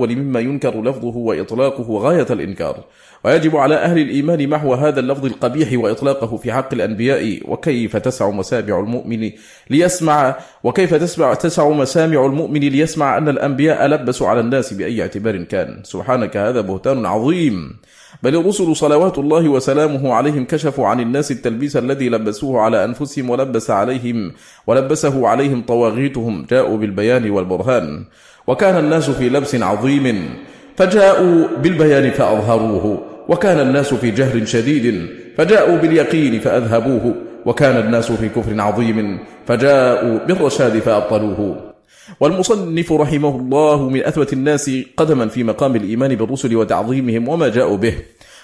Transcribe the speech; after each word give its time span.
مما 0.00 0.40
ينكر 0.40 0.82
لفظه 0.82 1.16
وإطلاقه 1.16 1.98
غاية 1.98 2.26
الإنكار. 2.30 2.84
ويجب 3.24 3.56
على 3.56 3.74
أهل 3.74 3.98
الإيمان 3.98 4.48
محو 4.48 4.74
هذا 4.74 5.00
اللفظ 5.00 5.24
القبيح 5.24 5.68
وإطلاقه 5.72 6.36
في 6.36 6.52
حق 6.52 6.74
الأنبياء 6.74 7.40
وكيف 7.44 7.96
تسع 7.96 8.30
مسامع 8.30 8.80
المؤمن 8.80 9.30
ليسمع 9.70 10.36
وكيف 10.64 10.94
تسمع 10.94 11.34
تسع 11.34 11.68
مسامع 11.68 12.26
المؤمن 12.26 12.60
ليسمع 12.60 13.18
أن 13.18 13.28
الأنبياء 13.28 13.86
لبسوا 13.86 14.28
على 14.28 14.40
الناس 14.40 14.74
بأي 14.74 15.02
اعتبار 15.02 15.36
كان. 15.42 15.80
سبحانك 15.82 16.36
هذا 16.36 16.60
بهتان 16.60 17.06
عظيم. 17.06 17.76
بل 18.22 18.36
الرسل 18.36 18.76
صلوات 18.76 19.18
الله 19.18 19.48
وسلامه 19.48 20.14
عليهم 20.14 20.44
كشفوا 20.44 20.86
عن 20.86 21.00
الناس 21.00 21.30
التلبيس 21.30 21.76
الذي 21.76 22.08
لبسوه 22.08 22.60
على 22.60 22.84
أنفسهم 22.84 23.30
ولبس 23.30 23.70
عليهم 23.70 24.32
ولبسه 24.66 25.28
عليهم 25.28 25.62
طواغيتهم 25.62 26.46
جاءوا 26.50 26.76
بالبيان 26.76 27.30
والبرهان. 27.30 28.04
وكان 28.46 28.84
الناس 28.84 29.10
في 29.10 29.28
لبس 29.28 29.54
عظيم 29.54 30.34
فجاءوا 30.76 31.46
بالبيان 31.62 32.10
فأظهروه 32.10 33.02
وكان 33.28 33.60
الناس 33.60 33.94
في 33.94 34.10
جهل 34.10 34.48
شديد 34.48 35.06
فجاءوا 35.36 35.76
باليقين 35.76 36.40
فأذهبوه 36.40 37.14
وكان 37.46 37.76
الناس 37.76 38.12
في 38.12 38.28
كفر 38.28 38.60
عظيم 38.60 39.18
فجاءوا 39.46 40.18
بالرشاد 40.18 40.78
فأبطلوه. 40.78 41.72
والمصنف 42.20 42.92
رحمه 42.92 43.36
الله 43.36 43.88
من 43.88 44.04
أثبت 44.04 44.32
الناس 44.32 44.70
قدما 44.96 45.28
في 45.28 45.44
مقام 45.44 45.76
الإيمان 45.76 46.14
بالرسل 46.14 46.56
وتعظيمهم 46.56 47.28
وما 47.28 47.48
جاءوا 47.48 47.76
به 47.76 47.94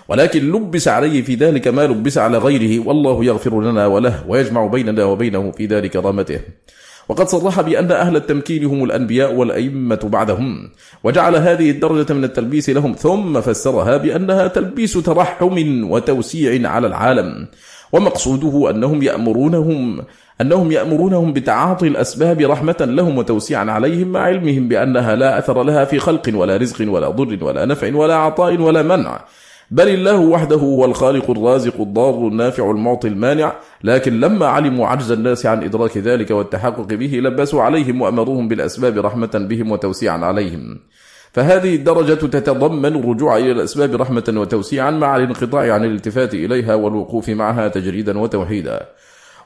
ولكن 0.08 0.52
لبس 0.52 0.88
عليه 0.88 1.22
في 1.22 1.34
ذلك 1.34 1.68
ما 1.68 1.82
لبس 1.82 2.18
على 2.18 2.38
غيره 2.38 2.86
والله 2.86 3.24
يغفر 3.24 3.60
لنا 3.60 3.86
وله 3.86 4.24
ويجمع 4.28 4.66
بيننا 4.66 5.04
وبينه 5.04 5.50
في 5.50 5.66
ذلك 5.66 5.96
رامته 5.96 6.40
وقد 7.12 7.28
صرح 7.28 7.60
بأن 7.60 7.92
أهل 7.92 8.16
التمكين 8.16 8.64
هم 8.64 8.84
الأنبياء 8.84 9.34
والأئمة 9.34 10.00
بعدهم 10.04 10.70
وجعل 11.04 11.36
هذه 11.36 11.70
الدرجة 11.70 12.12
من 12.12 12.24
التلبيس 12.24 12.70
لهم 12.70 12.92
ثم 12.92 13.40
فسرها 13.40 13.96
بأنها 13.96 14.46
تلبيس 14.46 14.92
ترحم 14.92 15.84
وتوسيع 15.90 16.70
على 16.70 16.86
العالم. 16.86 17.46
ومقصوده 17.92 18.70
أنهم 18.70 19.02
يأمرونهم 19.02 20.02
أنهم 20.40 20.72
يأمرونهم 20.72 21.32
بتعاطي 21.32 21.88
الأسباب 21.88 22.40
رحمة 22.40 22.76
لهم 22.80 23.18
وتوسيعا 23.18 23.70
عليهم 23.70 24.08
مع 24.08 24.20
علمهم 24.20 24.68
بأنها 24.68 25.16
لا 25.16 25.38
أثر 25.38 25.62
لها 25.62 25.84
في 25.84 25.98
خلق 25.98 26.30
ولا 26.34 26.56
رزق 26.56 26.92
ولا 26.92 27.08
ضر 27.08 27.44
ولا 27.44 27.64
نفع 27.64 27.96
ولا 27.96 28.14
عطاء 28.14 28.56
ولا 28.56 28.82
منع. 28.82 29.20
بل 29.72 29.88
الله 29.88 30.20
وحده 30.20 30.56
هو 30.56 30.84
الخالق 30.84 31.30
الرازق 31.30 31.80
الضار 31.80 32.28
النافع 32.28 32.70
المعطي 32.70 33.08
المانع 33.08 33.52
لكن 33.84 34.20
لما 34.20 34.46
علموا 34.46 34.86
عجز 34.86 35.10
الناس 35.10 35.46
عن 35.46 35.62
إدراك 35.62 35.98
ذلك 35.98 36.30
والتحقق 36.30 36.86
به 36.94 37.20
لبسوا 37.22 37.62
عليهم 37.62 38.02
وأمروهم 38.02 38.48
بالأسباب 38.48 38.98
رحمة 38.98 39.46
بهم 39.50 39.72
وتوسيعا 39.72 40.18
عليهم. 40.18 40.78
فهذه 41.32 41.74
الدرجة 41.74 42.14
تتضمن 42.14 42.96
الرجوع 42.96 43.36
إلى 43.36 43.52
الأسباب 43.52 43.94
رحمة 43.94 44.34
وتوسيعا 44.36 44.90
مع 44.90 45.16
الانقطاع 45.16 45.74
عن 45.74 45.84
الالتفات 45.84 46.34
إليها 46.34 46.74
والوقوف 46.74 47.28
معها 47.28 47.68
تجريدا 47.68 48.18
وتوحيدا. 48.18 48.86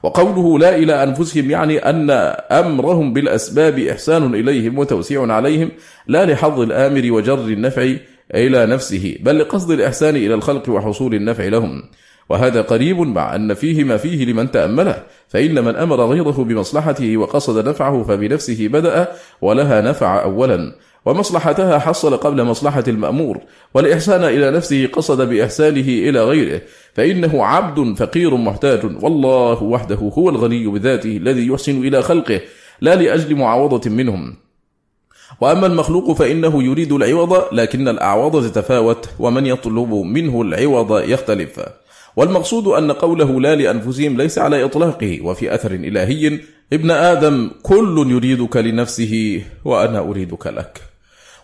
وقوله 0.02 0.58
لا 0.58 0.76
إلى 0.76 1.02
أنفسهم 1.02 1.50
يعني 1.50 1.78
أن 1.78 2.10
أمرهم 2.50 3.12
بالأسباب 3.12 3.78
إحسان 3.78 4.34
إليهم 4.34 4.78
وتوسيع 4.78 5.32
عليهم 5.32 5.70
لا 6.06 6.26
لحظ 6.26 6.60
الآمر 6.60 7.12
وجر 7.12 7.38
النفع 7.38 7.94
إلى 8.34 8.66
نفسه 8.66 9.16
بل 9.20 9.38
لقصد 9.38 9.70
الإحسان 9.70 10.16
إلى 10.16 10.34
الخلق 10.34 10.70
وحصول 10.70 11.14
النفع 11.14 11.44
لهم. 11.44 11.82
وهذا 12.28 12.62
قريب 12.62 13.00
مع 13.00 13.34
أن 13.34 13.54
فيه 13.54 13.84
ما 13.84 13.96
فيه 13.96 14.24
لمن 14.24 14.50
تأمله 14.50 15.02
فإن 15.28 15.64
من 15.64 15.76
أمر 15.76 16.06
غيره 16.06 16.44
بمصلحته 16.44 17.16
وقصد 17.16 17.68
نفعه 17.68 18.02
فبنفسه 18.02 18.68
بدأ 18.68 19.08
ولها 19.40 19.80
نفع 19.80 20.22
أولا. 20.22 20.74
ومصلحتها 21.04 21.78
حصل 21.78 22.16
قبل 22.16 22.42
مصلحة 22.42 22.84
المأمور 22.88 23.38
والإحسان 23.74 24.24
إلى 24.24 24.50
نفسه 24.50 24.86
قصد 24.86 25.28
بإحسانه 25.28 25.88
إلى 25.88 26.24
غيره. 26.24 26.60
فإنه 26.94 27.44
عبد 27.44 27.98
فقير 27.98 28.36
محتاج 28.36 28.84
والله 29.02 29.62
وحده 29.62 29.96
هو 30.18 30.30
الغني 30.30 30.66
بذاته 30.66 31.16
الذي 31.16 31.46
يحسن 31.46 31.86
إلى 31.86 32.02
خلقه 32.02 32.40
لا 32.80 32.94
لأجل 32.94 33.34
معاوضة 33.34 33.90
منهم. 33.90 34.45
وأما 35.40 35.66
المخلوق 35.66 36.12
فإنه 36.12 36.62
يريد 36.62 36.92
العوض 36.92 37.44
لكن 37.52 37.88
الأعوض 37.88 38.50
تتفاوت 38.50 39.08
ومن 39.18 39.46
يطلب 39.46 39.92
منه 39.94 40.42
العوض 40.42 41.00
يختلف. 41.00 41.60
والمقصود 42.16 42.66
أن 42.66 42.92
قوله 42.92 43.40
لا 43.40 43.54
لأنفسهم 43.54 44.16
ليس 44.16 44.38
على 44.38 44.64
إطلاقه 44.64 45.20
وفي 45.22 45.54
أثر 45.54 45.70
إلهي 45.70 46.40
ابن 46.72 46.90
آدم 46.90 47.50
كل 47.62 48.06
يريدك 48.10 48.56
لنفسه 48.56 49.42
وأنا 49.64 49.98
أريدك 49.98 50.46
لك. 50.46 50.80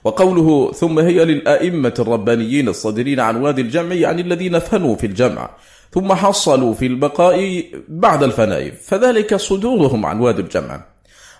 وقوله 0.05 0.73
ثم 0.73 0.99
هي 0.99 1.25
للآئمة 1.25 1.95
الربانيين 1.99 2.69
الصادرين 2.69 3.21
عن 3.21 3.37
وادي 3.37 3.63
الجمع 3.63 3.95
يعني 3.95 4.23
الذين 4.23 4.59
فنوا 4.59 4.97
في 4.97 5.07
الجمع 5.07 5.51
ثم 5.91 6.13
حصلوا 6.13 6.75
في 6.75 6.87
البقاء 6.87 7.65
بعد 7.89 8.23
الفناء 8.23 8.71
فذلك 8.71 9.37
صدورهم 9.37 10.07
عن 10.07 10.21
وادي 10.21 10.43
الجمع. 10.43 10.92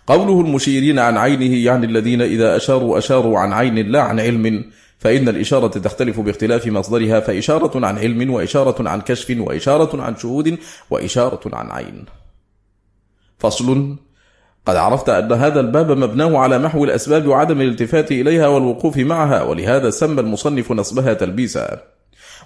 قوله 0.07 0.41
المشيرين 0.41 0.99
عن 0.99 1.17
عينه 1.17 1.57
يعني 1.57 1.87
الذين 1.87 2.23
إذا 2.23 2.57
أشاروا 2.57 2.99
أشاروا 2.99 3.39
عن 3.39 3.53
عين 3.53 3.93
لا 3.93 4.03
عن 4.03 4.21
علم. 4.21 4.65
فإن 4.99 5.29
الإشارة 5.29 5.67
تختلف 5.67 6.21
باختلاف 6.21 6.67
مصدرها 6.67 7.21
فإشارة 7.21 7.87
عن 7.87 7.99
علم 7.99 8.31
وإشارة 8.31 8.89
عن 8.89 9.01
كشف 9.01 9.37
وإشارة 9.39 10.03
عن 10.03 10.17
شهود 10.17 10.59
وإشارة 10.91 11.41
عن 11.53 11.71
عين. 11.71 12.05
فصل. 13.39 13.97
قد 14.67 14.77
عرفت 14.77 15.09
أن 15.09 15.33
هذا 15.33 15.61
الباب 15.61 15.91
مبناه 15.91 16.39
على 16.39 16.59
محو 16.59 16.85
الأسباب 16.85 17.27
وعدم 17.27 17.61
الالتفات 17.61 18.13
إليها 18.13 18.47
والوقوف 18.47 18.97
معها 18.97 19.43
ولهذا 19.43 19.91
سمى 19.91 20.21
المصنف 20.21 20.73
نصبها 20.73 21.15
تلبيسا. 21.15 21.83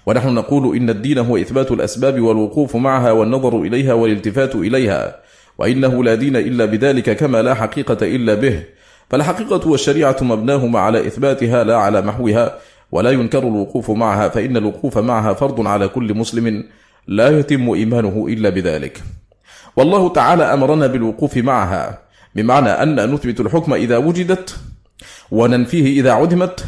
ونحن 0.05 0.33
نقول 0.33 0.75
إن 0.77 0.89
الدين 0.89 1.17
هو 1.17 1.37
إثبات 1.37 1.71
الأسباب 1.71 2.21
والوقوف 2.21 2.75
معها 2.75 3.11
والنظر 3.11 3.61
إليها 3.61 3.93
والالتفات 3.93 4.55
إليها. 4.55 5.26
وإنه 5.57 6.03
لا 6.03 6.15
دين 6.15 6.35
إلا 6.35 6.65
بذلك 6.65 7.17
كما 7.17 7.41
لا 7.41 7.53
حقيقة 7.53 7.97
إلا 8.07 8.33
به. 8.33 8.63
فالحقيقة 9.09 9.69
والشريعة 9.69 10.17
مبناهما 10.21 10.79
على 10.79 11.07
إثباتها 11.07 11.63
لا 11.63 11.75
على 11.75 12.01
محوها 12.01 12.57
ولا 12.91 13.11
ينكر 13.11 13.39
الوقوف 13.39 13.91
معها 13.91 14.29
فإن 14.29 14.57
الوقوف 14.57 14.97
معها 14.97 15.33
فرض 15.33 15.67
على 15.67 15.87
كل 15.87 16.13
مسلم 16.13 16.63
لا 17.07 17.39
يتم 17.39 17.69
إيمانه 17.69 18.25
إلا 18.29 18.49
بذلك. 18.49 19.03
والله 19.77 20.09
تعالى 20.09 20.43
أمرنا 20.43 20.87
بالوقوف 20.87 21.37
معها 21.37 21.99
بمعنى 22.35 22.69
أن 22.69 23.13
نثبت 23.13 23.39
الحكم 23.39 23.73
إذا 23.73 23.97
وجدت 23.97 24.55
وننفيه 25.31 26.01
إذا 26.01 26.11
عدمت 26.11 26.65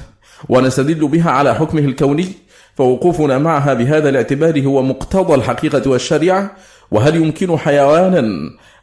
ونستدل 0.49 1.07
بها 1.07 1.31
على 1.31 1.55
حكمه 1.55 1.81
الكوني 1.81 2.27
فوقوفنا 2.75 3.37
معها 3.37 3.73
بهذا 3.73 4.09
الاعتبار 4.09 4.61
هو 4.61 4.81
مقتضى 4.81 5.33
الحقيقة 5.33 5.89
والشريعة. 5.89 6.51
وهل 6.91 7.15
يمكن 7.15 7.57
حيوانا 7.57 8.29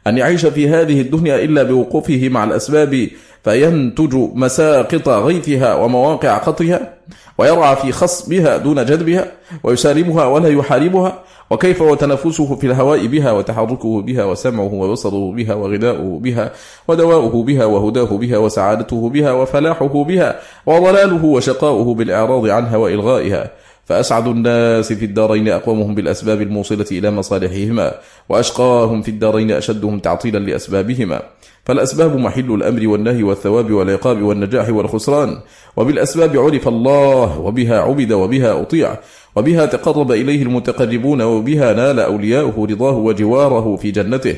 أن 0.07 0.17
يعيش 0.17 0.45
في 0.45 0.69
هذه 0.69 1.01
الدنيا 1.01 1.43
إلا 1.43 1.63
بوقوفه 1.63 2.29
مع 2.29 2.43
الأسباب 2.43 3.07
فينتج 3.43 4.15
مساقط 4.15 5.09
غيثها 5.09 5.75
ومواقع 5.75 6.37
قطرها 6.37 6.93
ويرعى 7.37 7.75
في 7.75 7.91
خصبها 7.91 8.57
دون 8.57 8.85
جذبها 8.85 9.31
ويسالمها 9.63 10.25
ولا 10.25 10.49
يحاربها 10.49 11.19
وكيف 11.49 11.81
وتنفسه 11.81 12.55
في 12.55 12.67
الهواء 12.67 13.07
بها 13.07 13.31
وتحركه 13.31 14.01
بها 14.01 14.25
وسمعه 14.25 14.73
وبصره 14.73 15.31
بها 15.31 15.53
وغذاؤه 15.53 16.19
بها 16.19 16.51
ودواؤه 16.87 17.43
بها 17.43 17.65
وهداه 17.65 18.17
بها 18.17 18.37
وسعادته 18.37 19.09
بها 19.09 19.31
وفلاحه 19.31 20.03
بها 20.03 20.39
وضلاله 20.65 21.25
وشقاؤه 21.25 21.93
بالإعراض 21.93 22.47
عنها 22.47 22.77
وإلغائها 22.77 23.51
فأسعد 23.87 24.27
الناس 24.27 24.93
في 24.93 25.05
الدارين 25.05 25.49
أقومهم 25.49 25.95
بالأسباب 25.95 26.41
الموصلة 26.41 26.85
إلى 26.91 27.11
مصالحهما 27.11 27.93
وأشقاهم 28.29 29.01
في 29.01 29.11
الدارين 29.11 29.51
أشدهم 29.51 29.99
تعطيلا 29.99 30.39
لأسبابهما. 30.39 31.21
فالأسباب 31.65 32.17
محل 32.17 32.51
الأمر 32.51 32.87
والنهي 32.87 33.23
والثواب 33.23 33.71
والعقاب 33.71 34.21
والنجاح 34.21 34.69
والخسران. 34.69 35.37
وبالأسباب 35.77 36.37
عرف 36.37 36.67
الله 36.67 37.39
وبها 37.39 37.79
عبد 37.79 38.11
وبها 38.11 38.61
أطيع. 38.61 38.97
وبها 39.35 39.65
تقرب 39.65 40.11
إليه 40.11 40.41
المتقربون 40.43 41.21
وبها 41.21 41.73
نال 41.73 41.99
أولياؤه 41.99 42.67
رضاه 42.69 42.97
وجواره 42.97 43.75
في 43.75 43.91
جنته. 43.91 44.35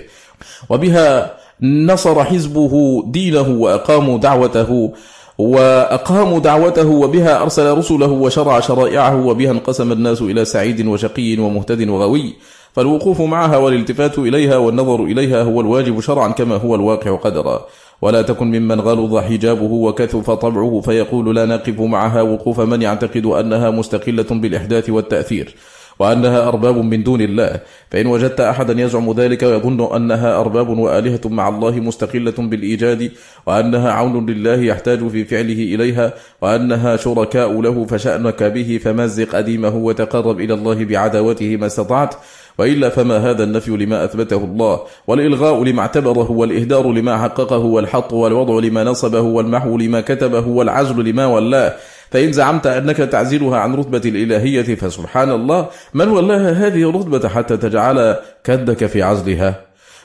وبها 0.69 1.37
نصر 1.61 2.23
حزبه 2.23 3.03
دينه 3.07 3.49
وأقاموا 3.49 4.17
دعوته. 4.17 4.93
وأقاموا 5.39 6.39
دعوته 6.39 6.87
وبها 6.87 7.41
أرسل 7.41 7.77
رسله 7.77 8.11
وشرع 8.11 8.59
شرائعه 8.59 9.25
وبها 9.25 9.51
انقسم 9.51 9.91
الناس 9.91 10.21
إلى 10.21 10.45
سعيد 10.45 10.87
وشقي 10.87 11.37
ومهتد 11.37 11.89
وغوي 11.89 12.33
فالوقوف 12.73 13.21
معها 13.21 13.57
والالتفات 13.57 14.19
إليها 14.19 14.57
والنظر 14.57 15.03
إليها 15.03 15.43
هو 15.43 15.61
الواجب 15.61 15.99
شرعا 15.99 16.27
كما 16.31 16.55
هو 16.55 16.75
الواقع 16.75 17.15
قدرا. 17.15 17.65
ولا 18.01 18.21
تكن 18.21 18.47
ممن 18.47 18.81
غلظ 18.81 19.17
حجابه 19.17 19.71
وكثف 19.71 20.31
طبعه 20.31 20.81
فيقول 20.81 21.35
لا 21.35 21.45
نقف 21.45 21.79
معها 21.79 22.21
وقوف 22.21 22.59
من 22.59 22.81
يعتقد 22.81 23.25
أنها 23.25 23.69
مستقلة 23.69 24.25
بالإحداث 24.31 24.89
والتأثير. 24.89 25.55
وأنها 25.99 26.47
أرباب 26.47 26.77
من 26.77 27.03
دون 27.03 27.21
الله. 27.21 27.59
فإن 27.91 28.07
وجدت 28.07 28.41
أحدا 28.41 28.81
يزعم 28.81 29.11
ذلك 29.11 29.43
ويظن 29.43 29.95
أنها 29.95 30.39
أرباب 30.39 30.69
وآلهة 30.69 31.21
مع 31.25 31.49
الله 31.49 31.71
مستقلة 31.71 32.33
بالإيجاد 32.37 33.11
وأنها 33.45 33.91
عون 33.91 34.25
لله 34.25 34.61
يحتاج 34.61 35.07
في 35.07 35.25
فعله 35.25 35.75
إليها 35.75 36.13
وأنها 36.41 36.97
شركاء 36.97 37.61
له 37.61 37.85
فشأنك 37.85 38.43
به 38.43 38.79
فمزق 38.83 39.35
أديمه 39.35 39.75
وتقرب 39.75 40.39
إلى 40.39 40.53
الله 40.53 40.85
بعداوته 40.85 41.57
ما 41.57 41.65
استطعت. 41.65 42.15
وإلا 42.57 42.89
فما 42.89 43.17
هذا 43.17 43.43
النفي 43.43 43.71
لما 43.71 44.03
أثبته 44.03 44.37
الله؟ 44.37 44.79
والإلغاء 45.07 45.63
لما 45.63 45.81
اعتبره 45.81 46.31
والإهدار 46.31 46.91
لما 46.91 47.17
حققه 47.17 47.57
والحط 47.57 48.13
والوضع 48.13 48.67
لما 48.67 48.83
نصبه 48.83 49.21
والمحو 49.21 49.77
لما 49.77 50.01
كتبه 50.01 50.47
والعزل 50.47 51.05
لما 51.05 51.25
ولاه. 51.25 51.75
فإن 52.11 52.31
زعمت 52.31 52.67
أنك 52.67 52.97
تعزلها 52.97 53.57
عن 53.57 53.75
رتبة 53.75 54.01
الإلهية 54.05 54.75
فسبحان 54.75 55.31
الله. 55.31 55.67
من 55.93 56.07
ولاها 56.07 56.51
هذه 56.51 56.89
الرتبة 56.89 57.29
حتى 57.29 57.57
تجعل 57.57 58.15
كدك 58.43 58.85
في 58.85 59.03
عزلها؟ 59.03 59.61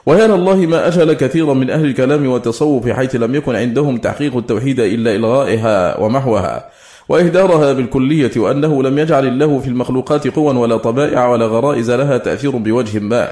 ويا 0.07 0.27
الله 0.27 0.57
ما 0.57 0.89
أجل 0.89 1.13
كثيرا 1.13 1.55
من 1.55 1.71
أهل 1.71 1.85
الكلام 1.85 2.29
والتصوف 2.29 2.89
حيث 2.89 3.17
لم 3.17 3.35
يكن 3.35 3.57
عندهم 3.57 3.97
تحقيق 3.97 4.37
التوحيد 4.37 4.81
إلا 4.81 5.15
إلغائها 5.15 6.01
ومحوها. 6.01 6.69
وإهدارها 7.09 7.73
بالكلية 7.73 8.31
وأنه 8.37 8.83
لم 8.83 8.99
يجعل 8.99 9.27
الله 9.27 9.59
في 9.59 9.69
المخلوقات 9.69 10.29
قوى 10.29 10.57
ولا 10.57 10.77
طبائع 10.77 11.29
ولا 11.29 11.47
غرائز 11.47 11.91
لها 11.91 12.19
تأثير 12.19 12.51
بوجه 12.51 12.99
ما. 12.99 13.29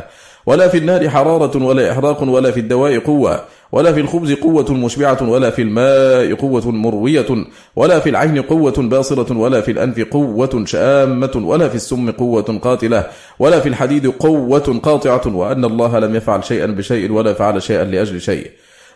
ولا 0.47 0.69
في 0.69 0.79
النار 0.79 1.09
حرارة 1.09 1.65
ولا 1.65 1.93
إحراق 1.93 2.23
ولا 2.23 2.51
في 2.51 2.61
الدواء 2.61 2.99
قوة. 2.99 3.45
ولا 3.73 3.93
في 3.93 4.01
الخبز 4.01 4.33
قوة 4.33 4.73
مشبعة 4.75 5.29
ولا 5.29 5.51
في 5.51 5.63
الماء 5.63 6.35
قوة 6.35 6.71
مروية 6.71 7.27
ولا 7.77 8.01
في 8.01 8.11
العين 8.11 8.43
قوة 8.43 8.75
باصرة 8.79 9.39
ولا 9.39 9.61
في 9.61 9.71
الأنف 9.71 10.01
قوة 10.01 10.65
شامة 10.65 11.43
ولا 11.45 11.69
في 11.69 11.75
السم 11.75 12.11
قوة 12.11 12.59
قاتلة 12.63 13.07
ولا 13.39 13.61
في 13.61 13.69
الحديد 13.69 14.07
قوة 14.07 14.81
قاطعة 14.83 15.37
وأن 15.37 15.65
الله 15.65 15.99
لم 15.99 16.17
يفعل 16.17 16.45
شيئا 16.45 16.67
بشيء 16.67 17.13
ولا 17.13 17.35
فعل 17.35 17.63
شيئا 17.63 17.85
لأجل 17.85 18.21
شيء. 18.21 18.51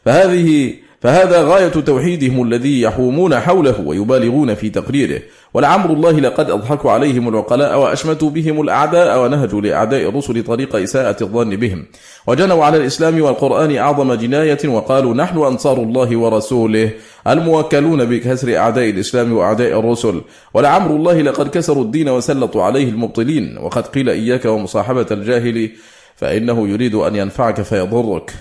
فهذه 0.05 0.75
فهذا 1.00 1.43
غاية 1.43 1.69
توحيدهم 1.69 2.43
الذي 2.43 2.81
يحومون 2.81 3.40
حوله 3.40 3.81
ويبالغون 3.81 4.55
في 4.55 4.70
تقريره 4.70 5.20
ولعمر 5.56 5.91
الله 5.91 6.20
لقد 6.20 6.50
أضحكوا 6.50 6.91
عليهم 6.91 7.29
العقلاء 7.29 7.79
وأشمتوا 7.79 8.31
بهم 8.31 8.61
الأعداء 8.61 9.25
ونهجوا 9.25 9.61
لأعداء 9.61 10.08
الرسل 10.08 10.44
طريق 10.44 10.76
إساءة 10.76 11.17
الظن 11.23 11.56
بهم. 11.56 11.87
وجنوا 12.26 12.64
على 12.64 12.76
الإسلام 12.76 13.23
والقرآن 13.23 13.76
أعظم 13.76 14.14
جناية 14.14 14.69
وقالوا 14.69 15.14
نحن 15.14 15.38
أنصار 15.38 15.76
الله 15.76 16.17
ورسوله 16.17 16.91
الموكلون 17.26 18.05
بكسر 18.05 18.56
أعداء 18.56 18.91
الإسلام 18.91 19.32
وأعداء 19.32 19.81
الرسل. 19.81 20.20
ولعمر 20.55 20.91
الله 20.91 21.23
لقد 21.23 21.49
كسروا 21.49 21.85
الدين 21.85 22.08
وسلطوا 22.08 22.62
عليه 22.62 22.88
المبطلين. 22.88 23.58
وقد 23.58 23.87
قيل 23.87 24.08
إياك 24.08 24.44
ومصاحبة 24.44 25.06
الجاهل 25.11 25.70
فإنه 26.17 26.69
يريد 26.69 26.94
أن 26.94 27.17
ينفعك 27.17 27.62
فيضرك. 27.62 28.32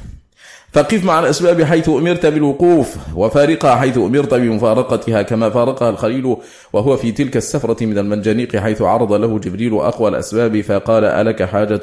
فقف 0.75 1.03
مع 1.03 1.19
الأسباب 1.19 1.63
حيث 1.63 1.89
أمرت 1.89 2.25
بالوقوف 2.25 2.95
وفارقها 3.15 3.75
حيث 3.75 3.97
أمرت 3.97 4.33
بمفارقتها 4.33 5.21
كما 5.21 5.49
فارقها 5.49 5.89
الخليل 5.89 6.35
وهو 6.73 6.97
في 6.97 7.11
تلك 7.11 7.37
السفرة 7.37 7.85
من 7.85 7.97
المنجنيق 7.97 8.55
حيث 8.55 8.81
عرض 8.81 9.13
له 9.13 9.39
جبريل 9.39 9.73
أقوى 9.73 10.09
الأسباب 10.09 10.61
فقال 10.61 11.03
ألك 11.03 11.43
حاجة؟ 11.43 11.81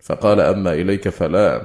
فقال 0.00 0.40
أما 0.40 0.72
إليك 0.72 1.08
فلا. 1.08 1.62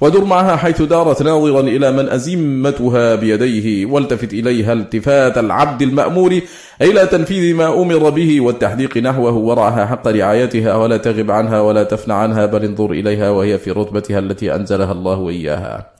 ودر 0.00 0.24
معها 0.24 0.56
حيث 0.56 0.82
دارت 0.82 1.22
ناظرا 1.22 1.60
إلى 1.60 1.92
من 1.92 2.08
أزمتها 2.08 3.14
بيديه 3.14 3.86
والتفت 3.86 4.32
إليها 4.32 4.72
التفات 4.72 5.38
العبد 5.38 5.82
المأمور 5.82 6.40
إلى 6.82 7.06
تنفيذ 7.06 7.54
ما 7.54 7.82
أمر 7.82 8.10
به 8.10 8.40
والتحديق 8.40 8.96
نحوه 8.98 9.34
ورعها 9.34 9.86
حق 9.86 10.08
رعايتها 10.08 10.76
ولا 10.76 10.96
تغب 10.96 11.30
عنها 11.30 11.60
ولا 11.60 11.82
تفن 11.82 12.10
عنها 12.10 12.46
بل 12.46 12.64
انظر 12.64 12.90
إليها 12.90 13.30
وهي 13.30 13.58
في 13.58 13.70
رتبتها 13.70 14.18
التي 14.18 14.54
أنزلها 14.54 14.92
الله 14.92 15.28
إياها. 15.28 15.95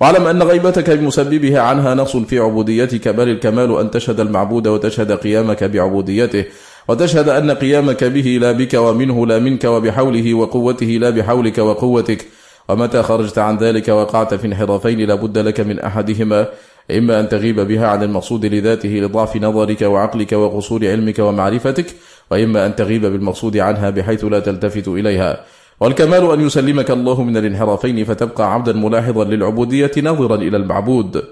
واعلم 0.00 0.26
أن 0.26 0.42
غيبتك 0.42 0.90
بمسببها 0.90 1.60
عنها 1.60 1.94
نقص 1.94 2.16
في 2.16 2.38
عبوديتك 2.38 3.08
بل 3.08 3.28
الكمال 3.28 3.78
أن 3.80 3.90
تشهد 3.90 4.20
المعبود 4.20 4.68
وتشهد 4.68 5.12
قيامك 5.12 5.64
بعبوديته. 5.64 6.44
وتشهد 6.88 7.28
أن 7.28 7.50
قيامك 7.50 8.04
به 8.04 8.38
لا 8.40 8.52
بك 8.52 8.74
ومنه 8.74 9.26
لا 9.26 9.38
منك 9.38 9.64
وبحوله 9.64 10.34
وقوته 10.34 10.86
لا 10.86 11.10
بحولك 11.10 11.58
وقوتك. 11.58 12.26
ومتى 12.68 13.02
خرجت 13.02 13.38
عن 13.38 13.56
ذلك 13.56 13.88
وقعت 13.88 14.34
في 14.34 14.46
انحرافين 14.46 14.98
لابد 14.98 15.38
لك 15.38 15.60
من 15.60 15.80
أحدهما 15.80 16.46
إما 16.90 17.20
أن 17.20 17.28
تغيب 17.28 17.60
بها 17.60 17.86
عن 17.86 18.02
المقصود 18.02 18.46
لذاته 18.46 18.88
لضعف 18.88 19.36
نظرك 19.36 19.82
وعقلك 19.82 20.32
وقصور 20.32 20.88
علمك 20.88 21.18
ومعرفتك 21.18 21.86
وإما 22.30 22.66
أن 22.66 22.76
تغيب 22.76 23.06
بالمقصود 23.06 23.56
عنها 23.56 23.90
بحيث 23.90 24.24
لا 24.24 24.40
تلتفت 24.40 24.88
إليها. 24.88 25.44
والكمال 25.80 26.32
أن 26.32 26.40
يسلمك 26.40 26.90
الله 26.90 27.22
من 27.22 27.36
الانحرافين 27.36 28.04
فتبقى 28.04 28.54
عبدا 28.54 28.72
ملاحظا 28.72 29.24
للعبودية 29.24 29.90
ناظرا 30.02 30.34
إلى 30.34 30.56
المعبود. 30.56 31.24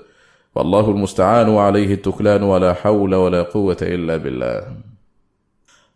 والله 0.54 0.90
المستعان 0.90 1.48
وعليه 1.48 1.94
التكلان 1.94 2.42
ولا 2.42 2.74
حول 2.74 3.14
ولا 3.14 3.42
قوة 3.42 3.76
إلا 3.82 4.16
بالله. 4.16 4.62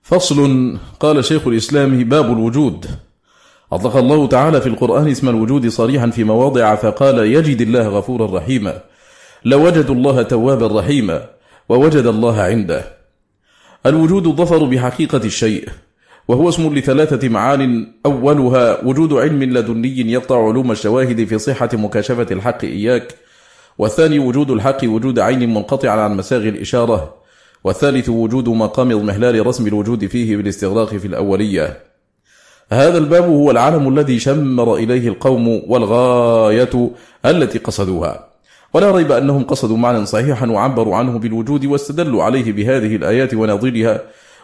فصل 0.03 0.77
قال 1.01 1.25
شيخ 1.25 1.47
الإسلام 1.47 2.05
باب 2.05 2.33
الوجود. 2.33 2.87
أطلق 3.73 3.97
الله 3.97 4.27
تعالى 4.27 4.61
في 4.61 4.67
القرآن 4.67 5.09
اسم 5.09 5.29
الوجود 5.29 5.69
صريحا 5.69 6.11
في 6.11 6.25
مواضع 6.25 6.75
فقال 6.75 7.19
يجد 7.19 7.61
الله 7.61 7.89
غفورا 7.89 8.39
رحيما. 8.39 8.81
لوجدوا 9.45 9.95
الله 9.95 10.23
توابا 10.23 10.81
رحيما 10.81 11.29
ووجد 11.69 12.07
الله 12.07 12.41
عنده. 12.41 12.85
الوجود 13.87 14.27
الظفر 14.27 14.65
بحقيقة 14.65 15.25
الشيء. 15.25 15.69
وهو 16.29 16.49
اسم 16.49 16.75
لثلاثة 16.75 17.29
معان 17.29 17.87
أولها 18.07 18.85
وجود 18.85 19.13
علم 19.13 19.43
لدني 19.43 20.13
يقطع 20.13 20.49
علوم 20.49 20.73
الشواهد 20.73 21.25
في 21.25 21.39
صحة 21.39 21.69
مكاشفة 21.73 22.27
الحق 22.31 22.65
إياك. 22.65 23.15
والثاني 23.79 24.19
وجود 24.19 24.51
الحق 24.51 24.85
وجود 24.85 25.19
عين 25.19 25.55
منقطع 25.55 25.91
عن 25.91 26.17
مساغ 26.17 26.49
الإشارة. 26.49 27.15
والثالث 27.65 28.09
وجود 28.09 28.49
مقام 28.49 28.91
اضمحلال 28.91 29.47
رسم 29.47 29.67
الوجود 29.67 30.07
فيه 30.07 30.37
بالاستغراق 30.37 30.89
في 30.89 31.07
الأولية. 31.07 31.77
هذا 32.73 32.99
الباب 32.99 33.25
هو 33.25 33.51
العالم 33.51 33.89
الذي 33.89 34.19
شمر 34.19 34.75
إليه 34.75 35.09
القوم 35.09 35.63
والغاية 35.67 36.91
التي 37.25 37.59
قصدوها. 37.59 38.27
ولا 38.75 38.91
ريب 38.91 39.13
أنهم 39.13 39.45
قصدوا 39.45 39.77
معنى 39.77 40.07
صحيحا 40.07 40.47
وعبروا 40.47 40.97
عنه 40.97 41.19
بالوجود 41.19 41.67
واستدلوا 41.67 42.23
عليه 42.23 42.53
بهذه 42.53 42.97
الآيات 42.97 43.35
ونظيرها 43.35 44.01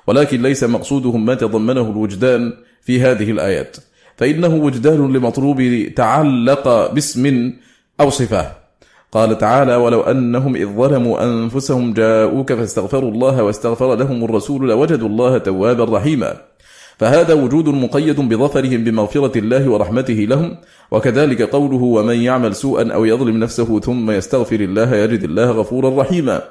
ولكن 0.06 0.43
ليس 0.43 0.64
مقصودهم 0.64 1.26
ما 1.26 1.34
تضمنه 1.34 1.90
الوجدان 1.90 2.52
في 2.82 3.00
هذه 3.00 3.31
الآيات. 3.31 3.76
فإنه 4.16 4.54
وجدان 4.54 5.12
لمطلوب 5.12 5.87
تعلق 5.96 6.93
باسم 6.93 7.52
أو 8.00 8.10
صفة. 8.10 8.52
قال 9.12 9.38
تعالى 9.38 9.76
ولو 9.76 10.00
أنهم 10.00 10.56
إذ 10.56 10.66
ظلموا 10.66 11.25
أنفسهم 11.25 11.93
جاءوك 11.93 12.52
فاستغفروا 12.52 13.10
الله 13.10 13.43
واستغفر 13.43 13.94
لهم 13.94 14.25
الرسول 14.25 14.69
لوجدوا 14.69 15.08
الله 15.08 15.38
توابا 15.38 15.84
رحيما. 15.84 16.36
فهذا 16.98 17.34
وجود 17.34 17.69
مقيد 17.69 18.20
بظفرهم 18.20 18.84
بمغفرة 18.84 19.38
الله 19.38 19.70
ورحمته 19.70 20.15
لهم 20.15 20.56
وكذلك 20.91 21.43
قوله 21.43 21.82
ومن 21.82 22.17
يعمل 22.17 22.55
سوءا 22.55 22.93
أو 22.93 23.05
يظلم 23.05 23.36
نفسه 23.36 23.81
ثم 23.81 24.10
يستغفر 24.10 24.60
الله 24.60 24.96
يجد 24.96 25.22
الله 25.24 25.50
غفورا 25.50 26.03
رحيما. 26.03 26.43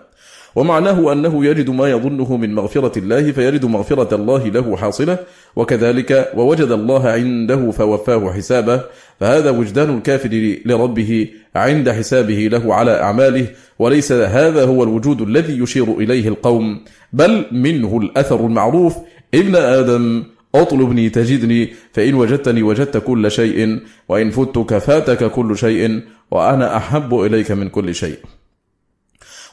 ومعناه 0.56 1.14
أنه 1.14 1.46
يجد 1.46 1.70
ما 1.70 1.92
يظنه 1.92 2.38
من 2.38 2.56
مغفرة 2.56 3.00
الله 3.00 3.32
فيجد 3.32 3.66
مغفرة 3.66 4.16
الله 4.16 4.48
له 4.48 4.78
حاصلة 4.78 5.18
وكذلك 5.56 6.32
ووجد 6.36 6.72
الله 6.72 7.10
عنده 7.10 7.72
فوفاه 7.72 8.34
حسابه 8.34 8.82
فهذا 9.20 9.50
وجدان 9.50 9.98
الكافر 9.98 10.58
لربه 10.66 11.30
عند 11.56 11.90
حسابه 11.90 12.50
له 12.52 12.76
على 12.76 13.02
أعماله 13.02 13.48
وليس 13.80 14.12
هذا 14.12 14.66
هو 14.66 14.84
الوجود 14.84 15.22
الذي 15.22 15.60
يشير 15.60 16.00
إليه 16.00 16.28
القوم 16.28 16.84
بل 17.14 17.46
منه 17.52 17.98
الأثر 17.98 18.46
المعروف 18.46 18.96
ابن 19.34 19.56
آدم 19.56 20.24
اطلبني 20.56 21.10
تجدني 21.10 21.70
فإن 21.94 22.14
وجدتني 22.14 22.64
وجدت 22.64 22.98
كل 22.98 23.32
شيء 23.32 23.80
وإن 24.10 24.30
فتك 24.30 24.78
فاتك 24.78 25.32
كل 25.32 25.58
شيء 25.58 26.02
وأنا 26.32 26.78
أحب 26.78 27.14
إليك 27.20 27.52
من 27.52 27.70
كل 27.70 27.96
شيء. 27.96 28.18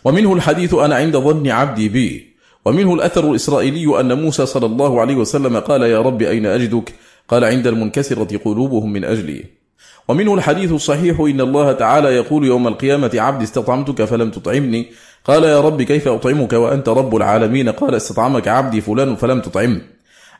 ومنه 0.05 0.33
الحديث 0.33 0.75
أنا 0.75 0.95
عند 0.95 1.17
ظن 1.17 1.49
عبدي 1.49 1.89
بي. 1.89 2.29
ومنه 2.65 2.95
الأثر 2.95 3.31
الإسرائيلي 3.31 4.01
أن 4.01 4.23
موسى 4.23 4.47
صلى 4.47 4.67
الله 4.67 5.01
عليه 5.01 5.15
وسلم 5.15 5.57
قال 5.57 5.83
يا 5.83 6.01
رب 6.03 6.23
أين 6.23 6.47
أجدك؟ 6.47 6.93
قال 7.29 7.45
عند 7.45 7.67
المنكسرة 7.67 8.37
قلوبهم 8.45 8.93
من 8.93 9.05
أجلي. 9.05 9.45
ومنه 10.09 10.35
الحديث 10.35 10.73
الصحيح 10.73 11.21
إن 11.21 11.41
الله 11.41 11.73
تعالى 11.73 12.09
يقول 12.09 12.45
يوم 12.45 12.69
القيامة 12.69 13.11
عبدي 13.15 13.45
استطعمتك 13.45 14.05
فلم 14.05 14.31
تطعمني. 14.31 14.87
قال 15.25 15.45
يا 15.45 15.61
رب 15.61 15.83
كيف 15.83 16.09
أطعمك 16.09 16.53
وأنت 16.53 16.89
رب 16.89 17.17
العالمين؟ 17.17 17.69
قال 17.69 17.95
استطعمك 17.95 18.49
عبدي 18.49 18.81
فلان 18.81 19.17
فلم 19.17 19.41
تطعم. 19.41 19.81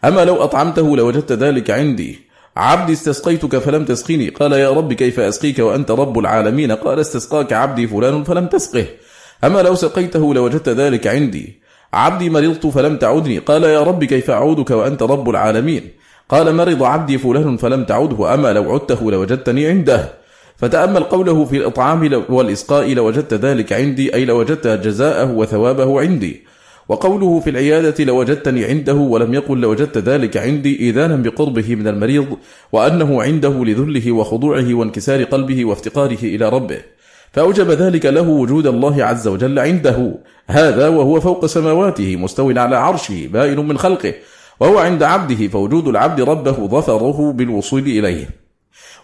أما 0.05 0.25
لو 0.25 0.45
أطعمته 0.45 0.97
لوجدت 0.97 1.33
ذلك 1.33 1.71
عندي. 1.71 2.19
عبدي 2.57 2.93
استسقيتك 2.93 3.59
فلم 3.59 3.85
تسقني. 3.85 4.29
قال 4.29 4.53
يا 4.53 4.71
رب 4.71 4.93
كيف 4.93 5.21
أسقيك 5.21 5.59
وأنت 5.59 5.91
رب 5.91 6.19
العالمين؟ 6.19 6.73
قال 6.73 7.01
استسقاك 7.01 7.53
عبدي 7.53 7.87
فلان 7.87 8.25
فلم 8.25 8.47
تسقه. 8.47 8.87
أما 9.45 9.63
لو 9.63 9.75
سقيته 9.75 10.35
لوجدت 10.35 10.69
ذلك 10.69 11.07
عندي. 11.07 11.59
عبدي 11.93 12.31
مرضت 12.31 12.67
فلم 12.67 12.97
تعودني 12.97 13.39
قال 13.39 13.63
يا 13.65 13.83
رب 13.83 14.05
كيف 14.05 14.31
أعودك 14.31 14.71
وأنت 14.71 15.03
رب 15.03 15.31
العالمين؟ 15.31 15.83
قال 16.29 16.55
مرض 16.55 16.83
عبدي 16.83 17.19
فلان 17.19 17.57
فلم 17.57 17.85
تعوده 17.85 18.35
أما 18.35 18.53
لو 18.53 18.73
عدته 18.73 19.11
لوجدتني 19.11 19.67
عنده. 19.67 20.13
فتأمل 20.57 21.05
قوله 21.05 21.45
في 21.45 21.57
الإطعام 21.57 22.25
والإسقاء 22.29 22.95
لوجدت 22.95 23.35
ذلك 23.35 23.73
عندي 23.73 24.15
أي 24.15 24.25
لوجدت 24.25 24.67
جزاءه 24.67 25.33
وثوابه 25.33 26.01
عندي. 26.01 26.43
وقوله 26.89 27.41
في 27.41 27.51
العيادة 27.51 28.05
لوجدتني 28.05 28.65
عنده 28.65 28.95
ولم 28.95 29.35
يقل 29.35 29.61
لوجدت 29.61 29.99
ذلك 29.99 30.37
عندي 30.37 30.81
إيذانا 30.81 31.17
بقربه 31.17 31.75
من 31.75 31.89
المريض 31.89 32.37
وأنه 32.73 33.23
عنده 33.23 33.65
لذله 33.65 34.13
وخضوعه 34.13 34.75
وانكسار 34.75 35.25
قلبه 35.25 35.65
وافتقاره 35.65 36.19
إلى 36.23 36.49
ربه. 36.49 36.79
فأوجب 37.33 37.71
ذلك 37.71 38.07
له 38.07 38.29
وجود 38.29 38.67
الله 38.67 39.05
عز 39.05 39.29
وجل 39.29 39.59
عنده. 39.59 40.15
هذا 40.47 40.89
وهو 40.89 41.21
فوق 41.21 41.47
سماواته 41.47 42.17
مستو 42.17 42.51
على 42.51 42.77
عرشه 42.77 43.29
بائن 43.33 43.59
من 43.69 43.79
خلقه. 43.79 44.15
وهو 44.61 44.79
عند 44.79 45.03
عبده 45.03 45.49
فوجود 45.49 45.89
العبد 45.89 46.21
ربه 46.21 46.69
ظفره 46.69 47.33
بالوصول 47.33 47.83
إليه. 47.83 48.29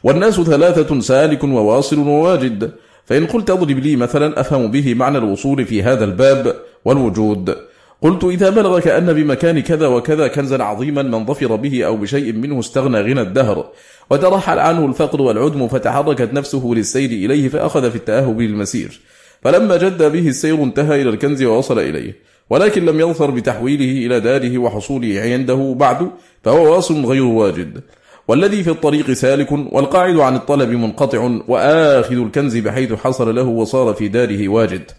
والناس 0.05 0.41
ثلاثة 0.41 1.01
سالك 1.01 1.45
وواصل 1.45 1.99
وواجد. 1.99 2.73
فإن 3.05 3.27
قلت 3.27 3.51
اضرب 3.51 3.79
لي 3.79 3.97
مثلا 3.97 4.41
أفهم 4.41 4.71
به 4.71 4.95
معنى 4.95 5.19
الوصول 5.19 5.65
في 5.65 5.83
هذا 5.83 6.05
الباب 6.05 6.57
والوجود. 6.85 7.57
قلت 8.03 8.25
إذا 8.25 8.51
بلغك 8.51 8.89
أن 8.89 9.13
بمكان 9.13 9.61
كذا 9.61 9.87
وكذا 9.87 10.29
كنزا 10.29 10.63
عظيما 10.63 11.03
من 11.03 11.27
ظفر 11.27 11.57
به 11.57 11.85
أو 11.87 11.97
بشيء 11.97 12.33
منه 12.33 12.61
استغنى 12.61 13.01
غنى 13.01 13.21
الدهر. 13.21 13.71
وترحل 14.11 14.59
عنه 14.59 14.87
الفقر 14.87 15.23
والعدم 15.23 15.69
فتحركت 15.69 16.33
نفسه 16.33 16.73
للسير 16.77 17.11
إليه 17.11 17.49
فأخذ 17.49 17.91
في 17.91 17.97
التأهب 17.97 18.41
للمسير. 18.41 19.01
فلما 19.43 19.77
جد 19.77 20.03
به 20.03 20.29
السير 20.29 20.63
انتهى 20.63 21.03
إلى 21.03 21.11
الكنز 21.11 21.43
ووصل 21.43 21.79
إليه. 21.79 22.17
ولكن 22.51 22.85
لم 22.85 23.01
يظفر 23.01 23.31
بتحويله 23.31 24.07
إلى 24.07 24.21
داره 24.21 24.59
وحصوله 24.59 25.21
عنده 25.21 25.75
بعد 25.79 26.11
فهو 26.45 26.75
واصل 26.75 27.05
غير 27.05 27.25
واجد. 27.25 27.81
والذي 28.29 28.63
في 28.63 28.71
الطريق 28.71 29.13
سالك 29.13 29.53
والقاعد 29.53 30.17
عن 30.17 30.37
الطلب 30.37 30.69
منقطع 30.69 31.39
وآخذ 31.49 32.17
الكنز 32.17 32.57
بحيث 32.57 32.93
حصل 32.93 33.35
له 33.35 33.43
وصار 33.43 33.95
في 33.95 34.09
داره 34.09 34.49
واجد. 34.49 34.91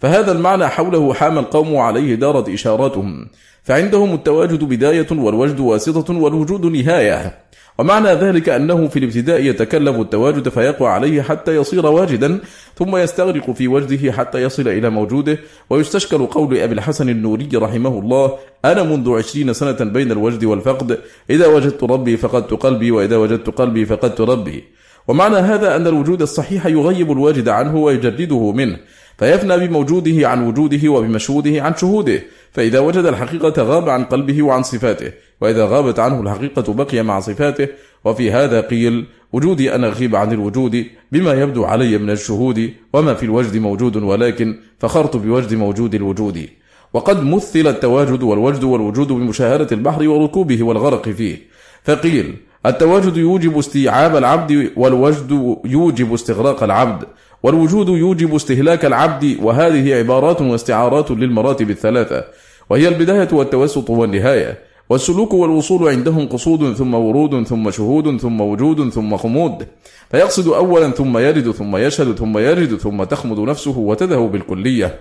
فهذا 0.00 0.32
المعنى 0.32 0.68
حوله 0.68 1.14
حام 1.14 1.38
القوم 1.38 1.76
عليه 1.76 2.14
دارت 2.14 2.48
إشاراتهم. 2.48 3.28
فعندهم 3.62 4.14
التواجد 4.14 4.64
بداية 4.64 5.06
والوجد 5.10 5.60
واسطة 5.60 6.14
والوجود 6.14 6.66
نهاية. 6.66 7.38
ومعنى 7.78 8.08
ذلك 8.08 8.48
أنه 8.48 8.88
في 8.88 8.98
الابتداء 8.98 9.44
يتكلف 9.44 9.96
التواجد 9.96 10.48
فيقوى 10.48 10.88
عليه 10.88 11.22
حتى 11.22 11.56
يصير 11.56 11.86
واجدا 11.86 12.38
ثم 12.76 12.96
يستغرق 12.96 13.50
في 13.50 13.68
وجده 13.68 14.12
حتى 14.12 14.42
يصل 14.42 14.68
إلى 14.68 14.90
موجوده. 14.90 15.38
ويستشكل 15.70 16.26
قول 16.26 16.58
أبي 16.58 16.74
الحسن 16.74 17.08
النوري 17.08 17.48
رحمه 17.54 17.98
الله 17.98 18.32
أنا 18.64 18.82
منذ 18.82 19.10
عشرين 19.18 19.52
سنة 19.52 19.90
بين 19.92 20.12
الوجد 20.12 20.44
والفقد 20.44 20.98
إذا 21.30 21.46
وجدت 21.46 21.84
ربي 21.84 22.16
فقدت 22.16 22.52
قلبي 22.54 22.90
وإذا 22.90 23.16
وجدت 23.16 23.50
قلبي 23.50 23.86
فقدت 23.86 24.20
ربي. 24.20 24.64
ومعنى 25.08 25.36
هذا 25.36 25.76
أن 25.76 25.86
الوجود 25.86 26.22
الصحيح 26.22 26.66
يغيب 26.66 27.12
الواجد 27.12 27.48
عنه 27.48 27.76
ويجدده 27.76 28.52
منه. 28.52 28.78
فيفنى 29.18 29.66
بموجوده 29.66 30.28
عن 30.28 30.46
وجوده 30.46 30.88
وبمشهوده 30.88 31.62
عن 31.62 31.76
شهوده 31.76 32.22
فإذا 32.52 32.78
وجد 32.78 33.04
الحقيقة 33.04 33.62
غاب 33.62 33.88
عن 33.88 34.04
قلبه 34.04 34.42
وعن 34.42 34.62
صفاته 34.62 35.12
وإذا 35.40 35.64
غابت 35.64 35.98
عنه 35.98 36.20
الحقيقة 36.20 36.72
بقي 36.72 37.02
مع 37.02 37.20
صفاته 37.20 37.68
وفي 38.04 38.30
هذا 38.30 38.60
قيل 38.60 39.06
وجودي 39.32 39.74
أنا 39.74 39.86
أغيب 39.86 40.16
عن 40.16 40.32
الوجود 40.32 40.86
بما 41.12 41.32
يبدو 41.32 41.64
علي 41.64 41.98
من 41.98 42.10
الشهود 42.10 42.70
وما 42.92 43.14
في 43.14 43.22
الوجد 43.22 43.56
موجود 43.56 43.96
ولكن 43.96 44.58
فخرت 44.78 45.16
بوجد 45.16 45.54
موجود 45.54 45.94
الوجود. 45.94 46.48
وقد 46.92 47.24
مثل 47.24 47.66
التواجد 47.66 48.22
والوجد 48.22 48.64
والوجود 48.64 49.08
بمشاهدة 49.08 49.68
البحر 49.72 50.08
وركوبه 50.08 50.62
والغرق 50.62 51.08
فيه. 51.08 51.38
فقيل 51.84 52.36
التواجد 52.66 53.16
يوجب 53.16 53.58
استيعاب 53.58 54.16
العبد 54.16 54.70
والوجد 54.76 55.56
يوجب 55.64 56.14
استغراق 56.14 56.62
العبد 56.62 57.04
والوجود 57.42 57.88
يوجب 57.88 58.34
استهلاك 58.34 58.84
العبد 58.84 59.36
وهذه 59.42 59.94
عبارات 59.94 60.40
واستعارات 60.40 61.10
للمراتب 61.10 61.70
الثلاثة. 61.70 62.24
وهي 62.70 62.88
البداية 62.88 63.28
والتوسط 63.32 63.90
والنهاية. 63.90 64.58
والسلوك 64.90 65.34
والوصول 65.34 65.88
عندهم 65.88 66.28
قصود 66.28 66.74
ثم 66.74 66.94
ورود 66.94 67.46
ثم 67.46 67.70
شهود 67.70 68.20
ثم 68.20 68.40
وجود 68.40 68.88
ثم 68.90 69.16
خمود. 69.16 69.66
فيقصد 70.10 70.48
أولا 70.48 70.90
ثم 70.90 71.18
يرد 71.18 71.50
ثم 71.50 71.76
يشهد 71.76 72.18
ثم 72.18 72.38
يرد 72.38 72.76
ثم 72.76 73.04
تخمد 73.04 73.38
نفسه 73.38 73.78
وتذهب 73.78 74.32
بالكلية. 74.32 75.00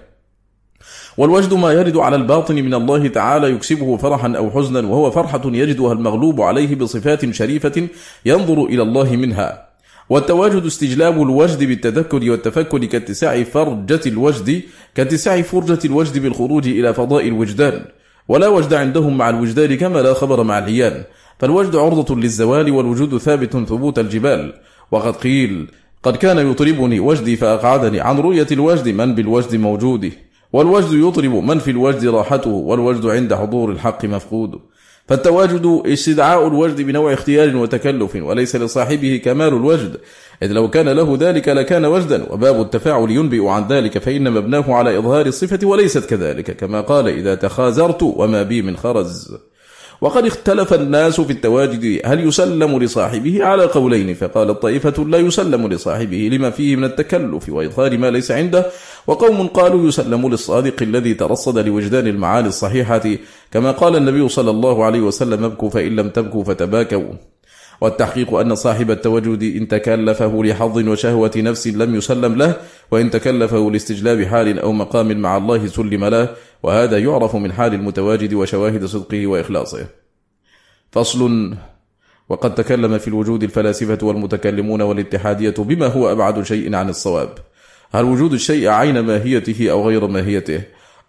والوجد 1.18 1.54
ما 1.54 1.72
يرد 1.72 1.98
على 1.98 2.16
الباطن 2.16 2.56
من 2.56 2.74
الله 2.74 3.08
تعالى 3.08 3.52
يكسبه 3.52 3.98
فرحا 3.98 4.34
أو 4.38 4.52
حزنا 4.52 4.88
وهو 4.88 5.12
فرحة 5.12 5.42
يجدها 5.46 5.94
المغلوب 5.94 6.42
عليه 6.42 6.76
بصفات 6.76 7.34
شريفة 7.34 7.88
ينظر 8.26 8.64
إلى 8.66 8.82
الله 8.82 9.16
منها. 9.16 9.67
والتواجد 10.10 10.66
استجلاب 10.66 11.22
الوجد 11.22 11.64
بالتذكر 11.64 12.32
والتفكر 12.32 12.86
كاتساع 12.86 13.44
فرجة 13.44 14.02
الوجد 14.06 14.62
كاتساع 14.96 15.42
فرجة 15.42 15.80
الوجد 15.86 16.18
بالخروج 16.18 16.68
إلى 16.68 16.94
فضاء 16.94 17.28
الوجدان. 17.28 17.86
ولا 18.28 18.48
وجد 18.48 18.74
عندهم 18.74 19.18
مع 19.18 19.30
الوجدان 19.30 19.78
كما 19.78 20.00
لا 20.00 20.14
خبر 20.14 20.44
مع 20.44 20.58
العيان. 20.58 21.04
فالوجد 21.40 21.76
عرضة 21.76 22.16
للزوال 22.16 22.72
والوجود 22.72 23.18
ثابت 23.18 23.52
ثبوت 23.52 24.00
الجبال. 24.00 24.54
وقد 24.92 25.16
قيل 25.16 25.68
قد 26.04 26.16
كان 26.16 26.52
يطربني 26.52 27.00
وجدي 27.00 27.36
فأقعدني 27.36 28.00
عن 28.00 28.18
رؤية 28.18 28.48
الوجد 28.52 28.90
من 28.90 29.16
بالوجد 29.16 29.56
موجود 29.56 30.12
والوجد 30.54 30.94
يطرب 30.94 31.34
من 31.34 31.60
في 31.60 31.72
الوجد 31.72 32.08
راحته 32.08 32.50
والوجد 32.50 33.06
عند 33.06 33.34
حضور 33.34 33.72
الحق 33.72 34.06
مفقود 34.06 34.60
فالتواجد 35.08 35.82
استدعاء 35.86 36.48
الوجد 36.48 36.82
بنوع 36.82 37.14
اختيار 37.14 37.58
وتكلف 37.58 38.16
وليس 38.16 38.56
لصاحبه 38.56 39.22
كمال 39.26 39.48
الوجد. 39.48 39.98
إذ 40.44 40.52
لو 40.52 40.70
كان 40.70 40.90
له 40.90 41.18
ذلك 41.20 41.50
لكان 41.50 41.86
وجدا 41.86 42.34
وباب 42.34 42.62
التفاعل 42.62 43.12
ينبئ 43.12 43.48
عن 43.48 43.68
ذلك 43.68 43.98
فإن 43.98 44.32
مبناه 44.32 44.74
على 44.74 44.98
إظهار 44.98 45.26
الصفة 45.26 45.68
وليست 45.68 46.06
كذلك. 46.06 46.58
كما 46.58 46.82
قال 46.82 47.08
إذا 47.08 47.36
تخازرت 47.36 48.04
وما 48.04 48.44
بي 48.44 48.62
من 48.62 48.78
خرز. 48.78 49.38
وقد 50.02 50.26
اختلف 50.26 50.74
الناس 50.74 51.22
في 51.22 51.34
التواجد 51.34 52.02
هل 52.06 52.28
يسلم 52.28 52.80
لصاحبه؟ 52.80 53.44
على 53.44 53.64
قولين 53.66 54.14
فقال 54.14 54.60
طائفة 54.60 55.04
لا 55.04 55.18
يسلم 55.18 55.68
لصاحبه 55.68 56.30
لما 56.32 56.50
فيه 56.50 56.76
من 56.76 56.84
التكلف 56.84 57.50
وإظهار 57.50 57.98
ما 57.98 58.12
ليس 58.12 58.32
عنده. 58.32 58.66
وقوم 59.08 59.48
قالوا 59.48 59.88
يسلم 59.88 60.30
للصادق 60.30 60.82
الذي 60.82 61.14
ترصد 61.14 61.58
لوجدان 61.58 62.08
المعاني 62.08 62.48
الصحيحة. 62.48 63.02
كما 63.52 63.72
قال 63.72 63.96
النبي 63.96 64.30
صلى 64.30 64.52
الله 64.52 64.86
عليه 64.86 65.02
وسلم 65.02 65.44
ابكوا 65.44 65.70
فإن 65.70 65.96
لم 65.96 66.10
تبكوا 66.10 66.44
فتباكوا. 66.44 67.14
والتحقيق 67.82 68.34
أن 68.34 68.56
صاحب 68.56 68.92
التوجد 68.92 69.44
إن 69.44 69.68
تكلفه 69.68 70.44
لحظ 70.44 70.88
وشهوة 70.88 71.32
نفس 71.38 71.68
لم 71.68 71.96
يسلم 71.96 72.36
له 72.36 72.54
وإن 72.92 73.12
تكلفه 73.12 73.72
لاستجلاب 73.72 74.24
حال 74.24 74.60
أو 74.60 74.72
مقام 74.72 75.22
مع 75.22 75.38
الله 75.38 75.68
سلم 75.68 76.06
له. 76.06 76.30
وهذا 76.64 76.98
يعرف 76.98 77.36
من 77.36 77.52
حال 77.52 77.74
المتواجد 77.74 78.34
وشواهد 78.34 78.86
صدقه 78.86 79.28
وإخلاصه. 79.28 79.88
فصل 80.92 81.54
وقد 82.30 82.56
تكلم 82.56 82.98
في 82.98 83.08
الوجود 83.08 83.44
الفلاسفة 83.44 83.98
والمتكلمون 84.04 84.82
والاتحادية 84.82 85.54
بما 85.58 85.88
هو 85.88 86.12
أبعد 86.12 86.44
شيء 86.44 86.76
عن 86.76 86.90
الصواب. 86.90 87.30
هل 87.92 88.06
وجود 88.06 88.34
الشيء 88.34 88.68
عين 88.68 89.00
ماهيته 89.00 89.72
أو 89.72 89.88
غير 89.88 90.08
ماهيته؟ 90.08 90.62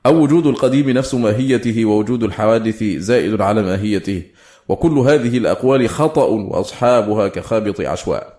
أو 0.07 0.23
وجود 0.23 0.47
القديم 0.47 0.91
نفس 0.91 1.15
ماهيته 1.15 1.85
ووجود 1.85 2.23
الحوادث 2.23 2.83
زائد 2.85 3.41
على 3.41 3.63
ماهيته؟ 3.63 4.23
وكل 4.69 4.99
هذه 4.99 5.39
الأقوال 5.39 5.89
خطأ 5.89 6.25
وأصحابها 6.25 7.29
كخابط 7.29 7.81
عشواء. 7.81 8.39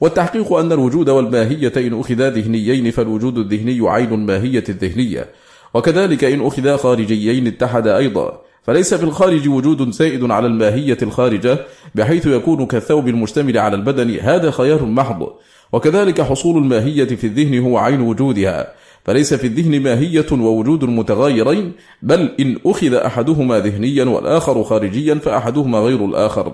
والتحقيق 0.00 0.52
أن 0.52 0.72
الوجود 0.72 1.08
والماهية 1.08 1.72
إن 1.76 2.00
أخذا 2.00 2.30
ذهنيين 2.30 2.90
فالوجود 2.90 3.38
الذهني 3.38 3.88
عين 3.88 4.12
الماهية 4.12 4.64
الذهنية. 4.68 5.28
وكذلك 5.74 6.24
إن 6.24 6.46
أخذا 6.46 6.76
خارجيين 6.76 7.46
اتحد 7.46 7.86
أيضا. 7.86 8.40
فليس 8.62 8.94
في 8.94 9.02
الخارج 9.02 9.48
وجود 9.48 9.90
سائد 9.90 10.30
على 10.30 10.46
الماهية 10.46 10.98
الخارجة 11.02 11.58
بحيث 11.94 12.26
يكون 12.26 12.66
كالثوب 12.66 13.08
المشتمل 13.08 13.58
على 13.58 13.76
البدن 13.76 14.18
هذا 14.20 14.50
خيار 14.50 14.84
محض. 14.84 15.28
وكذلك 15.72 16.20
حصول 16.20 16.62
الماهية 16.62 17.04
في 17.04 17.26
الذهن 17.26 17.58
هو 17.58 17.78
عين 17.78 18.00
وجودها. 18.00 18.72
فليس 19.04 19.34
في 19.34 19.46
الذهن 19.46 19.82
ماهية 19.82 20.26
ووجود 20.32 20.84
متغايرين 20.84 21.72
بل 22.02 22.30
إن 22.40 22.58
أخذ 22.66 22.94
أحدهما 22.94 23.58
ذهنيا 23.58 24.04
والآخر 24.04 24.62
خارجيا 24.62 25.14
فأحدهما 25.14 25.78
غير 25.78 26.04
الآخر. 26.04 26.52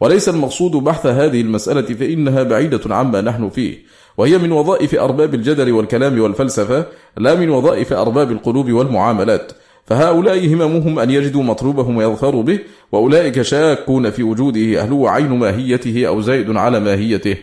وليس 0.00 0.28
المقصود 0.28 0.70
بحث 0.70 1.06
هذه 1.06 1.40
المسألة 1.40 1.82
فإنها 1.82 2.42
بعيدة 2.42 2.94
عما 2.94 3.20
نحن 3.20 3.48
فيه. 3.48 3.78
وهي 4.18 4.38
من 4.38 4.52
وظائف 4.52 4.94
أرباب 4.94 5.34
الجدل 5.34 5.72
والكلام 5.72 6.20
والفلسفة 6.20 6.86
لا 7.16 7.34
من 7.34 7.50
وظائف 7.50 7.92
أرباب 7.92 8.32
القلوب 8.32 8.72
والمعاملات. 8.72 9.52
فهؤلاء 9.86 10.46
هممهم 10.46 10.98
أن 10.98 11.10
يجدوا 11.10 11.42
مطلوبهم 11.42 11.96
ويظفروا 11.96 12.42
به 12.42 12.58
وأولئك 12.92 13.42
شاكون 13.42 14.10
في 14.10 14.22
وجوده. 14.22 14.84
هل 14.84 14.92
هو 14.92 15.08
عين 15.08 15.38
ماهيته 15.38 16.06
أو 16.06 16.20
زائد 16.20 16.56
على 16.56 16.80
ماهيته؟ 16.80 17.36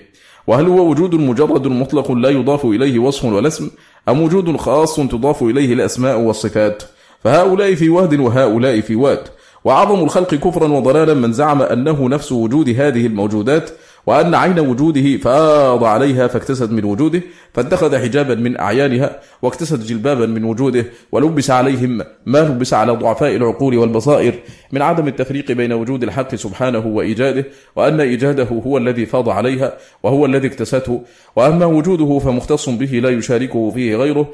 وهل 0.47 0.67
هو 0.67 0.89
وجود 0.89 1.15
مجرد 1.15 1.67
مطلق 1.67 2.11
لا 2.11 2.29
يضاف 2.29 2.65
إليه 2.65 2.99
وصف 2.99 3.25
ولا 3.25 3.47
اسم 3.47 3.69
أم 4.09 4.21
وجود 4.21 4.57
خاص 4.57 4.95
تضاف 4.95 5.43
إليه 5.43 5.73
الأسماء 5.73 6.19
والصفات؟ 6.19 6.83
فهؤلاء 7.23 7.75
في 7.75 7.89
واد 7.89 8.19
وهؤلاء 8.19 8.81
في 8.81 8.95
واد. 8.95 9.23
وأعظم 9.65 10.03
الخلق 10.03 10.35
كفرا 10.35 10.67
وضلالا 10.67 11.13
من 11.13 11.33
زعم 11.33 11.61
أنه 11.61 12.09
نفس 12.09 12.31
وجود 12.31 12.69
هذه 12.69 13.05
الموجودات 13.05 13.69
وأن 14.07 14.35
عين 14.35 14.59
وجوده 14.59 15.17
فاض 15.17 15.83
عليها 15.83 16.27
فاكتسد 16.27 16.71
من 16.71 16.85
وجوده 16.85 17.21
فاتخذ 17.53 17.97
حجابا 17.97 18.35
من 18.35 18.59
أعيانها 18.59 19.19
واكتسد 19.41 19.83
جلبابا 19.83 20.25
من 20.25 20.43
وجوده 20.43 20.85
ولبس 21.11 21.51
عليهم 21.51 22.01
ما 22.25 22.39
لبس 22.39 22.73
على 22.73 22.91
ضعفاء 22.91 23.35
العقول 23.35 23.77
والبصائر 23.77 24.33
من 24.71 24.81
عدم 24.81 25.07
التفريق 25.07 25.51
بين 25.51 25.73
وجود 25.73 26.03
الحق 26.03 26.35
سبحانه 26.35 26.87
وإيجاده 26.87 27.45
وأن 27.75 27.99
إيجاده 27.99 28.43
هو 28.67 28.77
الذي 28.77 29.05
فاض 29.05 29.29
عليها 29.29 29.73
وهو 30.03 30.25
الذي 30.25 30.47
اكتسته 30.47 31.01
وأما 31.35 31.65
وجوده 31.65 32.19
فمختص 32.19 32.69
به 32.69 32.99
لا 32.99 33.09
يشاركه 33.09 33.69
فيه 33.71 33.95
غيره 33.95 34.27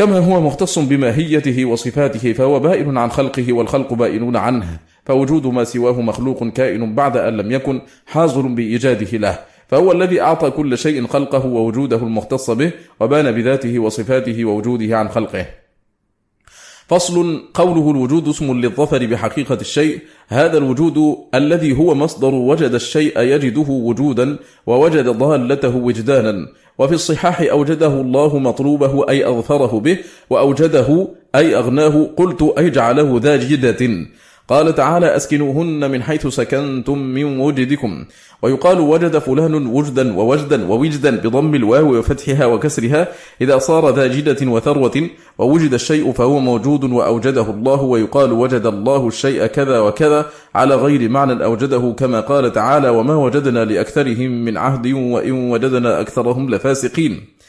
كما 0.00 0.18
هو 0.18 0.40
مختص 0.40 0.78
بماهيته 0.78 1.64
وصفاته 1.64 2.32
فهو 2.32 2.60
بائن 2.60 2.98
عن 2.98 3.10
خلقه 3.10 3.52
والخلق 3.52 3.94
بائنون 3.94 4.36
عنه 4.36 4.78
فوجود 5.04 5.46
ما 5.46 5.64
سواه 5.64 6.00
مخلوق 6.00 6.44
كائن 6.44 6.94
بعد 6.94 7.16
أن 7.16 7.36
لم 7.36 7.52
يكن 7.52 7.80
حاضر 8.06 8.40
بإيجاده 8.40 9.18
له. 9.18 9.38
فهو 9.68 9.92
الذي 9.92 10.20
أعطى 10.20 10.50
كل 10.50 10.78
شيء 10.78 11.06
خلقه 11.06 11.46
ووجوده 11.46 11.96
المختص 11.96 12.50
به 12.50 12.70
وبان 13.00 13.32
بذاته 13.32 13.78
وصفاته 13.78 14.44
ووجوده 14.44 14.98
عن 14.98 15.08
خلقه. 15.08 15.46
فصل 16.88 17.42
قوله 17.54 17.90
الوجود 17.90 18.28
اسم 18.28 18.60
للظفر 18.60 19.06
بحقيقة 19.06 19.58
الشيء. 19.60 19.98
هذا 20.28 20.58
الوجود 20.58 21.16
الذي 21.34 21.78
هو 21.78 21.94
مصدر 21.94 22.34
وجد 22.34 22.74
الشيء 22.74 23.20
يجده 23.20 23.66
وجودا 23.68 24.38
ووجد 24.66 25.08
ضالته 25.08 25.76
وجدانا. 25.76 26.46
وفي 26.80 26.94
الصحاح 26.94 27.40
أوجده 27.40 27.86
الله 28.00 28.38
مطلوبه 28.38 29.08
أي 29.08 29.28
أظفره 29.28 29.80
به 29.80 29.98
وأوجده 30.30 31.08
أي 31.34 31.56
أغناه 31.56 32.10
قلت 32.16 32.54
أي 32.58 32.70
جعله 32.70 33.20
ذا 33.22 33.36
جدة 33.36 34.06
قال 34.50 34.74
تعالى 34.74 35.16
أسكنوهن 35.16 35.90
من 35.90 36.02
حيث 36.02 36.26
سكنتم 36.26 36.98
من 36.98 37.38
وجدكم. 37.40 38.04
ويقال 38.42 38.80
وجد 38.80 39.18
فلان 39.18 39.66
وجدا 39.66 40.16
ووجدا 40.16 40.68
ووجدا 40.70 41.16
بضم 41.16 41.54
الواو 41.54 41.98
وفتحها 41.98 42.46
وكسرها 42.46 43.08
إذا 43.40 43.58
صار 43.58 43.94
ذا 43.96 44.06
جدة 44.06 44.46
وثروة 44.46 44.96
ووجد 45.38 45.74
الشيء 45.74 46.12
فهو 46.12 46.38
موجود 46.40 46.84
وأوجده 46.84 47.50
الله 47.50 47.82
ويقال 47.82 48.32
وجد 48.32 48.66
الله 48.66 49.08
الشيء 49.08 49.46
كذا 49.46 49.78
وكذا 49.80 50.26
على 50.54 50.74
غير 50.74 51.08
معنى 51.08 51.44
أوجده 51.44 51.94
كما 51.98 52.20
قال 52.20 52.52
تعالى 52.52 52.88
وما 52.88 53.14
وجدنا 53.14 53.64
لأكثرهم 53.64 54.30
من 54.44 54.56
عهد 54.56 54.86
وإن 54.92 55.50
وجدنا 55.50 56.00
أكثرهم 56.00 56.50
لفاسقين. 56.50 57.39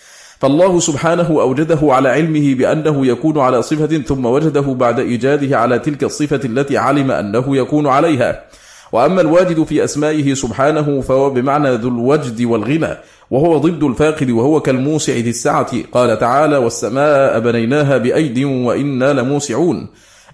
فالله 0.41 0.79
سبحانه 0.79 1.41
أوجده 1.41 1.79
على 1.83 2.10
علمه 2.10 2.55
بأنه 2.55 3.05
يكون 3.07 3.39
على 3.39 3.62
صفة 3.62 3.98
ثم 3.98 4.25
وجده 4.25 4.62
بعد 4.62 5.00
إيجاده 5.00 5.57
على 5.57 5.79
تلك 5.79 6.03
الصفة 6.03 6.39
التي 6.45 6.77
علم 6.77 7.12
أنه 7.12 7.57
يكون 7.57 7.88
عليها. 7.88 8.43
وأما 8.91 9.21
الواجد 9.21 9.63
في 9.63 9.83
أسمائه 9.83 10.33
سبحانه 10.33 11.01
فهو 11.01 11.29
بمعنى 11.29 11.75
ذو 11.75 11.89
الوجد 11.89 12.41
والغنى 12.41 12.98
وهو 13.31 13.57
ضد 13.57 13.83
الفاقد 13.83 14.29
وهو 14.29 14.60
كالموسع 14.60 15.13
ذي 15.13 15.29
السعة. 15.29 15.71
قال 15.91 16.19
تعالى 16.19 16.57
والسماء 16.57 17.39
بنيناها 17.39 17.98
بأيد 17.98 18.43
وإنا 18.43 19.13
لموسعون 19.13 19.88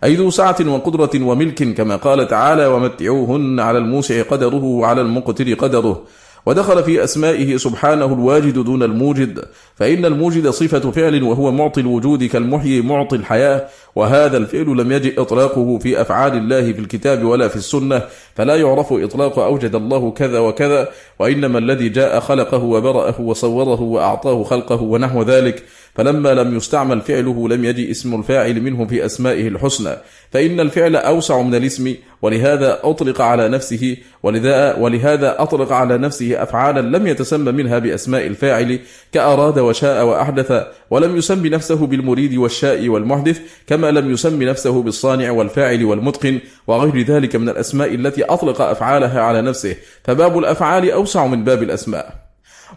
أي 0.03 0.15
ذو 0.15 0.29
سعة 0.29 0.55
وقدرة 0.67 1.09
وملك 1.21 1.73
كما 1.73 1.95
قال 1.95 2.27
تعالى 2.27 2.67
ومتعوهن 2.67 3.59
على 3.59 3.77
الموسع 3.77 4.21
قدره 4.21 4.63
وعلى 4.63 5.01
المقتر 5.01 5.53
قدره 5.53 6.03
ودخل 6.47 6.83
في 6.83 7.03
أسمائه 7.03 7.57
سبحانه 7.57 8.05
الواجد 8.05 8.59
دون 8.59 8.83
الموجد 8.83 9.45
فإن 9.75 10.05
الموجد 10.05 10.49
صفة 10.49 10.91
فعل 10.91 11.23
وهو 11.23 11.51
معطي 11.51 11.81
الوجود 11.81 12.23
كالمحيي 12.23 12.81
معطي 12.81 13.15
الحياة 13.15 13.67
وهذا 13.95 14.37
الفعل 14.37 14.65
لم 14.77 14.91
يجئ 14.91 15.21
إطلاقه 15.21 15.77
في 15.77 16.01
أفعال 16.01 16.33
الله 16.33 16.71
في 16.73 16.79
الكتاب 16.79 17.23
ولا 17.23 17.47
في 17.47 17.55
السنة 17.55 18.01
فلا 18.35 18.55
يعرف 18.55 18.93
إطلاق 18.93 19.39
أوجد 19.39 19.75
الله 19.75 20.11
كذا 20.11 20.39
وكذا 20.39 20.89
وإنما 21.19 21.59
الذي 21.59 21.89
جاء 21.89 22.19
خلقه 22.19 22.63
وبرأه 22.63 23.21
وصوره 23.21 23.81
وأعطاه 23.81 24.43
خلقه 24.43 24.81
ونحو 24.81 25.21
ذلك. 25.23 25.63
فلما 25.97 26.33
لم 26.33 26.57
يستعمل 26.57 27.01
فعله 27.01 27.49
لم 27.49 27.65
يجي 27.65 27.91
اسم 27.91 28.19
الفاعل 28.19 28.61
منه 28.61 28.85
في 28.85 29.05
أسمائه 29.05 29.47
الحسنى. 29.47 29.95
فإن 30.31 30.59
الفعل 30.59 30.95
أوسع 30.95 31.41
من 31.41 31.55
الاسم 31.55 31.95
ولهذا 32.21 32.79
أطلق 32.83 33.21
على 33.21 33.49
نفسه 33.49 33.97
ولذا 34.23 34.75
ولهذا 34.75 35.41
أطلق 35.41 35.71
على 35.71 35.97
نفسه 35.97 36.43
أفعالا 36.43 36.97
لم 36.97 37.07
يتسمى 37.07 37.51
منها 37.51 37.79
بأسماء 37.79 38.27
الفاعل 38.27 38.79
كأراد 39.13 39.59
وشاء 39.59 40.05
وأحدث 40.05 40.63
ولم 40.91 41.17
يسم 41.17 41.47
نفسه 41.47 41.87
بالمريد 41.87 42.37
والشاء 42.37 42.89
والمحدث 42.89 43.39
كما 43.67 43.91
لم 43.91 44.11
يسم 44.11 44.43
نفسه 44.43 44.81
بالصانع 44.81 45.31
والفاعل 45.31 45.85
والمتقن 45.85 46.39
وغير 46.67 47.05
ذلك 47.05 47.35
من 47.35 47.49
الأسماء 47.49 47.95
التي 47.95 48.23
أطلق 48.23 48.61
أفعالها 48.61 49.21
على 49.21 49.41
نفسه. 49.41 49.75
فباب 50.03 50.37
الأفعال 50.37 50.91
أوسع 50.91 51.27
من 51.27 51.43
باب 51.43 51.63
الأسماء. 51.63 52.26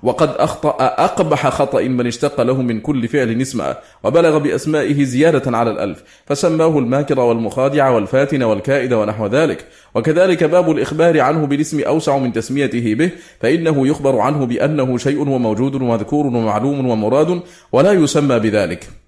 وقد 0.03 0.29
أخطأ 0.29 0.77
أقبح 0.81 1.49
خطأ 1.49 1.83
من 1.83 2.07
اشتق 2.07 2.41
له 2.41 2.63
من 2.63 2.81
كل 2.81 3.09
فعل 3.09 3.41
اسما 3.41 3.77
وبلغ 4.05 4.39
بأسمائه 4.39 5.05
زيادة 5.05 5.57
على 5.57 5.71
الألف 5.71 6.03
فسماه 6.27 6.79
الماكر 6.79 7.21
والمخادع 7.21 7.89
والفاتن 7.89 8.43
والكائد 8.43 8.93
ونحو 8.93 9.27
ذلك. 9.27 9.65
وكذلك 9.95 10.45
باب 10.45 10.71
الإخبار 10.71 11.21
عنه 11.21 11.47
بالاسم 11.47 11.81
أوسع 11.81 12.19
من 12.19 12.33
تسميته 12.33 12.95
به 12.95 13.11
فإنه 13.41 13.89
يخبر 13.89 14.19
عنه 14.19 14.47
بأنه 14.47 14.99
شيء 14.99 15.29
وموجود 15.29 15.75
ومذكور 15.75 16.27
ومعلوم 16.27 16.87
ومراد 16.87 17.41
ولا 17.73 17.93
يسمى 17.93 18.39
بذلك. 18.39 19.00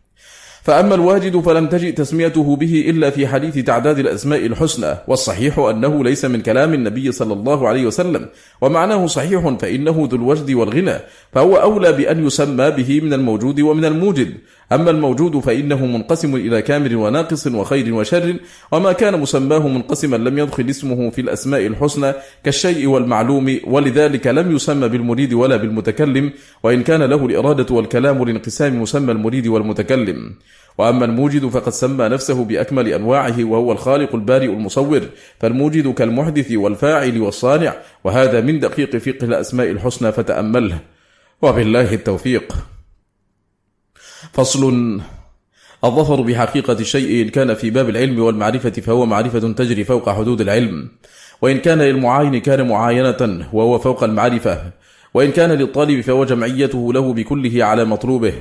فأما 0.63 0.95
الواجد 0.95 1.41
فلم 1.41 1.67
تجئ 1.69 1.93
تسميته 1.93 2.57
به 2.57 2.85
إلا 2.91 3.11
في 3.11 3.27
حديث 3.27 3.59
تعداد 3.59 3.99
الأسماء 3.99 4.47
الحسنى 4.47 4.97
والصحيح 5.09 5.59
أنه 5.59 6.05
ليس 6.05 6.25
من 6.25 6.41
كلام 6.43 6.75
النبي 6.75 7.13
صلى 7.13 7.33
الله 7.33 7.69
عليه 7.69 7.87
وسلم 7.87 8.29
ومعناه 8.61 9.07
صحيح 9.07 9.49
فإنه 9.49 10.09
ذو 10.11 10.17
الوجد 10.17 10.51
والغنى 10.51 10.95
فهو 11.33 11.57
أولى 11.57 11.93
بأن 11.93 12.27
يسمى 12.27 12.71
به 12.71 13.01
من 13.01 13.13
الموجود 13.13 13.61
ومن 13.61 13.85
الموجد 13.85 14.35
أما 14.73 14.91
الموجود 14.91 15.39
فإنه 15.39 15.87
منقسم 15.87 16.37
إلى 16.37 16.63
كامل 16.63 16.97
وناقص 16.97 17.47
وخير 17.47 17.95
وشر 17.95 18.37
وما 18.73 18.93
كان 18.93 19.21
مسماه 19.21 19.69
منقسما 19.69 20.17
لم 20.17 20.39
يدخل 20.39 20.71
اسمه 20.71 21.11
في 21.11 21.21
الأسماء 21.21 21.67
الحسنى 21.67 22.13
كالشيء 22.45 22.87
والمعلوم 22.87 23.59
ولذلك 23.65 24.27
لم 24.27 24.57
يسمى 24.57 24.89
بالمريد 24.89 25.33
ولا 25.33 25.57
بالمتكلم 25.57 26.33
وإن 26.63 26.83
كان 26.83 27.03
له 27.03 27.27
الإرادة 27.27 27.75
والكلام 27.75 28.25
لانقسام 28.25 28.83
مسمى 28.83 29.13
المريد 29.13 29.47
والمتكلم. 29.47 30.35
وأما 30.79 31.05
الموجد 31.05 31.47
فقد 31.47 31.73
سمى 31.73 32.09
نفسه 32.09 32.45
بأكمل 32.45 32.89
أنواعه 32.89 33.45
وهو 33.45 33.73
الخالق 33.73 34.15
البارئ 34.15 34.47
المصور 34.47 35.01
فالموجد 35.41 35.95
كالمحدث 35.95 36.53
والفاعل 36.53 37.21
والصانع 37.21 37.75
وهذا 38.05 38.41
من 38.41 38.61
دقيق 38.61 38.97
فقه 38.97 39.25
الأسماء 39.25 39.71
الحسنى 39.71 40.13
فتأمله. 40.13 40.79
وبالله 41.43 41.95
التوفيق. 41.95 42.72
فصل 44.33 45.01
الظفر 45.85 46.21
بحقيقة 46.21 46.73
الشيء 46.73 47.23
إن 47.23 47.29
كان 47.29 47.55
في 47.55 47.71
باب 47.71 47.89
العلم 47.89 48.23
والمعرفة 48.23 48.71
فهو 48.71 49.07
معرفة 49.07 49.39
تجري 49.39 49.85
فوق 49.85 50.11
حدود 50.11 50.41
العلم. 50.41 50.89
وإن 51.43 51.59
كان 51.59 51.83
للمعاين 51.83 52.39
كان 52.39 52.69
معاينة 52.69 53.47
وهو 53.53 53.79
فوق 53.79 54.05
المعرفة. 54.05 54.73
وإن 55.15 55.31
كان 55.31 55.51
للطالب 55.51 56.01
فهو 56.01 56.25
جمعيته 56.25 56.93
له 56.93 57.13
بكله 57.13 57.65
على 57.65 57.85
مطلوبه. 57.85 58.35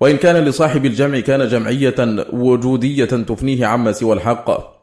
وإن 0.00 0.16
كان 0.16 0.44
لصاحب 0.44 0.86
الجمع 0.86 1.20
كان 1.20 1.48
جمعية 1.48 2.26
وجودية 2.32 3.04
تفنيه 3.04 3.66
عما 3.66 3.92
سوى 3.92 4.14
الحق. 4.14 4.74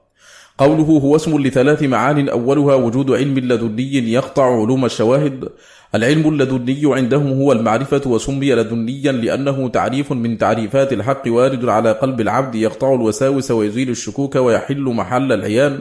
قوله 0.57 0.83
هو 0.83 1.15
اسم 1.15 1.41
لثلاث 1.41 1.83
معان 1.83 2.29
أولها 2.29 2.75
وجود 2.75 3.11
علم 3.11 3.39
لدني 3.39 4.13
يقطع 4.13 4.61
علوم 4.61 4.85
الشواهد. 4.85 5.49
العلم 5.95 6.29
اللدني 6.29 6.95
عندهم 6.95 7.27
هو 7.41 7.51
المعرفة 7.51 8.01
وسمي 8.05 8.51
لدنيا 8.51 9.11
لأنه 9.11 9.69
تعريف 9.69 10.11
من 10.11 10.37
تعريفات 10.37 10.93
الحق 10.93 11.23
وارد 11.27 11.65
على 11.65 11.91
قلب 11.91 12.21
العبد 12.21 12.55
يقطع 12.55 12.93
الوساوس 12.93 13.51
ويزيل 13.51 13.89
الشكوك 13.89 14.35
ويحل 14.35 14.81
محل 14.81 15.31
العيان 15.31 15.79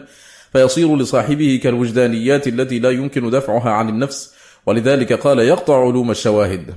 فيصير 0.53 0.97
لصاحبه 0.97 1.61
كالوجدانيات 1.63 2.49
التي 2.49 2.79
لا 2.79 2.91
يمكن 2.91 3.31
دفعها 3.31 3.71
عن 3.71 3.89
النفس. 3.89 4.35
ولذلك 4.67 5.13
قال 5.13 5.39
يقطع 5.39 5.87
علوم 5.87 6.11
الشواهد. 6.11 6.75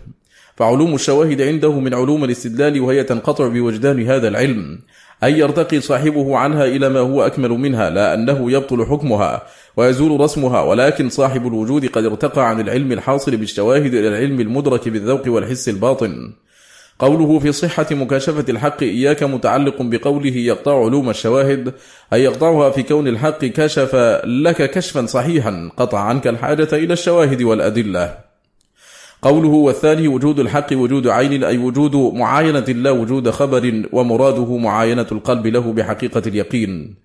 فعلوم 0.56 0.96
الشواهد 0.96 1.42
عنده 1.42 1.80
من 1.80 1.94
علوم 1.94 2.24
الاستدلال 2.24 2.82
وهي 2.82 3.04
تنقطع 3.04 3.48
بوجدان 3.48 4.08
هذا 4.08 4.28
العلم. 4.28 4.80
أي 5.24 5.40
يرتقي 5.40 5.82
صاحبه 5.82 6.38
عنها 6.38 6.66
إلى 6.66 6.90
ما 6.90 7.00
هو 7.00 7.26
أكمل 7.26 7.50
منها 7.50 7.90
لا 7.90 8.14
أنه 8.14 8.52
يبطل 8.52 8.86
حكمها. 8.86 9.44
ويزول 9.78 10.20
رسمها 10.20 10.62
ولكن 10.62 11.10
صاحب 11.10 11.48
الوجود 11.48 11.86
قد 11.86 12.06
ارتقى 12.06 12.50
عن 12.50 12.60
العلم 12.60 12.92
الحاصل 12.92 13.38
بالشواهد 13.38 13.94
إلى 13.94 14.08
العلم 14.08 14.42
المدرك 14.42 14.90
بالذوق 14.90 15.22
والحس 15.28 15.70
الباطن. 15.70 16.34
قوله 17.00 17.40
في 17.40 17.52
صحة 17.52 17.88
مكاشفة 17.92 18.46
الحق 18.50 18.84
إياك 18.84 19.24
متعلق 19.24 19.82
بقوله 19.82 20.38
يقطع 20.38 20.86
علوم 20.86 21.10
الشواهد 21.10 21.74
أي 22.14 22.24
يقطعها 22.24 22.70
في 22.70 22.84
كون 22.84 23.08
الحق 23.08 23.46
كشف 23.46 23.96
لك 24.26 24.72
كشفا 24.72 25.06
صحيحا 25.06 25.70
قطع 25.78 26.00
عنك 26.00 26.28
الحاجة 26.28 26.68
إلى 26.74 26.94
الشواهد 26.94 27.42
والأدلة. 27.42 28.18
قوله 29.22 29.50
والثاني 29.50 30.08
وجود 30.08 30.40
الحق 30.40 30.68
وجود 30.74 31.08
عين 31.08 31.44
أي 31.44 31.58
وجود 31.58 31.96
معاينة 31.96 32.60
لا 32.60 32.92
وجود 32.92 33.30
خبر 33.30 33.84
ومراده 33.92 34.58
معاينة 34.58 35.08
القلب 35.12 35.48
له 35.48 35.74
بحقيقة 35.74 36.22
اليقين. 36.28 37.03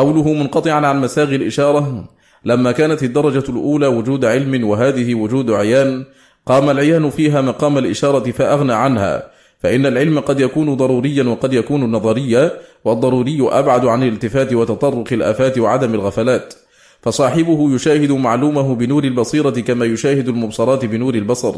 قوله 0.00 0.32
منقطعا 0.32 0.86
عن 0.86 1.00
مساغ 1.00 1.34
الإشارة 1.34 2.04
لما 2.44 2.72
كانت 2.72 3.02
الدرجة 3.02 3.44
الأولى 3.48 3.86
وجود 3.86 4.24
علم 4.24 4.68
وهذه 4.68 5.14
وجود 5.14 5.50
عيان 5.50 6.04
قام 6.46 6.70
العيان 6.70 7.10
فيها 7.10 7.40
مقام 7.40 7.78
الإشارة 7.78 8.30
فأغنى 8.30 8.72
عنها 8.72 9.30
فإن 9.58 9.86
العلم 9.86 10.20
قد 10.20 10.40
يكون 10.40 10.74
ضروريا 10.74 11.24
وقد 11.24 11.52
يكون 11.52 11.92
نظريا 11.92 12.50
والضروري 12.84 13.38
أبعد 13.42 13.84
عن 13.84 14.02
الالتفات 14.02 14.52
وتطرق 14.52 15.12
الآفات 15.12 15.58
وعدم 15.58 15.94
الغفلات. 15.94 16.54
فصاحبه 17.02 17.74
يشاهد 17.74 18.12
معلومه 18.12 18.74
بنور 18.74 19.04
البصيرة 19.04 19.50
كما 19.50 19.84
يشاهد 19.84 20.28
المبصرات 20.28 20.84
بنور 20.84 21.14
البصر. 21.14 21.54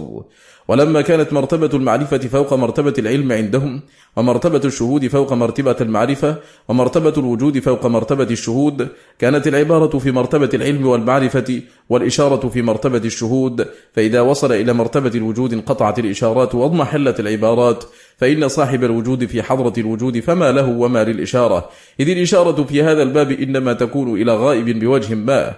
ولما 0.69 1.01
كانت 1.01 1.33
مرتبة 1.33 1.71
المعرفة 1.75 2.19
فوق 2.19 2.55
مرتبة 2.55 2.95
العلم 2.99 3.33
عندهم 3.33 3.81
ومرتبة 4.17 4.61
الشهود 4.65 5.07
فوق 5.07 5.33
مرتبة 5.33 5.77
المعرفة 5.81 6.37
ومرتبة 6.69 7.13
الوجود 7.17 7.59
فوق 7.59 7.87
مرتبة 7.87 8.25
الشهود 8.25 8.89
كانت 9.19 9.49
العبارة 9.49 9.99
في 9.99 10.11
مرتبة 10.11 10.51
العلم 10.55 10.87
والمعرفة 10.87 11.63
والإشارة 11.89 12.49
في 12.49 12.63
مرتبة 12.63 12.99
الشهود. 12.99 13.67
فإذا 13.93 14.21
وصل 14.21 14.53
إلى 14.53 14.73
مرتبة 14.73 15.11
الوجود 15.15 15.53
انقطعت 15.53 15.99
الإشارات 15.99 16.55
واضمحلت 16.55 17.21
العبارات 17.21 17.85
فإن 18.17 18.49
صاحب 18.49 18.85
الوجود 18.85 19.25
في 19.25 19.43
حضرة 19.43 19.73
الوجود 19.79 20.21
فما 20.21 20.53
له 20.53 20.69
وما 20.69 21.05
للإشارة. 21.05 21.69
إذ 22.01 22.09
الإشارة 22.09 22.63
في 22.65 22.83
هذا 22.83 23.03
الباب 23.03 23.31
إنما 23.31 23.73
تكون 23.73 24.23
إلى 24.23 24.37
غائب 24.37 24.79
بوجه 24.79 25.15
ما. 25.15 25.55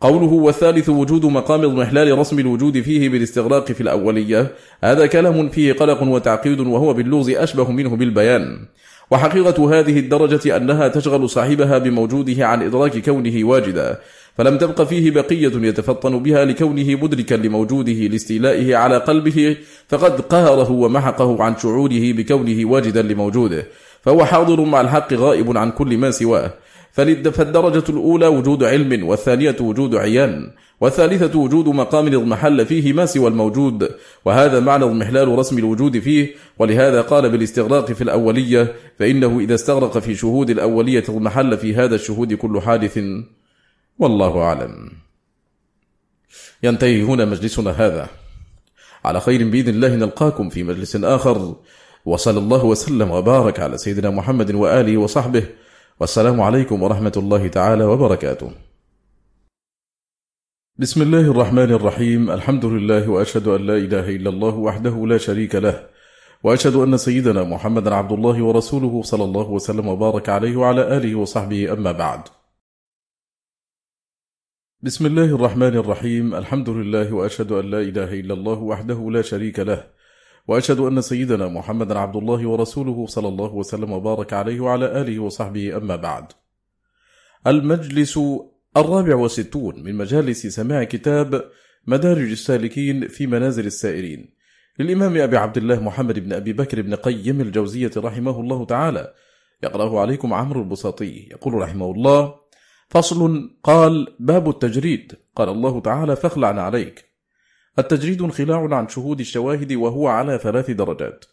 قوله 0.00 0.32
والثالث 0.32 0.88
وجود 0.88 1.26
مقام 1.26 1.60
اضمحلال 1.60 2.18
رسم 2.18 2.38
الوجود 2.38 2.80
فيه 2.80 3.08
بالاستغراق 3.08 3.72
في 3.72 3.80
الأولية. 3.80 4.52
هذا 4.84 5.06
كلام 5.06 5.48
فيه 5.48 5.72
قلق 5.72 6.02
وتعقيد 6.02 6.60
وهو 6.60 6.94
باللغز 6.94 7.30
أشبه 7.30 7.70
منه 7.70 7.96
بالبيان. 7.96 8.58
وحقيقة 9.10 9.80
هذه 9.80 9.98
الدرجة 9.98 10.56
أنها 10.56 10.88
تشغل 10.88 11.28
صاحبها 11.30 11.78
بموجوده 11.78 12.46
عن 12.46 12.62
إدراك 12.62 12.98
كونه 12.98 13.44
واجدا. 13.44 13.98
فلم 14.38 14.58
تبق 14.58 14.82
فيه 14.82 15.10
بقية 15.10 15.68
يتفطن 15.68 16.22
بها 16.22 16.44
لكونه 16.44 16.98
مدركا 17.02 17.34
لموجوده 17.34 17.92
لاستيلائه 17.92 18.76
على 18.76 18.96
قلبه 18.96 19.56
فقد 19.88 20.20
قهره 20.20 20.70
ومحقه 20.70 21.42
عن 21.42 21.56
شعوره 21.56 22.12
بكونه 22.12 22.70
واجدا 22.70 23.02
لموجوده. 23.02 23.66
فهو 24.02 24.24
حاضر 24.24 24.60
مع 24.60 24.80
الحق 24.80 25.14
غائب 25.14 25.56
عن 25.56 25.70
كل 25.70 25.98
ما 25.98 26.10
سواه. 26.10 26.54
فالدرجة 26.92 27.84
الأولى 27.88 28.26
وجود 28.26 28.64
علم 28.64 29.08
والثانية 29.08 29.56
وجود 29.60 29.94
عيان 29.94 30.50
والثالثة 30.80 31.38
وجود 31.38 31.68
مقام 31.68 32.06
اضمحل 32.06 32.66
فيه 32.66 32.92
ما 32.92 33.06
سوى 33.06 33.28
الموجود 33.28 33.90
وهذا 34.24 34.60
معنى 34.60 34.84
اضمحلال 34.84 35.28
رسم 35.28 35.58
الوجود 35.58 35.98
فيه 35.98 36.34
ولهذا 36.58 37.00
قال 37.00 37.30
بالاستغراق 37.30 37.92
في 37.92 38.02
الأولية 38.02 38.74
فإنه 38.98 39.40
إذا 39.40 39.54
استغرق 39.54 39.98
في 39.98 40.14
شهود 40.14 40.50
الأولية 40.50 41.04
اضمحل 41.08 41.58
في 41.58 41.74
هذا 41.74 41.94
الشهود 41.94 42.34
كل 42.34 42.60
حادث. 42.60 42.98
والله 43.98 44.38
أعلم. 44.38 44.90
ينتهي 46.62 47.02
هنا 47.02 47.24
مجلسنا 47.24 47.70
هذا. 47.70 48.08
على 49.04 49.20
خير 49.20 49.48
بإذن 49.48 49.68
الله 49.68 49.96
نلقاكم 49.96 50.48
في 50.48 50.62
مجلس 50.62 50.96
آخر. 50.96 51.56
وصلى 52.04 52.38
الله 52.38 52.64
وسلم 52.64 53.10
وبارك 53.10 53.60
على 53.60 53.78
سيدنا 53.78 54.10
محمد 54.10 54.54
وآله 54.54 54.96
وصحبه. 54.96 55.44
والسلام 56.00 56.40
عليكم 56.40 56.82
ورحمة 56.82 57.12
الله 57.16 57.48
تعالى 57.48 57.84
وبركاته. 57.84 58.50
بسم 60.78 61.02
الله 61.02 61.20
الرحمن 61.20 61.72
الرحيم. 61.72 62.30
الحمد 62.30 62.64
لله 62.64 63.10
وأشهد 63.10 63.48
أن 63.48 63.66
لا 63.66 63.76
إله 63.76 64.08
إلا 64.16 64.30
الله 64.30 64.54
وحده 64.54 65.06
لا 65.06 65.18
شريك 65.18 65.54
له 65.54 65.88
وأشهد 66.42 66.74
أن 66.74 66.96
سيدنا 66.96 67.44
محمد 67.44 67.88
عبد 67.88 68.12
الله 68.12 68.42
ورسوله 68.42 69.02
صلى 69.02 69.24
الله 69.24 69.50
وسلم 69.50 69.88
وبارك 69.88 70.28
عليه 70.28 70.56
وعلى 70.56 70.96
آله 70.96 71.14
وصحبه 71.14 71.72
أما 71.72 71.92
بعد. 71.92 72.20
بسم 74.82 75.06
الله 75.06 75.36
الرحمن 75.36 75.76
الرحيم. 75.76 76.34
الحمد 76.34 76.68
لله 76.68 77.12
وأشهد 77.12 77.52
أن 77.52 77.70
لا 77.70 77.80
إله 77.80 78.20
إلا 78.20 78.34
الله 78.34 78.58
وحده 78.58 79.10
لا 79.10 79.22
شريك 79.22 79.58
له 79.58 79.99
وأشهد 80.48 80.80
أن 80.80 81.00
سيدنا 81.00 81.48
محمد 81.48 81.92
عبد 81.92 82.16
الله 82.16 82.48
ورسوله 82.48 83.06
صلى 83.06 83.28
الله 83.28 83.54
وسلم 83.54 83.92
وبارك 83.92 84.32
عليه 84.32 84.60
وعلى 84.60 85.00
آله 85.00 85.18
وصحبه. 85.18 85.76
أما 85.76 85.96
بعد 85.96 86.32
المجلس 87.46 88.20
الرابع 88.76 89.14
والستون 89.14 89.82
من 89.82 89.94
مجالس 89.94 90.46
سماع 90.46 90.84
كتاب 90.84 91.44
مدارج 91.86 92.30
السالكين 92.30 93.08
في 93.08 93.26
منازل 93.26 93.66
السائرين 93.66 94.34
للإمام 94.78 95.16
أبي 95.16 95.36
عبد 95.36 95.56
الله 95.56 95.80
محمد 95.80 96.18
بن 96.18 96.32
أبي 96.32 96.52
بكر 96.52 96.82
بن 96.82 96.94
قيم 96.94 97.40
الجوزية 97.40 97.90
رحمه 97.96 98.40
الله 98.40 98.64
تعالى. 98.64 99.14
يقرأه 99.62 100.00
عليكم 100.00 100.34
عمرو 100.34 100.62
البساطي. 100.62 101.28
يقول 101.30 101.54
رحمه 101.54 101.90
الله 101.90 102.34
فصل 102.88 103.50
قال 103.62 104.16
باب 104.20 104.48
التجريد. 104.48 105.12
قال 105.36 105.48
الله 105.48 105.80
تعالى 105.80 106.16
فاخلعنا 106.16 106.62
عليك. 106.62 107.09
التجريد 107.78 108.22
انخلاع 108.22 108.74
عن 108.74 108.88
شهود 108.88 109.20
الشواهد 109.20 109.72
وهو 109.72 110.08
على 110.08 110.38
ثلاث 110.38 110.70
درجات. 110.70 111.24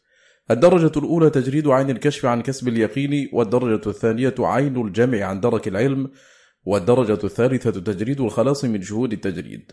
الدرجة 0.51 0.99
الأولى 0.99 1.29
تجريد 1.29 1.67
عين 1.67 1.89
الكشف 1.89 2.25
عن 2.25 2.41
كسب 2.41 2.67
اليقين 2.67 3.29
والدرجة 3.33 3.89
الثانية 3.89 4.35
عين 4.39 4.87
الجمع 4.87 5.23
عن 5.23 5.39
درك 5.39 5.67
العلم 5.67 6.09
والدرجة 6.65 7.19
الثالثة 7.23 7.71
تجريد 7.71 8.21
الخلاص 8.21 8.65
من 8.65 8.81
شهود 8.81 9.13
التجريد. 9.13 9.71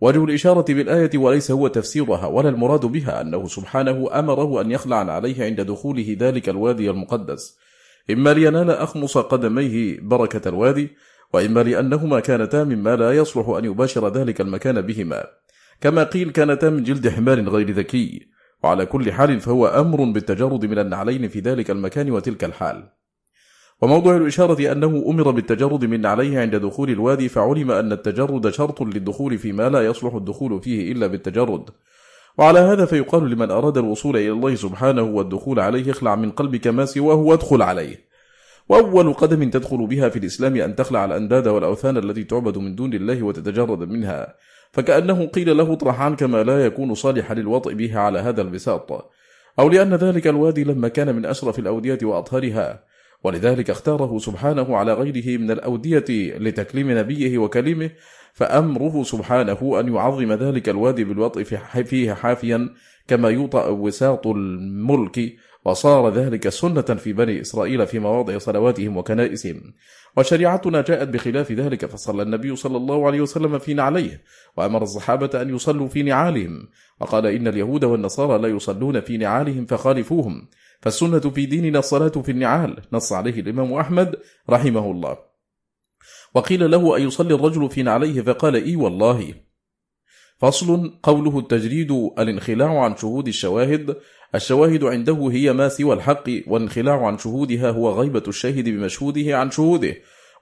وجه 0.00 0.24
الإشارة 0.24 0.64
بالآية 0.74 1.18
وليس 1.18 1.50
هو 1.50 1.68
تفسيرها 1.68 2.26
ولا 2.26 2.48
المراد 2.48 2.86
بها 2.86 3.20
أنه 3.20 3.46
سبحانه 3.46 4.18
أمره 4.18 4.60
أن 4.60 4.70
يخلع 4.70 4.96
عليه 4.96 5.44
عند 5.44 5.60
دخوله 5.60 6.16
ذلك 6.20 6.48
الوادي 6.48 6.90
المقدس. 6.90 7.58
إما 8.10 8.34
لينال 8.34 8.70
أخمص 8.70 9.18
قدميه 9.18 10.00
بركة 10.00 10.48
الوادي 10.48 10.88
وإما 11.32 11.62
لأنهما 11.62 12.20
كانتا 12.20 12.64
مما 12.64 12.96
لا 12.96 13.12
يصلح 13.12 13.48
أن 13.48 13.64
يباشر 13.64 14.12
ذلك 14.12 14.40
المكان 14.40 14.80
بهما. 14.80 15.41
كما 15.82 16.02
قيل 16.02 16.30
كانتا 16.30 16.70
من 16.70 16.82
جلد 16.82 17.08
حمار 17.08 17.40
غير 17.40 17.70
ذكي 17.70 18.28
وعلى 18.62 18.86
كل 18.86 19.12
حال 19.12 19.40
فهو 19.40 19.66
أمر 19.66 20.04
بالتجرد 20.04 20.66
من 20.66 20.78
النعلين 20.78 21.28
في 21.28 21.40
ذلك 21.40 21.70
المكان 21.70 22.10
وتلك 22.10 22.44
الحال. 22.44 22.88
وموضع 23.82 24.16
الإشارة 24.16 24.72
أنه 24.72 25.04
أمر 25.08 25.30
بالتجرد 25.30 25.84
من 25.84 26.06
عليه 26.06 26.40
عند 26.40 26.56
دخول 26.56 26.90
الوادي 26.90 27.28
فعلم 27.28 27.70
أن 27.70 27.92
التجرد 27.92 28.50
شرط 28.50 28.82
للدخول 28.82 29.38
فيما 29.38 29.68
لا 29.68 29.86
يصلح 29.86 30.14
الدخول 30.14 30.62
فيه 30.62 30.92
إلا 30.92 31.06
بالتجرد. 31.06 31.70
وعلى 32.38 32.58
هذا 32.58 32.84
فيقال 32.84 33.30
لمن 33.30 33.50
أراد 33.50 33.78
الوصول 33.78 34.16
إلى 34.16 34.30
الله 34.30 34.54
سبحانه 34.54 35.02
والدخول 35.02 35.60
عليه 35.60 35.90
اخلع 35.90 36.14
من 36.16 36.30
قلبك 36.30 36.66
ما 36.66 36.84
سواه 36.84 37.14
وادخل 37.14 37.62
عليه. 37.62 37.96
وأول 38.68 39.12
قدم 39.12 39.50
تدخل 39.50 39.86
بها 39.86 40.08
في 40.08 40.18
الإسلام 40.18 40.56
أن 40.56 40.76
تخلع 40.76 41.04
الأنداد 41.04 41.48
والأوثان 41.48 41.96
التي 41.96 42.24
تعبد 42.24 42.58
من 42.58 42.74
دون 42.74 42.94
الله 42.94 43.22
وتتجرد 43.22 43.88
منها. 43.88 44.34
فكأنه 44.72 45.26
قيل 45.26 45.56
له 45.56 45.72
اطرح 45.72 46.00
عنك 46.00 46.22
ما 46.22 46.42
لا 46.42 46.66
يكون 46.66 46.94
صالحا 46.94 47.34
للوطئ 47.34 47.74
به 47.74 47.98
على 47.98 48.18
هذا 48.18 48.42
البساط. 48.42 49.12
أو 49.58 49.68
لأن 49.68 49.94
ذلك 49.94 50.26
الوادي 50.26 50.64
لما 50.64 50.88
كان 50.88 51.14
من 51.16 51.26
أشرف 51.26 51.58
الأودية 51.58 51.98
وأطهرها. 52.02 52.84
ولذلك 53.24 53.70
اختاره 53.70 54.18
سبحانه 54.18 54.76
على 54.76 54.94
غيره 54.94 55.38
من 55.40 55.50
الأودية 55.50 56.04
لتكليم 56.38 56.98
نبيه 56.98 57.38
وكلمه 57.38 57.90
فأمره 58.32 59.02
سبحانه 59.02 59.80
أن 59.80 59.94
يعظم 59.94 60.32
ذلك 60.32 60.68
الوادي 60.68 61.04
بالوطئ 61.04 61.44
فيه 61.84 62.14
حافيا 62.14 62.68
كما 63.08 63.28
يوطأ 63.28 63.68
وساط 63.68 64.26
الملك 64.26 65.36
وصار 65.64 66.14
ذلك 66.14 66.48
سنة 66.48 66.82
في 66.82 67.12
بني 67.12 67.40
إسرائيل 67.40 67.86
في 67.86 67.98
مواضع 67.98 68.38
صلواتهم 68.38 68.96
وكنائسهم. 68.96 69.74
وشريعتنا 70.16 70.80
جاءت 70.80 71.08
بخلاف 71.08 71.52
ذلك 71.52 71.86
فصلى 71.86 72.22
النبي 72.22 72.56
صلى 72.56 72.76
الله 72.76 73.06
عليه 73.06 73.20
وسلم 73.20 73.58
في 73.58 73.74
نعليه 73.74 74.24
وأمر 74.56 74.82
الصحابة 74.82 75.42
أن 75.42 75.54
يصلوا 75.54 75.88
في 75.88 76.02
نعالهم 76.02 76.68
وقال 77.00 77.26
إن 77.26 77.48
اليهود 77.48 77.84
والنصارى 77.84 78.42
لا 78.42 78.48
يصلون 78.48 79.00
في 79.00 79.16
نعالهم 79.16 79.66
فخالفوهم. 79.66 80.48
فالسنة 80.80 81.20
في 81.20 81.46
ديننا 81.46 81.78
الصلاة 81.78 82.08
في 82.08 82.30
النعال 82.30 82.76
نص 82.92 83.12
عليه 83.12 83.40
الإمام 83.40 83.72
أحمد 83.72 84.16
رحمه 84.50 84.90
الله. 84.90 85.18
وقيل 86.34 86.70
له 86.70 86.96
أن 86.96 87.02
يصلي 87.02 87.34
الرجل 87.34 87.70
في 87.70 87.82
نعليه 87.82 88.20
فقال 88.20 88.54
إي 88.54 88.76
والله. 88.76 89.34
فصل 90.38 90.98
قوله 91.02 91.38
التجريد 91.38 91.92
الانخلاع 92.18 92.84
عن 92.84 92.96
شهود 92.96 93.28
الشواهد 93.28 93.96
الشواهد 94.34 94.84
عنده 94.84 95.28
هي 95.32 95.52
ما 95.52 95.68
سوى 95.68 95.94
الحق 95.94 96.24
والانخلاع 96.46 97.06
عن 97.06 97.18
شهودها 97.18 97.70
هو 97.70 98.00
غيبة 98.00 98.22
الشاهد 98.28 98.68
بمشهوده 98.68 99.38
عن 99.38 99.50
شهوده. 99.50 99.94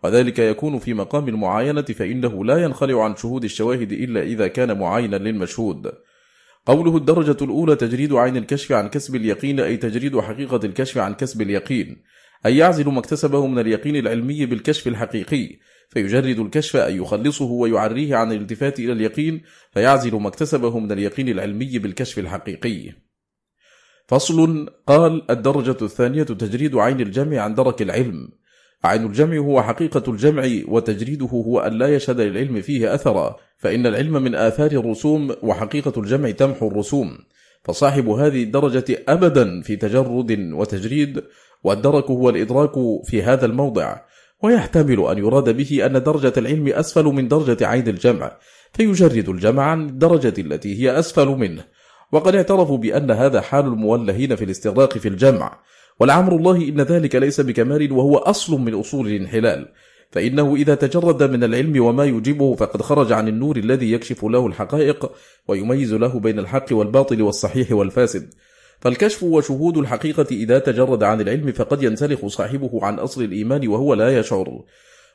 وذلك 0.05 0.39
يكون 0.39 0.79
في 0.79 0.95
مقام 0.95 1.29
المعاينة 1.29 1.83
فإنه 1.83 2.45
لا 2.45 2.65
ينخلع 2.65 3.05
عن 3.05 3.17
شهود 3.17 3.45
الشواهد 3.45 3.93
إلا 3.93 4.23
إذا 4.23 4.49
كان 4.49 4.79
معاينا 4.79 5.17
للمشهود. 5.17 5.93
قوله 6.67 6.97
الدرجة 6.97 7.45
الأولى 7.45 7.77
تجريد 7.77 8.13
عين 8.13 8.37
الكشف 8.37 8.73
عن 8.73 8.89
كسب 8.89 9.15
اليقين 9.15 9.61
أي 9.61 9.77
تجريد 9.77 10.21
حقيقة 10.21 10.61
الكشف 10.65 10.99
عن 10.99 11.15
كسب 11.15 11.43
اليقين. 11.43 12.03
أن 12.47 12.53
يعزل 12.53 12.89
ما 12.89 12.99
اكتسبه 12.99 13.47
من 13.47 13.59
اليقين 13.59 13.97
العلمي 13.97 14.47
بالكشف 14.47 14.89
الحقيقي. 14.89 15.59
فيجرد 15.89 16.39
الكشف 16.39 16.77
أن 16.77 16.97
يخلصه 16.97 17.45
ويعريه 17.45 18.17
عن 18.17 18.33
الالتفات 18.33 18.79
إلى 18.81 18.93
اليقين 18.93 19.43
فيعزل 19.73 20.15
ما 20.15 20.29
اكتسبه 20.29 20.79
من 20.79 20.93
اليقين 20.93 21.29
العلمي 21.29 21.79
بالكشف 21.79 22.19
الحقيقي. 22.19 23.10
فصل 24.11 24.67
قال 24.87 25.31
الدرجة 25.31 25.77
الثانية 25.83 26.23
تجريد 26.23 26.77
عين 26.77 27.01
الجمع 27.01 27.39
عن 27.39 27.55
درك 27.55 27.83
العلم. 27.83 28.29
عين 28.85 29.07
الجمع 29.07 29.37
هو 29.37 29.63
حقيقة 29.63 30.03
الجمع 30.09 30.49
وتجريده 30.69 31.27
هو 31.27 31.61
أن 31.61 31.73
لا 31.73 31.95
يشهد 31.95 32.21
للعلم 32.21 32.61
فيه 32.61 32.95
أثرا 32.95 33.37
فإن 33.59 33.87
العلم 33.87 34.23
من 34.23 34.35
آثار 34.35 34.71
الرسوم 34.71 35.35
وحقيقة 35.43 36.01
الجمع 36.01 36.31
تمحو 36.31 36.69
الرسوم. 36.69 37.19
فصاحب 37.65 38.09
هذه 38.09 38.43
الدرجة 38.43 38.85
أبدا 39.09 39.61
في 39.63 39.77
تجرد 39.77 40.53
وتجريد 40.53 41.23
والدرك 41.65 42.05
هو 42.05 42.31
الإدراك 42.31 42.73
في 43.05 43.23
هذا 43.23 43.47
الموضع. 43.47 43.97
ويحتمل 44.43 45.07
أن 45.07 45.19
يراد 45.19 45.57
به 45.57 45.87
أن 45.87 46.03
درجة 46.03 46.33
العلم 46.37 46.69
أسفل 46.69 47.05
من 47.05 47.29
درجة 47.29 47.67
عين 47.67 47.89
الجمع. 47.89 48.37
فيجرد 48.73 49.29
الجمع 49.29 49.63
عن 49.63 49.89
الدرجة 49.89 50.35
التي 50.41 50.83
هي 50.83 50.99
أسفل 50.99 51.29
منه. 51.29 51.65
وقد 52.13 52.35
اعترفوا 52.35 52.79
بأن 52.79 53.11
هذا 53.11 53.41
حال 53.41 53.67
المولهين 53.67 54.37
في 54.37 54.45
الاستغراق 54.45 54.99
في 54.99 55.09
الجمع. 55.09 55.59
ولعمر 56.01 56.37
الله 56.37 56.57
إن 56.57 56.81
ذلك 56.81 57.15
ليس 57.15 57.41
بكمال 57.41 57.93
وهو 57.93 58.17
أصل 58.17 58.61
من 58.61 58.75
أصول 58.75 59.07
الانحلال. 59.07 59.69
فإنه 60.11 60.57
إذا 60.57 60.75
تجرد 60.75 61.23
من 61.23 61.45
العلم 61.45 61.85
وما 61.85 62.05
يجيبه 62.05 62.55
فقد 62.55 62.83
خرج 62.83 63.13
عن 63.13 63.29
النور 63.29 63.57
الذي 63.57 63.93
يكشف 63.93 64.25
له 64.25 64.47
الحقائق 64.47 65.13
ويميز 65.49 65.95
له 65.95 66.21
بين 66.21 66.39
الحق 66.39 66.67
والباطل 66.73 67.23
والصحيح 67.23 67.73
والفاسد. 67.73 68.35
فالكشف 68.81 69.23
وشهود 69.23 69.79
الحقيقة 69.79 70.27
إذا 70.31 70.59
تجرد 70.59 71.03
عن 71.03 71.21
العلم 71.21 71.53
فقد 71.53 71.83
ينسلخ 71.83 72.27
صاحبه 72.27 72.71
عن 72.83 72.99
أصل 72.99 73.23
الإيمان 73.23 73.69
وهو 73.69 73.95
لا 73.95 74.19
يشعر. 74.19 74.63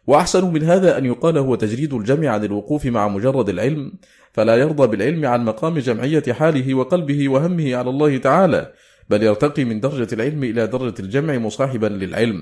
وأحسن 0.08 0.54
من 0.54 0.64
هذا 0.64 0.98
أن 0.98 1.06
يقال 1.06 1.38
هو 1.38 1.56
تجريد 1.56 1.94
الجمع 1.94 2.30
عن 2.30 2.44
الوقوف 2.44 2.86
مع 2.86 3.08
مجرد 3.08 3.50
العلم 3.50 3.94
فلا 4.34 4.56
يرضى 4.56 4.88
بالعلم 4.88 5.26
عن 5.26 5.46
مقام 5.46 5.80
جمعية 5.80 6.34
حاله 6.34 6.74
وقلبه 6.74 7.30
وهمه 7.30 7.76
على 7.76 7.90
الله 7.90 8.18
تعالى 8.18 8.74
بل 9.10 9.24
يرتقي 9.24 9.66
من 9.66 9.80
درجة 9.80 10.08
العلم 10.14 10.44
إلى 10.44 10.68
درجة 10.68 10.96
الجمع 11.00 11.38
مصاحبا 11.38 11.88
للعلم 11.88 12.42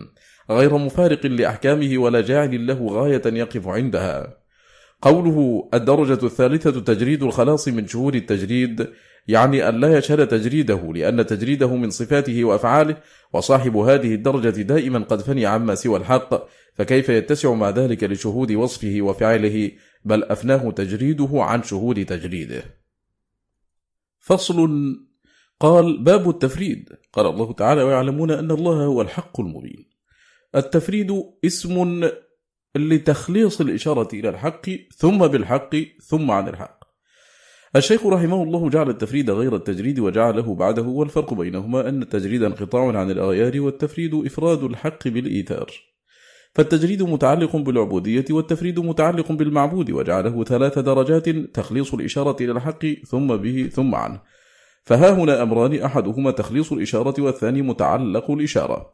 غير 0.50 0.78
مفارق 0.78 1.26
لأحكامه 1.26 1.98
ولا 1.98 2.22
جاعل 2.22 2.68
له 2.68 2.88
غاية 2.88 3.22
يقف 3.26 3.68
عندها. 3.68 4.44
قوله 5.02 5.70
الدرجة 5.74 6.26
الثالثة 6.26 6.80
تجريد 6.80 7.24
الخلاص 7.24 7.68
من 7.68 7.88
شهور 7.88 8.14
التجريد 8.14 8.88
يعني 9.28 9.70
أن 9.70 9.80
لا 9.80 9.98
يشهد 9.98 10.28
تجريده 10.28 10.94
لأن 10.94 11.26
تجريده 11.26 11.76
من 11.76 11.90
صفاته 11.90 12.44
وأفعاله 12.44 12.98
وصاحب 13.34 13.78
هذه 13.78 14.14
الدرجة 14.14 14.62
دائما 14.62 15.00
قد 15.00 15.22
فني 15.22 15.46
عما 15.46 15.76
سوى 15.76 15.98
الحق 15.98 16.48
فكيف 16.74 17.10
يتسع 17.10 17.54
مع 17.54 17.70
ذلك 17.70 18.04
لشهود 18.04 18.52
وصفه 18.52 18.98
وفعله 19.02 19.72
بل 20.06 20.24
أفناه 20.24 20.72
تجريده 20.72 21.30
عن 21.34 21.64
شهود 21.64 22.06
تجريده. 22.06 22.64
فصل 24.20 24.70
قال 25.60 26.04
باب 26.04 26.30
التفريد. 26.30 26.90
قال 27.14 27.26
الله 27.26 27.54
تعالى 27.54 27.84
ويعلمون 27.84 28.32
أن 28.32 28.52
الله 28.52 28.86
هو 28.86 29.02
الحق 29.02 29.40
المبين. 29.40 29.90
التفريد 30.56 31.24
اسم 31.46 32.10
لتخليص 32.76 33.62
الإشارة 33.62 34.08
إلى 34.14 34.30
الحق 34.30 34.70
ثم 34.98 35.28
بالحق 35.28 35.76
ثم 36.02 36.32
عن 36.32 36.48
الحق. 36.48 36.84
الشيخ 37.76 38.06
رحمه 38.06 38.44
الله 38.44 38.70
جعل 38.70 38.90
التفريد 38.90 39.30
غير 39.30 39.56
التجريد 39.56 40.00
وجعله 40.00 40.56
بعده 40.56 40.82
والفرق 40.82 41.34
بينهما 41.34 41.90
أن 41.90 42.02
التجريد 42.02 42.44
انقطاع 42.44 43.00
عن 43.00 43.12
الأغيار 43.12 43.62
والتفريد 43.62 44.14
إفراد 44.14 44.64
الحق 44.64 45.08
بالإيثار. 45.08 45.93
فالتجريد 46.56 47.04
متعلق 47.04 47.56
بالعبودية 47.56 48.26
والتفريد 48.30 48.80
متعلق 48.80 49.32
بالمعبود 49.32 49.92
وجعله 49.92 50.44
ثلاث 50.44 50.80
درجات 50.80 51.30
تخليص 51.30 51.94
الإشارة 51.94 52.36
إلى 52.42 52.52
الحق 52.52 52.86
ثم 52.86 53.38
به 53.38 53.70
ثم 53.74 53.96
عنه. 53.96 54.20
فها 54.84 55.12
هنا 55.12 55.44
أمران 55.44 55.80
أحدهما 55.80 56.32
تخليص 56.32 56.72
الإشارة 56.72 57.22
والثاني 57.22 57.62
متعلق 57.62 58.32
الإشارة. 58.32 58.92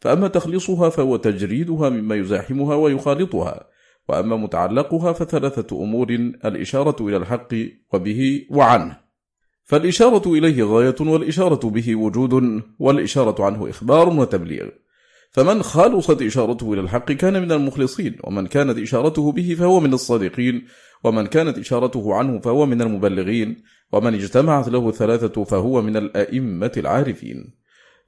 فأما 0.00 0.28
تخليصها 0.28 0.88
فهو 0.90 1.16
تجريدها 1.16 1.88
مما 1.88 2.14
يزاحمها 2.14 2.74
ويخالطها 2.74 3.66
وأما 4.08 4.36
متعلقها 4.36 5.12
فثلاثة 5.12 5.82
أمور 5.82 6.10
الإشارة 6.44 7.08
إلى 7.08 7.16
الحق 7.16 7.54
وبه 7.92 8.46
وعنه. 8.50 8.96
فالإشارة 9.64 10.32
إليه 10.32 10.64
غاية 10.64 10.96
والإشارة 11.00 11.70
به 11.70 11.96
وجود 11.96 12.62
والإشارة 12.78 13.44
عنه 13.44 13.70
إخبار 13.70 14.08
وتبليغ. 14.08 14.68
فمن 15.32 15.62
خالصت 15.62 16.22
إشارته 16.22 16.72
إلى 16.72 16.80
الحق 16.80 17.12
كان 17.12 17.42
من 17.42 17.52
المخلصين 17.52 18.16
ومن 18.24 18.46
كانت 18.46 18.78
إشارته 18.78 19.32
به 19.32 19.56
فهو 19.58 19.80
من 19.80 19.94
الصادقين 19.94 20.66
ومن 21.04 21.26
كانت 21.26 21.58
إشارته 21.58 22.14
عنه 22.14 22.40
فهو 22.40 22.66
من 22.66 22.82
المبلغين 22.82 23.62
ومن 23.92 24.14
اجتمعت 24.14 24.68
له 24.68 24.88
الثلاثة 24.88 25.44
فهو 25.44 25.82
من 25.82 25.96
الأئمة 25.96 26.72
العارفين. 26.76 27.54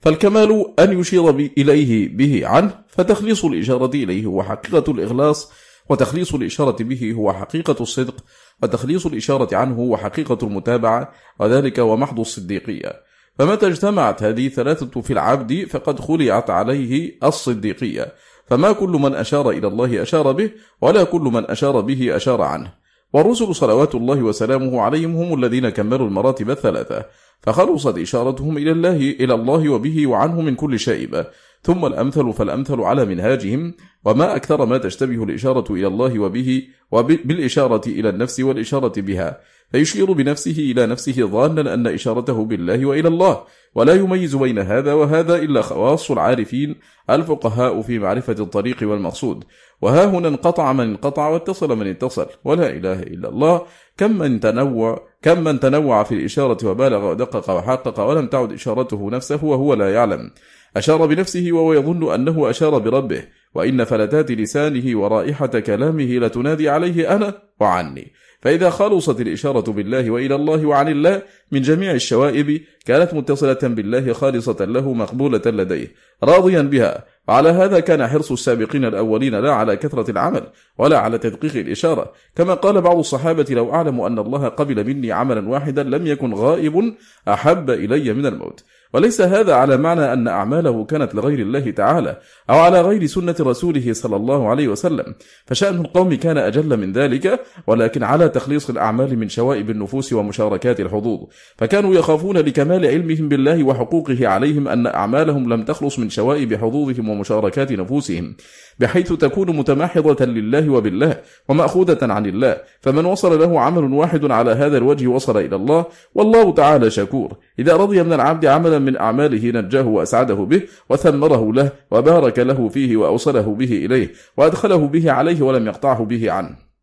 فالكمال 0.00 0.74
أن 0.78 1.00
يشير 1.00 1.30
إليه 1.30 2.16
به 2.16 2.46
عنه 2.46 2.84
فتخليص 2.88 3.44
الإشارة 3.44 3.90
إليه 3.94 4.26
هو 4.26 4.42
حقيقة 4.42 4.92
الإغلاص 4.92 5.52
وتخليص 5.88 6.34
الإشارة 6.34 6.84
به 6.84 7.12
هو 7.12 7.32
حقيقة 7.32 7.76
الصدق 7.80 8.24
وتخليص 8.62 9.06
الإشارة 9.06 9.56
عنه 9.56 9.74
هو 9.74 9.96
حقيقة 9.96 10.38
المتابعة 10.42 11.12
وذلك 11.40 11.78
ومحض 11.78 12.20
الصديقية. 12.20 13.13
فمتى 13.38 13.66
اجتمعت 13.66 14.22
هذه 14.22 14.46
الثلاثة 14.46 15.00
في 15.00 15.12
العبد 15.12 15.66
فقد 15.70 16.00
خلعت 16.00 16.50
عليه 16.50 17.18
الصديقية. 17.24 18.12
فما 18.46 18.72
كل 18.72 18.88
من 18.88 19.14
أشار 19.14 19.50
إلى 19.50 19.66
الله 19.66 20.02
أشار 20.02 20.32
به 20.32 20.50
ولا 20.80 21.04
كل 21.04 21.20
من 21.20 21.50
أشار 21.50 21.80
به 21.80 22.16
أشار 22.16 22.42
عنه. 22.42 22.72
والرسل 23.12 23.54
صلوات 23.54 23.94
الله 23.94 24.22
وسلامه 24.22 24.80
عليهم 24.80 25.16
هم 25.16 25.44
الذين 25.44 25.68
كملوا 25.68 26.06
المراتب 26.06 26.50
الثلاثة. 26.50 27.04
فخلصت 27.40 27.98
إشارتهم 27.98 28.56
إلى 28.56 28.70
الله 28.70 28.96
إلى 28.96 29.34
الله 29.34 29.68
وبه 29.68 30.06
وعنه 30.06 30.40
من 30.40 30.54
كل 30.54 30.78
شائبة 30.78 31.26
ثم 31.62 31.84
الأمثل 31.84 32.32
فالأمثل 32.32 32.80
على 32.80 33.04
منهاجهم 33.04 33.74
وما 34.04 34.36
أكثر 34.36 34.64
ما 34.64 34.78
تشتبه 34.78 35.24
الإشارة 35.24 35.72
إلى 35.72 35.86
الله 35.86 36.18
وبه 36.18 36.62
وبالإشارة 36.92 37.88
إلى 37.88 38.08
النفس 38.08 38.40
والإشارة 38.40 39.00
بها. 39.00 39.40
فيشير 39.74 40.12
بنفسه 40.12 40.56
إلى 40.58 40.86
نفسه 40.86 41.12
ظانا 41.12 41.74
أن 41.74 41.86
إشارته 41.86 42.44
بالله 42.44 42.86
وإلى 42.86 43.08
الله 43.08 43.44
ولا 43.74 43.94
يميز 43.94 44.36
بين 44.36 44.58
هذا 44.58 44.92
وهذا 44.92 45.36
إلا 45.36 45.62
خواص 45.62 46.10
العارفين 46.10 46.76
الفقهاء 47.10 47.82
في 47.82 47.98
معرفة 47.98 48.32
الطريق 48.32 48.76
والمقصود. 48.82 49.44
وها 49.82 50.04
هنا 50.04 50.28
انقطع 50.28 50.72
من 50.72 50.80
انقطع 50.80 51.28
واتصل 51.28 51.78
من 51.78 51.86
اتصل. 51.86 52.26
ولا 52.44 52.70
إله 52.70 53.02
إلا 53.02 53.28
الله. 53.28 53.62
كم 53.96 54.18
من 54.18 54.40
تنوع 54.40 55.08
كم 55.22 55.44
من 55.44 55.60
تنوع 55.60 56.02
في 56.02 56.14
الإشارة 56.14 56.66
وبالغ 56.66 57.10
ودقق 57.10 57.50
وحقق 57.50 58.00
ولم 58.00 58.26
تعد 58.26 58.52
إشارته 58.52 59.10
نفسه 59.10 59.44
وهو 59.44 59.74
لا 59.74 59.94
يعلم. 59.94 60.30
أشار 60.76 61.06
بنفسه 61.06 61.48
وهو 61.52 61.72
يظن 61.72 62.14
أنه 62.14 62.50
أشار 62.50 62.78
بربه. 62.78 63.24
وإن 63.54 63.84
فلتات 63.84 64.30
لسانه 64.30 64.98
ورائحة 64.98 65.46
كلامه 65.46 66.18
لتنادي 66.18 66.68
عليه 66.68 67.16
أنا 67.16 67.42
وعني. 67.60 68.12
فإذا 68.44 68.70
خلصت 68.70 69.20
الإشارة 69.20 69.72
بالله 69.72 70.10
وإلى 70.10 70.34
الله 70.34 70.66
وعن 70.66 70.88
الله 70.88 71.22
من 71.52 71.62
جميع 71.62 71.92
الشوائب 71.92 72.60
كانت 72.86 73.14
متصلة 73.14 73.58
بالله 73.62 74.12
خالصة 74.12 74.64
له 74.64 74.92
مقبولة 74.92 75.42
لديه 75.46 75.92
راضيا 76.22 76.62
بها. 76.62 77.04
وعلى 77.28 77.48
هذا 77.48 77.80
كان 77.80 78.06
حرص 78.06 78.32
السابقين 78.32 78.84
الأولين 78.84 79.34
لا 79.34 79.52
على 79.52 79.76
كثرة 79.76 80.10
العمل 80.10 80.42
ولا 80.78 80.98
على 80.98 81.18
تدقيق 81.18 81.56
الإشارة. 81.56 82.12
كما 82.36 82.54
قال 82.54 82.80
بعض 82.80 82.98
الصحابة 82.98 83.46
لو 83.50 83.74
أعلم 83.74 84.00
أن 84.00 84.18
الله 84.18 84.48
قبل 84.48 84.86
مني 84.86 85.12
عملا 85.12 85.48
واحدا 85.48 85.82
لم 85.82 86.06
يكن 86.06 86.34
غائب 86.34 86.94
أحب 87.28 87.70
إلي 87.70 88.12
من 88.12 88.26
الموت. 88.26 88.64
وليس 88.94 89.20
هذا 89.20 89.54
على 89.54 89.76
معنى 89.76 90.12
أن 90.12 90.28
أعماله 90.28 90.84
كانت 90.84 91.14
لغير 91.14 91.38
الله 91.38 91.70
تعالى 91.70 92.16
أو 92.50 92.58
على 92.58 92.80
غير 92.80 93.06
سنة 93.06 93.34
رسوله 93.40 93.92
صلى 93.92 94.16
الله 94.16 94.48
عليه 94.48 94.68
وسلم. 94.68 95.14
فشأن 95.46 95.80
القوم 95.80 96.14
كان 96.14 96.38
أجل 96.38 96.76
من 96.76 96.92
ذلك 96.92 97.40
ولكن 97.66 98.02
على 98.02 98.28
تخليص 98.28 98.70
الأعمال 98.70 99.18
من 99.18 99.28
شوائب 99.28 99.70
النفوس 99.70 100.12
ومشاركات 100.12 100.80
الحظوظ. 100.80 101.20
فكانوا 101.56 101.94
يخافون 101.94 102.36
لكمال 102.36 102.86
علمهم 102.86 103.28
بالله 103.28 103.64
وحقوقه 103.64 104.28
عليهم 104.28 104.68
أن 104.68 104.86
أعمالهم 104.86 105.52
لم 105.52 105.64
تخلص 105.64 105.98
من 105.98 106.10
شوائب 106.10 106.54
حظوظهم 106.54 107.08
ومشاركات 107.08 107.72
نفوسهم 107.72 108.36
بحيث 108.78 109.12
تكون 109.12 109.56
متماحضة 109.56 110.24
لله 110.24 110.68
وبالله 110.68 111.16
ومأخوذة 111.48 111.98
عن 112.02 112.26
الله. 112.26 112.56
فمن 112.80 113.04
وصل 113.04 113.40
له 113.40 113.60
عمل 113.60 113.92
واحد 113.92 114.30
على 114.30 114.50
هذا 114.50 114.78
الوجه 114.78 115.06
وصل 115.06 115.36
إلى 115.36 115.56
الله 115.56 115.86
والله 116.14 116.52
تعالى 116.52 116.90
شكور. 116.90 117.36
إذا 117.58 117.76
رضي 117.76 118.02
من 118.02 118.12
العبد 118.12 118.46
عملا 118.46 118.83
من 118.84 118.96
أعماله 118.96 119.60
نجاه 119.60 119.86
وأسعده 119.86 120.34
به 120.34 120.62
وثمره 120.90 121.52
له 121.52 121.72
وبارك 121.90 122.38
له 122.38 122.68
فيه 122.68 122.96
وأوصله 122.96 123.54
به 123.54 123.72
إليه 123.84 124.12
وأدخله 124.36 124.76
به 124.88 125.12
عليه 125.12 125.42
ولم 125.42 125.66
يقطعه 125.66 126.04
به 126.04 126.32
عنه. 126.32 126.73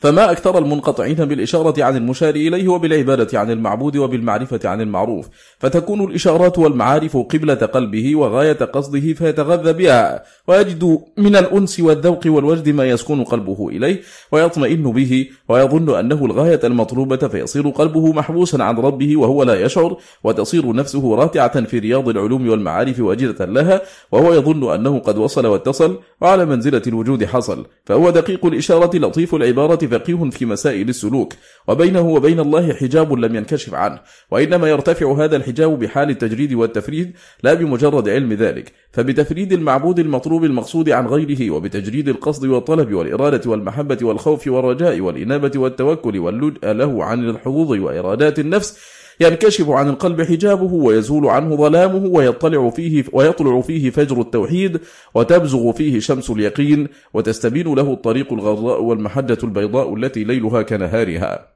فما 0.00 0.30
أكثر 0.30 0.58
المنقطعين 0.58 1.14
بالإشارة 1.14 1.84
عن 1.84 1.96
المشار 1.96 2.34
إليه 2.34 2.68
وبالعبادة 2.68 3.40
عن 3.40 3.50
المعبود 3.50 3.96
وبالمعرفة 3.96 4.60
عن 4.64 4.80
المعروف 4.80 5.28
فتكون 5.58 6.04
الإشارات 6.04 6.58
والمعارف 6.58 7.16
قبلة 7.16 7.54
قلبه 7.54 8.16
وغاية 8.16 8.52
قصده 8.52 9.12
فيتغذى 9.12 9.72
بها 9.72 10.22
ويجد 10.48 10.98
من 11.16 11.36
الأنس 11.36 11.80
والذوق 11.80 12.20
والوجد 12.26 12.68
ما 12.68 12.84
يسكن 12.84 13.24
قلبه 13.24 13.68
إليه 13.68 14.00
ويطمئن 14.32 14.82
به 14.92 15.26
ويظن 15.48 15.98
أنه 15.98 16.24
الغاية 16.26 16.60
المطلوبة 16.64 17.16
فيصير 17.16 17.68
قلبه 17.68 18.12
محبوسا 18.12 18.62
عن 18.62 18.76
ربه 18.78 19.16
وهو 19.16 19.42
لا 19.42 19.60
يشعر 19.60 19.96
وتصير 20.24 20.72
نفسه 20.72 21.14
راتعة 21.16 21.64
في 21.64 21.78
رياض 21.78 22.08
العلوم 22.08 22.48
والمعارف 22.48 23.00
واجدة 23.00 23.44
لها 23.44 23.80
وهو 24.12 24.34
يظن 24.34 24.74
أنه 24.74 24.98
قد 24.98 25.18
وصل 25.18 25.46
واتصل 25.46 25.98
وعلى 26.20 26.44
منزلة 26.46 26.82
الوجود 26.86 27.24
حصل 27.24 27.66
فهو 27.84 28.10
دقيق 28.10 28.46
الإشارة 28.46 28.98
لطيف 28.98 29.34
العبارة 29.34 29.85
فقيه 29.86 30.30
في 30.30 30.46
مسائل 30.46 30.88
السلوك 30.88 31.32
وبينه 31.68 32.00
وبين 32.00 32.40
الله 32.40 32.72
حجاب 32.72 33.12
لم 33.12 33.36
ينكشف 33.36 33.74
عنه 33.74 34.00
وإنما 34.30 34.68
يرتفع 34.68 35.24
هذا 35.24 35.36
الحجاب 35.36 35.78
بحال 35.78 36.10
التجريد 36.10 36.52
والتفريد 36.52 37.16
لا 37.42 37.54
بمجرد 37.54 38.08
علم 38.08 38.32
ذلك 38.32 38.72
فبتفريد 38.92 39.52
المعبود 39.52 39.98
المطلوب 39.98 40.44
المقصود 40.44 40.90
عن 40.90 41.06
غيره 41.06 41.50
وبتجريد 41.50 42.08
القصد 42.08 42.46
والطلب 42.46 42.94
والإرادة 42.94 43.50
والمحبة 43.50 43.98
والخوف 44.02 44.46
والرجاء 44.46 45.00
والإنابة 45.00 45.60
والتوكل 45.60 46.18
واللجأ 46.18 46.72
له 46.72 47.04
عن 47.04 47.28
الحظوظ 47.28 47.70
وإرادات 47.70 48.38
النفس 48.38 48.78
ينكشف 49.20 49.70
عن 49.70 49.88
القلب 49.88 50.22
حجابه 50.22 50.72
ويزول 50.72 51.26
عنه 51.26 51.56
ظلامه 51.56 52.06
ويطلع 52.06 52.70
فيه 52.70 53.04
ويطلع 53.12 53.60
فيه 53.60 53.90
فجر 53.90 54.20
التوحيد 54.20 54.80
وتبزغ 55.14 55.72
فيه 55.72 56.00
شمس 56.00 56.30
اليقين 56.30 56.88
وتستبين 57.14 57.74
له 57.74 57.92
الطريق 57.92 58.32
الغراء 58.32 58.82
والمحجة 58.82 59.38
البيضاء 59.44 59.94
التي 59.94 60.24
ليلها 60.24 60.62
كنهارها. 60.62 61.48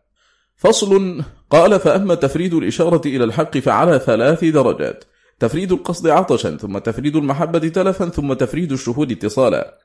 فصل 0.57 1.23
قال 1.51 1.81
فأما 1.81 2.15
تفريد 2.15 2.55
الإشارة 2.55 3.01
إلى 3.07 3.25
الحق 3.25 3.59
فعلى 3.59 3.99
ثلاث 3.99 4.45
درجات. 4.45 5.05
تفريد 5.41 5.73
القصد 5.73 6.09
عطشا 6.09 6.57
ثم 6.57 6.79
تفريد 6.79 7.17
المحبة 7.17 7.59
تلفا 7.59 8.09
ثم 8.09 8.33
تفريد 8.33 8.73
الشهود 8.73 9.13
اتصالا. 9.13 9.79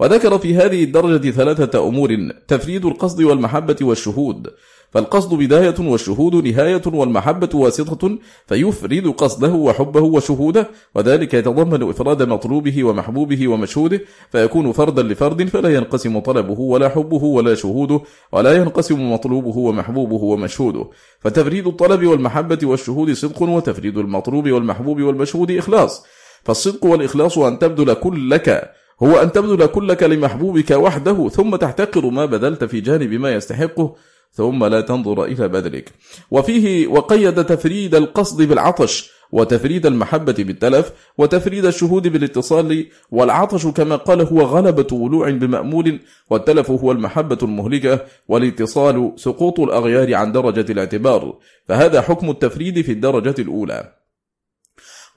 وذكر 0.00 0.38
في 0.38 0.56
هذه 0.56 0.84
الدرجة 0.84 1.30
ثلاثة 1.30 1.88
أمور 1.88 2.32
تفريد 2.48 2.84
القصد 2.84 3.22
والمحبة 3.22 3.76
والشهود. 3.82 4.50
فالقصد 4.92 5.34
بداية 5.34 5.74
والشهود 5.78 6.34
نهاية 6.34 6.82
والمحبة 6.86 7.48
واسطة 7.54 8.18
فيفرد 8.46 9.06
قصده 9.06 9.52
وحبه 9.52 10.00
وشهوده 10.00 10.70
وذلك 10.94 11.34
يتضمن 11.34 11.88
إفراد 11.90 12.22
مطلوبه 12.22 12.84
ومحبوبه 12.84 13.48
ومشهوده 13.48 14.00
فيكون 14.32 14.72
فردا 14.72 15.02
لفرد 15.02 15.48
فلا 15.48 15.74
ينقسم 15.74 16.18
طلبه 16.18 16.60
ولا 16.60 16.88
حبه 16.88 17.24
ولا 17.24 17.54
شهوده 17.54 18.00
ولا 18.32 18.52
ينقسم 18.56 19.12
مطلوبه 19.12 19.58
ومحبوبه 19.58 20.24
ومشهوده. 20.24 20.84
فتفريد 21.20 21.66
الطلب 21.66 22.06
والمحبة 22.06 22.58
والشهود 22.62 23.12
صدق 23.12 23.42
وتفريد 23.42 23.98
المطلوب 23.98 24.50
والمحبوب 24.50 25.00
والمشهود 25.00 25.50
إخلاص. 25.50 26.04
فالصدق 26.44 26.84
والإخلاص 26.84 27.38
أن 27.38 27.58
تبذل 27.58 27.94
كلك 27.94 28.72
هو 29.02 29.16
أن 29.22 29.32
تبذل 29.32 29.66
كلك 29.66 30.02
لمحبوبك 30.02 30.70
وحده 30.70 31.28
ثم 31.28 31.56
تحتقر 31.56 32.10
ما 32.10 32.24
بذلت 32.26 32.64
في 32.64 32.80
جانب 32.80 33.12
ما 33.12 33.34
يستحقه 33.34 33.94
ثم 34.32 34.64
لا 34.64 34.80
تنظر 34.80 35.24
إلى 35.24 35.48
بذلك. 35.48 35.92
وفيه 36.30 36.86
وقيد 36.86 37.44
تفريد 37.44 37.94
القصد 37.94 38.42
بالعطش 38.42 39.10
وتفريد 39.32 39.86
المحبة 39.86 40.34
بالتلف 40.38 40.92
وتفريد 41.18 41.64
الشهود 41.64 42.08
بالاتصال 42.08 42.86
والعطش 43.10 43.66
كما 43.66 43.96
قال 43.96 44.20
هو 44.20 44.40
غلبة 44.40 44.86
ولوع 44.92 45.30
بمأمول 45.30 46.00
والتلف 46.30 46.70
هو 46.70 46.92
المحبة 46.92 47.38
المهلكة 47.42 48.00
والاتصال 48.28 49.12
سقوط 49.16 49.60
الأغيار 49.60 50.14
عن 50.14 50.32
درجة 50.32 50.72
الاعتبار. 50.72 51.38
فهذا 51.68 52.00
حكم 52.00 52.30
التفريد 52.30 52.80
في 52.80 52.92
الدرجة 52.92 53.34
الأولى. 53.38 53.92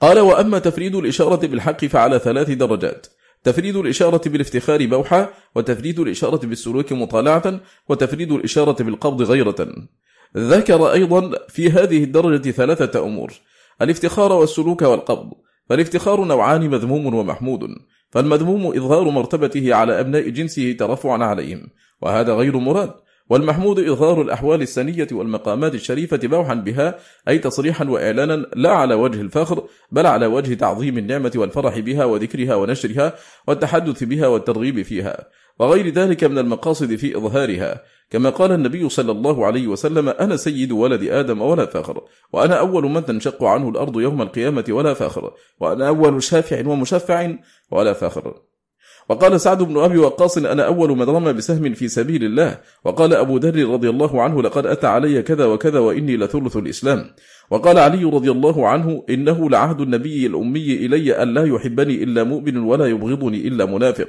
قال 0.00 0.18
وأما 0.18 0.58
تفريد 0.58 0.94
الإشارة 0.94 1.46
بالحق 1.46 1.84
فعلى 1.84 2.18
ثلاث 2.18 2.50
درجات. 2.50 3.06
تفريد 3.46 3.76
الإشارة 3.76 4.28
بالافتخار 4.28 4.86
بوحة 4.86 5.30
وتفريد 5.54 5.98
الإشارة 5.98 6.46
بالسلوك 6.46 6.92
مطالعة 6.92 7.60
وتفريد 7.88 8.32
الإشارة 8.32 8.82
بالقبض 8.82 9.22
غيرة. 9.22 9.88
ذكر 10.36 10.92
أيضا 10.92 11.32
في 11.48 11.70
هذه 11.70 12.04
الدرجة 12.04 12.50
ثلاثة 12.50 13.06
أمور. 13.06 13.32
الافتخار 13.82 14.32
والسلوك 14.32 14.82
والقبض. 14.82 15.32
فالافتخار 15.68 16.24
نوعان 16.24 16.70
مذموم 16.70 17.14
ومحمود. 17.14 17.60
فالمذموم 18.10 18.66
إظهار 18.66 19.10
مرتبته 19.10 19.74
على 19.74 20.00
أبناء 20.00 20.28
جنسه 20.28 20.72
ترفعا 20.72 21.24
عليهم. 21.24 21.68
وهذا 22.02 22.34
غير 22.34 22.56
مراد. 22.58 22.94
والمحمود 23.30 23.78
إظهار 23.78 24.22
الأحوال 24.22 24.62
السنية 24.62 25.08
والمقامات 25.12 25.74
الشريفة 25.74 26.16
بوحا 26.16 26.54
بها 26.54 26.98
أي 27.28 27.38
تصريحا 27.38 27.84
وإعلانا 27.84 28.46
لا 28.54 28.70
على 28.70 28.94
وجه 28.94 29.20
الفخر 29.20 29.64
بل 29.92 30.06
على 30.06 30.26
وجه 30.26 30.54
تعظيم 30.54 30.98
النعمة 30.98 31.32
والفرح 31.36 31.78
بها 31.78 32.04
وذكرها 32.04 32.54
ونشرها 32.54 33.12
والتحدث 33.46 34.04
بها 34.04 34.26
والترغيب 34.26 34.82
فيها. 34.82 35.28
وغير 35.58 35.88
ذلك 35.88 36.24
من 36.24 36.38
المقاصد 36.38 36.94
في 36.94 37.16
إظهارها. 37.16 37.82
كما 38.10 38.30
قال 38.30 38.52
النبي 38.52 38.88
صلى 38.88 39.12
الله 39.12 39.46
عليه 39.46 39.66
وسلم 39.66 40.08
أنا 40.08 40.36
سيد 40.36 40.72
ولد 40.72 41.02
آدم 41.02 41.42
ولا 41.42 41.66
فخر 41.66 42.02
وأنا 42.32 42.54
أول 42.54 42.84
من 42.84 43.04
تنشق 43.04 43.44
عنه 43.44 43.68
الأرض 43.68 44.00
يوم 44.00 44.22
القيامة 44.22 44.64
ولا 44.68 44.94
فخر 44.94 45.32
وأنا 45.60 45.88
أول 45.88 46.22
شافع 46.22 46.68
ومشفع 46.68 47.32
ولا 47.70 47.92
فخر. 47.92 48.34
وقال 49.08 49.40
سعد 49.40 49.62
بن 49.62 49.78
أبي 49.78 49.98
وقاص 49.98 50.38
أنا 50.38 50.66
أول 50.66 50.90
من 50.90 51.02
رمى 51.02 51.32
بسهم 51.32 51.74
في 51.74 51.88
سبيل 51.88 52.24
الله. 52.24 52.58
وقال 52.84 53.14
أبو 53.14 53.36
ذر 53.36 53.68
رضي 53.72 53.90
الله 53.90 54.22
عنه 54.22 54.42
لقد 54.42 54.66
أتى 54.66 54.86
علي 54.86 55.22
كذا 55.22 55.44
وكذا 55.44 55.78
وإني 55.78 56.16
لثلث 56.16 56.56
الإسلام. 56.56 57.04
وقال 57.50 57.78
علي 57.78 58.04
رضي 58.04 58.30
الله 58.30 58.68
عنه 58.68 59.04
إنه 59.10 59.50
لعهد 59.50 59.80
النبي 59.80 60.26
الأمي 60.26 60.72
إلي 60.72 61.22
أن 61.22 61.34
لا 61.34 61.44
يحبني 61.44 62.02
إلا 62.02 62.24
مؤمن 62.24 62.56
ولا 62.56 62.86
يبغضني 62.86 63.48
إلا 63.48 63.64
منافق. 63.64 64.08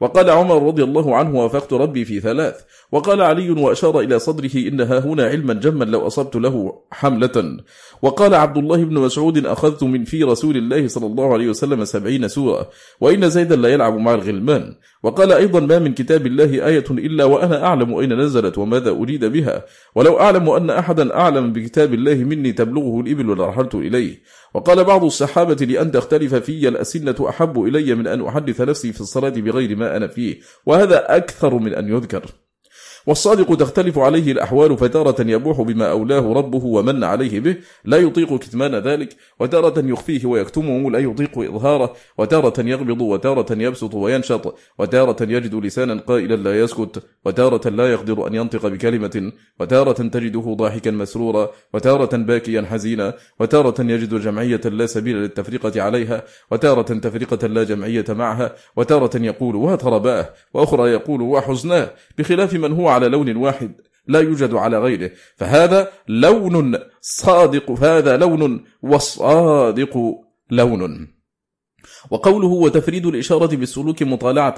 وقال 0.00 0.30
عمر 0.30 0.66
رضي 0.66 0.82
الله 0.84 1.16
عنه 1.16 1.40
وافقت 1.40 1.72
ربي 1.72 2.04
في 2.04 2.20
ثلاث. 2.20 2.54
وقال 2.92 3.22
علي 3.22 3.50
وأشار 3.50 4.00
إلى 4.00 4.18
صدره 4.18 4.50
إنها 4.56 4.98
هنا 4.98 5.24
علما 5.24 5.54
جما 5.54 5.84
لو 5.84 6.06
أصبت 6.06 6.36
له 6.36 6.82
حملة. 6.90 7.56
وقال 8.02 8.34
عبد 8.34 8.56
الله 8.56 8.84
بن 8.84 8.98
مسعود 8.98 9.46
أخذت 9.46 9.82
من 9.82 10.04
في 10.04 10.24
رسول 10.24 10.56
الله 10.56 10.88
صلى 10.88 11.06
الله 11.06 11.32
عليه 11.32 11.48
وسلم 11.48 11.84
سبعين 11.84 12.28
سورة 12.28 12.68
وإن 13.00 13.28
زيدا 13.28 13.56
لا 13.56 13.68
يلعب 13.68 13.96
مع 13.96 14.14
الغلمان. 14.14 14.74
وقال 15.02 15.32
أيضا 15.32 15.60
ما 15.60 15.78
من 15.78 15.94
كتاب 15.94 16.26
الله 16.26 16.66
آية 16.66 16.84
إلا 16.90 17.24
وأنا 17.24 17.66
أعلم 17.66 17.94
أين 17.94 18.20
نزلت 18.20 18.58
وماذا 18.58 18.90
أريد 18.90 19.24
بها. 19.24 19.64
ولو 19.94 20.20
أعلم 20.20 20.50
أن 20.50 20.70
أحدا 20.70 21.14
أعلم 21.14 21.52
بكتاب 21.52 21.94
الله 21.94 22.14
مني 22.14 22.52
تبلغه 22.52 23.00
الإبل 23.00 23.26
لرحلت 23.26 23.74
إليه. 23.74 24.22
وقال 24.58 24.84
بعض 24.84 25.04
الصحابة 25.04 25.66
لأن 25.66 25.92
تختلف 25.92 26.34
في 26.34 26.68
الأسنة 26.68 27.28
أحب 27.28 27.62
إلي 27.62 27.94
من 27.94 28.06
أن 28.06 28.26
أحدث 28.26 28.60
نفسي 28.60 28.92
في 28.92 29.00
الصلاة 29.00 29.30
بغير 29.30 29.76
ما 29.76 29.96
أنا 29.96 30.06
فيه 30.06 30.40
وهذا 30.66 31.16
أكثر 31.16 31.54
من 31.54 31.74
أن 31.74 31.88
يذكر. 31.88 32.26
والصادق 33.08 33.56
تختلف 33.56 33.98
عليه 33.98 34.32
الأحوال 34.32 34.78
فتارة 34.78 35.16
يبوح 35.20 35.60
بما 35.60 35.90
أولاه 35.90 36.32
ربه 36.32 36.64
ومن 36.64 37.04
عليه 37.04 37.40
به 37.40 37.56
لا 37.84 37.96
يطيق 37.96 38.38
كتمان 38.38 38.74
ذلك 38.74 39.16
وتارة 39.40 39.82
يخفيه 39.86 40.26
ويكتمه 40.26 40.90
لا 40.90 40.98
يطيق 40.98 41.38
إظهاره 41.38 41.92
وتارة 42.18 42.60
يغبض 42.60 43.00
وتارة 43.00 43.46
يبسط 43.62 43.94
وينشط 43.94 44.54
وتارة 44.78 45.16
يجد 45.22 45.54
لسانا 45.54 46.00
قائلا 46.00 46.34
لا 46.34 46.60
يسكت 46.60 47.02
وتارة 47.24 47.68
لا 47.68 47.92
يقدر 47.92 48.26
أن 48.26 48.34
ينطق 48.34 48.66
بكلمة 48.66 49.32
وتارة 49.60 49.92
تجده 49.92 50.54
ضاحكا 50.58 50.90
مسرورا 50.90 51.50
وتارة 51.74 52.16
باكيا 52.16 52.62
حزينا 52.62 53.14
وتارة 53.40 53.82
يجد 53.82 54.14
جمعية 54.14 54.60
لا 54.64 54.86
سبيل 54.86 55.16
للتفرقة 55.16 55.82
عليها 55.82 56.22
وتارة 56.50 56.82
تفرقة 56.98 57.46
لا 57.46 57.64
جمعية 57.64 58.04
معها 58.08 58.54
وتارة 58.76 59.10
يقول 59.16 59.56
وترباه 59.56 60.30
وأخرى 60.54 60.90
يقول 60.90 61.22
وحزناه 61.22 61.90
بخلاف 62.18 62.54
من 62.54 62.72
هو 62.72 62.97
على 62.98 63.08
لون 63.08 63.36
واحد 63.36 63.72
لا 64.06 64.20
يوجد 64.20 64.54
على 64.54 64.78
غيره. 64.78 65.10
فهذا 65.36 65.90
لون 66.08 66.78
صادق 67.00 67.70
هذا 67.70 68.16
لون 68.16 68.64
والصادق 68.82 69.94
لون. 70.50 71.17
وقوله 72.10 72.48
وتفريد 72.48 73.06
الإشارة 73.06 73.56
بالسلوك 73.56 74.02
مطالعة 74.02 74.54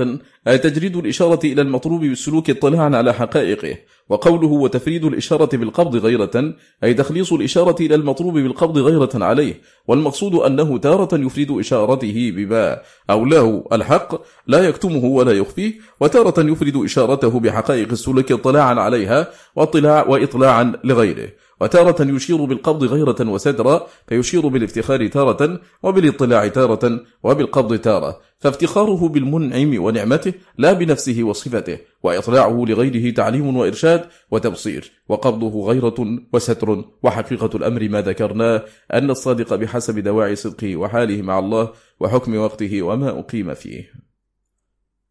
أي 0.48 0.59
تجريد 0.59 0.96
الإشارة 0.96 1.40
إلى 1.44 1.62
المطلوب 1.62 2.00
بالسلوك 2.00 2.50
اطلاعا 2.50 2.96
على 2.96 3.14
حقائقه. 3.14 3.76
وقوله 4.09 4.48
وتفريد 4.48 5.05
الإشارة 5.05 5.57
بالقبض 5.57 5.96
غيرة 5.96 6.55
أي 6.85 6.94
تخليص 6.94 7.33
الإشارة 7.33 7.76
إلى 7.81 7.94
المطلوب 7.94 8.35
بالقبض 8.35 8.79
غيرة 8.79 9.11
عليه 9.14 9.61
والمقصود 9.88 10.35
أنه 10.35 10.79
تارة 10.79 11.16
يفرد 11.16 11.59
إشارته 11.59 12.33
بما 12.37 12.79
أو 13.11 13.24
له 13.24 13.64
الحق 13.72 14.22
لا 14.46 14.68
يكتمه 14.68 15.05
ولا 15.05 15.33
يخفيه 15.33 15.72
وتارة 16.00 16.40
يفرد 16.40 16.76
إشارته 16.85 17.40
بحقائق 17.40 17.90
السلوك 17.90 18.33
اطلاعا 18.33 18.74
عليها 18.74 19.29
واطلاع 19.57 20.07
وإطلاعا 20.09 20.72
لغيره. 20.85 21.29
وتارة 21.61 22.03
يشير 22.03 22.44
بالقبض 22.44 22.85
غيرة 22.85 23.16
وسدرا 23.21 23.87
فيشير 24.06 24.48
بالافتخار 24.48 25.06
تارة 25.06 25.61
وبالاطلاع 25.83 26.48
تارة 26.48 27.00
وبالقبض 27.23 27.79
تارة. 27.79 28.21
فافتخاره 28.38 29.08
بالمنعم 29.08 29.83
ونعمته 29.85 30.33
لا 30.58 30.73
بنفسه 30.73 31.23
وصفته 31.23 31.79
وإطلاعه 32.02 32.65
لغيره 32.69 33.15
تعليم 33.15 33.56
وإرشاد 33.56 34.04
وتبصير. 34.31 34.92
وقبضه 35.08 35.67
غيرة 35.67 36.19
وستر 36.33 36.85
وحقيقة 37.02 37.56
الأمر 37.56 37.88
ما 37.88 38.00
ذكرناه 38.00 38.65
أن 38.94 39.11
الصادق 39.11 39.54
بحسب 39.54 39.98
دواعي 39.98 40.37
صدقه 40.37 40.77
وحاله 40.77 41.23
مع 41.23 41.38
الله 41.38 41.73
وحكم 42.00 42.37
وقته 42.37 42.83
وما 42.83 43.19
أقيم 43.19 43.54
فيه. 43.54 43.92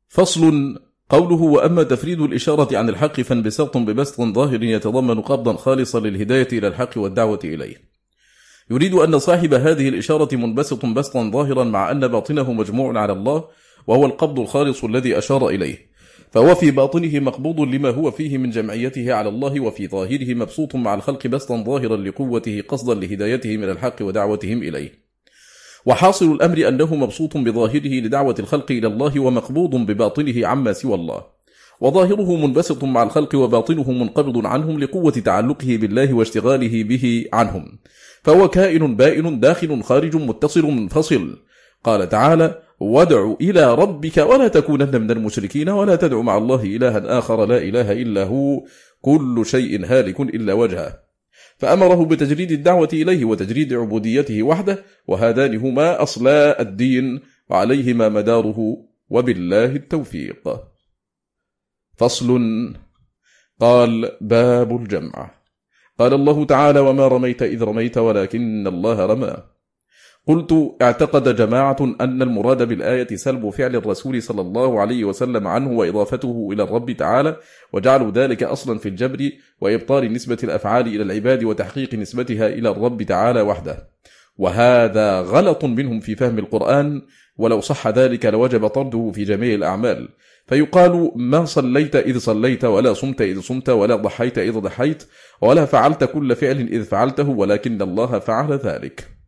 فصل 0.08 0.76
قوله 1.10 1.42
وأما 1.42 1.84
تفريد 1.84 2.22
الإشارة 2.22 2.78
عن 2.78 2.90
الحق 2.90 3.22
فانبساط 3.22 3.78
ببسط 3.78 4.22
ظاهر 4.22 4.64
يتضمن 4.64 5.22
قبضا 5.22 5.54
خالصا 5.54 6.00
للهداية 6.00 6.48
إلى 6.52 6.68
الحق 6.68 6.98
والدعوة 6.98 7.40
إليه. 7.44 7.76
يريد 8.72 8.94
أن 8.94 9.20
صاحب 9.20 9.54
هذه 9.54 9.90
الإشارة 9.90 10.36
منبسط 10.36 10.86
بسطا 10.86 11.30
ظاهرا 11.30 11.64
مع 11.64 11.92
أن 11.92 12.08
باطنه 12.08 12.54
مجموع 12.54 13.00
على 13.00 13.14
الله 13.14 13.44
وهو 13.88 14.06
القبض 14.06 14.40
الخالص 14.40 14.84
الذي 14.84 15.18
أشار 15.18 15.50
إليه. 15.50 15.90
فهو 16.32 16.56
في 16.56 16.72
باطنه 16.72 17.20
مقبوض 17.20 17.60
لما 17.60 17.90
هو 17.90 18.12
فيه 18.12 18.38
من 18.38 18.50
جمعيته 18.50 19.14
على 19.14 19.30
الله 19.30 19.60
وفي 19.60 19.88
ظاهره 19.88 20.34
مبسوط 20.34 20.76
مع 20.76 20.94
الخلق 20.94 21.28
بسطا 21.28 21.64
ظاهرا 21.64 21.98
لقوته 21.98 22.64
قصدا 22.68 22.94
لهدايته 22.94 23.58
من 23.58 23.70
الحق 23.70 23.96
ودعوتهم 24.02 24.64
إليه. 24.64 25.09
وحاصل 25.86 26.32
الأمر 26.32 26.68
أنه 26.68 26.96
مبسوط 26.96 27.38
بظاهره 27.38 27.94
لدعوة 27.94 28.36
الخلق 28.40 28.72
إلى 28.72 28.88
الله 28.88 29.20
ومقبوض 29.20 29.76
بباطنه 29.76 30.48
عما 30.48 30.74
سوى 30.74 30.96
الله. 30.96 31.24
وظاهره 31.82 32.36
منبسط 32.36 32.84
مع 32.84 33.04
الخلق 33.04 33.36
وباطنه 33.36 33.92
منقبض 33.92 34.46
عنهم 34.46 34.80
لقوة 34.80 35.12
تعلقه 35.12 35.78
بالله 35.78 36.14
واشتغاله 36.14 36.84
به 36.84 37.26
عنهم. 37.34 37.80
فهو 38.24 38.48
كائن 38.48 38.96
بائن 38.96 39.40
داخل 39.40 39.84
خارج 39.84 40.16
متصل 40.16 40.66
منفصل. 40.66 41.38
قال 41.84 42.10
تعالى 42.10 42.62
وادع 42.80 43.34
إلى 43.42 43.74
ربك 43.74 44.18
ولا 44.18 44.48
تكونن 44.48 45.02
من 45.02 45.12
المشركين 45.12 45.70
ولا 45.70 45.96
تدع 45.96 46.22
مع 46.22 46.38
الله 46.38 46.64
إلها 46.64 47.20
آخر 47.20 47.46
لا 47.46 47.58
إله 47.58 47.92
إلا 47.92 48.24
هو. 48.24 48.64
كل 49.02 49.46
شيء 49.46 49.86
هالك 49.86 50.20
إلا 50.20 50.54
وجهه. 50.54 51.09
فأمره 51.60 52.06
بتجريد 52.06 52.52
الدعوة 52.52 52.90
إليه 52.94 53.26
وتجريد 53.26 53.74
عبوديته 53.74 54.44
وحده 54.44 54.86
وهذان 55.08 55.58
هما 55.58 56.04
أصلا 56.04 56.62
الدين 56.62 57.20
وعليهما 57.50 58.10
مداره 58.10 58.78
وبالله 59.10 59.66
التوفيق. 59.66 60.62
فصل. 61.98 62.30
قال 63.60 64.18
باب 64.22 64.76
الجمع. 64.82 65.32
قال 66.00 66.14
الله 66.14 66.46
تعالى 66.46 66.80
وما 66.80 67.08
رميت 67.08 67.42
إذ 67.42 67.64
رميت 67.64 67.98
ولكن 67.98 68.68
الله 68.68 69.06
رمى. 69.06 69.59
قلت 70.30 70.76
اعتقد 70.82 71.36
جماعة 71.36 71.78
أن 72.02 72.22
المراد 72.22 72.68
بالآية 72.68 73.16
سلب 73.16 73.50
فعل 73.50 73.76
الرسول 73.76 74.22
صلى 74.22 74.42
الله 74.42 74.80
عليه 74.80 75.04
وسلم 75.04 75.48
عنه 75.48 75.72
وإضافته 75.72 76.50
إلى 76.54 76.64
الرب 76.64 76.92
تعالى 76.92 77.38
وجعلوا 77.74 78.12
ذلك 78.12 78.44
أصلا 78.44 78.80
في 78.80 78.90
الجبر 78.90 79.32
وإبطال 79.62 80.14
نسبة 80.14 80.38
الأفعال 80.44 80.88
إلى 80.88 81.04
العباد 81.04 81.44
وتحقيق 81.44 81.94
نسبتها 81.94 82.48
إلى 82.48 82.70
الرب 82.70 83.04
تعالى 83.04 83.42
وحده. 83.42 83.90
وهذا 84.38 85.22
غلط 85.22 85.66
منهم 85.66 86.00
في 86.00 86.16
فهم 86.16 86.40
القرآن 86.40 87.02
ولو 87.38 87.62
صح 87.62 87.88
ذلك 87.88 88.26
لوجب 88.26 88.68
طرده 88.68 89.12
في 89.16 89.24
جميع 89.24 89.56
الأعمال. 89.56 90.10
فيقال 90.48 91.12
ما 91.16 91.46
صليت 91.46 91.96
إذ 91.96 92.18
صليت 92.18 92.66
ولا 92.66 92.94
صمت 92.94 93.22
إذ 93.22 93.40
صمت 93.40 93.70
ولا 93.70 93.96
ضحيت 93.96 94.38
إذ 94.38 94.60
ضحيت 94.60 95.04
ولا 95.42 95.66
فعلت 95.66 96.04
كل 96.04 96.36
فعل 96.36 96.58
إذ 96.58 96.84
فعلته 96.84 97.30
ولكن 97.30 97.82
الله 97.82 98.20
فعل 98.20 98.54
ذلك. 98.54 99.19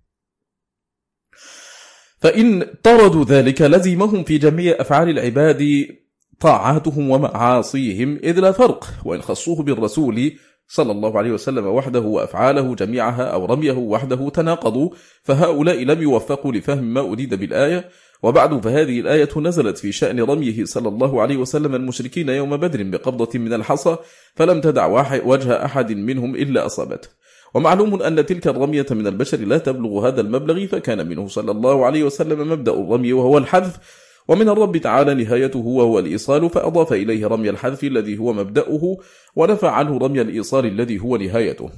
فإن 2.22 2.66
طردوا 2.84 3.26
ذلك 3.26 3.62
لزمهم 3.62 4.24
في 4.24 4.38
جميع 4.38 4.76
أفعال 4.80 5.10
العباد 5.10 5.88
طاعاتهم 6.40 7.10
ومعاصيهم 7.10 8.20
إذ 8.24 8.40
لا 8.40 8.52
فرق 8.52 8.88
وإن 9.06 9.22
خصوه 9.22 9.64
بالرسول 9.64 10.34
صلى 10.68 10.92
الله 10.92 11.18
عليه 11.18 11.32
وسلم 11.32 11.66
وحده 11.66 12.00
وأفعاله 12.00 12.76
جميعها 12.76 13.24
أو 13.24 13.46
رميه 13.46 13.72
وحده 13.72 14.30
تناقضوا 14.30 14.90
فهؤلاء 15.24 15.84
لم 15.84 16.02
يوفقوا 16.02 16.52
لفهم 16.52 16.84
ما 16.84 17.00
أريد 17.00 17.34
بالآية. 17.34 17.90
وبعد 18.24 18.64
فهذه 18.64 19.00
الآية 19.00 19.30
نزلت 19.38 19.78
في 19.78 19.92
شأن 19.92 20.20
رميه 20.20 20.66
صلى 20.66 20.90
الله 20.90 21.22
عليه 21.22 21.38
وسلم 21.38 21.76
المشركين 21.76 22.30
يوم 22.30 22.58
بدر 22.58 22.84
بقبضة 22.84 23.40
من 23.40 23.54
الحصى 23.54 23.98
فلم 24.36 24.62
تدع 24.62 24.86
وجه 25.26 25.66
أحد 25.66 25.92
منهم 25.92 26.36
إلا 26.36 26.66
أصابته. 26.66 27.10
ومعلوم 27.54 28.02
أن 28.02 28.26
تلك 28.26 28.48
الرمية 28.48 28.86
من 28.92 29.08
البشر 29.08 29.38
لا 29.38 29.58
تبلغ 29.58 30.08
هذا 30.08 30.22
المبلغ 30.22 30.66
فكان 30.66 31.08
منه 31.08 31.28
صلى 31.28 31.52
الله 31.52 31.86
عليه 31.86 32.04
وسلم 32.04 32.52
مبدأ 32.52 32.72
الرمي 32.72 33.14
وهو 33.14 33.38
الحذف 33.38 33.80
ومن 34.28 34.50
الرب 34.50 34.78
تعالى 34.78 35.14
نهايته 35.14 35.60
وهو 35.60 36.00
الإيصال 36.00 36.50
فأضاف 36.50 36.94
إليه 36.94 37.28
رمي 37.28 37.50
الحذف 37.50 37.84
الذي 37.84 38.18
هو 38.18 38.34
مبدأه 38.34 38.98
ونفى 39.36 39.68
عنه 39.68 39.98
رمي 39.98 40.22
الإيصال 40.22 40.66
الذي 40.66 41.00
هو 41.00 41.18
نهايته. 41.18 41.70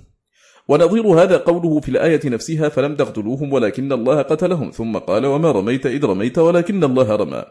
ونظير 0.68 1.08
هذا 1.08 1.38
قوله 1.38 1.80
في 1.80 1.90
الآية 1.90 2.22
نفسها 2.26 2.70
فلم 2.70 2.96
تقتلوهم 2.96 3.54
ولكن 3.54 3.92
الله 3.92 4.22
قتلهم 4.22 4.72
ثم 4.72 4.98
قال 4.98 5.26
وما 5.26 5.52
رميت 5.52 5.86
إذ 5.86 6.06
رميت 6.06 6.38
ولكن 6.38 6.84
الله 6.84 7.16
رمى 7.16 7.44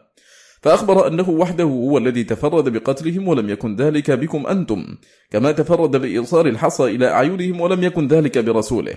فأخبر 0.63 1.07
أنه 1.07 1.31
وحده 1.31 1.65
هو 1.65 1.99
الذي 1.99 2.25
تفرد 2.25 2.69
بقتلهم 2.69 3.29
ولم 3.29 3.51
يكن 3.51 3.77
ذلك 3.77 4.11
بكم 4.11 4.47
أنتم 4.47 4.87
كما 5.31 5.53
تفرد 5.53 5.97
بإيصال 5.97 6.47
الحصى 6.47 6.85
إلى 6.85 7.09
أعينهم 7.09 7.61
ولم 7.61 7.83
يكن 7.83 8.09
ذلك 8.09 8.39
برسوله. 8.39 8.95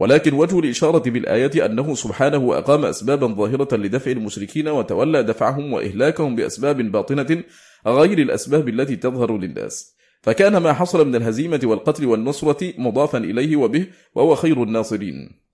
ولكن 0.00 0.34
وجه 0.34 0.58
الإشارة 0.58 1.10
بالآية 1.10 1.66
أنه 1.66 1.94
سبحانه 1.94 2.58
أقام 2.58 2.84
أسبابا 2.84 3.26
ظاهرة 3.26 3.76
لدفع 3.76 4.10
المشركين 4.10 4.68
وتولى 4.68 5.22
دفعهم 5.22 5.72
وإهلاكهم 5.72 6.36
بأسباب 6.36 6.76
باطنة 6.76 7.42
غير 7.86 8.18
الأسباب 8.18 8.68
التي 8.68 8.96
تظهر 8.96 9.38
للناس. 9.38 9.96
فكان 10.22 10.56
ما 10.56 10.72
حصل 10.72 11.08
من 11.08 11.14
الهزيمة 11.14 11.60
والقتل 11.64 12.06
والنصرة 12.06 12.72
مضافا 12.78 13.18
إليه 13.18 13.56
وبه 13.56 13.86
وهو 14.14 14.34
خير 14.34 14.62
الناصرين. 14.62 15.44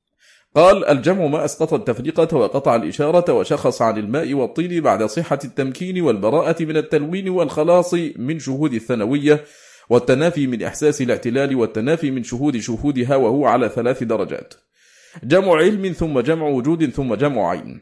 قال 0.56 0.84
الجمع 0.84 1.26
ما 1.26 1.44
أسقط 1.44 1.74
التفريقة 1.74 2.36
وقطع 2.36 2.76
الإشارة 2.76 3.32
وشخص 3.32 3.82
عن 3.82 3.98
الماء 3.98 4.34
والطين 4.34 4.80
بعد 4.80 5.04
صحة 5.04 5.38
التمكين 5.44 6.00
والبراءة 6.00 6.62
من 6.64 6.76
التلوين 6.76 7.28
والخلاص 7.28 7.94
من 8.16 8.38
شهود 8.38 8.74
الثانوية 8.74 9.44
والتنافي 9.90 10.46
من 10.46 10.62
إحساس 10.62 11.02
الاعتلال 11.02 11.56
والتنافي 11.56 12.10
من 12.10 12.22
شهود 12.22 12.58
شهودها 12.58 13.16
وهو 13.16 13.46
على 13.46 13.68
ثلاث 13.68 14.02
درجات. 14.02 14.54
جمع 15.24 15.56
علم 15.56 15.92
ثم 15.92 16.20
جمع 16.20 16.46
وجود 16.46 16.90
ثم 16.90 17.14
جمع 17.14 17.50
عين. 17.50 17.80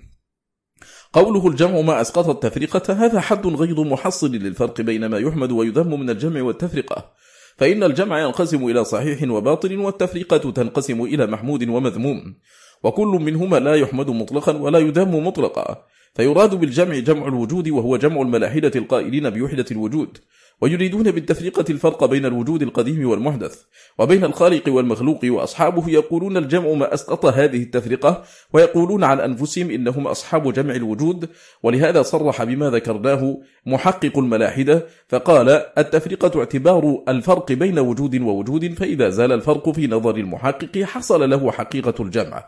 قوله 1.13 1.49
الجمع 1.49 1.81
ما 1.81 2.01
أسقط 2.01 2.29
التفرقة 2.29 2.93
هذا 2.93 3.21
حد 3.21 3.47
غير 3.47 3.85
محصل 3.85 4.31
للفرق 4.33 4.81
بين 4.81 5.07
ما 5.07 5.19
يحمد 5.19 5.53
ويذم 5.53 6.01
من 6.01 6.11
الجمع 6.11 6.43
والتفرقة. 6.43 7.13
فإن 7.59 7.83
الجمع 7.83 8.21
ينقسم 8.21 8.67
إلى 8.67 8.85
صحيح 8.85 9.31
وباطل 9.31 9.79
والتفرقة 9.79 10.51
تنقسم 10.51 11.03
إلى 11.03 11.27
محمود 11.27 11.69
ومذموم 11.69 12.35
وكل 12.83 13.07
منهما 13.09 13.57
لا 13.57 13.75
يحمد 13.75 14.11
مطلقا 14.11 14.57
ولا 14.57 14.79
يذم 14.79 15.27
مطلقا 15.27 15.85
فيراد 16.15 16.55
بالجمع 16.55 16.99
جمع 16.99 17.29
الوجود 17.29 17.69
وهو 17.69 17.97
جمع 17.97 18.23
الملاحدة 18.23 18.73
القائلين 18.77 19.31
بوحدة 19.31 19.65
الوجود. 19.71 20.19
ويريدون 20.61 21.11
بالتفرقة 21.11 21.65
الفرق 21.71 22.05
بين 22.05 22.27
الوجود 22.27 22.63
القديم 22.63 23.09
والمحدث 23.09 23.63
وبين 23.99 24.25
الخالق 24.25 24.63
والمخلوق 24.69 25.21
وأصحابه 25.25 25.91
يقولون 25.91 26.37
الجمع 26.37 26.73
ما 26.73 26.95
أسقط 26.95 27.27
هذه 27.27 27.63
التفرقة 27.63 28.25
ويقولون 28.53 29.05
عن 29.05 29.21
أنفسهم 29.21 29.71
إنهم 29.71 30.07
أصحاب 30.07 30.53
جمع 30.53 30.75
الوجود 30.75 31.29
ولهذا 31.63 32.03
صرح 32.03 32.45
بما 32.45 32.71
ذكرناه 32.71 33.39
محقق 33.67 34.19
الملاحدة 34.19 34.87
فقال 35.09 35.49
التفرقة 35.79 36.39
اعتبار 36.39 37.03
الفرق 37.09 37.53
بين 37.53 37.79
وجود 37.79 38.21
ووجود 38.21 38.75
فإذا 38.75 39.09
زال 39.09 39.33
الفرق 39.33 39.71
في 39.71 39.87
نظر 39.87 40.17
المحقق 40.17 40.79
حصل 40.79 41.31
له 41.31 41.51
حقيقة 41.51 41.95
الجمع. 42.01 42.45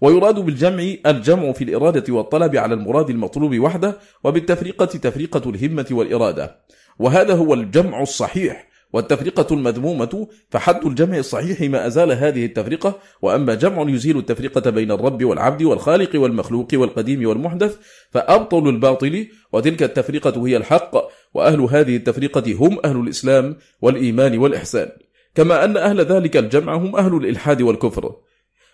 ويراد 0.00 0.38
بالجمع 0.38 0.94
الجمع 1.06 1.52
في 1.52 1.64
الإرادة 1.64 2.14
والطلب 2.14 2.56
على 2.56 2.74
المراد 2.74 3.10
المطلوب 3.10 3.58
وحده 3.58 3.98
وبالتفرقة 4.24 4.86
تفرقة 4.86 5.50
الهمة 5.50 5.86
والإرادة. 5.90 6.56
وهذا 7.00 7.34
هو 7.34 7.54
الجمع 7.54 8.02
الصحيح 8.02 8.70
والتفرقة 8.92 9.54
المذمومة 9.54 10.28
فحد 10.50 10.86
الجمع 10.86 11.18
الصحيح 11.18 11.60
ما 11.60 11.86
أزال 11.86 12.12
هذه 12.12 12.44
التفرقة 12.44 12.98
وأما 13.22 13.54
جمع 13.54 13.90
يزيل 13.90 14.18
التفرقة 14.18 14.70
بين 14.70 14.90
الرب 14.90 15.24
والعبد 15.24 15.62
والخالق 15.62 16.10
والمخلوق 16.14 16.68
والقديم 16.74 17.28
والمحدث 17.28 17.76
فأبطل 18.10 18.68
الباطل 18.68 19.26
وتلك 19.52 19.82
التفرقة 19.82 20.46
هي 20.46 20.56
الحق 20.56 20.96
وأهل 21.34 21.60
هذه 21.60 21.96
التفرقة 21.96 22.54
هم 22.54 22.78
أهل 22.84 22.96
الإسلام 22.96 23.56
والإيمان 23.82 24.38
والإحسان. 24.38 24.88
كما 25.34 25.64
أن 25.64 25.76
أهل 25.76 26.00
ذلك 26.00 26.36
الجمع 26.36 26.74
هم 26.74 26.96
أهل 26.96 27.14
الإلحاد 27.16 27.62
والكفر. 27.62 28.14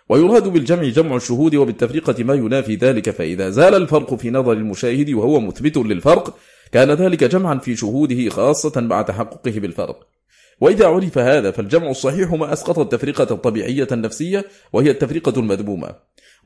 ويراد 0.09 0.47
بالجمع 0.47 0.83
جمع 0.83 1.15
الشهود 1.15 1.55
وبالتفرقة 1.55 2.23
ما 2.23 2.33
ينافي 2.33 2.75
ذلك 2.75 3.09
فإذا 3.09 3.49
زال 3.49 3.75
الفرق 3.75 4.15
في 4.15 4.29
نظر 4.29 4.51
المشاهد 4.51 5.09
وهو 5.09 5.39
مثبت 5.39 5.77
للفرق 5.77 6.37
كان 6.71 6.91
ذلك 6.91 7.23
جمعا 7.23 7.57
في 7.57 7.75
شهوده 7.75 8.29
خاصة 8.29 8.81
مع 8.81 9.01
تحققه 9.01 9.59
بالفرق. 9.59 10.07
وإذا 10.61 10.87
عرف 10.87 11.17
هذا 11.17 11.51
فالجمع 11.51 11.89
الصحيح 11.89 12.31
ما 12.31 12.53
أسقط 12.53 12.79
التفرقة 12.79 13.33
الطبيعية 13.33 13.87
النفسية 13.91 14.45
وهي 14.73 14.91
التفرقة 14.91 15.39
المذمومة. 15.39 15.95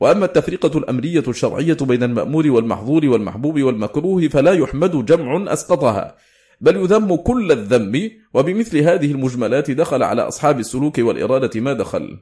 وأما 0.00 0.24
التفرقة 0.24 0.78
الأمرية 0.78 1.24
الشرعية 1.28 1.76
بين 1.80 2.02
المأمور 2.02 2.50
والمحظور 2.50 3.06
والمحبوب 3.06 3.60
والمكروه 3.60 4.28
فلا 4.28 4.52
يحمد 4.52 5.04
جمع 5.04 5.52
أسقطها. 5.52 6.16
بل 6.60 6.76
يذم 6.76 7.16
كل 7.16 7.52
الذم 7.52 8.10
وبمثل 8.34 8.78
هذه 8.78 9.12
المجملات 9.12 9.70
دخل 9.70 10.02
على 10.02 10.22
أصحاب 10.22 10.60
السلوك 10.60 10.98
والإرادة 10.98 11.60
ما 11.60 11.72
دخل. 11.72 12.18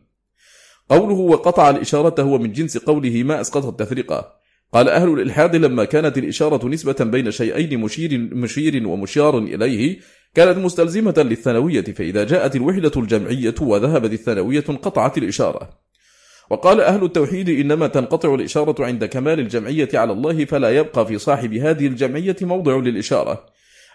قوله 0.88 1.14
وقطع 1.14 1.70
الإشارة 1.70 2.22
هو 2.22 2.38
من 2.38 2.52
جنس 2.52 2.78
قوله 2.78 3.22
ما 3.22 3.40
أسقط 3.40 3.64
التفرقة. 3.66 4.39
قال 4.72 4.88
أهل 4.88 5.08
الإلحاد 5.12 5.56
لما 5.56 5.84
كانت 5.84 6.18
الإشارة 6.18 6.68
نسبة 6.68 6.96
بين 7.00 7.30
شيئين 7.30 7.80
مشير, 7.80 8.18
مشير 8.18 8.88
ومشيار 8.88 9.38
إليه 9.38 9.98
كانت 10.34 10.58
مستلزمة 10.58 11.14
للثانوية 11.18 11.84
فإذا 11.84 12.24
جاءت 12.24 12.56
الوحدة 12.56 12.92
الجمعية 12.96 13.54
وذهبت 13.60 14.12
الثانوية 14.12 14.64
انقطعت 14.70 15.18
الإشارة. 15.18 15.70
وقال 16.50 16.80
أهل 16.80 17.04
التوحيد 17.04 17.48
إنما 17.48 17.86
تنقطع 17.86 18.34
الإشارة 18.34 18.84
عند 18.84 19.04
كمال 19.04 19.40
الجمعية 19.40 19.88
على 19.94 20.12
الله 20.12 20.44
فلا 20.44 20.70
يبقى 20.70 21.06
في 21.06 21.18
صاحب 21.18 21.54
هذه 21.54 21.86
الجمعية 21.86 22.36
موضع 22.42 22.76
للإشارة. 22.76 23.46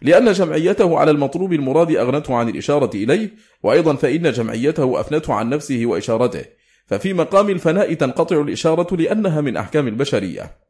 لأن 0.02 0.32
جمعيته 0.32 1.00
على 1.00 1.12
المطلوب 1.12 1.54
المراد 1.54 1.96
أغنته 1.96 2.36
عن 2.36 2.50
الإشارة 2.50 2.96
إليه 2.96 3.34
وأيضا 3.64 3.96
فإن 3.96 4.32
جمعيته 4.32 5.00
أفنته 5.00 5.34
عن 5.34 5.50
نفسه 5.50 5.82
وإشارته. 5.86 6.46
ففي 6.88 7.14
مقام 7.14 7.50
الفناء 7.50 7.94
تنقطع 7.94 8.42
الإشارة 8.42 8.96
لأنها 8.96 9.42
من 9.42 9.58
أحكام 9.58 9.88
البشرية. 9.88 10.65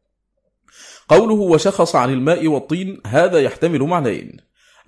قوله 1.10 1.34
وشخص 1.34 1.95
عن 1.95 2.14
الماء 2.14 2.47
والطين 2.47 3.01
هذا 3.08 3.39
يحتمل 3.39 3.84
معنيين. 3.84 4.38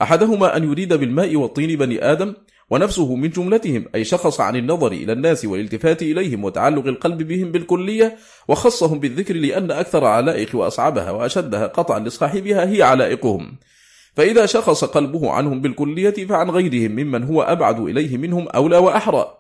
أحدهما 0.02 0.58
أن 0.58 0.64
يريد 0.64 0.94
بالماء 0.94 1.36
والطين 1.36 1.78
بني 1.78 2.12
آدم 2.12 2.34
ونفسه 2.70 3.16
من 3.16 3.30
جملتهم 3.30 3.86
أي 3.96 4.04
شخص 4.04 4.40
عن 4.42 4.56
النظر 4.56 4.92
إلى 4.92 5.14
الناس 5.14 5.46
والالتفات 5.46 6.02
إليهم 6.02 6.44
وتعلق 6.44 6.88
القلب 6.88 7.24
بهم 7.24 7.52
بالكلية 7.52 8.18
وخصهم 8.48 9.00
بالذكر 9.00 9.36
لأن 9.36 9.72
أكثر 9.72 10.06
علائق 10.06 10.56
وأصعبها 10.56 11.12
وأشدها 11.12 11.68
قطعا 11.68 12.00
لصاحبها 12.00 12.70
هي 12.70 12.84
علائقهم. 12.84 13.58
فإذا 14.16 14.46
شخص 14.46 14.84
قلبه 14.84 15.32
عنهم 15.32 15.62
بالكلية 15.62 16.26
فعن 16.26 16.50
غيرهم 16.50 16.92
ممن 16.92 17.24
هو 17.24 17.42
أبعد 17.42 17.80
إليه 17.80 18.18
منهم 18.18 18.48
أولى 18.48 18.78
وأحرى. 18.78 19.38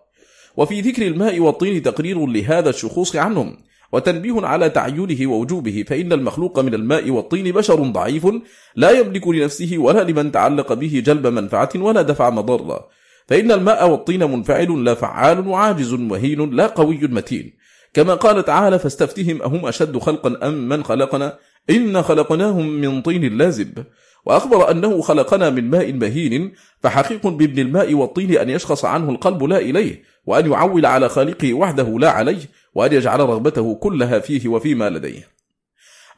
وفي 0.57 0.81
ذكر 0.81 1.07
الماء 1.07 1.39
والطين 1.39 1.83
تقرير 1.83 2.25
لهذا 2.25 2.69
الشخوص 2.69 3.15
عنهم. 3.15 3.57
وتنبيه 3.91 4.45
على 4.47 4.69
تعينه 4.69 5.31
ووجوبه 5.31 5.85
فإن 5.87 6.13
المخلوق 6.13 6.59
من 6.59 6.73
الماء 6.73 7.09
والطين 7.09 7.51
بشر 7.51 7.75
ضعيف 7.75 8.27
لا 8.75 8.91
يملك 8.91 9.27
لنفسه 9.27 9.77
ولا 9.77 10.03
لمن 10.03 10.31
تعلق 10.31 10.73
به 10.73 11.03
جلب 11.05 11.27
منفعة 11.27 11.69
ولا 11.75 12.01
دفع 12.01 12.29
مضرة. 12.29 12.87
فإن 13.27 13.51
الماء 13.51 13.89
والطين 13.89 14.31
منفعل 14.31 14.83
لا 14.83 14.93
فعال 14.93 15.47
وعاجز 15.47 15.93
مهين 15.93 16.49
لا 16.49 16.67
قوي 16.67 16.99
متين. 17.01 17.53
كما 17.93 18.13
قال 18.13 18.45
تعالى 18.45 18.79
فاستفتهم 18.79 19.41
أهم 19.41 19.65
أشد 19.65 19.97
خلقا 19.97 20.47
أم 20.47 20.69
من 20.69 20.83
خلقنا؟ 20.83 21.37
إن 21.69 22.01
خلقناهم 22.01 22.69
من 22.69 23.01
طين 23.01 23.37
لازب. 23.37 23.83
وأخبر 24.27 24.71
أنه 24.71 25.01
خلقنا 25.01 25.49
من 25.49 25.69
ماء 25.69 25.93
مهين 25.93 26.53
فحقيق 26.83 27.27
بابن 27.27 27.59
الماء 27.59 27.93
والطين 27.93 28.37
أن 28.37 28.49
يشخص 28.49 28.85
عنه 28.85 29.09
القلب 29.09 29.43
لا 29.43 29.57
إليه 29.57 30.03
وأن 30.25 30.51
يعول 30.51 30.85
على 30.85 31.09
خالقه 31.09 31.53
وحده 31.53 31.99
لا 31.99 32.09
عليه 32.09 32.41
وأن 32.77 32.93
يجعل 32.93 33.19
رغبته 33.19 33.75
كلها 33.75 34.19
فيه 34.19 34.47
وفيما 34.47 34.89
لديه. 34.89 35.27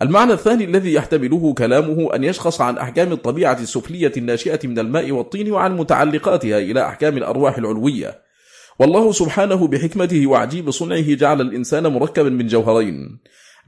المعنى 0.02 0.34
الثاني 0.34 0.64
الذي 0.64 0.94
يحتمله 0.94 1.54
كلامه 1.54 2.16
أن 2.16 2.24
يشخص 2.24 2.62
عن 2.62 2.78
أحكام 2.78 3.12
الطبيعة 3.12 3.58
السفلية 3.62 4.12
الناشئة 4.18 4.68
من 4.68 4.80
الماء 4.80 5.12
والطين 5.12 5.52
وعن 5.52 5.78
متعلقاتها 5.78 6.58
إلى 6.60 6.86
أحكام 6.86 7.18
الأرواح 7.18 7.58
العلوية. 7.58 8.22
والله 8.80 9.12
سبحانه 9.12 9.68
بحكمته 9.68 10.28
وعجيب 10.28 10.72
صنعه 10.72 11.14
جعل 11.14 11.42
الإنسان 11.42 11.88
مركبا 11.88 12.30
من 12.30 12.48
جوهرين. 12.48 13.20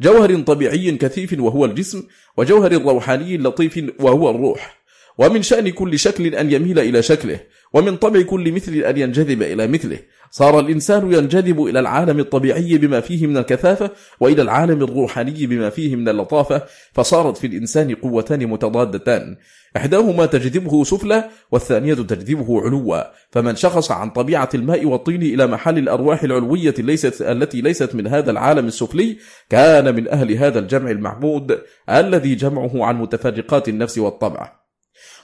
جوهر 0.02 0.42
طبيعي 0.42 0.92
كثيف 0.92 1.40
وهو 1.40 1.66
الجسم 1.66 2.04
وجوهر 2.38 2.74
روحاني 2.74 3.38
لطيف 3.38 3.84
وهو 4.00 4.30
الروح. 4.30 4.82
ومن 5.18 5.42
شأن 5.42 5.70
كل 5.70 6.00
شكل 6.00 6.36
أن 6.36 6.52
يميل 6.52 6.80
إلى 6.80 7.02
شكله. 7.02 7.40
ومن 7.74 7.98
طبع 7.98 8.22
كل 8.22 8.52
مثل 8.52 8.74
أن 8.74 8.98
ينجذب 8.98 9.42
إلى 9.42 9.68
مثله. 9.68 10.00
صار 10.32 10.60
الإنسان 10.60 11.14
ينجذب 11.14 11.64
إلى 11.64 11.80
العالم 11.80 12.20
الطبيعي 12.20 12.78
بما 12.78 13.00
فيه 13.00 13.28
من 13.28 13.38
الكثافة 13.38 13.92
وإلى 14.20 14.42
العالم 14.42 14.84
الروحاني 14.84 15.46
بما 15.48 15.70
فيه 15.70 15.96
من 15.96 16.10
اللطافة 16.10 16.64
فصارت 16.94 17.38
في 17.38 17.48
الإنسان 17.48 17.96
قوتان 17.96 18.48
متضادتان. 18.48 19.38
إحداهما 19.78 20.26
تجذبه 20.26 20.84
سفلى 20.84 21.30
والثانية 21.52 21.94
تجذبه 21.94 22.62
علوا. 22.62 23.04
فمن 23.32 23.56
شخص 23.56 23.92
عن 23.92 24.10
طبيعة 24.10 24.50
الماء 24.54 24.86
والطين 24.86 25.22
إلى 25.22 25.48
محل 25.48 25.78
الأرواح 25.78 26.24
العلوية 26.24 26.76
ليست 26.80 27.22
التي 27.22 27.62
ليست 27.62 27.96
من 27.96 28.08
هذا 28.08 28.32
العالم 28.32 28.68
السفلي 28.68 29.18
كان 29.50 29.96
من 29.96 30.08
أهل 30.08 30.32
هذا 30.32 30.60
الجمع 30.60 30.92
المعبود 30.92 31.60
الذي 31.90 32.36
جمعه 32.36 32.86
عن 32.86 32.98
متفرقات 32.98 33.70
النفس 33.70 33.98
والطبع. 33.98 34.61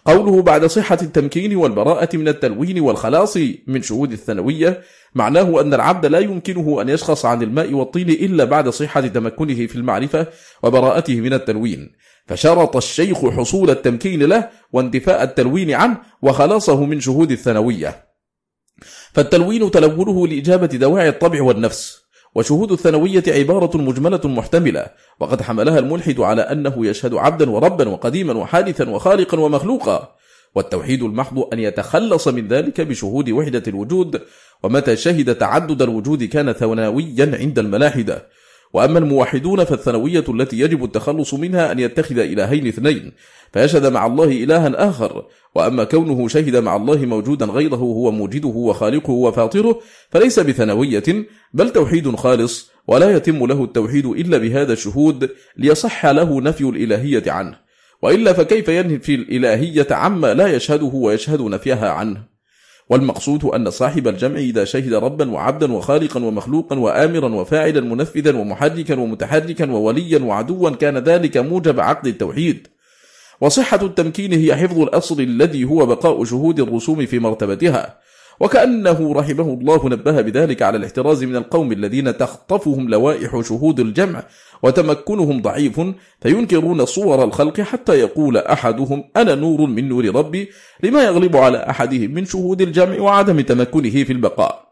قوله 0.08 0.41
بعد 0.41 0.66
صحة 0.66 0.97
التمكين 1.01 1.55
والبراءة 1.55 2.18
من 2.18 2.28
التلوين 2.28 2.80
والخلاص 2.80 3.38
من 3.68 3.82
شهود 3.82 4.12
الثانوية 4.12 4.82
معناه 5.16 5.62
أن 5.62 5.74
العبد 5.74 6.05
لا 6.05 6.20
يمكنه 6.20 6.82
أن 6.82 6.89
يشخص 6.89 7.26
عن 7.26 7.43
الماء 7.43 7.74
والطين 7.74 8.10
إلا 8.10 8.43
بعد 8.43 8.70
صحة 8.70 9.01
تمكنه 9.01 9.68
في 9.68 9.76
المعرفة 9.76 10.28
وبراءته 10.64 11.22
من 11.22 11.34
التلوين. 11.34 11.91
فشرط 12.28 12.76
الشيخ 12.76 13.26
حصول 13.26 13.70
التمكين 13.70 14.24
له 14.24 14.49
واندفاء 14.74 15.24
التلوين 15.24 15.72
عنه 15.72 15.97
وخلاصه 16.22 16.86
من 16.86 16.99
شهود 16.99 17.32
الثانوية. 17.32 18.05
فالتلوين 19.14 19.72
تلونه 19.72 20.28
لإجابة 20.28 20.68
دواعي 20.68 21.10
الطبع 21.10 21.41
والنفس. 21.43 22.07
وشهود 22.38 22.72
الثانوية 22.72 23.24
عبارة 23.28 23.78
مجملة 23.78 24.22
محتملة 24.26 24.86
وقد 25.20 25.42
حملها 25.42 25.80
الملحد 25.80 26.20
على 26.20 26.42
أنه 26.42 26.86
يشهد 26.86 27.14
عبدا 27.14 27.50
وربا 27.50 27.90
وقديما 27.90 28.34
وحادثا 28.34 28.90
وخالقا 28.90 29.40
ومخلوقا. 29.40 30.16
والتوحيد 30.56 31.04
المحض 31.04 31.48
أن 31.54 31.60
يتخلص 31.60 32.28
من 32.28 32.48
ذلك 32.48 32.82
بشهود 32.82 33.30
وحدة 33.30 33.64
الوجود 33.68 34.22
ومتى 34.64 34.96
شهد 34.96 35.36
تعدد 35.36 35.82
الوجود 35.82 36.24
كان 36.24 36.54
ثناويا 36.54 37.38
عند 37.40 37.60
الملاحدة. 37.60 38.28
وأما 38.74 38.99
الموحدون 38.99 39.63
فالثانوية 39.63 40.24
التي 40.30 40.59
يجب 40.59 40.84
التخلص 40.84 41.34
منها 41.34 41.72
أن 41.72 41.80
يتخذ 41.80 42.20
إلهين 42.20 42.68
اثنين 42.68 43.11
فيشهد 43.53 43.86
مع 43.86 44.05
الله 44.05 44.43
إلها 44.43 44.89
آخر. 44.89 45.26
وأما 45.55 45.84
كونه 45.84 46.28
شهد 46.28 46.55
مع 46.55 46.76
الله 46.76 47.05
موجودا 47.05 47.45
غيره 47.45 47.76
هو 47.76 48.11
موجده 48.11 48.47
وخالقه 48.47 49.11
وفاطره 49.11 49.80
فليس 50.09 50.39
بثانوية 50.39 51.26
بل 51.53 51.70
توحيد 51.70 52.15
خالص 52.15 52.72
ولا 52.88 53.15
يتم 53.15 53.45
له 53.45 53.63
التوحيد 53.63 54.05
إلا 54.05 54.38
بهذا 54.38 54.74
الشهود 54.74 55.30
ليصح 55.57 56.05
له 56.05 56.41
نفي 56.41 56.63
الإلهية 56.63 57.32
عنه. 57.32 57.68
وإلا 58.01 58.34
فكيف 58.34 58.68
ينفي 58.70 59.15
الإلهية 59.15 59.88
عما 59.91 60.34
لا 60.34 60.47
يشهده 60.47 60.91
ويشهد 60.93 61.41
نفيها 61.41 61.89
عنه؟ 61.89 62.37
والمقصود 62.90 63.46
أن 63.46 63.70
صاحب 63.70 64.08
الجمع 64.08 64.38
إذا 64.38 64.66
شهد 64.66 64.94
ربا 64.94 65.32
وعبدا 65.32 65.74
وخالقا 65.74 66.24
ومخلوقا 66.24 66.80
وآمرا 66.80 67.36
وفاعلا 67.36 67.82
منفذا 67.82 68.38
ومحركا 68.38 69.00
ومتحركا 69.00 69.72
ووليا 69.72 70.20
وعدوا 70.20 70.70
كان 70.70 70.98
ذلك 70.98 71.38
موجب 71.38 71.80
عقد 71.80 72.08
التوحيد. 72.08 72.68
وصحة 73.42 73.82
التمكين 73.82 74.34
هي 74.34 74.56
حفظ 74.56 74.80
الأصل 74.80 75.22
الذي 75.22 75.64
هو 75.64 75.86
بقاء 75.86 76.24
شهود 76.24 76.60
الرسوم 76.60 77.06
في 77.06 77.20
مرتبتها. 77.20 77.98
وكأنه 78.40 79.14
رحمه 79.14 79.58
الله 79.62 79.90
نبه 79.90 80.22
بذلك 80.22 80.62
على 80.62 80.78
الاحتراز 80.78 81.24
من 81.24 81.36
القوم 81.36 81.72
الذين 81.72 82.18
تخطفهم 82.18 82.90
لوائح 82.90 83.42
شهود 83.42 83.80
الجمع 83.80 84.24
وتمكنهم 84.64 85.42
ضعيف 85.42 85.82
فينكرون 86.22 86.86
صور 86.86 87.24
الخلق 87.24 87.62
حتى 87.62 87.94
يقول 88.00 88.38
أحدهم 88.38 89.04
أنا 89.18 89.36
نور 89.36 89.62
من 89.62 89.90
نور 89.90 90.16
ربي 90.16 90.50
لما 90.84 91.04
يغلب 91.04 91.38
على 91.38 91.58
أحدهم 91.58 92.12
من 92.12 92.26
شهود 92.26 92.62
الجمع 92.62 93.00
وعدم 93.00 93.42
تمكنه 93.42 94.04
في 94.04 94.14
البقاء. 94.14 94.68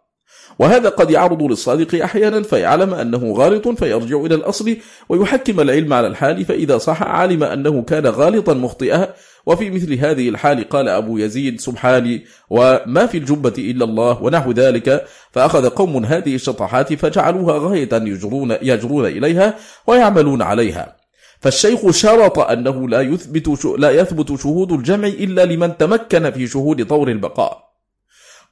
وهذا 0.60 0.90
قد 0.90 1.12
يعرض 1.12 1.44
للصادق 1.44 2.04
أحيانا 2.04 2.44
فيعلم 2.44 2.94
أنه 2.94 3.34
غالط 3.34 3.68
فيرجع 3.68 4.18
إلى 4.18 4.36
الأصل 4.36 4.78
ويحكم 5.10 5.60
العلم 5.60 5.94
على 5.94 6.08
الحال 6.08 6.46
فإذا 6.46 6.78
صح 6.78 7.04
علم 7.04 7.44
أنه 7.44 7.82
كان 7.82 8.06
غالطا 8.06 8.54
مخطئا 8.54 9.14
وفي 9.46 9.70
مثل 9.70 9.94
هذه 9.94 10.30
الحال 10.30 10.70
قال 10.70 10.90
أبو 10.90 11.18
يزيد 11.18 11.60
سبحاني 11.62 12.26
وما 12.50 13.06
في 13.06 13.18
الجبة 13.18 13.54
إلا 13.58 13.86
الله 13.86 14.24
ونحو 14.24 14.52
ذلك. 14.52 15.06
فأخذ 15.32 15.70
قوم 15.70 16.06
هذه 16.06 16.36
الشطحات 16.36 16.94
فجعلوها 16.94 17.70
غاية 17.70 17.90
يجرون, 17.94 18.56
يجرون 18.62 19.06
إليها 19.06 19.56
ويعملون 19.88 20.42
عليها. 20.42 20.96
فالشيخ 21.40 21.92
شرط 21.92 22.40
أنه 22.40 22.90
لا 22.90 23.02
يثبت, 23.02 23.66
لا 23.66 23.92
يثبت 23.92 24.42
شهود 24.42 24.72
الجمع 24.72 25.08
إلا 25.08 25.46
لمن 25.46 25.78
تمكن 25.78 26.32
في 26.32 26.48
شهود 26.48 26.88
طور 26.88 27.08
البقاء. 27.08 27.66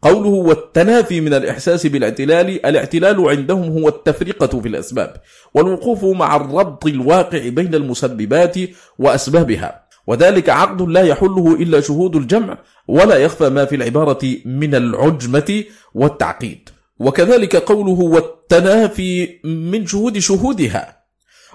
قوله 0.01 0.29
والتنافي 0.29 1.21
من 1.21 1.33
الإحساس 1.33 1.87
بالاعتلال 1.87 2.65
الاعتلال 2.65 3.29
عندهم 3.29 3.71
هو 3.71 3.87
التفرقة 3.87 4.61
في 4.61 4.67
الأسباب 4.67 5.13
والوقوف 5.53 6.05
مع 6.05 6.35
الربط 6.35 6.85
الواقع 6.85 7.49
بين 7.49 7.75
المسببات 7.75 8.55
وأسبابها. 8.99 9.82
وذلك 10.07 10.49
عقد 10.49 10.81
لا 10.81 11.01
يحله 11.01 11.55
إلا 11.55 11.81
شهود 11.81 12.15
الجمع 12.15 12.57
ولا 12.87 13.15
يخفى 13.15 13.49
ما 13.49 13.65
في 13.65 13.75
العبارة 13.75 14.37
من 14.45 14.75
العجمة 14.75 15.63
والتعقيد. 15.93 16.69
وكذلك 16.99 17.55
قوله 17.55 17.99
والتنافي 18.03 19.39
من 19.43 19.85
شهود 19.87 20.19
شهودها. 20.19 21.03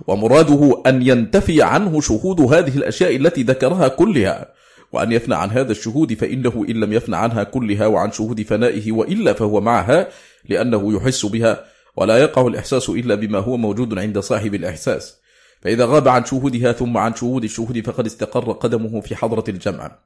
ومراده 0.06 0.82
أن 0.86 1.02
ينتفي 1.02 1.62
عنه 1.62 2.00
شهود 2.00 2.40
هذه 2.40 2.76
الأشياء 2.76 3.16
التي 3.16 3.42
ذكرها 3.42 3.88
كلها. 3.88 4.58
وأن 4.92 5.12
يفنى 5.12 5.34
عن 5.34 5.50
هذا 5.50 5.72
الشهود 5.72 6.14
فإنه 6.14 6.66
إن 6.68 6.80
لم 6.80 6.92
يفنى 6.92 7.16
عنها 7.16 7.44
كلها 7.44 7.86
وعن 7.86 8.12
شهود 8.12 8.42
فنائه 8.42 8.92
وإلا 8.92 9.32
فهو 9.32 9.60
معها 9.60 10.08
لأنه 10.48 10.96
يحس 10.96 11.26
بها 11.26 11.64
ولا 11.96 12.18
يقع 12.18 12.46
الإحساس 12.46 12.88
إلا 12.88 13.14
بما 13.14 13.38
هو 13.38 13.56
موجود 13.56 13.98
عند 13.98 14.18
صاحب 14.18 14.54
الإحساس. 14.54 15.17
فإذا 15.60 15.86
غاب 15.86 16.08
عن 16.08 16.24
شهودها 16.24 16.72
ثم 16.72 16.96
عن 16.96 17.14
شهود 17.14 17.44
الشهود 17.44 17.80
فقد 17.86 18.06
استقر 18.06 18.52
قدمه 18.52 19.00
في 19.00 19.16
حضرة 19.16 19.44
الجمع. 19.48 19.98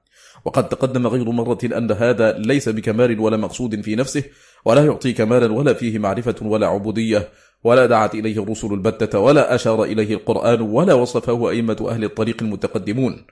وقد 0.45 0.69
تقدم 0.69 1.07
غير 1.07 1.31
مرة 1.31 1.59
أن 1.65 1.93
هذا 1.93 2.33
ليس 2.39 2.69
بكمال 2.69 3.21
ولا 3.21 3.37
مقصود 3.37 3.81
في 3.81 3.97
نفسه 3.97 4.25
ولا 4.65 4.85
يعطي 4.85 5.13
كمالا 5.13 5.53
ولا 5.53 5.73
فيه 5.73 5.99
معرفة 5.99 6.35
ولا 6.43 6.67
عبودية 6.67 7.29
ولا 7.65 7.87
دعت 7.87 8.15
إليه 8.15 8.43
الرسل 8.43 8.73
البتة 8.73 9.19
ولا 9.19 9.55
أشار 9.55 9.85
إليه 9.85 10.15
القرآن 10.15 10.61
ولا 10.61 10.95
وصفه 10.95 11.51
أئمة 11.51 11.87
أهل 11.91 12.05
الطريق 12.05 12.43
المتقدمون. 12.43 13.27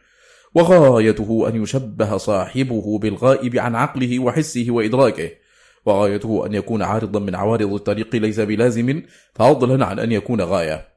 وغايته 0.55 1.49
أن 1.49 1.63
يشبه 1.63 2.17
صاحبه 2.17 2.99
بالغائب 2.99 3.57
عن 3.57 3.75
عقله 3.75 4.19
وحسه 4.19 4.67
وإدراكه. 4.69 5.31
وغايته 5.87 6.47
أن 6.47 6.55
يكون 6.55 6.83
عارضا 6.83 7.21
من 7.21 7.35
عوارض 7.35 7.73
الطريق 7.75 8.17
ليس 8.17 8.41
بلازم 8.41 9.03
فضلا 9.35 9.87
عن 9.87 9.99
أن 9.99 10.13
يكون 10.13 10.41
غاية. 10.41 10.90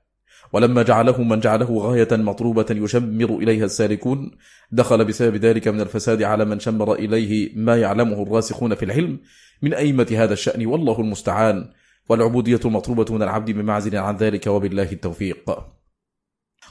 ولما 0.54 0.84
جعله 0.84 1.24
من 1.24 1.39
جعله 1.39 1.78
غاية 1.78 2.08
مطلوبة 2.12 2.66
يشمر 2.70 3.38
إليها 3.38 3.66
السالكون 3.66 4.32
دخل 4.72 5.06
بسبب 5.06 5.36
ذلك 5.36 5.68
من 5.68 5.82
الفساد 5.82 6.24
على 6.24 6.45
من 6.45 6.60
شمر 6.60 6.93
إليه 6.93 7.51
ما 7.56 7.78
يعلمه 7.78 8.24
الراسخون 8.24 8.76
في 8.76 8.86
العلم 8.86 9.20
من 9.62 9.74
أئمة 9.74 10.08
هذا 10.12 10.34
الشأن 10.34 10.66
والله 10.66 10.99
المستعان. 10.99 11.70
والعبودية 12.10 12.60
المطلوبة 12.66 13.14
من 13.14 13.24
العبد 13.24 13.51
بمعزل 13.51 13.95
عن 13.95 14.18
ذلك 14.18 14.47
وبالله 14.47 14.91
التوفيق. 14.91 15.58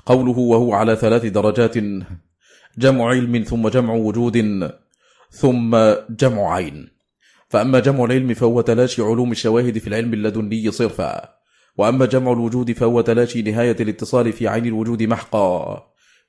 قوله 0.06 0.38
وهو 0.38 0.74
على 0.74 0.96
ثلاث 0.96 1.26
درجات 1.26 1.76
جمع 2.78 3.08
علم 3.08 3.42
ثم 3.42 3.68
جمع 3.68 3.94
وجود 3.94 4.70
ثم 5.30 5.76
جمع 6.10 6.54
عين. 6.54 6.88
فأما 7.48 7.78
جمع 7.80 8.04
العلم 8.04 8.34
فهو 8.34 8.60
تلاشي 8.60 9.02
علوم 9.02 9.32
الشواهد 9.32 9.78
في 9.78 9.86
العلم 9.86 10.14
اللدني 10.14 10.70
صرفا. 10.70 11.41
وأما 11.78 12.06
جمع 12.06 12.32
الوجود 12.32 12.72
فهو 12.72 13.00
تلاشي 13.00 13.42
نهاية 13.42 13.76
الاتصال 13.80 14.32
في 14.32 14.48
عين 14.48 14.66
الوجود 14.66 15.02
محقا. 15.02 15.82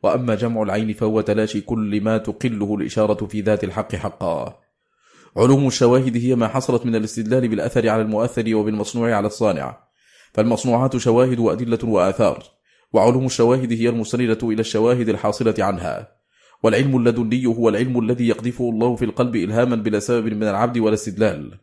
وأما 0.04 0.36
جمع 0.36 0.62
العين 0.62 0.94
فهو 0.94 1.22
تلاشي 1.22 1.62
كل 1.62 2.02
ما 2.02 2.18
تقله 2.18 2.76
الإشارة 2.76 3.26
في 3.26 3.42
ذات 3.42 3.64
الحق 3.64 3.96
حقا. 3.96 4.60
علوم 5.38 5.68
الشواهد 5.68 6.18
هي 6.18 6.36
ما 6.36 6.48
حصلت 6.48 6.86
من 6.86 6.96
الاستدلال 6.96 7.48
بالأثر 7.48 7.90
على 7.90 8.02
المؤثر 8.02 8.56
وبالمصنوع 8.56 9.16
على 9.16 9.28
الصانع. 9.28 9.78
فالمصنوعات 10.34 10.98
شواهد 10.98 11.40
وأدلة 11.40 11.80
وآثار. 11.84 12.44
وعلوم 12.94 13.26
الشواهد 13.26 13.74
هي 13.74 13.90
المستندة 13.90 14.50
إلى 14.50 14.60
الشواهد 14.60 15.10
الحاصلة 15.10 15.56
عنها. 15.60 16.24
والعلم 16.64 16.98
اللدني 16.98 17.46
هو 17.46 17.70
العلم 17.70 18.00
الذي 18.00 18.28
يقذفه 18.28 18.70
الله 18.70 18.96
في 18.96 19.06
القلب 19.06 19.36
إلهاما 19.36 19.76
بلا 19.76 20.00
سبب 20.00 20.34
من 20.34 20.44
العبد 20.44 20.78
ولا 20.78 20.94
استدلال 20.94 21.60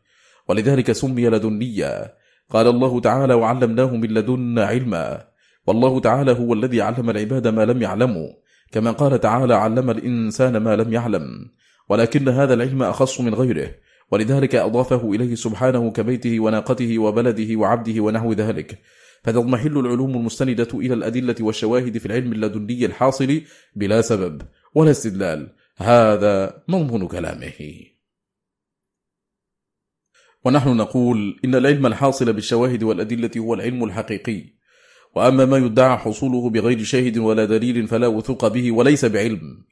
ولذلك 0.49 0.93
سمي 0.93 1.29
لدنيا 1.29 2.15
قال 2.51 2.67
الله 2.67 3.01
تعالى 3.01 3.35
وعلمناه 3.35 3.97
من 3.97 4.09
لدنا 4.09 4.65
علما. 4.65 5.27
والله 5.67 6.01
تعالى 6.01 6.33
هو 6.33 6.53
الذي 6.55 6.81
علم 6.83 7.11
العباد 7.11 7.49
ما 7.49 7.65
لم 7.65 7.83
يعلموا. 7.83 8.29
كما 8.73 8.91
قال 8.91 9.21
تعالى 9.21 9.55
علم 9.55 9.91
الإنسان 9.91 10.57
ما 10.57 10.77
لم 10.77 10.93
يعلم. 10.93 11.51
ولكن 11.89 12.29
هذا 12.29 12.55
العلم 12.55 12.83
أخص 12.83 13.21
من 13.21 13.35
غيره. 13.35 13.71
ولذلك 14.11 14.55
أضافه 14.55 15.13
إليه 15.13 15.35
سبحانه 15.35 15.91
كبيته 15.91 16.41
وناقته 16.41 16.99
وبلده 16.99 17.57
وعبده 17.57 18.01
ونحو 18.01 18.33
ذلك. 18.33 18.79
فتضمحل 19.25 19.79
العلوم 19.79 20.17
المستندة 20.17 20.69
إلى 20.75 20.95
الأدلة 20.95 21.35
والشواهد 21.41 21.99
في 21.99 22.07
العلم 22.07 22.33
اللدني 22.33 22.87
الحاصل 22.87 23.41
بلا 23.77 24.01
سبب 24.01 24.43
ولا 24.75 24.91
استدلال. 24.91 25.53
هذا 25.77 26.63
مضمون 26.69 27.07
كلامه. 27.07 27.61
ونحن 30.45 30.77
نقول 30.77 31.41
إن 31.45 31.55
العلم 31.55 31.87
الحاصل 31.87 32.33
بالشواهد 32.33 32.83
والأدلة 32.83 33.31
هو 33.39 33.55
العلم 33.55 33.85
الحقيقي. 33.85 34.45
وأما 35.17 35.45
ما 35.45 35.57
يدعى 35.57 35.97
حصوله 35.97 36.51
بغير 36.51 36.85
شاهد 36.85 37.19
ولا 37.19 37.45
دليل 37.45 37.89
فلا 37.89 38.07
وثوق 38.07 38.49
به 38.49 38.73
وليس 38.73 39.05
بعلم. 39.05 39.65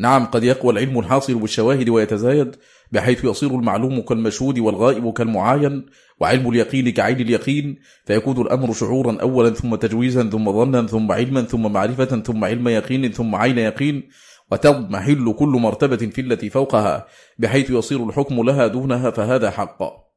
نعم 0.00 0.24
قد 0.24 0.44
يقوى 0.44 0.72
العلم 0.72 0.98
الحاصل 0.98 1.34
بالشواهد 1.34 1.88
ويتزايد 1.88 2.56
بحيث 2.92 3.24
يصير 3.24 3.50
المعلوم 3.50 4.00
كالمشهود 4.00 4.58
والغائب 4.58 5.12
كالمعاين 5.12 5.86
وعلم 6.20 6.48
اليقين 6.48 6.90
كعين 6.90 7.20
اليقين 7.20 7.78
فيكون 8.06 8.40
الأمر 8.40 8.72
شعورا 8.72 9.18
أولا 9.22 9.50
ثم 9.50 9.74
تجويزا 9.74 10.30
ثم 10.30 10.52
ظنا 10.52 10.86
ثم 10.86 11.12
علما 11.12 11.42
ثم 11.42 11.72
معرفة 11.72 12.04
ثم 12.04 12.44
علم 12.44 12.68
يقين 12.68 13.12
ثم 13.12 13.34
عين 13.34 13.58
يقين 13.58 14.08
وتضمحل 14.52 15.34
كل 15.38 15.48
مرتبة 15.48 15.96
في 15.96 16.20
التي 16.20 16.50
فوقها 16.50 17.06
بحيث 17.38 17.70
يصير 17.70 18.08
الحكم 18.08 18.42
لها 18.42 18.66
دونها 18.66 19.10
فهذا 19.10 19.50
حق. 19.50 20.07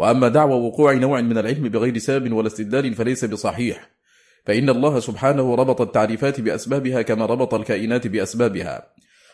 وأما 0.00 0.28
دعوى 0.28 0.54
وقوع 0.54 0.92
نوع 0.92 1.20
من 1.20 1.38
العلم 1.38 1.68
بغير 1.68 1.98
سبب 1.98 2.32
ولا 2.32 2.46
استدلال 2.46 2.94
فليس 2.94 3.24
بصحيح. 3.24 3.90
فإن 4.46 4.68
الله 4.68 5.00
سبحانه 5.00 5.54
ربط 5.54 5.80
التعريفات 5.80 6.40
بأسبابها 6.40 7.02
كما 7.02 7.26
ربط 7.26 7.54
الكائنات 7.54 8.06
بأسبابها. 8.06 8.86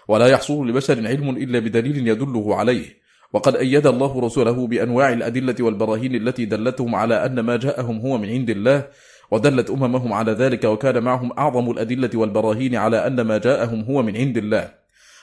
ولا 0.09 0.27
يحصل 0.27 0.69
لبشر 0.69 1.07
علم 1.07 1.31
إلا 1.31 1.59
بدليل 1.59 2.09
يدله 2.09 2.57
عليه. 2.57 2.85
وقد 3.33 3.57
أيد 3.57 3.87
الله 3.87 4.21
رسوله 4.21 4.67
بأنواع 4.67 5.13
الأدلة 5.13 5.55
والبراهين 5.61 6.15
التي 6.15 6.45
دلتهم 6.45 6.95
على 6.95 7.27
أن 7.27 7.41
ما 7.41 7.57
جاءهم 7.57 7.99
هو 7.99 8.19
من 8.19 8.29
عند 8.29 8.51
الله 8.51 8.89
ودلت 9.31 9.71
أممهم 9.71 10.13
على 10.13 10.33
ذلك 10.33 10.65
وكان 10.65 11.03
معهم 11.03 11.33
أعظم 11.39 11.71
الأدلة 11.71 12.11
والبراهين 12.15 12.75
على 12.75 13.07
أن 13.07 13.21
ما 13.21 13.39
جاءهم 13.39 13.81
هو 13.83 14.03
من 14.03 14.17
عند 14.17 14.37
الله. 14.37 14.75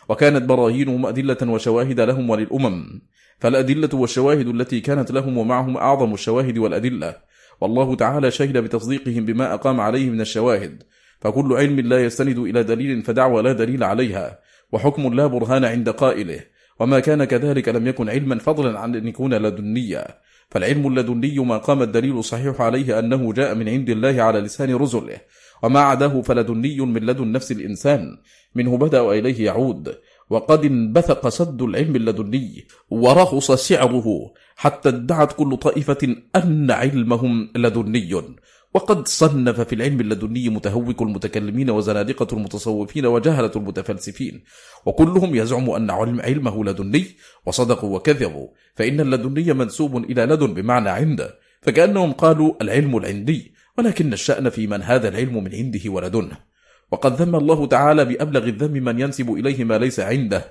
وكانت 0.09 0.43
براهينهم 0.43 1.05
أدلة 1.05 1.37
وشواهد 1.43 1.99
لهم 1.99 2.29
وللأمم. 2.29 3.01
فالأدلة 3.43 3.89
والشواهد 3.93 4.47
التي 4.47 4.79
كانت 4.79 5.11
لهم 5.11 5.37
ومعهم 5.37 5.77
أعظم 5.77 6.13
الشواهد 6.13 6.57
والأدلة. 6.57 7.15
والله 7.61 7.95
تعالى 7.95 8.31
شهد 8.31 8.57
بتصديقهم 8.57 9.25
بما 9.25 9.53
أقام 9.53 9.79
عليه 9.79 10.09
من 10.09 10.21
الشواهد. 10.21 10.83
فكل 11.21 11.53
علم 11.53 11.79
لا 11.79 12.05
يستند 12.05 12.39
إلى 12.39 12.63
دليل 12.63 13.01
فدعوى 13.03 13.41
لا 13.41 13.51
دليل 13.51 13.83
عليها. 13.83 14.39
وحكم 14.71 15.13
لا 15.13 15.27
برهان 15.27 15.65
عند 15.65 15.89
قائله. 15.89 16.39
وما 16.79 16.99
كان 16.99 17.23
كذلك 17.23 17.69
لم 17.69 17.87
يكن 17.87 18.09
علما 18.09 18.39
فضلا 18.39 18.79
عن 18.79 18.95
أن 18.95 19.07
يكون 19.07 19.33
لدنيا. 19.33 20.07
فالعلم 20.49 20.87
اللدني 20.87 21.39
ما 21.39 21.57
قام 21.57 21.81
الدليل 21.81 22.17
الصحيح 22.17 22.61
عليه 22.61 22.99
أنه 22.99 23.33
جاء 23.33 23.55
من 23.55 23.69
عند 23.69 23.89
الله 23.89 24.23
على 24.23 24.39
لسان 24.39 24.75
رسله. 24.75 25.17
وما 25.63 25.79
عداه 25.79 26.21
فلدني 26.21 26.79
من 26.79 27.01
لدن 27.01 27.31
نفس 27.31 27.51
الإنسان. 27.51 28.17
منه 28.55 28.77
بدأ 28.77 29.01
وإليه 29.01 29.45
يعود. 29.45 29.95
وقد 30.30 30.65
انبثق 30.65 31.30
سد 31.30 31.61
العلم 31.61 31.95
اللدني 31.95 32.67
ورخص 32.89 33.51
سعره 33.51 34.34
حتى 34.55 34.89
ادعت 34.89 35.34
كل 35.34 35.57
طائفة 35.57 36.15
أن 36.36 36.71
علمهم 36.71 37.49
لدني. 37.55 38.36
وقد 38.74 39.07
صنف 39.07 39.61
في 39.61 39.76
العلم 39.76 40.01
اللدني 40.01 40.49
متهوك 40.49 41.01
المتكلمين 41.01 41.69
وزنادقة 41.69 42.28
المتصوفين 42.34 43.05
وجهلة 43.05 43.51
المتفلسفين 43.55 44.43
وكلهم 44.86 45.36
يزعم 45.36 45.69
أن 45.69 45.89
علم 45.91 46.21
علمه 46.21 46.63
لدني 46.63 47.05
وصدقوا 47.45 47.95
وكذبوا 47.95 48.47
فإن 48.76 48.99
اللدني 48.99 49.53
منسوب 49.53 49.97
إلى 49.97 50.26
لدن 50.26 50.53
بمعنى 50.53 50.89
عنده 50.89 51.39
فكأنهم 51.61 52.11
قالوا 52.11 52.53
العلم 52.61 52.97
العندي 52.97 53.53
ولكن 53.78 54.13
الشأن 54.13 54.49
في 54.49 54.67
من 54.67 54.82
هذا 54.82 55.09
العلم 55.09 55.43
من 55.43 55.55
عنده 55.55 55.82
ولدنه. 55.86 56.53
وقد 56.93 57.21
ذم 57.21 57.35
الله 57.35 57.65
تعالى 57.65 58.05
بأبلغ 58.05 58.43
الذم 58.43 58.71
من 58.71 58.99
ينسب 58.99 59.31
إليه 59.33 59.63
ما 59.63 59.77
ليس 59.77 59.99
عنده. 59.99 60.45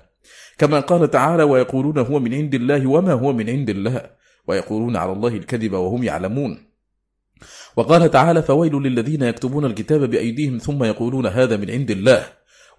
كما 0.59 0.81
قال 0.81 1.11
تعالى 1.11 1.43
ويقولون 1.43 1.99
هو 1.99 2.19
من 2.19 2.35
عند 2.35 2.55
الله 2.55 2.87
وما 2.87 3.13
هو 3.13 3.33
من 3.33 3.51
عند 3.51 3.71
الله. 3.71 4.11
ويقولون 4.49 4.97
على 4.97 5.13
الله 5.13 5.29
الكذب 5.29 5.73
وهم 5.73 6.03
يعلمون. 6.03 6.59
وقال 7.77 8.11
تعالى 8.11 8.43
فويل 8.43 8.75
للذين 8.75 9.23
يكتبون 9.23 9.65
الكتاب 9.65 10.11
بأيديهم 10.11 10.59
ثم 10.59 10.85
يقولون 10.85 11.27
هذا 11.27 11.57
من 11.57 11.71
عند 11.71 11.91
الله. 11.91 12.25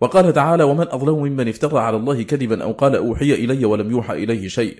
وقال 0.01 0.33
تعالى 0.33 0.63
ومن 0.63 0.87
أظلم 0.87 1.23
ممن 1.23 1.47
افترى 1.47 1.79
على 1.79 1.97
الله 1.97 2.23
كذبا 2.23 2.63
أو 2.63 2.71
قال 2.71 2.95
أوحي 2.95 3.33
إلي 3.33 3.65
ولم 3.65 3.91
يوحى 3.91 4.13
إليه 4.23 4.47
شيء. 4.47 4.79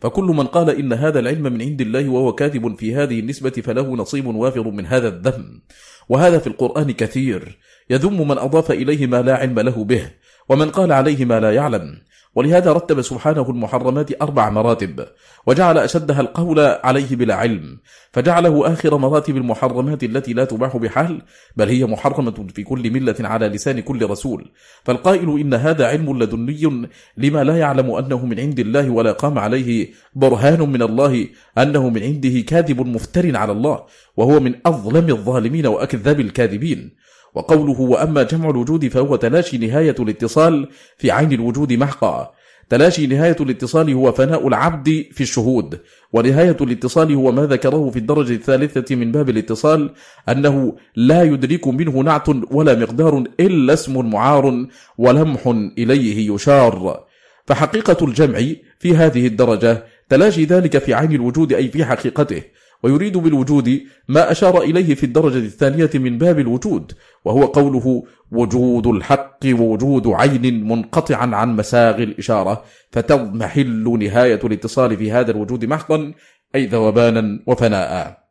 فكل 0.00 0.24
من 0.24 0.46
قال 0.46 0.70
إن 0.70 0.92
هذا 0.92 1.18
العلم 1.20 1.42
من 1.42 1.62
عند 1.62 1.80
الله 1.80 2.08
وهو 2.08 2.32
كاذب 2.32 2.78
في 2.78 2.94
هذه 2.94 3.20
النسبة 3.20 3.50
فله 3.50 3.96
نصيب 3.96 4.26
وافر 4.26 4.70
من 4.70 4.86
هذا 4.86 5.08
الذم. 5.08 5.62
وهذا 6.08 6.38
في 6.38 6.46
القرآن 6.46 6.90
كثير. 6.90 7.58
يذم 7.90 8.28
من 8.28 8.38
أضاف 8.38 8.70
إليه 8.70 9.06
ما 9.06 9.22
لا 9.22 9.34
علم 9.36 9.60
له 9.60 9.84
به 9.84 10.10
ومن 10.48 10.70
قال 10.70 10.92
عليه 10.92 11.24
ما 11.24 11.40
لا 11.40 11.52
يعلم. 11.52 11.94
ولهذا 12.34 12.72
رتب 12.72 13.02
سبحانه 13.02 13.50
المحرمات 13.50 14.22
أربع 14.22 14.50
مراتب 14.50 15.06
وجعل 15.46 15.78
أشدها 15.78 16.20
القول 16.20 16.60
عليه 16.60 17.16
بلا 17.16 17.34
علم 17.34 17.78
فجعله 18.12 18.72
آخر 18.72 18.96
مراتب 18.96 19.36
المحرمات 19.36 20.04
التي 20.04 20.32
لا 20.32 20.44
تباح 20.44 20.76
بحال 20.76 21.22
بل 21.56 21.68
هي 21.68 21.84
محرمة 21.86 22.46
في 22.54 22.62
كل 22.62 22.90
ملة 22.90 23.14
على 23.20 23.48
لسان 23.48 23.80
كل 23.80 24.10
رسول. 24.10 24.50
فالقائل 24.84 25.40
إن 25.40 25.54
هذا 25.54 25.86
علم 25.86 26.18
لدني 26.18 26.88
لما 27.16 27.44
لا 27.44 27.58
يعلم 27.58 27.90
أنه 27.90 28.26
من 28.26 28.40
عند 28.40 28.58
الله 28.60 28.90
ولا 28.90 29.12
قام 29.12 29.38
عليه 29.38 29.90
برهان 30.14 30.60
من 30.60 30.82
الله 30.82 31.28
أنه 31.58 31.88
من 31.88 32.02
عنده 32.02 32.40
كاذب 32.40 32.86
مفتر 32.86 33.36
على 33.36 33.52
الله 33.52 33.84
وهو 34.16 34.40
من 34.40 34.54
أظلم 34.66 35.08
الظالمين 35.08 35.66
وأكذاب 35.66 36.20
الكاذبين. 36.20 37.03
وقوله 37.34 37.80
وأما 37.80 38.22
جمع 38.22 38.50
الوجود 38.50 38.88
فهو 38.88 39.16
تلاشي 39.16 39.58
نهاية 39.58 39.94
الاتصال 40.00 40.68
في 40.98 41.10
عين 41.10 41.32
الوجود 41.32 41.72
محقا. 41.72 42.32
تلاشي 42.70 43.06
نهاية 43.06 43.36
الاتصال 43.40 43.92
هو 43.92 44.12
فناء 44.12 44.48
العبد 44.48 45.06
في 45.12 45.20
الشهود. 45.20 45.80
ونهاية 46.12 46.56
الاتصال 46.60 47.14
هو 47.14 47.32
ما 47.32 47.46
ذكره 47.46 47.90
في 47.90 47.98
الدرجة 47.98 48.32
الثالثة 48.32 48.96
من 48.96 49.12
باب 49.12 49.28
الاتصال 49.30 49.90
أنه 50.28 50.76
لا 50.96 51.22
يدرك 51.22 51.68
منه 51.68 52.00
نعت 52.00 52.28
ولا 52.28 52.74
مقدار 52.74 53.24
إلا 53.40 53.72
اسم 53.72 54.10
معار 54.10 54.66
ولمح 54.98 55.46
إليه 55.78 56.34
يشار. 56.34 57.04
فحقيقة 57.46 58.06
الجمع 58.06 58.38
في 58.78 58.96
هذه 58.96 59.26
الدرجة 59.26 59.84
تلاشي 60.08 60.44
ذلك 60.44 60.78
في 60.78 60.94
عين 60.94 61.12
الوجود 61.12 61.52
أي 61.52 61.68
في 61.68 61.84
حقيقته. 61.84 62.42
ويريد 62.84 63.16
بالوجود 63.18 63.80
ما 64.08 64.30
أشار 64.30 64.62
إليه 64.62 64.94
في 64.94 65.04
الدرجة 65.04 65.38
الثانية 65.38 65.90
من 65.94 66.18
باب 66.18 66.38
الوجود 66.38 66.92
وهو 67.24 67.44
قوله 67.44 68.04
وجود 68.32 68.86
الحق 68.86 69.38
ووجود 69.46 70.06
عين 70.06 70.68
منقطعا 70.68 71.26
عن 71.36 71.56
مساغ 71.56 72.02
الإشارة 72.02 72.64
فتضمحل 72.92 73.98
نهاية 73.98 74.40
الاتصال 74.44 74.96
في 74.96 75.12
هذا 75.12 75.30
الوجود 75.30 75.64
محقا 75.64 76.12
أي 76.54 76.66
ذوبانا 76.66 77.40
وفناء. 77.46 78.24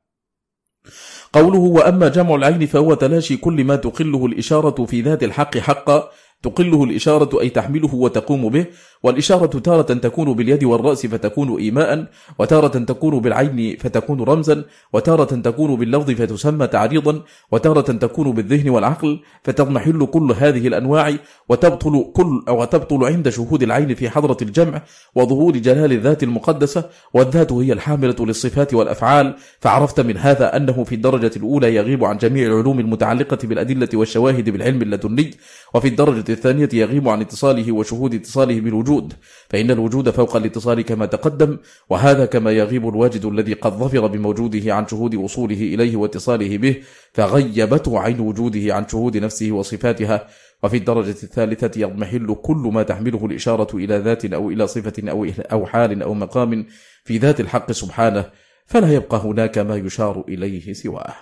قوله 1.33 1.59
وأما 1.59 2.07
جمع 2.07 2.35
العين 2.35 2.65
فهو 2.65 2.93
تلاشي 2.93 3.37
كل 3.37 3.63
ما 3.63 3.75
تقله 3.75 4.25
الإشارة 4.25 4.85
في 4.85 5.01
ذات 5.01 5.23
الحق 5.23 5.57
حقا 5.57 6.09
تقله 6.43 6.83
الإشارة 6.83 7.41
أي 7.41 7.49
تحمله 7.49 7.95
وتقوم 7.95 8.49
به 8.49 8.65
والإشارة 9.03 9.59
تارة 9.59 9.81
تكون 9.93 10.33
باليد 10.33 10.63
والرأس 10.63 11.05
فتكون 11.05 11.59
إيماء 11.59 12.05
وتارة 12.39 12.67
تكون 12.67 13.19
بالعين 13.19 13.77
فتكون 13.77 14.21
رمزا 14.21 14.65
وتارة 14.93 15.23
تكون 15.23 15.75
باللفظ 15.75 16.11
فتسمى 16.11 16.67
تعريضا 16.67 17.21
وتارة 17.51 17.81
تكون 17.81 18.31
بالذهن 18.31 18.69
والعقل 18.69 19.19
فتضمحل 19.43 20.05
كل 20.05 20.33
هذه 20.37 20.67
الأنواع 20.67 21.13
وتبطل 21.49 22.11
كل 22.13 22.43
أو 22.47 22.63
تبطل 22.63 23.03
عند 23.03 23.29
شهود 23.29 23.63
العين 23.63 23.95
في 23.95 24.09
حضرة 24.09 24.37
الجمع 24.41 24.81
وظهور 25.15 25.57
جلال 25.57 25.91
الذات 25.91 26.23
المقدسة 26.23 26.89
والذات 27.13 27.51
هي 27.51 27.73
الحاملة 27.73 28.15
للصفات 28.19 28.73
والأفعال. 28.73 29.35
فعرفت 29.59 29.99
من 29.99 30.17
هذا 30.17 30.55
أنه 30.55 30.83
في 30.83 30.95
الدرجة 30.95 31.31
الأولى 31.37 31.75
يغيب 31.75 32.03
عن 32.03 32.17
جميع 32.17 32.47
العلوم 32.47 32.79
المتعلقة 32.79 33.37
بالأدلة 33.43 33.89
والشواهد 33.93 34.49
بالعلم 34.49 34.81
اللدني 34.81 35.31
وفي 35.73 35.87
الدرجة 35.87 36.31
الثانية 36.31 36.69
يغيب 36.73 37.09
عن 37.09 37.21
اتصاله 37.21 37.71
وشهود 37.71 38.13
اتصاله 38.13 38.59
بالوجود 38.59 38.92
الوجود 38.93 39.13
فإن 39.49 39.71
الوجود 39.71 40.09
فوق 40.09 40.35
الاتصال 40.35 40.81
كما 40.81 41.05
تقدم 41.05 41.57
وهذا 41.89 42.25
كما 42.25 42.51
يغيب 42.51 42.87
الواجد 42.87 43.25
الذي 43.25 43.53
قد 43.53 43.73
ظفر 43.73 44.07
بموجوده 44.07 44.73
عن 44.73 44.87
شهود 44.87 45.15
وصوله 45.15 45.61
إليه 45.73 45.95
واتصاله 45.97 46.57
به 46.57 46.83
فغيبته 47.13 47.99
عين 47.99 48.19
وجوده 48.19 48.75
عن 48.75 48.87
شهود 48.87 49.17
نفسه 49.17 49.51
وصفاتها 49.51 50.27
وفي 50.63 50.77
الدرجة 50.77 51.09
الثالثة 51.23 51.81
يضمحل 51.81 52.35
كل 52.43 52.69
ما 52.73 52.83
تحمله 52.83 53.25
الإشارة 53.25 53.77
إلى 53.77 53.97
ذات 53.97 54.25
أو 54.25 54.49
إلى 54.49 54.67
صفة 54.67 55.11
أو, 55.11 55.27
أو 55.51 55.65
حال 55.65 56.03
أو 56.03 56.13
مقام 56.13 56.65
في 57.05 57.17
ذات 57.17 57.39
الحق 57.39 57.71
سبحانه 57.71 58.25
فلا 58.65 58.93
يبقى 58.93 59.17
هناك 59.17 59.57
ما 59.57 59.75
يشار 59.75 60.23
إليه 60.27 60.73
سواه. 60.73 61.15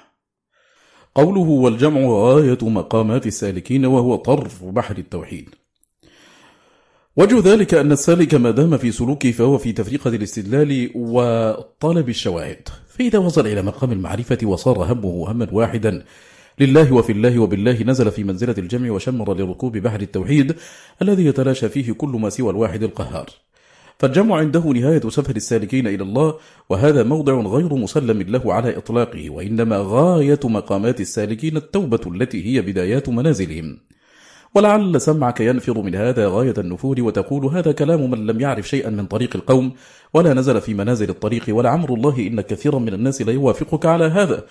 قوله 1.15 1.49
والجمع 1.49 2.01
غاية 2.01 2.57
مقامات 2.61 3.27
السالكين 3.27 3.85
وهو 3.85 4.15
طرف 4.15 4.63
بحر 4.63 4.97
التوحيد 4.97 5.60
وجه 7.17 7.39
ذلك 7.39 7.73
أن 7.73 7.91
السالك 7.91 8.33
ما 8.33 8.51
دام 8.51 8.77
في 8.77 8.91
سلوكه 8.91 9.31
فهو 9.31 9.57
في 9.57 9.71
تفريقة 9.71 10.09
الاستدلال 10.09 10.91
وطلب 10.95 12.09
الشواهد. 12.09 12.69
فإذا 12.87 13.19
وصل 13.19 13.47
إلى 13.47 13.61
مقام 13.61 13.91
المعرفة 13.91 14.37
وصار 14.43 14.93
همه 14.93 15.31
هما 15.31 15.47
واحدا 15.51 16.03
لله 16.59 16.93
وفي 16.93 17.11
الله 17.11 17.39
وبالله 17.39 17.83
نزل 17.83 18.11
في 18.11 18.23
منزلة 18.23 18.55
الجمع 18.57 18.91
وشمر 18.91 19.33
لركوب 19.33 19.77
بحر 19.77 20.01
التوحيد 20.01 20.55
الذي 21.01 21.25
يتلاشى 21.25 21.69
فيه 21.69 21.91
كل 21.91 22.09
ما 22.09 22.29
سوى 22.29 22.49
الواحد 22.49 22.83
القهار. 22.83 23.29
فالجمع 23.99 24.35
عنده 24.35 24.59
نهاية 24.59 25.09
سفر 25.09 25.35
السالكين 25.35 25.87
إلى 25.87 26.03
الله 26.03 26.37
وهذا 26.69 27.03
موضع 27.03 27.33
غير 27.33 27.75
مسلم 27.75 28.21
له 28.21 28.53
على 28.53 28.77
إطلاقه 28.77 29.29
وإنما 29.29 29.77
غاية 29.79 30.39
مقامات 30.43 31.01
السالكين 31.01 31.57
التوبة 31.57 32.01
التي 32.07 32.45
هي 32.45 32.61
بدايات 32.61 33.09
منازلهم. 33.09 33.79
ولعل 34.55 35.01
سمعك 35.01 35.39
ينفر 35.39 35.81
من 35.81 35.95
هذا 35.95 36.27
غاية 36.27 36.53
النفور 36.57 37.01
وتقول 37.01 37.45
هذا 37.45 37.71
كلام 37.71 38.11
من 38.11 38.25
لم 38.27 38.41
يعرف 38.41 38.67
شيئا 38.67 38.89
من 38.89 39.05
طريق 39.05 39.35
القوم 39.35 39.73
ولا 40.13 40.33
نزل 40.33 40.61
في 40.61 40.73
منازل 40.73 41.09
الطريق 41.09 41.45
ولعمر 41.49 41.93
الله 41.93 42.27
إن 42.27 42.41
كثيرا 42.41 42.79
من 42.79 42.93
الناس 42.93 43.21
لا 43.21 43.33
يوافقك 43.33 43.85
على 43.85 44.05
هذا. 44.05 44.45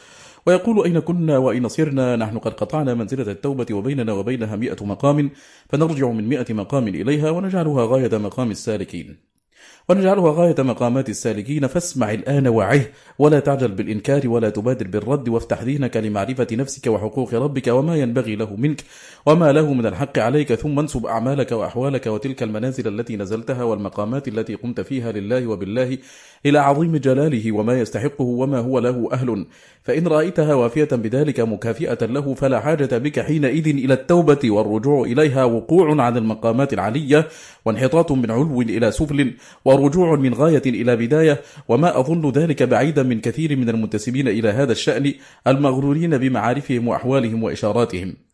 ويقول 0.46 0.84
أين 0.84 0.98
كنا 0.98 1.38
وأين 1.38 1.68
صرنا؟ 1.68 2.16
نحن 2.16 2.38
قد 2.38 2.52
قطعنا 2.54 2.94
منزلة 2.94 3.32
التوبة 3.32 3.66
وبيننا 3.72 4.12
وبينها 4.12 4.56
مئة 4.56 4.84
مقام 4.84 5.30
فنرجع 5.68 6.08
من 6.08 6.28
مئة 6.28 6.54
مقام 6.54 6.88
إليها 6.88 7.30
ونجعلها 7.30 7.86
غاية 7.86 8.18
مقام 8.18 8.50
السالكين. 8.50 9.29
ونجعلها 9.88 10.32
غاية 10.32 10.54
مقامات 10.58 11.08
السالكين 11.08 11.66
فاسمع 11.66 12.12
الآن 12.12 12.48
وعه 12.48 12.80
ولا 13.18 13.40
تعجل 13.40 13.68
بالإنكار 13.68 14.28
ولا 14.28 14.50
تبادر 14.50 14.88
بالرد 14.88 15.28
وافتح 15.28 15.62
ذهنك 15.62 15.96
لمعرفة 15.96 16.46
نفسك 16.52 16.86
وحقوق 16.86 17.34
ربك 17.34 17.68
وما 17.68 17.96
ينبغي 17.96 18.36
له 18.36 18.56
منك 18.56 18.84
وما 19.26 19.52
له 19.52 19.72
من 19.72 19.86
الحق 19.86 20.18
عليك 20.18 20.54
ثم 20.54 20.78
انسب 20.78 21.06
أعمالك 21.06 21.52
وأحوالك 21.52 22.06
وتلك 22.06 22.42
المنازل 22.42 23.00
التي 23.00 23.16
نزلتها 23.16 23.62
والمقامات 23.62 24.28
التي 24.28 24.54
قمت 24.54 24.80
فيها 24.80 25.12
لله 25.12 25.46
وبالله 25.46 25.98
إلى 26.46 26.58
عظيم 26.58 26.96
جلاله 26.96 27.52
وما 27.52 27.80
يستحقه 27.80 28.24
وما 28.24 28.58
هو 28.58 28.78
له 28.78 29.08
أهل. 29.12 29.46
فإن 29.82 30.06
رأيتها 30.06 30.54
وافية 30.54 30.88
بذلك 30.92 31.40
مكافئة 31.40 32.06
له 32.06 32.34
فلا 32.34 32.60
حاجة 32.60 32.98
بك 32.98 33.20
حينئذ 33.20 33.68
إلى 33.68 33.94
التوبة 33.94 34.50
والرجوع 34.50 35.04
إليها. 35.04 35.44
وقوع 35.44 36.02
عن 36.02 36.16
المقامات 36.16 36.72
العلية 36.72 37.28
وانحطاط 37.64 38.12
من 38.12 38.30
علو 38.30 38.62
إلى 38.62 38.90
سفل 38.90 39.34
ورجوع 39.64 40.16
من 40.16 40.34
غاية 40.34 40.62
إلى 40.66 40.96
بداية. 40.96 41.40
وما 41.68 42.00
أظن 42.00 42.30
ذلك 42.30 42.62
بعيدا 42.62 43.02
من 43.02 43.20
كثير 43.20 43.56
من 43.56 43.68
المنتسبين 43.68 44.28
إلى 44.28 44.48
هذا 44.48 44.72
الشأن 44.72 45.12
المغرورين 45.46 46.18
بمعارفهم 46.18 46.88
وأحوالهم 46.88 47.42
وإشاراتهم. 47.42 48.29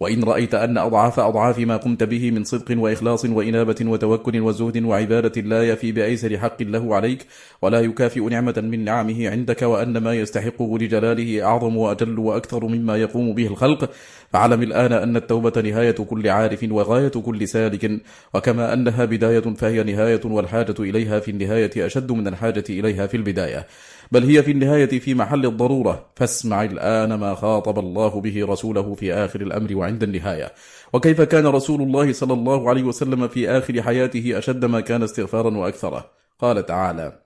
وإن 0.00 0.24
رأيت 0.24 0.54
أن 0.54 0.78
أضعاف 0.78 1.20
أضعاف 1.20 1.58
ما 1.58 1.76
قمت 1.76 2.02
به 2.02 2.30
من 2.30 2.44
صدق 2.44 2.78
وإخلاص 2.78 3.24
وإنابة 3.24 3.76
وتوكل 3.80 4.40
وزهد 4.40 4.84
وعبادة 4.84 5.40
لا 5.42 5.68
يفي 5.68 5.92
بأيسر 5.92 6.38
حق 6.38 6.62
له 6.62 6.94
عليك 6.94 7.26
ولا 7.62 7.80
يكافئ 7.80 8.28
نعمة 8.28 8.54
من 8.56 8.84
نعمه 8.84 9.30
عندك 9.30 9.62
وأن 9.62 9.98
ما 9.98 10.14
يستحقه 10.14 10.78
لجلاله 10.78 11.44
أعظم 11.44 11.76
وأجل 11.76 12.18
وأكثر 12.18 12.66
مما 12.66 12.96
يقوم 12.96 13.34
به 13.34 13.46
الخلق. 13.46 13.90
فاعلم 14.32 14.62
الآن 14.62 14.92
أن 14.92 15.16
التوبة 15.16 15.60
نهاية 15.62 15.90
كل 15.92 16.28
عارف 16.28 16.66
وغاية 16.70 17.08
كل 17.08 17.48
سالك. 17.48 18.00
وكما 18.34 18.72
أنها 18.72 19.04
بداية 19.04 19.40
فهي 19.40 19.82
نهاية 19.82 20.20
والحاجة 20.24 20.74
إليها 20.80 21.20
في 21.20 21.30
النهاية 21.30 21.86
أشد 21.86 22.12
من 22.12 22.28
الحاجة 22.28 22.64
إليها 22.70 23.06
في 23.06 23.16
البداية. 23.16 23.66
بل 24.12 24.24
هي 24.24 24.42
في 24.42 24.50
النهاية 24.50 24.98
في 24.98 25.14
محل 25.14 25.46
الضرورة. 25.46 26.06
فاسمع 26.16 26.64
الآن 26.64 27.14
ما 27.14 27.34
خاطب 27.34 27.78
الله 27.78 28.20
به 28.20 28.46
رسوله 28.46 28.94
في 28.94 29.14
آخر 29.14 29.40
الأمر 29.40 29.76
وعند 29.76 30.02
النهاية. 30.02 30.52
وكيف 30.92 31.20
كان 31.20 31.46
رسول 31.46 31.82
الله 31.82 32.12
صلى 32.12 32.32
الله 32.32 32.68
عليه 32.68 32.82
وسلم 32.82 33.28
في 33.28 33.50
آخر 33.50 33.82
حياته 33.82 34.38
أشد 34.38 34.64
ما 34.64 34.80
كان 34.80 35.02
استغفارا 35.02 35.56
وأكثره؟ 35.56 36.10
قال 36.38 36.66
تعالى 36.66 37.25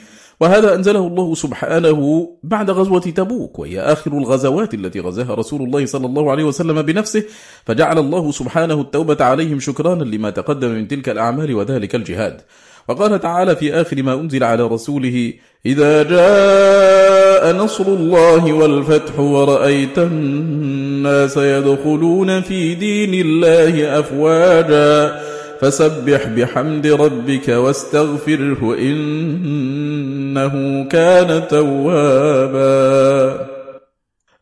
وهذا 0.41 0.75
أنزله 0.75 1.07
الله 1.07 1.35
سبحانه 1.35 2.29
بعد 2.43 2.71
غزوة 2.71 2.99
تبوك 2.99 3.59
وهي 3.59 3.79
آخر 3.79 4.11
الغزوات 4.17 4.73
التي 4.73 4.99
غزاها 4.99 5.33
رسول 5.35 5.61
الله 5.61 5.85
صلى 5.85 6.05
الله 6.05 6.31
عليه 6.31 6.43
وسلم 6.43 6.81
بنفسه 6.81 7.23
فجعل 7.65 7.97
الله 7.99 8.31
سبحانه 8.31 8.81
التوبة 8.81 9.25
عليهم 9.25 9.59
شكرانا 9.59 10.03
لما 10.03 10.29
تقدم 10.29 10.69
من 10.69 10.87
تلك 10.87 11.09
الأعمال 11.09 11.55
وذلك 11.55 11.95
الجهاد. 11.95 12.41
وقال 12.87 13.19
تعالى 13.19 13.55
في 13.55 13.73
آخر 13.73 14.03
ما 14.03 14.13
أنزل 14.13 14.43
على 14.43 14.63
رسوله 14.63 15.33
إذا 15.65 16.03
جاء 16.03 17.55
نصر 17.55 17.87
الله 17.87 18.53
والفتح 18.53 19.19
ورأيت 19.19 19.99
الناس 19.99 21.37
يدخلون 21.37 22.41
في 22.41 22.75
دين 22.75 23.13
الله 23.13 23.99
أفواجا 23.99 25.21
فسبح 25.61 26.27
بحمد 26.27 26.87
ربك 26.87 27.49
واستغفره 27.49 28.75
إنه 28.77 30.53
كان 30.89 31.47
توابا. 31.47 32.71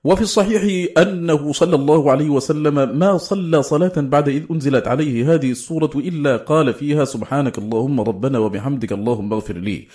وفي 0.04 0.22
الصحيح 0.22 0.88
أنه 0.98 1.52
صلى 1.52 1.76
الله 1.76 2.12
عليه 2.12 2.30
وسلم 2.30 3.00
ما 3.00 3.18
صلى 3.18 3.64
صلاة 3.64 3.92
بعد 3.98 4.30
إذ 4.30 4.44
أنزلت 4.52 4.88
عليه 4.88 5.34
هذه 5.34 5.52
السورة 5.52 5.92
إلا 5.96 6.38
قال 6.38 6.74
فيها 6.74 7.06
سبحانك 7.06 7.58
اللهم 7.58 8.02
ربنا 8.02 8.40
وبحمدك 8.40 8.92
اللهم 8.92 9.34
اغفر 9.34 9.58
لي. 9.58 9.88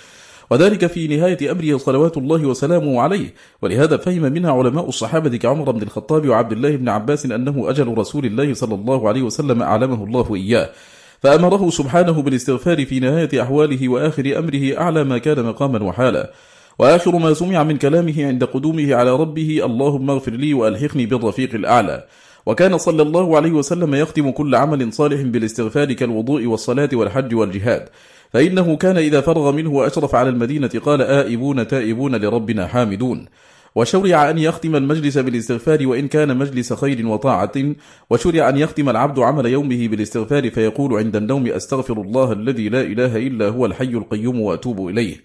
وذلك 0.51 0.87
في 0.87 1.07
نهاية 1.07 1.51
أمره 1.51 1.77
صلوات 1.77 2.17
الله 2.17 2.45
وسلامه 2.45 3.01
عليه. 3.01 3.33
ولهذا 3.61 3.97
فهم 3.97 4.21
منها 4.21 4.51
علماء 4.51 4.89
الصحابة 4.89 5.37
كعمر 5.37 5.71
بن 5.71 5.81
الخطاب 5.81 6.29
وعبد 6.29 6.51
الله 6.51 6.75
بن 6.75 6.89
عباس 6.89 7.25
أنه 7.25 7.69
أجل 7.69 7.97
رسول 7.97 8.25
الله 8.25 8.53
صلى 8.53 8.75
الله 8.75 9.07
عليه 9.07 9.21
وسلم 9.21 9.61
أعلمه 9.61 10.03
الله 10.03 10.35
إياه 10.35 10.69
فأمره 11.25 11.69
سبحانه 11.69 12.21
بالاستغفار 12.21 12.85
في 12.85 12.99
نهاية 12.99 13.41
أحواله 13.41 13.89
وآخر 13.89 14.39
أمره 14.39 14.77
أعلى 14.77 15.03
ما 15.03 15.17
كان 15.17 15.45
مقاما 15.45 15.83
وحالا. 15.83 16.31
وآخر 16.79 17.17
ما 17.17 17.33
سمع 17.33 17.63
من 17.63 17.77
كلامه 17.77 18.25
عند 18.25 18.43
قدومه 18.43 18.95
على 18.95 19.11
ربه 19.15 19.65
اللهم 19.65 20.09
اغفر 20.09 20.31
لي 20.31 20.53
وألحقني 20.53 21.05
بالرفيق 21.05 21.55
الأعلى. 21.55 22.05
وكان 22.45 22.77
صلى 22.77 23.01
الله 23.01 23.35
عليه 23.35 23.51
وسلم 23.51 23.95
يختم 23.95 24.31
كل 24.31 24.55
عمل 24.55 24.93
صالح 24.93 25.21
بالاستغفار 25.21 25.93
كالوضوء 25.93 26.45
والصلاة 26.45 26.89
والحج 26.93 27.35
والجهاد. 27.35 27.89
فإنه 28.33 28.75
كان 28.75 28.97
إذا 28.97 29.21
فرغ 29.21 29.51
منه 29.51 29.71
وأشرف 29.71 30.15
على 30.15 30.29
المدينة 30.29 30.71
قال 30.85 31.01
آئبون 31.01 31.67
تائبون 31.67 32.15
لربنا 32.15 32.67
حامدون. 32.67 33.25
وشرع 33.75 34.29
أن 34.29 34.37
يختم 34.37 34.75
المجلس 34.75 35.17
بالاستغفار 35.17 35.87
وإن 35.87 36.07
كان 36.07 36.37
مجلس 36.37 36.73
خير 36.73 37.07
وطاعة 37.07 37.51
وشرع 38.09 38.49
أن 38.49 38.57
يختم 38.57 38.89
العبد 38.89 39.19
عمل 39.19 39.45
يومه 39.45 39.87
بالاستغفار 39.87 40.49
فيقول 40.49 40.93
عند 40.93 41.15
النوم 41.15 41.47
أستغفر 41.47 42.01
الله 42.01 42.31
الذي 42.31 42.69
لا 42.69 42.81
إله 42.81 43.17
إلا 43.17 43.49
هو 43.49 43.65
الحي 43.65 43.83
القيوم 43.83 44.41
وأتوب 44.41 44.87
إليه. 44.87 45.15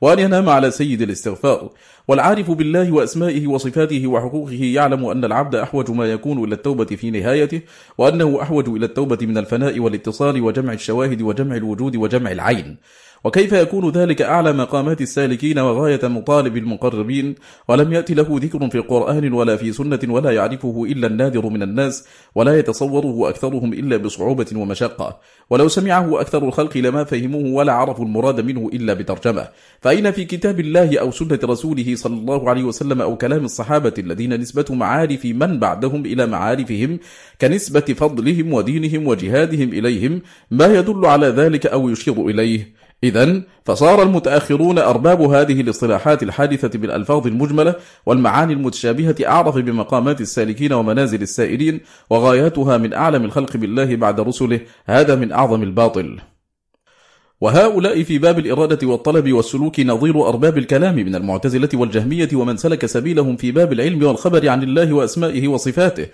وأن 0.00 0.18
ينام 0.18 0.48
على 0.48 0.70
سيد 0.70 1.02
الاستغفار. 1.02 1.70
والعارف 2.08 2.50
بالله 2.50 2.92
وأسمائه 2.92 3.46
وصفاته 3.46 4.06
وحقوقه 4.06 4.64
يعلم 4.64 5.04
أن 5.04 5.24
العبد 5.24 5.54
أحوج 5.54 5.90
ما 5.90 6.12
يكون 6.12 6.44
إلى 6.44 6.54
التوبة 6.54 6.84
في 6.84 7.10
نهايته 7.10 7.60
وأنه 7.98 8.42
أحوج 8.42 8.68
إلى 8.68 8.86
التوبة 8.86 9.26
من 9.26 9.38
الفناء 9.38 9.78
والاتصال 9.78 10.42
وجمع 10.42 10.72
الشواهد 10.72 11.22
وجمع 11.22 11.56
الوجود 11.56 11.96
وجمع 11.96 12.30
العين. 12.32 12.76
وكيف 13.24 13.52
يكون 13.52 13.90
ذلك 13.90 14.22
أعلى 14.22 14.52
مقامات 14.52 15.00
السالكين 15.00 15.58
وغاية 15.58 16.08
مطالب 16.08 16.56
المقربين؟ 16.56 17.34
ولم 17.68 17.92
يأتي 17.92 18.14
له 18.14 18.26
ذكر 18.30 18.70
في 18.70 18.78
قرآن 18.78 19.32
ولا 19.32 19.56
في 19.56 19.72
سنة 19.72 19.98
ولا 20.08 20.30
يعرفه 20.30 20.84
إلا 20.84 21.06
النادر 21.06 21.48
من 21.48 21.62
الناس 21.62 22.04
ولا 22.34 22.58
يتصوره 22.58 23.28
أكثرهم 23.28 23.72
إلا 23.72 23.96
بصعوبة 23.96 24.46
ومشقة. 24.54 25.20
ولو 25.50 25.68
سمعه 25.68 26.20
أكثر 26.20 26.44
الخلق 26.44 26.76
لما 26.76 27.04
فهموه 27.04 27.54
ولا 27.54 27.72
عرفوا 27.72 28.04
المراد 28.04 28.40
منه 28.40 28.70
إلا 28.72 28.94
بترجمة. 28.94 29.48
فأين 29.80 30.10
في 30.10 30.24
كتاب 30.24 30.60
الله 30.60 30.98
أو 31.00 31.10
سنة 31.10 31.38
رسوله 31.44 31.94
صلى 31.96 32.14
الله 32.14 32.50
عليه 32.50 32.64
وسلم 32.64 33.00
أو 33.00 33.16
كلام 33.16 33.44
الصحابة 33.44 33.94
الذين 33.98 34.40
نسبة 34.40 34.64
معارف 34.70 35.24
من 35.24 35.58
بعدهم 35.58 36.06
إلى 36.06 36.26
معارفهم 36.26 36.98
كنسبة 37.40 37.80
فضلهم 37.80 38.52
ودينهم 38.52 39.06
وجهادهم 39.06 39.68
إليهم 39.68 40.22
ما 40.50 40.74
يدل 40.74 41.06
على 41.06 41.26
ذلك 41.26 41.66
أو 41.66 41.88
يشير 41.88 42.26
إليه؟ 42.26 42.79
إذا 43.04 43.42
فصار 43.64 44.02
المتأخرون 44.02 44.78
أرباب 44.78 45.20
هذه 45.20 45.60
الاصطلاحات 45.60 46.22
الحادثة 46.22 46.78
بالألفاظ 46.78 47.26
المجملة 47.26 47.74
والمعاني 48.06 48.52
المتشابهة 48.52 49.16
أعرف 49.26 49.56
بمقامات 49.56 50.20
السالكين 50.20 50.72
ومنازل 50.72 51.22
السائرين 51.22 51.80
وغاياتها 52.10 52.76
من 52.76 52.92
أعلم 52.92 53.24
الخلق 53.24 53.56
بالله 53.56 53.96
بعد 53.96 54.20
رسله. 54.20 54.60
هذا 54.86 55.14
من 55.14 55.32
أعظم 55.32 55.62
الباطل. 55.62 56.20
وهؤلاء 57.40 58.02
في 58.02 58.18
باب 58.18 58.38
الإرادة 58.38 58.86
والطلب 58.88 59.32
والسلوك 59.32 59.80
نظير 59.80 60.28
أرباب 60.28 60.58
الكلام 60.58 60.94
من 60.94 61.14
المعتزلة 61.14 61.68
والجهمية 61.74 62.28
ومن 62.34 62.56
سلك 62.56 62.86
سبيلهم 62.86 63.36
في 63.36 63.52
باب 63.52 63.72
العلم 63.72 64.02
والخبر 64.02 64.48
عن 64.48 64.62
الله 64.62 64.92
وأسمائه 64.92 65.48
وصفاته. 65.48 66.06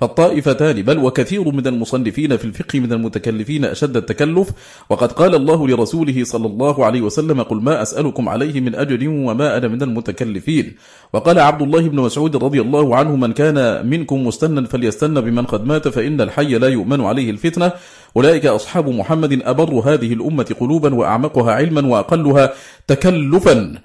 فالطائفتان 0.00 0.82
بل 0.82 0.98
وكثير 0.98 1.52
من 1.52 1.66
المصنفين 1.66 2.36
في 2.36 2.44
الفقه 2.44 2.80
من 2.80 2.92
المتكلفين 2.92 3.64
أشد 3.64 3.96
التكلف. 3.96 4.50
وقد 4.90 5.12
قال 5.12 5.34
الله 5.34 5.68
لرسوله 5.68 6.24
صلى 6.24 6.46
الله 6.46 6.84
عليه 6.84 7.00
وسلم 7.00 7.42
قل 7.42 7.56
ما 7.62 7.82
أسألكم 7.82 8.28
عليه 8.28 8.60
من 8.60 8.74
أجر 8.74 9.08
وما 9.08 9.56
أنا 9.56 9.68
من 9.68 9.82
المتكلفين. 9.82 10.74
وقال 11.12 11.38
عبد 11.38 11.62
الله 11.62 11.88
بن 11.88 12.00
مسعود 12.00 12.36
رضي 12.36 12.60
الله 12.60 12.96
عنه 12.96 13.16
من 13.16 13.32
كان 13.32 13.86
منكم 13.86 14.26
مستنا 14.26 14.66
فليستن 14.66 15.20
بمن 15.20 15.44
قد 15.44 15.64
مات 15.64 15.88
فإن 15.88 16.20
الحي 16.20 16.58
لا 16.58 16.68
يؤمن 16.68 17.00
عليه 17.00 17.30
الفتنة. 17.30 17.72
أولئك 18.16 18.46
أصحاب 18.46 18.88
محمد 18.88 19.42
أبر 19.42 19.74
هذه 19.74 20.12
الأمة 20.12 20.54
قلوبا 20.60 20.94
وأعمقها 20.94 21.52
علما 21.52 21.86
وأقلها 21.86 22.52
تكلفا. 22.86 23.78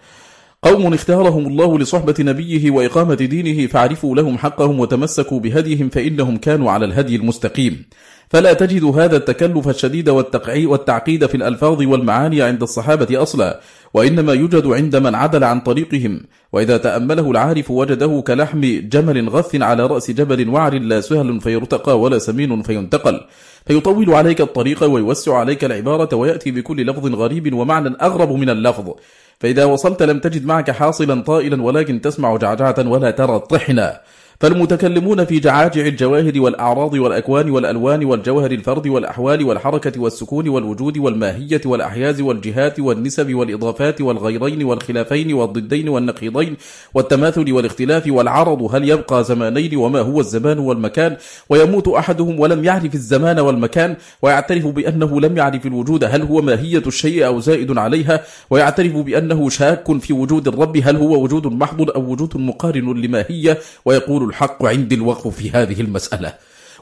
قوم 0.65 0.93
اختارهم 0.93 1.47
الله 1.47 1.79
لصحبة 1.79 2.15
نبيه 2.19 2.71
وإقامة 2.71 3.13
دينه 3.13 3.67
فعرفوا 3.67 4.15
لهم 4.15 4.37
حقهم 4.37 4.79
وتمسكوا 4.79 5.39
بهديهم 5.39 5.89
فإنهم 5.89 6.37
كانوا 6.37 6.71
على 6.71 6.85
الهدي 6.85 7.15
المستقيم. 7.15 7.85
فلا 8.29 8.53
تجد 8.53 8.83
هذا 8.83 9.17
التكلف 9.17 9.67
الشديد 9.67 10.09
والتعقيد 10.09 11.25
في 11.25 11.35
الألفاظ 11.35 11.81
والمعاني 11.81 12.41
عند 12.41 12.61
الصحابة 12.61 13.21
أصلا 13.21 13.59
وإنما 13.93 14.33
يوجد 14.33 14.67
عند 14.67 14.95
من 14.95 15.15
عدل 15.15 15.43
عن 15.43 15.59
طريقهم. 15.59 16.21
وإذا 16.53 16.77
تأمله 16.77 17.31
العارف 17.31 17.71
وجده 17.71 18.23
كلحم 18.27 18.61
جمل 18.89 19.29
غث 19.29 19.55
على 19.61 19.85
رأس 19.85 20.11
جبل 20.11 20.49
وعر 20.49 20.73
لا 20.73 21.01
سهل 21.01 21.41
فيرتقى 21.41 21.99
ولا 21.99 22.17
سمين 22.19 22.61
فينتقل. 22.61 23.21
فيطول 23.65 24.13
عليك 24.13 24.41
الطريق 24.41 24.83
ويوسع 24.83 25.37
عليك 25.37 25.63
العبارة 25.63 26.15
ويأتي 26.15 26.51
بكل 26.51 26.87
لفظ 26.87 27.15
غريب 27.15 27.53
ومعنى 27.53 27.95
أغرب 28.01 28.31
من 28.31 28.49
اللفظ. 28.49 28.91
فإذا 29.39 29.65
وصلت 29.65 30.03
لم 30.03 30.19
تجد 30.19 30.45
معك 30.45 30.71
حاصلا 30.71 31.23
طائلا 31.23 31.63
ولكن 31.63 32.01
تسمع 32.01 32.37
جعجعة 32.37 32.75
ولا 32.87 33.11
ترى 33.11 33.39
طحنا. 33.39 34.01
فالمتكلمون 34.39 35.25
في 35.25 35.39
جعاجع 35.39 35.81
الجواهر 35.81 36.39
والأعراض 36.41 36.93
والأكوان 36.93 37.49
والألوان 37.49 38.05
والجوهر 38.05 38.51
الفرد 38.51 38.87
والأحوال 38.87 39.43
والحركة 39.43 40.01
والسكون 40.01 40.47
والوجود 40.49 40.97
والماهية 40.97 41.61
والأحياز 41.65 42.21
والجهات 42.21 42.79
والنسب 42.79 43.33
والإضافات 43.35 44.01
والغيرين 44.01 44.63
والخلافين 44.63 45.33
والضدين 45.33 45.89
والنقيضين 45.89 46.57
والتماثل 46.93 47.51
والاختلاف 47.51 48.03
والعرض 48.07 48.75
هل 48.75 48.89
يبقى 48.89 49.23
زمانين 49.23 49.75
وما 49.75 49.99
هو 49.99 50.19
الزمان 50.19 50.59
والمكان 50.59 51.17
ويموت 51.49 51.87
أحدهم 51.87 52.39
ولم 52.39 52.63
يعرف 52.63 52.95
الزمان 52.95 53.39
والمكان 53.39 53.95
ويعترف 54.21 54.67
بأنه 54.67 55.21
لم 55.21 55.37
يعرف 55.37 55.65
الوجود 55.65 56.03
هل 56.03 56.21
هو 56.21 56.41
ماهية 56.41 56.83
الشيء 56.87 57.25
أو 57.25 57.39
زائد 57.39 57.77
عليها 57.77 58.23
ويعترف 58.49 58.93
بأنه 58.97 59.49
شاك 59.49 59.97
في 59.99 60.13
وجود 60.13 60.47
الرب 60.47 60.77
هل 60.83 60.95
هو 60.95 61.23
وجود 61.23 61.47
محض 61.47 61.89
أو 61.89 62.11
وجود 62.11 62.37
مقارن 62.37 63.01
لماهية 63.01 63.57
ويقول 63.85 64.24
الحق 64.25 64.65
عندي 64.65 64.95
الوقف 64.95 65.27
في 65.27 65.51
هذه 65.51 65.81
المسألة. 65.81 66.33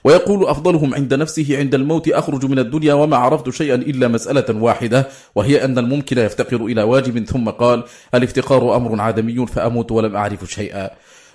ويقول 0.04 0.48
أفضلهم 0.48 0.94
عند 0.94 1.14
نفسه 1.14 1.58
عند 1.58 1.76
الموت 1.76 2.10
أخرج 2.10 2.46
من 2.46 2.60
الدنيا 2.60 2.94
وما 2.94 3.18
عرفت 3.18 3.50
شيئا 3.50 3.76
إلا 3.76 4.08
مسألة 4.08 4.62
واحدة 4.62 5.08
وهي 5.36 5.66
أن 5.66 5.78
الممكن 5.78 6.18
يفتقر 6.18 6.66
إلى 6.66 6.84
واجب 6.84 7.24
ثم 7.24 7.50
قال 7.50 7.84
الافتقار 8.16 8.76
أمر 8.76 9.02
عدمي 9.02 9.48
فأموت 9.48 9.92
ولم 9.92 10.16
أعرف 10.16 10.52
شيئا. 10.52 10.90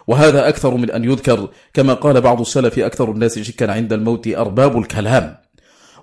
وهذا 0.07 0.49
أكثر 0.49 0.75
من 0.75 0.91
أن 0.91 1.05
يذكر 1.05 1.49
كما 1.75 1.95
قال 1.95 2.21
بعض 2.21 2.41
السلف 2.41 2.79
أكثر 2.79 3.11
الناس 3.11 3.39
شكا 3.39 3.73
عند 3.73 3.93
الموت 3.93 4.29
أرباب 4.29 4.79
الكلام. 4.79 5.48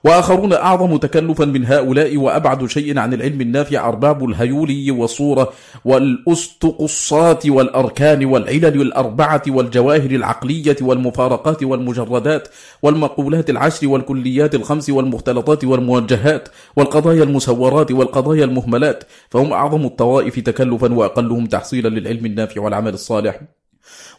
وآخرون 0.06 0.54
أعظم 0.54 0.98
تكلفا 0.98 1.46
من 1.46 1.66
هؤلاء 1.66 2.18
وأبعد 2.18 2.66
شيء 2.66 3.00
عن 3.00 3.14
العلم 3.14 3.42
النافع 3.42 3.88
أرباب 3.90 4.30
الهيولي 4.30 4.92
والصورة 4.92 5.54
والأستقصات 5.86 7.48
والأركان 7.48 8.26
والعلل 8.26 8.82
الأربعة 8.82 9.42
والجواهر 9.48 10.12
العقلية 10.12 10.76
والمفارقات 10.82 11.64
والمجردات 11.64 12.48
والمقولات 12.84 13.50
العشر 13.50 13.88
والكليات 13.88 14.56
الخمس 14.56 14.90
والمختلطات 14.90 15.64
والموجهات 15.66 16.50
والقضايا 16.76 17.24
المسورات 17.24 17.92
والقضايا 17.92 18.46
المهملات 18.46 19.04
فهم 19.30 19.54
أعظم 19.54 19.86
الطوائف 19.86 20.40
تكلفا 20.40 20.94
وأقلهم 20.94 21.46
تحصيلا 21.46 21.90
للعلم 21.90 22.26
النافع 22.26 22.62
والعمل 22.62 22.94
الصالح. 22.94 23.42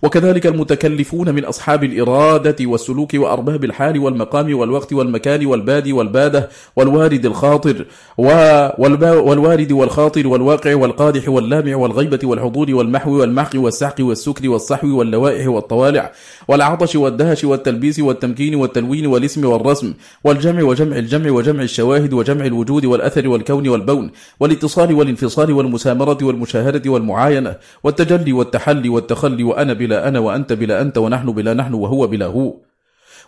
وكذلك 0.02 0.46
المتكلفون 0.46 1.34
من 1.34 1.44
أصحاب 1.44 1.84
الإرادة 1.84 2.56
والسلوك 2.60 3.14
وأرباب 3.14 3.64
الحال 3.64 3.98
والمقام 3.98 4.58
والوقت 4.58 4.92
والمكان 4.92 5.46
والبادي 5.46 5.92
والبادة 5.92 6.48
والوارد 6.76 7.26
الخاطر 7.26 7.86
والوارد 8.18 9.72
والخاطر 9.72 10.26
والواقع 10.26 10.74
والقادح 10.74 11.28
واللامع 11.28 11.76
والغيبة 11.76 12.18
والحضور 12.24 12.74
والمحو 12.74 13.20
والمحق 13.20 13.50
والسحق 13.54 13.94
والسكر 14.00 14.48
والصحو 14.48 14.98
واللوائح 14.98 15.48
والطوالع 15.48 16.12
والعطش 16.48 16.96
والدهش 16.96 17.44
والتلبيس 17.44 17.98
والتمكين 18.00 18.54
والتلوين 18.54 19.06
والاسم 19.06 19.44
والرسم 19.46 19.94
والجمع 20.24 20.62
وجمع 20.62 20.96
الجمع 20.96 21.30
وجمع 21.30 21.62
الشواهد 21.62 22.12
وجمع 22.12 22.44
الوجود 22.46 22.84
والأثر 22.84 23.28
والكون 23.28 23.68
والبون 23.68 24.10
والاتصال 24.40 24.92
والانفصال 24.94 25.52
والمسامرة 25.52 26.18
والمشاهدة 26.22 26.90
والمعاينة 26.90 27.56
والتجلي 27.84 28.32
والتحلي 28.32 28.88
والتخلي 28.88 29.44
وأنا 29.44 29.72
بلا 29.86 30.08
أنا 30.08 30.18
وأنت 30.18 30.52
بلا 30.52 30.82
أنت 30.82 30.98
ونحن 30.98 31.32
بلا 31.32 31.54
نحن 31.54 31.74
وهو 31.74 32.06
بلا 32.06 32.26
هو. 32.26 32.56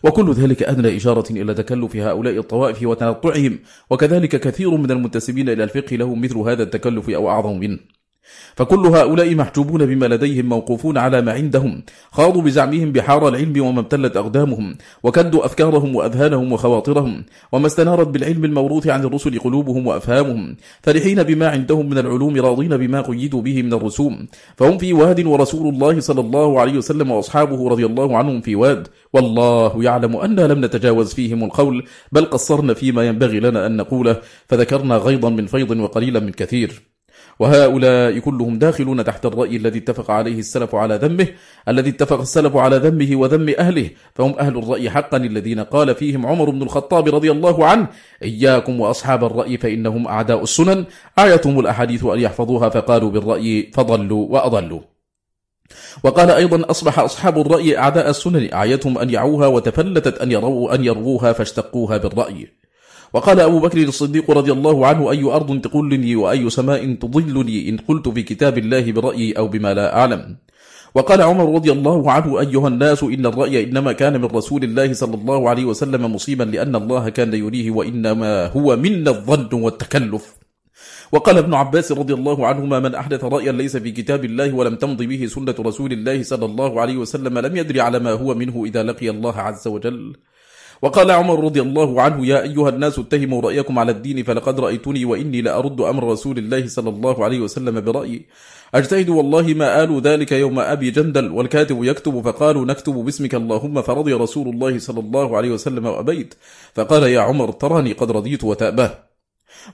وكل 0.04 0.32
ذلك 0.32 0.62
أدنى 0.62 0.96
إشارة 0.96 1.32
إلى 1.32 1.54
تكلف 1.54 1.96
هؤلاء 1.96 2.38
الطوائف 2.38 2.82
وتنطعهم. 2.82 3.59
وكذلك 3.90 4.40
كثير 4.40 4.70
من 4.76 4.90
المنتسبين 4.90 5.48
إلى 5.48 5.64
الفقه 5.64 5.96
لهم 5.96 6.20
مثل 6.20 6.36
هذا 6.38 6.62
التكلف 6.62 7.11
أو 7.11 7.30
أعظم 7.30 7.59
منه. 7.59 7.97
فكل 8.57 8.87
هؤلاء 8.87 9.35
محجوبون 9.35 9.87
بما 9.87 10.07
لديهم 10.07 10.47
موقوفون 10.47 10.99
على 10.99 11.22
ما 11.22 11.33
عندهم. 11.33 11.83
خاضوا 12.12 12.43
بزعمهم 12.43 12.93
بحار 12.93 13.29
العلم 13.29 13.64
وما 13.64 13.81
امتلت 13.81 14.16
أقدامهم 14.16 14.76
وكدوا 15.03 15.47
أفكارهم 15.47 15.97
وأذهانهم 15.97 16.53
وخواطرهم 16.53 17.24
وما 17.53 17.66
استنارت 17.66 18.09
بالعلم 18.09 18.45
الموروث 18.45 18.87
عن 18.87 19.05
الرسل 19.05 19.39
قلوبهم 19.39 19.87
وأفهامهم. 19.87 20.57
فرحين 20.83 21.22
بما 21.22 21.49
عندهم 21.49 21.91
من 21.91 21.99
العلوم 21.99 22.37
راضين 22.37 22.76
بما 22.76 23.01
قيدوا 23.01 23.43
به 23.43 23.62
من 23.62 23.72
الرسوم. 23.72 24.26
فهم 24.57 24.79
في 24.79 24.93
واد 24.93 25.26
ورسول 25.26 25.74
الله 25.74 26.01
صلى 26.01 26.20
الله 26.20 26.61
عليه 26.61 26.79
وسلم 26.79 27.11
وأصحابه 27.11 27.68
رضي 27.68 27.87
الله 27.87 28.16
عنهم 28.16 28.41
في 28.41 28.57
واد. 28.57 28.89
والله 29.12 29.85
يعلم 29.85 30.16
أننا 30.16 30.47
لم 30.47 30.64
نتجاوز 30.64 31.14
فيهم 31.14 31.45
القول 31.45 31.85
بل 32.12 32.24
قصرنا 32.24 32.74
فيما 32.74 33.07
ينبغي 33.07 33.41
لنا 33.41 33.66
أن 33.66 33.76
نقوله 33.76 34.16
فذكرنا 34.47 34.97
غيضا 34.97 35.31
من 35.31 35.47
فيض 35.47 35.70
وقليلا 35.70 36.20
من 36.20 36.31
كثير. 36.31 36.97
وهؤلاء 37.39 38.18
كلهم 38.18 38.59
داخلون 38.59 39.05
تحت 39.05 39.26
الرأي 39.26 39.57
الذي 39.57 39.78
اتفق 39.78 40.11
عليه 40.11 40.39
السلف 40.39 40.74
على 40.74 40.97
ذمه 40.97 41.26
الذي 41.68 41.91
اتفق 41.91 42.20
السلف 42.20 42.57
على 42.57 42.76
ذمه 42.76 43.16
وذم 43.16 43.55
أهله. 43.59 43.91
فهم 44.14 44.34
أهل 44.39 44.59
الرأي 44.59 44.91
حقا 44.91 45.16
الذين 45.16 45.61
قال 45.61 45.95
فيهم 45.95 46.26
عمر 46.26 46.51
بن 46.51 46.62
الخطاب 46.62 47.14
رضي 47.14 47.30
الله 47.30 47.66
عنه 47.66 47.86
إياكم 48.22 48.80
وأصحاب 48.80 49.24
الرأي 49.24 49.59
فإنهم 49.59 50.07
أعداء 50.07 50.43
السنن. 50.43 50.84
آيتهم 51.18 51.61
الأحاديث 51.61 52.05
أن 52.05 52.20
يحفظوها 52.20 52.68
فقالوا 52.68 53.11
بالرأي 53.11 53.70
فضلوا 53.74 54.26
وأضلوا. 54.30 54.80
وقال 56.05 56.30
أيضا 56.30 56.70
أصبح 56.70 56.99
أصحاب 56.99 57.39
الرأي 57.39 57.78
أعداء 57.78 58.11
السنن. 58.11 58.53
أعيتهم 58.53 58.99
أن 58.99 59.11
يعوها 59.11 59.47
وتفلتت 59.47 60.18
أن 60.18 60.32
يروا 60.32 60.74
أن 60.74 60.84
يروها 60.84 61.32
فاشتقوها 61.32 61.97
بالرأي. 61.97 62.49
وقال 63.14 63.40
أبو 63.40 63.59
بكر 63.61 63.78
الصديق 63.82 64.30
رضي 64.30 64.52
الله 64.52 64.86
عنه 64.86 65.11
أي 65.11 65.24
أرض 65.24 65.61
تقلني 65.61 66.16
وأي 66.16 66.50
سماء 66.50 66.94
تضلني 66.94 67.68
إن 67.68 67.76
قلت 67.76 68.09
في 68.09 68.22
كتاب 68.22 68.59
الله 68.59 68.92
برأيي 68.92 69.32
أو 69.38 69.48
بما 69.48 69.74
لا 69.74 69.96
أعلم. 69.96 70.36
وقال 70.94 71.22
عمر 71.22 71.54
رضي 71.54 71.72
الله 71.72 72.12
عنه 72.12 72.40
أيها 72.40 72.68
الناس 72.68 73.02
إن 73.02 73.26
الرأي 73.26 73.64
إنما 73.64 73.92
كان 73.92 74.20
من 74.20 74.24
رسول 74.24 74.64
الله 74.64 74.92
صلى 74.92 75.14
الله 75.14 75.48
عليه 75.48 75.64
وسلم 75.64 76.14
مصيبا 76.14 76.44
لأن 76.44 76.76
الله 76.76 77.09
كان 77.09 77.34
يريه 77.34 77.70
وإنما 77.70 78.46
هو 78.46 78.76
منا 78.76 79.11
الظن 79.11 79.48
والتكلف. 79.52 80.36
وقال 81.12 81.38
ابن 81.38 81.54
عباس 81.54 81.92
رضي 81.92 82.14
الله 82.14 82.46
عنهما 82.46 82.80
من 82.80 82.94
أحدث 82.94 83.24
رأيا 83.24 83.52
ليس 83.52 83.76
في 83.76 83.90
كتاب 83.90 84.24
الله 84.24 84.54
ولم 84.54 84.74
تمض 84.76 85.02
به 85.02 85.26
سنة 85.26 85.54
رسول 85.61 85.92
الله 85.92 86.22
صلى 86.22 86.44
الله 86.44 86.80
عليه 86.80 86.96
وسلم 86.96 87.38
لم 87.38 87.56
يدري 87.56 87.80
على 87.80 87.98
ما 87.98 88.12
هو 88.12 88.34
منه 88.34 88.64
إذا 88.64 88.82
لقي 88.82 89.11
الله 89.11 89.36
عز 89.36 89.68
وجل. 89.68 90.16
وقال 90.83 91.11
عمر 91.11 91.45
رضي 91.45 91.61
الله 91.61 92.03
عنه 92.03 92.26
يا 92.26 92.43
أيها 92.43 92.68
الناس 92.68 92.99
اتهموا 92.99 93.41
رأيكم 93.41 93.79
على 93.79 93.93
الدين 93.93 94.22
فلقد 94.22 94.61
رأيتني 94.61 95.05
وإني 95.05 95.43
لأرد 95.43 95.81
أمر 95.81 96.05
رسول 96.12 96.39
الله 96.39 96.66
صلى 96.66 96.91
الله 96.91 97.24
عليه 97.24 97.41
وسلم 97.41 97.81
برأيي. 97.81 98.26
أجتهد 98.74 99.09
والله 99.09 99.43
ما 99.43 99.83
آلوا 99.83 100.01
ذلك 100.01 100.33
يوم 100.33 100.59
أبي 100.59 100.91
جندل 100.91 101.31
والكاتب 101.33 101.85
يكتب 101.85 102.20
فقالوا 102.20 102.64
نكتب 102.64 102.93
باسمك 102.95 103.35
اللهم 103.35 103.83
فرضي 103.83 104.12
رسول 104.12 104.49
الله 104.49 104.79
صلى 104.79 105.01
الله 105.01 105.37
عليه 105.37 105.51
وسلم 105.51 105.87
وأبيت. 105.87 106.35
فقال 106.74 107.03
يا 107.03 107.20
عمر 107.20 107.53
تراني 107.53 107.93
قد 107.93 108.11
رضيت 108.11 108.45
وتأباه 108.45 109.07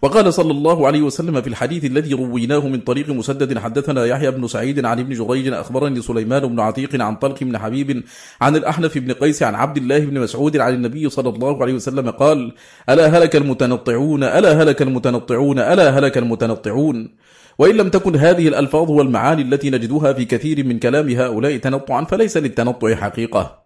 وقال 0.02 0.34
صلى 0.34 0.50
الله 0.50 0.86
عليه 0.86 1.02
وسلم 1.02 1.40
في 1.40 1.48
الحديث 1.48 1.84
الذي 1.84 2.14
رويناه 2.14 2.68
من 2.68 2.80
طريق 2.80 3.08
مسدد 3.08 3.58
حدثنا 3.58 4.04
يحيى 4.04 4.30
بن 4.30 4.46
سعيد 4.46 4.84
عن 4.84 4.98
ابن 5.00 5.14
جريج 5.14 5.48
أخبرني 5.48 6.02
سليمان 6.02 6.46
بن 6.46 6.60
عتيق 6.60 7.02
عن 7.02 7.16
طلق 7.16 7.44
بن 7.44 7.58
حبيب 7.58 8.04
عن 8.40 8.56
الأحنف 8.56 8.98
بن 8.98 9.12
قيس 9.12 9.42
عن 9.42 9.54
عبد 9.54 9.76
الله 9.76 9.98
بن 9.98 10.20
مسعود 10.20 10.56
عن 10.56 10.74
النبي 10.74 11.08
صلى 11.08 11.28
الله 11.28 11.62
عليه 11.62 11.74
وسلم 11.74 12.10
قال 12.10 12.52
ألا 12.88 13.06
هلك 13.06 13.36
المتنطعون 13.36 14.22
ألا 14.24 14.62
هلك 14.62 14.82
المتنطعون 14.82 15.58
ألا 15.58 15.98
هلك 15.98 16.18
المتنطعون؟ 16.18 17.16
وإن 17.58 17.76
لم 17.76 17.88
تكن 17.88 18.16
هذه 18.16 18.48
الألفاظ 18.48 18.90
والمعاني 18.90 19.42
التي 19.42 19.70
نجدها 19.70 20.12
في 20.12 20.24
كثير 20.24 20.66
من 20.66 20.78
كلام 20.78 21.08
هؤلاء 21.08 21.56
تنطعا 21.56 22.04
فليس 22.04 22.36
للتنطع 22.36 22.94
حقيقة. 22.94 23.64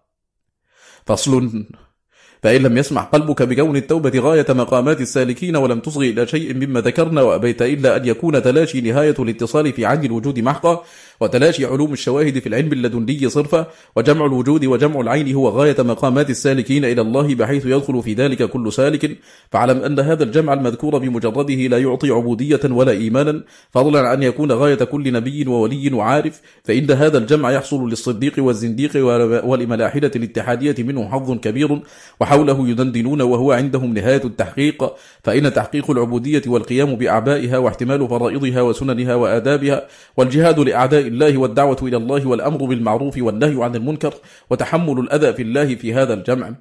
فصل 1.05 1.65
فإن 2.43 2.61
لم 2.61 2.77
يسمع 2.77 3.01
قلبك 3.01 3.43
بكون 3.43 3.75
التوبة 3.75 4.19
غاية 4.19 4.45
مقامات 4.49 5.01
السالكين 5.01 5.55
ولم 5.55 5.79
تصغي 5.79 6.09
إلى 6.09 6.27
شيء 6.27 6.53
مما 6.53 6.81
ذكرنا 6.81 7.21
وأبيت 7.21 7.61
إلا 7.61 7.97
أن 7.97 8.05
يكون 8.05 8.43
تلاشي 8.43 8.81
نهاية 8.81 9.15
الاتصال 9.19 9.73
في 9.73 9.85
عين 9.85 10.05
الوجود 10.05 10.39
محقا 10.39 10.83
وتلاشي 11.21 11.65
علوم 11.65 11.93
الشواهد 11.93 12.39
في 12.39 12.49
العلم 12.49 12.73
اللدني 12.73 13.29
صرفا 13.29 13.67
وجمع 13.95 14.25
الوجود 14.25 14.65
وجمع 14.65 15.01
العين 15.01 15.33
هو 15.35 15.49
غاية 15.49 15.75
مقامات 15.79 16.29
السالكين 16.29 16.85
إلى 16.85 17.01
الله 17.01 17.35
بحيث 17.35 17.65
يدخل 17.65 18.03
في 18.03 18.13
ذلك 18.13 18.43
كل 18.43 18.73
سالك. 18.73 19.17
فاعلم 19.51 19.77
أن 19.83 19.99
هذا 19.99 20.23
الجمع 20.23 20.53
المذكور 20.53 20.97
بمجرده 20.97 21.53
لا 21.53 21.77
يعطي 21.77 22.09
عبودية 22.09 22.59
ولا 22.65 22.91
إيمانا 22.91 23.43
فضلا 23.71 24.07
عن 24.07 24.23
يكون 24.23 24.51
غاية 24.51 24.75
كل 24.75 25.13
نبي 25.13 25.47
وولي 25.47 25.93
وعارف 25.93 26.41
فإن 26.63 26.91
هذا 26.91 27.17
الجمع 27.17 27.51
يحصل 27.51 27.89
للصديق 27.89 28.33
والزنديق 28.37 28.91
ولملاحدة 29.45 30.11
الاتحادية 30.15 30.75
منه 30.79 31.09
حظ 31.09 31.31
كبير 31.31 31.81
وحوله 32.19 32.69
يدندنون 32.69 33.21
وهو 33.21 33.51
عندهم 33.51 33.93
نهاية 33.93 34.21
التحقيق. 34.25 34.93
فإن 35.23 35.53
تحقيق 35.53 35.91
العبودية 35.91 36.41
والقيام 36.47 36.95
بأعبائها 36.95 37.57
واحتمال 37.57 38.07
فرائضها 38.09 38.61
وسننها 38.61 39.15
وآدابها 39.15 39.87
والجهاد 40.17 40.59
لأعداء 40.59 41.08
الله 41.09 41.37
والدعوة 41.37 41.77
إلى 41.81 41.97
الله 41.97 42.27
والأمر 42.27 42.65
بالمعروف 42.65 43.15
والنهي 43.17 43.63
عن 43.63 43.75
المنكر 43.75 44.13
وتحمل 44.49 44.99
الأذى 44.99 45.33
في 45.33 45.41
الله 45.41 45.75
في 45.75 45.93
هذا 45.93 46.13
الجمع. 46.13 46.53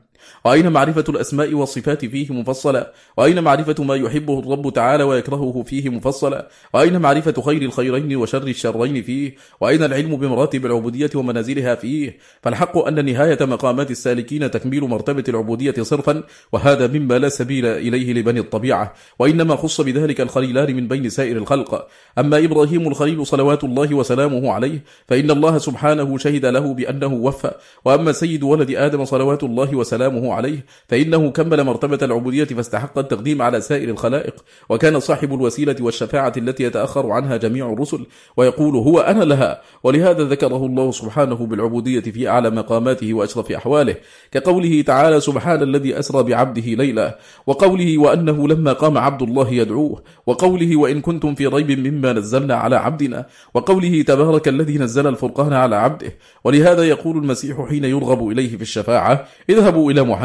وأين 0.44 0.72
معرفة 0.72 1.04
الأسماء 1.08 1.54
والصفات 1.54 2.04
فيه 2.04 2.32
مفصلة 2.32 2.86
وأين 3.16 3.42
معرفة 3.42 3.84
ما 3.84 3.94
يحبه 3.94 4.38
الرب 4.38 4.72
تعالى 4.72 5.04
ويكرهه 5.04 5.62
فيه 5.66 5.88
مفصلة 5.88 6.46
وأين 6.74 6.98
معرفة 7.00 7.42
خير 7.42 7.62
الخيرين 7.62 8.16
وشر 8.16 8.42
الشرين 8.42 9.02
فيه؟ 9.02 9.34
وأين 9.60 9.82
العلم 9.82 10.16
بمراتب 10.16 10.66
العبودية 10.66 11.10
ومنازلها 11.14 11.74
فيه؟ 11.74 12.18
فالحق 12.42 12.78
أن 12.78 13.04
نهاية 13.04 13.38
مقامات 13.40 13.90
السالكين 13.90 14.50
تكميل 14.50 14.82
مرتبة 14.82 15.24
العبودية 15.28 15.74
صرفا 15.82 16.22
وهذا 16.52 16.86
مما 16.86 17.18
لا 17.18 17.28
سبيل 17.28 17.66
إليه 17.66 18.12
لبني 18.12 18.40
الطبيعة. 18.40 18.94
وإنما 19.18 19.56
خص 19.56 19.80
بذلك 19.80 20.20
الخليلان 20.20 20.76
من 20.76 20.88
بين 20.88 21.08
سائر 21.08 21.36
الخلق. 21.36 21.88
أما 22.18 22.44
إبراهيم 22.44 22.88
الخليل 22.88 23.26
صلوات 23.26 23.64
الله 23.64 23.94
وسلامه 23.94 24.52
عليه 24.52 24.84
فإن 25.08 25.30
الله 25.30 25.58
سبحانه 25.58 26.18
شهد 26.18 26.46
له 26.46 26.74
بأنه 26.74 27.14
وفى. 27.14 27.50
وأما 27.84 28.12
سيد 28.12 28.42
ولد 28.42 28.70
آدم 28.70 29.04
صلوات 29.04 29.42
الله 29.42 29.76
وسلامه 29.76 30.27
عليه 30.34 30.64
فإنه 30.88 31.30
كمل 31.30 31.64
مرتبة 31.64 31.98
العبودية 32.02 32.44
فاستحق 32.44 32.98
التقديم 32.98 33.42
على 33.42 33.60
سائر 33.60 33.88
الخلائق 33.88 34.44
وكان 34.68 35.00
صاحب 35.00 35.34
الوسيلة 35.34 35.76
والشفاعة 35.80 36.32
التي 36.36 36.62
يتأخر 36.64 37.10
عنها 37.10 37.36
جميع 37.36 37.72
الرسل 37.72 38.06
ويقول 38.36 38.76
هو 38.76 39.00
أنا 39.00 39.24
لها 39.24 39.62
ولهذا 39.82 40.24
ذكره 40.24 40.66
الله 40.66 40.90
سبحانه 40.90 41.34
بالعبودية 41.34 42.00
في 42.00 42.28
أعلى 42.28 42.50
مقاماته 42.50 43.14
وأشرف 43.14 43.52
أحواله 43.52 43.96
كقوله 44.32 44.82
تعالى 44.82 45.20
سبحان 45.20 45.62
الذي 45.62 45.98
أسرى 45.98 46.22
بعبده 46.22 46.62
ليلا 46.62 47.18
وقوله 47.46 47.98
وأنه 47.98 48.48
لما 48.48 48.72
قام 48.72 48.98
عبد 48.98 49.22
الله 49.22 49.50
يدعوه 49.52 50.02
وقوله 50.26 50.76
وإن 50.76 51.00
كنتم 51.00 51.34
في 51.34 51.46
ريب 51.46 51.70
مما 51.70 52.12
نزلنا 52.12 52.54
على 52.54 52.76
عبدنا 52.76 53.26
وقوله 53.54 54.02
تبارك 54.02 54.48
الذي 54.48 54.78
نزل 54.78 55.06
الفرقان 55.06 55.52
على 55.52 55.76
عبده 55.76 56.12
ولهذا 56.44 56.82
يقول 56.88 57.16
المسيح 57.16 57.68
حين 57.68 57.84
يرغب 57.84 58.28
إليه 58.28 58.56
في 58.56 58.62
الشفاعة 58.62 59.24
اذهبوا 59.50 59.90
إلى 59.90 60.02
محمد 60.02 60.17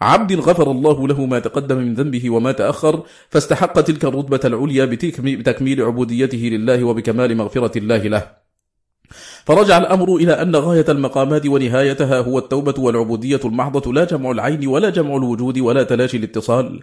عبد 0.00 0.32
غفر 0.32 0.70
الله 0.70 1.08
له 1.08 1.26
ما 1.26 1.38
تقدم 1.38 1.78
من 1.78 1.94
ذنبه 1.94 2.30
وما 2.30 2.52
تأخر 2.52 3.02
فاستحق 3.30 3.80
تلك 3.80 4.04
الرتبة 4.04 4.40
العليا 4.44 4.84
بتكميل 4.84 5.82
عبوديته 5.82 6.38
لله 6.38 6.84
وبكمال 6.84 7.36
مغفرة 7.36 7.78
الله 7.78 8.02
له. 8.14 8.45
فرجع 9.46 9.78
الأمر 9.78 10.16
إلى 10.16 10.42
أن 10.42 10.56
غاية 10.56 10.84
المقامات 10.88 11.46
ونهايتها 11.46 12.20
هو 12.20 12.38
التوبة 12.38 12.74
والعبودية 12.78 13.40
المحضة 13.44 13.92
لا 13.92 14.04
جمع 14.04 14.30
العين 14.30 14.66
ولا 14.66 14.90
جمع 14.90 15.16
الوجود 15.16 15.58
ولا 15.58 15.82
تلاشي 15.82 16.16
الاتصال. 16.16 16.82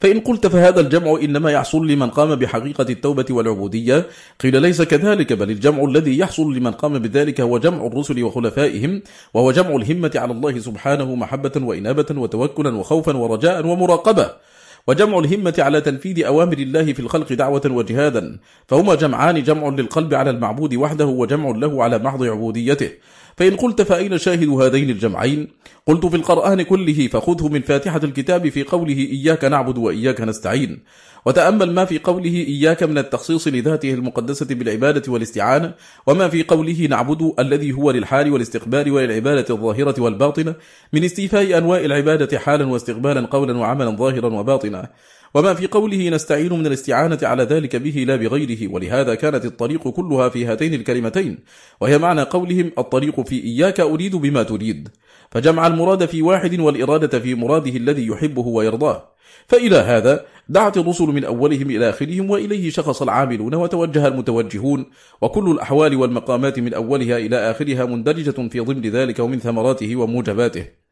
فإن 0.00 0.20
قلت 0.20 0.46
فهذا 0.46 0.80
الجمع 0.80 1.18
إنما 1.22 1.50
يحصل 1.50 1.86
لمن 1.86 2.10
قام 2.10 2.34
بحقيقة 2.34 2.86
التوبة 2.90 3.24
والعبودية. 3.30 4.06
قيل 4.40 4.62
ليس 4.62 4.82
كذلك 4.82 5.32
بل 5.32 5.50
الجمع 5.50 5.84
الذي 5.84 6.18
يحصل 6.18 6.54
لمن 6.54 6.70
قام 6.70 6.98
بذلك 6.98 7.40
هو 7.40 7.58
جمع 7.58 7.86
الرسل 7.86 8.22
وخلفائهم 8.22 9.02
وهو 9.34 9.52
جمع 9.52 9.76
الهمة 9.76 10.12
على 10.14 10.32
الله 10.32 10.58
سبحانه 10.58 11.14
محبة 11.14 11.52
وإنابة 11.56 12.06
وتوكلا 12.10 12.76
وخوفا 12.76 13.16
ورجاء 13.16 13.66
ومراقبة. 13.66 14.47
وجمع 14.88 15.18
الهمة 15.18 15.54
على 15.58 15.80
تنفيذ 15.80 16.24
أوامر 16.24 16.58
الله 16.58 16.92
في 16.92 17.00
الخلق 17.00 17.32
دعوة 17.32 17.62
وجهادا 17.66 18.38
فهما 18.68 18.94
جمعان 18.94 19.42
جمع 19.42 19.68
للقلب 19.68 20.14
على 20.14 20.30
المعبود 20.30 20.74
وحده 20.74 21.06
وجمع 21.06 21.50
له 21.50 21.82
على 21.84 21.98
محض 21.98 22.24
عبوديته. 22.24 22.90
فإن 23.38 23.56
قلت 23.56 23.82
فأين 23.82 24.18
شاهد 24.18 24.48
هذين 24.48 24.90
الجمعين؟ 24.90 25.48
قلت 25.86 26.06
في 26.06 26.16
القرآن 26.16 26.62
كله 26.62 27.08
فخذه 27.12 27.48
من 27.48 27.62
فاتحة 27.62 28.00
الكتاب 28.04 28.48
في 28.48 28.62
قوله 28.62 28.96
إياك 28.96 29.44
نعبد 29.44 29.78
وإياك 29.78 30.20
نستعين. 30.20 30.78
وتأمل 31.26 31.74
ما 31.74 31.84
في 31.84 31.98
قوله 31.98 32.30
إياك 32.30 32.82
من 32.82 32.98
التخصيص 32.98 33.48
لذاته 33.48 33.94
المقدسة 33.94 34.46
بالعبادة 34.54 35.12
والاستعانة 35.12 35.74
وما 36.06 36.28
في 36.28 36.42
قوله 36.42 36.86
نعبد 36.90 37.32
الذي 37.38 37.72
هو 37.72 37.90
للحال 37.90 38.32
والاستقبال 38.32 38.90
وللعبادة 38.90 39.54
الظاهرة 39.54 40.02
والباطنة 40.02 40.54
من 40.92 41.04
استيفاء 41.04 41.58
أنواع 41.58 41.80
العبادة 41.80 42.38
حالا 42.38 42.66
واستقبالا 42.66 43.26
قولا 43.26 43.58
وعملا 43.58 43.90
ظاهرا 43.90 44.26
وباطنا. 44.26 44.90
وما 45.34 45.54
في 45.54 45.66
قوله 45.66 46.08
نستعين 46.08 46.52
من 46.52 46.66
الاستعانة 46.66 47.18
على 47.22 47.42
ذلك 47.42 47.76
به 47.76 48.04
لا 48.08 48.16
بغيره 48.16 48.72
ولهذا 48.72 49.14
كانت 49.14 49.44
الطريق 49.44 49.88
كلها 49.88 50.28
في 50.28 50.46
هاتين 50.46 50.74
الكلمتين 50.74 51.38
وهي 51.80 51.98
معنى 51.98 52.22
قولهم 52.22 52.72
الطريق 52.78 53.20
في 53.20 53.44
إياك 53.44 53.80
أريد 53.80 54.16
بما 54.16 54.42
تريد. 54.42 54.88
فجمع 55.30 55.66
المراد 55.66 56.06
في 56.06 56.22
واحد 56.22 56.60
والإرادة 56.60 57.18
في 57.18 57.34
مراده 57.34 57.76
الذي 57.76 58.06
يحبه 58.06 58.46
ويرضاه. 58.46 59.18
فإلى 59.46 59.76
هذا 59.76 60.24
دعت 60.48 60.76
الرسل 60.76 61.04
من 61.04 61.24
أولهم 61.24 61.70
إلى 61.70 61.88
آخرهم 61.88 62.30
وإليه 62.30 62.70
شخص 62.70 63.02
العاملون 63.02 63.54
وتوجه 63.54 64.08
المتوجهون 64.08 64.86
وكل 65.22 65.50
الأحوال 65.50 65.96
والمقامات 65.96 66.58
من 66.58 66.74
أولها 66.74 67.18
إلى 67.18 67.36
آخرها 67.50 67.84
مندرجة 67.84 68.48
في 68.48 68.60
ضمن 68.60 68.90
ذلك 68.90 69.18
ومن 69.18 69.38
ثمراته 69.38 69.96
وموجباته. 69.96 70.87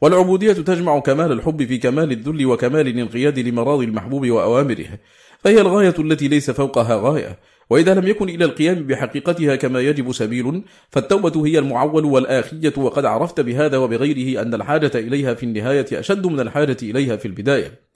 والعبودية 0.00 0.52
تجمع 0.52 0.98
كمال 0.98 1.32
الحب 1.32 1.64
في 1.64 1.78
كمال 1.78 2.12
الذل 2.12 2.46
وكمال 2.46 2.88
الانقياد 2.88 3.38
لمراضي 3.38 3.84
المحبوب 3.84 4.30
وأوامره. 4.30 4.98
فهي 5.44 5.60
الغاية 5.60 5.94
التي 5.98 6.28
ليس 6.28 6.50
فوقها 6.50 7.00
غاية. 7.02 7.38
وإذا 7.70 7.94
لم 7.94 8.06
يكن 8.06 8.28
إلى 8.28 8.44
القيام 8.44 8.86
بحقيقتها 8.86 9.56
كما 9.56 9.80
يجب 9.80 10.12
سبيل 10.12 10.62
فالتوبة 10.90 11.46
هي 11.46 11.58
المعول 11.58 12.04
والآخية 12.04 12.72
وقد 12.76 13.04
عرفت 13.04 13.40
بهذا 13.40 13.76
وبغيره 13.76 14.42
أن 14.42 14.54
الحاجة 14.54 14.90
إليها 14.94 15.34
في 15.34 15.42
النهاية 15.42 15.86
أشد 15.92 16.26
من 16.26 16.40
الحاجة 16.40 16.76
إليها 16.82 17.16
في 17.16 17.28
البداية. 17.28 17.87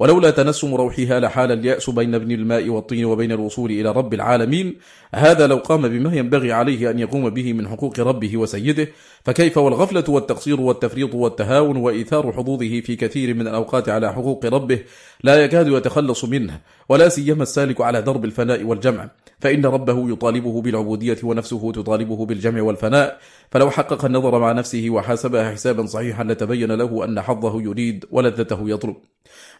ولولا 0.00 0.30
تنسم 0.30 0.74
روحها 0.74 1.20
لحال 1.20 1.52
اليأس 1.52 1.90
بين 1.90 2.14
ابن 2.14 2.30
الماء 2.32 2.68
والطين 2.68 3.04
وبين 3.04 3.32
الوصول 3.32 3.70
إلى 3.70 3.92
رب 3.92 4.14
العالمين 4.14 4.76
هذا 5.14 5.46
لو 5.46 5.56
قام 5.56 5.88
بما 5.88 6.16
ينبغي 6.16 6.52
عليه 6.52 6.90
أن 6.90 6.98
يقوم 6.98 7.30
به 7.30 7.52
من 7.52 7.68
حقوق 7.68 8.00
ربه 8.00 8.36
وسيده. 8.36 8.88
فكيف 9.24 9.58
والغفلة 9.58 10.04
والتقصير 10.08 10.60
والتفريط 10.60 11.14
والتهاون 11.14 11.76
وإيثار 11.76 12.32
حظوظه 12.32 12.80
في 12.80 12.96
كثير 12.96 13.34
من 13.34 13.48
الأوقات 13.48 13.88
على 13.88 14.12
حقوق 14.12 14.46
ربه 14.46 14.78
لا 15.24 15.44
يكاد 15.44 15.68
يتخلص 15.68 16.24
منه؟ 16.24 16.60
ولا 16.90 17.08
سيما 17.08 17.42
السالك 17.42 17.80
على 17.80 18.02
درب 18.02 18.24
الفناء 18.24 18.64
والجمع 18.64 19.10
فإن 19.40 19.66
ربه 19.66 20.10
يطالبه 20.10 20.62
بالعبودية 20.62 21.18
ونفسه 21.22 21.72
تطالبه 21.72 22.26
بالجمع 22.26 22.62
والفناء. 22.62 23.18
فلو 23.50 23.70
حقق 23.70 24.04
النظر 24.04 24.38
مع 24.38 24.52
نفسه 24.52 24.86
وحاسبها 24.90 25.52
حسابا 25.52 25.86
صحيحا 25.86 26.24
لتبين 26.24 26.72
له 26.72 27.04
أن 27.04 27.20
حظه 27.20 27.62
يريد 27.62 28.04
ولذته 28.10 28.70
يطلب. 28.70 28.96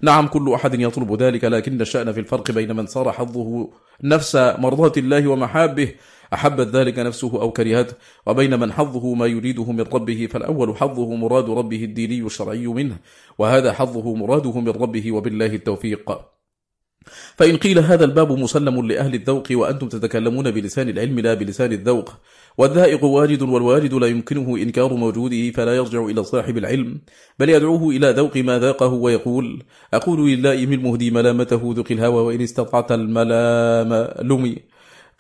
نعم 0.01 0.27
كل 0.27 0.53
أحد 0.53 0.81
يطلب 0.81 1.23
ذلك 1.23 1.45
لكن 1.45 1.81
الشأن 1.81 2.13
في 2.13 2.21
الفرق 2.21 2.51
بين 2.51 2.77
من 2.77 2.87
صار 2.87 3.13
حظه 3.13 3.71
نفس 4.05 4.37
مرضاة 4.37 4.93
الله 4.97 5.29
ومحابه 5.29 5.95
أحبت 6.35 6.67
ذلك 6.77 6.99
نفسه 6.99 7.43
أو 7.43 7.51
كرهته. 7.51 7.95
وبين 8.27 8.61
من 8.61 8.73
حظه 8.73 9.15
ما 9.15 9.27
يريده 9.27 9.73
من 9.73 9.81
ربه 9.81 10.29
فالأول 10.31 10.77
حظه 10.77 11.15
مراد 11.15 11.51
ربه 11.51 11.85
الديني 11.85 12.27
الشرعي 12.27 12.67
منه 12.67 12.97
وهذا 13.39 13.73
حظه 13.73 14.15
مراده 14.15 14.61
من 14.61 14.69
ربه 14.69 15.13
وبالله 15.13 15.47
التوفيق. 15.47 16.40
فإن 17.37 17.57
قيل 17.57 17.79
هذا 17.79 18.05
الباب 18.05 18.33
مسلم 18.33 18.87
لأهل 18.87 19.15
الذوق 19.15 19.49
وأنتم 19.51 19.89
تتكلمون 19.89 20.51
بلسان 20.51 20.89
العلم 20.89 21.21
لا 21.21 21.35
بلسان 21.35 21.73
الذوق 21.73 22.17
والذائق 22.59 23.05
واجد 23.05 23.43
والواجد 23.43 23.95
لا 23.95 24.07
يمكنه 24.07 24.57
إنكار 24.57 24.95
موجوده 24.95 25.51
فلا 25.51 25.77
يرجع 25.77 26.05
إلى 26.05 26.25
صاحب 26.25 26.59
العلم 26.59 27.01
بل 27.39 27.51
يدعوه 27.51 27.91
إلى 27.91 28.11
ذوق 28.11 28.37
ما 28.37 28.59
ذاقه 28.59 28.93
ويقول 28.93 29.63
أقول 29.95 30.31
للائم 30.31 30.73
المهدي 30.73 31.11
ملامته 31.11 31.75
ذق 31.77 31.93
الهوى 31.93 32.23
وإن 32.23 32.41
استطعت 32.41 32.93
الملام 32.93 34.09
لمي 34.23 34.57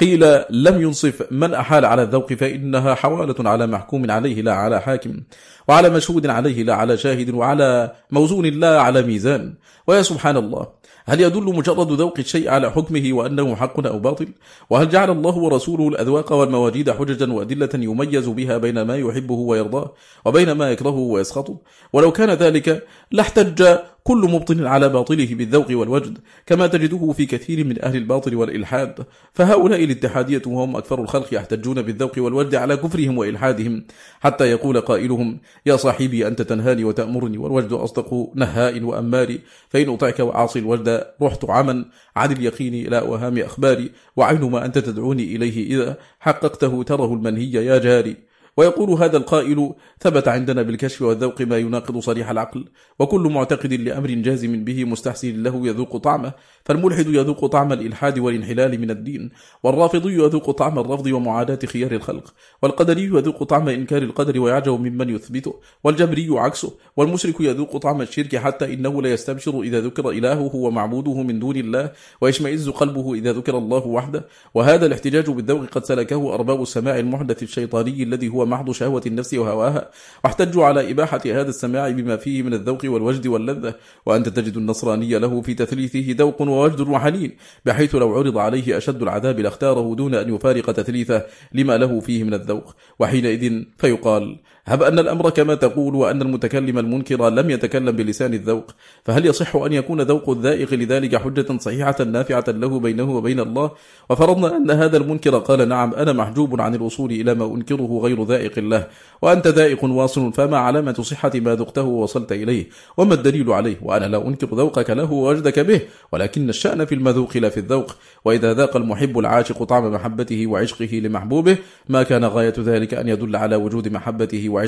قيل 0.01 0.24
لم 0.51 0.83
ينصف 0.83 1.33
من 1.33 1.55
أحال 1.55 1.85
على 1.85 2.03
الذوق 2.03 2.33
فإنها 2.33 2.95
حوالة 2.95 3.51
على 3.51 3.66
محكوم 3.66 4.11
عليه 4.11 4.43
لا 4.43 4.53
على 4.53 4.81
حاكم 4.81 5.20
وعلى 5.68 5.91
مشهود 5.91 6.26
عليه 6.26 6.62
لا 6.62 6.74
على 6.74 6.97
شاهد 6.97 7.31
وعلى 7.31 7.93
موزون 8.11 8.47
لا 8.47 8.81
على 8.81 9.03
ميزان. 9.03 9.55
ويا 9.87 10.03
سبحان 10.03 10.37
الله. 10.37 10.66
هل 11.07 11.20
يدل 11.20 11.44
مجرد 11.44 11.92
ذوق 11.92 12.18
الشيء 12.18 12.48
على 12.48 12.70
حكمه 12.70 13.12
وأنه 13.12 13.57
حق 13.57 13.86
أو 13.86 13.98
باطل؟ 13.98 14.28
وهل 14.70 14.88
جعل 14.88 15.11
الله 15.11 15.36
ورسوله 15.36 15.88
الأذواق 15.88 16.32
والمواجيد 16.32 16.90
حججا 16.90 17.32
وأدلة 17.32 17.70
يميز 17.74 18.28
بها 18.28 18.59
بين 18.59 18.82
ما 18.82 18.96
يحبه 18.96 19.34
ويرضاه 19.34 19.92
وبين 20.24 20.53
ما 20.53 20.70
يكرهه 20.70 20.98
ويسخطه؟ 20.98 21.59
ولو 21.92 22.12
كان 22.12 22.30
ذلك 22.30 22.86
لاحتج 23.11 23.78
كل 24.05 24.28
مبطن 24.30 24.66
على 24.66 24.88
باطله 24.88 25.34
بالذوق 25.34 25.66
والوجد 25.70 26.18
كما 26.46 26.66
تجده 26.66 27.12
في 27.12 27.26
كثير 27.26 27.64
من 27.64 27.84
أهل 27.84 27.96
الباطل 27.96 28.34
والإلحاد. 28.36 29.07
فهؤلاء 29.32 29.84
الاتحادية 29.84 30.42
وهم 30.46 30.76
أكثر 30.76 31.03
الخلق 31.03 31.34
يحتجون 31.34 31.82
بالذوق 31.82 32.12
والوجد 32.18 32.55
على 32.55 32.76
كفرهم 32.76 33.18
وإلحادهم 33.18 33.84
حتى 34.20 34.44
يقول 34.44 34.80
قائلهم 34.80 35.38
يا 35.66 35.76
صاحبي 35.76 36.26
أنت 36.26 36.42
تنهاني 36.42 36.84
وتأمرني 36.84 37.38
والوجد 37.38 37.72
أصدق 37.72 38.30
نهاء 38.34 38.82
وأماري 38.82 39.40
فإن 39.68 39.88
أطعك 39.88 40.20
وأعصي 40.20 40.59
الوجد 40.59 41.05
رحت 41.22 41.44
عمن 41.44 41.84
عن 42.16 42.32
اليقين 42.32 42.86
إلى 42.86 42.98
أوهام 42.98 43.38
أخباري 43.38 43.90
وعين 44.16 44.51
ما 44.51 44.64
أنت 44.64 44.78
تدعوني 44.78 45.36
إليه 45.36 45.76
إذا 45.76 45.96
حققته 46.20 46.82
تره 46.82 47.14
المنهي 47.14 47.53
يا 47.53 47.78
جاري. 47.78 48.30
ويقول 48.61 48.90
هذا 48.90 49.16
القائل 49.16 49.72
ثبت 50.00 50.28
عندنا 50.28 50.62
بالكشف 50.62 51.02
والذوق 51.02 51.42
ما 51.42 51.58
يناقض 51.58 51.98
صريح 51.98 52.30
العقل 52.30 52.64
وكل 52.98 53.20
معتقد 53.20 53.72
لأمر 53.72 54.11
جازم 54.11 54.64
به 54.64 54.84
مستحسن 54.84 55.42
له 55.42 55.66
يذوق 55.66 55.96
طعمه. 55.96 56.32
فالملحد 56.64 57.06
يذوق 57.06 57.46
طعم 57.46 57.72
الإلحاد 57.72 58.18
والانحلال 58.18 58.80
من 58.80 58.90
الدين 58.90 59.30
والرافضي 59.62 60.14
يذوق 60.14 60.50
طعم 60.50 60.78
الرفض 60.78 61.06
ومعاداة 61.06 61.58
خيار 61.66 61.92
الخلق 61.92 62.34
والقدري 62.62 63.04
يذوق 63.04 63.42
طعم 63.42 63.68
إنكار 63.68 64.02
القدر 64.02 64.40
ويعجب 64.40 64.80
ممن 64.80 65.11
يثبته 65.11 65.54
والجبري 65.84 66.28
عكسه 66.30 66.72
والمشرك 66.96 67.40
يذوق 67.40 67.76
طعم 67.76 68.02
الشرك 68.02 68.36
حتى 68.36 68.74
إنه 68.74 69.02
لا 69.02 69.12
يستبشر 69.12 69.61
إذا 69.61 69.80
ذكر 69.80 70.11
إلهه 70.11 70.56
ومعبوده 70.56 71.22
من 71.22 71.38
دون 71.38 71.56
الله 71.56 71.92
ويشمئز 72.20 72.68
قلبه 72.68 73.14
إذا 73.14 73.32
ذكر 73.32 73.58
الله 73.58 73.86
وحده. 73.86 74.26
وهذا 74.54 74.86
الاحتجاج 74.86 75.30
بالذوق 75.30 75.66
قد 75.66 75.84
سلكه 75.84 76.34
أرباب 76.34 76.62
السماع 76.62 76.98
المحدث 76.98 77.42
الشيطاني 77.42 78.02
الذي 78.02 78.28
هو 78.28 78.46
محض 78.46 78.70
شهوة 78.70 79.02
النفس 79.06 79.34
وهواها. 79.34 79.90
واحتجوا 80.24 80.64
على 80.64 80.90
إباحة 80.90 81.20
هذا 81.26 81.48
السماع 81.48 81.90
بما 81.90 82.16
فيه 82.16 82.42
من 82.42 82.54
الذوق 82.54 82.80
والوجد 82.84 83.26
واللذة 83.26 83.74
وأنت 84.06 84.28
تجد 84.28 84.56
النصراني 84.56 85.18
له 85.18 85.40
في 85.40 85.54
تثليثه 85.54 86.14
ذوق 86.18 86.42
ووجد 86.51 86.80
وحنين 86.80 87.36
بحيث 87.66 87.94
لو 87.94 88.14
عرض 88.14 88.38
عليه 88.38 88.76
أشد 88.76 89.03
العذاب 89.03 89.40
لاختاره 89.40 89.94
دون 89.94 90.14
أن 90.14 90.34
يفارق 90.34 90.72
تثليثه 90.72 91.26
لما 91.53 91.76
له 91.78 92.01
فيه 92.01 92.24
من 92.24 92.34
الذوق. 92.34 92.76
وحينئذ 92.98 93.64
فيقال 93.78 94.40
هب 94.70 94.82
أن 94.82 94.98
الأمر 94.98 95.30
كما 95.30 95.54
تقول 95.54 95.94
وأن 95.94 96.22
المتكلم 96.22 96.78
المنكر 96.78 97.30
لم 97.30 97.50
يتكلم 97.50 97.90
بلسان 97.90 98.34
الذوق 98.34 98.70
فهل 99.04 99.26
يصح 99.26 99.56
أن 99.56 99.72
يكون 99.72 100.00
ذوق 100.00 100.30
الذائق 100.30 100.74
لذلك 100.74 101.16
حجة 101.16 101.58
صحيحة 101.58 102.04
نافعة 102.04 102.44
له 102.48 102.80
بينه 102.80 103.16
وبين 103.16 103.40
الله؟ 103.40 103.70
وفرضنا 104.10 104.56
أن 104.56 104.70
هذا 104.70 104.96
المنكر 104.96 105.38
قال 105.38 105.68
نعم 105.68 105.94
أنا 105.94 106.12
محجوب 106.12 106.60
عن 106.60 106.74
الوصول 106.74 107.10
إلى 107.10 107.34
ما 107.34 107.44
أنكره 107.44 108.00
غير 108.02 108.24
ذائق 108.24 108.58
الله 108.58 108.86
وأنت 109.22 109.46
ذائق 109.46 109.84
واصل 109.84 110.32
فما 110.32 110.58
علامة 110.58 110.92
صحة 110.92 111.32
ما 111.34 111.54
ذقته 111.54 111.82
ووصلت 111.82 112.32
إليه؟ 112.32 112.66
وما 112.96 113.14
الدليل 113.14 113.52
عليه؟ 113.52 113.76
وأنا 113.82 114.04
لا 114.04 114.28
أنكر 114.28 114.46
ذوقك 114.46 114.90
له 114.90 115.12
ووجدك 115.12 115.58
به 115.58 115.80
ولكن 116.12 116.48
الشأن 116.48 116.84
في 116.84 116.94
المذوق 116.94 117.36
لا 117.36 117.48
في 117.48 117.60
الذوق 117.60 117.96
وإذا 118.24 118.54
ذاق 118.54 118.76
المحب 118.76 119.18
العاشق 119.18 119.62
طعم 119.62 119.92
محبته 119.92 120.46
وعشقه 120.46 121.00
لمحبوبه 121.04 121.58
ما 121.88 122.02
كان 122.02 122.24
غاية 122.24 122.54
ذلك 122.58 122.94
أن 122.94 123.08
يدل 123.08 123.36
على 123.36 123.56
وجود 123.56 123.88
محبته 123.88 124.48
وعشقه. 124.48 124.59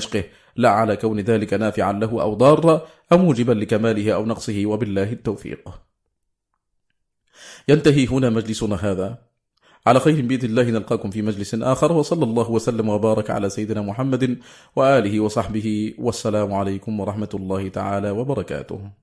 لا 0.57 0.71
على 0.71 0.97
كون 0.97 1.21
ذلك 1.21 1.55
نافعا 1.55 1.93
له 1.93 2.23
أو 2.23 2.35
ضارا 2.35 2.87
أو 3.13 3.19
موجبا 3.19 3.53
لكماله 3.53 4.13
أو 4.13 4.27
نقصه 4.27 4.67
وبالله 4.67 5.13
التوفيق. 5.13 5.69
ينتهي 7.69 8.07
هنا 8.07 8.31
مجلسنا 8.31 8.77
هذا. 8.77 9.19
على 9.87 10.01
خير 10.01 10.27
بإذن 10.27 10.49
الله 10.49 10.63
نلقاكم 10.63 11.11
في 11.11 11.23
مجلس 11.23 11.55
آخر 11.55 11.93
وصلى 11.93 12.25
الله 12.25 12.51
وسلم 12.51 12.89
وبارك 12.89 13.31
على 13.31 13.51
سيدنا 13.51 13.83
محمد 13.83 14.39
وآله 14.77 15.21
وصحبه 15.21 15.95
والسلام 15.99 16.53
عليكم 16.53 17.01
ورحمة 17.01 17.29
الله 17.35 17.69
تعالى 17.69 18.11
وبركاته. 18.11 19.02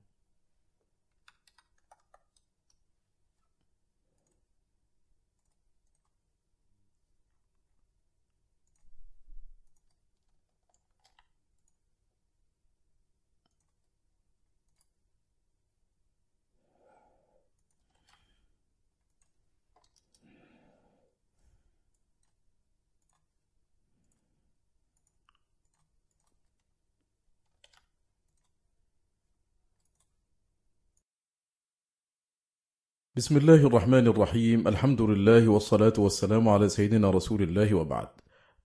بسم 33.20 33.36
الله 33.36 33.66
الرحمن 33.66 34.06
الرحيم. 34.06 34.68
الحمد 34.68 35.02
لله 35.02 35.48
والصلاة 35.48 35.92
والسلام 35.98 36.48
على 36.48 36.68
سيدنا 36.68 37.10
رسول 37.10 37.42
الله 37.42 37.74
وبعد. 37.74 38.08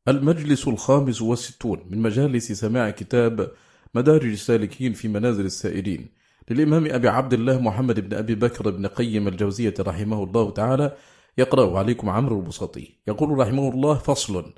المجلس 0.07 0.68
الخامس 0.68 1.22
والستون 1.22 1.80
من 1.90 1.98
مجالس 2.02 2.52
سماع 2.52 2.90
كتاب 2.90 3.52
مدارج 3.95 4.32
السالكين 4.32 4.94
في 4.94 5.07
منازل 5.07 5.45
السائرين 5.45 6.07
للإمام 6.49 6.86
أبي 6.86 7.07
عبد 7.07 7.34
الله 7.34 7.61
محمد 7.61 7.99
بن 7.99 8.18
أبي 8.18 8.36
بكر 8.36 8.69
بن 8.69 8.88
قيم 8.88 9.27
الجوزية 9.27 9.73
رحمه 9.80 10.23
الله 10.23 10.52
تعالى. 10.52 10.95
يقرأ 11.38 11.77
عليكم 11.77 12.10
عمرو 12.10 12.40
البسطي. 12.40 12.95
يقول 13.07 13.40
رحمه 13.40 13.69
الله 13.69 13.94
فصل. 13.94 14.53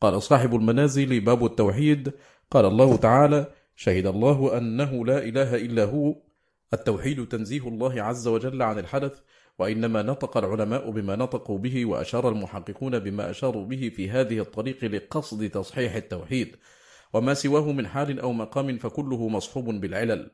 قال 0.00 0.22
صاحب 0.22 0.54
المنازل 0.54 1.20
باب 1.20 1.44
التوحيد. 1.44 2.12
قال 2.50 2.64
الله 2.64 2.96
تعالى 2.96 3.46
شهد 3.76 4.06
الله 4.06 4.58
أنه 4.58 5.06
لا 5.06 5.18
إله 5.24 5.56
إلا 5.56 5.84
هو. 5.84 6.16
التوحيد 6.74 7.28
تنزيه 7.28 7.68
الله 7.68 8.02
عز 8.02 8.28
وجل 8.28 8.62
عن 8.62 8.78
الحدث. 8.78 9.20
وإنما 9.58 10.02
نطق 10.02 10.36
العلماء 10.36 10.90
بما 10.90 11.16
نطقوا 11.16 11.58
به 11.58 11.86
وأشار 11.86 12.28
المحققون 12.28 12.98
بما 12.98 13.30
أشاروا 13.30 13.64
به 13.64 13.92
في 13.96 14.10
هذه 14.10 14.38
الطريق 14.38 14.84
لقصد 14.84 15.50
تصحيح 15.50 15.94
التوحيد. 15.94 16.56
وما 17.12 17.34
سواه 17.34 17.72
من 17.72 17.86
حال 17.86 18.20
أو 18.20 18.32
مقام 18.32 18.78
فكله 18.78 19.28
مصحوب 19.28 19.64
بالعلل. 19.64 20.30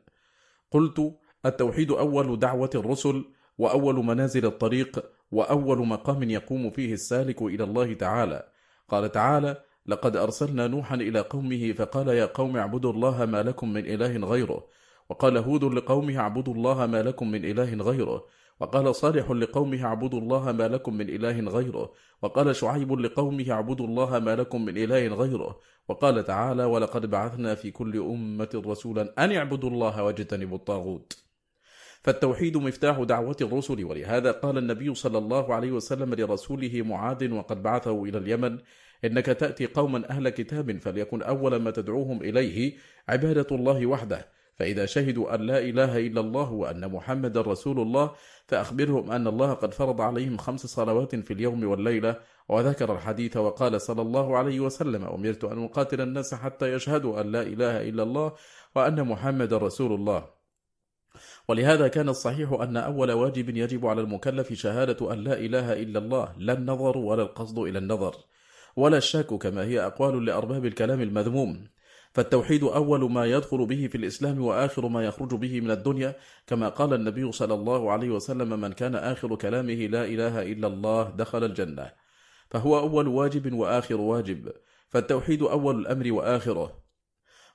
قلت 0.70 1.14
التوحيد 1.46 1.90
أول 1.90 2.38
دعوة 2.38 2.70
الرسل 2.74 3.24
وأول 3.58 4.04
منازل 4.04 4.46
الطريق 4.46 5.04
وأول 5.32 5.86
مقام 5.86 6.30
يقوم 6.30 6.70
فيه 6.70 6.92
السالك 6.92 7.42
إلى 7.42 7.64
الله 7.64 7.94
تعالى. 7.94 8.48
قال 8.88 9.12
تعالى 9.12 9.62
لقد 9.86 10.16
أرسلنا 10.16 10.66
نوحا 10.66 10.94
إلى 10.94 11.20
قومه 11.20 11.72
فقال 11.72 12.08
يا 12.08 12.24
قوم 12.26 12.56
اعبدوا 12.56 12.92
الله 12.92 13.26
ما 13.26 13.42
لكم 13.42 13.72
من 13.72 13.86
إله 13.86 14.26
غيره 14.26 14.66
وقال 15.08 15.38
هود 15.38 15.64
لقومه 15.64 16.18
اعبدوا 16.18 16.54
الله 16.54 16.86
ما 16.86 17.02
لكم 17.02 17.30
من 17.30 17.44
إله 17.44 17.74
غيره 17.74 18.26
وقال 18.60 18.94
صالح 18.94 19.30
لقومه 19.30 19.84
اعبدوا 19.84 20.20
الله 20.20 20.52
ما 20.52 20.68
لكم 20.68 20.94
من 20.94 21.08
إله 21.08 21.40
غيره. 21.40 21.92
وقال 22.22 22.56
شعيب 22.56 22.92
لقومه 22.92 23.50
اعبدوا 23.50 23.86
الله 23.86 24.18
ما 24.18 24.36
لكم 24.36 24.64
من 24.64 24.76
إله 24.76 25.08
غيره. 25.08 25.58
وقال 25.88 26.24
تعالى 26.24 26.64
ولقد 26.64 27.06
بعثنا 27.06 27.54
في 27.54 27.70
كل 27.70 27.96
أمة 27.96 28.62
رسولا 28.66 29.24
أن 29.24 29.32
اعبدوا 29.32 29.70
الله 29.70 30.02
واجتنبوا 30.02 30.56
الطاغوت. 30.56 31.24
فالتوحيد 32.02 32.56
مفتاح 32.56 32.98
دعوة 32.98 33.36
الرسل. 33.40 33.84
ولهذا 33.84 34.32
قال 34.32 34.58
النبي 34.58 34.94
صلى 34.94 35.18
الله 35.18 35.54
عليه 35.54 35.72
وسلم 35.72 36.14
لرسوله 36.14 36.82
معاذ 36.82 37.32
وقد 37.32 37.62
بعثه 37.62 38.04
إلى 38.04 38.18
اليمن 38.18 38.58
إنك 39.04 39.26
تأتي 39.26 39.66
قوما 39.66 40.10
أهل 40.10 40.28
كتاب 40.28 40.78
فليكن 40.78 41.22
أول 41.22 41.56
ما 41.56 41.70
تدعوهم 41.70 42.22
إليه 42.22 42.76
عبادة 43.08 43.56
الله 43.56 43.86
وحده. 43.86 44.39
فإذا 44.60 44.86
شهدوا 44.86 45.34
أن 45.34 45.40
لا 45.40 45.58
إله 45.58 45.98
إلا 45.98 46.20
الله 46.20 46.52
وأن 46.52 46.92
محمد 46.92 47.38
رسول 47.38 47.80
الله 47.80 48.10
فأخبرهم 48.46 49.10
أن 49.10 49.26
الله 49.26 49.52
قد 49.52 49.74
فرض 49.74 50.00
عليهم 50.00 50.36
خمس 50.36 50.66
صلوات 50.66 51.16
في 51.16 51.32
اليوم 51.32 51.64
والليلة 51.64 52.16
وذكر 52.48 52.94
الحديث 52.94 53.36
وقال 53.36 53.80
صلى 53.80 54.02
الله 54.02 54.36
عليه 54.36 54.60
وسلم 54.60 55.04
أمرت 55.04 55.44
أن 55.44 55.64
أقاتل 55.64 56.00
الناس 56.00 56.34
حتى 56.34 56.72
يشهدوا 56.72 57.20
أن 57.20 57.32
لا 57.32 57.42
إله 57.42 57.88
إلا 57.88 58.02
الله 58.02 58.32
وأن 58.76 59.04
محمد 59.04 59.54
رسول 59.54 59.92
الله. 59.92 60.24
ولهذا 61.48 61.88
كان 61.88 62.08
الصحيح 62.08 62.52
أن 62.52 62.76
أول 62.76 63.12
واجب 63.12 63.56
يجب 63.56 63.86
على 63.86 64.00
المكلف 64.00 64.52
شهادة 64.52 65.12
أن 65.12 65.18
لا 65.24 65.38
إله 65.38 65.72
إلا 65.72 65.98
الله 65.98 66.34
لا 66.38 66.52
النظر 66.52 66.98
ولا 66.98 67.22
القصد 67.22 67.58
إلى 67.58 67.78
النظر 67.78 68.14
ولا 68.76 68.96
الشك 68.96 69.34
كما 69.34 69.64
هي 69.64 69.86
أقوال 69.86 70.24
لأرباب 70.24 70.66
الكلام 70.66 71.00
المذموم. 71.00 71.68
فالتوحيد 72.12 72.64
أول 72.64 73.10
ما 73.10 73.26
يدخل 73.26 73.66
به 73.66 73.86
في 73.86 73.94
الإسلام 73.94 74.40
وآخر 74.40 74.88
ما 74.88 75.04
يخرج 75.04 75.34
به 75.34 75.60
من 75.60 75.70
الدنيا 75.70 76.16
كما 76.46 76.68
قال 76.68 76.94
النبي 76.94 77.32
صلى 77.32 77.54
الله 77.54 77.90
عليه 77.90 78.10
وسلم 78.10 78.60
من 78.60 78.72
كان 78.72 78.94
آخر 78.94 79.34
كلامه 79.34 79.86
لا 79.86 80.04
إله 80.04 80.42
إلا 80.42 80.66
الله 80.66 81.10
دخل 81.10 81.44
الجنة. 81.44 81.92
فهو 82.50 82.78
أول 82.78 83.08
واجب 83.08 83.52
وآخر 83.52 84.00
واجب. 84.00 84.52
فالتوحيد 84.88 85.42
أول 85.42 85.80
الأمر 85.80 86.12
وآخره. 86.12 86.80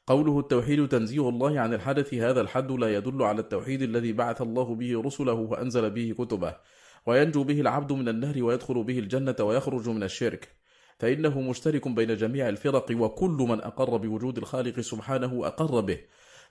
قوله 0.08 0.40
التوحيد 0.40 0.88
تنزيه 0.88 1.30
الله 1.30 1.60
عن 1.60 1.74
الحدث 1.74 2.14
هذا 2.14 2.42
الحد 2.42 2.72
لا 2.72 2.94
يدل 2.96 3.24
على 3.24 3.42
التوحيد 3.42 3.82
الذي 3.82 4.14
بعث 4.14 4.42
الله 4.42 4.76
به 4.76 5.02
رسله 5.02 5.34
وأنزل 5.34 5.90
به 5.90 6.16
كتبه 6.18 6.56
وينجو 7.06 7.44
به 7.44 7.62
العبد 7.62 7.92
من 7.92 8.10
النهر 8.10 8.44
ويدخل 8.44 8.84
به 8.84 9.00
الجنة 9.00 9.36
ويخرج 9.40 9.90
من 9.90 10.04
الشرك. 10.04 10.65
فإنه 11.00 11.42
مشترك 11.42 11.88
بين 11.88 12.16
جميع 12.16 12.50
الفرق 12.50 12.86
وكل 12.92 13.46
من 13.50 13.62
أقر 13.62 13.98
بوجود 13.98 14.38
الخالق 14.38 14.80
سبحانه 14.80 15.48
أقر 15.48 15.80
به. 15.82 16.00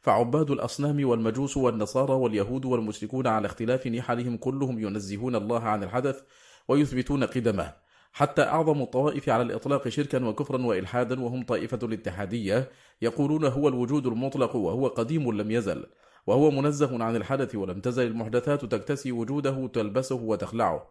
فعباد 0.00 0.50
الأصنام 0.50 1.08
والمجوس 1.08 1.56
والنصارى 1.56 2.12
واليهود 2.12 2.64
والمشركون 2.64 3.26
على 3.26 3.46
اختلاف 3.46 3.86
نحلهم 3.86 4.36
كلهم 4.36 4.78
ينزهون 4.78 5.36
الله 5.36 5.60
عن 5.60 5.82
الحدث 5.82 6.22
ويثبتون 6.68 7.24
قدمه. 7.24 7.74
حتى 8.12 8.42
أعظم 8.42 8.82
الطوائف 8.82 9.28
على 9.28 9.42
الإطلاق 9.42 9.88
شركا 9.88 10.24
وكفرا 10.24 10.66
وإلحادا 10.66 11.20
وهم 11.20 11.42
طائفة 11.42 11.78
الاتحادية 11.82 12.70
يقولون 13.02 13.44
هو 13.44 13.68
الوجود 13.68 14.06
المطلق 14.06 14.56
وهو 14.56 14.86
قديم 14.86 15.32
لم 15.32 15.50
يزل 15.50 15.86
وهو 16.26 16.50
منزه 16.50 17.04
عن 17.04 17.16
الحدث 17.16 17.54
ولم 17.54 17.80
تزل. 17.80 18.06
المحدثات 18.06 18.64
تكتسي 18.64 19.12
وجوده 19.12 19.66
تلبسه 19.66 20.14
وتخلعه. 20.14 20.90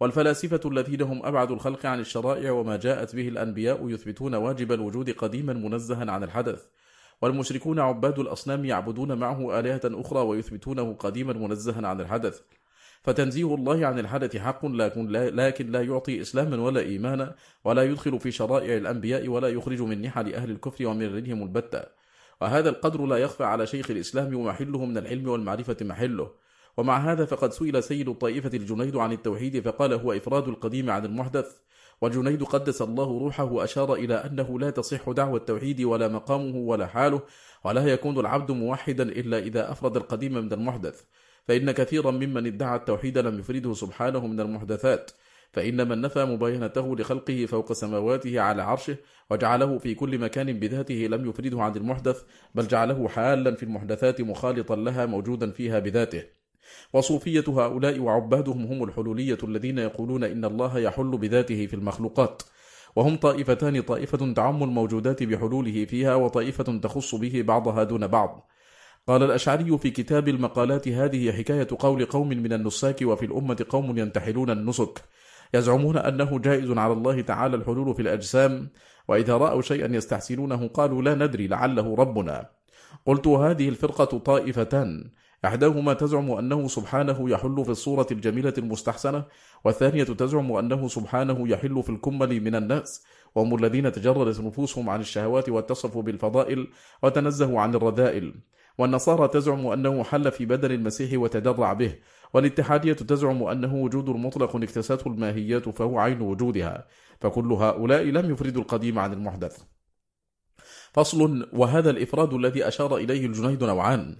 والفلاسفة 0.00 0.60
الذين 0.64 1.02
هم 1.02 1.26
أبعد 1.26 1.50
الخلق 1.50 1.86
عن 1.86 2.00
الشرائع 2.00 2.50
وما 2.50 2.76
جاءت 2.76 3.16
به 3.16 3.28
الأنبياء 3.28 3.88
يثبتون 3.88 4.34
واجب 4.34 4.72
الوجود 4.72 5.10
قديما 5.10 5.52
منزها 5.52 6.10
عن 6.10 6.24
الحدث. 6.24 6.66
والمشركون 7.22 7.80
عباد 7.80 8.18
الأصنام 8.18 8.64
يعبدون 8.64 9.18
معه 9.18 9.60
آلهة 9.60 9.80
أخرى 9.84 10.20
ويثبتونه 10.20 10.92
قديما 10.92 11.32
منزها 11.32 11.88
عن 11.88 12.00
الحدث. 12.00 12.40
فتنزيه 13.02 13.54
الله 13.54 13.86
عن 13.86 13.98
الحدث 13.98 14.36
حق 14.36 14.66
لكن 14.66 15.70
لا 15.70 15.82
يعطي 15.82 16.20
إسلاما 16.20 16.62
ولا 16.62 16.80
إيمانا 16.80 17.34
ولا 17.64 17.82
يدخل 17.82 18.20
في 18.20 18.30
شرائع 18.30 18.76
الأنبياء 18.76 19.28
ولا 19.28 19.48
يخرج 19.48 19.82
من 19.82 20.02
نحل 20.02 20.34
أهل 20.34 20.50
الكفر 20.50 20.86
ومن 20.86 21.02
البتة. 21.42 21.82
وهذا 22.40 22.68
القدر 22.68 23.06
لا 23.06 23.16
يخفى 23.16 23.44
على 23.44 23.66
شيخ 23.66 23.90
الإسلام 23.90 24.36
ومحله 24.36 24.84
من 24.84 24.98
العلم 24.98 25.28
والمعرفة 25.28 25.76
محله. 25.80 26.30
ومع 26.80 27.12
هذا 27.12 27.24
فقد 27.24 27.52
سئل 27.52 27.82
سيد 27.82 28.08
الطائفة 28.08 28.50
الجنيد 28.54 28.96
عن 28.96 29.12
التوحيد 29.12 29.60
فقال 29.60 29.92
هو 29.92 30.12
إفراد 30.12 30.48
القديم 30.48 30.90
عن 30.90 31.04
المحدث. 31.04 31.56
والجنيد 32.00 32.42
قدس 32.42 32.82
الله 32.82 33.18
روحه 33.18 33.44
وأشار 33.44 33.94
إلى 33.94 34.14
أنه 34.14 34.58
لا 34.58 34.70
تصح 34.70 35.10
دعوة 35.10 35.36
التوحيد 35.38 35.80
ولا 35.80 36.08
مقامه 36.08 36.56
ولا 36.56 36.86
حاله 36.86 37.22
ولا 37.64 37.86
يكون 37.86 38.20
العبد 38.20 38.50
موحدا 38.50 39.02
إلا 39.02 39.38
إذا 39.38 39.72
أفرد 39.72 39.96
القديم 39.96 40.32
من 40.32 40.52
المحدث. 40.52 41.02
فإن 41.48 41.70
كثيرا 41.70 42.10
ممن 42.10 42.46
ادعى 42.46 42.76
التوحيد 42.76 43.18
لم 43.18 43.38
يفرده 43.38 43.74
سبحانه 43.74 44.26
من 44.26 44.40
المحدثات. 44.40 45.10
فإن 45.52 45.88
من 45.88 46.00
نفى 46.00 46.24
مباينته 46.24 46.96
لخلقه 46.96 47.46
فوق 47.46 47.72
سماواته 47.72 48.40
على 48.40 48.62
عرشه 48.62 48.96
وجعله 49.30 49.78
في 49.78 49.94
كل 49.94 50.18
مكان 50.18 50.60
بذاته 50.60 50.94
لم 50.94 51.28
يفرده 51.28 51.62
عن 51.62 51.76
المحدث 51.76 52.22
بل 52.54 52.68
جعله 52.68 53.08
حالا 53.08 53.54
في 53.54 53.62
المحدثات 53.62 54.20
مخالطا 54.20 54.76
لها 54.76 55.06
موجودا 55.06 55.50
فيها 55.50 55.78
بذاته. 55.78 56.39
وصوفية 56.92 57.44
هؤلاء 57.48 57.98
وعبادهم 57.98 58.64
هم 58.66 58.84
الحلولية 58.84 59.38
الذين 59.44 59.78
يقولون 59.78 60.24
إن 60.24 60.44
الله 60.44 60.78
يحل 60.78 61.18
بذاته 61.18 61.66
في 61.66 61.74
المخلوقات. 61.74 62.42
وهم 62.96 63.16
طائفتان 63.16 63.80
طائفة 63.82 64.32
تعم 64.32 64.62
الموجودات 64.62 65.22
بحلوله 65.22 65.84
فيها 65.84 66.14
وطائفة 66.14 66.78
تخص 66.78 67.14
به 67.14 67.42
بعضها 67.42 67.82
دون 67.82 68.06
بعض. 68.06 68.50
قال 69.08 69.22
الأشعري 69.22 69.78
في 69.78 69.90
كتاب 69.90 70.28
المقالات 70.28 70.88
هذه 70.88 71.32
حكاية 71.32 71.68
قول 71.78 72.04
قوم 72.04 72.28
من 72.28 72.52
النساك 72.52 73.02
وفي 73.02 73.26
الأمة 73.26 73.66
قوم 73.68 73.98
ينتحلون 73.98 74.50
النسك. 74.50 75.04
يزعمون 75.54 75.96
أنه 75.96 76.38
جائز 76.38 76.70
على 76.70 76.92
الله 76.92 77.20
تعالى 77.20 77.56
الحلول 77.56 77.94
في 77.94 78.02
الأجسام 78.02 78.70
وإذا 79.08 79.36
رأوا 79.36 79.62
شيئا 79.62 79.96
يستحسنونه 79.96 80.68
قالوا 80.68 81.02
لا 81.02 81.14
ندري 81.14 81.46
لعله 81.46 81.94
ربنا. 81.94 82.50
قلت 83.06 83.26
هذه 83.26 83.68
الفرقة 83.68 84.18
طائفتان. 84.18 85.10
إحداهما 85.44 85.94
تزعم 85.94 86.30
أنه 86.30 86.68
سبحانه 86.68 87.30
يحل 87.30 87.64
في 87.64 87.70
الصورة 87.70 88.06
الجميلة 88.10 88.54
المستحسنة 88.58 89.24
والثانية 89.64 90.04
تزعم 90.04 90.52
أنه 90.52 90.88
سبحانه 90.88 91.48
يحل 91.48 91.82
في 91.82 91.90
الكمل 91.90 92.40
من 92.40 92.54
الناس 92.54 93.04
وهم 93.34 93.54
الذين 93.54 93.92
تجردت 93.92 94.40
نفوسهم 94.40 94.90
عن 94.90 95.00
الشهوات 95.00 95.48
واتصفوا 95.48 96.02
بالفضائل 96.02 96.68
وتنزهوا 97.02 97.60
عن 97.60 97.74
الرذائل. 97.74 98.34
والنصارى 98.78 99.28
تزعم 99.28 99.66
أنه 99.66 100.04
حل 100.04 100.30
في 100.30 100.46
بدن 100.46 100.70
المسيح 100.70 101.20
وتدرع 101.20 101.72
به 101.72 101.98
والاتحادية 102.34 102.92
تزعم 102.92 103.42
أنه 103.42 103.74
وجود 103.74 104.10
مطلق 104.10 104.56
اكتسته 104.56 105.08
الماهيات 105.08 105.68
فهو 105.68 105.98
عين 105.98 106.20
وجودها 106.20 106.86
فكل 107.20 107.52
هؤلاء 107.52 108.02
لم 108.02 108.30
يفردوا 108.30 108.62
القديم 108.62 108.98
عن 108.98 109.12
المحدث. 109.12 109.62
فصل 110.92 111.48
وهذا 111.52 111.90
الإفراد 111.90 112.34
الذي 112.34 112.68
أشار 112.68 112.96
إليه 112.96 113.26
الجنيد 113.26 113.64
نوعان. 113.64 114.16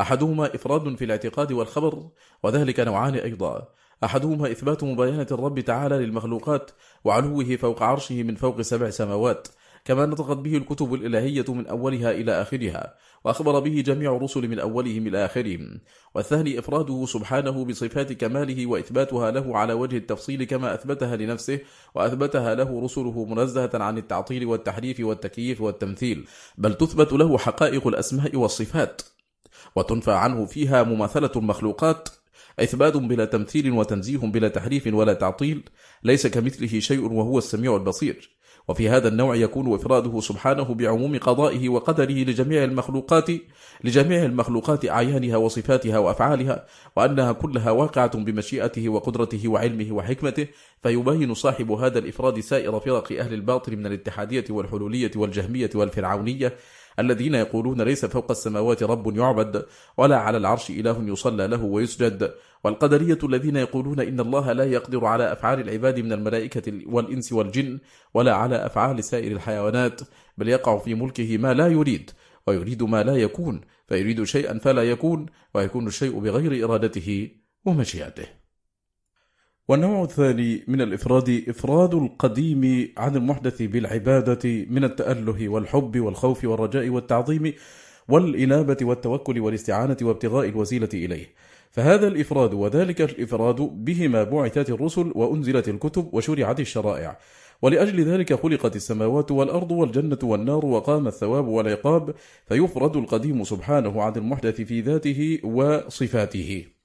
أحدهما 0.00 0.54
إفراد 0.54 0.96
في 0.96 1.04
الاعتقاد 1.04 1.52
والخبر 1.52 2.08
وذلك 2.42 2.80
نوعان 2.80 3.14
أيضا. 3.14 3.68
أحدهما 4.04 4.50
إثبات 4.50 4.84
مباينة 4.84 5.26
الرب 5.32 5.60
تعالى 5.60 5.98
للمخلوقات 5.98 6.70
وعلوه 7.04 7.56
فوق 7.56 7.82
عرشه 7.82 8.22
من 8.22 8.34
فوق 8.34 8.60
سبع 8.60 8.90
سماوات 8.90 9.48
كما 9.84 10.06
نطقت 10.06 10.36
به 10.36 10.56
الكتب 10.56 10.94
الإلهية 10.94 11.44
من 11.48 11.66
أولها 11.66 12.10
إلى 12.10 12.42
آخرها 12.42 12.94
وأخبر 13.24 13.60
به 13.60 13.80
جميع 13.86 14.16
الرسل 14.16 14.48
من 14.48 14.58
أولهم 14.58 15.06
إلى 15.06 15.24
آخرهم. 15.24 15.80
والثاني 16.14 16.58
إفراده 16.58 17.06
سبحانه 17.06 17.64
بصفات 17.64 18.12
كماله 18.12 18.66
وإثباتها 18.66 19.30
له 19.30 19.58
على 19.58 19.72
وجه 19.72 19.96
التفصيل 19.96 20.44
كما 20.44 20.74
أثبتها 20.74 21.16
لنفسه 21.16 21.58
وأثبتها 21.94 22.54
له 22.54 22.84
رسله 22.84 23.24
منزهة 23.24 23.70
عن 23.74 23.98
التعطيل 23.98 24.46
والتحريف 24.46 25.00
والتكييف 25.00 25.60
والتمثيل. 25.60 26.26
بل 26.58 26.74
تثبت 26.74 27.12
له 27.12 27.38
حقائق 27.38 27.86
الأسماء 27.86 28.36
والصفات. 28.36 29.02
وتنفى 29.76 30.12
عنه 30.12 30.46
فيها 30.46 30.82
مماثلة 30.82 31.30
المخلوقات 31.36 32.08
إثبات 32.60 32.96
بلا 32.96 33.24
تمثيل 33.24 33.72
وتنزيه 33.72 34.18
بلا 34.18 34.48
تحريف 34.48 34.86
ولا 34.86 35.12
تعطيل 35.12 35.68
ليس 36.02 36.26
كمثله 36.26 36.80
شيء 36.80 37.12
وهو 37.12 37.38
السميع 37.38 37.76
البصير. 37.76 38.40
وفي 38.68 38.88
هذا 38.88 39.08
النوع 39.08 39.34
يكون 39.34 39.74
إفراده 39.74 40.20
سبحانه 40.20 40.74
بعموم 40.74 41.18
قضائه 41.18 41.68
وقدره 41.68 42.12
لجميع 42.12 42.64
المخلوقات 42.64 43.30
لجميع 43.84 44.24
المخلوقات 44.24 44.88
أعيانها 44.88 45.36
وصفاتها 45.36 45.98
وأفعالها 45.98 46.66
وأنها 46.96 47.32
كلها 47.32 47.70
واقعة 47.70 48.18
بمشيئته 48.18 48.88
وقدرته 48.88 49.48
وعلمه 49.48 49.92
وحكمته 49.92 50.46
فيبين 50.82 51.34
صاحب 51.34 51.70
هذا 51.70 51.98
الإفراد 51.98 52.40
سائر 52.40 52.80
فرق 52.80 53.12
أهل 53.12 53.34
الباطل 53.34 53.76
من 53.76 53.86
الاتحادية 53.86 54.44
والحلولية 54.50 55.10
والجهمية 55.16 55.70
والفرعونية 55.74 56.56
الذين 56.98 57.34
يقولون 57.34 57.82
ليس 57.82 58.04
فوق 58.04 58.30
السماوات 58.30 58.82
رب 58.82 59.16
يعبد 59.16 59.66
ولا 59.96 60.16
على 60.16 60.36
العرش 60.36 60.70
إله 60.70 61.02
يصلى 61.02 61.46
له 61.46 61.64
ويسجد. 61.64 62.30
والقدرية 62.64 63.18
الذين 63.24 63.56
يقولون 63.56 64.00
إن 64.00 64.20
الله 64.20 64.52
لا 64.52 64.64
يقدر 64.64 65.04
على 65.04 65.32
أفعال 65.32 65.60
العباد 65.60 66.00
من 66.00 66.12
الملائكة 66.12 66.72
والإنس 66.86 67.32
والجن 67.32 67.78
ولا 68.14 68.34
على 68.34 68.66
أفعال 68.66 69.04
سائر 69.04 69.32
الحيوانات 69.32 70.00
بل 70.38 70.48
يقع 70.48 70.78
في 70.78 70.94
ملكه 70.94 71.38
ما 71.38 71.54
لا 71.54 71.68
يريد 71.68 72.10
ويريد 72.46 72.82
ما 72.82 73.02
لا 73.02 73.16
يكون 73.16 73.60
فيريد 73.88 74.24
شيئا 74.24 74.58
فلا 74.58 74.82
يكون 74.82 75.26
ويكون 75.54 75.86
الشيء 75.86 76.18
بغير 76.18 76.64
إرادته 76.64 77.30
ومشيئته. 77.64 78.39
والنوع 79.70 80.02
الثاني 80.02 80.62
من 80.68 80.80
الإفراد 80.80 81.44
إفراد 81.48 81.94
القديم 81.94 82.92
عن 82.96 83.16
المحدث 83.16 83.62
بالعبادة 83.62 84.66
من 84.70 84.84
التأله 84.84 85.48
والحب 85.48 86.00
والخوف 86.00 86.44
والرجاء 86.44 86.88
والتعظيم 86.88 87.52
والإنابة 88.08 88.76
والتوكل 88.82 89.40
والاستعانة 89.40 89.96
وابتغاء 90.02 90.48
الوسيلة 90.48 90.88
إليه. 90.94 91.26
فهذا 91.70 92.08
الإفراد 92.08 92.54
وذلك 92.54 93.00
الإفراد 93.00 93.56
بهما 93.56 94.24
بعثت 94.24 94.70
الرسل 94.70 95.12
وأنزلت 95.14 95.68
الكتب 95.68 96.08
وشرعت 96.12 96.60
الشرائع. 96.60 97.18
ولأجل 97.62 98.04
ذلك 98.04 98.34
خلقت 98.34 98.76
السماوات 98.76 99.30
والأرض 99.30 99.70
والجنة 99.70 100.18
والنار 100.22 100.66
وقام 100.66 101.06
الثواب 101.06 101.48
والعقاب 101.48 102.14
فيفرد 102.48 102.96
القديم 102.96 103.44
سبحانه 103.44 104.02
عن 104.02 104.12
المحدث 104.16 104.60
في 104.60 104.80
ذاته 104.80 105.38
وصفاته. 105.44 106.79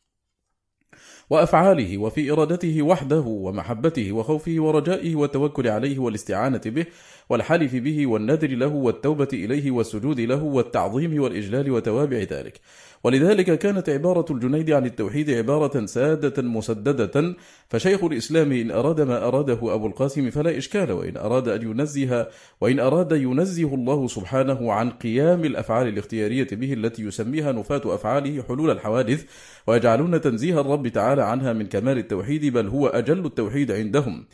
وأفعاله 1.30 1.98
وفي 1.98 2.32
إرادته 2.32 2.82
وحده 2.82 3.24
ومحبته 3.28 4.12
وخوفه 4.12 4.56
ورجائه 4.58 5.16
والتوكل 5.16 5.68
عليه 5.68 6.00
والاستعانة 6.00 6.62
به 6.66 6.86
والحلف 7.30 7.76
به 7.76 8.08
والنذر 8.08 8.50
له 8.50 8.68
والتوبة 8.68 9.28
إليه 9.34 9.72
والسجود 9.72 10.20
له 10.20 10.44
والتعظيم 10.44 11.22
والإجلال 11.22 11.72
وتوابع 11.72 12.18
ذلك. 12.18 12.62
ولذلك 13.04 13.60
كانت 13.60 13.90
عبارة 13.90 14.26
الجنيد 14.32 14.72
عن 14.72 14.86
التوحيد 14.86 15.30
عبارة 15.30 15.86
سادة 15.86 16.44
مسددة. 16.44 17.36
فشيخ 17.70 18.04
الإسلام 18.04 18.52
إن 18.52 18.72
أراد 18.72 19.02
ما 19.02 19.28
أراده 19.28 19.60
أبو 19.74 19.88
القاسم 19.88 20.30
فلا 20.30 20.58
إشكال 20.58 20.92
وإن 20.92 21.18
أراد 21.18 21.48
أن 21.48 21.62
ينزه 21.62 22.28
وإن 22.62 22.80
أراد 22.80 23.12
ينزه 23.12 23.76
الله 23.76 24.08
سبحانه 24.08 24.74
عن 24.74 24.90
قيام 24.90 25.46
الأفعال 25.46 25.88
الاختيارية 25.88 26.48
به 26.52 26.74
التي 26.74 27.02
يسميها 27.04 27.52
نفاة 27.52 27.82
أفعاله 27.86 28.44
حلول 28.44 28.72
الحوادث 28.72 29.26
ويجعلون 29.68 30.22
تنزيه 30.22 30.62
الرب 30.62 30.88
تعالى 30.88 31.24
عنها 31.24 31.54
من 31.54 31.66
كمال 31.66 31.98
التوحيد 31.98 32.46
بل 32.46 32.68
هو 32.68 32.88
أجل 32.88 33.26
التوحيد 33.26 33.72
عندهم. 33.72 34.26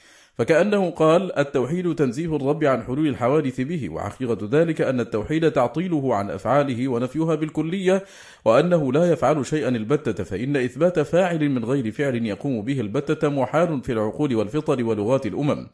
فكأنه 0.42 0.90
قال 0.90 1.40
التوحيد 1.40 1.96
تنزيه 1.96 2.36
الرب 2.36 2.64
عن 2.64 2.84
حلول 2.84 3.08
الحوادث 3.08 3.62
به 3.62 3.90
وحقيقة 3.90 4.50
ذلك 4.52 4.82
أن 4.82 5.00
التوحيد 5.00 5.52
تعطيله 5.52 6.16
عن 6.16 6.30
أفعاله 6.32 6.88
ونفيها 6.88 7.36
بالكلية 7.36 8.04
وأنه 8.46 8.94
لا 8.94 9.12
يفعل 9.12 9.46
شيئا 9.46 9.70
البتة 9.70 10.24
فإن 10.24 10.58
إثبات 10.58 11.00
فاعل 11.00 11.50
من 11.50 11.66
غير 11.66 11.92
فعل 11.92 12.26
يقوم 12.26 12.62
به 12.62 12.80
البتة 12.80 13.30
محال 13.30 13.84
في 13.84 13.92
العقول 13.92 14.36
والفطر 14.36 14.84
ولغات 14.84 15.26
الأمم. 15.26 15.68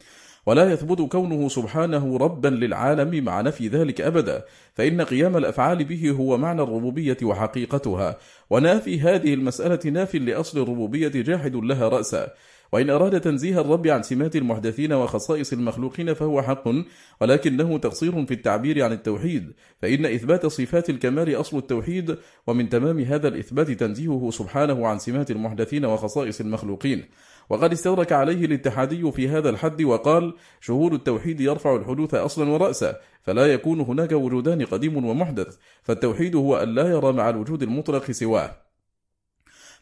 ولا 0.45 0.72
يثبت 0.72 1.02
كونه 1.02 1.49
سبحانه 1.49 2.18
ربا 2.18 2.48
للعالم 2.48 3.23
مع 3.23 3.41
نفي 3.41 3.68
ذلك 3.68 4.02
أبدا 4.02 4.45
فإن 4.73 5.02
قيام 5.02 5.38
الأفعال 5.38 5.84
به 5.84 6.11
هو 6.11 6.38
معنى 6.38 6.61
الربوبية 6.61 7.18
وحقيقتها. 7.23 8.18
ونافي 8.49 8.99
هذه 8.99 9.34
المسألة 9.34 9.91
ناف 9.91 10.15
لأصل 10.15 10.61
الربوبية 10.61 11.07
جاحد 11.07 11.56
لها 11.56 11.89
رأسا. 11.89 12.27
وإن 12.72 12.89
أراد 12.89 13.22
تنزيه 13.22 13.61
الرب 13.61 13.88
عن 13.88 14.03
سمات 14.03 14.35
المحدثين 14.35 14.94
وخصائص 14.94 15.53
المخلوقين 15.53 16.14
فهو 16.14 16.41
حق 16.41 16.64
ولكنه 17.22 17.77
تقصير 17.77 18.26
في 18.26 18.34
التعبير 18.34 18.84
عن 18.84 18.91
التوحيد 18.91 19.53
فإن 19.81 20.06
إثبات 20.06 20.45
صفات 20.45 20.89
الكمال 20.89 21.35
أصل 21.35 21.57
التوحيد 21.57 22.18
ومن 22.48 22.69
تمام 22.69 22.99
هذا 22.99 23.27
الإثبات 23.27 23.72
تنزيهه 23.72 24.30
سبحانه 24.31 24.88
عن 24.88 24.99
سمات 24.99 25.31
المحدثين 25.31 25.85
وخصائص 25.85 26.41
المخلوقين. 26.41 27.06
وقد 27.49 27.72
استدرك 27.72 28.11
عليه 28.11 28.45
الاتحادي 28.45 29.11
في 29.11 29.30
هذا 29.30 29.49
الحد 29.49 29.81
وقال 29.81 30.34
شهود 30.61 30.94
التوحيد 30.94 31.41
يرفع 31.41 31.76
الحدوث 31.76 32.14
أصلا 32.14 32.49
ورأسا 32.49 32.95
فلا 33.23 33.45
يكون 33.45 33.81
هناك 33.81 34.11
وجودان 34.11 34.65
قديم 34.65 35.06
ومحدث 35.06 35.57
فالتوحيد 35.84 36.35
هو 36.35 36.56
أن 36.56 36.76
لا 36.76 36.88
يرى 36.88 37.14
مع 37.14 37.30
الوجود 37.30 37.64
المطلق 37.64 38.11
سواه. 38.11 38.66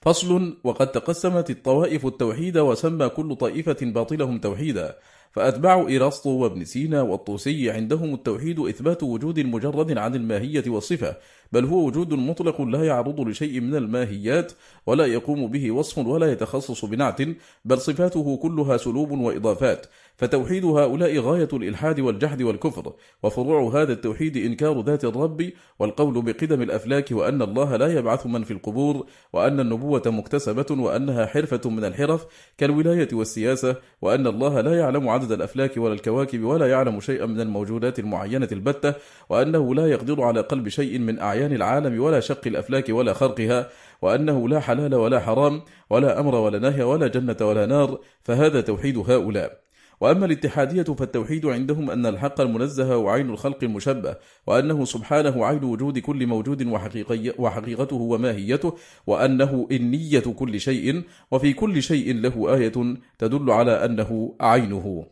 فصل 0.05 0.57
وقد 0.63 0.91
تقسمت 0.91 1.49
الطوائف 1.49 2.05
التوحيد 2.05 2.57
وسمى 2.57 3.09
كل 3.09 3.35
طائفة 3.35 3.77
باطلهم 3.81 4.39
توحيدا 4.39 4.95
فأتباع 5.31 5.87
إيراسطو 5.87 6.29
وابن 6.29 6.65
سينا 6.65 7.01
والطوسي 7.01 7.71
عندهم 7.71 8.13
التوحيد 8.13 8.59
إثبات 8.59 9.03
وجود 9.03 9.39
مجرد 9.39 9.97
عن 9.97 10.15
الماهية 10.15 10.63
والصفة 10.67 11.17
بل 11.51 11.65
هو 11.65 11.85
وجود 11.85 12.13
مطلق 12.13 12.61
لا 12.61 12.83
يعرض 12.83 13.21
لشيء 13.21 13.59
من 13.61 13.75
الماهيات 13.75 14.51
ولا 14.85 15.05
يقوم 15.05 15.47
به 15.47 15.71
وصف 15.71 15.97
ولا 15.97 16.31
يتخصص 16.31 16.85
بنعت 16.85 17.21
بل 17.65 17.77
صفاته 17.77 18.37
كلها 18.37 18.77
سلوب 18.77 19.11
وإضافات. 19.11 19.85
فتوحيد 20.17 20.65
هؤلاء 20.65 21.19
غاية 21.19 21.47
الإلحاد 21.53 21.99
والجحد 21.99 22.41
والكفر 22.41 22.93
وفروع 23.23 23.81
هذا 23.81 23.93
التوحيد 23.93 24.37
إنكار 24.37 24.81
ذات 24.81 25.05
الرب 25.05 25.51
والقول 25.79 26.21
بقدم 26.21 26.61
الأفلاك 26.61 27.11
وأن 27.11 27.41
الله 27.41 27.75
لا 27.75 27.87
يبعث 27.87 28.25
من 28.25 28.43
في 28.43 28.51
القبور 28.51 29.05
وأن 29.33 29.59
النبوة 29.59 30.01
مكتسبة 30.05 30.65
وأنها 30.71 31.25
حرفة 31.25 31.69
من 31.69 31.85
الحرف 31.85 32.25
كالولاية 32.57 33.07
والسياسة 33.13 33.75
وأن 34.01 34.27
الله 34.27 34.61
لا 34.61 34.79
يعلم 34.79 35.09
عدد 35.09 35.31
الأفلاك 35.31 35.77
ولا 35.77 35.93
الكواكب 35.93 36.43
ولا 36.43 36.67
يعلم 36.69 36.99
شيئا 36.99 37.25
من 37.25 37.41
الموجودات 37.41 37.99
المعينة 37.99 38.47
البتة 38.51 38.93
وأنه 39.29 39.75
لا 39.75 39.87
يقدر 39.87 40.21
على 40.21 40.41
قلب 40.41 40.69
شيء 40.69 40.99
من 40.99 41.19
أعيان 41.19 41.53
العالم 41.53 42.01
ولا 42.01 42.19
شق 42.19 42.47
الأفلاك 42.47 42.89
ولا 42.89 43.13
خرقها 43.13 43.69
وأنه 44.01 44.49
لا 44.49 44.59
حلال 44.59 44.95
ولا 44.95 45.19
حرام 45.19 45.61
ولا 45.89 46.19
أمر 46.19 46.35
ولا 46.35 46.59
نهي 46.59 46.83
ولا 46.83 47.07
جنة 47.07 47.37
ولا 47.41 47.65
نار 47.65 47.99
فهذا 48.23 48.61
توحيد 48.61 48.97
هؤلاء. 48.97 49.64
وأما 50.01 50.25
الاتحادية 50.25 50.83
فالتوحيد 50.83 51.45
عندهم 51.45 51.91
أن 51.91 52.05
الحق 52.05 52.41
المنزه 52.41 52.93
هو 52.93 53.09
عين 53.09 53.29
الخلق 53.29 53.63
المشبه 53.63 54.15
وأنه 54.47 54.85
سبحانه 54.85 55.45
عين 55.45 55.63
وجود 55.63 55.99
كل 55.99 56.27
موجود 56.27 56.67
وحقيقته 57.37 57.95
وماهيته 57.95 58.75
وأنه 59.07 59.67
إنية 59.71 60.19
كل 60.19 60.59
شيء 60.59 61.03
وفي 61.31 61.53
كل 61.53 61.83
شيء 61.83 62.13
له 62.13 62.55
آية 62.55 62.95
تدل 63.19 63.51
على 63.51 63.85
أنه 63.85 64.35
عينه. 64.41 65.05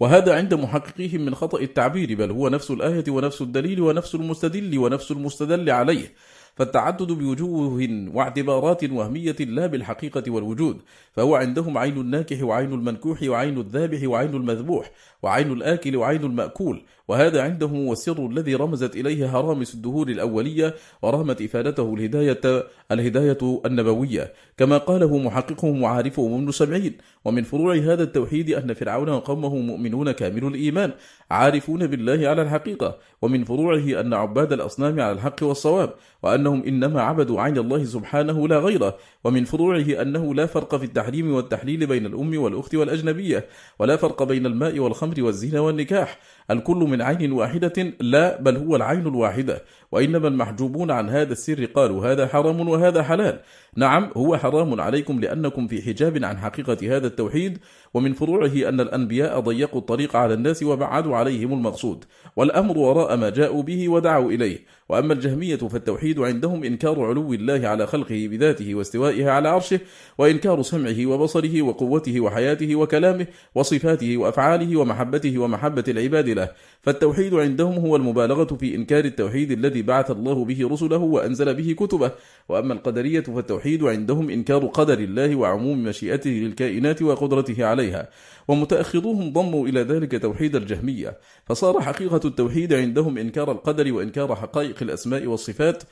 وهذا 0.00 0.34
عند 0.36 0.54
محققيهم 0.54 1.20
من 1.20 1.34
خطأ 1.34 1.60
التعبير 1.60 2.14
بل 2.14 2.30
هو 2.30 2.48
نفس 2.48 2.70
الآية 2.70 3.04
ونفس 3.08 3.42
الدليل 3.42 3.80
ونفس 3.80 4.14
المستدل 4.14 4.78
ونفس 4.78 5.10
المستدل 5.10 5.70
عليه. 5.70 6.14
فالتعدد 6.56 7.12
بوجوه 7.12 7.88
واعتبارات 8.14 8.84
وهمية 8.84 9.36
لا 9.40 9.66
بالحقيقة 9.66 10.30
والوجود. 10.30 10.82
فهو 11.18 11.34
عندهم 11.34 11.78
عين 11.78 12.00
الناكح 12.00 12.42
وعين 12.42 12.72
المنكوح 12.72 13.22
وعين 13.22 13.58
الذابح 13.58 14.08
وعين 14.08 14.34
المذبوح 14.34 14.90
وعين 15.22 15.52
الآكل 15.52 15.96
وعين 15.96 16.24
المأكول 16.24 16.82
وهذا 17.08 17.42
عندهم 17.42 17.86
هو 17.86 17.92
السر 17.92 18.26
الذي 18.26 18.54
رمزت 18.54 18.96
إليه 18.96 19.38
هرامس 19.38 19.74
الدهور 19.74 20.08
الأولية 20.08 20.74
ورامت 21.02 21.42
إفادته 21.42 21.94
الهداية 21.94 22.64
الهداية 22.92 23.60
النبوية. 23.66 24.32
كما 24.58 24.78
قاله 24.78 25.18
محققهم 25.18 25.82
وعارفهم 25.82 26.34
ابن 26.34 26.50
سبعين 26.50 26.92
ومن 27.24 27.42
فروع 27.42 27.74
هذا 27.74 28.02
التوحيد 28.02 28.50
أن 28.50 28.74
فرعون 28.74 29.08
وقومه 29.08 29.56
مؤمنون 29.56 30.12
كامل 30.12 30.44
الإيمان 30.44 30.92
عارفون 31.30 31.86
بالله 31.86 32.28
على 32.28 32.42
الحقيقة 32.42 32.98
ومن 33.22 33.44
فروعه 33.44 34.00
أن 34.00 34.14
عباد 34.14 34.52
الأصنام 34.52 35.00
على 35.00 35.12
الحق 35.12 35.42
والصواب 35.42 35.94
وأنهم 36.22 36.62
إنما 36.62 37.02
عبدوا 37.02 37.40
عين 37.40 37.58
الله 37.58 37.84
سبحانه 37.84 38.48
لا 38.48 38.58
غيره 38.58 38.96
ومن 39.24 39.44
فروعه 39.44 40.02
أنه 40.02 40.34
لا 40.34 40.46
فرق 40.46 40.76
في 40.76 40.84
التحريم 41.08 41.32
والتحليل 41.34 41.86
بين 41.86 42.06
الأم 42.06 42.38
والأخت 42.38 42.74
والأجنبية 42.74 43.48
ولا 43.78 43.96
فرق 43.96 44.22
بين 44.22 44.46
الماء 44.46 44.78
والخمر 44.78 45.14
والزنا 45.22 45.60
والنكاح. 45.60 46.18
الكل 46.50 46.76
من 46.76 47.02
عين 47.02 47.32
واحدة 47.32 47.92
لا 48.00 48.40
بل 48.40 48.56
هو 48.56 48.76
العين 48.76 49.06
الواحدة. 49.06 49.64
وإنما 49.92 50.28
المحجوبون 50.28 50.90
عن 50.90 51.08
هذا 51.08 51.32
السر 51.32 51.64
قالوا 51.64 52.12
هذا 52.12 52.26
حرام 52.26 52.68
وهذا 52.68 53.02
حلال. 53.02 53.40
نعم 53.76 54.10
هو 54.16 54.36
حرام 54.36 54.80
عليكم 54.80 55.20
لأنكم 55.20 55.68
في 55.68 55.82
حجاب 55.82 56.24
عن 56.24 56.38
حقيقة 56.38 56.96
هذا 56.96 57.06
التوحيد 57.06 57.58
ومن 57.94 58.12
فروعه 58.12 58.68
أن 58.68 58.80
الأنبياء 58.80 59.40
ضيقوا 59.40 59.80
الطريق 59.80 60.16
على 60.16 60.34
الناس 60.34 60.62
وبعدوا 60.62 61.16
عليهم 61.16 61.52
المقصود. 61.52 62.04
والأمر 62.36 62.78
وراء 62.78 63.16
ما 63.16 63.30
جاءوا 63.30 63.62
به 63.62 63.88
ودعوا 63.88 64.30
إليه. 64.30 64.58
وأما 64.88 65.12
الجهمية 65.12 65.56
فالتوحيد 65.56 66.18
عندهم 66.18 66.64
إنكار 66.64 67.04
علو 67.04 67.32
الله 67.32 67.68
على 67.68 67.86
خلقه 67.86 68.28
بذاته 68.30 68.74
واستوائه 68.74 69.30
على 69.30 69.48
عرشه 69.48 69.80
وإنكار 70.18 70.62
سمعه 70.62 71.06
وبصره 71.06 71.62
وقوته 71.62 72.20
وحياته 72.20 72.76
وكلامه 72.76 73.26
وصفاته 73.54 74.16
وأفعاله 74.16 74.76
ومحبته 74.76 75.38
ومحبة 75.38 75.84
العباد 75.88 76.37
له 76.38 76.48
فالتوحيد 76.82 77.34
عندهم 77.34 77.74
هو 77.74 77.96
المبالغة 77.96 78.56
في 78.56 78.74
إنكار 78.74 79.04
التوحيد 79.04 79.50
الذي 79.50 79.82
بعث 79.82 80.10
الله 80.10 80.44
به 80.44 80.68
رسله 80.72 80.96
وأنزل 80.98 81.54
به 81.54 81.72
كتبه. 81.72 82.10
وأما 82.48 82.74
القدرية 82.74 83.20
فالتوحيد 83.20 83.84
عندهم 83.84 84.30
إنكار 84.30 84.66
قدر 84.66 84.98
الله 84.98 85.36
وعموم 85.36 85.84
مشيئته 85.84 86.30
للكائنات 86.30 87.02
وقدرته 87.02 87.64
عليها. 87.64 88.08
ومتأخذوهم 88.48 89.32
ضموا 89.32 89.68
إلى 89.68 89.80
ذلك 89.82 90.22
توحيد 90.22 90.56
الجهمية. 90.56 91.18
فصار 91.46 91.80
حقيقة 91.80 92.20
التوحيد 92.24 92.72
عندهم 92.72 93.18
إنكار 93.18 93.52
القدر 93.52 93.92
وإنكار 93.92 94.34
حقائق 94.34 94.76
الأسماء 94.82 95.26
والصفات. 95.26 95.82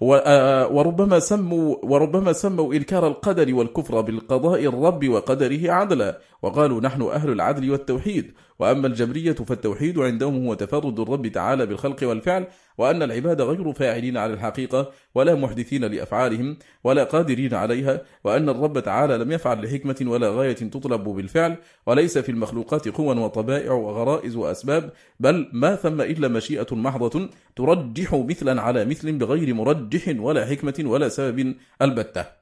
وربما 0.00 1.18
سموا 1.18 1.76
وربما 1.82 2.32
سموا 2.32 2.74
إنكار 2.74 3.06
القدر 3.06 3.54
والكفر 3.54 4.00
بالقضاء 4.00 4.64
الرب 4.64 5.08
وقدره 5.08 5.70
عدلا. 5.70 6.18
وقالوا 6.42 6.80
نحن 6.80 7.02
أهل 7.02 7.30
العدل 7.30 7.70
والتوحيد 7.70 8.32
وأما 8.58 8.86
الجبرية 8.86 9.32
فالتوحيد 9.32 9.98
عندهم 9.98 10.46
هو 10.46 10.54
تفرد 10.54 11.00
الرب 11.00 11.26
تعالى 11.26 11.66
بالخلق 11.66 11.96
والفعل 12.02 12.46
وأن 12.78 13.02
العباد 13.02 13.40
غير 13.40 13.72
فاعلين 13.72 14.16
على 14.16 14.32
الحقيقة 14.32 14.92
ولا 15.14 15.34
محدثين 15.34 15.84
لأفعالهم 15.84 16.56
ولا 16.84 17.04
قادرين 17.04 17.54
عليها 17.54 18.02
وأن 18.24 18.48
الرب 18.48 18.80
تعالى 18.80 19.18
لم 19.18 19.32
يفعل 19.32 19.64
لحكمة 19.64 19.96
ولا 20.02 20.30
غاية 20.30 20.52
تطلب 20.52 21.04
بالفعل 21.04 21.56
وليس 21.86 22.18
في 22.18 22.28
المخلوقات 22.28 22.88
قوى 22.88 23.16
وطبائع 23.16 23.72
وغرائز 23.72 24.36
وأسباب 24.36 24.92
بل 25.20 25.48
ما 25.52 25.76
ثم 25.76 26.00
إلا 26.00 26.28
مشيئة 26.28 26.74
محضة 26.74 27.28
ترجح 27.56 28.14
مثلا 28.14 28.62
على 28.62 28.84
مثل 28.84 29.12
بغير 29.12 29.54
مرجح 29.54 30.14
ولا 30.18 30.46
حكمة 30.46 30.74
ولا 30.84 31.08
سبب 31.08 31.54
البتة. 31.82 32.39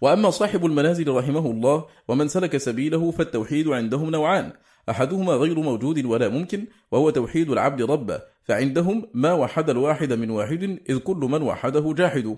وأما 0.00 0.30
صاحب 0.30 0.66
المنازل 0.66 1.08
رحمه 1.08 1.50
الله 1.50 1.86
ومن 2.08 2.28
سلك 2.28 2.56
سبيله 2.56 3.10
فالتوحيد 3.10 3.68
عندهم 3.68 4.10
نوعان. 4.10 4.52
أحدهما 4.90 5.32
غير 5.32 5.60
موجود 5.60 6.04
ولا 6.04 6.28
ممكن 6.28 6.66
وهو 6.92 7.10
توحيد 7.10 7.50
العبد 7.50 7.82
ربه 7.82 8.22
فعندهم 8.44 9.06
ما 9.14 9.32
وحد 9.32 9.70
الواحد 9.70 10.12
من 10.12 10.30
واحد 10.30 10.78
إذ 10.90 10.98
كل 10.98 11.16
من 11.16 11.42
وحده 11.42 11.94
جاحد. 11.98 12.36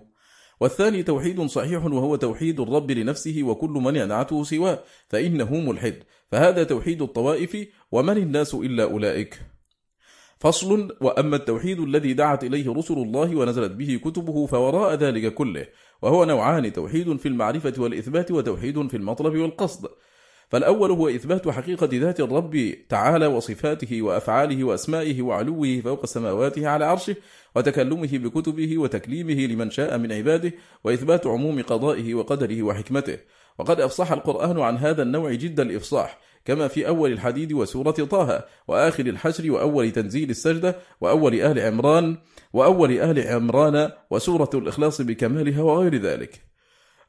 والثاني 0.61 1.03
توحيد 1.03 1.47
صحيح 1.47 1.85
وهو 1.85 2.17
توحيد 2.17 2.61
الرب 2.61 2.91
لنفسه 2.91 3.43
وكل 3.43 3.71
من 3.71 3.97
ينعته 3.97 4.45
سواه 4.45 4.79
فإنه 5.09 5.55
ملحد. 5.55 5.95
فهذا 6.31 6.65
توحيد 6.65 7.03
الطوائف 7.03 7.57
ومن 7.93 8.17
الناس 8.17 8.55
إلا 8.55 8.85
أولئك. 8.85 9.41
فصل 10.39 10.97
وأما 11.01 11.37
التوحيد 11.37 11.81
الذي 11.81 12.13
دعت 12.13 12.45
إليه 12.45 12.73
رسل 12.73 12.95
الله 12.95 13.37
ونزلت 13.37 13.73
به 13.73 14.01
كتبه 14.05 14.47
فوراء 14.47 14.95
ذلك 14.95 15.35
كله. 15.35 15.67
وهو 16.03 16.25
نوعان 16.25 16.73
توحيد 16.73 17.17
في 17.17 17.29
المعرفة 17.29 17.75
والإثبات 17.79 18.31
وتوحيد 18.31 18.89
في 18.89 18.97
المطلب 18.97 19.37
والقصد. 19.37 19.89
فالأول 20.49 20.91
هو 20.91 21.09
إثبات 21.09 21.49
حقيقة 21.49 21.89
ذات 21.93 22.21
الرب 22.21 22.75
تعالى 22.89 23.27
وصفاته 23.27 24.03
وأفعاله 24.03 24.65
وأسمائه 24.65 25.23
وعلوه 25.23 25.81
فوق 25.81 26.07
سماواته 26.07 26.69
على 26.69 26.85
عرشه 26.85 27.17
وتكلمه 27.57 28.19
بكتبه 28.19 28.79
وتكليمه 28.79 29.47
لمن 29.47 29.71
شاء 29.71 29.99
من 29.99 30.13
عباده 30.13 30.53
وإثبات 30.85 31.27
عموم 31.27 31.63
قضائه 31.63 32.15
وقدره 32.15 32.63
وحكمته. 32.63 33.19
وقد 33.59 33.81
أفصح 33.81 34.13
القرآن 34.13 34.61
عن 34.61 34.77
هذا 34.77 35.03
النوع 35.03 35.33
جد 35.33 35.61
الإفصاح 35.61 36.19
كما 36.45 36.69
في 36.69 36.89
أول 36.89 37.13
الحديد 37.13 37.53
وسورة 37.53 37.91
طه 37.91 38.45
وآخر 38.69 39.07
الحشر 39.07 39.51
وأول 39.51 39.91
تنزيل 39.91 40.31
السجدة 40.31 40.77
وأول 41.01 41.41
أهل 41.41 41.59
عمران 41.59 42.17
وأول 42.53 42.99
أهل 42.99 43.29
عمران 43.29 43.91
وسورة 44.11 44.51
الإخلاص 44.55 45.01
بكمالها 45.03 45.63
وغير 45.63 45.97
ذلك. 45.97 46.53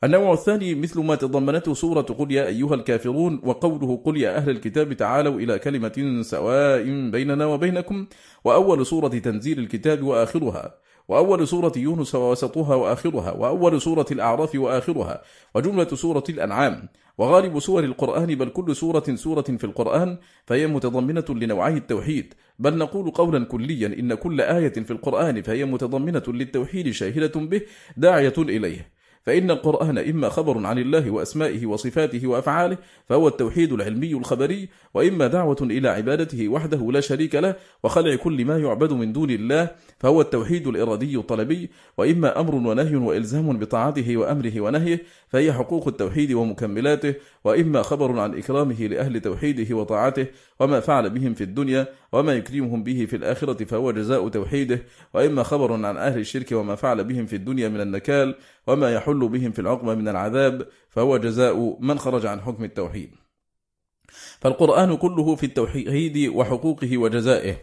النوع 0.03 0.33
الثاني 0.33 0.75
مثل 0.75 0.99
ما 0.99 1.15
تضمنته 1.15 1.73
سورة 1.73 2.01
قل 2.01 2.31
يا 2.31 2.47
أيها 2.47 2.75
الكافرون 2.75 3.41
وقوله 3.43 4.01
قل 4.05 4.17
يا 4.17 4.37
أهل 4.37 4.49
الكتاب 4.49 4.93
تعالوا 4.93 5.39
إلى 5.39 5.59
كلمة 5.59 6.21
سواء 6.21 7.09
بيننا 7.09 7.45
وبينكم 7.45 8.07
وأول 8.43 8.85
سورة 8.85 9.07
تنزيل 9.07 9.59
الكتاب 9.59 10.03
وآخرها 10.03 10.75
وأول 11.07 11.47
سورة 11.47 11.71
يونس 11.77 12.15
ووسطها 12.15 12.75
وآخرها 12.75 13.31
وأول 13.31 13.81
سورة 13.81 14.05
الأعراف 14.11 14.55
وآخرها 14.55 15.21
وجملة 15.55 15.87
سورة 15.87 16.23
الأنعام. 16.29 16.89
وغالب 17.17 17.59
سور 17.59 17.83
القرآن 17.83 18.35
بل 18.35 18.49
كل 18.49 18.75
سورة 18.75 19.15
سورة 19.15 19.41
في 19.41 19.63
القرآن 19.63 20.17
فهي 20.45 20.67
متضمنة 20.67 21.25
لنوعي 21.29 21.77
التوحيد. 21.77 22.33
بل 22.59 22.77
نقول 22.77 23.11
قولا 23.11 23.45
كليا 23.45 23.87
إن 23.87 24.13
كل 24.13 24.41
آية 24.41 24.73
في 24.73 24.91
القرآن 24.91 25.41
فهي 25.41 25.65
متضمنة 25.65 26.23
للتوحيد 26.27 26.91
شاهدة 26.91 27.39
به 27.39 27.61
داعية 27.97 28.33
إليه. 28.37 29.02
فإن 29.23 29.51
القرآن 29.51 29.97
إما 29.97 30.29
خبر 30.29 30.65
عن 30.65 30.77
الله 30.77 31.11
وأسمائه 31.11 31.65
وصفاته 31.65 32.27
وأفعاله 32.27 32.77
فهو 33.09 33.27
التوحيد 33.27 33.73
العلمي 33.73 34.13
الخبري 34.13 34.69
وإما 34.93 35.27
دعوة 35.27 35.57
إلى 35.61 35.89
عبادته 35.89 36.49
وحده 36.49 36.91
لا 36.91 36.99
شريك 36.99 37.35
له 37.35 37.55
وخلع 37.83 38.15
كل 38.15 38.45
ما 38.45 38.57
يعبد 38.57 38.93
من 38.93 39.13
دون 39.13 39.29
الله 39.29 39.69
فهو 39.99 40.21
التوحيد 40.21 40.67
الإرادي 40.67 41.15
الطلبي 41.17 41.69
وإما 41.97 42.39
أمر 42.39 42.55
ونهي 42.55 42.95
وإلزام 42.95 43.59
بطاعته 43.59 44.17
وأمره 44.17 44.61
ونهيه 44.61 45.03
فهي 45.29 45.53
حقوق 45.53 45.87
التوحيد 45.87 46.31
ومكملاته 46.33 47.15
وإما 47.43 47.81
خبر 47.81 48.19
عن 48.19 48.37
إكرامه 48.37 48.87
لأهل 48.87 49.21
توحيده 49.21 49.75
وطاعته 49.75 50.27
وما 50.59 50.79
فعل 50.79 51.09
بهم 51.09 51.33
في 51.33 51.43
الدنيا 51.43 51.87
وما 52.11 52.33
يكرمهم 52.33 52.83
به 52.83 53.05
في 53.05 53.15
الآخرة 53.15 53.65
فهو 53.65 53.91
جزاء 53.91 54.29
توحيده 54.29 54.83
وإما 55.13 55.43
خبر 55.43 55.73
عن 55.73 55.97
أهل 55.97 56.19
الشرك 56.19 56.51
وما 56.51 56.75
فعل 56.75 57.03
بهم 57.03 57.25
في 57.25 57.35
الدنيا 57.35 57.69
من 57.69 57.81
النكال 57.81 58.35
وما 58.67 58.93
يحل 58.93 59.27
بهم 59.29 59.51
في 59.51 59.59
العقبة 59.59 59.95
من 59.95 60.07
العذاب 60.07 60.67
فهو 60.89 61.17
جزاء 61.17 61.77
من 61.79 61.99
خرج 61.99 62.25
عن 62.25 62.41
حكم 62.41 62.63
التوحيد. 62.63 63.09
فالقرآن 64.41 64.97
كله 64.97 65.35
في 65.35 65.45
التوحيد 65.45 66.31
وحقوقه 66.35 66.97
وجزائه. 66.97 67.55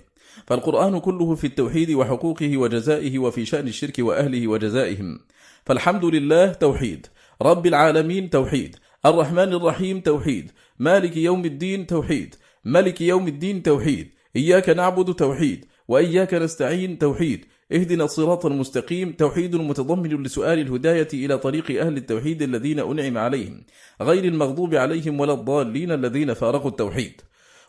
فالقرآن 0.46 1.00
كله 1.00 1.34
في 1.34 1.46
التوحيد 1.46 1.90
وحقوقه 1.90 2.56
وجزائه 2.56 3.18
وفي 3.18 3.44
شأن 3.44 3.68
الشرك 3.68 3.98
وأهله 3.98 4.48
وجزائهم. 4.48 5.18
فالحمد 5.64 6.04
لله 6.04 6.52
توحيد. 6.52 7.06
رب 7.42 7.66
العالمين 7.66 8.30
توحيد. 8.30 8.76
الرحمن 9.06 9.52
الرحيم 9.52 10.00
توحيد. 10.00 10.50
مالك 10.78 11.16
يوم 11.16 11.44
الدين 11.44 11.86
توحيد. 11.86 12.34
ملك 12.64 13.00
يوم 13.00 13.28
الدين 13.28 13.62
توحيد. 13.62 14.10
إياك 14.36 14.68
نعبد 14.68 15.14
توحيد. 15.14 15.64
وإياك 15.88 16.34
نستعين 16.34 16.98
توحيد. 16.98 17.44
اهدنا 17.72 18.04
الصراط 18.04 18.46
المستقيم. 18.46 19.12
توحيد 19.12 19.56
متضمن 19.56 20.22
لسؤال 20.22 20.58
الهداية 20.58 21.08
إلى 21.14 21.38
طريق 21.38 21.80
أهل 21.80 21.96
التوحيد 21.96 22.42
الذين 22.42 22.80
أنعم 22.80 23.18
عليهم. 23.18 23.64
غير 24.02 24.24
المغضوب 24.24 24.74
عليهم 24.74 25.20
ولا 25.20 25.32
الضالين 25.32 25.92
الذين 25.92 26.34
فارقوا 26.34 26.70
التوحيد. 26.70 27.20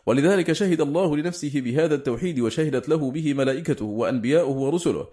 ولذلك 0.06 0.52
شهد 0.52 0.80
الله 0.80 1.16
لنفسه 1.16 1.60
بهذا 1.60 1.94
التوحيد 1.94 2.40
وشهدت 2.40 2.88
له 2.88 3.10
به 3.10 3.34
ملائكته 3.34 3.84
وأنبياؤه 3.84 4.56
ورسله. 4.56 5.06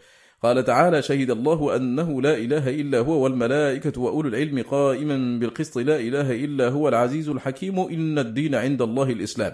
قال 0.44 0.64
تعالى 0.64 1.02
شهد 1.02 1.32
الله 1.32 1.76
أنه 1.76 2.22
لا 2.22 2.38
إله 2.38 2.70
إلا 2.70 3.00
هو 3.00 3.24
والملائكة 3.24 4.02
وأولو 4.02 4.30
العلم 4.30 4.62
قائما 4.62 5.40
بالقسط 5.40 5.78
لا 5.78 6.00
إله 6.00 6.32
إلا 6.46 6.68
هو 6.70 6.90
العزيز 6.90 7.30
الحكيم 7.30 7.80
إن 7.80 8.20
الدين 8.20 8.56
عند 8.56 8.82
الله 8.82 9.10
الإسلام. 9.10 9.54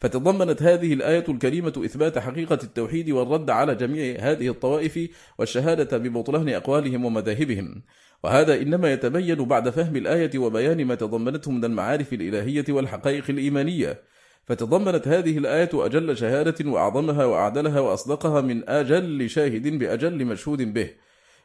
فتضمنت 0.00 0.62
هذه 0.62 0.92
الآية 0.92 1.24
الكريمة 1.28 1.82
إثبات 1.84 2.18
حقيقة 2.18 2.58
التوحيد 2.62 3.10
والرد 3.10 3.50
على 3.50 3.74
جميع 3.74 4.16
هذه 4.20 4.48
الطوائف 4.48 4.98
والشهادة 5.38 5.98
ببطلان 5.98 6.48
أقوالهم 6.48 7.04
ومذاهبهم. 7.04 7.82
وهذا 8.24 8.62
إنما 8.62 8.92
يتبين 8.92 9.44
بعد 9.44 9.70
فهم 9.70 9.96
الآية 9.96 10.38
وبيان 10.38 10.84
ما 10.84 10.94
تضمنته 10.94 11.50
من 11.50 11.64
المعارف 11.64 12.12
الإلهية 12.12 12.64
والحقائق 12.68 13.24
الإيمانية. 13.28 14.13
فتضمنت 14.46 15.08
هذه 15.08 15.38
الآية 15.38 15.70
أجل 15.74 16.16
شهادة 16.16 16.70
وأعظمها 16.70 17.24
وأعدلها 17.24 17.80
وأصدقها 17.80 18.40
من 18.40 18.68
أجل 18.68 19.30
شاهد 19.30 19.78
بأجل 19.78 20.24
مشهود 20.24 20.74
به. 20.74 20.90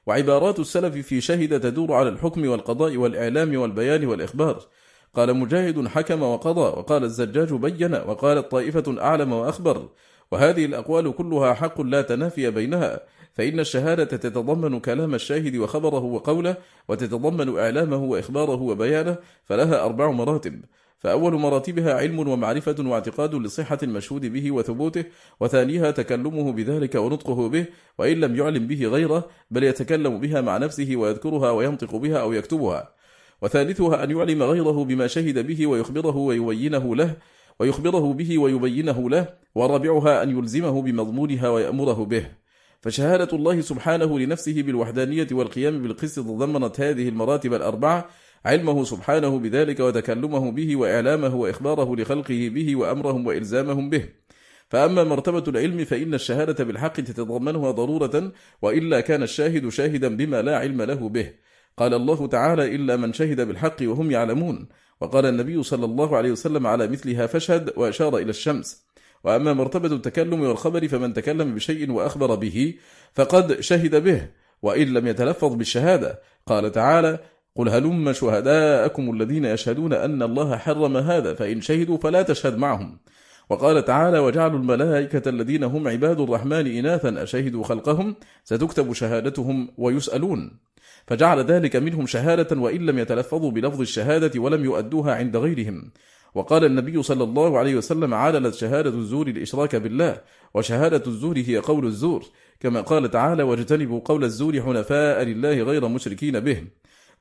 وعبارات 0.05 0.59
السلف 0.59 1.07
في 1.07 1.21
شهد 1.21 1.59
تدور 1.59 1.93
على 1.93 2.09
الحكم 2.09 2.47
والقضاء 2.47 2.97
والإعلام 2.97 3.57
والبيان 3.57 4.05
والإخبار. 4.05 4.65
قال 5.13 5.37
مجاهد 5.37 5.87
حكم 5.87 6.23
وقضى 6.23 6.61
وقال 6.61 7.03
الزجاج 7.03 7.53
بين 7.53 7.93
وقالت 7.93 8.51
طائفة 8.51 9.01
أعلم 9.01 9.33
وأخبر. 9.33 9.89
وهذه 10.31 10.65
الأقوال 10.65 11.15
كلها 11.15 11.53
حق 11.53 11.81
لا 11.81 12.01
تنافي 12.01 12.51
بينها. 12.51 12.99
فإن 13.33 13.59
الشهادة 13.59 14.03
تتضمن 14.03 14.79
كلام 14.79 15.15
الشاهد 15.15 15.55
وخبره 15.55 16.03
وقوله 16.03 16.55
وتتضمن 16.87 17.57
إعلامه 17.59 18.03
وإخباره 18.03 18.61
وبيانه 18.61 19.17
فلها 19.43 19.85
أربع 19.85 20.11
مراتب. 20.11 20.61
فأول 20.99 21.33
مراتبها 21.33 21.93
علم 21.93 22.19
ومعرفة 22.19 22.75
واعتقاد 22.79 23.35
لصحة 23.35 23.77
المشهود 23.83 24.25
به 24.25 24.51
وثبوته 24.51 25.05
وثانيها 25.39 25.91
تكلمه 25.91 26.51
بذلك 26.51 26.95
ونطقه 26.95 27.49
به 27.49 27.65
وإن 27.97 28.19
لم 28.19 28.35
يعلم 28.35 28.67
به 28.67 28.87
غيره 28.87 29.29
بل 29.51 29.63
يتكلم 29.63 30.19
بها 30.19 30.41
مع 30.41 30.57
نفسه 30.57 30.95
ويذكرها 30.95 31.51
وينطق 31.51 31.95
بها 31.95 32.17
أو 32.17 32.33
يكتبها. 32.33 32.93
وثالثها 33.41 34.03
أن 34.03 34.11
يعلم 34.11 34.43
غيره 34.43 34.83
بما 34.83 35.07
شهد 35.07 35.47
به 35.47 35.67
ويخبره 35.67 36.17
ويبينه 36.17 36.95
له 36.95 37.15
ويخبره 37.59 38.13
به 38.13 38.37
ويبينه 38.37 39.09
له 39.09 39.27
ورابعها 39.55 40.23
أن 40.23 40.37
يلزمه 40.37 40.81
بمضمونها 40.81 41.49
ويأمره 41.49 42.05
به. 42.05 42.25
فشهادة 42.81 43.27
الله 43.33 43.61
سبحانه 43.61 44.19
لنفسه 44.19 44.61
بالوحدانية 44.61 45.27
والقيام 45.31 45.81
بالقسط 45.83 46.23
تضمنت 46.23 46.81
هذه 46.81 47.09
المراتب 47.09 47.53
الأربعة 47.53 48.09
علمه 48.45 48.83
سبحانه 48.83 49.39
بذلك 49.39 49.79
وتكلمه 49.79 50.51
به 50.51 50.75
وإعلامه 50.75 51.35
وإخباره 51.35 51.95
لخلقه 51.95 52.49
به 52.53 52.75
وأمرهم 52.75 53.27
وإلزامهم 53.27 53.89
به. 53.89 54.05
فأما 54.69 55.03
مرتبة 55.03 55.43
العلم 55.47 55.85
فإن 55.85 56.13
الشهادة 56.13 56.63
بالحق 56.63 56.93
تتضمنها 56.93 57.71
ضرورة 57.71 58.31
وإلا 58.61 59.01
كان 59.01 59.23
الشاهد 59.23 59.69
شاهدا 59.69 60.17
بما 60.17 60.41
لا 60.41 60.57
علم 60.57 60.81
له 60.81 61.09
به. 61.09 61.33
قال 61.77 61.93
الله 61.93 62.27
تعالى 62.27 62.75
إلا 62.75 62.95
من 62.95 63.13
شهد 63.13 63.41
بالحق 63.41 63.77
وهم 63.81 64.11
يعلمون. 64.11 64.67
وقال 65.01 65.25
النبي 65.25 65.63
صلى 65.63 65.85
الله 65.85 66.17
عليه 66.17 66.31
وسلم 66.31 66.67
على 66.67 66.87
مثلها 66.87 67.27
فاشهد 67.27 67.73
وأشار 67.77 68.17
إلى 68.17 68.29
الشمس. 68.29 68.85
وأما 69.23 69.53
مرتبة 69.53 69.95
التكلم 69.95 70.41
والخبر 70.41 70.87
فمن 70.87 71.13
تكلم 71.13 71.55
بشيء 71.55 71.91
وأخبر 71.91 72.35
به 72.35 72.75
فقد 73.13 73.59
شهد 73.59 74.03
به 74.03 74.27
وإن 74.61 74.87
لم 74.93 75.07
يتلفظ 75.07 75.55
بالشهادة. 75.55 76.19
قال 76.45 76.71
تعالى 76.71 77.19
قل 77.55 77.69
هلم 77.69 78.13
شهداءكم 78.13 79.13
الذين 79.13 79.45
يشهدون 79.45 79.93
أن 79.93 80.23
الله 80.23 80.57
حرم 80.57 80.97
هذا 80.97 81.33
فإن 81.33 81.61
شهدوا 81.61 81.97
فلا 81.97 82.21
تشهد 82.21 82.57
معهم. 82.57 82.99
وقال 83.49 83.85
تعالى 83.85 84.19
وجعلوا 84.19 84.59
الملائكة 84.59 85.29
الذين 85.29 85.63
هم 85.63 85.87
عباد 85.87 86.19
الرحمن 86.19 86.67
إناثا 86.67 87.23
أشهدوا 87.23 87.63
خلقهم؟ 87.63 88.15
ستكتب 88.43 88.93
شهادتهم 88.93 89.69
ويسألون. 89.77 90.59
فجعل 91.07 91.39
ذلك 91.39 91.75
منهم 91.75 92.05
شهادة 92.05 92.61
وإن 92.61 92.85
لم 92.85 92.99
يتلفظوا 92.99 93.51
بلفظ 93.51 93.81
الشهادة 93.81 94.41
ولم 94.41 94.65
يؤدوها 94.65 95.15
عند 95.15 95.37
غيرهم. 95.37 95.91
وقال 96.35 96.65
النبي 96.65 97.03
صلى 97.03 97.23
الله 97.23 97.59
عليه 97.59 97.75
وسلم 97.75 98.13
عادلت 98.13 98.55
شهادة 98.55 98.89
الزور 98.89 99.27
الإشراك 99.27 99.75
بالله 99.75 100.21
وشهادة 100.53 101.03
الزور 101.07 101.37
هي 101.37 101.57
قول 101.57 101.85
الزور. 101.85 102.25
كما 102.59 102.81
قال 102.81 103.11
تعالى 103.11 103.43
واجتنبوا 103.43 103.99
قول 104.05 104.23
الزور 104.23 104.61
حنفاء 104.61 105.23
لله 105.23 105.63
غير 105.63 105.87
مشركين 105.87 106.39
به. 106.39 106.63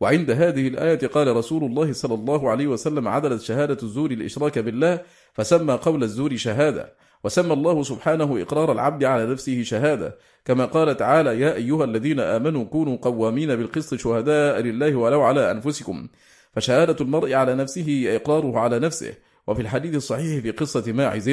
وعند 0.00 0.30
هذه 0.30 0.68
الآية 0.68 1.06
قال 1.06 1.36
رسول 1.36 1.64
الله 1.64 1.92
صلى 1.92 2.14
الله 2.14 2.50
عليه 2.50 2.66
وسلم 2.66 3.08
عدلت 3.08 3.42
شهادة 3.42 3.78
الزور 3.82 4.10
الإشراك 4.10 4.58
بالله 4.58 5.00
فسمى 5.32 5.74
قول 5.74 6.02
الزور 6.02 6.36
شهادة 6.36 6.92
وسمى 7.24 7.52
الله 7.52 7.82
سبحانه 7.82 8.42
إقرار 8.42 8.72
العبد 8.72 9.04
على 9.04 9.26
نفسه 9.26 9.62
شهادة. 9.62 10.18
كما 10.44 10.64
قال 10.64 10.96
تعالى 10.96 11.40
يا 11.40 11.54
أيها 11.54 11.84
الذين 11.84 12.20
آمنوا 12.20 12.64
كونوا 12.64 12.96
قوامين 12.96 13.56
بالقسط 13.56 13.94
شهداء 13.94 14.60
لله 14.60 14.96
ولو 14.96 15.22
على 15.22 15.50
أنفسكم. 15.50 16.08
فشهادة 16.52 16.96
المرء 17.00 17.32
على 17.32 17.54
نفسه 17.54 18.04
إقراره 18.16 18.58
على 18.58 18.78
نفسه. 18.78 19.14
وفي 19.46 19.62
الحديث 19.62 19.94
الصحيح 19.94 20.42
في 20.42 20.50
قصة 20.50 20.92
ماعز 20.92 21.28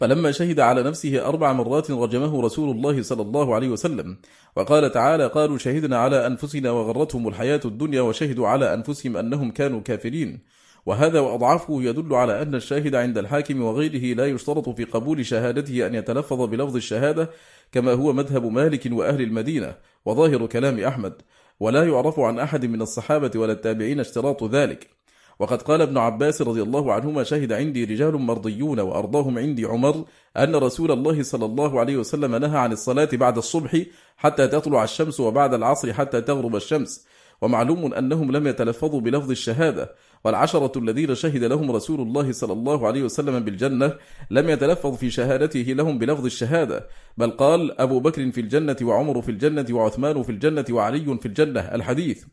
فلما 0.00 0.32
شهد 0.32 0.60
على 0.60 0.82
نفسه 0.82 1.26
أربع 1.26 1.52
مرات 1.52 1.90
رجمه 1.90 2.42
رسول 2.42 2.70
الله 2.70 3.02
صلى 3.02 3.22
الله 3.22 3.54
عليه 3.54 3.68
وسلم 3.68 4.16
وقال 4.56 4.92
تعالى 4.92 5.26
قالوا 5.26 5.58
شهدنا 5.58 5.98
على 5.98 6.26
أنفسنا 6.26 6.70
وغرتهم 6.70 7.28
الحياة 7.28 7.60
الدنيا 7.64 8.00
وشهدوا 8.00 8.48
على 8.48 8.74
أنفسهم 8.74 9.16
أنهم 9.16 9.50
كانوا 9.50 9.80
كافرين 9.80 10.40
وهذا 10.86 11.20
وأضعافه 11.20 11.82
يدل 11.82 12.14
على 12.14 12.42
أن 12.42 12.54
الشاهد 12.54 12.94
عند 12.94 13.18
الحاكم 13.18 13.62
وغيره 13.62 14.16
لا 14.16 14.26
يشترط 14.26 14.68
في 14.68 14.84
قبول 14.84 15.26
شهادته 15.26 15.86
أن 15.86 15.94
يتلفظ 15.94 16.42
بلفظ 16.42 16.76
الشهادة 16.76 17.30
كما 17.72 17.92
هو 17.92 18.12
مذهب 18.12 18.44
مالك 18.44 18.88
وأهل 18.92 19.20
المدينة 19.20 19.74
وظاهر 20.04 20.46
كلام 20.46 20.80
أحمد 20.80 21.12
ولا 21.60 21.84
يعرف 21.84 22.20
عن 22.20 22.38
أحد 22.38 22.64
من 22.64 22.82
الصحابة 22.82 23.30
ولا 23.40 23.52
التابعين 23.52 24.00
اشتراط 24.00 24.44
ذلك. 24.44 24.99
وقد 25.40 25.62
قال 25.62 25.82
ابن 25.82 25.98
عباس 25.98 26.42
رضي 26.42 26.62
الله 26.62 26.92
عنهما 26.92 27.22
شهد 27.22 27.52
عندي 27.52 27.84
رجال 27.84 28.16
مرضيون 28.16 28.80
وأرضاهم 28.80 29.38
عندي 29.38 29.64
عمر 29.64 30.04
أن 30.36 30.56
رسول 30.56 30.90
الله 30.90 31.22
صلى 31.22 31.44
الله 31.44 31.80
عليه 31.80 31.96
وسلم 31.96 32.36
نهى 32.36 32.58
عن 32.58 32.72
الصلاة 32.72 33.08
بعد 33.12 33.36
الصبح 33.36 33.82
حتى 34.16 34.48
تطلع 34.48 34.84
الشمس 34.84 35.20
وبعد 35.20 35.54
العصر 35.54 35.92
حتى 35.92 36.20
تغرب 36.20 36.56
الشمس. 36.56 37.06
ومعلوم 37.42 37.94
أنهم 37.94 38.32
لم 38.32 38.46
يتلفظوا 38.46 39.00
بلفظ 39.00 39.30
الشهادة. 39.30 39.94
والعشرة 40.24 40.78
الذين 40.78 41.14
شهد 41.14 41.44
لهم 41.44 41.70
رسول 41.70 42.00
الله 42.00 42.32
صلى 42.32 42.52
الله 42.52 42.86
عليه 42.86 43.02
وسلم 43.02 43.40
بالجنة 43.40 43.94
لم 44.30 44.48
يتلفظ 44.48 44.96
في 44.96 45.10
شهادته 45.10 45.60
لهم 45.60 45.98
بلفظ 45.98 46.24
الشهادة. 46.24 46.86
بل 47.16 47.30
قال 47.30 47.80
أبو 47.80 48.00
بكر 48.00 48.30
في 48.30 48.40
الجنة 48.40 48.76
وعمر 48.82 49.22
في 49.22 49.30
الجنة 49.30 49.66
وعثمان 49.70 50.22
في 50.22 50.32
الجنة 50.32 50.64
وعلي 50.70 51.18
في 51.18 51.26
الجنة. 51.26 51.60
الحديث 51.60 52.24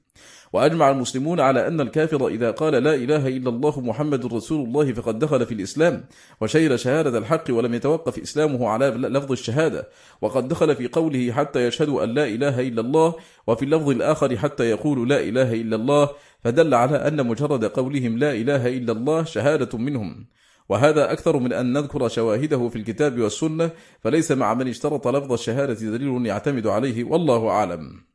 وأجمع 0.53 0.91
المسلمون 0.91 1.39
على 1.39 1.67
أن 1.67 1.81
الكافر 1.81 2.27
إذا 2.27 2.51
قال 2.51 2.73
لا 2.73 2.95
إله 2.95 3.27
إلا 3.27 3.49
الله 3.49 3.81
محمد 3.81 4.33
رسول 4.33 4.67
الله 4.67 4.93
فقد 4.93 5.19
دخل 5.19 5.45
في 5.45 5.53
الإسلام 5.53 6.03
وشير 6.41 6.77
شهادة 6.77 7.17
الحق 7.17 7.43
ولم 7.49 7.73
يتوقف 7.73 8.19
إسلامه 8.19 8.67
على 8.69 8.89
لفظ 8.89 9.31
الشهادة 9.31 9.87
وقد 10.21 10.47
دخل 10.47 10.75
في 10.75 10.87
قوله 10.87 11.31
حتى 11.31 11.67
يشهد 11.67 11.89
أن 11.89 12.13
لا 12.13 12.25
إله 12.25 12.61
إلا 12.67 12.81
الله 12.81 13.15
وفي 13.47 13.65
اللفظ 13.65 13.89
الآخر 13.89 14.37
حتى 14.37 14.63
يقول 14.63 15.09
لا 15.09 15.19
إله 15.19 15.53
إلا 15.53 15.75
الله 15.75 16.09
فدل 16.43 16.73
على 16.73 16.95
أن 16.95 17.27
مجرد 17.27 17.65
قولهم 17.65 18.17
لا 18.17 18.31
إله 18.31 18.67
إلا 18.67 18.91
الله 18.91 19.23
شهادة 19.23 19.77
منهم. 19.77 20.27
وهذا 20.69 21.11
أكثر 21.11 21.39
من 21.39 21.53
أن 21.53 21.73
نذكر 21.73 22.07
شواهده 22.07 22.69
في 22.69 22.75
الكتاب 22.75 23.19
والسنة 23.19 23.71
فليس 23.99 24.31
مع 24.31 24.53
من 24.53 24.67
اشترط 24.67 25.07
لفظ 25.07 25.31
الشهادة 25.31 25.73
دليل 25.73 26.25
يعتمد 26.25 26.67
عليه 26.67 27.03
والله 27.03 27.49
أعلم. 27.49 28.07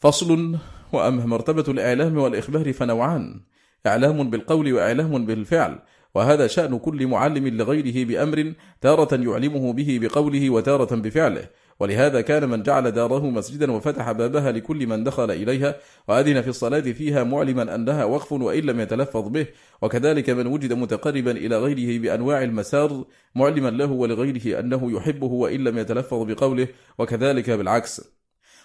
فصل 0.00 0.58
وأما 0.92 1.26
مرتبة 1.26 1.64
الإعلام 1.68 2.18
والإخبار 2.18 2.72
فنوعان. 2.72 3.40
إعلام 3.86 4.30
بالقول 4.30 4.72
وإعلام 4.72 5.26
بالفعل. 5.26 5.78
وهذا 6.14 6.46
شأن 6.46 6.78
كل 6.78 7.06
معلم 7.06 7.48
لغيره 7.48 8.06
بأمر 8.08 8.52
تارة 8.80 9.14
يعلمه 9.14 9.72
به 9.72 9.98
بقوله 10.02 10.50
وتارة 10.50 10.94
بفعله. 10.94 11.48
ولهذا 11.80 12.20
كان 12.20 12.48
من 12.48 12.62
جعل 12.62 12.90
داره 12.90 13.30
مسجدا 13.30 13.72
وفتح 13.72 14.12
بابها 14.12 14.52
لكل 14.52 14.86
من 14.86 15.04
دخل 15.04 15.30
إليها 15.30 15.76
وأذن 16.08 16.42
في 16.42 16.48
الصلاة 16.48 16.80
فيها 16.80 17.24
معلما 17.24 17.74
أنها 17.74 18.04
وقف 18.04 18.32
وإن 18.32 18.62
لم 18.64 18.80
يتلفظ 18.80 19.28
به. 19.28 19.46
وكذلك 19.82 20.30
من 20.30 20.46
وجد 20.46 20.72
متقربا 20.72 21.30
إلى 21.30 21.58
غيره 21.58 21.98
بأنواع 21.98 22.42
المسار 22.42 23.04
معلما 23.34 23.70
له 23.70 23.92
ولغيره 23.92 24.60
أنه 24.60 24.92
يحبه 24.92 25.26
وإن 25.26 25.64
لم 25.64 25.78
يتلفظ 25.78 26.22
بقوله. 26.22 26.68
وكذلك 26.98 27.50
بالعكس. 27.50 28.19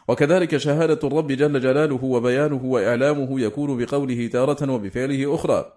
وكذلك 0.07 0.57
شهادة 0.57 0.99
الرب 1.07 1.32
جل 1.32 1.60
جلاله 1.60 2.03
وبيانه 2.03 2.65
وإعلامه 2.65 3.41
يكون 3.41 3.77
بقوله 3.77 4.27
تارة 4.27 4.72
وبفعله 4.72 5.36
أخرى. 5.36 5.72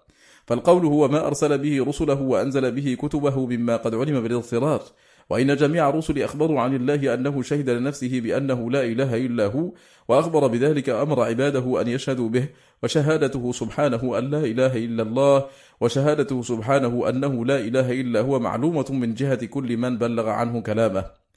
فالقول 0.46 0.86
هو 0.86 1.08
ما 1.08 1.26
أرسل 1.26 1.58
به 1.58 1.84
رسله 1.84 2.22
وأنزل 2.22 2.72
به 2.72 2.96
كتبه 3.02 3.46
مما 3.46 3.76
قد 3.76 3.94
علم 3.94 4.22
بالاضطرار. 4.22 4.82
وإن 5.30 5.56
جميع 5.56 5.88
الرسل 5.88 6.22
أخبروا 6.22 6.60
عن 6.60 6.76
الله 6.76 7.14
أنه 7.14 7.42
شهد 7.42 7.70
لنفسه 7.70 8.20
بأنه 8.20 8.70
لا 8.70 8.84
إله 8.84 9.16
إلا 9.16 9.46
هو 9.46 9.72
وأخبر 10.08 10.46
بذلك 10.46 10.88
أمر 10.88 11.22
عباده 11.22 11.80
أن 11.80 11.88
يشهدوا 11.88 12.28
به 12.28 12.48
وشهادته 12.82 13.52
سبحانه 13.52 14.18
أن 14.18 14.30
لا 14.30 14.44
إله 14.44 14.76
إلا 14.76 15.02
الله 15.02 15.46
وشهادته 15.80 16.42
سبحانه 16.42 17.08
أنه 17.08 17.44
لا 17.44 17.58
إله 17.58 17.92
إلا 17.92 18.20
هو 18.20 18.38
معلومة 18.38 18.86
من 18.90 19.14
جهة 19.14 19.44
كل 19.46 19.76
من 19.76 19.98
بلغ 19.98 20.28
عنه 20.28 20.60
كلامه. 20.60 21.27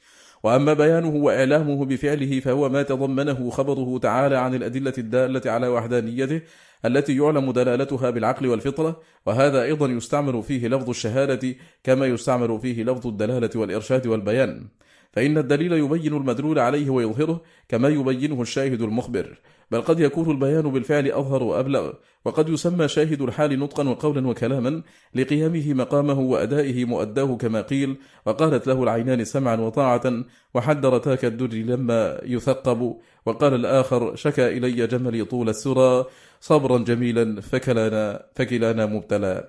وأما 0.43 0.73
بيانه 0.73 1.15
وإعلامه 1.15 1.85
بفعله 1.85 2.39
فهو 2.39 2.69
ما 2.69 2.83
تضمنه 2.83 3.49
خبره 3.49 3.97
تعالى 3.97 4.37
عن 4.37 4.55
الأدلة 4.55 4.93
الدالة 4.97 5.51
على 5.51 5.67
وحدانيته 5.67 6.41
التي 6.85 7.17
يعلم 7.17 7.51
دلالتها 7.51 8.09
بالعقل 8.09 8.47
والفطرة 8.47 9.01
وهذا 9.25 9.63
أيضا 9.63 9.87
يستعمل 9.87 10.43
فيه 10.43 10.67
لفظ 10.67 10.89
الشهادة 10.89 11.55
كما 11.83 12.05
يستعمل 12.05 12.59
فيه 12.59 12.83
لفظ 12.83 13.07
الدلالة 13.07 13.49
والإرشاد 13.55 14.07
والبيان. 14.07 14.67
فإن 15.13 15.37
الدليل 15.37 15.73
يبين 15.73 16.13
المدلول 16.13 16.59
عليه 16.59 16.89
ويظهره 16.89 17.41
كما 17.69 17.89
يبينه 17.89 18.41
الشاهد 18.41 18.81
المخبر. 18.81 19.39
بل 19.71 19.81
قد 19.81 19.99
يكون 19.99 20.31
البيان 20.31 20.71
بالفعل 20.71 21.11
أظهر 21.11 21.43
وأبلغ 21.43 21.93
وقد 22.25 22.49
يسمى 22.49 22.87
شاهد 22.87 23.21
الحال 23.21 23.59
نطقا 23.59 23.89
وقولا 23.89 24.27
وكلاما 24.27 24.81
لقيامه 25.15 25.73
مقامه 25.73 26.19
وأدائه 26.19 26.85
مؤداه 26.85 27.37
كما 27.37 27.61
قيل 27.61 27.97
وقالت 28.25 28.67
له 28.67 28.83
العينان 28.83 29.23
سمعا 29.25 29.55
وطاعة 29.55 30.23
وحد 30.53 30.85
رتاك 30.85 31.25
الدر 31.25 31.53
لما 31.53 32.21
يثقب 32.23 32.97
وقال 33.25 33.53
الآخر 33.53 34.15
شكى 34.15 34.47
إلي 34.47 34.87
جملي 34.87 35.25
طول 35.25 35.49
السرى 35.49 36.05
صبرا 36.41 36.77
جميلا 36.77 37.41
فكلانا, 37.41 38.25
فكلانا 38.35 38.85
مبتلى. 38.85 39.47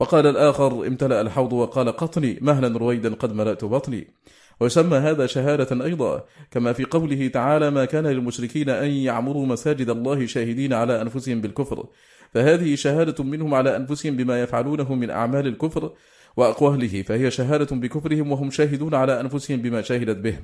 وقال 0.00 0.26
الآخر 0.26 0.86
امتلأ 0.86 1.20
الحوض 1.20 1.52
وقال 1.52 1.88
قطني 1.96 2.38
مهلا 2.42 2.78
رويدا 2.78 3.14
قد 3.14 3.32
ملأت 3.32 3.64
بطني. 3.64 4.14
ويسمى 4.60 4.96
هذا 4.96 5.26
شهادة 5.26 5.84
أيضا 5.84 6.24
كما 6.50 6.72
في 6.72 6.84
قوله 6.84 7.28
تعالى 7.28 7.70
ما 7.70 7.84
كان 7.84 8.06
للمشركين 8.06 8.70
أن 8.70 8.90
يعمروا 8.90 9.46
مساجد 9.46 9.90
الله 9.90 10.26
شاهدين 10.26 10.72
على 10.72 11.02
أنفسهم 11.02 11.40
بالكفر. 11.40 11.86
فهذه 12.34 12.74
شهادة 12.74 13.24
منهم 13.24 13.54
على 13.54 13.76
أنفسهم 13.76 14.16
بما 14.16 14.42
يفعلونه 14.42 14.94
من 14.94 15.10
أعمال 15.10 15.46
الكفر 15.46 15.92
وأقواله 16.36 17.02
فهي 17.02 17.30
شهادة 17.30 17.76
بكفرهم 17.76 18.32
وهم 18.32 18.50
شاهدون 18.50 18.94
على 18.94 19.20
أنفسهم 19.20 19.62
بما 19.62 19.82
شهدت 19.82 20.16
به 20.16 20.38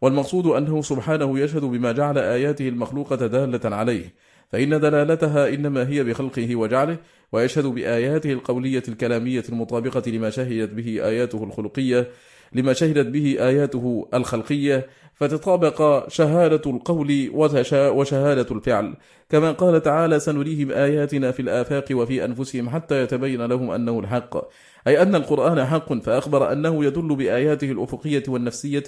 والمقصود 0.00 0.46
أنه 0.46 0.82
سبحانه 0.82 1.38
يشهد 1.38 1.64
بما 1.64 1.92
جعل 1.92 2.18
آياته 2.18 2.68
المخلوقة 2.68 3.16
دالة 3.16 3.76
عليه 3.76 4.14
فإن 4.52 4.80
دلالتها 4.80 5.48
إنما 5.48 5.88
هي 5.88 6.04
بخلقه 6.04 6.56
وجعله 6.56 6.96
ويشهد 7.32 7.66
بآياته 7.66 8.32
القولية 8.32 8.82
الكلامية 8.88 9.44
المطابقة 9.48 10.10
لما 10.10 10.30
شهدت 10.30 10.72
به 10.72 11.08
آياته 11.08 11.44
الخلقية 11.44 12.08
لما 12.54 12.72
شهدت 12.72 13.06
به 13.06 13.36
آياته 13.40 14.08
الخلقية 14.14 14.86
فتطابق 15.14 16.08
شهادة 16.08 16.70
القول 16.70 17.30
وشهادة 17.74 18.46
الفعل. 18.50 18.96
كما 19.30 19.52
قال 19.52 19.82
تعالى 19.82 20.20
سنريهم 20.20 20.70
آياتنا 20.70 21.30
في 21.30 21.42
الآفاق 21.42 21.84
وفي 21.92 22.24
أنفسهم 22.24 22.70
حتى 22.70 23.02
يتبين 23.02 23.42
لهم 23.46 23.70
أنه 23.70 23.98
الحق. 23.98 24.48
أي 24.86 25.02
أن 25.02 25.14
القرآن 25.14 25.64
حق 25.64 25.92
فأخبر 25.92 26.52
أنه 26.52 26.84
يدل 26.84 27.16
بآياته 27.16 27.72
الأفقية 27.72 28.22
والنفسية 28.28 28.84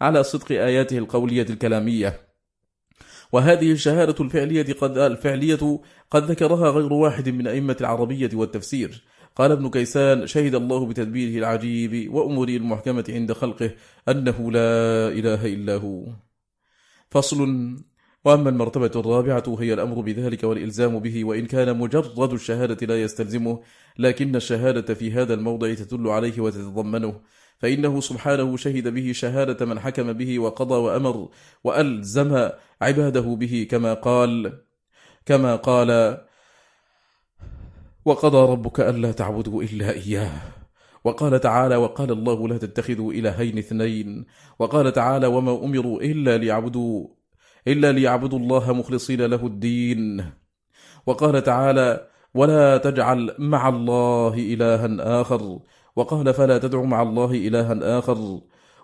على 0.00 0.22
صدق 0.22 0.52
آياته 0.52 0.98
القولية 0.98 1.46
الكلامية. 1.50 2.20
وهذه 3.32 3.72
الشهادة 3.72 4.24
الفعلية 4.24 4.72
قد, 4.72 4.98
الفعلية 4.98 5.80
قد 6.10 6.30
ذكرها 6.30 6.70
غير 6.70 6.92
واحد 6.92 7.28
من 7.28 7.46
أئمة 7.46 7.76
العربية 7.80 8.30
والتفسير. 8.34 9.04
قال 9.36 9.52
ابن 9.52 9.70
كيسان 9.70 10.26
شهد 10.26 10.54
الله 10.54 10.86
بتدبيره 10.86 11.38
العجيب 11.38 12.14
وأمره 12.14 12.56
المحكمة 12.56 13.04
عند 13.08 13.32
خلقه 13.32 13.70
أنه 14.08 14.52
لا 14.52 15.08
إله 15.08 15.46
إلا 15.46 15.76
هو. 15.76 16.06
فصل. 17.10 17.40
وأما 18.24 18.50
المرتبة 18.50 18.90
الرابعة 18.96 19.56
هي 19.60 19.74
الأمر 19.74 20.00
بذلك 20.00 20.44
والإلزام 20.44 20.98
به 20.98 21.24
وإن 21.24 21.46
كان 21.46 21.78
مجرد 21.78 22.32
الشهادة 22.32 22.86
لا 22.86 23.02
يستلزمه 23.02 23.60
لكن 23.98 24.36
الشهادة 24.36 24.94
في 24.94 25.12
هذا 25.12 25.34
الموضع 25.34 25.74
تدل 25.74 26.08
عليه 26.08 26.40
وتتضمنه. 26.40 27.20
فإنه 27.58 28.00
سبحانه 28.00 28.56
شهد 28.56 28.88
به 28.88 29.12
شهادة 29.12 29.66
من 29.66 29.80
حكم 29.80 30.12
به 30.12 30.38
وقضى 30.38 30.74
وأمر 30.74 31.28
وألزم 31.64 32.50
عباده 32.82 33.20
به 33.20 33.66
كما 33.70 33.94
قال 33.94 34.60
كما 35.26 35.56
قال 35.56 36.18
وقضى 38.04 38.52
ربك 38.52 38.80
ألا 38.80 39.12
تعبدوا 39.12 39.62
إلا 39.62 39.90
إياه. 39.90 40.30
وقال 41.04 41.40
تعالى 41.40 41.76
وقال 41.76 42.10
الله 42.10 42.48
لا 42.48 42.58
تتخذوا 42.58 43.12
إلهين 43.12 43.58
اثنين. 43.58 44.24
وقال 44.58 44.92
تعالى 44.92 45.26
وما 45.26 45.64
أمروا 45.64 46.02
إلا 46.02 46.38
ليعبدوا 46.38 47.06
إلا 47.68 47.92
ليعبدوا 47.92 48.38
الله 48.38 48.72
مخلصين 48.72 49.22
له 49.22 49.46
الدين. 49.46 50.24
وقال 51.06 51.42
تعالى 51.42 52.06
ولا 52.34 52.76
تجعل 52.76 53.34
مع 53.38 53.68
الله 53.68 54.34
إلها 54.34 55.20
آخر. 55.20 55.58
وقال 55.96 56.34
فلا 56.34 56.58
تدع 56.58 56.82
مع 56.82 57.02
الله 57.02 57.30
إلها 57.30 57.98
آخر. 57.98 58.40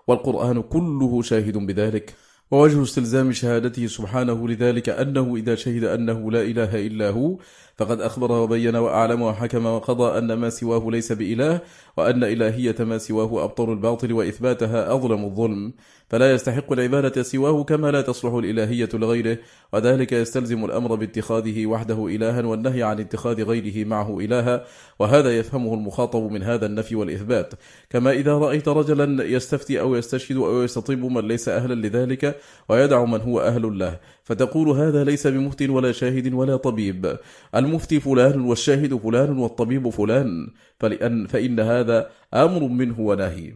والقرآن 0.07 0.61
كله 0.61 1.21
شاهد 1.21 1.57
بذلك. 1.57 2.15
ووجه 2.51 2.83
استلزام 2.83 3.31
شهادته 3.31 3.87
سبحانه 3.87 4.47
لذلك 4.47 4.89
أنه 4.89 5.35
إذا 5.35 5.55
شهد 5.55 5.83
أنه 5.83 6.31
لا 6.31 6.41
إله 6.41 6.87
إلا 6.87 7.09
هو 7.09 7.37
فقد 7.77 8.01
أخبر 8.01 8.31
وبين 8.31 8.75
وأعلم 8.75 9.21
وحكم 9.21 9.65
وقضى 9.65 10.17
أن 10.17 10.33
ما 10.33 10.49
سواه 10.49 10.91
ليس 10.91 11.11
بإله 11.11 11.59
وأن 11.97 12.23
إلهية 12.23 12.75
ما 12.79 12.97
سواه 12.97 13.43
أبطل 13.43 13.71
الباطل 13.71 14.13
وإثباتها 14.13 14.93
أظلم 14.93 15.25
الظلم. 15.25 15.73
فلا 16.09 16.31
يستحق 16.33 16.71
العبادة 16.71 17.23
سواه 17.23 17.63
كما 17.63 17.91
لا 17.91 18.01
تصلح 18.01 18.33
الإلهية 18.33 18.89
لغيره 18.93 19.37
وذلك 19.73 20.11
يستلزم 20.11 20.65
الأمر 20.65 20.95
باتخاذه 20.95 21.65
وحده 21.65 22.07
إلها 22.07 22.45
والنهي 22.45 22.83
عن 22.83 22.99
اتخاذ 22.99 23.43
غيره 23.43 23.87
معه 23.87 24.19
إلها 24.19 24.65
وهذا 24.99 25.37
يفهمه 25.37 25.73
المخاطب 25.73 26.31
من 26.31 26.43
هذا 26.43 26.65
النفي 26.65 26.95
والإثبات. 26.95 27.53
كما 27.89 28.11
إذا 28.11 28.33
رأيت 28.33 28.67
رجلا 28.67 29.23
يستفتي 29.23 29.79
أو 29.79 29.95
يستشهد 29.95 30.37
أو 30.37 30.63
يستطيب 30.63 31.05
من 31.05 31.27
ليس 31.27 31.49
أهلا 31.49 31.87
لذلك 31.87 32.35
ويدع 32.69 33.05
من 33.05 33.21
هو 33.21 33.41
أهل 33.41 33.79
له. 33.79 33.99
فتقول 34.23 34.69
هذا 34.69 35.03
ليس 35.03 35.27
بمفت 35.27 35.69
ولا 35.69 35.91
شاهد 35.91 36.33
ولا 36.33 36.55
طبيب. 36.55 37.17
المفتي 37.55 37.99
فلان 37.99 38.41
والشاهد 38.41 38.95
فلان 38.97 39.37
والطبيب 39.37 39.89
فلان. 39.89 40.47
فلأن 40.79 41.27
فإن 41.27 41.59
هذا 41.59 42.09
أمر 42.33 42.67
منه 42.67 42.99
ونهي. 42.99 43.53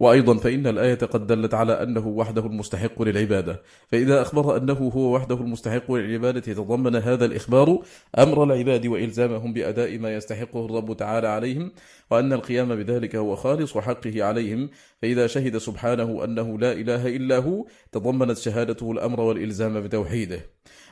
وأيضا 0.00 0.36
فإن 0.36 0.66
الآية 0.66 0.94
قد 0.94 1.26
دلت 1.26 1.54
على 1.54 1.82
أنه 1.82 2.06
وحده 2.06 2.46
المستحق 2.46 3.02
للعبادة. 3.02 3.62
فإذا 3.88 4.22
أخبر 4.22 4.56
أنه 4.56 4.90
هو 4.94 5.14
وحده 5.14 5.34
المستحق 5.34 5.92
للعبادة 5.92 6.52
يتضمن 6.52 6.96
هذا 6.96 7.24
الإخبار 7.24 7.82
أمر 8.18 8.44
العباد 8.44 8.86
وإلزامهم 8.86 9.52
بأداء 9.52 9.98
ما 9.98 10.14
يستحقه 10.14 10.64
الرب 10.64 10.96
تعالى 10.96 11.28
عليهم 11.28 11.72
وأن 12.10 12.32
القيام 12.32 12.74
بذلك 12.74 13.16
هو 13.16 13.36
خالص 13.36 13.78
حقه 13.78 14.24
عليهم. 14.24 14.70
فإذا 15.02 15.26
شهد 15.26 15.58
سبحانه 15.58 16.24
أنه 16.24 16.58
لا 16.58 16.72
إله 16.72 17.16
إلا 17.16 17.38
هو 17.38 17.66
تضمنت 17.92 18.38
شهادته 18.38 18.92
الأمر 18.92 19.20
والإلزام 19.20 19.80
بتوحيده. 19.80 20.40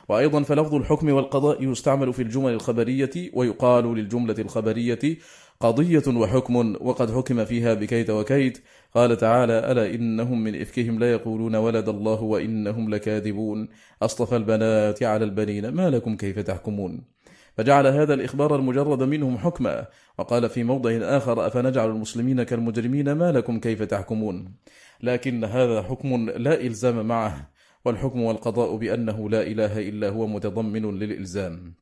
وأيضا 0.09 0.43
فلفظ 0.43 0.75
الحكم 0.75 1.09
والقضاء 1.13 1.63
يستعمل 1.63 2.13
في 2.13 2.21
الجمل 2.21 2.53
الخبرية 2.53 3.31
ويقال 3.33 3.95
للجملة 3.95 4.35
الخبرية 4.39 5.17
قضية 5.59 6.03
وحكم 6.07 6.75
وقد 6.81 7.11
حكم 7.11 7.45
فيها 7.45 7.73
بكيت 7.73 8.09
وكيت. 8.09 8.63
قال 8.95 9.17
تعالى 9.17 9.71
ألا 9.71 9.95
إنهم 9.95 10.43
من 10.43 10.61
إفكهم 10.61 10.99
لا 10.99 11.11
يقولون 11.11 11.55
ولد 11.55 11.89
الله 11.89 12.21
وإنهم 12.21 12.89
لكاذبون. 12.89 13.69
أصطفى 14.01 14.35
البنات 14.35 15.03
على 15.03 15.25
البنين 15.25 15.69
ما 15.69 15.89
لكم 15.89 16.17
كيف 16.17 16.39
تحكمون؟ 16.39 17.03
فجعل 17.57 17.87
هذا 17.87 18.13
الإخبار 18.13 18.55
المجرد 18.55 19.03
منهم 19.03 19.37
حكما 19.37 19.87
وقال 20.17 20.49
في 20.49 20.63
موضع 20.63 20.91
آخر 21.01 21.47
أفنجعل 21.47 21.89
المسلمين 21.89 22.43
كالمجرمين 22.43 23.11
ما 23.11 23.31
لكم 23.31 23.59
كيف 23.59 23.83
تحكمون؟ 23.83 24.55
لكن 25.03 25.43
هذا 25.43 25.81
حكم 25.81 26.29
لا 26.29 26.61
إلزام 26.61 27.05
معه 27.05 27.51
والحكم 27.85 28.21
والقضاء 28.21 28.75
بأنه 28.75 29.29
لا 29.29 29.41
إله 29.41 29.79
إلا 29.89 30.09
هو 30.09 30.27
متضمن 30.27 30.99
للإلزام. 30.99 31.73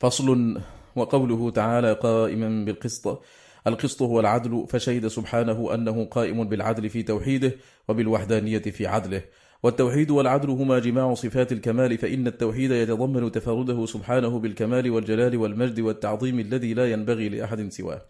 فصل 0.00 0.60
وقوله 0.96 1.50
تعالى 1.50 1.92
قائما 1.92 2.64
بالقسط 2.64 3.22
القسط 3.68 4.02
هو 4.02 4.20
العدل 4.20 4.66
فشهد 4.68 5.06
سبحانه 5.06 5.74
أنه 5.74 6.04
قائم 6.04 6.44
بالعدل 6.48 6.88
في 6.88 7.02
توحيده 7.02 7.52
وبالوحدانية 7.88 8.58
في 8.58 8.86
عدله. 8.86 9.22
والتوحيد 9.62 10.10
والعدل 10.10 10.50
هما 10.50 10.78
جماع 10.78 11.14
صفات 11.14 11.52
الكمال 11.52 11.98
فإن 11.98 12.26
التوحيد 12.26 12.70
يتضمن 12.70 13.32
تفرده 13.32 13.86
سبحانه 13.86 14.38
بالكمال 14.38 14.90
والجلال 14.90 15.36
والمجد 15.36 15.80
والتعظيم 15.80 16.40
الذي 16.40 16.74
لا 16.74 16.92
ينبغي 16.92 17.28
لأحد 17.28 17.68
سواه. 17.68 18.02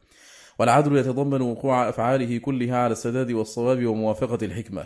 والعدل 0.59 0.97
يتضمن 0.97 1.41
وقوع 1.41 1.89
أفعاله 1.89 2.39
كلها 2.39 2.77
على 2.77 2.93
السداد 2.93 3.33
والصواب 3.33 3.87
وموافقة 3.87 4.39
الحكمة. 4.47 4.85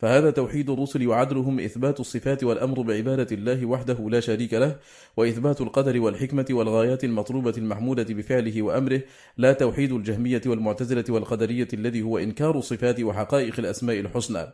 فهذا 0.00 0.30
توحيد 0.30 0.70
الرسل 0.70 1.08
وعدلهم 1.08 1.60
إثبات 1.60 2.00
الصفات 2.00 2.44
والأمر 2.44 2.82
بعبادة 2.82 3.36
الله 3.36 3.66
وحده 3.66 4.08
لا 4.10 4.20
شريك 4.20 4.54
له 4.54 4.76
وإثبات 5.16 5.60
القدر 5.60 6.00
والحكمة 6.00 6.46
والغايات 6.50 7.04
المطلوبة 7.04 7.54
المحمودة 7.58 8.14
بفعله 8.14 8.62
وأمره 8.62 9.02
لا 9.36 9.52
توحيد 9.52 9.92
الجهمية 9.92 10.40
والمعتزلة 10.46 11.04
والقدرية 11.08 11.68
الذي 11.74 12.02
هو 12.02 12.18
إنكار 12.18 12.58
الصفات 12.58 13.00
وحقائق 13.00 13.54
الأسماء 13.58 14.00
الحسنى. 14.00 14.46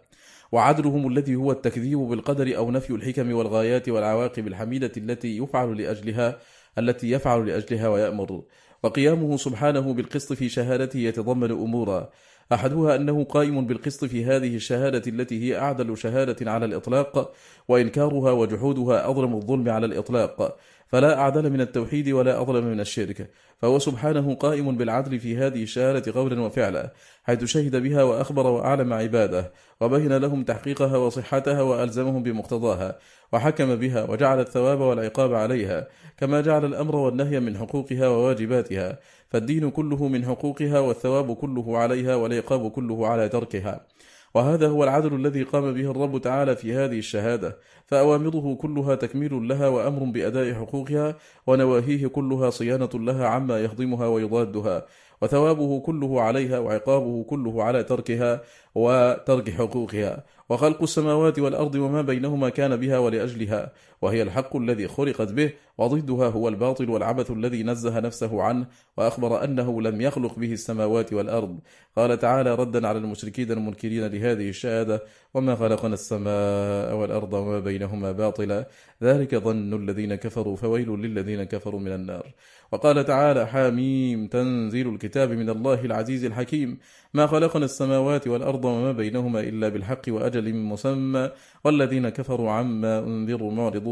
وعدلهم 0.52 1.08
الذي 1.08 1.36
هو 1.36 1.52
التكذيب 1.52 1.98
بالقدر 1.98 2.56
أو 2.56 2.70
نفي 2.70 2.90
الحكم 2.90 3.32
والغايات 3.32 3.88
والعواقب 3.88 4.46
الحميدة 4.46 4.92
التي 4.96 5.38
يفعل 5.38 5.82
لأجلها 5.82 6.38
التي 6.78 7.10
يفعل 7.10 7.46
لأجلها 7.46 7.88
ويأمر. 7.88 8.42
وقيامه 8.82 9.36
سبحانه 9.36 9.94
بالقسط 9.94 10.32
في 10.32 10.48
شهادته 10.48 10.98
يتضمن 10.98 11.50
أمورا. 11.50 12.10
أحدها 12.52 12.96
أنه 12.96 13.24
قائم 13.24 13.66
بالقسط 13.66 14.04
في 14.04 14.24
هذه 14.24 14.56
الشهادة 14.56 15.02
التي 15.06 15.42
هي 15.42 15.58
أعدل 15.58 15.98
شهادة 15.98 16.50
على 16.50 16.64
الإطلاق 16.64 17.32
وإنكارها 17.68 18.32
وجحودها 18.32 19.10
أظلم 19.10 19.34
الظلم 19.34 19.68
على 19.68 19.86
الإطلاق. 19.86 20.56
فلا 20.88 21.18
أعدل 21.18 21.50
من 21.50 21.60
التوحيد 21.60 22.08
ولا 22.08 22.42
أظلم 22.42 22.64
من 22.64 22.80
الشرك. 22.80 23.30
فهو 23.58 23.78
سبحانه 23.78 24.34
قائم 24.34 24.76
بالعدل 24.76 25.20
في 25.20 25.36
هذه 25.36 25.62
الشهادة 25.62 26.12
قولا 26.12 26.40
وفعلا 26.40 26.92
حيث 27.24 27.44
شهد 27.44 27.76
بها 27.76 28.02
وأخبر 28.02 28.46
وأعلم 28.46 28.92
عباده 28.92 29.52
وبين 29.80 30.12
لهم 30.12 30.44
تحقيقها 30.44 30.96
وصحتها 30.96 31.62
وألزمهم 31.62 32.22
بمقتضاها 32.22 32.98
وحكم 33.32 33.76
بها 33.76 34.10
وجعل 34.10 34.40
الثواب 34.40 34.80
والعقاب 34.80 35.34
عليها 35.34 35.88
كما 36.18 36.40
جعل 36.40 36.64
الأمر 36.64 36.96
والنهي 36.96 37.40
من 37.40 37.58
حقوقها 37.58 38.08
وواجباتها. 38.08 38.98
فالدين 39.28 39.70
كله 39.70 40.08
من 40.08 40.24
حقوقها 40.24 40.80
والثواب 40.80 41.36
كله 41.36 41.78
عليها 41.78 42.14
والعقاب 42.14 42.70
كله 42.70 43.06
على 43.06 43.28
تركها. 43.28 43.86
وهذا 44.34 44.68
هو 44.68 44.84
العدل 44.84 45.14
الذي 45.14 45.42
قام 45.42 45.74
به 45.74 45.90
الرب 45.90 46.20
تعالى 46.20 46.56
في 46.56 46.74
هذه 46.74 46.98
الشهادة. 46.98 47.56
فأوامره 47.86 48.54
كلها 48.54 48.94
تكميل 48.94 49.48
لها 49.48 49.68
وأمر 49.68 50.04
بأداء 50.04 50.54
حقوقها 50.54 51.16
ونواهيه 51.46 52.06
كلها 52.06 52.50
صيانة 52.50 52.90
لها 52.94 53.26
عما 53.26 53.60
يهضمها 53.60 54.06
ويضادها. 54.06 54.86
وثوابه 55.22 55.80
كله 55.80 56.20
عليها 56.20 56.58
وعقابه 56.58 57.24
كله 57.24 57.62
على 57.62 57.84
تركها 57.84 58.40
وترك 58.74 59.50
حقوقها. 59.50 60.24
وخلق 60.48 60.82
السماوات 60.82 61.38
والأرض 61.38 61.74
وما 61.74 62.02
بينهما 62.02 62.48
كان 62.48 62.76
بها 62.76 62.98
ولأجلها. 62.98 63.72
وهي 64.02 64.22
الحق 64.22 64.56
الذي 64.56 64.88
خلقت 64.88 65.32
به 65.32 65.52
وضدها 65.78 66.28
هو 66.28 66.48
الباطل 66.48 66.90
والعبث 66.90 67.30
الذي 67.30 67.62
نزه 67.62 68.00
نفسه 68.00 68.42
عنه 68.42 68.66
وأخبر 68.96 69.44
أنه 69.44 69.82
لم 69.82 70.00
يخلق 70.00 70.38
به 70.38 70.52
السماوات 70.52 71.12
والأرض. 71.12 71.58
قال 71.96 72.18
تعالى 72.18 72.54
ردا 72.54 72.88
على 72.88 72.98
المشركين 72.98 73.52
المنكرين 73.52 74.06
لهذه 74.06 74.48
الشهادة 74.48 75.02
وما 75.34 75.54
خلقنا 75.54 75.94
السماء 75.94 76.94
والأرض 76.96 77.32
وما 77.32 77.60
بينهما 77.60 78.12
باطلا. 78.12 78.68
ذلك 79.02 79.34
ظن 79.34 79.74
الذين 79.74 80.14
كفروا 80.14 80.56
فويل 80.56 80.88
للذين 80.90 81.44
كفروا 81.44 81.80
من 81.80 81.92
النار. 81.92 82.34
وقال 82.72 83.04
تعالى 83.04 83.46
حاميم 83.46 84.26
تنزيل 84.26 84.88
الكتاب 84.88 85.30
من 85.30 85.50
الله 85.50 85.84
العزيز 85.84 86.24
الحكيم 86.24 86.78
ما 87.14 87.26
خلقنا 87.26 87.64
السماوات 87.64 88.28
والأرض 88.28 88.64
وما 88.64 88.92
بينهما 88.92 89.40
إلا 89.40 89.68
بالحق 89.68 90.02
وأجل 90.08 90.54
مسمى. 90.54 91.30
والذين 91.64 92.08
كفروا 92.08 92.50
عما 92.50 92.98
أنذروا 92.98 93.52
معرضون 93.52 93.85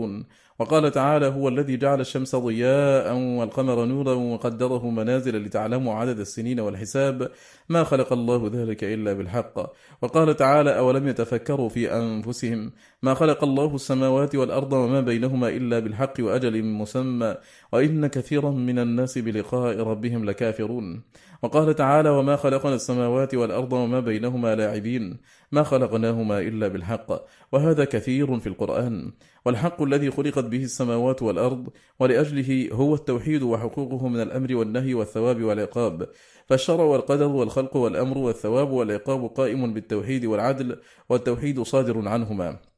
وقال 0.58 0.90
تعالى 0.90 1.26
هو 1.26 1.48
الذي 1.48 1.76
جعل 1.76 2.00
الشمس 2.00 2.36
ضياء 2.36 3.16
والقمر 3.16 3.84
نورا 3.84 4.14
وقدره 4.14 4.90
منازل 4.90 5.42
لتعلموا 5.42 5.94
عدد 5.94 6.18
السنين 6.18 6.60
والحساب 6.60 7.30
ما 7.68 7.84
خلق 7.84 8.12
الله 8.12 8.50
ذلك 8.54 8.84
إلا 8.84 9.12
بالحق. 9.12 9.72
وقال 10.02 10.36
تعالى 10.36 10.78
أولم 10.78 11.08
يتفكروا 11.08 11.68
في 11.68 11.92
أنفسهم 11.92 12.72
ما 13.02 13.14
خلق 13.14 13.44
الله 13.44 13.74
السماوات 13.74 14.34
والأرض 14.34 14.72
وما 14.72 15.00
بينهما 15.00 15.48
إلا 15.48 15.78
بالحق 15.78 16.14
وأجل 16.20 16.64
مسمى 16.64 17.34
وإن 17.72 18.06
كثيرا 18.06 18.50
من 18.50 18.78
الناس 18.78 19.18
بلقاء 19.18 19.80
ربهم 19.80 20.24
لكافرون. 20.24 21.02
وقال 21.42 21.74
تعالى 21.74 22.10
وما 22.10 22.36
خلقنا 22.36 22.74
السماوات 22.74 23.34
والأرض 23.34 23.72
وما 23.72 24.00
بينهما 24.00 24.54
لاعبين. 24.54 25.16
ما 25.54 25.62
خلقناهما 25.62 26.38
إلا 26.38 26.68
بالحق 26.68 27.12
وهذا 27.52 27.84
كثير 27.84 28.40
في 28.40 28.46
القرآن. 28.46 29.12
والحق 29.44 29.82
الذي 29.82 30.10
خلقت 30.10 30.44
به 30.44 30.64
السماوات 30.64 31.22
والأرض 31.22 31.68
ولأجله 32.00 32.68
هو 32.72 32.94
التوحيد 32.94 33.42
وحقوقه 33.42 34.08
من 34.08 34.20
الأمر 34.20 34.54
والنهي 34.54 34.94
والثواب 34.94 35.42
والعقاب. 35.42 36.08
فالشرع 36.46 36.84
والقدر 36.84 37.26
والخلق 37.26 37.76
والأمر 37.76 38.18
والثواب 38.18 38.70
والعقاب 38.70 39.26
قائم 39.26 39.74
بالتوحيد 39.74 40.24
والعدل 40.24 40.80
والتوحيد 41.08 41.62
صادر 41.62 42.08
عنهما. 42.08 42.73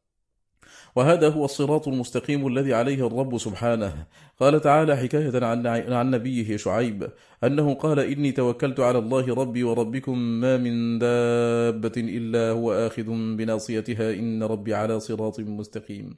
وهذا 0.96 1.28
هو 1.28 1.44
الصراط 1.44 1.88
المستقيم 1.88 2.46
الذي 2.46 2.74
عليه 2.74 3.06
الرب 3.06 3.38
سبحانه. 3.38 4.06
قال 4.40 4.60
تعالى 4.60 4.96
حكاية 4.96 5.44
عن, 5.44 5.66
عن 5.66 6.10
نبيه 6.10 6.56
شعيب 6.56 7.08
أنه 7.44 7.74
قال 7.74 8.00
إني 8.00 8.32
توكلت 8.32 8.80
على 8.80 8.98
الله 8.98 9.34
ربي 9.34 9.64
وربكم 9.64 10.18
ما 10.18 10.56
من 10.56 10.98
دابة 10.98 11.92
إلا 11.96 12.50
هو 12.50 12.72
آخذ 12.72 13.36
بناصيتها 13.36 14.12
إن 14.12 14.42
ربي 14.42 14.74
على 14.74 15.00
صراط 15.00 15.40
مستقيم. 15.40 16.16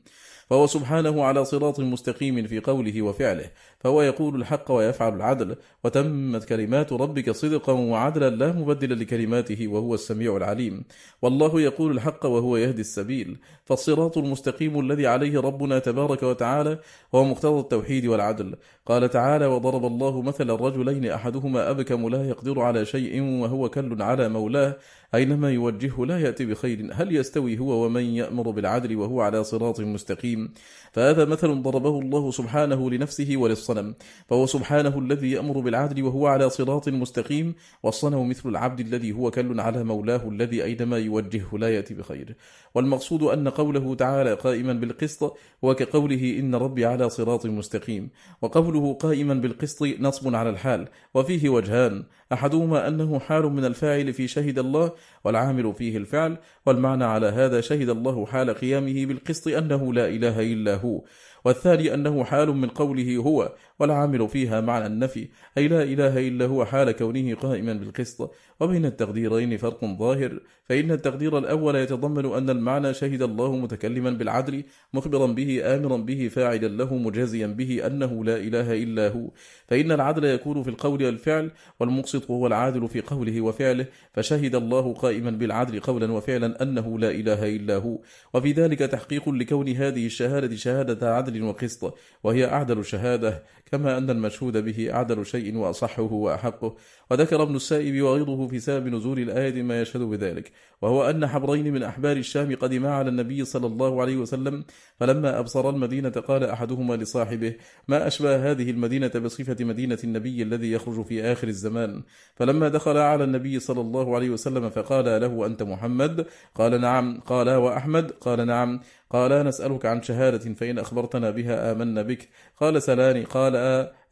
فهو 0.51 0.67
سبحانه 0.67 1.25
على 1.25 1.45
صراط 1.45 1.81
مستقيم 1.81 2.47
في 2.47 2.61
قوله 2.61 3.03
وفعله. 3.03 3.51
فهو 3.81 4.03
يقول 4.03 4.41
الحق 4.41 4.71
ويفعل 4.73 5.17
العدل 5.17 5.57
وتمت 5.85 6.45
كلمات 6.45 6.93
ربك 6.93 7.31
صدقا 7.31 7.73
وعدلا 7.73 8.31
لا 8.31 8.53
مبدل 8.53 9.01
لكلماته 9.01 9.69
وهو 9.69 9.95
السميع 9.95 10.37
العليم. 10.37 10.85
والله 11.23 11.61
يقول 11.61 11.93
الحق 11.93 12.27
وهو 12.27 12.57
يهدي 12.57 12.81
السبيل. 12.81 13.39
فالصراط 13.65 14.19
المستقيم 14.19 14.81
الذي 14.81 15.07
عليه 15.07 15.41
ربنا 15.41 15.79
تبارك 15.79 16.23
وتعالى 16.23 16.79
هو 17.15 17.25
مقتضى 17.25 17.61
التوحيد 17.61 18.07
والعدل. 18.07 18.57
قال 18.87 19.11
تعالى 19.11 19.47
وضرب 19.47 19.85
الله 19.85 20.23
مثل 20.23 20.51
الرجلين 20.51 21.11
أحدهما 21.11 21.71
أبكم 21.71 22.09
لا 22.09 22.29
يقدر 22.29 22.61
على 22.61 22.85
شيء 22.85 23.23
وهو 23.23 23.69
كل 23.69 24.03
على 24.03 24.29
مولاه. 24.29 24.77
أينما 25.15 25.51
يوجهه 25.51 26.07
لا 26.07 26.21
يأتي 26.21 26.45
بخير. 26.45 26.91
هل 26.93 27.17
يستوي 27.17 27.59
هو 27.59 27.85
ومن 27.85 28.03
يأمر 28.03 28.51
بالعدل 28.51 28.97
وهو 28.97 29.21
على 29.21 29.45
صراط 29.45 29.81
مستقيم؟ 29.81 30.55
فهذا 30.93 31.25
مثل 31.25 31.63
ضربه 31.63 32.01
الله 32.01 32.31
سبحانه 32.31 32.91
لنفسه 32.91 33.37
وللصنم 33.69 33.95
فهو 34.29 34.47
سبحانه 34.47 34.99
الذي 34.99 35.31
يأمر 35.31 35.61
بالعدل 35.61 36.03
وهو 36.03 36.27
على 36.27 36.51
صراط 36.51 36.89
مستقيم. 36.89 37.55
والصنم 37.83 38.29
مثل 38.29 38.49
العبد 38.49 38.81
الذي 38.81 39.13
هو 39.13 39.31
كل 39.31 39.61
على 39.61 39.85
مولاه 39.85 40.29
الذي 40.29 40.65
أينما 40.65 40.99
يوجهه 40.99 41.59
لا 41.59 41.75
يأتي 41.75 41.95
بخير. 41.95 42.37
والمقصود 42.75 43.23
أن 43.23 43.49
قوله 43.49 43.95
تعالى 43.95 44.35
قائما 44.35 44.73
بالقسط 44.73 45.37
وكقوله 45.63 46.37
إن 46.39 46.55
ربي 46.55 46.87
على 46.87 47.09
صراط 47.09 47.47
مستقيم. 47.47 48.11
وقوله 48.43 48.95
قائما 48.95 49.35
بالقسط 49.35 49.83
نصب 49.83 50.35
على 50.35 50.51
الحال. 50.51 50.89
وفيه 51.15 51.49
وجهان. 51.49 52.05
أحدهما 52.33 52.89
أنه 52.89 53.19
حال 53.19 53.43
من 53.43 53.65
الفاعل 53.65 54.13
في 54.13 54.29
شهد 54.29 54.59
الله 54.59 54.93
والعامل 55.25 55.75
فيه 55.75 55.97
الفعل. 55.97 56.39
والمعنى 56.67 57.05
على 57.05 57.27
هذا 57.27 57.61
شهد 57.61 57.89
الله 57.89 58.27
حال 58.27 58.51
قيامه 58.51 59.07
بالقسط 59.07 59.49
أنه 59.49 59.95
لا 59.95 60.09
إله 60.09 60.41
إلا 60.41 60.75
هو. 60.75 61.03
والثاني 61.45 61.95
أنه 61.95 62.25
حال 62.25 62.49
من 62.49 62.69
قوله 62.69 63.17
هو 63.17 63.53
والعامل 63.79 64.29
فيها 64.29 64.61
معنى 64.61 64.87
النفي. 64.87 65.29
أي 65.59 65.69
لا 65.69 65.83
إله 65.83 66.29
إلا 66.29 66.47
هو 66.47 66.65
حال 66.65 66.93
كونه 66.93 67.35
قائما 67.35 67.73
بالقسط. 67.73 68.35
وبين 68.61 68.85
التقديرين 68.85 69.57
فرق 69.57 69.85
ظاهر. 69.85 70.41
فإن 70.65 70.91
التقدير 70.91 71.39
الأول 71.39 71.77
يتضمن 71.77 72.33
أن 72.33 72.51
المعنى 72.51 72.95
شهد 72.95 73.23
الله 73.23 73.57
متكلما 73.57 74.11
بالعدل 74.11 74.65
مخبرا 74.95 75.27
به 75.27 75.77
آمرا 75.77 75.97
به 75.97 76.29
فاعلا 76.29 76.69
له 76.69 76.95
مجازيا 76.95 77.47
به 77.47 77.87
أنه 77.87 78.25
لا 78.25 78.37
إله 78.37 78.83
إلا 78.83 79.09
هو. 79.09 79.31
فإن 79.69 79.93
العدل 79.93 80.25
يكون 80.25 80.63
في 80.63 80.71
القول 80.71 81.05
والفعل 81.05 81.51
والمقسط 81.81 82.31
هو 82.31 82.47
العادل 82.47 82.89
في 82.89 83.01
قوله 83.01 83.41
وفعله. 83.41 83.87
فشهد 84.13 84.55
الله 84.55 84.95
قائما 84.95 85.31
بالعدل 85.31 85.81
قولا 85.81 86.13
وفعلا 86.13 86.63
أنه 86.63 86.99
لا 86.99 87.11
إله 87.11 87.57
إلا 87.57 87.77
هو. 87.77 87.99
وفي 88.35 88.53
ذلك 88.53 88.79
تحقيق 88.79 89.29
لكون 89.29 89.69
هذه 89.69 90.07
الشهادة 90.07 90.57
شهادة 90.57 91.15
عدل 91.15 91.43
وقسط 91.43 91.99
وهي 92.25 92.45
أعدل 92.45 92.85
شهادة 92.85 93.43
كما 93.73 93.99
أن 93.99 94.11
المشهود 94.11 94.57
به 94.57 94.95
أعدل 94.95 95.27
شيء 95.27 95.57
وأصحه 95.57 96.13
وأحقه. 96.13 96.77
وذكر 97.11 97.43
ابن 97.43 97.57
السائب 97.57 98.03
وغيره 98.03 98.47
في 98.47 98.61
سبب 98.61 98.89
نزول 98.89 99.19
الآية 99.19 99.63
ما 99.63 99.81
يشهد 99.81 100.01
بذلك. 100.01 100.53
وهو 100.83 101.11
أن 101.11 101.27
حبرين 101.27 101.73
من 101.73 101.83
أحبار 101.83 102.17
الشام 102.17 102.57
قدما 102.57 102.95
على 102.95 103.09
النبي 103.09 103.45
صلى 103.45 103.67
الله 103.67 104.01
عليه 104.01 104.17
وسلم 104.17 104.65
فلما 105.01 105.39
أبصر 105.39 105.71
المدينة 105.71 106.11
قال 106.11 106.45
أحدهما 106.45 106.95
لصاحبه 106.95 107.55
ما 107.89 108.07
أشبه 108.07 108.51
هذه 108.51 108.71
المدينة 108.71 109.09
بصفة 109.09 109.65
مدينة 109.65 109.99
النبي 110.05 110.43
الذي 110.43 110.73
يخرج 110.73 111.05
في 111.05 111.23
آخر 111.25 111.49
الزمان؟ 111.49 112.03
فلما 112.35 112.69
دخل 112.69 112.97
على 112.97 113.25
النبي 113.25 113.61
صلى 113.61 113.81
الله 113.81 114.15
عليه 114.15 114.31
وسلم 114.31 114.71
فقال 114.71 115.05
له 115.05 115.47
أنت 115.47 115.63
محمد؟ 115.63 116.27
قال 116.55 116.81
نعم. 116.81 117.21
قال 117.21 117.51
وأحمد؟ 117.51 118.11
قال 118.11 118.47
نعم. 118.47 118.81
قال 119.11 119.47
نسألك 119.47 119.87
عن 119.87 120.03
شهادة 120.03 120.55
فإن 120.55 120.79
أخبرتنا 120.79 121.31
بها 121.31 121.73
آمنا 121.73 122.03
بك. 122.03 122.29
قال 122.57 122.83
سلاني 122.83 123.25
قال 123.25 123.57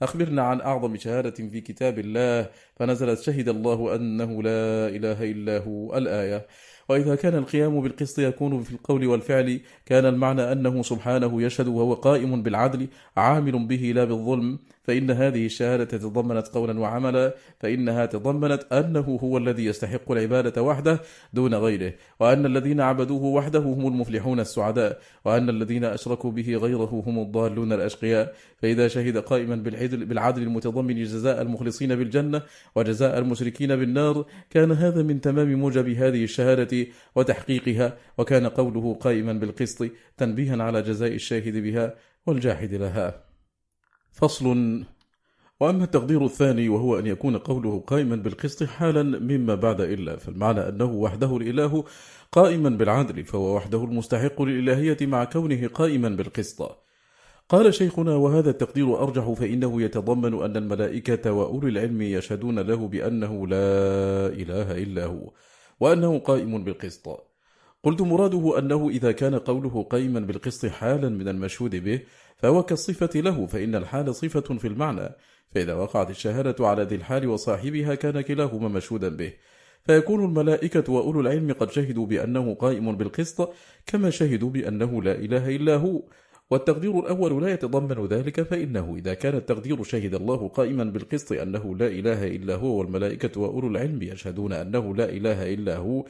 أخبرنا 0.02 0.43
عن 0.43 0.60
أعظم 0.60 0.97
شهادة 0.97 1.31
في 1.31 1.60
كتاب 1.60 1.98
الله. 1.98 2.51
فنزلت 2.77 3.20
شهد 3.20 3.48
الله 3.48 3.94
أنه 3.94 4.43
لا 4.43 4.89
إله 4.89 5.31
إلا 5.31 5.59
هو 5.59 5.97
الآية. 5.97 6.47
وإذا 6.89 7.14
كان 7.14 7.35
القيام 7.35 7.81
بالقسط 7.81 8.18
يكون 8.18 8.62
في 8.62 8.73
القول 8.73 9.06
والفعل 9.06 9.60
كان 9.86 10.06
المعنى 10.06 10.52
أنه 10.52 10.82
سبحانه 10.82 11.43
يشهد 11.43 11.68
وهو 11.68 11.94
قائم 11.94 12.43
بالعدل 12.43 12.89
عامل 13.16 13.66
به 13.66 13.93
لا 13.94 14.05
بالظلم. 14.05 14.59
فإن 14.87 15.11
هذه 15.11 15.47
الشهادة 15.47 15.99
تضمنت 15.99 16.49
قولا 16.49 16.81
وعملا 16.81 17.35
فإنها 17.61 18.07
تضمنت 18.07 18.73
أنه 18.73 19.19
هو 19.23 19.39
الذي 19.39 19.65
يستحق 19.65 20.13
العبادة 20.13 20.63
وحده 20.63 21.01
دون 21.33 21.55
غيره 21.55 21.93
وأن 22.21 22.47
الذين 22.47 22.81
عبدوه 22.81 23.25
وحده 23.25 23.61
هم 23.61 23.87
المفلحون 23.87 24.41
السعداء 24.41 25.01
وأن 25.25 25.49
الذين 25.49 25.85
أشركوا 25.85 26.31
به 26.31 26.57
غيره 26.57 27.03
هم 27.07 27.19
الضالون 27.19 27.73
الأشقياء. 27.73 28.35
فإذا 28.57 28.89
شهد 28.89 29.17
قائما 29.19 29.57
بالعلم 29.57 30.05
بالعدل 30.05 30.43
المتضمن 30.43 31.03
جزاء 31.03 31.43
المخلصين 31.43 31.95
بالجنة 31.97 32.43
وجزاء 32.75 33.19
المشركين 33.19 33.77
بالنار 33.77 34.27
كان 34.51 34.73
هذا 34.73 35.03
من 35.03 35.21
تمام 35.21 35.55
موجب 35.55 35.89
هذه 35.89 36.25
الشهادة 36.25 36.87
وتحقيقها 37.15 37.97
وكان 38.19 38.47
قوله 38.47 38.95
قائما 38.95 39.33
بالقسط 39.33 39.87
تنبيها 40.17 40.63
على 40.63 40.83
جزاء 40.83 41.13
الشاهد 41.13 41.57
بها 41.57 41.95
والجاحد 42.27 42.75
لها. 42.75 43.26
فصل. 44.17 44.47
وأما 45.61 45.85
التقدير 45.85 46.25
الثاني 46.25 46.69
وهو 46.69 46.99
أن 46.99 47.07
يكون 47.07 47.37
قوله 47.39 47.81
قائما 47.87 48.17
بالقسط 48.17 48.63
حالا 48.63 49.03
مما 49.03 49.55
بعد 49.55 49.81
إلا 49.81 50.17
فالمعنى 50.17 50.69
أنه 50.69 50.85
وحده 50.85 51.37
الإله 51.37 51.85
قائما 52.33 52.69
بالعدل 52.69 53.25
فهو 53.25 53.57
وحده 53.57 53.85
المستحق 53.85 54.43
للإلهية 54.43 54.97
مع 55.03 55.25
كونه 55.25 55.69
قائما 55.69 56.09
بالقسط. 56.09 56.79
قال 57.49 57.75
شيخنا 57.75 58.15
وهذا 58.15 58.51
التقدير 58.51 59.03
أرجح 59.03 59.33
فإنه 59.33 59.83
يتضمن 59.83 60.43
أن 60.43 60.57
الملائكة 60.57 61.33
وأولي 61.33 61.69
العلم 61.69 62.03
يشهدون 62.03 62.59
له 62.59 62.89
بأنه 62.89 63.47
لا 63.47 64.27
إله 64.27 64.83
إلا 64.83 65.05
هو 65.07 65.31
وأنه 65.81 66.19
قائم 66.19 66.65
بالقسط. 66.65 67.09
قلت 67.83 68.03
مراده 68.03 68.59
أنه 68.59 68.89
إذا 68.89 69.13
كان 69.13 69.35
قوله 69.35 69.83
قائما 69.83 70.21
بالقسط 70.21 70.67
حالا 70.67 71.09
من 71.09 71.29
المشهود 71.29 71.77
به 71.77 72.01
فهو 72.37 72.63
كالصفة 72.63 73.21
له 73.21 73.47
فإن 73.47 73.75
الحال 73.75 74.15
صفة 74.15 74.59
في 74.59 74.69
المعنى. 74.69 75.09
فإذا 75.55 75.75
وقعت 75.75 76.11
الشهادة 76.11 76.67
على 76.67 76.83
ذي 76.83 76.95
الحال 76.95 77.29
وصاحبها 77.29 77.95
كان 77.95 78.21
كلاهما 78.21 78.69
مشهودا 78.69 79.09
به. 79.09 79.33
فيكون 79.85 80.25
الملائكة 80.25 80.93
وأولو 80.93 81.21
العلم 81.21 81.53
قد 81.53 81.71
شهدوا 81.71 82.07
بأنه 82.07 82.55
قائم 82.55 82.97
بالقسط 82.97 83.53
كما 83.87 84.11
شهدوا 84.11 84.51
بأنه 84.51 85.03
لا 85.03 85.13
إله 85.13 85.57
إلا 85.57 85.77
هو. 85.77 86.03
والتقدير 86.51 86.99
الأول 86.99 87.43
لا 87.43 87.53
يتضمن 87.53 88.07
ذلك 88.07 88.43
فإنه 88.43 88.95
إذا 88.97 89.15
كان 89.15 89.35
التقدير 89.35 89.83
شهد 89.83 90.15
الله 90.15 90.49
قائما 90.49 90.85
بالقسط 90.85 91.33
أنه 91.33 91.77
لا 91.77 91.87
إله 91.87 92.27
إلا 92.27 92.55
هو 92.55 92.79
والملائكة 92.79 93.41
وأولو 93.41 93.69
العلم 93.69 94.03
يشهدون 94.03 94.53
أنه 94.53 94.95
لا 94.97 95.09
إله 95.09 95.55
إلا 95.55 95.77
هو 95.77 96.05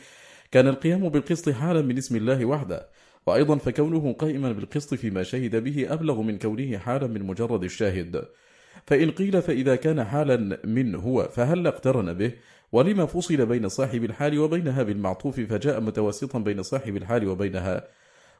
كان 0.51 0.69
القيام 0.69 1.09
بالقسط 1.09 1.49
حالا 1.49 1.83
من 1.83 1.99
اسم 1.99 2.17
الله 2.17 2.45
وحده. 2.45 2.89
وأيضا 3.27 3.57
فكونه 3.57 4.13
قائما 4.13 4.53
بالقسط 4.53 4.95
فيما 4.95 5.23
شهد 5.23 5.65
به 5.65 5.93
أبلغ 5.93 6.23
من 6.23 6.39
كونه 6.39 6.79
حالا 6.79 7.07
من 7.07 7.23
مجرد 7.23 7.65
الشاهد. 7.65 8.25
فإن 8.87 9.11
قيل 9.11 9.43
فإذا 9.43 9.77
كان 9.77 10.05
حالا 10.05 10.59
من 10.65 10.95
هو 10.95 11.23
فهل 11.23 11.67
اقترن 11.67 12.13
به؟ 12.13 12.33
ولما 12.73 13.07
فصل 13.07 13.47
بين 13.47 13.69
صاحب 13.69 14.05
الحال 14.05 14.39
وبينها 14.39 14.83
بالمعطوف 14.83 15.41
فجاء 15.41 15.81
متوسطا 15.81 16.39
بين 16.39 16.63
صاحب 16.63 16.97
الحال 16.97 17.29
وبينها. 17.29 17.85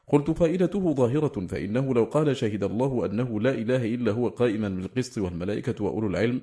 قلت 0.07 0.31
فائدته 0.31 0.93
ظاهرة 0.93 1.47
فإنه 1.47 1.93
لو 1.93 2.03
قال 2.03 2.37
شهد 2.37 2.63
الله 2.63 3.05
أنه 3.05 3.41
لا 3.41 3.51
إله 3.51 3.85
إلا 3.85 4.11
هو 4.11 4.27
قائما 4.27 4.69
بالقسط 4.69 5.17
والملائكة 5.17 5.83
وأولو 5.83 6.07
العلم 6.07 6.41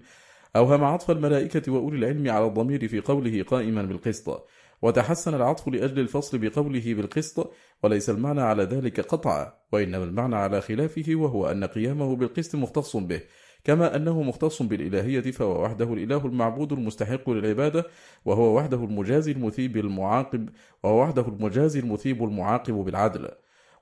أوهم 0.56 0.84
عطف 0.84 1.10
الملائكة 1.10 1.72
وأولي 1.72 1.98
العلم 1.98 2.30
على 2.30 2.46
الضمير 2.46 2.88
في 2.88 3.00
قوله 3.00 3.42
قائما 3.42 3.82
بالقسط. 3.82 4.48
وتحسن 4.82 5.34
العطف 5.34 5.68
لأجل 5.68 6.00
الفصل 6.00 6.38
بقوله 6.38 6.94
بالقسط 6.94 7.52
وليس 7.82 8.10
المعنى 8.10 8.40
على 8.40 8.62
ذلك 8.62 9.00
قطعا 9.00 9.52
وإنما 9.72 10.04
المعنى 10.04 10.36
على 10.36 10.60
خلافه 10.60 11.14
وهو 11.14 11.50
أن 11.50 11.64
قيامه 11.64 12.16
بالقسط 12.16 12.54
مختص 12.54 12.96
به 12.96 13.20
كما 13.64 13.96
أنه 13.96 14.22
مختص 14.22 14.62
بالإلهية 14.62 15.20
فهو 15.20 15.62
وحده 15.62 15.94
الإله 15.94 16.26
المعبود 16.26 16.72
المستحق 16.72 17.30
للعبادة 17.30 17.86
وهو 18.24 18.56
وحده 18.56 18.84
المجازي 18.84 19.32
المثيب 19.32 19.76
المعاقب 19.76 20.48
وهو 20.82 21.02
وحده 21.02 21.28
المجازي 21.28 21.80
المثيب 21.80 22.24
المعاقب 22.24 22.74
بالعدل. 22.74 23.28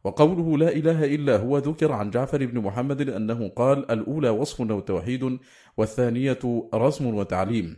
وقوله 0.05 0.59
لا 0.59 0.69
إله 0.69 1.05
إلا 1.05 1.37
هو 1.37 1.59
ذكر 1.59 1.93
عن 1.93 2.11
جعفر 2.11 2.47
بن 2.47 2.59
محمد 2.59 3.11
أنه 3.11 3.49
قال 3.49 3.91
الأولى 3.91 4.29
وصف 4.29 4.61
وتوحيد 4.61 5.39
والثانية 5.77 6.69
رسم 6.75 7.15
وتعليم. 7.15 7.77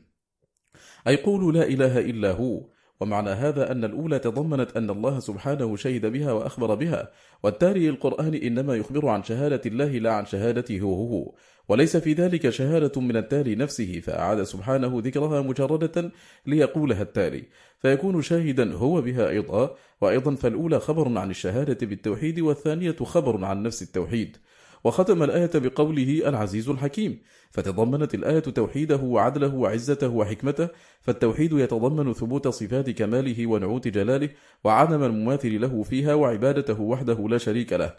أي 1.07 1.17
قولوا 1.17 1.53
لا 1.53 1.63
إله 1.63 1.99
إلا 2.01 2.33
هو. 2.33 2.74
ومعنى 3.01 3.31
هذا 3.31 3.73
أن 3.73 3.85
الأولى 3.85 4.19
تضمنت 4.19 4.77
أن 4.77 4.91
الله 4.91 5.21
سبحانه 5.21 5.77
شهد 5.77 6.07
بها 6.07 6.33
وأخبر 6.33 6.75
بها 6.75 7.11
والتالي 7.43 7.89
القرآن 7.89 8.35
إنما 8.35 8.77
يخبر 8.77 9.09
عن 9.09 9.23
شهادة 9.23 9.61
الله 9.67 9.99
لا 9.99 10.13
عن 10.13 10.27
شهادته 10.27 10.81
هو 10.81 11.35
وليس 11.69 11.97
في 11.97 12.13
ذلك 12.13 12.51
شهادة 12.51 13.01
من 13.01 13.17
التالي 13.17 13.55
نفسه 13.55 14.01
فأعاد 14.01 14.43
سبحانه 14.43 15.01
ذكرها 15.05 15.43
مجردة 15.43 16.11
ليقولها 16.47 17.03
التالي 17.03 17.45
فيكون 17.83 18.23
شاهدا 18.23 18.75
هو 18.75 19.01
بها 19.01 19.29
أيضا 19.29 19.77
وأيضا 20.01 20.35
فالأولى 20.35 20.81
خبر 20.81 21.19
عن 21.19 21.31
الشهادة 21.31 21.87
بالتوحيد 21.87 22.41
والثانية 22.41 22.97
خبر 22.97 23.45
عن 23.45 23.63
نفس 23.63 23.83
التوحيد. 23.83 24.37
وختم 24.85 25.23
الآية 25.23 25.51
بقوله 25.55 26.29
العزيز 26.29 26.69
الحكيم. 26.69 27.23
فتضمنت 27.51 28.15
الآية 28.15 28.39
توحيده 28.39 28.97
وعدله 28.97 29.55
وعزته 29.55 30.09
وحكمته 30.09 30.69
فالتوحيد 31.01 31.53
يتضمن 31.53 32.13
ثبوت 32.13 32.49
صفات 32.49 32.91
كماله 32.91 33.47
ونعوت 33.47 33.89
جلاله 33.89 34.29
وعدم 34.65 35.05
المماثل 35.05 35.61
له 35.61 35.83
فيها 35.83 36.15
وعبادته 36.15 36.81
وحده 36.81 37.29
لا 37.29 37.39
شريك 37.39 37.73
له. 37.73 37.95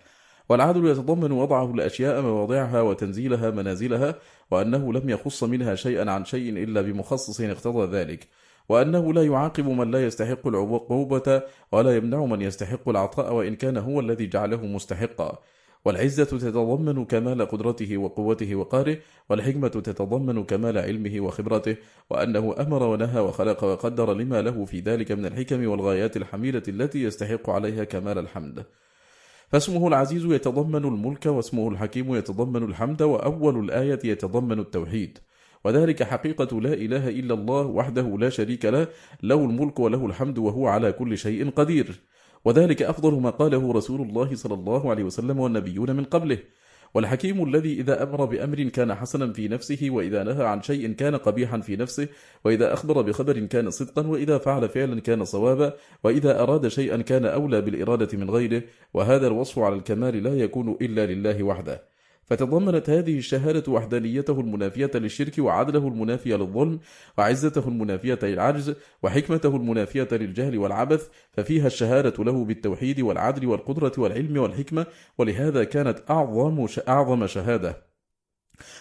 والعدل 0.50 0.88
يتضمن 0.88 1.32
وضعه 1.32 1.72
الأشياء 1.72 2.22
مواضعها 2.22 2.82
وتنزيلها 2.82 3.50
منازلها 3.50 4.16
وأنه 4.52 4.94
لم 4.94 5.10
يخص 5.10 5.44
منها 5.44 5.76
شيئا 5.76 6.12
عن 6.12 6.26
شيء 6.26 6.64
إلا 6.64 6.82
بمخصص 6.82 7.42
اقتضى 7.42 7.98
ذلك. 7.98 8.28
وأنه 8.70 9.14
لا 9.14 9.24
يعاقب 9.24 9.70
من 9.70 9.92
لا 9.92 10.06
يستحق 10.06 10.48
العقوبة 10.48 11.42
ولا 11.72 11.96
يمنع 11.96 12.26
من 12.26 12.42
يستحق 12.42 12.90
العطاء 12.90 13.34
وإن 13.34 13.56
كان 13.56 13.78
هو 13.78 14.00
الذي 14.00 14.28
جعله 14.28 14.66
مستحقا. 14.66 15.40
والعزة 15.86 16.24
تتضمن 16.24 17.06
كمال 17.06 17.46
قدرته 17.46 17.98
وقوته 17.98 18.56
وقاره 18.56 18.98
والحكمة 19.30 19.68
تتضمن 19.68 20.44
كمال 20.44 20.78
علمه 20.78 21.20
وخبرته 21.20 21.76
وأنه 22.10 22.56
أمر 22.60 22.84
ونهى 22.84 23.20
وخلق 23.20 23.64
وقدر 23.64 24.14
لما 24.14 24.42
له 24.42 24.66
في 24.66 24.80
ذلك 24.80 25.12
من 25.12 25.26
الحكم 25.26 25.68
والغايات 25.68 26.18
الحميدة 26.18 26.64
التي 26.68 27.04
يستحق 27.04 27.50
عليها 27.50 27.84
كمال 27.84 28.18
الحمد. 28.18 28.66
فاسمه 29.50 29.88
العزيز 29.88 30.26
يتضمن 30.26 30.86
الملك 30.86 31.26
واسمه 31.26 31.70
الحكيم 31.70 32.16
يتضمن 32.16 32.64
الحمد 32.64 33.02
وأول 33.02 33.64
الآية 33.64 34.00
يتضمن 34.04 34.60
التوحيد. 34.60 35.20
وذلك 35.64 36.04
حقيقة 36.04 36.62
لا 36.62 36.74
إله 36.74 37.10
إلا 37.10 37.34
الله 37.34 37.66
وحده 37.66 38.18
لا 38.18 38.30
شريك 38.30 38.66
له 38.66 38.88
له 39.24 39.36
الملك 39.36 39.80
وله 39.80 40.06
الحمد 40.06 40.38
وهو 40.38 40.68
على 40.68 40.92
كل 40.92 41.18
شيء 41.18 41.50
قدير. 41.50 42.02
وذلك 42.46 42.82
أفضل 42.82 43.14
ما 43.22 43.30
قاله 43.30 43.74
رسول 43.74 44.02
الله 44.02 44.36
صلى 44.36 44.54
الله 44.54 44.90
عليه 44.90 45.04
وسلم 45.04 45.40
والنبيون 45.40 45.96
من 45.96 46.04
قبله. 46.04 46.38
والحكيم 46.96 47.44
الذي 47.44 47.74
إذا 47.74 48.04
أمر 48.04 48.26
بأمر 48.26 48.64
كان 48.64 48.94
حسنا 48.96 49.34
في 49.34 49.48
نفسه 49.48 49.88
وإذا 49.90 50.24
نهى 50.24 50.46
عن 50.46 50.62
شيء 50.62 50.92
كان 50.92 51.16
قبيحا 51.16 51.60
في 51.60 51.76
نفسه 51.76 52.08
وإذا 52.46 52.74
أخبر 52.74 53.02
بخبر 53.02 53.40
كان 53.40 53.70
صدقا 53.70 54.08
وإذا 54.08 54.38
فعل 54.38 54.70
فعلا 54.70 55.02
كان 55.02 55.26
صوابا 55.26 55.74
وإذا 56.04 56.42
أراد 56.44 56.68
شيئا 56.68 57.02
كان 57.02 57.26
أولى 57.26 57.62
بالإرادة 57.62 58.18
من 58.18 58.30
غيره. 58.30 58.62
وهذا 58.94 59.28
الوصف 59.28 59.60
على 59.60 59.76
الكمال 59.76 60.24
لا 60.24 60.34
يكون 60.40 60.78
إلا 60.82 61.06
لله 61.06 61.44
وحده. 61.44 61.95
فتضمنت 62.26 62.90
هذه 62.90 63.18
الشهادة 63.18 63.72
وحدانيته 63.72 64.40
المنافية 64.40 64.92
للشرك 64.96 65.34
وعدله 65.40 65.88
المنافي 65.88 66.30
للظلم 66.30 66.80
وعزته 67.18 67.68
المنافية 67.68 68.20
للعجز 68.24 68.76
وحكمته 69.04 69.56
المنافية 69.56 70.08
للجهل 70.12 70.58
والعبث 70.58 71.08
ففيها 71.32 71.68
الشهادة 71.68 72.24
له 72.24 72.46
بالتوحيد 72.46 73.02
والعدل 73.02 73.48
والقدرة 73.48 73.94
والعلم 73.98 74.38
والحكمة 74.38 74.86
ولهذا 75.18 75.64
كانت 75.64 76.00
أعظم, 76.10 76.68
أعظم 76.88 77.28
شهادة. 77.28 77.86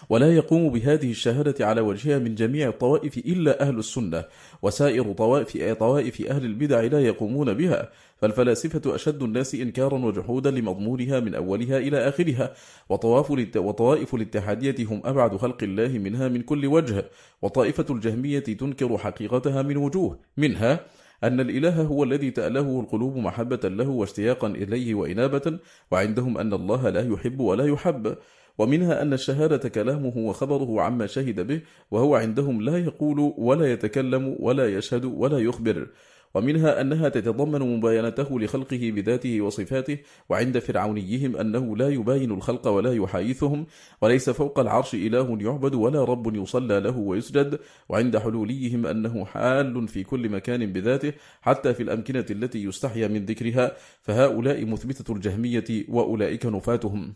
ولا 0.09 0.37
يقوم 0.37 0.71
بهذه 0.71 1.11
الشهادة 1.11 1.67
على 1.67 1.81
وجهها 1.81 2.19
من 2.19 2.35
جميع 2.35 2.69
الطوائف 2.69 3.19
إلا 3.19 3.63
أهل 3.63 3.79
السنة 3.79 4.25
وسائر 4.63 5.13
طوائف, 5.13 5.73
طوائف 5.79 6.27
أهل 6.27 6.45
البدع 6.45 6.81
لا 6.81 7.01
يقومون 7.01 7.55
بها. 7.55 7.91
فالفلاسفة 8.25 8.95
أشد 8.95 9.23
الناس 9.23 9.55
إنكارا 9.55 9.99
وجحودا 9.99 10.51
لمضمونها 10.51 11.21
من 11.21 11.35
أولها 11.35 11.79
إلى 11.79 12.09
آخرها 12.09 12.55
وطوائف 12.89 14.15
الاتحادية 14.15 14.87
هم 14.87 15.03
أبعد 15.05 15.37
خلق 15.37 15.63
الله 15.63 15.89
منها 15.89 16.29
من 16.29 16.43
كل 16.43 16.67
وجه 16.67 17.05
وطائفة 17.43 17.87
الجهمية 17.91 18.39
تنكر 18.39 18.99
حقيقتها 18.99 19.63
من 19.63 19.77
وجوه 19.77 20.19
منها 20.37 20.81
أن 21.25 21.41
الإله 21.41 21.83
هو 21.83 22.05
الذي 22.05 22.31
تأله 22.31 22.81
القلوب 22.81 23.17
محبة 23.17 23.69
له 23.69 23.89
واشتياقا 23.89 24.49
إليه 24.49 24.95
وإنابة 24.95 25.59
وعندهم 25.91 26.39
أن 26.39 26.53
الله 26.53 26.91
لا 26.91 27.09
يحب 27.09 27.41
ولا 27.41 27.67
يحب 27.67 28.17
ومنها 28.59 29.03
أن 29.03 29.13
الشهادة 29.13 29.69
كلامه 29.69 30.17
وخبره 30.17 30.81
عما 30.81 31.07
شهد 31.07 31.47
به 31.47 31.61
وهو 31.91 32.15
عندهم 32.15 32.63
لا 32.63 32.79
يقول 32.79 33.35
ولا 33.39 33.73
يتكلم 33.73 34.37
ولا 34.41 34.67
يشهد 34.67 35.05
ولا 35.05 35.39
يخبر. 35.39 35.89
ومنها 36.35 36.81
أنها 36.81 37.09
تتضمن 37.09 37.77
مباينته 37.77 38.41
لخلقه 38.41 38.91
بذاته 38.95 39.41
وصفاته 39.41 39.99
وعند 40.29 40.59
فرعونيهم 40.59 41.37
أنه 41.37 41.77
لا 41.77 41.89
يباين 41.89 42.31
الخلق 42.31 42.69
ولا 42.69 42.93
يحايثهم 42.93 43.67
وليس 44.03 44.31
فوق 44.31 44.59
العرش 44.59 44.95
إله 44.95 45.39
يعبد 45.41 45.75
ولا 45.75 46.05
رب 46.05 46.37
يصلى 46.37 46.81
له 46.81 46.99
ويسجد 46.99 47.59
وعند 47.89 48.19
حلوليهم 48.19 48.87
أنه 48.87 49.25
حال 49.25 49.89
في 49.89 50.03
كل 50.05 50.29
مكان 50.29 50.73
بذاته 50.73 51.13
حتى 51.43 51.75
في 51.75 51.83
الأمكنة 51.83 52.27
التي 52.31 52.65
يستحيا 52.65 53.09
من 53.09 53.25
ذكرها 53.25 53.77
فهؤلاء 54.03 54.65
مثبتة 54.65 55.13
الجهمية 55.13 55.65
وأولئك 55.89 56.47
نفاتهم. 56.47 57.15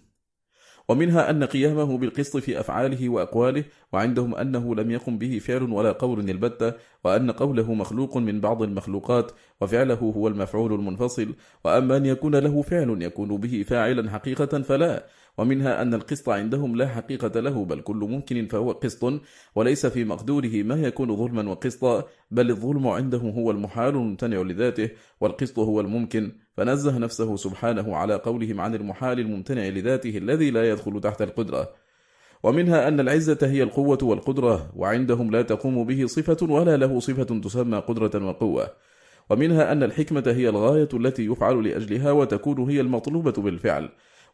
ومنها 0.88 1.30
أن 1.30 1.44
قيامه 1.44 1.98
بالقسط 1.98 2.36
في 2.36 2.60
أفعاله 2.60 3.08
وأقواله 3.08 3.64
وعندهم 3.92 4.34
أنه 4.34 4.74
لم 4.74 4.90
يقم 4.90 5.18
به 5.18 5.38
فعل 5.38 5.62
ولا 5.62 5.92
قول 5.92 6.30
البتة 6.30 6.72
وأن 7.04 7.30
قوله 7.30 7.74
مخلوق 7.74 8.16
من 8.16 8.40
بعض 8.40 8.62
المخلوقات 8.62 9.32
وفعله 9.60 9.94
هو 9.94 10.28
المفعول 10.28 10.72
المنفصل 10.72 11.34
وأما 11.64 11.96
أن 11.96 12.06
يكون 12.06 12.36
له 12.36 12.62
فعل 12.62 13.02
يكون 13.02 13.36
به 13.36 13.64
فاعلا 13.68 14.10
حقيقة 14.10 14.62
فلا. 14.62 15.06
ومنها 15.38 15.82
أن 15.82 15.94
القسط 15.94 16.28
عندهم 16.28 16.76
لا 16.76 16.88
حقيقة 16.88 17.40
له 17.40 17.64
بل 17.64 17.80
كل 17.80 17.96
ممكن 17.96 18.46
فهو 18.46 18.72
قسط 18.72 19.20
وليس 19.54 19.86
في 19.86 20.04
مقدوره 20.04 20.62
ما 20.62 20.74
يكون 20.74 21.16
ظلما 21.16 21.50
وقسطا 21.50 22.04
بل 22.30 22.50
الظلم 22.50 22.86
عندهم 22.88 23.30
هو 23.30 23.50
المحال 23.50 23.94
الممتنع 23.94 24.38
لذاته 24.40 24.90
والقسط 25.20 25.58
هو 25.58 25.80
الممكن. 25.80 26.47
فنزه 26.58 26.98
نفسه 26.98 27.36
سبحانه 27.36 27.96
على 27.96 28.14
قولهم 28.14 28.60
عن 28.60 28.74
المحال 28.74 29.20
الممتنع 29.20 29.66
لذاته 29.68 30.18
الذي 30.18 30.50
لا 30.50 30.70
يدخل 30.70 31.00
تحت 31.00 31.22
القدرة. 31.22 31.68
ومنها 32.42 32.88
أن 32.88 33.00
العزة 33.00 33.38
هي 33.42 33.62
القوة 33.62 33.98
والقدرة 34.02 34.72
وعندهم 34.76 35.30
لا 35.30 35.42
تقوم 35.42 35.84
به 35.84 36.06
صفة 36.06 36.46
ولا 36.52 36.76
له 36.76 37.00
صفة 37.00 37.40
تسمى 37.40 37.78
قدرة 37.78 38.26
وقوة. 38.26 38.70
ومنها 39.30 39.72
أن 39.72 39.82
الحكمة 39.82 40.24
هي 40.26 40.48
الغاية 40.48 40.88
التي 40.94 41.26
يفعل 41.26 41.68
لأجلها 41.68 42.12
وتكون 42.12 42.70
هي 42.70 42.80
المطلوبة 42.80 43.42
بالفعل. 43.42 43.88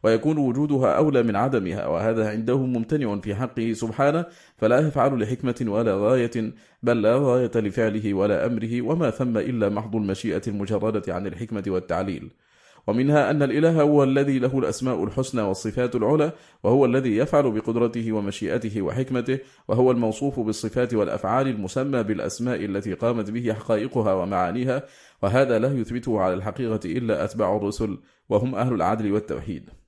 ويكون 0.05 0.37
وجودها 0.37 0.97
أولى 0.97 1.23
من 1.23 1.35
عدمها 1.35 1.87
وهذا 1.87 2.29
عندهم 2.29 2.73
ممتنع 2.73 3.19
في 3.19 3.35
حقه 3.35 3.73
سبحانه 3.73 4.25
فلا 4.57 4.79
يفعل 4.87 5.21
لحكمة 5.21 5.65
ولا 5.67 5.95
غاية 5.95 6.53
بل 6.83 7.01
لا 7.01 7.15
غاية 7.15 7.51
لفعله 7.55 8.13
ولا 8.13 8.45
أمره 8.45 8.81
وما 8.81 9.09
ثم 9.09 9.37
إلا 9.37 9.69
محض 9.69 9.95
المشيئة 9.95 10.41
المجردة 10.47 11.13
عن 11.13 11.27
الحكمة 11.27 11.63
والتعليل. 11.67 12.31
ومنها 12.87 13.31
أن 13.31 13.43
الإله 13.43 13.81
هو 13.81 14.03
الذي 14.03 14.39
له 14.39 14.59
الأسماء 14.59 15.03
الحسنى 15.03 15.41
والصفات 15.41 15.95
العلى 15.95 16.31
وهو 16.63 16.85
الذي 16.85 17.17
يفعل 17.17 17.51
بقدرته 17.51 18.11
ومشيئته 18.11 18.81
وحكمته 18.81 19.39
وهو 19.67 19.91
الموصوف 19.91 20.39
بالصفات 20.39 20.93
والأفعال 20.93 21.47
المسمى 21.47 22.03
بالأسماء 22.03 22.65
التي 22.65 22.93
قامت 22.93 23.31
به 23.31 23.53
حقائقها 23.53 24.13
ومعانيها 24.13 24.83
وهذا 25.23 25.59
لا 25.59 25.73
يثبته 25.73 26.21
على 26.21 26.33
الحقيقة 26.33 26.79
إلا 26.85 27.23
أتباع 27.23 27.57
الرسل 27.57 27.97
وهم 28.29 28.55
أهل 28.55 28.73
العدل 28.73 29.11
والتوحيد. 29.11 29.84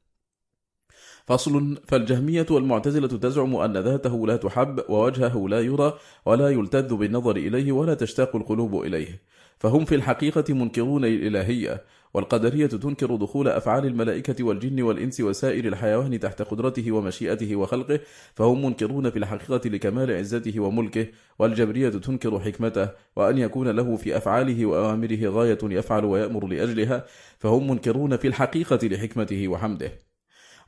فصل 1.27 1.77
فالجهمية 1.87 2.45
والمعتزلة 2.51 3.07
تزعم 3.07 3.55
أن 3.55 3.77
ذاته 3.77 4.27
لا 4.27 4.35
تحب 4.35 4.83
ووجهه 4.89 5.47
لا 5.49 5.59
يرى 5.61 5.93
ولا 6.25 6.49
يلتذ 6.49 6.95
بالنظر 6.95 7.35
إليه 7.35 7.71
ولا 7.71 7.93
تشتاق 7.93 8.35
القلوب 8.35 8.83
إليه. 8.83 9.21
فهم 9.59 9.85
في 9.85 9.95
الحقيقة 9.95 10.53
منكرون 10.53 11.05
الإلهية 11.05 11.83
والقدرية 12.13 12.67
تنكر 12.67 13.15
دخول 13.15 13.47
أفعال 13.47 13.85
الملائكة 13.85 14.43
والجن 14.43 14.81
والإنس 14.81 15.21
وسائر 15.21 15.65
الحيوان 15.67 16.19
تحت 16.19 16.41
قدرته 16.41 16.91
ومشيئته 16.91 17.55
وخلقه 17.55 17.99
فهم 18.35 18.65
منكرون 18.65 19.09
في 19.09 19.19
الحقيقة 19.19 19.69
لكمال 19.69 20.11
عزته 20.11 20.59
وملكه 20.59 21.07
والجبرية 21.39 21.89
تنكر 21.89 22.39
حكمته 22.39 22.89
وأن 23.15 23.37
يكون 23.37 23.67
له 23.67 23.95
في 23.95 24.17
أفعاله 24.17 24.65
وأوامره 24.65 25.29
غاية 25.29 25.59
يفعل 25.63 26.05
ويأمر 26.05 26.47
لأجلها 26.47 27.05
فهم 27.39 27.69
منكرون 27.69 28.17
في 28.17 28.27
الحقيقة 28.27 28.87
لحكمته 28.87 29.47
وحمده. 29.47 30.06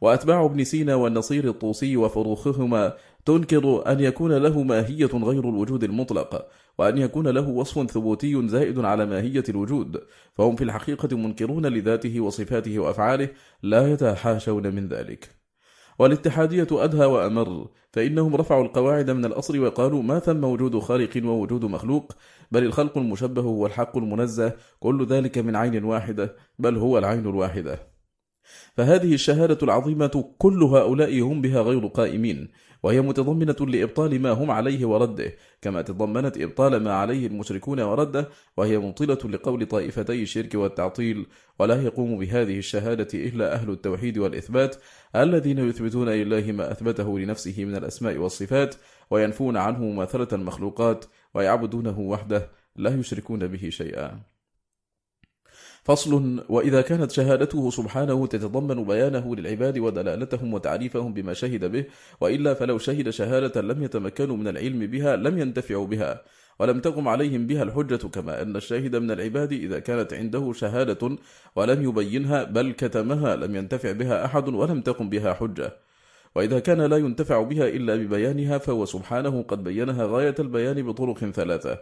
وأتباع 0.02 0.46
ابن 0.46 0.64
سينا 0.64 0.96
والنصير 0.96 1.50
الطوسي 1.50 1.98
وفروخهما 1.98 2.94
تنكر 3.26 3.92
أن 3.92 4.00
يكون 4.00 4.32
له 4.32 4.64
ماهية 4.64 5.10
غير 5.14 5.50
الوجود 5.50 5.84
المطلق 5.84 6.48
وأن 6.78 6.98
يكون 6.98 7.28
له 7.28 7.50
وصف 7.50 7.92
ثبوتي 7.92 8.48
زائد 8.48 8.80
على 8.80 9.06
ماهية 9.06 9.44
الوجود 9.50 10.02
فهم 10.36 10.56
في 10.56 10.64
الحقيقة 10.64 11.18
منكرون 11.18 11.66
لذاته 11.66 12.20
وصفاته 12.22 12.80
وأفعاله 12.80 13.30
لا 13.64 13.94
يتحاشون 13.94 14.76
من 14.76 14.88
ذلك. 14.88 15.40
والاتحادية 16.00 16.68
أدهى 16.72 17.06
وأمر 17.06 17.68
فإنهم 17.92 18.36
رفعوا 18.36 18.64
القواعد 18.64 19.12
من 19.12 19.26
الأصل 19.26 19.60
وقالوا 19.60 20.04
ما 20.04 20.20
ثم 20.20 20.44
وجود 20.44 20.80
خالق 20.80 21.22
ووجود 21.26 21.66
مخلوق 21.66 22.12
بل 22.52 22.64
الخلق 22.64 22.98
المشبه 22.98 23.42
هو 23.42 23.66
الحق 23.66 23.98
المنزه 23.98 24.54
كل 24.80 25.06
ذلك 25.06 25.38
من 25.38 25.56
عين 25.56 25.84
واحدة 25.84 26.36
بل 26.60 26.78
هو 26.78 26.98
العين 26.98 27.28
الواحدة. 27.28 27.99
فهذه 28.80 29.14
الشهادة 29.14 29.58
العظيمة 29.64 30.34
كل 30.38 30.64
هؤلاء 30.64 31.22
هم 31.22 31.42
بها 31.42 31.62
غير 31.62 31.88
قائمين 31.88 32.50
وهي 32.84 33.02
متضمنة 33.02 33.56
لإبطال 33.60 34.22
ما 34.22 34.32
هم 34.32 34.52
عليه 34.52 34.86
ورده 34.86 35.34
كما 35.62 35.82
تضمنت 35.82 36.38
إبطال 36.38 36.84
ما 36.84 36.94
عليه 36.94 37.28
المشركون 37.28 37.80
ورده 37.80 38.30
وهي 38.58 38.78
مطلة 38.78 39.30
لقول 39.30 39.66
طائفتي 39.66 40.24
الشرك 40.24 40.56
والتعطيل 40.56 41.26
ولا 41.60 41.84
يقوم 41.84 42.20
بهذه 42.20 42.58
الشهادة 42.58 43.08
إلا 43.14 43.54
أهل 43.54 43.70
التوحيد 43.70 44.18
والإثبات 44.18 44.76
الذين 45.16 45.60
يثبتون 45.60 46.10
لله 46.10 46.52
ما 46.52 46.72
أثبته 46.72 47.20
لنفسه 47.20 47.66
من 47.66 47.76
الأسماء 47.76 48.18
والصفات 48.18 48.76
وينفون 49.10 49.58
عنه 49.58 49.80
مماثلة 49.80 50.28
المخلوقات 50.34 51.06
ويعبدونه 51.34 52.00
وحده 52.00 52.50
لا 52.76 53.00
يشركون 53.00 53.48
به 53.48 53.70
شيئا. 53.70 54.29
فصل 55.90 56.44
وإذا 56.50 56.82
كانت 56.82 57.12
شهادته 57.12 57.70
سبحانه 57.70 58.28
تتضمن 58.28 58.84
بيانه 58.84 59.36
للعباد 59.36 59.80
ودلالتهم 59.80 60.54
وتعريفهم 60.54 61.14
بما 61.14 61.34
شهد 61.34 61.66
به 61.72 61.86
وإلا 62.22 62.54
فلو 62.54 62.78
شهد 62.78 63.10
شهادة 63.10 63.62
لم 63.62 63.84
يتمكنوا 63.84 64.38
من 64.38 64.48
العلم 64.48 64.80
بها 64.88 65.16
لم 65.16 65.38
ينتفعوا 65.38 65.88
بها 65.88 66.22
ولم 66.60 66.80
تقم 66.80 67.08
عليهم 67.08 67.48
بها 67.48 67.64
الحجة 67.64 68.08
كما 68.08 68.42
أن 68.42 68.56
الشاهد 68.56 68.96
من 68.96 69.12
العباد 69.12 69.52
إذا 69.54 69.80
كانت 69.80 70.14
عنده 70.14 70.54
شهادة 70.54 71.18
ولم 71.56 71.84
يبينها 71.84 72.44
بل 72.44 72.72
كتمها 72.72 73.36
لم 73.36 73.56
ينتفع 73.56 73.92
بها 73.92 74.26
أحد 74.26 74.50
ولم 74.50 74.82
تقم 74.82 75.10
بها 75.10 75.34
حجة. 75.34 75.74
وإذا 76.36 76.60
كان 76.60 76.82
لا 76.82 76.98
ينتفع 76.98 77.42
بها 77.42 77.68
إلا 77.68 77.96
ببيانها 77.96 78.58
فهو 78.58 78.86
سبحانه 78.86 79.42
قد 79.42 79.64
بينها 79.64 80.06
غاية 80.06 80.36
البيان 80.40 80.88
بطرق 80.88 81.18
ثلاثة 81.18 81.78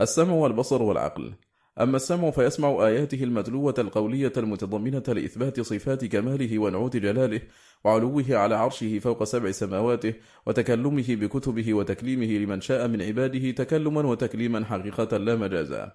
السمع 0.00 0.32
والبصر 0.34 0.82
والعقل. 0.82 1.32
أما 1.80 1.96
السمع 1.96 2.30
فيسمع 2.30 2.86
آياته 2.86 3.24
المتلوة 3.24 3.74
القولية 3.78 4.32
المتضمنة 4.36 5.02
لإثبات 5.08 5.60
صفات 5.60 6.04
كماله 6.04 6.58
ونعوت 6.58 6.96
جلاله 6.96 7.40
وعلوه 7.84 8.24
على 8.30 8.54
عرشه 8.54 8.98
فوق 8.98 9.24
سبع 9.24 9.50
سماواته 9.50 10.14
وتكلمه 10.46 11.04
بكتبه 11.08 11.74
وتكليمه 11.74 12.26
لمن 12.26 12.60
شاء 12.60 12.88
من 12.88 13.02
عباده 13.02 13.50
تكلما 13.50 14.00
وتكليما 14.06 14.64
حقيقة 14.64 15.16
لا 15.16 15.36
مجازا. 15.36 15.92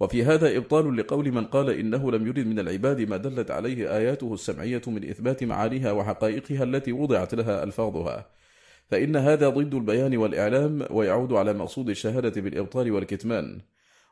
وفي 0.00 0.24
هذا 0.24 0.56
إبطال 0.56 0.96
لقول 0.96 1.32
من 1.32 1.44
قال 1.44 1.70
إنه 1.70 2.12
لم 2.12 2.26
يرد 2.26 2.46
من 2.46 2.58
العباد 2.58 3.00
ما 3.00 3.16
دلت 3.16 3.50
عليه 3.50 3.96
آياته 3.96 4.34
السمعية 4.34 4.82
من 4.86 5.08
إثبات 5.08 5.44
معانيها 5.44 5.92
وحقائقها 5.92 6.64
التي 6.64 6.92
وضعت 6.92 7.34
لها 7.34 7.62
ألفاظها. 7.62 8.30
فإن 8.90 9.16
هذا 9.16 9.48
ضد 9.48 9.74
البيان 9.74 10.16
والإعلام 10.16 10.86
ويعود 10.90 11.32
على 11.32 11.52
مقصود 11.52 11.90
الشهادة 11.90 12.40
بالإبطال 12.40 12.90
والكتمان. 12.90 13.60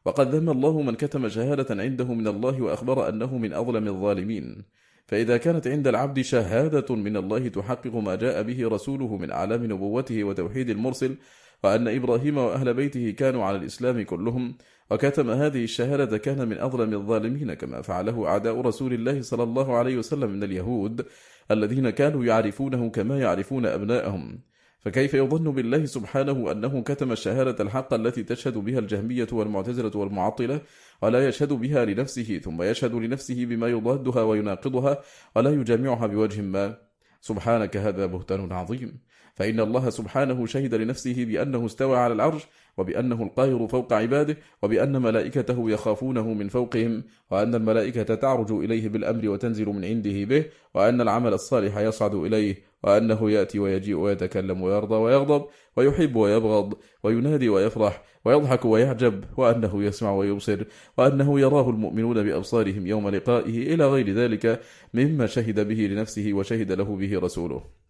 وقد 0.06 0.34
ذم 0.34 0.50
الله 0.50 0.82
من 0.82 0.94
كتم 0.94 1.28
شهادة 1.28 1.82
عنده 1.82 2.14
من 2.14 2.26
الله 2.26 2.62
وأخبر 2.62 3.08
أنه 3.08 3.38
من 3.38 3.52
أظلم 3.52 3.88
الظالمين. 3.88 4.64
فإذا 5.06 5.36
كانت 5.36 5.66
عند 5.66 5.86
العبد 5.86 6.20
شهادة 6.20 6.94
من 6.94 7.16
الله 7.16 7.48
تحقق 7.48 7.94
ما 7.94 8.14
جاء 8.14 8.42
به 8.42 8.68
رسوله 8.68 9.16
من 9.16 9.30
أعلام 9.30 9.64
نبوته 9.64 10.24
وتوحيد 10.24 10.70
المرسل 10.70 11.16
وأن 11.64 11.88
إبراهيم 11.88 12.38
وأهل 12.38 12.74
بيته 12.74 13.10
كانوا 13.10 13.44
على 13.44 13.56
الإسلام 13.58 14.02
كلهم 14.02 14.54
وكتم 14.90 15.30
هذه 15.30 15.64
الشهادة 15.64 16.18
كان 16.18 16.48
من 16.48 16.58
أظلم 16.58 16.94
الظالمين 16.94 17.54
كما 17.54 17.82
فعله 17.82 18.26
أعداء 18.26 18.60
رسول 18.60 18.92
الله 18.92 19.22
صلى 19.22 19.42
الله 19.42 19.76
عليه 19.76 19.96
وسلم 19.98 20.30
من 20.30 20.42
اليهود 20.42 21.06
الذين 21.50 21.90
كانوا 21.90 22.24
يعرفونه 22.24 22.90
كما 22.90 23.18
يعرفون 23.18 23.66
أبناءهم. 23.66 24.38
فكيف 24.86 25.14
يظن 25.14 25.52
بالله 25.52 25.84
سبحانه 25.84 26.52
أنه 26.52 26.82
كتم 26.82 27.12
الشهادة 27.12 27.64
الحق 27.64 27.94
التي 27.94 28.22
تشهد 28.22 28.58
بها 28.58 28.78
الجهمية 28.78 29.26
والمعتزلة 29.32 29.90
والمعطلة 29.94 30.60
ولا 31.02 31.28
يشهد 31.28 31.52
بها 31.52 31.84
لنفسه 31.84 32.38
ثم 32.38 32.62
يشهد 32.62 32.94
لنفسه 32.94 33.44
بما 33.44 33.68
يضادها 33.68 34.22
ويناقضها 34.22 35.02
ولا 35.36 35.50
يجامعها 35.50 36.06
بوجه 36.06 36.40
ما؟ 36.40 36.78
سبحانك 37.20 37.76
هذا 37.76 38.06
بهتان 38.06 38.52
عظيم. 38.52 39.00
فإن 39.34 39.60
الله 39.60 39.90
سبحانه 39.90 40.46
شهد 40.46 40.74
لنفسه 40.74 41.24
بأنه 41.24 41.66
استوى 41.66 41.96
على 41.98 42.12
العرش 42.12 42.42
وبأنه 42.76 43.22
القاهر 43.22 43.68
فوق 43.68 43.92
عباده 43.92 44.36
وبأن 44.62 45.02
ملائكته 45.02 45.70
يخافونه 45.70 46.32
من 46.32 46.48
فوقهم 46.48 47.04
وأن 47.30 47.54
الملائكة 47.54 48.14
تعرج 48.14 48.52
إليه 48.52 48.88
بالأمر 48.88 49.28
وتنزل 49.28 49.66
من 49.66 49.84
عنده 49.84 50.24
به 50.24 50.44
وأن 50.74 51.00
العمل 51.00 51.32
الصالح 51.32 51.78
يصعد 51.78 52.14
إليه 52.14 52.56
وأنه 52.86 53.30
يأتي 53.30 53.58
ويجيء 53.58 53.96
ويتكلم 53.96 54.62
ويرضى 54.62 54.94
ويغضب 54.94 55.46
ويحب 55.76 56.16
ويبغض 56.16 56.74
وينادي 57.02 57.48
ويفرح 57.48 58.02
ويضحك 58.24 58.64
ويعجب 58.64 59.24
وأنه 59.36 59.84
يسمع 59.84 60.12
ويبصر 60.12 60.64
وأنه 60.98 61.40
يراه 61.40 61.70
المؤمنون 61.70 62.22
بأبصارهم 62.22 62.86
يوم 62.86 63.08
لقائه 63.08 63.74
إلى 63.74 63.88
غير 63.88 64.12
ذلك 64.12 64.60
مما 64.94 65.26
شهد 65.26 65.68
به 65.68 65.74
لنفسه 65.74 66.32
وشهد 66.32 66.72
له 66.72 66.96
به 66.96 67.18
رسوله. 67.18 67.85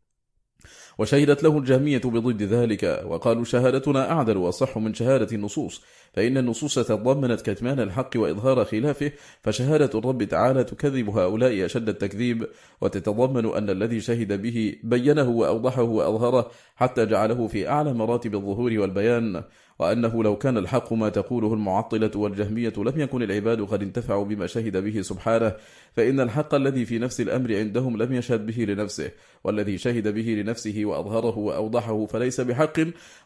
وشهدت 0.98 1.42
له 1.42 1.58
الجهمية 1.58 2.00
بضد 2.04 2.42
ذلك 2.42 3.04
وقالوا 3.06 3.44
شهادتنا 3.44 4.12
أعدل 4.12 4.36
وأصح 4.36 4.78
من 4.78 4.94
شهادة 4.94 5.36
النصوص 5.36 5.82
فإن 6.12 6.38
النصوص 6.38 6.74
تضمنت 6.74 7.40
كتمان 7.40 7.80
الحق 7.80 8.10
وإظهار 8.16 8.64
خلافه 8.64 9.12
فشهادة 9.42 9.98
الرب 9.98 10.24
تعالى 10.24 10.64
تكذب 10.64 11.08
هؤلاء 11.08 11.64
أشد 11.64 11.88
التكذيب 11.88 12.46
وتتضمن 12.80 13.46
أن 13.46 13.70
الذي 13.70 14.00
شهد 14.00 14.42
به 14.42 14.76
بينه 14.84 15.28
وأوضحه 15.28 15.82
وأظهره 15.82 16.50
حتى 16.76 17.06
جعله 17.06 17.46
في 17.46 17.68
أعلى 17.68 17.92
مراتب 17.94 18.34
الظهور 18.34 18.78
والبيان. 18.78 19.42
وأنه 19.78 20.22
لو 20.22 20.36
كان 20.36 20.58
الحق 20.58 20.92
ما 20.92 21.08
تقوله 21.08 21.54
المعطلة 21.54 22.10
والجهمية 22.14 22.72
لم 22.76 23.00
يكن 23.00 23.22
العباد 23.22 23.62
قد 23.62 23.82
انتفعوا 23.82 24.24
بما 24.24 24.46
شهد 24.46 24.76
به 24.76 25.02
سبحانه 25.02 25.52
فإن 25.92 26.20
الحق 26.20 26.54
الذي 26.54 26.84
في 26.84 26.98
نفس 26.98 27.20
الأمر 27.20 27.56
عندهم 27.56 27.96
لم 27.96 28.12
يشهد 28.12 28.46
به 28.46 28.64
لنفسه 28.64 29.10
والذي 29.44 29.78
شهد 29.78 30.08
به 30.08 30.22
لنفسه 30.22 30.82
وأظهره 30.84 31.38
وأوضحه 31.38 32.06
فليس 32.06 32.40
بحق 32.40 32.80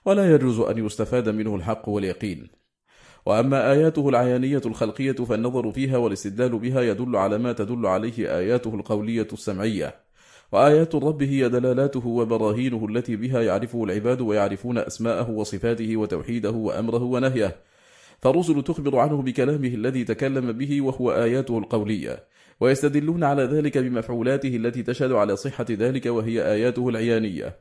ولا 0.04 0.34
يجوز 0.34 0.60
أن 0.60 0.86
يستفاد 0.86 1.28
منه 1.28 1.56
الحق 1.56 1.88
واليقين. 1.88 2.48
وأما 3.26 3.72
آياته 3.72 4.08
العيانية 4.08 4.62
الخلقية 4.66 5.12
فالنظر 5.12 5.72
فيها 5.72 5.96
والاستدلال 5.96 6.58
بها 6.58 6.80
يدل 6.80 7.16
على 7.16 7.38
ما 7.38 7.52
تدل 7.52 7.86
عليه 7.86 8.38
آياته 8.38 8.74
القولية 8.74 9.28
السمعية. 9.32 10.09
وآيات 10.52 10.94
الرب 10.94 11.22
هي 11.22 11.48
دلالاته 11.48 12.06
وبراهينه 12.06 12.86
التي 12.88 13.16
بها 13.16 13.42
يعرفه 13.42 13.84
العباد 13.84 14.20
ويعرفون 14.20 14.78
أسماءه 14.78 15.30
وصفاته 15.30 15.96
وتوحيده 15.96 16.50
وأمره 16.50 17.02
ونهيه. 17.02 17.56
فالرسل 18.22 18.62
تخبر 18.62 18.98
عنه 18.98 19.22
بكلامه 19.22 19.68
الذي 19.68 20.04
تكلم 20.04 20.52
به 20.52 20.80
وهو 20.80 21.12
آياته 21.12 21.58
القولية 21.58 22.24
ويستدلون 22.60 23.24
على 23.24 23.42
ذلك 23.42 23.78
بمفعولاته 23.78 24.56
التي 24.56 24.82
تشهد 24.82 25.12
على 25.12 25.36
صحة 25.36 25.66
ذلك 25.70 26.06
وهي 26.06 26.52
آياته 26.52 26.88
العيانية. 26.88 27.56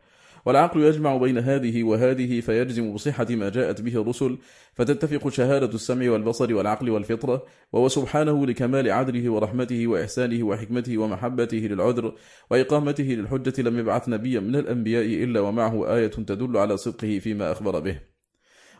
والعقل 0.45 0.82
يجمع 0.82 1.18
بين 1.18 1.38
هذه 1.38 1.84
وهذه 1.84 2.41
فيجزم 2.41 2.94
بصحة 2.94 3.28
ما 3.30 3.49
جاءت 3.49 3.82
به 3.82 4.02
الرسل 4.02 4.38
فتتفق 4.74 5.30
شهادة 5.30 5.74
السمع 5.74 6.11
والبصر 6.11 6.53
والعقل 6.53 6.90
والفطرة 6.90 7.45
وهو 7.74 7.88
سبحانه 7.88 8.45
لكمال 8.45 8.91
عدله 8.91 9.30
ورحمته 9.30 9.88
وإحسانه 9.88 10.44
وحكمته 10.44 10.98
ومحبته 10.98 11.57
للعذر 11.57 12.16
وإقامته 12.52 13.03
للحجة 13.03 13.61
لم 13.61 13.80
يبعث 13.80 14.10
نبيا 14.10 14.40
من 14.40 14.56
الأنبياء 14.56 15.06
إلا 15.06 15.40
ومعه 15.40 15.95
آية 15.95 16.07
تدل 16.07 16.57
على 16.57 16.78
صدقه 16.78 17.20
فيما 17.20 17.52
أخبر 17.52 17.80
به. 17.80 17.99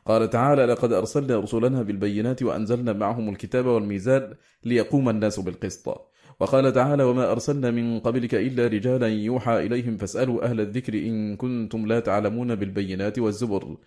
قال 0.06 0.30
تعالى 0.30 0.66
لقد 0.66 0.94
أرسلنا 0.94 1.40
رسلنا 1.40 1.82
بالبينات 1.82 2.44
وأنزلنا 2.44 2.94
معهم 2.94 3.30
الكتاب 3.30 3.66
والميزان 3.66 4.34
ليقوم 4.64 5.10
الناس 5.10 5.40
بالقسط 5.40 6.12
وقال 6.40 6.74
تعالى 6.74 7.04
وما 7.04 7.32
أرسلنا 7.32 7.72
من 7.72 8.00
قبلك 8.00 8.36
إلا 8.36 8.68
رجالا 8.68 9.08
يوحى 9.08 9.66
إليهم 9.66 9.98
فاسألوا 9.98 10.46
أهل 10.46 10.60
الذكر 10.62 10.94
إن 10.94 11.36
كنتم 11.36 11.86
لا 11.86 12.00
تعلمون 12.00 12.56
بالبينات 12.56 13.20
والزبر. 13.20 13.78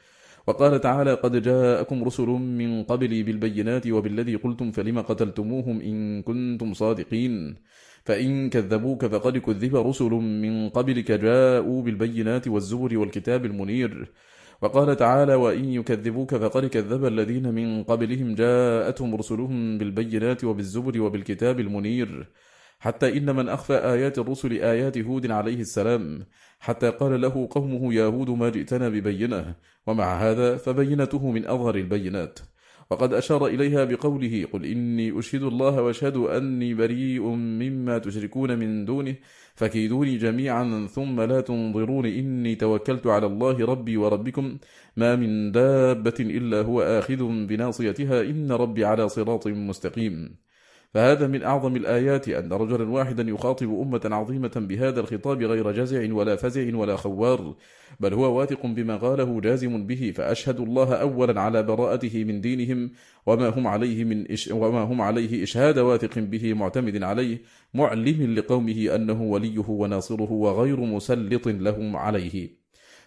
وقال 0.47 0.81
تعالى 0.81 1.15
قد 1.15 1.43
جاءكم 1.43 2.05
رسل 2.05 2.27
من 2.27 2.83
قبلي 2.83 3.23
بالبينات 3.23 3.87
وبالذي 3.87 4.35
قلتم 4.37 4.71
فلم 4.71 5.01
قتلتموهم 5.01 5.81
إن 5.81 6.23
كنتم 6.23 6.75
صادقين؟ 6.75 7.55
فإن 8.05 8.51
كذبوك 8.51 9.07
فقد 9.07 9.39
كذب 9.39 9.77
رسل 9.77 10.11
من 10.45 10.69
قبلك 10.69 11.13
جاءوا 11.13 11.83
بالبينات 11.83 12.49
والزبر 12.49 12.99
والكتاب 12.99 13.45
المنير. 13.45 14.13
وقال 14.63 14.97
تعالى 14.97 15.35
وإن 15.35 15.65
يكذبوك 15.65 16.35
فقد 16.35 16.67
كذب 16.67 17.05
الذين 17.05 17.55
من 17.55 17.85
قبلهم 17.85 18.35
جاءتهم 18.35 19.15
رسلهم 19.15 19.79
بالبينات 19.79 20.45
وبالزبر 20.45 21.01
وبالكتاب 21.01 21.61
المنير. 21.61 22.29
حتى 22.81 23.19
إن 23.19 23.37
من 23.37 23.49
أخفى 23.49 23.75
آيات 23.75 24.19
الرسل 24.19 24.53
آيات 24.53 24.99
هود 24.99 25.31
عليه 25.31 25.61
السلام. 25.61 26.27
حتى 26.61 26.91
قال 26.91 27.21
له 27.21 27.49
قومه 27.51 27.95
يا 27.95 28.05
هود 28.05 28.31
ما 28.31 28.49
جئتنا 28.49 28.89
ببينة. 28.89 29.55
ومع 29.87 30.15
هذا 30.15 30.57
فبينته 30.57 31.31
من 31.31 31.47
أظهر 31.47 31.75
البينات. 31.75 32.39
وقد 32.93 33.15
أشار 33.15 33.47
إليها 33.47 33.85
بقوله 33.85 34.47
قل 34.53 34.65
إني 34.65 35.19
أشهد 35.19 35.43
الله 35.43 35.83
وأشهد 35.83 36.17
أني 36.17 36.75
بريء 36.75 37.23
مما 37.29 37.99
تشركون 37.99 38.59
من 38.59 38.85
دونه 38.85 39.15
فكيدوني 39.55 40.17
جميعا 40.17 40.87
ثم 40.87 41.21
لا 41.21 41.41
تنظرون 41.41 42.07
إني 42.07 42.55
توكلت 42.55 43.07
على 43.07 43.27
الله 43.27 43.65
ربي 43.65 43.97
وربكم 43.97 44.59
ما 44.97 45.17
من 45.17 45.53
دابة 45.53 46.15
إلا 46.21 46.61
هو 46.63 46.83
آخذ 46.83 47.47
بناصيتها 47.47 48.21
إن 48.23 48.53
ربي 48.53 48.85
على 48.85 49.09
صراط 49.09 49.47
مستقيم 49.47 50.37
فهذا 50.95 51.27
من 51.27 51.43
أعظم 51.43 51.77
الآيات 51.77 52.29
أن 52.29 52.53
رجلا 52.53 52.91
واحدا 52.91 53.23
يخاطب 53.23 53.67
أمة 53.67 54.01
عظيمة 54.05 54.53
بهذا 54.57 55.01
الخطاب 55.01 55.43
غير 55.43 55.73
جزع 55.73 56.13
ولا 56.15 56.37
فزع 56.37 56.77
ولا 56.77 56.97
خوار 56.97 57.55
بل 58.01 58.15
هو 58.15 58.39
واثق 58.39 58.67
بما 58.67 58.97
قاله 58.97 59.41
جازم 59.41 59.87
به 59.87 60.13
فأشهد 60.17 60.61
الله 60.61 60.95
أولا 60.95 61.41
على 61.41 61.63
براءته 61.63 62.25
من 62.25 62.41
دينهم 62.41 62.91
وما 63.27 63.49
هم 63.49 63.67
عليه 63.67 64.05
من 64.05 64.31
إش 64.31 64.49
وما 64.49 64.83
هم 64.83 65.01
عليه 65.01 65.43
إشهاد 65.43 65.79
واثق 65.79 66.19
به 66.19 66.55
معتمد 66.55 67.03
عليه 67.03 67.43
معلم 67.75 68.35
لقومه 68.35 68.95
أنه 68.95 69.23
وليه 69.23 69.69
وناصره 69.69 70.33
وغير 70.33 70.81
مسلط 70.81 71.49
لهم 71.49 71.97
عليه. 71.97 72.63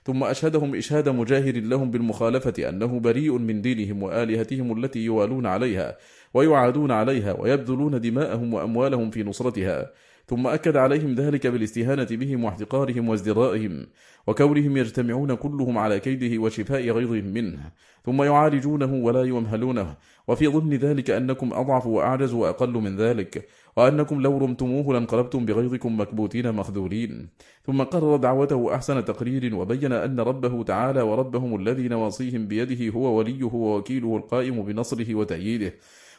ثم 0.05 0.23
أشهدهم 0.23 0.75
إشهاد 0.75 1.09
مجاهر 1.09 1.59
لهم 1.59 1.91
بالمخالفة 1.91 2.69
أنه 2.69 2.99
بريء 2.99 3.37
من 3.37 3.61
دينهم 3.61 4.03
وآلهتهم 4.03 4.83
التي 4.83 4.99
يوالون 4.99 5.45
عليها 5.45 5.97
ويعادون 6.35 6.91
عليها 6.91 7.33
ويبذلون 7.41 8.01
دماءهم 8.01 8.53
وأموالهم 8.53 9.09
في 9.11 9.23
نصرتها. 9.23 9.91
ثم 10.27 10.47
أكد 10.47 10.77
عليهم 10.77 11.15
ذلك 11.15 11.47
بالاستهانة 11.47 12.07
بهم 12.11 12.43
واحتقارهم 12.43 13.09
وازدرائهم 13.09 13.87
وكونهم 14.27 14.77
يجتمعون 14.77 15.35
كلهم 15.35 15.77
على 15.77 15.99
كيده 15.99 16.41
وشفاء 16.41 16.89
غيظهم 16.89 17.25
منه. 17.25 17.59
ثم 18.05 18.23
يعالجونه 18.23 18.93
ولا 18.93 19.23
يمهلونه. 19.23 19.95
وفي 20.27 20.47
ضمن 20.47 20.73
ذلك 20.73 21.09
أنكم 21.09 21.53
أضعف 21.53 21.87
وأعجز 21.87 22.33
وأقل 22.33 22.73
من 22.73 22.97
ذلك 22.97 23.47
وأنكم 23.77 24.21
لو 24.21 24.37
رمتموه 24.37 24.93
لانقلبتم 24.93 25.45
بغيظكم 25.45 25.99
مكبوتين 25.99 26.51
مخذولين. 26.51 27.29
ثم 27.65 27.83
قرر 27.83 28.15
دعوته 28.15 28.75
أحسن 28.75 29.05
تقرير 29.05 29.55
وبين 29.55 29.91
أن 29.91 30.19
ربه 30.19 30.63
تعالى 30.63 31.01
وربهم 31.01 31.55
الذي 31.61 31.87
نواصيهم 31.87 32.47
بيده 32.47 32.93
هو 32.95 33.17
وليه 33.17 33.43
ووكيله 33.43 34.17
القائم 34.17 34.63
بنصره 34.63 35.15
وتأييده. 35.15 35.73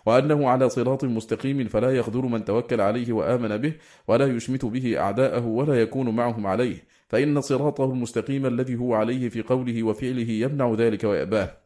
وأنه 0.06 0.48
على 0.48 0.68
صراط 0.68 1.04
مستقيم 1.04 1.68
فلا 1.68 1.96
يخذل 1.96 2.22
من 2.22 2.44
توكل 2.44 2.80
عليه 2.80 3.12
وآمن 3.12 3.56
به 3.56 3.74
ولا 4.08 4.26
يشمت 4.26 4.64
به 4.64 4.98
أعداءه 5.00 5.46
ولا 5.46 5.80
يكون 5.80 6.16
معهم 6.16 6.46
عليه. 6.46 6.84
فإن 7.08 7.40
صراطه 7.40 7.84
المستقيم 7.84 8.46
الذي 8.46 8.76
هو 8.76 8.94
عليه 8.94 9.28
في 9.28 9.42
قوله 9.42 9.82
وفعله 9.82 10.30
يمنع 10.30 10.74
ذلك 10.74 11.04
ويأباه. 11.04 11.65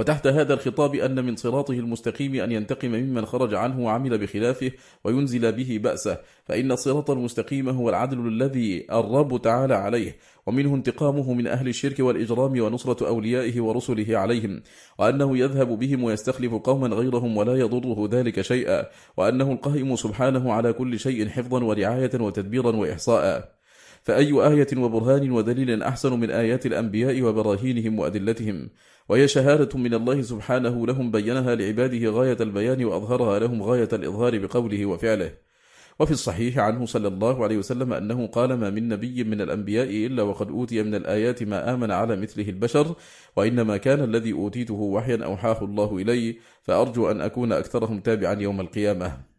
وتحت 0.00 0.26
هذا 0.26 0.54
الخطاب 0.54 0.94
أن 0.94 1.24
من 1.24 1.36
صراطه 1.36 1.74
المستقيم 1.74 2.34
أن 2.34 2.52
ينتقم 2.52 2.88
ممن 2.88 3.26
خرج 3.26 3.54
عنه 3.54 3.80
وعمل 3.84 4.18
بخلافه 4.18 4.70
وينزل 5.04 5.52
به 5.52 5.80
بأسه. 5.82 6.18
فإن 6.44 6.72
الصراط 6.72 7.10
المستقيم 7.10 7.68
هو 7.68 7.88
العدل 7.88 8.28
الذي 8.28 8.86
الرب 8.92 9.42
تعالى 9.42 9.74
عليه 9.74 10.16
ومنه 10.46 10.74
انتقامه 10.74 11.32
من 11.34 11.46
أهل 11.46 11.68
الشرك 11.68 12.00
والإجرام 12.00 12.60
ونصرة 12.60 13.08
أوليائه 13.08 13.60
ورسله 13.60 14.18
عليهم 14.18 14.62
وأنه 14.98 15.38
يذهب 15.38 15.78
بهم 15.78 16.04
ويستخلف 16.04 16.54
قوما 16.54 16.88
غيرهم 16.88 17.36
ولا 17.36 17.54
يضره 17.56 18.08
ذلك 18.12 18.40
شيئا 18.40 18.86
وأنه 19.16 19.52
القائم 19.52 19.96
سبحانه 19.96 20.52
على 20.52 20.72
كل 20.72 20.98
شيء 20.98 21.28
حفظا 21.28 21.64
ورعاية 21.64 22.10
وتدبيرا 22.20 22.76
وإحصاء. 22.76 23.60
فأي 24.02 24.32
آية 24.32 24.66
وبرهان 24.76 25.30
ودليل 25.30 25.82
أحسن 25.82 26.20
من 26.20 26.30
آيات 26.30 26.66
الأنبياء 26.66 27.22
وبراهينهم 27.22 27.98
وأدلتهم؟ 27.98 28.70
وهي 29.10 29.28
شهادة 29.28 29.78
من 29.78 29.94
الله 29.94 30.22
سبحانه 30.22 30.86
لهم 30.86 31.10
بينها 31.10 31.54
لعباده 31.54 32.10
غاية 32.10 32.36
البيان 32.40 32.84
وأظهرها 32.84 33.38
لهم 33.38 33.62
غاية 33.62 33.88
الإظهار 33.92 34.38
بقوله 34.38 34.86
وفعله. 34.86 35.32
وفي 36.00 36.10
الصحيح 36.10 36.58
عنه 36.58 36.86
صلى 36.86 37.08
الله 37.08 37.44
عليه 37.44 37.56
وسلم 37.56 37.92
أنه 37.92 38.26
قال 38.26 38.54
ما 38.54 38.70
من 38.70 38.88
نبي 38.88 39.24
من 39.24 39.40
الأنبياء 39.40 40.06
إلا 40.06 40.22
وقد 40.22 40.50
أوتي 40.50 40.82
من 40.82 40.94
الآيات 40.94 41.42
ما 41.42 41.74
آمن 41.74 41.90
على 41.90 42.16
مثله 42.16 42.48
البشر 42.48 42.94
وإنما 43.36 43.76
كان 43.76 44.04
الذي 44.04 44.32
أوتيته 44.32 44.74
وحيا 44.74 45.24
أوحاه 45.24 45.64
الله 45.64 45.96
إلي 45.96 46.38
فأرجو 46.62 47.10
أن 47.10 47.20
أكون 47.20 47.52
أكثرهم 47.52 48.00
تابعا 48.00 48.34
يوم 48.34 48.60
القيامة. 48.60 49.30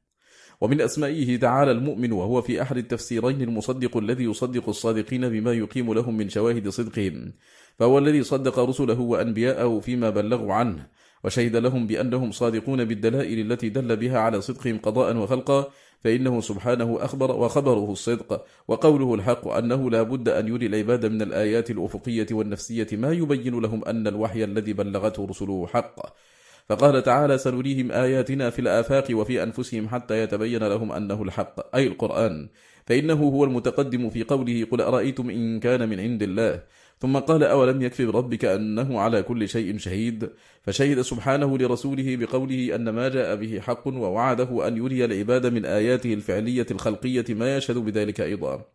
ومن 0.61 0.81
أسمائه 0.81 1.37
تعالى 1.39 1.71
المؤمن 1.71 2.11
وهو 2.11 2.41
في 2.41 2.61
أحد 2.61 2.77
التفسيرين 2.77 3.41
المصدق 3.41 3.97
الذي 3.97 4.23
يصدق 4.23 4.69
الصادقين 4.69 5.29
بما 5.29 5.53
يقيم 5.53 5.93
لهم 5.93 6.17
من 6.17 6.29
شواهد 6.29 6.69
صدقهم. 6.69 7.33
فهو 7.81 7.97
الذي 7.97 8.23
صدق 8.23 8.59
رسله 8.59 8.99
وأنبياءه 8.99 9.79
فيما 9.79 10.09
بلغوا 10.09 10.53
عنه 10.53 10.87
وشهد 11.23 11.55
لهم 11.55 11.87
بأنهم 11.87 12.31
صادقون 12.31 12.85
بالدلائل 12.85 13.51
التي 13.51 13.69
دل 13.69 13.95
بها 13.95 14.19
على 14.19 14.41
صدقهم 14.41 14.77
قضاء 14.77 15.17
وخلقا 15.17 15.67
فإنه 16.03 16.41
سبحانه 16.41 16.97
أخبر 17.01 17.31
وخبره 17.31 17.91
الصدق 17.91 18.45
وقوله 18.67 19.13
الحق 19.13 19.47
أنه 19.47 19.89
لا 19.89 20.03
بد 20.03 20.29
أن 20.29 20.47
يري 20.47 20.65
العباد 20.65 21.05
من 21.05 21.21
الآيات 21.21 21.71
الأفقية 21.71 22.27
والنفسية 22.31 22.87
ما 22.93 23.11
يبين 23.11 23.59
لهم 23.59 23.85
أن 23.85 24.07
الوحي 24.07 24.43
الذي 24.43 24.73
بلغته 24.73 25.25
رسله 25.25 25.67
حق. 25.67 25.95
فقال 26.69 27.03
تعالى 27.03 27.37
سنريهم 27.37 27.91
آياتنا 27.91 28.49
في 28.49 28.59
الآفاق 28.59 29.07
وفي 29.11 29.43
أنفسهم 29.43 29.87
حتى 29.87 30.23
يتبين 30.23 30.63
لهم 30.63 30.91
أنه 30.91 31.23
الحق 31.23 31.75
أي 31.75 31.87
القرآن. 31.87 32.49
فإنه 32.85 33.23
هو 33.23 33.43
المتقدم 33.43 34.09
في 34.09 34.23
قوله 34.23 34.67
قل 34.71 34.81
أرأيتم 34.81 35.29
إن 35.29 35.59
كان 35.59 35.89
من 35.89 35.99
عند 35.99 36.23
الله؟ 36.23 36.63
ثم 37.01 37.17
قال 37.17 37.43
أولم 37.43 37.81
يكفي 37.81 38.05
بربك 38.05 38.45
أنه 38.45 38.99
على 38.99 39.23
كل 39.23 39.49
شيء 39.49 39.77
شهيد؟ 39.77 40.29
فشهد 40.63 41.01
سبحانه 41.01 41.57
لرسوله 41.57 42.15
بقوله 42.15 42.75
أن 42.75 42.89
ما 42.89 43.09
جاء 43.09 43.35
به 43.35 43.59
حق 43.59 43.87
ووعده 43.87 44.67
أن 44.67 44.77
يري 44.77 45.05
العباد 45.05 45.45
من 45.45 45.65
آياته 45.65 46.13
الفعلية 46.13 46.65
الخلقية 46.71 47.25
ما 47.29 47.57
يشهد 47.57 47.77
بذلك 47.77 48.21
أيضا. 48.21 48.65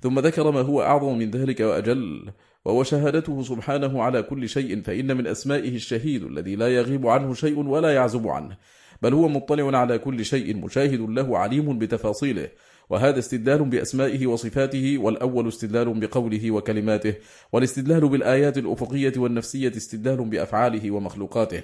ثم 0.00 0.18
ذكر 0.18 0.50
ما 0.50 0.60
هو 0.60 0.82
أعظم 0.82 1.18
من 1.18 1.30
ذلك 1.30 1.60
وأجل 1.60 2.32
وهو 2.64 2.82
شهادته 2.82 3.42
سبحانه 3.42 4.02
على 4.02 4.22
كل 4.22 4.48
شيء 4.48 4.82
فإن 4.82 5.16
من 5.16 5.26
أسمائه 5.26 5.74
الشهيد 5.76 6.22
الذي 6.22 6.56
لا 6.56 6.68
يغيب 6.68 7.06
عنه 7.06 7.34
شيء 7.34 7.58
ولا 7.58 7.94
يعزب 7.94 8.28
عنه 8.28 8.56
بل 9.02 9.14
هو 9.14 9.28
مطلع 9.28 9.78
على 9.78 9.98
كل 9.98 10.24
شيء 10.24 10.56
مشاهد 10.56 11.00
له 11.00 11.38
عليم 11.38 11.78
بتفاصيله 11.78 12.48
وهذا 12.92 13.18
استدلال 13.18 13.64
بأسمائه 13.64 14.26
وصفاته 14.26 14.98
والأول 14.98 15.48
استدلال 15.48 16.00
بقوله 16.00 16.50
وكلماته 16.50 17.14
والاستدلال 17.52 18.08
بالآيات 18.08 18.58
الأفقية 18.58 19.12
والنفسية 19.16 19.72
استدلال 19.76 20.24
بأفعاله 20.24 20.90
ومخلوقاته. 20.90 21.62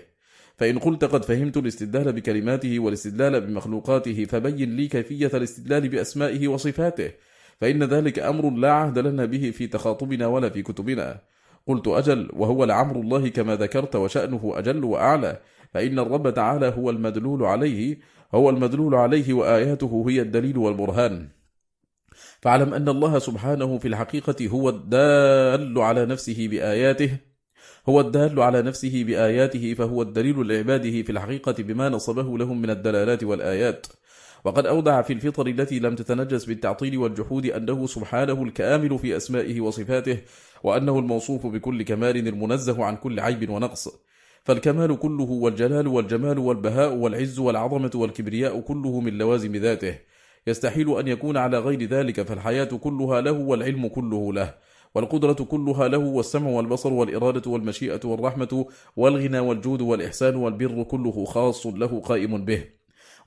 فإن 0.57 0.79
قلت 0.79 1.05
قد 1.05 1.25
فهمت 1.25 1.57
الاستدلال 1.57 2.13
بكلماته 2.13 2.79
والاستدلال 2.79 3.41
بمخلوقاته 3.41 4.25
فبين 4.25 4.77
لي 4.77 4.89
كيفية 4.89 5.31
الاستدلال 5.35 5.89
بأسمائه 5.89 6.49
وصفاته. 6.49 7.11
فإن 7.61 7.83
ذلك 7.83 8.19
أمر 8.19 8.51
لا 8.51 8.73
عهد 8.73 8.99
لنا 8.99 9.25
به 9.25 9.51
في 9.51 9.67
تخاطبنا 9.67 10.27
ولا 10.27 10.49
في 10.49 10.63
كتبنا. 10.63 11.21
قلت 11.67 11.89
أجل 11.89 12.31
وهو 12.33 12.65
لعمر 12.65 13.01
الله 13.01 13.29
كما 13.29 13.57
ذكرت 13.57 13.97
وشأنه 13.97 14.53
أجل 14.57 14.85
وأعلى. 14.85 15.41
فإن 15.75 15.99
الرب 15.99 16.35
تعالى 16.35 16.75
هو 16.79 16.91
المدلول 16.91 17.45
عليه 17.45 17.99
هو 18.35 18.51
المدلول 18.51 18.95
عليه 18.95 19.33
وآياته 19.35 20.05
هي 20.09 20.21
الدليل 20.21 20.59
والبرهان. 20.59 21.29
فاعلم 22.43 22.75
أن 22.75 22.89
الله 22.89 23.19
سبحانه 23.19 23.79
في 23.79 23.89
الحقيقة 23.89 24.49
هو 24.49 24.69
الدال 24.69 25.79
على 25.79 26.07
نفسه 26.07 26.49
بآياته 26.49 27.17
هو 27.89 28.01
الدال 28.01 28.41
على 28.41 28.63
نفسه 28.63 29.05
بآياته 29.05 29.75
فهو 29.75 30.03
الدليل 30.03 30.49
لعباده 30.49 31.03
في 31.03 31.13
الحقيقة 31.13 31.63
بما 31.63 31.89
نصبه 31.89 32.39
لهم 32.39 32.63
من 32.63 32.71
الدلالات 32.71 33.25
والآيات. 33.25 33.87
وقد 34.45 34.67
أودع 34.67 35.03
في 35.03 35.13
الفطر 35.13 35.47
التي 35.47 35.79
لم 35.79 35.95
تتنجس 35.95 36.45
بالتعطيل 36.45 36.99
والجحود 36.99 37.47
أنه 37.47 37.87
سبحانه 37.87 38.43
الكامل 38.43 38.99
في 38.99 39.17
أسمائه 39.17 39.61
وصفاته 39.61 40.19
وأنه 40.63 40.99
الموصوف 40.99 41.47
بكل 41.47 41.83
كمال 41.83 42.17
المنزه 42.29 42.85
عن 42.85 42.97
كل 42.97 43.21
عيب 43.21 43.51
ونقص. 43.51 44.08
فالكمال 44.49 44.99
كله 44.99 45.31
والجلال 45.31 45.89
والجمال 45.89 46.39
والبهاء 46.39 46.95
والعز 46.95 47.39
والعظمة 47.39 47.91
والكبرياء 47.95 48.61
كله 48.61 49.01
من 49.01 49.19
لوازم 49.19 49.57
ذاته. 49.57 49.95
يستحيل 50.47 50.99
أن 50.99 51.09
يكون 51.09 51.37
على 51.37 51.59
غير 51.59 51.83
ذلك 51.85 52.23
فالحياة 52.23 52.65
كلها 52.65 53.21
له 53.21 53.33
والعلم 53.33 53.89
كله 53.89 54.33
له 54.33 54.55
والقدرة 54.95 55.33
كلها 55.33 55.89
له 55.89 55.99
والسمع 55.99 56.51
والبصر 56.51 56.93
والإرادة 56.93 57.51
والمشيئة 57.51 58.01
والرحمة 58.05 58.67
والغنى 58.97 59.39
والجود 59.39 59.81
والإحسان 59.81 60.37
والبر 60.37 60.83
كله 60.83 61.25
خاص 61.25 61.67
له 61.67 62.01
قائم 62.01 62.45
به. 62.45 62.65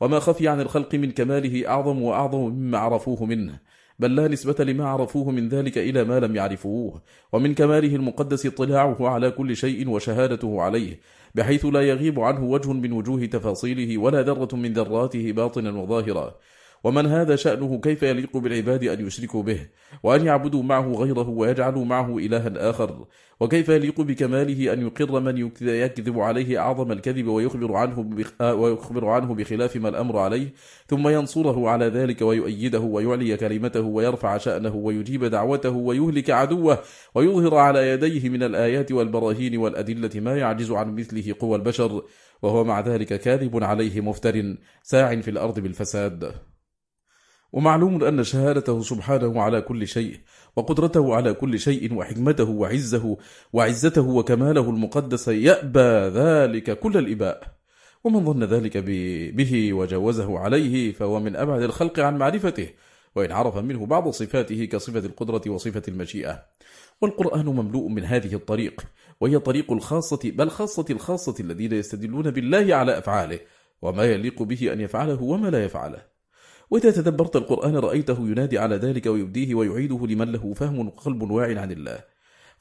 وما 0.01 0.19
خفي 0.19 0.47
عن 0.47 0.61
الخلق 0.61 0.95
من 0.95 1.11
كماله 1.11 1.67
أعظم 1.67 2.01
وأعظم 2.01 2.39
مما 2.39 2.77
عرفوه 2.77 3.25
منه. 3.25 3.59
بل 4.01 4.15
لا 4.15 4.27
نسبة 4.27 4.63
لما 4.63 4.85
عرفوه 4.87 5.31
من 5.31 5.49
ذلك 5.49 5.77
إلى 5.77 6.03
ما 6.03 6.19
لم 6.19 6.35
يعرفوه. 6.35 7.01
ومن 7.33 7.53
كماله 7.53 7.95
المقدس 7.95 8.45
اطلاعه 8.45 8.97
على 9.09 9.31
كل 9.31 9.55
شيء 9.55 9.89
وشهادته 9.89 10.61
عليه 10.61 10.99
بحيث 11.35 11.65
لا 11.65 11.81
يغيب 11.81 12.19
عنه 12.19 12.43
وجه 12.43 12.73
من 12.73 12.91
وجوه 12.91 13.25
تفاصيله 13.25 13.97
ولا 13.97 14.21
ذرة 14.21 14.55
من 14.55 14.73
ذراته 14.73 15.31
باطنا 15.31 15.71
وظاهرا 15.79 16.35
ومن 16.83 17.05
هذا 17.05 17.35
شأنه 17.35 17.79
كيف 17.79 18.03
يليق 18.03 18.37
بالعباد 18.37 18.83
أن 18.83 19.07
يشركوا 19.07 19.43
به؟ 19.43 19.67
وأن 20.03 20.25
يعبدوا 20.25 20.63
معه 20.63 20.91
غيره 20.91 21.29
ويجعلوا 21.29 21.85
معه 21.85 22.17
إلها 22.17 22.69
آخر. 22.69 23.05
وكيف 23.39 23.69
يليق 23.69 24.01
بكماله 24.01 24.73
أن 24.73 24.81
يقر 24.81 25.19
من 25.19 25.51
يكذب 25.61 26.19
عليه 26.19 26.59
أعظم 26.59 26.91
الكذب 26.91 27.27
ويخبر 27.27 27.73
عنه, 27.73 28.09
ويخبر 28.41 29.07
عنه 29.07 29.35
بخلاف 29.35 29.75
ما 29.75 29.89
الأمر 29.89 30.17
عليه؟ 30.17 30.53
ثم 30.87 31.07
ينصره 31.07 31.69
على 31.69 31.85
ذلك 31.85 32.21
ويؤيده 32.21 32.79
ويعلي 32.79 33.37
كلمته 33.37 33.81
ويرفع 33.81 34.37
شأنه 34.37 34.75
ويجيب 34.75 35.25
دعوته 35.25 35.69
ويهلك 35.69 36.29
عدوه 36.29 36.79
ويظهر 37.15 37.55
على 37.55 37.89
يديه 37.89 38.29
من 38.29 38.43
الآيات 38.43 38.91
والبراهين 38.91 39.57
والأدلة 39.57 40.11
ما 40.15 40.37
يعجز 40.37 40.71
عن 40.71 40.95
مثله 40.95 41.35
قوى 41.39 41.55
البشر. 41.55 42.03
وهو 42.41 42.63
مع 42.63 42.79
ذلك 42.79 43.19
كاذب 43.19 43.63
عليه 43.63 44.01
مفتر 44.01 44.55
ساع 44.83 45.15
في 45.15 45.31
الأرض 45.31 45.59
بالفساد. 45.59 46.50
ومعلوم 47.53 48.03
أن 48.03 48.23
شهادته 48.23 48.81
سبحانه 48.81 49.41
على 49.41 49.61
كل 49.61 49.87
شيء 49.87 50.19
وقدرته 50.55 51.15
على 51.15 51.33
كل 51.33 51.59
شيء 51.59 51.93
وحكمته 51.93 52.49
وعزه 52.49 53.17
وعزته 53.53 54.01
وكماله 54.01 54.69
المقدس 54.69 55.27
يأبى 55.27 56.19
ذلك 56.19 56.79
كل 56.79 56.97
الإباء. 56.97 57.61
ومن 58.03 58.25
ظن 58.25 58.43
ذلك 58.43 58.77
به 59.35 59.73
وجوزه 59.73 60.39
عليه 60.39 60.91
فهو 60.91 61.19
من 61.19 61.35
أبعد 61.35 61.61
الخلق 61.61 61.99
عن 61.99 62.17
معرفته 62.17 62.69
وإن 63.15 63.31
عرف 63.31 63.57
منه 63.57 63.85
بعض 63.85 64.09
صفاته 64.09 64.65
كصفة 64.65 64.99
القدرة 64.99 65.41
وصفة 65.47 65.83
المشيئة. 65.87 66.45
والقرآن 67.01 67.45
مملوء 67.45 67.89
من 67.89 68.03
هذه 68.03 68.35
الطريق 68.35 68.81
وهي 69.21 69.39
طريق 69.39 69.71
الخاصة 69.71 70.19
بل 70.25 70.49
خاصة 70.49 70.85
الخاصة 70.89 71.35
الذين 71.39 71.73
يستدلون 71.73 72.31
بالله 72.31 72.75
على 72.75 72.97
أفعاله 72.97 73.39
وما 73.81 74.03
يليق 74.03 74.43
به 74.43 74.73
أن 74.73 74.81
يفعله 74.81 75.23
وما 75.23 75.47
لا 75.47 75.63
يفعله. 75.63 76.10
وإذا 76.71 76.91
تدبرت 76.91 77.35
القرآن 77.35 77.75
رأيته 77.75 78.17
ينادي 78.19 78.59
على 78.59 78.75
ذلك 78.75 79.05
ويبديه 79.05 79.55
ويعيده 79.55 80.07
لمن 80.07 80.31
له 80.31 80.53
فهم 80.53 80.87
وقلب 80.87 81.31
واع 81.31 81.61
عن 81.61 81.71
الله. 81.71 81.99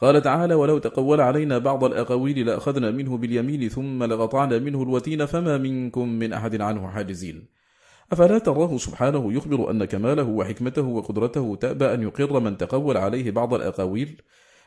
قال 0.00 0.22
تعالى 0.22 0.54
ولو 0.54 0.78
تقول 0.78 1.20
علينا 1.20 1.58
بعض 1.58 1.84
الأقاويل 1.84 2.46
لأخذنا 2.46 2.90
منه 2.90 3.16
باليمين 3.16 3.68
ثم 3.68 4.04
لغطعنا 4.04 4.58
منه 4.58 4.82
الوتين 4.82 5.26
فما 5.26 5.58
منكم 5.58 6.08
من 6.08 6.32
أحد 6.32 6.60
عنه 6.60 6.88
حاجزين. 6.88 7.48
أفلا 8.12 8.38
تراه 8.38 8.76
سبحانه 8.76 9.32
يخبر 9.32 9.70
أن 9.70 9.84
كماله 9.84 10.28
وحكمته 10.28 10.82
وقدرته 10.82 11.56
تأبى 11.60 11.94
أن 11.94 12.02
يقر 12.02 12.40
من 12.40 12.56
تقول 12.56 12.96
عليه 12.96 13.30
بعض 13.30 13.54
الأقاويل؟ 13.54 14.22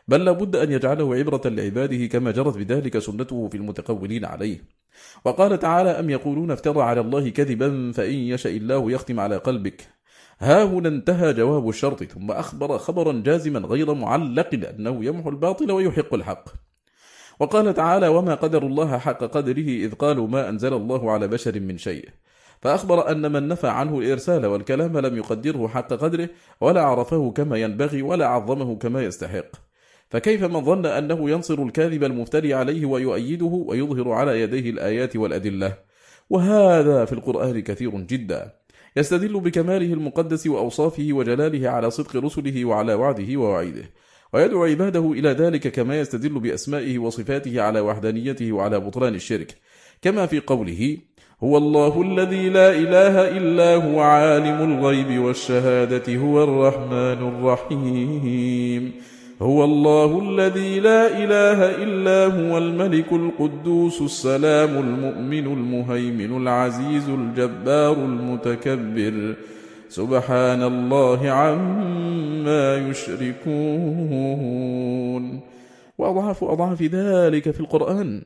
بل 0.07 0.25
لابد 0.25 0.55
أن 0.55 0.71
يجعله 0.71 1.15
عبرة 1.15 1.41
لعباده 1.45 2.05
كما 2.05 2.31
جرت 2.31 2.57
بذلك 2.57 2.99
سنته 2.99 3.47
في 3.47 3.57
المتقولين 3.57 4.25
عليه. 4.25 4.65
وقال 5.25 5.59
تعالى 5.59 5.89
أم 5.89 6.09
يقولون 6.09 6.51
افترى 6.51 6.81
على 6.81 7.01
الله 7.01 7.29
كذبا 7.29 7.91
فإن 7.91 8.13
يشاء 8.13 8.57
الله 8.57 8.91
يختم 8.91 9.19
على 9.19 9.37
قلبك. 9.37 9.87
ها 10.39 10.63
هنا 10.63 10.89
انتهى 10.89 11.33
جواب 11.33 11.69
الشرط 11.69 12.03
ثم 12.03 12.31
أخبر 12.31 12.77
خبرا 12.77 13.21
جازما 13.25 13.59
غير 13.59 13.93
معلق 13.93 14.55
لأنه 14.55 15.05
يمحو 15.05 15.29
الباطل 15.29 15.71
ويحق 15.71 16.13
الحق. 16.13 16.49
وقال 17.39 17.73
تعالى 17.73 18.07
وما 18.07 18.35
قدر 18.35 18.63
الله 18.63 18.97
حق 18.97 19.23
قدره 19.23 19.67
إذ 19.67 19.95
قالوا 19.95 20.27
ما 20.27 20.49
أنزل 20.49 20.73
الله 20.73 21.11
على 21.11 21.27
بشر 21.27 21.59
من 21.59 21.77
شيء. 21.77 22.09
فأخبر 22.61 23.11
أن 23.11 23.31
من 23.31 23.47
نفى 23.47 23.67
عنه 23.67 23.99
الإرسال 23.99 24.45
والكلام 24.45 24.97
لم 24.97 25.17
يقدره 25.17 25.67
حق 25.67 25.93
قدره 25.93 26.29
ولا 26.61 26.81
عرفه 26.81 27.31
كما 27.31 27.57
ينبغي 27.57 28.01
ولا 28.01 28.27
عظمه 28.27 28.75
كما 28.75 29.03
يستحق. 29.03 29.62
فكيف 30.13 30.43
من 30.43 30.65
ظن 30.65 30.85
أنه 30.85 31.29
ينصر 31.29 31.63
الكاذب 31.63 32.03
المفتري 32.03 32.53
عليه 32.53 32.85
ويؤيده 32.85 33.65
ويظهر 33.67 34.11
على 34.11 34.41
يديه 34.41 34.69
الآيات 34.69 35.15
والأدلة؟ 35.15 35.77
وهذا 36.29 37.05
في 37.05 37.13
القرآن 37.13 37.59
كثير 37.59 37.91
جدا. 37.99 38.51
يستدل 38.97 39.39
بكماله 39.39 39.93
المقدس 39.93 40.47
وأوصافه 40.47 41.07
وجلاله 41.11 41.69
على 41.69 41.91
صدق 41.91 42.15
رسله 42.15 42.65
وعلى 42.65 42.93
وعده 42.93 43.39
ووعيده. 43.39 43.83
ويدعو 44.33 44.63
عباده 44.63 45.11
إلى 45.11 45.29
ذلك 45.29 45.67
كما 45.67 45.99
يستدل 45.99 46.39
بأسمائه 46.39 46.99
وصفاته 46.99 47.61
على 47.61 47.79
وحدانيته 47.79 48.51
وعلى 48.51 48.79
بطلان 48.79 49.15
الشرك. 49.15 49.55
كما 50.01 50.25
في 50.25 50.39
قوله 50.39 50.97
هو 51.43 51.57
الله 51.57 52.01
الذي 52.01 52.49
لا 52.49 52.69
إله 52.69 53.37
إلا 53.37 53.75
هو 53.75 53.99
عالم 53.99 54.73
الغيب 54.73 55.23
والشهادة 55.23 56.15
هو 56.15 56.43
الرحمن 56.43 57.27
الرحيم. 57.27 59.12
هو 59.43 59.63
الله 59.63 60.21
الذي 60.29 60.79
لا 60.79 61.07
إله 61.07 61.83
إلا 61.83 62.25
هو 62.31 62.57
الملك 62.57 63.11
القدوس 63.11 64.01
السلام 64.01 64.69
المؤمن 64.69 65.45
المهيمن 65.45 66.37
العزيز 66.41 67.09
الجبار 67.09 67.93
المتكبر. 67.93 69.35
سبحان 69.89 70.63
الله 70.63 71.29
عما 71.29 72.89
يشركون. 72.89 73.53
وأضعاف 75.97 76.43
أضعاف 76.43 76.81
ذلك 76.81 77.51
في 77.51 77.59
القرآن. 77.59 78.23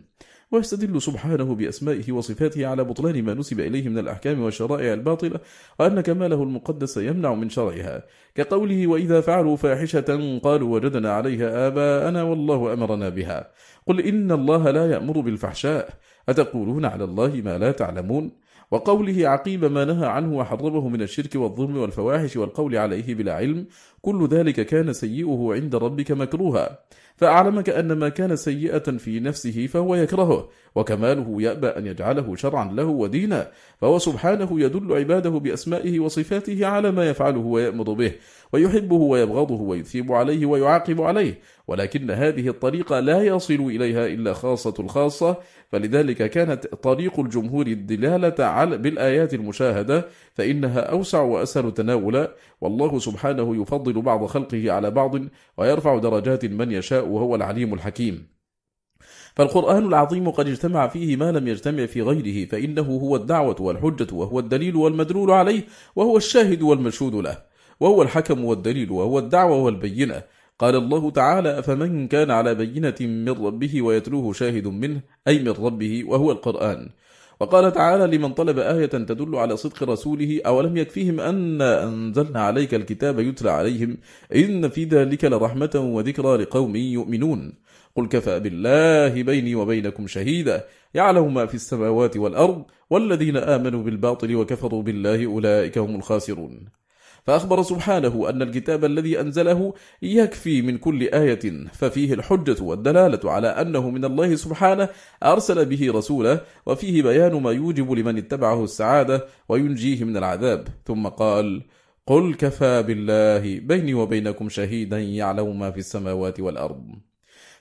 ويستدل 0.52 1.02
سبحانه 1.02 1.56
بأسمائه 1.56 2.12
وصفاته 2.12 2.68
على 2.68 2.84
بطلان 2.84 3.24
ما 3.24 3.34
نسب 3.34 3.60
إليه 3.60 3.90
من 3.90 3.98
الأحكام 3.98 4.42
والشرائع 4.42 4.94
الباطلة 4.94 5.40
وأن 5.80 6.02
كماله 6.02 6.44
المقدس 6.44 6.98
يمنع 6.98 7.34
من 7.34 7.50
شرعها. 7.50 8.04
كقوله 8.36 8.88
وإذا 8.88 9.22
فعلوا 9.22 9.56
فاحشة 9.56 10.40
قالوا 10.44 10.76
وجدنا 10.76 11.14
عليها 11.14 11.68
آباءنا 11.68 12.24
والله 12.24 12.74
أمرنا 12.74 13.10
بها. 13.10 13.52
قل 13.88 14.02
إن 14.02 14.32
الله 14.32 14.72
لا 14.72 14.92
يأمر 14.92 15.20
بالفحشاء. 15.20 15.90
أتقولون 16.30 16.86
على 16.86 17.04
الله 17.04 17.42
ما 17.46 17.58
لا 17.58 17.72
تعلمون؟ 17.72 18.32
وقوله 18.72 19.28
عقيب 19.30 19.66
ما 19.66 19.86
نهى 19.86 20.06
عنه 20.06 20.38
وحرمه 20.38 20.90
من 20.90 21.02
الشرك 21.02 21.36
والظلم 21.36 21.78
والفواحش 21.78 22.38
والقول 22.38 22.76
عليه 22.76 23.16
بلا 23.16 23.34
علم 23.34 23.66
كل 24.02 24.28
ذلك 24.28 24.66
كان 24.66 24.94
سيئه 24.94 25.50
عند 25.52 25.76
ربك 25.76 26.12
مكروها. 26.12 26.80
فأعلمك 27.18 27.70
أن 27.70 27.94
ما 27.94 28.10
كان 28.10 28.36
سيئة 28.36 28.98
في 28.98 29.20
نفسه 29.20 29.68
فهو 29.68 29.96
يكرهه. 29.96 30.50
وكماله 30.78 31.42
يأبى 31.42 31.68
أن 31.68 31.88
يجعله 31.88 32.36
شرعا 32.36 32.74
له 32.74 32.86
ودينا 32.86 33.52
فهو 33.82 34.00
سبحانه 34.00 34.62
يدل 34.62 34.94
عباده 34.94 35.30
بأسمائه 35.30 36.00
وصفاته 36.00 36.66
على 36.66 36.92
ما 36.92 37.10
يفعله 37.10 37.40
ويأمر 37.40 37.94
به 37.94 38.12
ويحبه 38.54 38.96
ويبغضه 38.96 39.62
ويثيب 39.62 40.12
عليه 40.12 40.46
ويعاقب 40.46 41.02
عليه 41.02 41.40
ولكن 41.68 42.12
هذه 42.12 42.48
الطريقة 42.50 43.00
لا 43.00 43.22
يصل 43.24 43.54
إليها 43.54 44.08
إلا 44.08 44.34
خاصة 44.34 44.74
الخاصة 44.80 45.38
فلذلك 45.72 46.30
كانت 46.30 46.68
طريق 46.68 47.20
الجمهور 47.20 47.68
الدلالة 47.68 48.46
على 48.46 48.78
بالآيات 48.78 49.34
المشاهدة 49.34 50.06
فإنها 50.34 50.80
أوسع 50.80 51.22
وأسهل 51.22 51.74
تناولا 51.74 52.36
والله 52.62 53.00
سبحانه 53.00 53.62
يفضل 53.62 54.02
بعض 54.02 54.26
خلقه 54.26 54.72
على 54.72 54.92
بعض 54.92 55.16
ويرفع 55.58 55.98
درجات 55.98 56.46
من 56.46 56.72
يشاء 56.72 57.08
وهو 57.08 57.36
العليم 57.36 57.74
الحكيم. 57.74 58.37
فالقرآن 59.38 59.86
العظيم 59.86 60.30
قد 60.30 60.48
اجتمع 60.48 60.88
فيه 60.88 61.16
ما 61.16 61.32
لم 61.32 61.48
يجتمع 61.48 61.86
في 61.86 62.02
غيره 62.02 62.48
فإنه 62.50 62.82
هو 62.82 63.16
الدعوة 63.16 63.56
والحجة 63.60 64.08
وهو 64.14 64.40
الدليل 64.40 64.76
والمدلول 64.76 65.32
عليه 65.32 65.64
وهو 65.96 66.18
الشاهد 66.18 66.62
والمشهود 66.62 67.16
له 67.16 67.38
وهو 67.80 68.02
الحكم 68.02 68.46
والدليل 68.46 68.92
وهو 68.92 69.20
الدعوة 69.20 69.58
والبينة. 69.58 70.24
قال 70.60 70.76
الله 70.76 71.12
تعالى 71.12 71.64
فمن 71.64 72.08
كان 72.08 72.32
على 72.32 72.56
بينة 72.56 72.96
من 73.02 73.30
ربه 73.30 73.82
ويتلوه 73.82 74.34
شاهد 74.34 74.68
منه 74.68 75.02
أي 75.28 75.40
من 75.40 75.52
ربه 75.52 76.04
وهو 76.08 76.32
القرآن. 76.32 76.90
وقال 77.40 77.72
تعالى 77.72 78.18
لمن 78.18 78.34
طلب 78.34 78.60
آية 78.60 78.86
تدل 78.86 79.36
على 79.36 79.58
صدق 79.58 79.84
رسوله 79.84 80.42
أولم 80.46 80.78
يكفيهم 80.78 81.20
أن 81.20 81.62
أنزلنا 81.62 82.42
عليك 82.42 82.74
الكتاب 82.74 83.20
يتلى 83.20 83.52
عليهم 83.52 83.98
إن 84.36 84.70
في 84.70 84.84
ذلك 84.84 85.26
لرحمة 85.26 85.72
وذكرى 85.76 86.38
لقوم 86.38 86.76
يؤمنون. 86.76 87.54
قل 87.98 88.08
كفى 88.08 88.40
بالله 88.40 89.24
بيني 89.24 89.56
وبينكم 89.56 90.08
شهيدا. 90.08 90.66
يعلم 90.94 91.34
ما 91.34 91.46
في 91.46 91.56
السماوات 91.56 92.18
والأرض 92.18 92.66
والذين 92.90 93.38
آمنوا 93.38 93.84
بالباطل 93.84 94.36
وكفروا 94.36 94.84
بالله 94.84 95.26
أولئك 95.26 95.78
هم 95.78 95.96
الخاسرون. 95.96 96.66
فأخبر 97.24 97.62
سبحانه 97.64 98.30
أن 98.30 98.42
الكتاب 98.42 98.86
الذي 98.86 99.22
أنزله 99.22 99.74
يكفي 100.02 100.62
من 100.62 100.78
كل 100.78 101.04
آية 101.04 101.68
ففيه 101.74 102.14
الحجة 102.14 102.64
والدلالة 102.64 103.32
على 103.32 103.48
أنه 103.48 103.90
من 103.90 104.06
الله 104.06 104.36
سبحانه 104.36 104.90
أرسل 105.24 105.66
به 105.66 105.92
رسوله 105.92 106.42
وفيه 106.66 107.04
بيان 107.04 107.42
ما 107.42 107.52
يوجب 107.52 107.92
لمن 107.92 108.18
اتبعه 108.18 108.64
السعادة 108.64 109.26
وينجيه 109.50 110.04
من 110.04 110.18
العذاب. 110.18 110.68
ثم 110.86 111.08
قال 111.08 111.62
قل 112.06 112.34
كفى 112.34 112.84
بالله 112.84 113.60
بيني 113.60 113.94
وبينكم 113.94 114.50
شهيدا 114.50 115.00
يعلم 115.00 115.60
ما 115.60 115.72
في 115.72 115.78
السماوات 115.78 116.40
والأرض. 116.40 117.07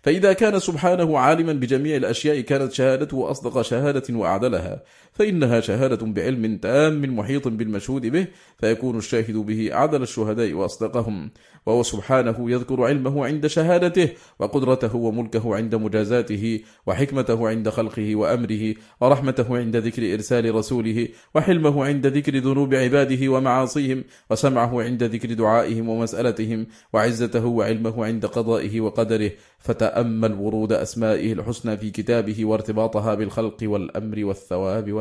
فإذا 0.06 0.32
كان 0.32 0.58
سبحانه 0.58 1.18
عالما 1.18 1.52
بجميع 1.52 1.96
الأشياء 1.96 2.40
كانت 2.40 2.72
شهادته 2.72 3.30
أصدق 3.30 3.62
شهادة 3.62 4.14
وأعدلها. 4.14 4.82
فإنها 5.18 5.60
شهادة 5.60 6.06
بعلم 6.06 6.56
تام 6.56 7.16
محيط 7.16 7.48
بالمشهود 7.48 8.06
به 8.06 8.26
فيكون 8.58 8.98
الشاهد 8.98 9.36
به 9.36 9.70
أعدل 9.72 10.02
الشهداء 10.02 10.52
وأصدقهم. 10.52 11.30
وهو 11.66 11.82
سبحانه 11.82 12.50
يذكر 12.50 12.84
علمه 12.84 13.26
عند 13.26 13.46
شهادته 13.46 14.08
وقدرته 14.38 14.96
وملكه 14.96 15.56
عند 15.56 15.74
مجازاته 15.74 16.60
وحكمته 16.86 17.48
عند 17.48 17.68
خلقه 17.68 18.16
وأمره 18.16 18.74
ورحمته 19.00 19.58
عند 19.58 19.76
ذكر 19.76 20.14
إرسال 20.14 20.54
رسوله 20.54 21.08
وحلمه 21.34 21.84
عند 21.84 22.06
ذكر 22.06 22.38
ذنوب 22.38 22.74
عباده 22.74 23.28
ومعاصيهم 23.28 24.04
وسمعه 24.30 24.82
عند 24.82 25.02
ذكر 25.04 25.32
دعائهم 25.32 25.88
ومسألتهم 25.88 26.66
وعزته 26.92 27.46
وعلمه 27.46 28.04
عند 28.04 28.26
قضائه 28.26 28.80
وقدره. 28.80 29.30
فتأمل 29.58 30.32
ورود 30.32 30.72
أسمائه 30.72 31.32
الحسنى 31.32 31.76
في 31.76 31.90
كتابه 31.90 32.44
وارتباطها 32.44 33.14
بالخلق 33.14 33.56
والأمر 33.62 34.24
والثواب 34.24 34.92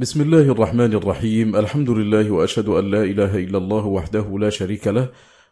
بسم 0.00 0.20
الله 0.20 0.40
الرحمن 0.40 0.94
الرحيم 0.94 1.56
الحمد 1.56 1.90
لله 1.90 2.30
وأشهد 2.30 2.68
أن 2.68 2.90
لا 2.90 3.02
إله 3.02 3.36
إلا 3.36 3.58
الله 3.58 3.86
وحده 3.86 4.38
لا 4.38 4.50
شريك 4.50 4.86
له 4.86 5.08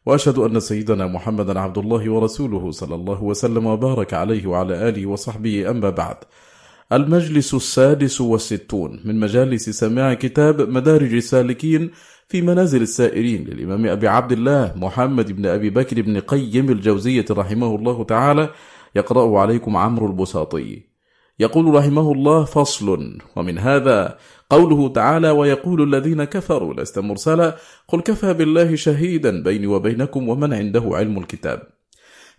وأشهد 0.07 0.39
أن 0.39 0.61
سيدنا 0.61 1.07
محمدا 1.07 1.61
عبد 1.61 1.79
الله 1.79 2.11
ورسوله 2.11 2.71
صلى 2.71 2.95
الله 2.95 3.23
وسلم 3.23 3.67
وبارك 3.67 4.15
عليه 4.15 4.47
وعلى 4.47 4.89
آله 4.89 5.07
وصحبه 5.07 5.71
أما 5.71 5.91
بعد 5.91 6.17
المجلس 6.93 7.55
السادس 7.55 8.21
والستون 8.21 9.01
من 9.05 9.21
مجالس 9.21 9.71
سماع 9.71 10.15
كتاب 10.15 10.69
مدارج 10.69 11.15
السالكين 11.15 11.91
في 12.29 12.43
منازل 12.43 12.83
السائرين 12.83 13.45
للإمام 13.45 13.87
أبي 13.87 14.09
عبد 14.09 14.33
الله 14.33 14.73
محمد 14.77 15.33
بن 15.33 15.47
أبي 15.47 15.71
بكر 15.71 16.03
بن 16.03 16.21
قيم 16.21 16.71
الجوزية 16.71 17.27
رحمه 17.31 17.75
الله 17.77 18.05
تعالى 18.05 18.51
يقرأ 18.97 19.41
عليكم 19.41 19.77
عمرو 19.77 20.07
البساطي 20.07 20.96
يقول 21.39 21.75
رحمه 21.75 22.13
الله 22.13 22.45
فصل. 22.45 23.19
ومن 23.37 23.59
هذا 23.59 24.19
قوله 24.51 24.89
تعالى 24.89 25.31
ويقول 25.31 25.95
الذين 25.95 26.25
كفروا 26.25 26.75
لست 26.75 26.99
مرسلا. 26.99 27.57
قل 27.89 28.01
كفى 28.01 28.35
بالله 28.35 28.77
شهيدا 28.77 29.43
بيني 29.43 29.67
وبينكم 29.67 30.29
ومن 30.29 30.53
عنده 30.53 30.91
علم 30.93 31.19
الكتاب. 31.19 31.63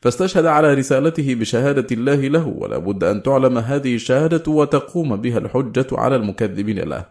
فاستشهد 0.02 0.46
على 0.46 0.74
رسالته 0.74 1.36
بشهادة 1.36 1.88
الله 1.92 2.16
له 2.16 2.48
ولا 2.48 2.78
بد 2.78 3.04
أن 3.04 3.24
تعلم 3.24 3.58
هذه 3.58 3.96
الشهادة 3.96 4.52
وتقوم 4.52 5.16
بها 5.16 5.38
الحجة 5.38 5.88
على 5.92 6.16
المكذبين 6.16 6.80
له. 6.80 7.06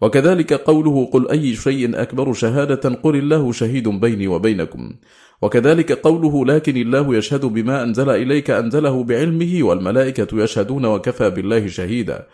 وكذلك 0.00 0.52
قوله 0.52 1.10
قل 1.12 1.28
أي 1.28 1.56
شيء 1.56 2.02
أكبر 2.02 2.32
شهادة 2.32 2.94
قل 2.94 3.16
الله 3.16 3.52
شهيد 3.52 3.88
بيني 3.88 4.28
وبينكم. 4.28 4.94
وكذلك 5.42 5.92
قوله 5.92 6.46
لكن 6.46 6.76
الله 6.76 7.16
يشهد 7.16 7.44
بما 7.44 7.82
أنزل 7.82 8.10
إليك 8.10 8.50
أنزله 8.50 9.04
بعلمه 9.04 9.58
والملائكة 9.62 10.42
يشهدون 10.42 10.84
وكفى 10.86 11.30
بالله 11.30 11.66
شهيدا. 11.66 12.26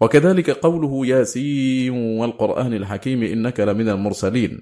وكذلك 0.00 0.50
قوله 0.50 1.06
ياسين 1.06 1.90
والقرآن 1.90 2.74
الحكيم 2.74 3.22
إنك 3.22 3.60
لمن 3.60 3.88
المرسلين. 3.88 4.60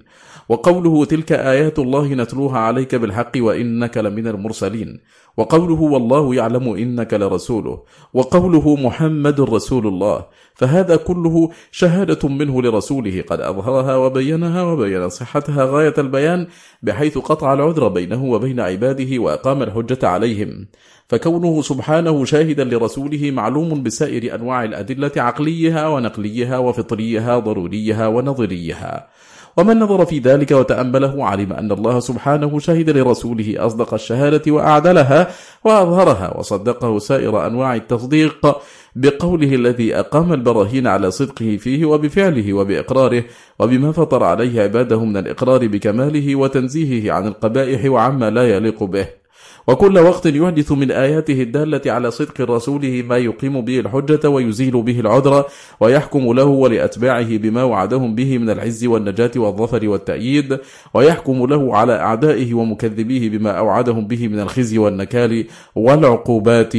وقوله 0.49 1.05
تلك 1.05 1.31
آيات 1.31 1.79
الله 1.79 2.13
نتلوها 2.13 2.57
عليك 2.59 2.95
بالحق 2.95 3.31
وإنك 3.37 3.97
لمن 3.97 4.27
المرسلين. 4.27 4.99
وقوله 5.37 5.81
والله 5.81 6.35
يعلم 6.35 6.73
إنك 6.73 7.13
لرسوله 7.13 7.83
وقوله 8.13 8.75
محمد 8.75 9.41
رسول 9.41 9.87
الله 9.87 10.25
فهذا 10.55 10.95
كله 10.95 11.49
شهادة 11.71 12.29
منه 12.29 12.61
لرسوله 12.61 13.23
قد 13.27 13.41
أظهرها 13.41 13.95
وبينها 13.95 14.63
وبين 14.63 15.09
صحتها 15.09 15.65
غاية 15.65 15.93
البيان 15.97 16.47
بحيث 16.83 17.17
قطع 17.17 17.53
العذر 17.53 17.87
بينه 17.87 18.25
وبين 18.25 18.59
عباده 18.59 19.19
وأقام 19.19 19.63
الحجة 19.63 20.07
عليهم. 20.07 20.67
فكونه 21.07 21.61
سبحانه 21.61 22.25
شاهدا 22.25 22.63
لرسوله 22.63 23.31
معلوم 23.31 23.83
بسائر 23.83 24.35
أنواع 24.35 24.63
الأدلة 24.63 25.11
عقليها 25.17 25.87
ونقليها 25.87 26.57
وفطريها 26.57 27.39
ضروريها 27.39 28.07
ونظريها. 28.07 29.07
ومن 29.57 29.79
نظر 29.79 30.05
في 30.05 30.19
ذلك 30.19 30.51
وتأمله 30.51 31.25
علم 31.25 31.53
أن 31.53 31.71
الله 31.71 31.99
سبحانه 31.99 32.59
شهد 32.59 32.89
لرسوله 32.89 33.65
أصدق 33.65 33.93
الشهادة 33.93 34.51
وأعدلها 34.51 35.27
وأظهرها 35.63 36.37
وصدقه 36.37 36.99
سائر 36.99 37.47
أنواع 37.47 37.75
التصديق 37.75 38.57
بقوله 38.95 39.55
الذي 39.55 39.95
أقام 39.95 40.33
البراهين 40.33 40.87
على 40.87 41.11
صدقه 41.11 41.57
فيه 41.57 41.85
وبفعله 41.85 42.53
وبإقراره 42.53 43.23
وبما 43.59 43.91
فطر 43.91 44.23
عليه 44.23 44.61
عباده 44.61 45.05
من 45.05 45.17
الإقرار 45.17 45.67
بكماله 45.67 46.35
وتنزيهه 46.35 47.13
عن 47.13 47.27
القبائح 47.27 47.85
وعما 47.85 48.29
لا 48.29 48.55
يليق 48.55 48.83
به. 48.83 49.20
وكل 49.67 49.99
وقت 49.99 50.25
يحدث 50.25 50.71
من 50.71 50.91
آياته 50.91 51.41
الدالة 51.41 51.91
على 51.91 52.11
صدق 52.11 52.41
رسوله 52.41 53.03
ما 53.09 53.17
يقيم 53.17 53.61
به 53.61 53.79
الحجة 53.79 54.29
ويزيل 54.29 54.81
به 54.81 54.99
العذر 54.99 55.45
ويحكم 55.79 56.33
له 56.33 56.45
ولأتباعه 56.45 57.37
بما 57.37 57.63
وعدهم 57.63 58.15
به 58.15 58.37
من 58.37 58.49
العز 58.49 58.85
والنجاة 58.85 59.31
والظفر 59.35 59.87
والتأييد 59.89 60.59
ويحكم 60.93 61.45
له 61.45 61.77
على 61.77 61.93
أعدائه 61.99 62.53
ومكذبيه 62.53 63.29
بما 63.29 63.51
أوعدهم 63.51 64.07
به 64.07 64.27
من 64.27 64.39
الخزي 64.39 64.77
والنكال 64.77 65.45
والعقوبات 65.75 66.73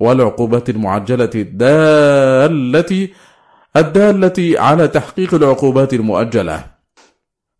والعقوبات 0.00 0.70
المعجلة 0.70 1.30
الدالة 1.34 3.08
الدالة 3.76 4.60
على 4.60 4.88
تحقيق 4.88 5.34
العقوبات 5.34 5.94
المؤجلة. 5.94 6.64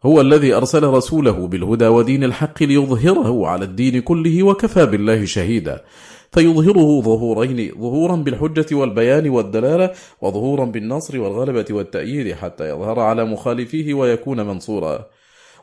هو 0.06 0.20
الذي 0.20 0.54
أرسل 0.54 0.84
رسوله 0.84 1.46
بالهدى 1.46 1.86
ودين 1.86 2.24
الحق 2.24 2.62
ليظهره 2.62 3.46
على 3.46 3.64
الدين 3.64 4.00
كله 4.00 4.42
وكفى 4.42 4.86
بالله 4.86 5.24
شهيدا. 5.24 5.80
فيظهره 6.32 7.00
ظهورين 7.00 7.72
ظهورا 7.80 8.16
بالحجة 8.16 8.74
والبيان 8.74 9.28
والدلالة 9.28 9.90
وظهورا 10.20 10.64
بالنصر 10.64 11.20
والغلبة 11.20 11.64
والتأييد 11.70 12.34
حتى 12.34 12.68
يظهر 12.68 13.00
على 13.00 13.24
مخالفيه 13.24 13.94
ويكون 13.94 14.46
منصورا. 14.46 15.06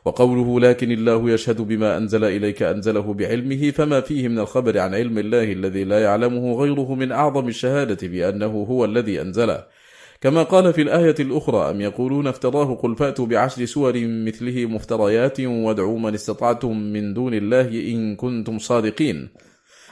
وقوله 0.04 0.60
لكن 0.60 0.90
الله 0.90 1.30
يشهد 1.30 1.60
بما 1.60 1.96
أنزل 1.96 2.24
إليك 2.24 2.62
أنزله 2.62 3.14
بعلمه 3.14 3.70
فما 3.70 4.00
فيه 4.00 4.28
من 4.28 4.38
الخبر 4.38 4.78
عن 4.78 4.94
علم 4.94 5.18
الله 5.18 5.52
الذي 5.52 5.84
لا 5.84 6.02
يعلمه 6.02 6.54
غيره 6.54 6.94
من 6.94 7.12
أعظم 7.12 7.48
الشهادة 7.48 8.08
بأنه 8.08 8.66
هو 8.70 8.84
الذي 8.84 9.20
أنزله. 9.20 9.79
كما 10.20 10.42
قال 10.42 10.72
في 10.72 10.82
الآية 10.82 11.14
الأخرى 11.20 11.70
أم 11.70 11.80
يقولون 11.80 12.26
افتراه 12.26 12.74
قل 12.74 12.96
فأتوا 12.96 13.26
بعشر 13.26 13.64
سور 13.64 13.92
مثله 13.96 14.66
مفتريات 14.66 15.40
وادعوا 15.40 15.98
من 15.98 16.14
استطعتم 16.14 16.76
من 16.76 17.14
دون 17.14 17.34
الله 17.34 17.68
إن 17.68 18.16
كنتم 18.16 18.58
صادقين. 18.58 19.28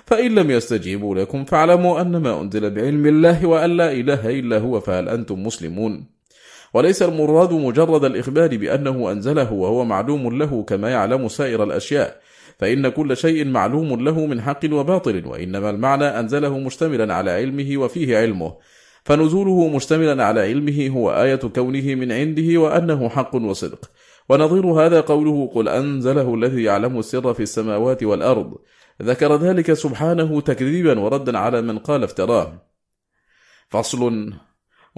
فإن 0.07 0.35
لم 0.35 0.51
يستجيبوا 0.51 1.15
لكم 1.15 1.45
فاعلموا 1.45 2.01
أنما 2.01 2.41
أنزل 2.41 2.71
بعلم 2.71 3.07
الله 3.07 3.47
وأن 3.47 3.77
لا 3.77 3.93
إله 3.93 4.31
إلا 4.31 4.59
هو 4.59 4.81
فهل 4.81 5.09
أنتم 5.09 5.43
مسلمون؟ 5.43 6.07
وليس 6.75 7.03
المراد 7.03 7.53
مجرد 7.53 8.05
الإخبار 8.05 8.57
بأنه 8.57 9.13
أنزله 9.13 9.53
وهو 9.53 9.85
معلوم 9.85 10.39
له 10.39 10.63
كما 10.63 10.91
يعلم 10.91 11.29
سائر 11.29 11.65
الأشياء. 11.65 12.21
فإن 12.59 12.89
كل 12.89 13.17
شيء 13.17 13.45
معلوم 13.45 14.05
له 14.05 14.27
من 14.27 14.41
حق 14.41 14.61
وباطل 14.73 15.27
وإنما 15.27 15.71
المعنى 15.71 16.05
أنزله 16.05 16.59
مشتملا 16.59 17.15
على 17.15 17.31
علمه 17.31 17.79
وفيه 17.79 18.19
علمه. 18.19 18.53
فنزوله 19.09 19.69
مشتملا 19.69 20.25
على 20.25 20.41
علمه 20.41 20.89
هو 20.89 21.11
آية 21.11 21.37
كونه 21.37 21.95
من 21.95 22.13
عنده 22.13 22.61
وأنه 22.61 23.09
حق 23.09 23.35
وصدق. 23.35 23.91
ونظير 24.29 24.67
هذا 24.67 25.01
قوله 25.01 25.51
قل 25.55 25.69
أنزله 25.69 26.35
الذي 26.35 26.63
يعلم 26.63 26.99
السر 26.99 27.35
في 27.35 27.43
السماوات 27.43 28.03
والأرض. 28.03 28.55
ذكر 29.03 29.37
ذلك 29.37 29.73
سبحانه 29.73 30.41
تكذيبا 30.41 31.01
وردا 31.01 31.39
على 31.39 31.63
من 31.63 31.79
قال 31.79 32.05
افتراه. 32.05 32.69
فصل 33.69 34.33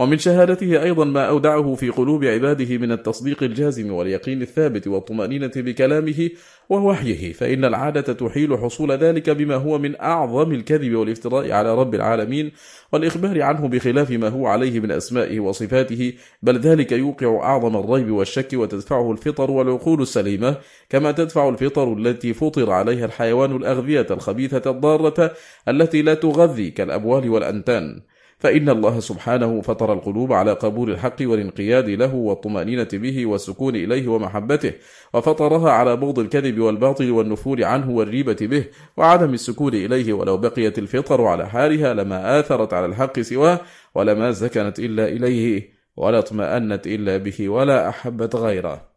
ومن 0.01 0.19
شهادته 0.19 0.83
أيضا 0.83 1.05
ما 1.05 1.29
أودعه 1.29 1.75
في 1.75 1.89
قلوب 1.89 2.25
عباده 2.25 2.79
من 2.79 2.93
التصديق 2.93 3.43
الجازم 3.43 3.93
واليقين 3.93 4.43
الثابت 4.43 4.87
والطمأنينة 4.87 5.53
بكلامه 5.57 6.31
ووحيه 6.69 7.33
فإن 7.33 7.65
العادة 7.65 8.13
تحيل 8.13 8.59
حصول 8.59 8.93
ذلك 8.93 9.31
بما 9.31 9.55
هو 9.55 9.79
من 9.79 10.01
أعظم 10.01 10.53
الكذب 10.53 10.95
والافتراء 10.95 11.53
على 11.53 11.75
رب 11.75 11.95
العالمين 11.95 12.53
والإخبار 12.93 13.43
عنه 13.43 13.69
بخلاف 13.69 14.11
ما 14.11 14.29
هو 14.29 14.47
عليه 14.47 14.81
من 14.81 14.91
أسمائه 14.91 15.41
وصفاته 15.41 16.13
بل 16.43 16.59
ذلك 16.59 16.93
يوقع 16.93 17.41
أعظم 17.43 17.77
الريب 17.77 18.11
والشك 18.11 18.49
وتدفعه 18.55 19.13
الفطر 19.13 19.51
والعقول 19.51 20.03
السليمة 20.03 20.57
كما 20.89 21.13
تدفع 21.13 21.49
الفطر 21.49 21.93
التي 21.93 22.35
فطر 22.35 22.71
عليها 22.71 23.05
الحيوان 23.05 23.57
الأغذية 23.57 24.07
الخبيثة 24.11 24.71
الضارة 24.71 25.33
التي 25.69 26.03
لا 26.03 26.15
تغذي 26.15 26.71
كالأبوال 26.71 27.31
والأنتان. 27.31 28.01
فإن 28.41 28.69
الله 28.69 29.01
سبحانه 29.01 29.61
فطر 29.61 29.93
القلوب 29.93 30.33
على 30.33 30.53
قبول 30.53 30.91
الحق 30.91 31.17
والانقياد 31.21 31.89
له 31.89 32.15
والطمأنينة 32.15 32.89
به 32.93 33.27
والسكون 33.27 33.77
إليه 33.77 34.09
ومحبته 34.09 34.73
وفطرها 35.15 35.71
على 35.71 35.97
بغض 35.97 36.19
الكذب 36.19 36.61
والباطل 36.61 37.11
والنفور 37.11 37.65
عنه 37.65 37.91
والريبة 37.91 38.37
به 38.41 38.65
وعدم 38.97 39.35
السكون 39.35 39.75
إليه 39.75 40.13
ولو 40.13 40.37
بقيت 40.37 40.79
الفطر 40.79 41.25
على 41.25 41.49
حالها 41.49 41.95
لما 41.95 42.41
آثرت 42.41 42.75
على 42.75 42.87
الحق 42.87 43.21
سواه 43.21 43.61
ولما 43.95 44.33
سكنت 44.33 44.79
إلا 44.79 45.09
إليه 45.09 45.71
ولا 45.97 46.19
اطمأنت 46.19 46.87
إلا 46.87 47.17
به 47.17 47.49
ولا 47.49 47.89
أحبت 47.89 48.37
غيره. 48.37 48.90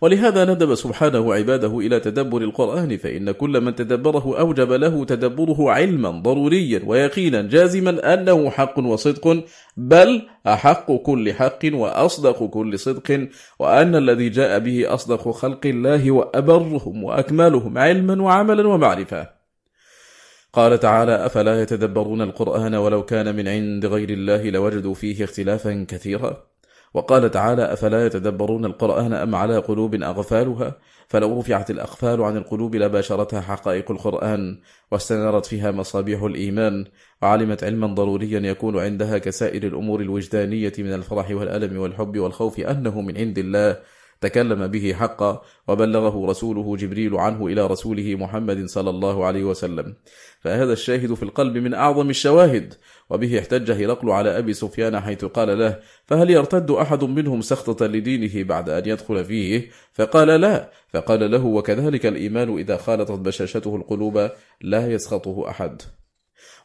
ولهذا 0.00 0.44
ندب 0.44 0.74
سبحانه 0.74 1.34
عباده 1.34 1.78
إلى 1.78 2.00
تدبر 2.00 2.42
القرآن 2.42 2.96
فإن 2.96 3.30
كل 3.30 3.60
من 3.60 3.74
تدبره 3.74 4.40
أوجب 4.40 4.72
له 4.72 5.04
تدبره 5.04 5.70
علما 5.70 6.10
ضروريا 6.10 6.82
ويقينا 6.86 7.42
جازما 7.42 8.14
أنه 8.14 8.50
حق 8.50 8.78
وصدق 8.78 9.44
بل 9.76 10.22
أحق 10.46 10.92
كل 10.92 11.32
حق 11.32 11.58
وأصدق 11.72 12.46
كل 12.46 12.78
صدق 12.78 13.28
وأن 13.58 13.96
الذي 13.96 14.28
جاء 14.28 14.58
به 14.58 14.94
أصدق 14.94 15.30
خلق 15.30 15.66
الله 15.66 16.10
وأبرهم 16.10 17.04
وأكملهم 17.04 17.78
علما 17.78 18.22
وعملا 18.22 18.68
ومعرفة. 18.68 19.28
قال 20.52 20.80
تعالى 20.80 21.26
أفلا 21.26 21.62
يتدبرون 21.62 22.22
القرآن 22.22 22.74
ولو 22.74 23.02
كان 23.04 23.36
من 23.36 23.48
عند 23.48 23.86
غير 23.86 24.10
الله 24.10 24.50
لوجدوا 24.50 24.94
فيه 24.94 25.24
اختلافا 25.24 25.86
كثيرا. 25.88 26.48
وقال 26.94 27.30
تعالى 27.30 27.72
أفلا 27.72 28.06
يتدبرون 28.06 28.64
القرآن 28.64 29.12
أم 29.12 29.34
على 29.34 29.58
قلوب 29.58 29.94
أغفالها؟ 29.94 30.78
فلو 31.08 31.40
رفعت 31.40 31.70
الأغفال 31.70 32.22
عن 32.22 32.36
القلوب 32.36 32.76
لباشرتها 32.76 33.40
حقائق 33.40 33.90
القرآن 33.90 34.58
واستنارت 34.90 35.46
فيها 35.46 35.70
مصابيح 35.70 36.22
الإيمان 36.22 36.84
وعلمت 37.22 37.64
علما 37.64 37.86
ضروريا 37.86 38.40
يكون 38.40 38.78
عندها 38.78 39.18
كسائر 39.18 39.62
الأمور 39.62 40.00
الوجدانية 40.00 40.72
من 40.78 40.92
الفرح 40.92 41.30
والألم 41.30 41.78
والحب 41.78 42.18
والخوف 42.18 42.60
أنه 42.60 43.00
من 43.00 43.16
عند 43.16 43.38
الله 43.38 43.76
تكلم 44.20 44.66
به 44.66 44.94
حقا 44.98 45.42
وبلغه 45.68 46.26
رسوله 46.26 46.76
جبريل 46.76 47.14
عنه 47.14 47.46
إلى 47.46 47.66
رسوله 47.66 48.14
محمد 48.14 48.66
صلى 48.66 48.90
الله 48.90 49.26
عليه 49.26 49.44
وسلم. 49.44 49.94
فهذا 50.40 50.72
الشاهد 50.72 51.14
في 51.14 51.22
القلب 51.22 51.58
من 51.58 51.74
أعظم 51.74 52.10
الشواهد 52.10 52.74
وبه 53.10 53.38
احتج 53.38 53.70
هرقل 53.70 54.10
على 54.10 54.38
أبي 54.38 54.52
سفيان 54.52 55.00
حيث 55.00 55.24
قال 55.24 55.58
له 55.58 55.78
فهل 56.06 56.30
يرتد 56.30 56.70
أحد 56.70 57.04
منهم 57.04 57.40
سخطة 57.40 57.86
لدينه 57.86 58.44
بعد 58.44 58.68
أن 58.68 58.82
يدخل 58.86 59.24
فيه؟ 59.24 59.70
فقال 59.92 60.28
لا. 60.28 60.70
فقال 60.92 61.30
له 61.30 61.44
وكذلك 61.44 62.06
الإيمان 62.06 62.58
إذا 62.58 62.76
خالطت 62.76 63.18
بشاشته 63.18 63.76
القلوب 63.76 64.30
لا 64.60 64.92
يسخطه 64.92 65.50
أحد. 65.50 65.82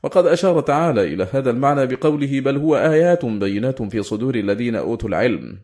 وقد 0.03 0.27
أشار 0.27 0.61
تعالى 0.61 1.13
إلى 1.13 1.27
هذا 1.31 1.49
المعنى 1.49 1.85
بقوله 1.85 2.39
بل 2.39 2.57
هو 2.57 2.75
آيات 2.75 3.25
بينات 3.25 3.81
في 3.81 4.03
صدور 4.03 4.35
الذين 4.35 4.75
أوتوا 4.75 5.09
العلم. 5.09 5.59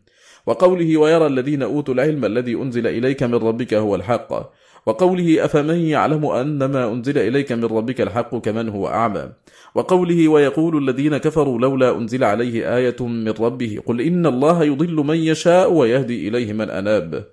وقوله 0.46 0.96
ويرى 0.96 1.26
الذين 1.26 1.62
أوتوا 1.62 1.94
العلم 1.94 2.24
الذي 2.24 2.54
أنزل 2.54 2.86
إليك 2.86 3.22
من 3.22 3.34
ربك 3.34 3.74
هو 3.74 3.94
الحق. 3.94 4.50
وقوله 4.86 5.44
أفمن 5.44 5.78
يعلم 5.78 6.26
أن 6.26 6.64
ما 6.64 6.92
أنزل 6.92 7.18
إليك 7.18 7.52
من 7.52 7.64
ربك 7.64 8.00
الحق 8.00 8.36
كمن 8.36 8.68
هو 8.68 8.88
أعمى. 8.88 9.28
وقوله 9.74 10.28
ويقول 10.28 10.88
الذين 10.88 11.16
كفروا 11.16 11.58
لولا 11.58 11.96
أنزل 11.96 12.24
عليه 12.24 12.76
آية 12.76 12.96
من 13.00 13.28
ربه 13.28 13.78
قل 13.86 14.00
إن 14.00 14.26
الله 14.26 14.64
يضل 14.64 14.94
من 14.94 15.16
يشاء 15.16 15.72
ويهدي 15.72 16.28
إليه 16.28 16.52
من 16.52 16.70
أناب. 16.70 17.24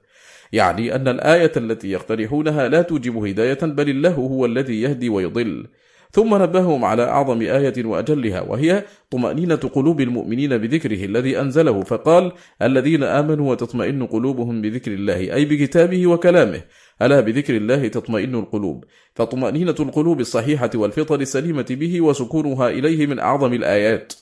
يعني 0.54 0.96
أن 0.96 1.08
الآية 1.08 1.52
التي 1.58 1.92
يقترحونها 1.92 2.68
لا 2.68 2.82
توجب 2.82 3.18
هداية 3.18 3.60
بل 3.62 3.90
الله 3.90 4.14
هو 4.14 4.46
الذي 4.46 4.82
يهدي 4.82 5.10
ويضل. 5.10 5.68
ثم 6.12 6.44
نبههم 6.44 6.86
على 6.86 7.04
أعظم 7.04 7.42
آية 7.42 7.86
وأجلها 7.86 8.42
وهي 8.42 8.84
طمأنينة 9.12 9.56
قلوب 9.56 10.02
المؤمنين 10.02 10.58
بذكره 10.58 11.06
الذي 11.06 11.42
أنزله 11.42 11.82
فقال 11.84 12.32
الذين 12.62 13.04
آمنوا 13.04 13.52
وتطمئن 13.52 14.06
قلوبهم 14.08 14.62
بذكر 14.62 14.92
الله 14.92 15.34
أي 15.34 15.46
بكتابه 15.46 16.08
وكلامه 16.08 16.62
ألا 17.02 17.20
بذكر 17.20 17.58
الله 17.58 17.88
تطمئن 17.88 18.36
القلوب؟ 18.36 18.86
فطمأنينة 19.16 19.76
القلوب 19.80 20.20
الصحيحة 20.20 20.70
والفطر 20.76 21.20
السليمة 21.20 21.66
به 21.70 22.02
وسكونها 22.02 22.70
إليه 22.70 23.08
من 23.08 23.20
أعظم 23.20 23.54
الآيات. 23.54 24.14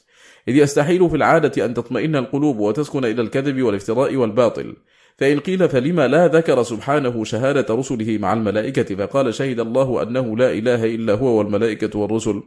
إذ 0.47 0.55
يستحيل 0.55 1.09
في 1.09 1.15
العادة 1.15 1.65
أن 1.65 1.73
تطمئن 1.73 2.15
القلوب 2.15 2.59
وتسكن 2.59 3.05
إلى 3.05 3.21
الكذب 3.21 3.61
والافتراء 3.61 4.15
والباطل. 4.15 4.75
فإن 5.17 5.39
قيل 5.39 5.69
فلما 5.69 6.07
لا 6.07 6.27
ذكر 6.27 6.63
سبحانه 6.63 7.23
شهادة 7.23 7.75
رسله 7.75 8.17
مع 8.17 8.33
الملائكة 8.33 8.95
فقال 8.95 9.33
شهد 9.33 9.59
الله 9.59 10.03
أنه 10.03 10.37
لا 10.37 10.51
إله 10.51 10.85
إلا 10.85 11.13
هو 11.13 11.37
والملائكة 11.37 11.99
والرسل 11.99 12.43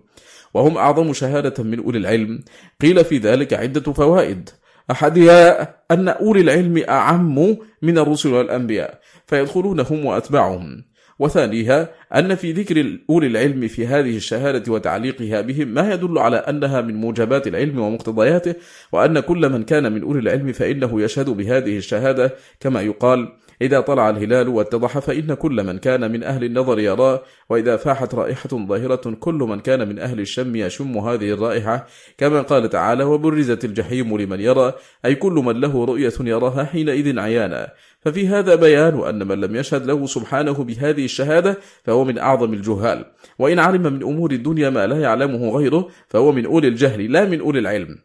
وهم 0.54 0.76
أعظم 0.76 1.12
شهادة 1.12 1.64
من 1.64 1.84
أولي 1.84 1.98
العلم. 1.98 2.40
قيل 2.80 3.04
في 3.04 3.18
ذلك 3.18 3.54
عدة 3.54 3.92
فوائد. 3.92 4.50
أحدها 4.90 5.74
أن 5.90 6.08
أولي 6.08 6.40
العلم 6.40 6.84
أعم 6.88 7.56
من 7.82 7.98
الرسل 7.98 8.32
والأنبياء 8.32 9.00
فيدخلون 9.26 9.80
هم 9.80 10.06
وثانيها 11.18 11.88
أن 12.14 12.34
في 12.34 12.52
ذكر 12.52 12.98
أولي 13.10 13.26
العلم 13.26 13.68
في 13.68 13.86
هذه 13.86 14.16
الشهادة 14.16 14.72
وتعليقها 14.72 15.40
بهم 15.40 15.68
ما 15.68 15.92
يدل 15.94 16.18
على 16.18 16.36
أنها 16.36 16.80
من 16.80 16.94
موجبات 16.94 17.46
العلم 17.46 17.78
ومقتضياته 17.78 18.54
وأن 18.92 19.20
كل 19.20 19.48
من 19.48 19.62
كان 19.62 19.92
من 19.92 20.02
أولي 20.02 20.20
العلم 20.20 20.52
فإنه 20.52 21.02
يشهد 21.02 21.30
بهذه 21.30 21.76
الشهادة 21.76 22.34
كما 22.60 22.80
يقال 22.80 23.28
إذا 23.62 23.80
طلع 23.80 24.10
الهلال 24.10 24.48
واتضح 24.48 24.98
فإن 24.98 25.34
كل 25.34 25.64
من 25.64 25.78
كان 25.78 26.12
من 26.12 26.22
أهل 26.22 26.44
النظر 26.44 26.78
يراه 26.78 27.22
وإذا 27.50 27.76
فاحت 27.76 28.14
رائحة 28.14 28.48
ظاهرة 28.48 29.14
كل 29.20 29.34
من 29.34 29.60
كان 29.60 29.88
من 29.88 29.98
أهل 29.98 30.20
الشم 30.20 30.56
يشم 30.56 30.98
هذه 30.98 31.32
الرائحة 31.32 31.86
كما 32.18 32.42
قال 32.42 32.70
تعالى 32.70 33.04
وبرزت 33.04 33.64
الجحيم 33.64 34.18
لمن 34.18 34.40
يرى 34.40 34.72
أي 35.04 35.14
كل 35.14 35.32
من 35.32 35.60
له 35.60 35.84
رؤية 35.84 36.12
يراها 36.20 36.64
حينئذ 36.64 37.18
عيانا 37.18 37.72
ففي 38.08 38.28
هذا 38.28 38.54
بيان 38.54 39.00
أن 39.08 39.28
من 39.28 39.40
لم 39.40 39.56
يشهد 39.56 39.86
له 39.86 40.06
سبحانه 40.06 40.52
بهذه 40.52 41.04
الشهادة 41.04 41.58
فهو 41.84 42.04
من 42.04 42.18
أعظم 42.18 42.52
الجهال. 42.52 43.04
وإن 43.38 43.58
علم 43.58 43.82
من 43.82 44.02
أمور 44.02 44.30
الدنيا 44.30 44.70
ما 44.70 44.86
لا 44.86 45.00
يعلمه 45.00 45.50
غيره 45.50 45.88
فهو 46.08 46.32
من 46.32 46.46
أولي 46.46 46.68
الجهل 46.68 47.12
لا 47.12 47.24
من 47.24 47.40
أولي 47.40 47.58
العلم. 47.58 47.98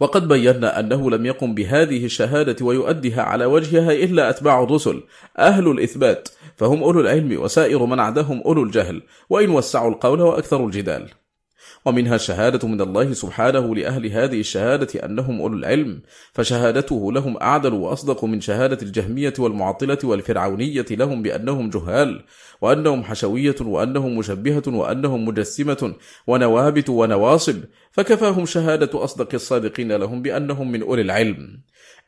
وقد 0.00 0.28
بينا 0.28 0.80
أنه 0.80 1.10
لم 1.10 1.26
يقم 1.26 1.54
بهذه 1.54 2.04
الشهادة 2.04 2.66
ويؤديها 2.66 3.22
على 3.22 3.44
وجهها 3.44 3.92
إلا 3.92 4.30
أتباع 4.30 4.62
الرسل 4.62 5.02
أهل 5.38 5.70
الإثبات 5.70 6.28
فهم 6.56 6.82
أولو 6.82 7.00
العلم 7.00 7.40
وسائر 7.40 7.86
من 7.86 8.00
عدهم 8.00 8.40
أولو 8.40 8.62
الجهل 8.62 9.02
وإن 9.30 9.50
وسعوا 9.50 9.90
القول 9.90 10.20
وأكثروا 10.20 10.66
الجدال. 10.66 11.08
ومنها 11.88 12.14
الشهادة 12.14 12.68
من 12.68 12.80
الله 12.80 13.12
سبحانه 13.12 13.74
لأهل 13.74 14.06
هذه 14.06 14.40
الشهادة 14.40 15.04
أنهم 15.04 15.40
أولو 15.40 15.56
العلم 15.56 16.02
فشهادته 16.32 17.12
لهم 17.12 17.36
أعدل 17.36 17.72
وأصدق 17.72 18.24
من 18.24 18.40
شهادة 18.40 18.78
الجهمية 18.82 19.32
والمعطلة 19.38 19.98
والفرعونية 20.04 20.86
لهم 20.90 21.22
بأنهم 21.22 21.70
جهال 21.70 22.24
وأنهم 22.60 23.04
حشوية 23.04 23.54
وأنهم 23.60 24.18
مشبهة 24.18 24.62
وأنهم 24.66 25.24
مجسمة 25.24 25.94
ونوابت 26.26 26.88
ونواصب 26.88 27.56
فكفاهم 27.92 28.46
شهادة 28.46 29.04
أصدق 29.04 29.34
الصادقين 29.34 29.92
لهم 29.92 30.22
بأنهم 30.22 30.72
من 30.72 30.82
أولي 30.82 31.02
العلم. 31.02 31.60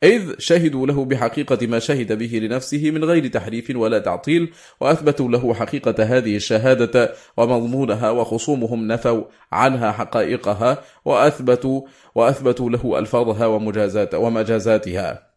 إذ 0.03 0.39
شهدوا 0.39 0.87
له 0.87 1.05
بحقيقة 1.05 1.67
ما 1.67 1.79
شهد 1.79 2.17
به 2.17 2.39
لنفسه 2.39 2.91
من 2.91 3.03
غير 3.05 3.27
تحريف 3.27 3.71
ولا 3.75 3.99
تعطيل 3.99 4.53
وأثبتوا 4.79 5.29
له 5.29 5.53
حقيقة 5.53 6.03
هذه 6.03 6.35
الشهادة 6.35 7.13
ومضمونها 7.37 8.09
وخصومهم 8.09 8.87
نفوا 8.87 9.23
عنها 9.51 9.91
حقائقها 9.91 10.83
وأثبتوا, 11.05 11.81
وأثبتوا 12.15 12.69
له 12.69 12.99
ألفاظها 12.99 13.45
ومجازات 13.45 14.15
ومجازاتها. 14.15 15.31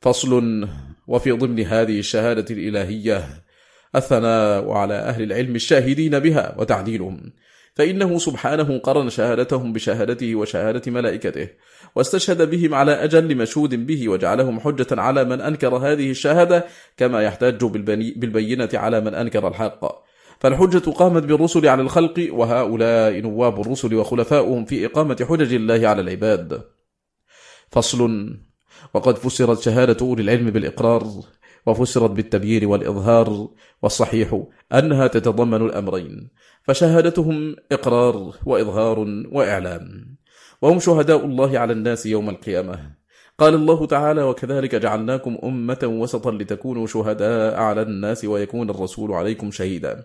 فصل 0.00 0.68
وفي 1.06 1.30
ضمن 1.30 1.60
هذه 1.60 1.98
الشهادة 1.98 2.54
الإلهية 2.54 3.44
الثناء 3.96 4.70
على 4.70 4.94
أهل 4.94 5.22
العلم 5.22 5.54
الشاهدين 5.54 6.18
بها 6.18 6.54
وتعديلهم 6.58 7.32
فإنه 7.74 8.18
سبحانه 8.18 8.78
قرن 8.78 9.10
شهادتهم 9.10 9.72
بشهادته 9.72 10.34
وشهادة 10.34 10.92
ملائكته 10.92 11.48
واستشهد 11.96 12.50
بهم 12.50 12.74
على 12.74 12.92
أجل 12.92 13.36
مشهود 13.36 13.86
به 13.86 14.08
وجعلهم 14.08 14.60
حجة 14.60 14.86
على 15.00 15.24
من 15.24 15.40
أنكر 15.40 15.76
هذه 15.76 16.10
الشهادة 16.10 16.66
كما 16.96 17.22
يحتاج 17.22 17.64
بالبينة 18.16 18.68
على 18.74 19.00
من 19.00 19.14
أنكر 19.14 19.48
الحق. 19.48 20.04
فالحجة 20.40 20.90
قامت 20.90 21.22
بالرسل 21.22 21.68
على 21.68 21.82
الخلق 21.82 22.28
وهؤلاء 22.30 23.20
نواب 23.20 23.60
الرسل 23.60 23.94
وخلفاؤهم 23.94 24.64
في 24.64 24.86
إقامة 24.86 25.26
حجج 25.28 25.54
الله 25.54 25.88
على 25.88 26.00
العباد. 26.00 26.62
فصل. 27.70 28.30
وقد 28.94 29.16
فسرت 29.18 29.60
شهادة 29.60 30.06
أولي 30.06 30.22
العلم 30.22 30.50
بالإقرار. 30.50 31.02
وفسرت 31.66 32.10
بالتبيير 32.10 32.68
والإظهار 32.68 33.48
والصحيح 33.82 34.42
أنها 34.72 35.06
تتضمن 35.06 35.62
الأمرين 35.62 36.28
فشهادتهم 36.62 37.56
إقرار 37.72 38.34
وإظهار 38.46 38.98
وإعلام. 39.32 40.16
وهم 40.62 40.78
شهداء 40.78 41.24
الله 41.24 41.58
على 41.58 41.72
الناس 41.72 42.06
يوم 42.06 42.30
القيامة. 42.30 43.04
قال 43.38 43.54
الله 43.54 43.86
تعالى 43.86 44.22
وكذلك 44.22 44.74
جعلناكم 44.74 45.38
أمة 45.44 45.78
وسطا 45.82 46.30
لتكونوا 46.30 46.86
شهداء 46.86 47.54
على 47.54 47.82
الناس 47.82 48.24
ويكون 48.24 48.70
الرسول 48.70 49.12
عليكم 49.12 49.50
شهيدا 49.50 50.04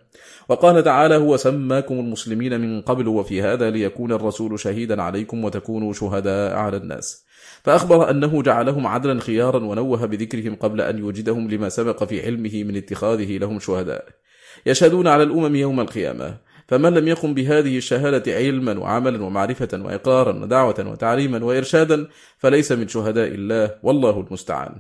وقال 0.50 0.84
تعالى 0.84 1.16
هو 1.16 1.38
سماكم 1.38 2.00
المسلمين 2.00 2.62
من 2.62 2.82
قبل 2.82 3.08
وفي 3.08 3.42
هذا 3.42 3.70
ليكون 3.70 4.12
الرسول 4.12 4.60
شهيدا 4.60 5.02
عليكم 5.02 5.44
وتكونوا 5.44 5.94
شهداء 5.94 6.56
على 6.56 6.78
الناس 6.78 7.26
فأخبر 7.64 8.10
أنه 8.10 8.42
جعلهم 8.42 8.88
عدلا 8.88 9.20
خيارا 9.20 9.66
ونوه 9.66 10.06
بذكرهم 10.06 10.56
قبل 10.56 10.82
أن 10.82 10.98
يوجدهم 10.98 11.50
لما 11.50 11.70
سبق 11.70 12.04
في 12.04 12.26
علمه 12.26 12.64
من 12.64 12.76
اتخاذه 12.76 13.38
لهم 13.38 13.60
شهداء 13.60 14.20
يشهدون 14.66 15.08
على 15.08 15.24
الأمم 15.24 15.56
يوم 15.56 15.80
القيامة. 15.80 16.38
فمن 16.68 16.94
لم 16.94 17.08
يقم 17.08 17.34
بهذه 17.34 17.78
الشهادة 17.78 18.36
علما 18.36 18.80
وعملا 18.80 19.24
ومعرفة 19.24 19.82
وإقرارا 19.86 20.44
ودعوة 20.44 20.90
وتعليما 20.92 21.46
وإرشادا 21.46 22.08
فليس 22.38 22.72
من 22.72 22.88
شهداء 22.88 23.28
الله 23.28 23.76
والله 23.84 24.20
المستعان. 24.28 24.76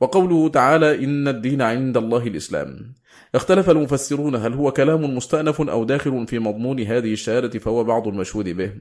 وقوله 0.00 0.48
تعالى 0.48 1.04
إن 1.04 1.28
الدين 1.28 1.62
عند 1.62 1.96
الله 1.96 2.26
الإسلام. 2.26 2.94
اختلف 3.34 3.70
المفسرون 3.70 4.36
هل 4.36 4.54
هو 4.54 4.72
كلام 4.72 5.16
مستأنف 5.16 5.60
أو 5.60 5.84
داخل 5.84 6.26
في 6.26 6.38
مضمون 6.38 6.80
هذه 6.80 7.12
الشهادة 7.12 7.58
فهو 7.58 7.84
بعض 7.84 8.08
المشهود 8.08 8.48
به. 8.48 8.72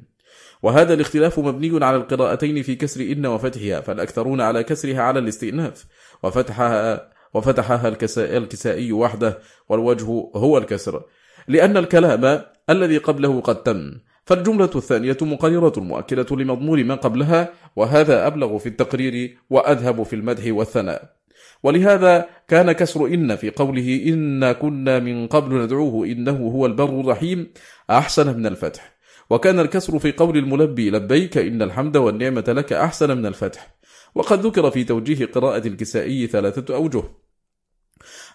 وهذا 0.64 0.94
الاختلاف 0.94 1.40
مبني 1.40 1.86
على 1.86 1.98
القراءتين 1.98 2.64
في 2.64 2.76
كسر 2.76 3.02
إن 3.02 3.26
وفتحها 3.26 3.82
فالأكثرون 3.82 4.42
على 4.42 4.64
كسرها 4.64 5.02
على 5.02 5.20
الاستئناف. 5.20 5.86
وفتحها 6.24 7.10
وفتحها 7.34 7.88
الكسائي 7.88 8.92
وحده 8.92 9.40
والوجه 9.70 10.06
هو 10.36 10.58
الكسر. 10.58 11.04
لأن 11.48 11.78
الكلام 11.78 12.42
الذي 12.70 12.98
قبله 12.98 13.42
قد 13.42 13.64
تم 13.64 13.92
فالجملة 14.26 14.70
الثانية 14.76 15.18
مقررة 15.22 15.80
مؤكدة 15.80 16.36
لمضمون 16.36 16.84
ما 16.84 16.96
قبلها 16.96 17.54
وهذا 17.76 18.28
أبلغ 18.28 18.58
في 18.58 18.70
التقرير 18.70 19.38
وأذهب 19.50 20.04
في 20.04 20.16
المدح 20.16 20.44
والثناء. 20.48 21.16
ولهذا 21.64 22.26
كان 22.48 22.72
كسر 22.72 23.06
إن 23.06 23.36
في 23.36 23.50
قوله 23.50 24.04
إنا 24.08 24.54
كنا 24.54 25.00
من 25.00 25.28
قبل 25.28 25.64
ندعوه 25.64 26.06
إنه 26.06 26.38
هو 26.38 26.66
البر 26.66 27.00
الرحيم 27.00 27.54
أحسن 27.90 28.38
من 28.38 28.46
الفتح. 28.46 28.99
وكان 29.30 29.60
الكسر 29.60 30.00
في 30.00 30.12
قول 30.12 30.38
الملبي 30.38 30.90
لبيك 30.90 31.38
إن 31.38 31.62
الحمد 31.62 31.98
والنعمة 31.98 32.46
لك 32.48 32.74
أحسن 32.74 33.18
من 33.18 33.26
الفتح. 33.26 33.76
وقد 34.16 34.46
ذكر 34.46 34.72
في 34.72 34.84
توجيه 34.84 35.26
قراءة 35.26 35.68
الكسائي 35.68 36.28
ثلاثة 36.28 36.76
أوجه. 36.76 37.04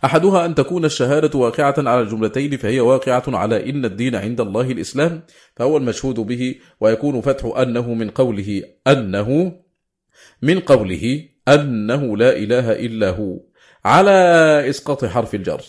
أحدها 0.04 0.44
أن 0.44 0.54
تكون 0.54 0.84
الشهادة 0.84 1.38
واقعة 1.38 1.74
على 1.78 2.00
الجملتين 2.00 2.56
فهي 2.56 2.80
واقعة 2.80 3.22
على 3.28 3.70
إن 3.70 3.84
الدين 3.84 4.14
عند 4.14 4.40
الله 4.40 4.70
الإسلام 4.70 5.22
فهو 5.56 5.76
المشهود 5.76 6.20
به 6.20 6.54
ويكون 6.80 7.20
فتح 7.20 7.52
أنه 7.56 7.94
من 7.94 8.10
قوله 8.10 8.62
أنه 8.86 9.60
من 10.42 10.60
قوله 10.60 11.28
أنه 11.48 12.16
لا 12.16 12.36
إله 12.36 12.72
إلا 12.72 13.10
هو 13.10 13.40
على 13.84 14.10
إسقاط 14.70 15.04
حرف 15.04 15.34
الجر. 15.34 15.62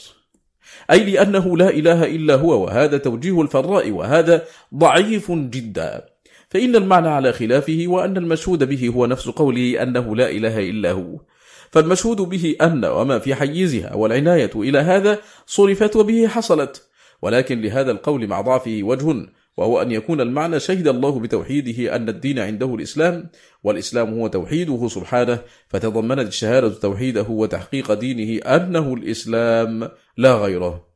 أي 0.92 1.12
لأنه 1.12 1.58
لا 1.58 1.70
إله 1.70 2.04
إلا 2.04 2.36
هو 2.36 2.64
وهذا 2.64 2.98
توجيه 2.98 3.42
الفراء 3.42 3.92
وهذا 3.92 4.44
ضعيف 4.76 5.32
جدا. 5.32 6.06
فإن 6.50 6.76
المعنى 6.76 7.08
على 7.08 7.34
خلافه 7.34 7.84
وأن 7.88 8.18
المشهود 8.18 8.64
به 8.64 8.92
هو 8.96 9.06
نفس 9.06 9.30
قوله 9.30 9.84
أنه 9.84 10.16
لا 10.16 10.30
إله 10.30 10.60
إلا 10.60 10.92
هو. 10.92 11.20
فالمشهود 11.72 12.22
به 12.22 12.56
أن 12.62 12.86
وما 12.86 13.20
في 13.20 13.36
حيزها 13.36 13.94
والعناية 13.94 14.52
إلى 14.56 14.80
هذا 14.80 15.20
صرفت 15.46 15.96
وبه 15.96 16.28
حصلت. 16.28 16.88
ولكن 17.22 17.62
لهذا 17.62 17.92
القول 17.92 18.28
مع 18.28 18.42
ضعفه 18.42 18.80
وجه 18.82 19.28
وهو 19.58 19.82
أن 19.82 19.92
يكون 19.92 20.22
المعنى 20.22 20.60
شهد 20.60 20.88
الله 20.88 21.20
بتوحيده 21.20 21.96
أن 21.96 22.10
الدين 22.10 22.40
عنده 22.40 22.76
الإسلام 22.76 23.30
والإسلام 23.64 24.14
هو 24.14 24.28
توحيده 24.28 24.88
سبحانه 24.88 25.40
فتضمنت 25.68 26.28
الشهادة 26.28 26.70
توحيده 26.70 27.26
وتحقيق 27.30 27.94
دينه 27.94 28.42
أنه 28.42 28.94
الإسلام 28.94 29.90
لا 30.18 30.36
غيره. 30.36 30.88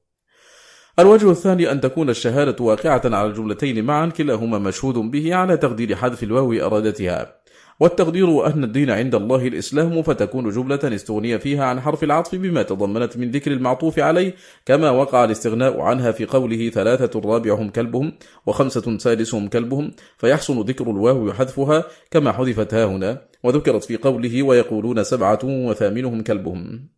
الوجه 0.99 1.31
الثاني 1.31 1.72
أن 1.72 1.81
تكون 1.81 2.10
الشهادة 2.10 2.64
واقعة 2.64 3.02
على 3.06 3.30
الجملتين 3.30 3.86
معا 3.86 4.06
كلاهما 4.06 4.57
مشهود 4.57 4.95
به 4.95 5.36
على 5.36 5.57
تقدير 5.57 5.95
حذف 5.95 6.23
الواو 6.23 6.53
أرادتها. 6.53 7.39
والتقدير 7.80 8.47
أن 8.47 8.64
الدين 8.64 8.89
عند 8.89 9.15
الله 9.15 9.47
الإسلام 9.47 10.01
فتكون 10.01 10.49
جملة 10.49 10.80
استغني 10.84 11.39
فيها 11.39 11.65
عن 11.65 11.81
حرف 11.81 12.03
العطف 12.03 12.35
بما 12.35 12.64
تضمنت 12.64 13.18
من 13.18 13.31
ذكر 13.31 13.51
المعطوف 13.51 13.99
عليه 13.99 14.35
كما 14.65 14.89
وقع 14.89 15.23
الاستغناء 15.23 15.80
عنها 15.80 16.11
في 16.11 16.26
قوله 16.26 16.69
ثلاثة 16.69 17.19
رابعهم 17.19 17.69
كلبهم 17.69 18.14
وخمسة 18.45 18.97
سادسهم 18.97 19.47
كلبهم 19.47 19.91
فيحسن 20.18 20.61
ذكر 20.61 20.91
الواو 20.91 21.34
حذفها 21.34 21.84
كما 22.11 22.31
حذفت 22.31 22.73
ها 22.73 22.85
هنا 22.85 23.22
وذكرت 23.43 23.84
في 23.84 23.97
قوله 23.97 24.43
ويقولون 24.43 25.03
سبعة 25.03 25.39
وثامنهم 25.43 26.22
كلبهم. 26.22 26.89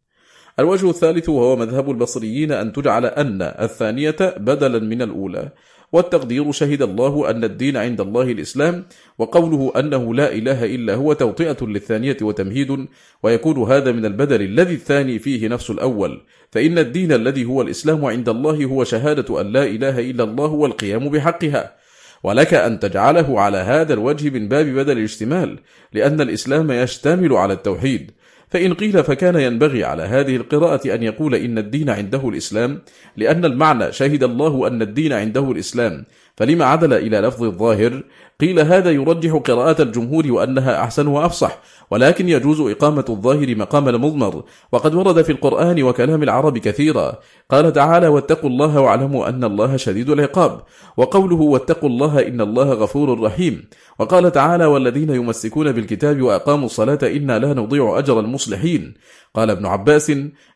الوجه 0.59 0.89
الثالث 0.89 1.29
وهو 1.29 1.55
مذهب 1.55 1.91
البصريين 1.91 2.51
أن 2.51 2.73
تجعل 2.73 3.05
أن 3.05 3.41
الثانية 3.41 4.15
بدلا 4.37 4.79
من 4.79 5.01
الأولى. 5.01 5.51
والتقدير 5.91 6.51
شهد 6.51 6.81
الله 6.81 7.29
أن 7.29 7.43
الدين 7.43 7.77
عند 7.77 8.01
الله 8.01 8.21
الإسلام 8.21 8.85
وقوله 9.17 9.71
أنه 9.79 10.13
لا 10.15 10.33
إله 10.33 10.65
إلا 10.65 10.95
هو 10.95 11.13
توطئة 11.13 11.57
للثانية 11.61 12.17
وتمهيد 12.21 12.85
ويكون 13.23 13.71
هذا 13.71 13.91
من 13.91 14.05
البدل 14.05 14.41
الذي 14.41 14.73
الثاني 14.73 15.19
فيه 15.19 15.47
نفس 15.47 15.69
الأول. 15.69 16.21
فإن 16.51 16.77
الدين 16.77 17.11
الذي 17.11 17.45
هو 17.45 17.61
الإسلام 17.61 18.05
عند 18.05 18.29
الله 18.29 18.65
هو 18.65 18.83
شهادة 18.83 19.41
أن 19.41 19.51
لا 19.51 19.63
إله 19.63 19.99
إلا 19.99 20.23
الله 20.23 20.51
والقيام 20.51 21.09
بحقها. 21.09 21.75
ولك 22.23 22.53
أن 22.53 22.79
تجعله 22.79 23.39
على 23.39 23.57
هذا 23.57 23.93
الوجه 23.93 24.29
من 24.29 24.47
باب 24.47 24.65
بدل 24.65 24.97
الاشتمال 24.97 25.59
لأن 25.93 26.21
الإسلام 26.21 26.71
يشتمل 26.71 27.33
على 27.33 27.53
التوحيد. 27.53 28.11
فإن 28.51 28.73
قيل 28.73 29.03
فكان 29.03 29.35
ينبغي 29.35 29.83
على 29.83 30.03
هذه 30.03 30.35
القراءة 30.35 30.95
أن 30.95 31.03
يقول 31.03 31.35
إن 31.35 31.57
الدين 31.57 31.89
عنده 31.89 32.29
الإسلام 32.29 32.79
لأن 33.17 33.45
المعنى 33.45 33.91
شهد 33.91 34.23
الله 34.23 34.67
أن 34.67 34.81
الدين 34.81 35.13
عنده 35.13 35.51
الإسلام 35.51 36.05
فلما 36.35 36.65
عدل 36.65 36.93
إلى 36.93 37.19
لفظ 37.19 37.43
الظاهر؟ 37.43 38.03
قيل 38.39 38.59
هذا 38.59 38.91
يرجح 38.91 39.31
قراءة 39.31 39.81
الجمهور 39.81 40.31
وأنها 40.31 40.83
أحسن 40.83 41.07
وأفصح 41.07 41.57
ولكن 41.91 42.29
يجوز 42.29 42.61
إقامة 42.61 43.05
الظاهر 43.09 43.55
مقام 43.55 43.89
المضمر 43.89 44.43
وقد 44.71 44.95
ورد 44.95 45.21
في 45.21 45.31
القرآن 45.31 45.83
وكلام 45.83 46.23
العرب 46.23 46.57
كثيرا. 46.57 47.13
قال 47.51 47.73
تعالى 47.73 48.07
واتقوا 48.07 48.49
الله 48.49 48.79
واعلموا 48.79 49.29
أن 49.29 49.43
الله 49.43 49.77
شديد 49.77 50.09
العقاب 50.09 50.61
وقوله 50.97 51.35
واتقوا 51.35 51.89
الله 51.89 52.27
إن 52.27 52.41
الله 52.41 52.73
غفور 52.73 53.21
رحيم 53.21 53.65
وقال 53.99 54.31
تعالى 54.31 54.65
والذين 54.65 55.09
يمسكون 55.09 55.71
بالكتاب 55.71 56.21
وأقاموا 56.21 56.65
الصلاة 56.65 56.99
إنا 57.03 57.39
لا 57.39 57.53
نضيع 57.53 57.99
أجر 57.99 58.19
المصلحين 58.19 58.93
قال 59.33 59.49
ابن 59.49 59.65
عباس 59.65 60.11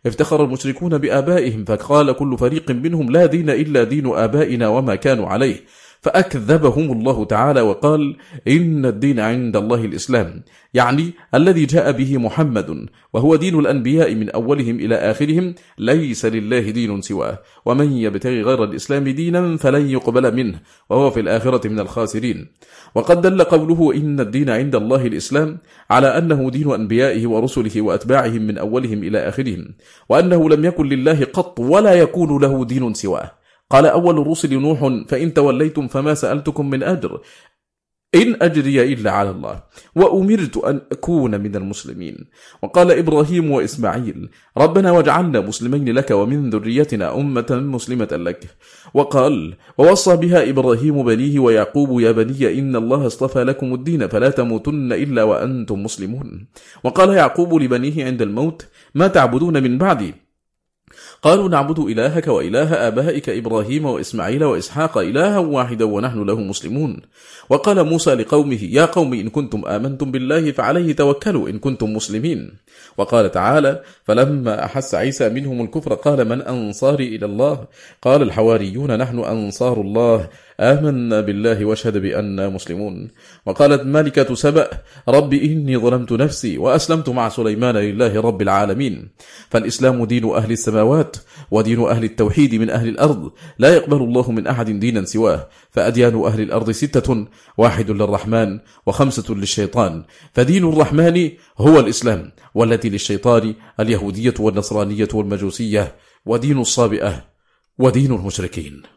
افتخر 0.05 0.43
المشركون 0.43 0.97
بآبائهم 0.97 1.65
فقال 1.65 2.11
كل 2.11 2.37
فريق 2.37 2.71
منهم 2.71 3.11
لا 3.11 3.25
دين 3.25 3.49
إلا 3.49 3.83
دين 3.83 4.07
آبائنا 4.07 4.67
وما 4.67 4.95
كانوا 4.95 5.27
عليه. 5.27 5.65
فأكذبهم 6.05 6.91
الله 6.91 7.25
تعالى 7.25 7.61
وقال 7.61 8.15
إن 8.47 8.85
الدين 8.85 9.19
عند 9.19 9.55
الله 9.57 9.85
الإسلام. 9.85 10.43
يعني 10.73 11.13
الذي 11.33 11.65
جاء 11.65 11.91
به 11.91 12.17
محمد 12.17 12.85
وهو 13.13 13.35
دين 13.35 13.59
الأنبياء 13.59 14.15
من 14.15 14.29
أولهم 14.29 14.75
إلى 14.75 14.95
آخرهم 14.95 15.55
ليس 15.77 16.25
لله 16.25 16.69
دين 16.69 17.01
سواه. 17.01 17.39
ومن 17.65 17.91
يبتغي 17.91 18.41
غير 18.41 18.63
الإسلام 18.63 19.03
دينا 19.03 19.57
فلن 19.57 19.89
يقبل 19.89 20.35
منه 20.35 20.59
وهو 20.89 21.09
في 21.11 21.19
الآخرة 21.19 21.67
من 21.67 21.79
الخاسرين. 21.79 22.47
وقد 22.95 23.21
دل 23.21 23.43
قوله 23.43 23.93
إن 23.95 24.19
الدين 24.19 24.49
عند 24.49 24.75
الله 24.75 25.05
الإسلام 25.05 25.57
على 25.89 26.17
أنه 26.17 26.49
دين 26.49 26.71
أنبيائه 26.71 27.27
ورسله 27.27 27.81
وأتباعهم 27.81 28.41
من 28.41 28.57
أولهم 28.57 29.03
إلى 29.03 29.17
آخرهم 29.17 29.73
وأنه 30.09 30.49
لم 30.49 30.65
يكن 30.65 30.85
لله 30.85 31.25
قط 31.33 31.59
ولا 31.59 31.93
يكون 31.93 32.41
له 32.41 32.65
دين 32.65 32.93
سواه. 32.93 33.44
قال 33.71 33.85
أول 33.85 34.19
الرسل 34.19 34.59
نوح 34.59 34.79
فإن 35.07 35.33
توليتم 35.33 35.87
فما 35.87 36.13
سألتكم 36.13 36.69
من 36.69 36.83
أجر. 36.83 37.21
إن 38.15 38.35
أجري 38.41 38.93
إلا 38.93 39.11
على 39.11 39.29
الله. 39.29 39.63
وأمرت 39.95 40.57
أن 40.57 40.81
أكون 40.91 41.41
من 41.41 41.55
المسلمين. 41.55 42.17
وقال 42.61 42.91
إبراهيم 42.91 43.51
وإسماعيل 43.51 44.29
ربنا 44.57 44.91
واجعلنا 44.91 45.39
مسلمين 45.39 45.89
لك 45.93 46.11
ومن 46.11 46.49
ذريتنا 46.49 47.15
أمة 47.15 47.45
مسلمة 47.51 48.07
لك. 48.11 48.45
وقال 48.93 49.53
ووصى 49.77 50.15
بها 50.15 50.49
إبراهيم 50.49 51.03
بنيه 51.03 51.39
ويعقوب 51.39 51.99
يا 51.99 52.11
بني 52.11 52.59
إن 52.59 52.75
الله 52.75 53.07
اصطفى 53.07 53.43
لكم 53.43 53.73
الدين 53.73 54.07
فلا 54.07 54.29
تموتن 54.29 54.93
إلا 54.93 55.23
وأنتم 55.23 55.83
مسلمون. 55.83 56.47
وقال 56.83 57.09
يعقوب 57.09 57.53
لبنيه 57.53 58.05
عند 58.05 58.21
الموت 58.21 58.67
ما 58.95 59.07
تعبدون 59.07 59.63
من 59.63 59.77
بعدي؟ 59.77 60.24
قالوا 61.25 61.49
نعبد 61.49 61.79
إلهك 61.79 62.27
وإله 62.27 62.87
آبائك 62.87 63.29
إبراهيم 63.29 63.85
وإسماعيل 63.85 64.43
وإسحاق 64.43 64.97
إلها 64.97 65.37
واحدا 65.37 65.85
ونحن 65.85 66.23
له 66.23 66.39
مسلمون. 66.39 67.01
وقال 67.49 67.83
موسى 67.83 68.13
لقومه 68.13 68.63
يا 68.63 68.85
قوم 68.85 69.13
إن 69.13 69.29
كنتم 69.29 69.65
آمنتم 69.65 70.11
بالله 70.11 70.51
فعليه 70.51 70.93
توكلوا 70.93 71.49
إن 71.49 71.59
كنتم 71.59 71.93
مسلمين. 71.93 72.53
وقال 72.97 73.31
تعالى 73.31 73.81
فلما 74.03 74.65
أحس 74.65 74.95
عيسى 74.95 75.29
منهم 75.29 75.61
الكفر 75.61 75.93
قال 75.93 76.29
من 76.29 76.41
أنصاري 76.41 77.15
إلى 77.15 77.25
الله؟ 77.25 77.65
قال 78.01 78.21
الحواريون 78.21 78.97
نحن 78.97 79.19
أنصار 79.19 79.81
الله. 79.81 80.29
آمنا 80.59 81.21
بالله 81.21 81.65
واشهد 81.65 81.97
بأننا 81.97 82.49
مسلمون. 82.49 83.11
وقالت 83.45 83.81
ملكة 83.81 84.35
سبأ 84.35 84.69
رب 85.09 85.33
إني 85.33 85.77
ظلمت 85.77 86.11
نفسي 86.11 86.57
وأسلمت 86.57 87.09
مع 87.09 87.29
سليمان 87.29 87.75
لله 87.75 88.21
رب 88.21 88.41
العالمين. 88.41 89.09
فالإسلام 89.49 90.05
دين 90.05 90.25
أهل 90.29 90.51
السماوات 90.51 91.15
ودين 91.51 91.81
أهل 91.83 92.03
التوحيد 92.03 92.55
من 92.55 92.69
أهل 92.69 92.87
الأرض 92.87 93.31
لا 93.59 93.75
يقبل 93.75 93.97
الله 93.97 94.31
من 94.31 94.47
أحد 94.47 94.79
دينا 94.79 95.05
سواه. 95.05 95.49
فأديان 95.71 96.23
أهل 96.23 96.41
الأرض 96.41 96.71
ستة 96.71 97.27
واحد 97.57 97.91
للرحمن 97.91 98.59
وخمسة 98.85 99.33
للشيطان. 99.33 100.03
فدين 100.33 100.69
الرحمن 100.69 101.31
هو 101.57 101.79
الإسلام 101.79 102.31
والتي 102.55 102.89
للشيطان 102.89 103.53
اليهودية 103.79 104.33
والنصرانية 104.39 105.07
والمجوسية 105.13 105.95
ودين 106.25 106.59
الصابئة 106.59 107.25
ودين 107.79 108.13
المشركين. 108.13 108.94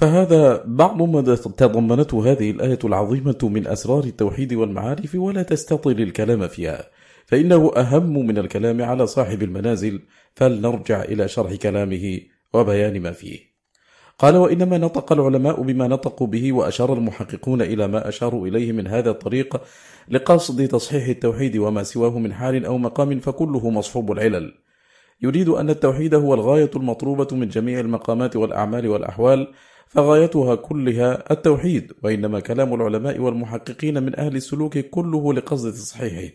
فهذا 0.00 0.62
بعض 0.66 1.02
ما 1.02 1.20
تضمنته 1.56 2.32
هذه 2.32 2.50
الآية 2.50 2.78
العظيمة 2.84 3.38
من 3.42 3.66
أسرار 3.66 4.04
التوحيد 4.04 4.52
والمعارف 4.52 5.14
ولا 5.14 5.42
تستطيل 5.42 6.00
الكلام 6.02 6.48
فيها. 6.48 6.84
فإنه 7.26 7.72
أهم 7.76 8.26
من 8.26 8.38
الكلام 8.38 8.82
على 8.82 9.06
صاحب 9.06 9.42
المنازل 9.42 10.00
فلنرجع 10.34 11.02
إلى 11.02 11.28
شرح 11.28 11.54
كلامه 11.54 12.20
وبيان 12.52 13.00
ما 13.00 13.12
فيه. 13.12 13.38
قال 14.18 14.36
وإنما 14.36 14.78
نطق 14.78 15.12
العلماء 15.12 15.62
بما 15.62 15.88
نطقوا 15.88 16.26
به 16.26 16.52
وأشار 16.52 16.92
المحققون 16.92 17.62
إلى 17.62 17.88
ما 17.88 18.08
أشاروا 18.08 18.46
إليه 18.46 18.72
من 18.72 18.86
هذا 18.86 19.10
الطريق 19.10 19.62
لقصد 20.08 20.68
تصحيح 20.68 21.08
التوحيد 21.08 21.56
وما 21.56 21.82
سواه 21.82 22.18
من 22.18 22.32
حال 22.32 22.64
أو 22.64 22.78
مقام 22.78 23.18
فكله 23.18 23.70
مصحوب 23.70 24.12
العلل. 24.12 24.54
يريد 25.22 25.48
أن 25.48 25.70
التوحيد 25.70 26.14
هو 26.14 26.34
الغاية 26.34 26.70
المطلوبة 26.76 27.36
من 27.36 27.48
جميع 27.48 27.80
المقامات 27.80 28.36
والأعمال 28.36 28.88
والأحوال 28.88 29.52
فغايتها 29.90 30.54
كلها 30.54 31.32
التوحيد 31.32 31.92
وإنما 32.02 32.40
كلام 32.40 32.74
العلماء 32.74 33.18
والمحققين 33.18 34.02
من 34.02 34.18
أهل 34.18 34.36
السلوك 34.36 34.78
كله 34.78 35.34
لقصد 35.34 35.72
تصحيحه. 35.72 36.34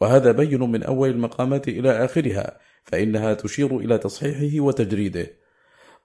وهذا 0.00 0.32
بين 0.32 0.62
من 0.62 0.82
أول 0.82 1.08
المقامات 1.08 1.68
إلى 1.68 2.04
آخرها 2.04 2.58
فإنها 2.84 3.34
تشير 3.34 3.76
إلى 3.76 3.98
تصحيحه 3.98 4.60
وتجريده. 4.60 5.26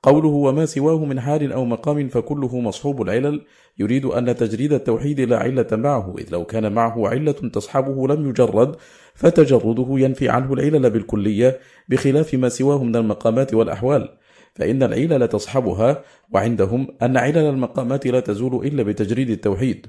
قوله 0.04 0.28
وما 0.30 0.66
سواه 0.66 1.06
من 1.06 1.20
حال 1.20 1.52
أو 1.52 1.66
مقام 1.66 2.08
فكله 2.08 2.60
مصحوب 2.60 3.02
العلل 3.02 3.46
يريد 3.80 4.06
أن 4.06 4.36
تجريد 4.36 4.74
التوحيد 4.74 5.22
لا 5.22 5.38
علة 5.38 5.68
معه 5.72 6.16
إذ 6.18 6.30
لو 6.32 6.46
كان 6.46 6.72
معه 6.72 7.08
علة 7.08 7.32
تصحبه 7.32 8.08
لم 8.08 8.30
يجرد 8.30 8.76
فتجرده 9.16 9.88
ينفي 9.90 10.30
عنه 10.30 10.54
العلل 10.54 10.90
بالكلية 10.90 11.60
بخلاف 11.90 12.34
ما 12.34 12.50
سواه 12.50 12.84
من 12.84 12.96
المقامات 12.96 13.54
والأحوال. 13.54 14.18
فإن 14.56 14.84
العلل 14.84 15.28
تصحبها 15.28 16.04
وعندهم 16.32 16.88
أن 17.02 17.18
علل 17.18 17.38
المقامات 17.38 18.08
لا 18.08 18.20
تزول 18.20 18.66
إلا 18.66 18.84
بتجريد 18.84 19.30
التوحيد. 19.30 19.88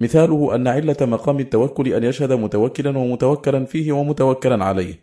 مثاله 0.00 0.54
أن 0.54 0.68
علة 0.68 0.96
مقام 1.00 1.38
التوكل 1.38 1.88
أن 1.88 2.04
يشهد 2.04 2.32
متوكلا 2.32 2.98
ومتوكلا 2.98 3.64
فيه 3.64 3.92
ومتوكلا 3.92 4.64
عليه 4.64 4.94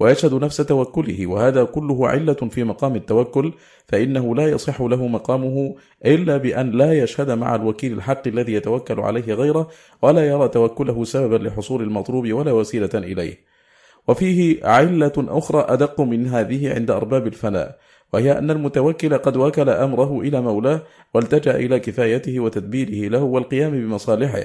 ويشهد 0.00 0.34
نفس 0.34 0.56
توكله 0.56 1.26
وهذا 1.26 1.64
كله 1.64 2.08
علة 2.08 2.34
في 2.34 2.64
مقام 2.64 2.96
التوكل 2.96 3.52
فإنه 3.88 4.34
لا 4.34 4.48
يصح 4.48 4.80
له 4.82 5.06
مقامه 5.06 5.74
إلا 6.04 6.36
بأن 6.36 6.70
لا 6.70 6.92
يشهد 6.92 7.30
مع 7.30 7.54
الوكيل 7.54 7.92
الحق 7.92 8.28
الذي 8.28 8.52
يتوكل 8.52 9.00
عليه 9.00 9.34
غيره 9.34 9.68
ولا 10.02 10.26
يرى 10.26 10.48
توكله 10.48 11.04
سببا 11.04 11.48
لحصول 11.48 11.82
المطلوب 11.82 12.32
ولا 12.32 12.52
وسيلة 12.52 12.90
إليه. 12.94 13.38
وفيه 14.08 14.66
علة 14.66 15.12
أخرى 15.18 15.66
أدق 15.68 16.00
من 16.00 16.26
هذه 16.26 16.74
عند 16.74 16.90
أرباب 16.90 17.26
الفناء 17.26 17.78
وهي 18.12 18.38
أن 18.38 18.50
المتوكل 18.50 19.18
قد 19.18 19.36
وكل 19.36 19.68
أمره 19.70 20.20
إلى 20.20 20.40
مولاه 20.40 20.82
والتجأ 21.14 21.56
إلى 21.56 21.80
كفايته 21.80 22.40
وتدبيره 22.40 23.08
له 23.10 23.22
والقيام 23.22 23.72
بمصالحه. 23.72 24.42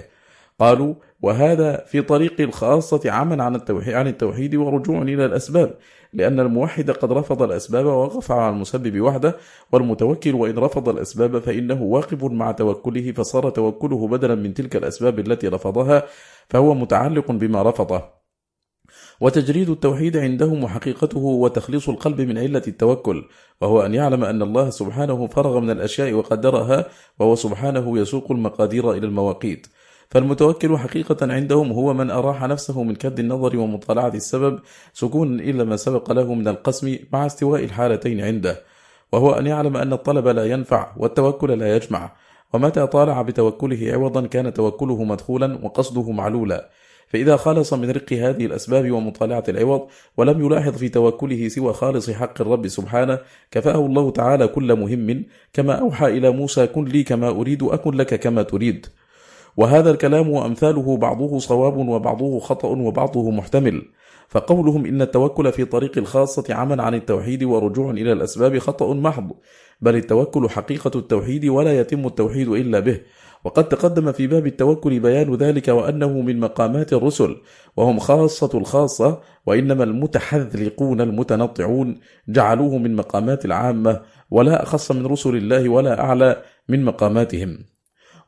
قالوا 0.60 0.94
وهذا 1.22 1.86
في 1.86 2.02
طريق 2.02 2.42
الخاصة 2.42 3.12
عمل 3.12 3.42
عن 3.42 3.56
التوحيد, 3.56 3.94
عن 3.94 4.08
التوحيد 4.08 4.56
ورجوع 4.56 5.02
إلى 5.02 5.26
الأسباب 5.26 5.78
لأن 6.14 6.40
الموحد 6.40 6.92
قد 6.92 7.12
رفض 7.12 7.42
الأسباب 7.42 7.86
ووقف 7.86 8.32
على 8.32 8.50
المسبب 8.56 9.02
وحده 9.02 9.38
والمتوكل 9.72 10.36
وإن 10.36 10.58
رفض 10.58 10.90
الأسباب 10.90 11.40
فإنه 11.40 11.84
واقف 11.84 12.24
مع 12.24 12.52
توكله 12.52 13.12
فصار 13.12 13.50
توكله 13.50 14.08
بدلا 14.08 14.36
من 14.36 14.54
تلك 14.54 14.76
الأسباب 14.76 15.20
التي 15.20 15.48
رفضها 15.48 16.04
فهو 16.50 16.74
متعلق 16.74 17.32
بما 17.32 17.64
رفضه. 17.64 18.21
وتجريد 19.22 19.70
التوحيد 19.70 20.18
عندهم 20.18 20.64
وحقيقته 20.64 21.18
هو 21.18 21.48
تخليص 21.48 21.90
القلب 21.90 22.22
من 22.22 22.38
علة 22.38 22.62
التوكل 22.68 23.24
وهو 23.62 23.86
أن 23.86 23.94
يعلم 23.94 24.24
أن 24.24 24.42
الله 24.42 24.70
سبحانه 24.70 25.28
فرغ 25.28 25.60
من 25.60 25.70
الأشياء 25.70 26.14
وقدرها 26.14 26.86
وهو 27.20 27.36
سبحانه 27.36 28.00
يسوق 28.00 28.32
المقادير 28.32 28.92
إلى 28.92 29.08
المواقيت. 29.08 29.68
فالمتوكل 30.10 30.78
حقيقة 30.78 31.34
عندهم 31.34 31.72
هو 31.72 31.94
من 31.94 32.12
أراح 32.12 32.44
نفسه 32.44 32.84
من 32.84 32.96
كد 32.96 33.20
النظر 33.20 33.58
ومطالعة 33.58 34.14
السبب 34.14 34.60
سكونا 34.94 35.44
إلا 35.44 35.64
ما 35.64 35.76
سبق 35.76 36.12
له 36.12 36.34
من 36.34 36.48
القسم 36.48 36.98
مع 37.14 37.26
استواء 37.26 37.64
الحالتين 37.64 38.22
عنده. 38.22 38.62
وهو 39.12 39.32
أن 39.32 39.48
يعلم 39.48 39.78
أن 39.78 39.94
الطلب 39.94 40.28
لا 40.28 40.46
ينفع 40.46 40.94
والتوكل 40.98 41.60
لا 41.60 41.76
يجمع. 41.76 42.12
ومتى 42.54 42.88
طالع 42.88 43.22
بتوكله 43.22 43.92
عوضا 43.94 44.28
كان 44.28 44.54
توكله 44.54 45.04
مدخولا 45.04 45.60
وقصده 45.64 46.12
معلولا. 46.12 46.70
فإذا 47.12 47.36
خلص 47.36 47.74
من 47.74 47.92
رق 47.92 48.14
هذه 48.14 48.46
الأسباب 48.46 48.92
ومطالعة 48.92 49.44
العوض 49.50 49.88
ولم 50.18 50.46
يلاحظ 50.46 50.78
في 50.78 50.90
توكله 50.90 51.48
سوى 51.48 51.74
خالص 51.74 52.10
حق 52.10 52.42
الرب 52.42 52.68
سبحانه 52.68 53.20
كفاه 53.52 53.86
الله 53.86 54.12
تعالى 54.12 54.48
كل 54.48 54.76
مهم 54.76 55.26
كما 55.54 55.74
أوحى 55.74 56.08
إلى 56.08 56.30
موسى 56.30 56.68
كن 56.68 56.86
لي 56.86 57.04
كما 57.04 57.30
أريد 57.30 57.64
أكن 57.64 57.92
لك 57.92 58.20
كما 58.20 58.44
تريد. 58.44 58.86
وهذا 59.58 59.92
الكلام 59.92 60.30
وأمثاله 60.30 60.98
بعضه 60.98 61.40
صواب 61.40 61.78
وبعضه 61.78 62.40
خطأ 62.40 62.68
وبعضه 62.68 63.32
محتمل. 63.32 63.82
فقولهم 64.32 64.86
إن 64.86 65.02
التوكل 65.02 65.52
في 65.52 65.66
طريق 65.66 65.98
الخاصة 65.98 66.44
عمل 66.50 66.82
عن 66.82 66.94
التوحيد 66.96 67.44
ورجوع 67.44 67.92
إلى 67.92 68.12
الأسباب 68.12 68.60
خطأ 68.60 68.94
محض 68.94 69.32
بل 69.82 69.96
التوكل 69.96 70.50
حقيقة 70.50 70.92
التوحيد 70.96 71.46
ولا 71.46 71.80
يتم 71.80 72.06
التوحيد 72.06 72.48
إلا 72.48 72.80
به. 72.80 73.00
وقد 73.44 73.70
تقدم 73.70 74.12
في 74.12 74.28
باب 74.28 74.48
التوكل 74.48 75.00
بيان 75.00 75.36
ذلك 75.36 75.68
وأنه 75.68 76.22
من 76.22 76.40
مقامات 76.40 76.94
الرسل 76.94 77.38
وهم 77.78 78.00
خاصة 78.00 78.50
الخاصة 78.54 79.22
وإنما 79.46 79.84
المتحذلقون 79.84 81.02
المتنطعون 81.02 82.00
جعلوه 82.28 82.78
من 82.78 82.96
مقامات 82.96 83.46
العامة 83.46 84.02
ولا 84.32 84.64
أخص 84.64 84.92
من 84.92 85.06
رسل 85.06 85.36
الله 85.36 85.70
ولا 85.70 86.02
أعلى 86.02 86.42
من 86.70 86.86
مقاماتهم. 86.86 87.71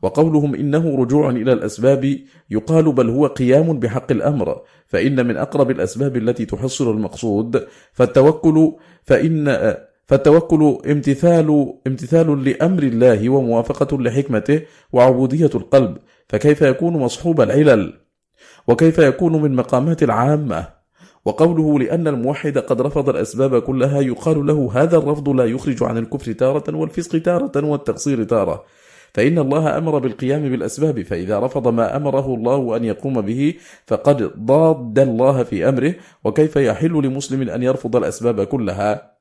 وقولهم 0.03 0.56
إنه 0.56 0.95
رجوع 0.95 1.30
إلى 1.30 1.53
الأسباب 1.53 2.19
يقال 2.49 2.91
بل 2.91 3.09
هو 3.09 3.27
قيام 3.27 3.80
بحق 3.80 4.11
الأمر 4.11 4.61
فإن 4.88 5.27
من 5.27 5.38
أقرب 5.38 5.72
الأسباب 5.72 6.17
التي 6.17 6.45
تحصل 6.45 6.91
المقصود 6.91 7.67
فالتوكل 7.93 8.73
فإن 9.03 9.75
فالتوكل 10.06 10.77
امتثال 10.91 11.73
امتثال 11.88 12.43
لأمر 12.43 12.83
الله 12.83 13.30
وموافقة 13.30 14.01
لحكمته 14.01 14.61
وعبودية 14.93 15.49
القلب 15.56 15.98
فكيف 16.30 16.61
يكون 16.61 16.93
مصحوب 16.93 17.41
العلل؟ 17.41 17.93
وكيف 18.67 18.99
يكون 18.99 19.41
من 19.41 19.56
مقامات 19.56 20.03
العامة؟ 20.03 20.67
وقوله 21.25 21.80
لأن 21.80 22.07
الموحد 22.07 22.57
قد 22.57 22.82
رفض 22.82 23.09
الأسباب 23.09 23.61
كلها 23.61 24.01
يقال 24.01 24.45
له 24.45 24.72
هذا 24.73 24.98
الرفض 24.98 25.30
لا 25.30 25.45
يخرج 25.45 25.83
عن 25.83 25.98
الكفر 25.98 26.32
تارة 26.32 26.75
والفسق 26.75 27.22
تارة 27.22 27.65
والتقصير 27.65 28.23
تارة. 28.23 28.64
فإن 29.14 29.40
الله 29.40 29.77
أمر 29.77 30.00
بالقيام 30.00 30.50
بالأسباب 30.50 31.01
فإذا 31.01 31.40
رفض 31.40 31.67
ما 31.67 31.95
أمره 31.98 32.35
الله 32.35 32.77
أن 32.77 32.83
يقوم 32.83 33.22
به 33.22 33.53
فقد 33.88 34.24
ضاد 34.45 35.00
الله 35.00 35.43
في 35.43 35.69
أمره 35.69 35.95
وكيف 36.24 36.56
يحل 36.56 36.92
لمسلم 36.92 37.50
أن 37.50 37.64
يرفض 37.64 37.95
الأسباب 37.95 38.43
كلها؟ 38.43 39.14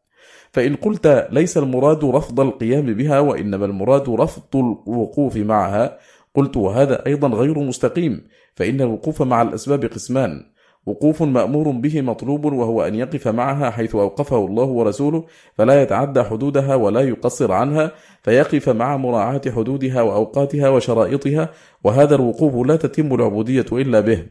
فإن 0.52 0.76
قلت 0.76 1.28
ليس 1.30 1.58
المراد 1.58 2.04
رفض 2.04 2.40
القيام 2.40 2.94
بها 2.94 3.20
وإنما 3.20 3.64
المراد 3.66 4.10
رفض 4.10 4.56
الوقوف 4.56 5.36
معها 5.36 5.98
قلت 6.34 6.56
وهذا 6.56 7.06
أيضا 7.06 7.28
غير 7.28 7.58
مستقيم 7.58 8.24
فإن 8.54 8.80
الوقوف 8.80 9.22
مع 9.22 9.42
الأسباب 9.42 9.84
قسمان. 9.84 10.51
وقوف 10.86 11.22
مأمور 11.22 11.70
به 11.70 12.00
مطلوب 12.00 12.44
وهو 12.44 12.82
أن 12.82 12.94
يقف 12.94 13.28
معها 13.28 13.70
حيث 13.70 13.94
أوقفه 13.94 14.46
الله 14.46 14.64
ورسوله 14.64 15.24
فلا 15.54 15.82
يتعدى 15.82 16.22
حدودها 16.22 16.74
ولا 16.74 17.00
يقصر 17.00 17.52
عنها 17.52 17.92
فيقف 18.22 18.68
مع 18.68 18.96
مراعاة 18.96 19.42
حدودها 19.56 20.02
وأوقاتها 20.02 20.68
وشرائطها 20.68 21.48
وهذا 21.84 22.14
الوقوف 22.14 22.66
لا 22.66 22.76
تتم 22.76 23.14
العبودية 23.14 23.66
إلا 23.72 24.00
به. 24.00 24.26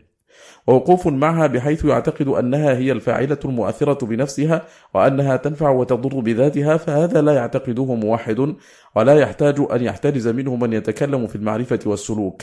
ووقوف 0.68 1.08
معها 1.08 1.48
بحيث 1.48 1.86
يعتقد 1.86 2.28
أنها 2.28 2.78
هي 2.78 2.92
الفاعلة 2.92 3.38
المؤثرة 3.46 4.06
بنفسها 4.06 4.66
وأنها 4.94 5.38
تنفع 5.38 5.70
وتضر 5.70 6.20
بذاتها 6.20 6.78
فهذا 6.78 7.22
لا 7.22 7.34
يعتقده 7.34 7.96
موحد 7.96 8.56
ولا 8.96 9.20
يحتاج 9.20 9.56
أن 9.72 9.84
يحترز 9.84 10.28
منه 10.28 10.56
من 10.56 10.74
يتكلم 10.74 11.28
في 11.28 11.36
المعرفة 11.36 11.80
والسلوك. 11.86 12.42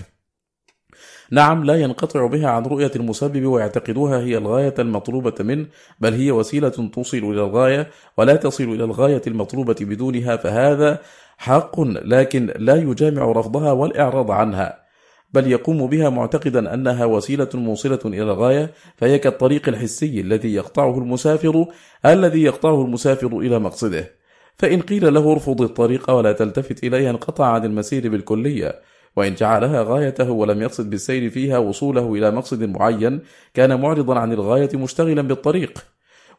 نعم 1.30 1.64
لا 1.64 1.74
ينقطع 1.74 2.26
بها 2.26 2.48
عن 2.48 2.62
رؤية 2.62 2.90
المسبب 2.96 3.44
ويعتقدها 3.44 4.18
هي 4.18 4.38
الغاية 4.38 4.74
المطلوبة 4.78 5.34
منه 5.40 5.66
بل 6.00 6.14
هي 6.14 6.30
وسيلة 6.30 6.68
توصل 6.68 7.16
إلى 7.16 7.44
الغاية 7.44 7.90
ولا 8.16 8.36
تصل 8.36 8.64
إلى 8.64 8.84
الغاية 8.84 9.22
المطلوبة 9.26 9.76
بدونها 9.80 10.36
فهذا 10.36 11.00
حق 11.38 11.80
لكن 11.80 12.52
لا 12.56 12.76
يجامع 12.76 13.32
رفضها 13.32 13.72
والإعراض 13.72 14.30
عنها 14.30 14.88
بل 15.32 15.52
يقوم 15.52 15.86
بها 15.86 16.08
معتقدا 16.08 16.74
أنها 16.74 17.04
وسيلة 17.04 17.48
موصلة 17.54 18.00
إلى 18.04 18.22
الغاية 18.22 18.70
فهي 18.96 19.18
كالطريق 19.18 19.68
الحسي 19.68 20.20
الذي 20.20 20.54
يقطعه 20.54 20.98
المسافر 20.98 21.66
الذي 22.06 22.42
يقطعه 22.42 22.82
المسافر 22.82 23.38
إلى 23.38 23.58
مقصده 23.58 24.18
فإن 24.56 24.80
قيل 24.80 25.14
له 25.14 25.32
ارفض 25.32 25.62
الطريق 25.62 26.10
ولا 26.10 26.32
تلتفت 26.32 26.84
إليها 26.84 27.10
انقطع 27.10 27.46
عن 27.46 27.64
المسير 27.64 28.08
بالكلية. 28.08 28.80
وإن 29.16 29.34
جعلها 29.34 29.82
غايته 29.82 30.30
ولم 30.30 30.62
يقصد 30.62 30.90
بالسير 30.90 31.30
فيها 31.30 31.58
وصوله 31.58 32.14
إلى 32.14 32.30
مقصد 32.30 32.62
معين 32.62 33.20
كان 33.54 33.80
معرضا 33.80 34.18
عن 34.18 34.32
الغاية 34.32 34.70
مشتغلا 34.74 35.22
بالطريق. 35.22 35.84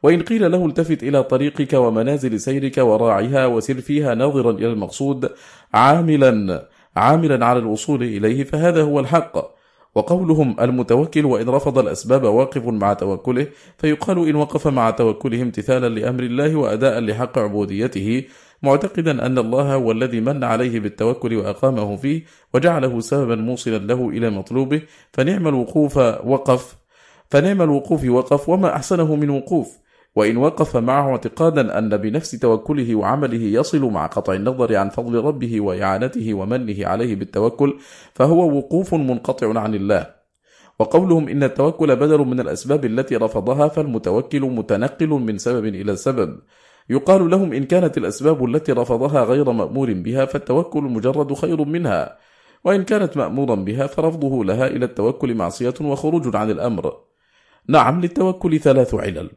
وإن 0.04 0.22
قيل 0.22 0.52
له 0.52 0.66
التفت 0.66 1.04
إلى 1.04 1.24
طريقك 1.24 1.74
ومنازل 1.74 2.40
سيرك 2.40 2.78
وراعها 2.78 3.46
وسر 3.46 3.82
فيها 3.82 4.16
ناظرا 4.16 4.52
إلى 4.52 4.68
المقصود 4.68 5.30
عاملا 5.74 6.68
عاملا 6.96 7.46
على 7.46 7.60
الوصول 7.60 8.04
إليه 8.04 8.44
فهذا 8.44 8.82
هو 8.84 9.00
الحق. 9.00 9.60
وقولهم 9.96 10.56
المتوكل 10.60 11.26
وإن 11.26 11.50
رفض 11.50 11.80
الأسباب 11.80 12.24
واقف 12.24 12.66
مع 12.66 12.94
توكله 12.94 13.48
فيقال 13.78 14.28
إن 14.30 14.36
وقف 14.36 14.68
مع 14.68 14.90
توكله 14.90 15.42
امتثالا 15.42 15.90
لأمر 16.00 16.24
الله 16.24 16.56
وأداء 16.56 17.00
لحق 17.00 17.40
عبوديته 17.40 18.24
معتقدا 18.64 19.26
أن 19.26 19.38
الله 19.38 19.74
هو 19.74 19.92
الذي 19.92 20.22
من 20.22 20.44
عليه 20.44 20.80
بالتوكل 20.80 21.36
وأقامه 21.36 21.96
فيه 21.96 22.24
وجعله 22.54 23.00
سببا 23.00 23.36
موصلا 23.36 23.78
له 23.78 24.10
إلى 24.10 24.30
مطلوبه. 24.30 24.82
فنعم 25.14 25.48
الوقوف 25.48 25.98
وقف 26.26 26.76
فنعم 27.30 27.62
الوقوف 27.62 28.06
وقف 28.06 28.50
وما 28.50 28.76
أحسنه 28.76 29.16
من 29.16 29.30
وقوف. 29.30 29.78
وإن 30.16 30.38
وقف 30.38 30.78
معه 30.78 31.10
اعتقادا 31.12 31.78
أن 31.78 31.98
بنفس 31.98 32.32
توكله 32.32 32.96
وعمله 32.96 33.42
يصل 33.42 33.82
مع 33.82 34.06
قطع 34.06 34.34
النظر 34.34 34.76
عن 34.76 34.90
فضل 34.90 35.16
ربه 35.16 35.62
وإعانته 35.62 36.34
ومنه 36.34 36.88
عليه 36.88 37.16
بالتوكل 37.16 37.78
فهو 38.14 38.58
وقوف 38.58 38.96
منقطع 38.96 39.60
عن 39.60 39.76
الله. 39.76 40.08
وقولهم 40.80 41.30
إن 41.30 41.44
التوكل 41.44 41.96
بدل 41.96 42.18
من 42.18 42.40
الأسباب 42.40 42.86
التي 42.86 43.16
رفضها 43.16 43.68
فالمتوكل 43.68 44.42
متنقل 44.42 45.08
من 45.10 45.38
سبب 45.38 45.66
إلى 45.66 45.96
سبب. 45.96 46.40
يقال 46.90 47.30
لهم 47.30 47.54
إن 47.54 47.64
كانت 47.64 47.98
الأسباب 47.98 48.46
التي 48.46 48.72
رفضها 48.72 49.24
غير 49.24 49.52
مأمور 49.52 49.94
بها 49.94 50.26
فالتوكل 50.26 50.84
مجرد 50.84 51.34
خير 51.34 51.66
منها 51.66 52.18
وإن 52.64 52.84
كانت 52.84 53.18
مأمورا 53.18 53.56
بها 53.56 53.88
فرفضه 53.88 54.46
لها 54.46 54.68
إلى 54.68 54.86
التوكل 54.86 55.36
معصية 55.36 55.74
وخروج 55.82 56.36
عن 56.36 56.52
الأمر. 56.52 56.94
نعم 57.68 58.02
للتوكل 58.02 58.60
ثلاث 58.60 58.94
علل. 58.94 59.32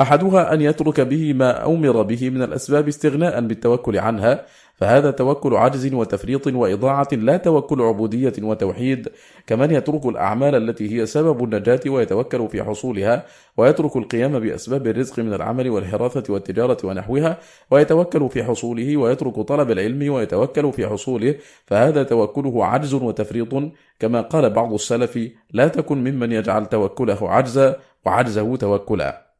أحدها 0.00 0.54
أن 0.54 0.60
يترك 0.60 1.00
به 1.00 1.32
ما 1.32 1.66
أمر 1.66 2.02
به 2.02 2.30
من 2.30 2.42
الأسباب 2.42 2.88
استغناء 2.88 3.40
بالتوكل 3.40 3.98
عنها 3.98 4.46
فهذا 4.76 5.10
توكل 5.10 5.54
عجز 5.54 5.94
وتفريط 5.94 6.46
وإضاعة 6.46 7.08
لا 7.12 7.36
توكل 7.36 7.82
عبودية 7.82 8.32
وتوحيد 8.42 9.08
كمن 9.46 9.70
يترك 9.70 10.06
الأعمال 10.06 10.54
التي 10.54 10.96
هي 10.96 11.06
سبب 11.06 11.44
النجاة 11.44 11.80
ويتوكل 11.86 12.48
في 12.48 12.62
حصولها 12.62 13.26
ويترك 13.56 13.96
القيام 13.96 14.38
بأسباب 14.38 14.86
الرزق 14.86 15.18
من 15.18 15.34
العمل 15.34 15.70
والحراثة 15.70 16.32
والتجارة 16.32 16.76
ونحوها 16.84 17.38
ويتوكل 17.70 18.28
في 18.28 18.44
حصوله 18.44 18.96
ويترك 18.96 19.40
طلب 19.40 19.70
العلم 19.70 20.12
ويتوكل 20.12 20.72
في 20.72 20.86
حصوله 20.86 21.34
فهذا 21.66 22.02
توكله 22.02 22.64
عجز 22.64 22.94
وتفريط 22.94 23.54
كما 23.98 24.20
قال 24.20 24.50
بعض 24.50 24.72
السلف 24.72 25.18
لا 25.52 25.68
تكن 25.68 25.98
ممن 25.98 26.32
يجعل 26.32 26.66
توكله 26.66 27.30
عجزا 27.30 27.76
وعجزه 28.06 28.56
توكلا. 28.56 29.33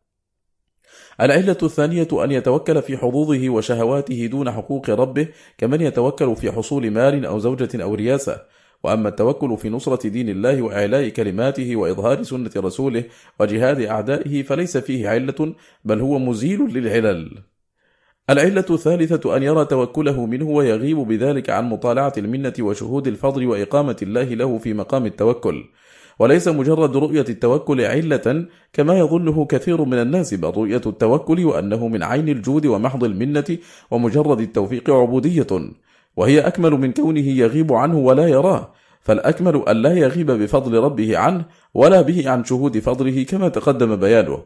العلة 1.20 1.56
الثانية 1.62 2.08
أن 2.12 2.30
يتوكل 2.30 2.82
في 2.82 2.96
حظوظه 2.96 3.48
وشهواته 3.48 4.26
دون 4.26 4.50
حقوق 4.50 4.90
ربه 4.90 5.28
كمن 5.58 5.80
يتوكل 5.80 6.36
في 6.36 6.52
حصول 6.52 6.90
مال 6.90 7.26
أو 7.26 7.38
زوجة 7.38 7.82
أو 7.82 7.94
رياسة 7.94 8.40
وأما 8.84 9.08
التوكل 9.08 9.56
في 9.58 9.68
نصرة 9.68 10.08
دين 10.08 10.28
الله 10.28 10.62
وإعلاء 10.62 11.08
كلماته 11.08 11.76
وإظهار 11.76 12.22
سنة 12.22 12.50
رسوله 12.56 13.04
وجهاد 13.40 13.80
أعدائه 13.80 14.42
فليس 14.42 14.76
فيه 14.76 15.08
علة 15.08 15.54
بل 15.84 16.00
هو 16.00 16.18
مزيل 16.18 16.60
للعلل. 16.60 17.42
العلة 18.30 18.64
الثالثة 18.70 19.36
أن 19.36 19.42
يرى 19.42 19.64
توكله 19.64 20.26
منه 20.26 20.48
ويغيب 20.48 20.96
بذلك 20.96 21.50
عن 21.50 21.64
مطالعة 21.64 22.12
المنة 22.18 22.52
وشهود 22.60 23.06
الفضل 23.06 23.46
وإقامة 23.46 23.96
الله 24.02 24.22
له 24.24 24.58
في 24.58 24.74
مقام 24.74 25.06
التوكل. 25.06 25.64
وليس 26.18 26.48
مجرد 26.48 26.96
رؤية 26.96 27.24
التوكل 27.28 27.80
علة 27.80 28.46
كما 28.72 28.98
يظنه 28.98 29.44
كثير 29.44 29.84
من 29.84 29.98
الناس 29.98 30.34
بل 30.34 30.48
رؤية 30.48 30.80
التوكل 30.86 31.44
وأنه 31.44 31.88
من 31.88 32.02
عين 32.02 32.28
الجود 32.28 32.66
ومحض 32.66 33.04
المنة 33.04 33.58
ومجرد 33.90 34.40
التوفيق 34.40 34.90
عبودية 34.90 35.46
وهي 36.16 36.40
أكمل 36.40 36.70
من 36.70 36.92
كونه 36.92 37.28
يغيب 37.28 37.72
عنه 37.72 37.98
ولا 37.98 38.28
يراه. 38.28 38.72
فالأكمل 39.00 39.62
أن 39.68 39.76
لا 39.76 39.92
يغيب 39.92 40.30
بفضل 40.30 40.78
ربه 40.78 41.18
عنه 41.18 41.44
ولا 41.74 42.02
به 42.02 42.30
عن 42.30 42.44
شهود 42.44 42.78
فضله 42.78 43.22
كما 43.22 43.48
تقدم 43.48 43.96
بيانه. 43.96 44.42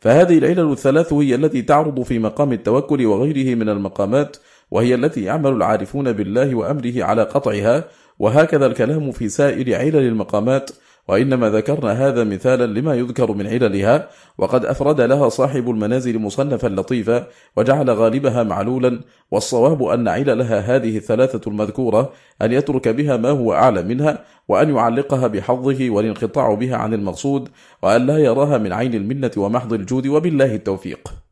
فهذه 0.00 0.38
العلل 0.38 0.72
الثلاث 0.72 1.12
هي 1.12 1.34
التي 1.34 1.62
تعرض 1.62 2.02
في 2.02 2.18
مقام 2.18 2.52
التوكل 2.52 3.06
وغيره 3.06 3.54
من 3.54 3.68
المقامات 3.68 4.36
وهي 4.70 4.94
التي 4.94 5.24
يعمل 5.24 5.52
العارفون 5.52 6.12
بالله 6.12 6.54
وأمره 6.54 7.04
على 7.04 7.22
قطعها 7.22 7.84
وهكذا 8.18 8.66
الكلام 8.66 9.12
في 9.12 9.28
سائر 9.28 9.74
علل 9.74 9.96
المقامات 9.96 10.70
وإنما 11.08 11.50
ذكرنا 11.50 11.92
هذا 11.92 12.24
مثالا 12.24 12.80
لما 12.80 12.94
يذكر 12.94 13.32
من 13.32 13.46
عللها 13.46 14.08
وقد 14.38 14.64
أفرد 14.64 15.00
لها 15.00 15.28
صاحب 15.28 15.70
المنازل 15.70 16.18
مصنفا 16.18 16.68
لطيفا 16.68 17.26
وجعل 17.56 17.90
غالبها 17.90 18.42
معلولا 18.42 19.00
والصواب 19.30 19.82
أن 19.82 20.08
عللها 20.08 20.60
هذه 20.60 20.96
الثلاثة 20.96 21.50
المذكورة 21.50 22.12
أن 22.42 22.52
يترك 22.52 22.88
بها 22.88 23.16
ما 23.16 23.30
هو 23.30 23.54
أعلى 23.54 23.82
منها 23.82 24.24
وأن 24.48 24.74
يعلقها 24.74 25.26
بحظه 25.26 25.90
والانقطاع 25.90 26.54
بها 26.54 26.76
عن 26.76 26.94
المقصود 26.94 27.48
وأن 27.82 28.06
لا 28.06 28.18
يراها 28.18 28.58
من 28.58 28.72
عين 28.72 28.94
المنة 28.94 29.30
ومحض 29.36 29.72
الجود 29.72 30.06
وبالله 30.06 30.54
التوفيق. 30.54 31.24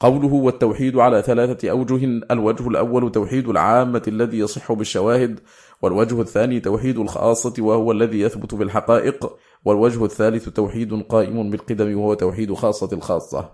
قوله 0.00 0.34
والتوحيد 0.34 0.96
على 0.96 1.22
ثلاثة 1.22 1.70
أوجه 1.70 2.04
الوجه 2.30 2.68
الأول 2.68 3.12
توحيد 3.12 3.48
العامة 3.48 4.02
الذي 4.08 4.38
يصح 4.38 4.72
بالشواهد 4.72 5.40
والوجه 5.82 6.20
الثاني 6.20 6.60
توحيد 6.60 6.98
الخاصة 6.98 7.54
وهو 7.58 7.92
الذي 7.92 8.20
يثبت 8.20 8.54
بالحقائق 8.54 9.36
والوجه 9.64 10.04
الثالث 10.04 10.48
توحيد 10.48 11.02
قائم 11.02 11.50
بالقدم 11.50 11.98
وهو 11.98 12.14
توحيد 12.14 12.54
خاصة 12.54 12.88
الخاصة. 12.92 13.50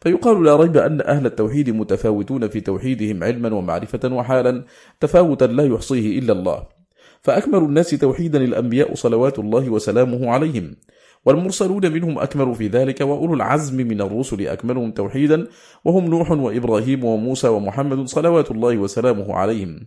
فيقال 0.00 0.44
لا 0.44 0.56
ريب 0.56 0.76
أن 0.76 1.00
أهل 1.00 1.26
التوحيد 1.26 1.70
متفاوتون 1.70 2.48
في 2.48 2.60
توحيدهم 2.60 3.24
علما 3.24 3.54
ومعرفة 3.54 4.14
وحالا 4.14 4.64
تفاوتا 5.00 5.44
لا 5.44 5.64
يحصيه 5.64 6.18
إلا 6.18 6.32
الله. 6.32 6.66
فأكمل 7.22 7.58
الناس 7.58 7.90
توحيدا 7.90 8.44
الأنبياء 8.44 8.94
صلوات 8.94 9.38
الله 9.38 9.68
وسلامه 9.70 10.30
عليهم. 10.30 10.76
والمرسلون 11.26 11.92
منهم 11.92 12.18
أكملوا 12.18 12.54
في 12.54 12.68
ذلك 12.68 13.00
وأولو 13.00 13.34
العزم 13.34 13.76
من 13.76 14.00
الرسل 14.00 14.46
أكملهم 14.46 14.92
توحيدا 14.92 15.46
وهم 15.84 16.04
نوح 16.04 16.30
وإبراهيم 16.30 17.04
وموسى 17.04 17.48
ومحمد 17.48 18.06
صلوات 18.08 18.50
الله 18.50 18.78
وسلامه 18.78 19.34
عليهم. 19.34 19.86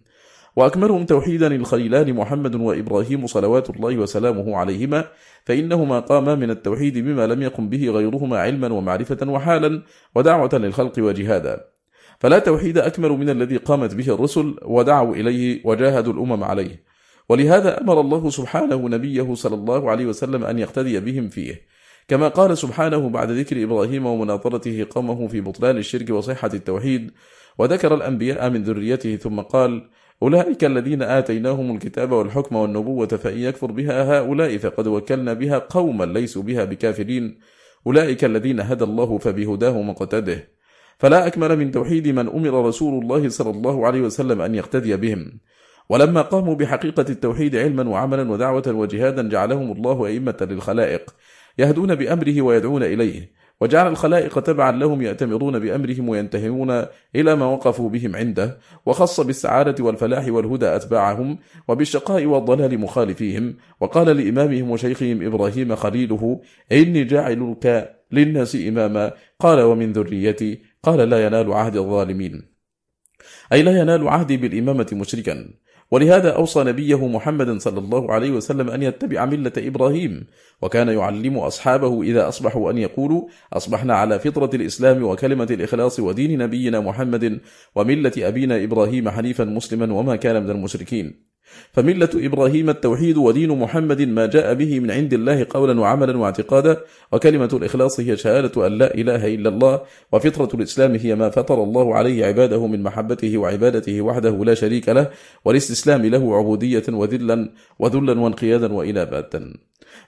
وأكملهم 0.57 1.05
توحيدا 1.05 1.47
الخليلان 1.47 2.13
محمد 2.13 2.55
وإبراهيم 2.55 3.27
صلوات 3.27 3.69
الله 3.69 3.97
وسلامه 3.97 4.57
عليهما 4.57 5.05
فإنهما 5.45 5.99
قاما 5.99 6.35
من 6.35 6.49
التوحيد 6.49 6.97
بما 6.97 7.27
لم 7.27 7.41
يقم 7.41 7.69
به 7.69 7.89
غيرهما 7.89 8.39
علما 8.39 8.73
ومعرفة 8.73 9.31
وحالا 9.31 9.83
ودعوة 10.15 10.49
للخلق 10.53 10.93
وجهادا. 10.99 11.65
فلا 12.19 12.39
توحيد 12.39 12.77
أكمل 12.77 13.09
من 13.09 13.29
الذي 13.29 13.57
قامت 13.57 13.95
به 13.95 14.13
الرسل 14.13 14.55
ودعوا 14.65 15.15
إليه 15.15 15.61
وجاهدوا 15.65 16.13
الأمم 16.13 16.43
عليه. 16.43 16.83
ولهذا 17.29 17.81
أمر 17.81 18.01
الله 18.01 18.29
سبحانه 18.29 18.89
نبيه 18.89 19.33
صلى 19.33 19.55
الله 19.55 19.91
عليه 19.91 20.05
وسلم 20.05 20.43
أن 20.43 20.59
يقتدي 20.59 20.99
بهم 20.99 21.29
فيه. 21.29 21.61
كما 22.07 22.27
قال 22.27 22.57
سبحانه 22.57 23.09
بعد 23.09 23.31
ذكر 23.31 23.63
إبراهيم 23.63 24.05
ومناظرته 24.05 24.87
قومه 24.89 25.27
في 25.27 25.41
بطلان 25.41 25.77
الشرك 25.77 26.09
وصحة 26.09 26.49
التوحيد 26.53 27.11
وذكر 27.57 27.95
الأنبياء 27.95 28.49
من 28.49 28.63
ذريته 28.63 29.15
ثم 29.15 29.39
قال 29.39 29.89
أولئك 30.23 30.63
الذين 30.63 31.01
آتيناهم 31.01 31.75
الكتاب 31.75 32.11
والحكم 32.11 32.55
والنبوة 32.55 33.07
فإن 33.07 33.37
يكفر 33.37 33.71
بها 33.71 34.19
هؤلاء 34.19 34.57
فقد 34.57 34.87
وكلنا 34.87 35.33
بها 35.33 35.57
قوما 35.57 36.03
ليسوا 36.03 36.43
بها 36.43 36.63
بكافرين. 36.63 37.39
أولئك 37.87 38.23
الذين 38.23 38.59
هدى 38.59 38.83
الله 38.83 39.17
فبهداه 39.17 39.81
مقتده 39.81 40.49
فلا 40.99 41.27
أكمل 41.27 41.55
من 41.55 41.71
توحيد 41.71 42.07
من 42.07 42.27
أمر 42.27 42.67
رسول 42.67 43.03
الله 43.03 43.29
صلى 43.29 43.49
الله 43.49 43.87
عليه 43.87 44.01
وسلم 44.01 44.41
أن 44.41 44.55
يقتدي 44.55 44.95
بهم. 44.95 45.39
ولما 45.89 46.21
قاموا 46.21 46.55
بحقيقة 46.55 47.05
التوحيد 47.09 47.55
علما 47.55 47.89
وعملا 47.89 48.31
ودعوة 48.31 48.63
وجهادا 48.67 49.29
جعلهم 49.29 49.71
الله 49.71 50.05
أئمة 50.05 50.37
للخلائق 50.41 51.15
يهدون 51.57 51.95
بأمره 51.95 52.41
ويدعون 52.41 52.83
إليه. 52.83 53.31
وجعل 53.61 53.87
الخلائق 53.87 54.39
تبعا 54.39 54.71
لهم 54.71 55.01
يأتمرون 55.01 55.59
بأمرهم 55.59 56.09
وينتهون 56.09 56.85
إلى 57.15 57.35
ما 57.35 57.45
وقفوا 57.45 57.89
بهم 57.89 58.15
عنده 58.15 58.57
وخص 58.85 59.19
بالسعادة 59.19 59.83
والفلاح 59.83 60.27
والهدى 60.27 60.75
أتباعهم 60.75 61.39
وبالشقاء 61.67 62.25
والضلال 62.25 62.79
مخالفيهم. 62.79 63.57
وقال 63.79 64.07
لإمامهم 64.07 64.71
وشيخهم 64.71 65.25
إبراهيم 65.25 65.75
خليله 65.75 66.41
إني 66.71 67.03
جاعلك 67.03 67.95
للناس 68.11 68.55
إماما. 68.55 69.11
قال 69.39 69.61
ومن 69.61 69.93
ذريتي 69.93 70.61
قال 70.83 71.09
لا 71.09 71.25
ينال 71.25 71.53
عهد 71.53 71.75
الظالمين 71.75 72.57
أي 73.53 73.63
لا 73.63 73.79
ينال 73.81 74.07
عهدي 74.07 74.37
بالإمامة 74.37 74.87
مشركا. 74.93 75.53
ولهذا 75.91 76.35
أوصى 76.35 76.63
نبيه 76.63 77.07
محمد 77.07 77.57
صلى 77.57 77.79
الله 77.79 78.11
عليه 78.11 78.31
وسلم 78.31 78.69
أن 78.69 78.83
يتبع 78.83 79.25
ملة 79.25 79.51
إبراهيم 79.57 80.27
وكان 80.61 80.87
يعلم 80.87 81.37
أصحابه 81.37 82.01
إذا 82.01 82.27
أصبحوا 82.27 82.71
أن 82.71 82.77
يقولوا 82.77 83.27
أصبحنا 83.53 83.95
على 83.95 84.19
فطرة 84.19 84.49
الإسلام 84.53 85.03
وكلمة 85.03 85.47
الإخلاص 85.51 85.99
ودين 85.99 86.39
نبينا 86.39 86.79
محمد 86.79 87.39
وملة 87.75 88.11
أبينا 88.17 88.63
إبراهيم 88.63 89.09
حنيفا 89.09 89.43
مسلما 89.43 89.93
وما 89.93 90.15
كان 90.15 90.43
من 90.43 90.49
المشركين. 90.49 91.36
فملة 91.73 92.09
إبراهيم 92.15 92.69
التوحيد 92.69 93.17
ودين 93.17 93.59
محمد 93.59 94.01
ما 94.01 94.25
جاء 94.25 94.53
به 94.53 94.79
من 94.79 94.91
عند 94.91 95.13
الله 95.13 95.47
قولا 95.49 95.79
وعملا 95.79 96.17
واعتقادا 96.17 96.77
وكلمة 97.11 97.49
الإخلاص 97.53 97.99
هي 97.99 98.17
شهادة 98.17 98.67
أن 98.67 98.77
لا 98.77 98.93
إله 98.93 99.35
إلا 99.35 99.49
الله 99.49 99.81
وفطرة 100.11 100.49
الإسلام 100.53 100.95
هي 100.95 101.15
ما 101.15 101.29
فطر 101.29 101.63
الله 101.63 101.95
عليه 101.95 102.25
عباده 102.25 102.67
من 102.67 102.83
محبته 102.83 103.37
وعبادته 103.37 104.01
وحده 104.01 104.45
لا 104.45 104.53
شريك 104.53 104.89
له 104.89 105.09
والاستسلام 105.45 106.05
له 106.05 106.37
عبودية 106.37 106.83
وذلا 106.89 107.49
وذلا 107.79 108.19
وانقيادا 108.19 108.73
وإنابة 108.73 109.53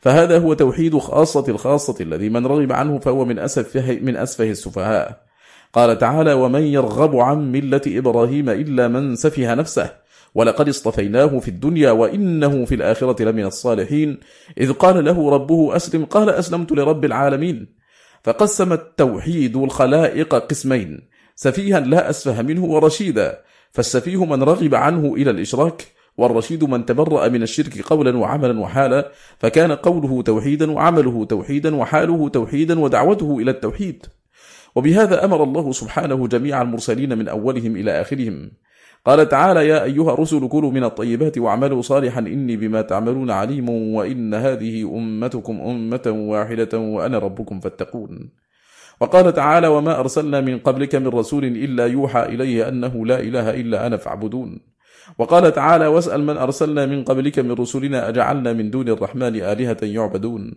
فهذا 0.02 0.38
هو 0.40 0.54
توحيد 0.54 0.98
خاصة 0.98 1.46
الخاصة 1.50 1.96
الذي 2.02 2.30
من 2.30 2.46
رغب 2.46 2.72
عنه 2.72 3.00
فهو 3.00 3.26
من 3.26 3.40
أسفه, 3.40 4.00
من 4.02 4.18
أسفه 4.18 4.50
السفهاء. 4.50 5.22
قال 5.74 5.98
تعالى 5.98 6.34
ومن 6.34 6.62
يرغب 6.62 7.16
عن 7.16 7.52
ملة 7.52 7.82
إبراهيم 7.88 8.50
إلا 8.50 8.88
من 8.88 9.16
سفه 9.16 9.56
نفسه. 9.56 9.94
ولقد 10.36 10.70
اصطفيناه 10.70 11.40
في 11.40 11.48
الدنيا 11.48 11.92
وإنه 11.92 12.66
في 12.66 12.76
الآخرة 12.76 13.24
لمن 13.24 13.46
الصالحين. 13.46 14.20
إذ 14.58 14.74
قال 14.74 15.06
له 15.06 15.30
ربه 15.30 15.76
أسلم 15.76 16.06
قال 16.06 16.30
أسلمت 16.30 16.72
لرب 16.72 17.06
العالمين. 17.06 17.68
فقسم 18.24 18.74
التوحيد 18.74 19.58
الخلائق 19.58 20.36
قسمين 20.36 21.10
سفيها 21.36 21.80
لا 21.80 22.10
أسفه 22.10 22.42
منه 22.42 22.66
ورشيدا. 22.66 23.40
فالسفيه 23.72 24.26
من 24.26 24.44
رغب 24.44 24.76
عنه 24.76 25.14
إلى 25.14 25.32
الإشراك 25.32 25.88
والرشيد 26.18 26.64
من 26.64 26.86
تبرأ 26.86 27.28
من 27.28 27.44
الشرك 27.44 27.82
قولا 27.82 28.18
وعملا 28.18 28.60
وحالا. 28.60 29.12
فكان 29.38 29.72
قوله 29.72 30.22
توحيدا 30.22 30.72
وعمله 30.72 31.26
توحيدا 31.26 31.76
وحاله 31.76 32.30
توحيدا 32.30 32.80
ودعوته 32.80 33.38
إلى 33.40 33.52
التوحيد. 33.52 34.06
وبهذا 34.76 35.26
أمر 35.26 35.44
الله 35.44 35.72
سبحانه 35.72 36.28
جميع 36.28 36.62
المرسلين 36.62 37.18
من 37.18 37.28
أولهم 37.28 37.76
إلى 37.76 38.02
آخرهم. 38.02 38.52
قال 39.06 39.30
تعالى 39.30 39.68
يا 39.68 39.84
أيها 39.84 40.14
الرسل 40.14 40.48
كلوا 40.48 40.72
من 40.72 40.84
الطيبات 40.84 41.38
واعملوا 41.38 41.82
صالحا 41.82 42.20
إني 42.20 42.58
بما 42.58 42.82
تعملون 42.82 43.32
عليم 43.32 43.70
وإن 43.70 44.34
هذه 44.34 44.84
أمتكم 44.98 45.62
أمة 45.62 46.06
واحدة 46.08 46.80
وأنا 46.80 47.20
ربكم 47.20 47.60
فاتقون. 47.60 48.30
وقال 49.02 49.34
تعالى 49.34 49.68
وما 49.68 50.00
أرسلنا 50.00 50.42
من 50.42 50.60
قبلك 50.60 50.96
من 50.96 51.08
رسول 51.08 51.46
إلا 51.46 51.88
يوحى 51.88 52.24
إليه 52.24 52.68
أنه 52.70 53.06
لا 53.06 53.20
إله 53.20 53.50
إلا 53.50 53.88
أنا 53.88 53.98
فاعبدون. 53.98 54.60
وقال 55.18 55.54
تعالى 55.54 55.88
واسأل 55.88 56.24
من 56.24 56.38
أرسلنا 56.38 56.86
من 56.86 57.04
قبلك 57.04 57.40
من 57.40 57.52
رسلنا 57.52 58.10
أجعلنا 58.10 58.54
من 58.54 58.70
دون 58.70 58.90
الرحمن 58.90 59.36
آلهة 59.36 59.78
يعبدون. 59.82 60.54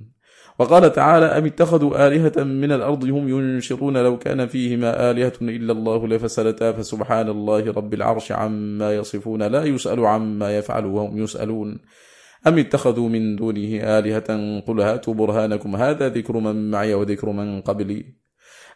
وقال 0.62 0.92
تعالى 0.92 1.26
أم 1.26 1.44
اتخذوا 1.44 2.06
آلهة 2.06 2.44
من 2.44 2.72
الأرض 2.72 3.04
هم 3.04 3.28
ينشرون 3.28 3.96
لو 3.96 4.18
كان 4.18 4.46
فيهما 4.46 5.10
آلهة 5.10 5.32
إلا 5.42 5.72
الله 5.72 6.08
لفسدتا 6.08 6.72
فسبحان 6.72 7.28
الله 7.28 7.72
رب 7.72 7.94
العرش 7.94 8.32
عما 8.32 8.94
يصفون 8.94 9.42
لا 9.42 9.64
يسأل 9.64 10.06
عما 10.06 10.58
يفعل 10.58 10.86
وهم 10.86 11.22
يسألون. 11.22 11.78
أم 12.46 12.58
اتخذوا 12.58 13.08
من 13.08 13.36
دونه 13.36 13.98
آلهة؟ 13.98 14.60
قل 14.60 14.80
هاتوا 14.80 15.14
برهانكم 15.14 15.76
هذا 15.76 16.08
ذكر 16.08 16.38
من 16.38 16.70
معي 16.70 16.94
وذكر 16.94 17.30
من 17.30 17.60
قبلي. 17.60 18.04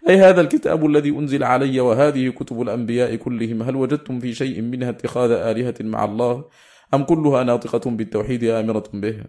أي 0.09 0.17
هذا 0.17 0.41
الكتاب 0.41 0.87
الذي 0.87 1.11
أنزل 1.11 1.45
علي 1.45 1.81
وهذه 1.81 2.29
كتب 2.29 2.63
الأنبياء 2.63 3.17
كلهم 3.17 3.63
هل 3.63 3.77
وجدتم 3.77 4.21
في 4.21 4.35
شيء 4.35 4.63
منها 4.63 4.91
اتخاذ 4.91 5.31
آلهة 5.31 5.75
مع 5.81 6.05
الله 6.05 6.45
أم 6.95 7.05
كلها 7.05 7.45
ناطقة 7.45 7.91
بالتوحيد 7.91 8.45
آمرة 8.45 8.85
به؟ 8.95 9.25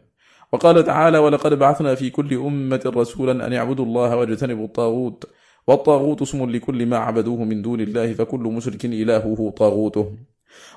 وقال 0.53 0.83
تعالى 0.83 1.17
ولقد 1.17 1.53
بعثنا 1.53 1.95
في 1.95 2.09
كل 2.09 2.33
أمة 2.33 2.81
رسولا 2.85 3.47
أن 3.47 3.53
يعبدوا 3.53 3.85
الله 3.85 4.15
واجتنبوا 4.15 4.65
الطاغوت 4.65 5.23
والطاغوت 5.67 6.21
اسم 6.21 6.49
لكل 6.49 6.85
ما 6.85 6.97
عبدوه 6.97 7.43
من 7.43 7.61
دون 7.61 7.81
الله 7.81 8.13
فكل 8.13 8.39
مشرك 8.39 8.85
إلهه 8.85 9.53
طاغوته. 9.57 10.17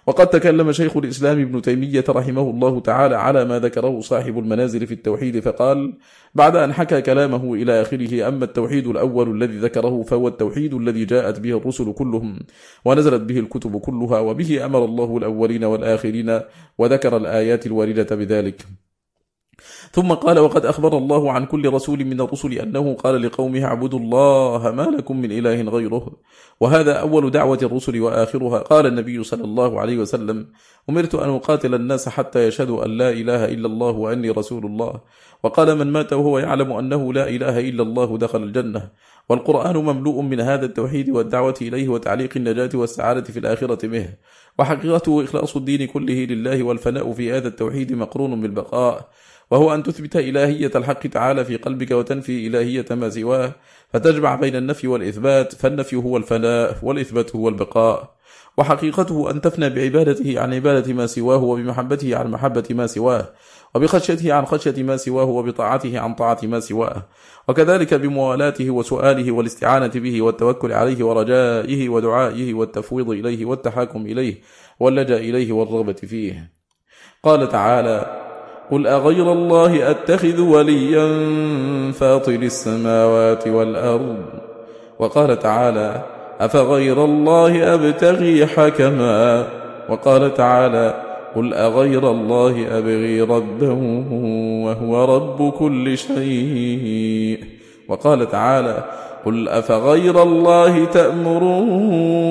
وقد 0.06 0.26
تكلم 0.26 0.72
شيخ 0.72 0.96
الإسلام 0.96 1.40
ابن 1.40 1.62
تيمية 1.62 2.04
رحمه 2.08 2.50
الله 2.50 2.80
تعالى 2.80 3.16
على 3.16 3.44
ما 3.44 3.58
ذكره 3.58 4.00
صاحب 4.00 4.38
المنازل 4.38 4.86
في 4.86 4.94
التوحيد 4.94 5.40
فقال 5.40 5.98
بعد 6.34 6.56
أن 6.56 6.72
حكى 6.72 7.00
كلامه 7.02 7.54
إلى 7.54 7.82
آخره 7.82 8.28
أما 8.28 8.44
التوحيد 8.44 8.86
الأول 8.86 9.42
الذي 9.42 9.58
ذكره 9.58 10.02
فهو 10.02 10.28
التوحيد 10.28 10.74
الذي 10.74 11.04
جاءت 11.04 11.40
به 11.40 11.56
الرسل 11.56 11.92
كلهم 11.92 12.38
ونزلت 12.84 13.22
به 13.22 13.38
الكتب 13.38 13.76
كلها 13.80 14.20
وبه 14.20 14.64
أمر 14.64 14.84
الله 14.84 15.16
الأولين 15.16 15.64
والآخرين 15.64 16.40
وذكر 16.78 17.16
الآيات 17.16 17.66
الواردة 17.66 18.16
بذلك. 18.16 18.66
ثم 19.92 20.12
قال 20.12 20.38
وقد 20.38 20.66
أخبر 20.66 20.98
الله 20.98 21.32
عن 21.32 21.46
كل 21.46 21.72
رسول 21.72 22.04
من 22.04 22.20
الرسل 22.20 22.52
أنه 22.52 22.94
قال 22.94 23.22
لقومه 23.22 23.64
اعبدوا 23.64 23.98
الله 23.98 24.70
ما 24.70 24.82
لكم 24.82 25.20
من 25.20 25.32
إله 25.32 25.62
غيره. 25.62 26.16
وهذا 26.60 26.92
أول 26.92 27.30
دعوة 27.30 27.58
الرسل 27.62 28.00
وآخرها. 28.00 28.58
قال 28.58 28.86
النبي 28.86 29.22
صلى 29.22 29.44
الله 29.44 29.80
عليه 29.80 29.98
وسلم 29.98 30.46
أمرت 30.90 31.14
أن 31.14 31.28
أقاتل 31.28 31.74
الناس 31.74 32.08
حتى 32.08 32.46
يشهدوا 32.46 32.84
أن 32.84 32.90
لا 32.90 33.10
إله 33.10 33.44
إلا 33.44 33.66
الله 33.66 33.90
وأني 33.90 34.30
رسول 34.30 34.66
الله. 34.66 35.00
وقال 35.42 35.78
من 35.78 35.92
مات 35.92 36.12
وهو 36.12 36.38
يعلم 36.38 36.72
أنه 36.72 37.12
لا 37.12 37.28
إله 37.28 37.60
إلا 37.60 37.82
الله 37.82 38.18
دخل 38.18 38.42
الجنة. 38.42 38.90
والقرآن 39.28 39.76
مملوء 39.76 40.22
من 40.22 40.40
هذا 40.40 40.66
التوحيد 40.66 41.10
والدعوة 41.10 41.54
إليه 41.62 41.88
وتعليق 41.88 42.30
النجاة 42.36 42.70
والسعادة 42.74 43.22
في 43.22 43.38
الآخرة 43.38 43.86
به 43.86 44.08
وحقيقته 44.58 45.24
إخلاص 45.24 45.56
الدين 45.56 45.86
كله 45.86 46.24
لله 46.24 46.62
والفناء 46.62 47.12
في 47.12 47.32
هذا 47.32 47.48
التوحيد 47.48 47.92
مقرون 47.92 48.40
بالبقاء. 48.40 49.08
وهو 49.50 49.74
أن 49.74 49.82
تثبت 49.82 50.16
إلهية 50.16 50.70
الحق 50.74 51.06
تعالى 51.06 51.44
في 51.44 51.56
قلبك 51.56 51.90
وتنفي 51.90 52.46
إلهية 52.46 52.86
ما 52.90 53.10
سواه 53.10 53.52
فتجمع 53.92 54.34
بين 54.34 54.56
النفي 54.56 54.86
والإثبات 54.86 55.54
فالنفي 55.54 55.96
هو 55.96 56.16
الفناء 56.16 56.78
والإثبات 56.82 57.36
هو 57.36 57.48
البقاء. 57.48 58.20
وحقيقته 58.58 59.30
أن 59.30 59.40
تفنى 59.40 59.70
بعبادته 59.70 60.40
عن 60.40 60.54
عبادة 60.54 60.92
ما 60.92 61.06
سواه 61.06 61.44
وبمحبته 61.44 62.16
عن 62.16 62.30
محبة 62.30 62.64
ما 62.70 62.86
سواه 62.86 63.28
وبخشيته 63.74 64.32
عن 64.32 64.46
خشية 64.46 64.82
ما 64.82 64.96
سواه 64.96 65.24
وبطاعته 65.24 65.98
عن 65.98 66.14
طاعة 66.14 66.38
ما 66.42 66.60
سواه. 66.60 67.06
وكذلك 67.48 67.94
بموالاته 67.94 68.70
وسؤاله 68.70 69.32
والاستعانة 69.32 69.92
به 69.94 70.22
والتوكل 70.22 70.72
عليه 70.72 71.04
ورجائه 71.04 71.88
ودعائه 71.88 72.54
والتفويض 72.54 73.10
إليه 73.10 73.44
والتحاكم 73.44 74.06
إليه 74.06 74.40
واللجأ 74.80 75.16
إليه 75.16 75.52
والرغبة 75.52 75.92
فيه. 75.92 76.52
قال 77.22 77.48
تعالى 77.48 78.29
قل 78.70 78.86
أغير 78.86 79.32
الله 79.32 79.90
أتخذ 79.90 80.40
وليا 80.40 81.06
فاطر 81.92 82.34
السماوات 82.34 83.48
والأرض 83.48 84.16
وقال 84.98 85.38
تعالى 85.38 86.02
أفغير 86.40 87.04
الله 87.04 87.74
أبتغي 87.74 88.46
حكما 88.46 89.46
وقال 89.88 90.34
تعالى 90.34 90.94
قل 91.36 91.54
أغير 91.54 92.10
الله 92.10 92.78
أبغي 92.78 93.20
ربا 93.20 93.72
وهو 94.64 95.16
رب 95.16 95.52
كل 95.52 95.98
شيء 95.98 97.44
وقال 97.88 98.30
تعالى 98.30 98.84
قل 99.26 99.48
أفغير 99.48 100.22
الله 100.22 100.84
تأمروني 100.84 102.30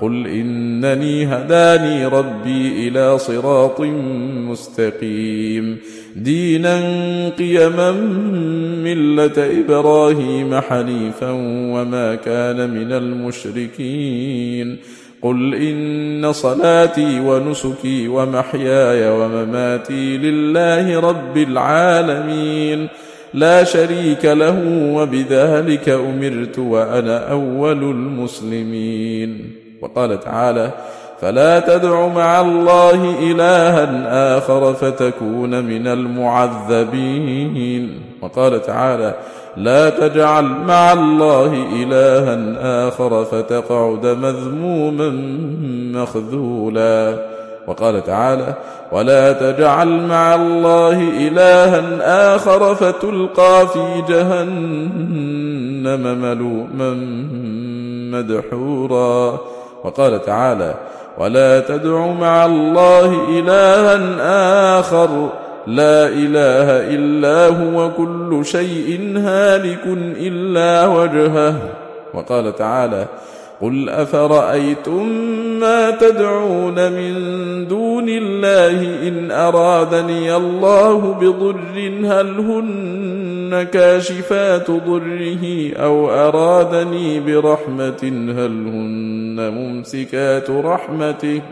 قل 0.00 0.26
إنني 0.26 1.26
هداني 1.26 2.06
ربي 2.06 2.88
إلى 2.88 3.18
صراط 3.18 3.80
مستقيم. 4.50 5.78
دينا 6.16 6.80
قيما 7.28 7.92
ملة 8.84 9.60
إبراهيم 9.60 10.60
حنيفا 10.60 11.30
وما 11.72 12.14
كان 12.14 12.70
من 12.70 12.92
المشركين. 12.92 14.76
قل 15.22 15.54
إن 15.54 16.32
صلاتي 16.32 17.20
ونسكي 17.20 18.08
ومحياي 18.08 19.10
ومماتي 19.10 20.16
لله 20.16 21.00
رب 21.00 21.36
العالمين. 21.36 22.88
لا 23.34 23.64
شريك 23.64 24.24
له 24.24 24.92
وبذلك 24.94 25.88
أمرت 25.88 26.58
وأنا 26.58 27.30
أول 27.30 27.82
المسلمين. 27.82 29.57
وقال 29.82 30.20
تعالى 30.20 30.70
فلا 31.20 31.60
تدع 31.60 32.06
مع 32.06 32.40
الله 32.40 33.14
إلها 33.20 34.38
آخر 34.38 34.74
فتكون 34.74 35.64
من 35.64 35.86
المعذبين. 35.86 37.28
وقال 38.22 38.62
تعالى 38.62 39.14
لا 39.56 39.90
تجعل 39.90 40.44
مع 40.44 40.92
الله 40.92 41.66
إلها 41.82 42.38
آخر 42.88 43.24
فتقعد 43.24 44.06
مذموما 44.06 45.10
مخذولا. 46.00 47.18
وقال 47.66 48.04
تعالى 48.04 48.54
ولا 48.92 49.32
تجعل 49.32 49.88
مع 50.06 50.34
الله 50.34 51.02
إلها 51.28 51.82
آخر 52.34 52.74
فتلقى 52.74 53.66
في 53.68 54.02
جهنم 54.08 54.42
ملوما 56.22 56.94
مدحورا. 58.18 59.38
وقال 59.84 60.22
تعالى 60.22 60.74
ولا 61.18 61.60
تدع 61.60 62.06
مع 62.06 62.46
الله 62.46 63.38
إلها 63.38 64.78
آخر 64.78 65.30
لا 65.66 66.08
إله 66.08 66.94
إلا 66.94 67.46
هو 67.46 67.90
كل 67.90 68.40
شيء 68.42 69.12
هالك 69.16 69.86
إلا 70.20 70.86
وجهه 70.86 71.54
وقال 72.14 72.56
تعالى 72.56 73.06
قل 73.62 73.88
أفرأيتم 73.88 75.08
ما 75.60 75.90
تدعون 75.90 76.92
من 76.92 77.14
دون 77.68 78.08
الله 78.08 79.08
إن 79.08 79.30
أرادني 79.30 80.36
الله 80.36 80.98
بضر 81.20 81.92
هل 82.04 82.38
هن 82.38 83.27
كاشفات 83.72 84.70
ضره 84.70 85.72
أو 85.76 86.10
أرادني 86.10 87.20
برحمة 87.20 88.02
هل 88.02 88.66
هن 88.68 89.52
ممسكات 89.54 90.50
رحمته؟ 90.50 91.42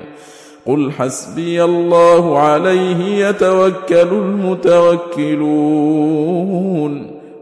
قل 0.66 0.92
حسبي 0.92 1.64
الله 1.64 2.38
عليه 2.38 3.28
يتوكل 3.28 4.08
المتوكلون. 4.12 5.46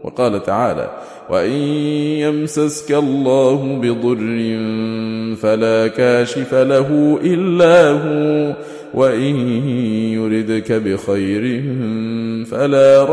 وقال 0.03 0.43
تعالى 0.43 0.89
وإن 1.29 1.51
يمسسك 2.21 2.91
الله 2.91 3.79
بضر 3.81 4.55
فلا 5.35 5.87
كاشف 5.87 6.53
له 6.53 7.19
إلا 7.23 7.91
هو. 7.91 8.53
وإن 8.95 9.35
يردك 10.15 10.71
بخير 10.71 11.63
فلا 12.51 13.03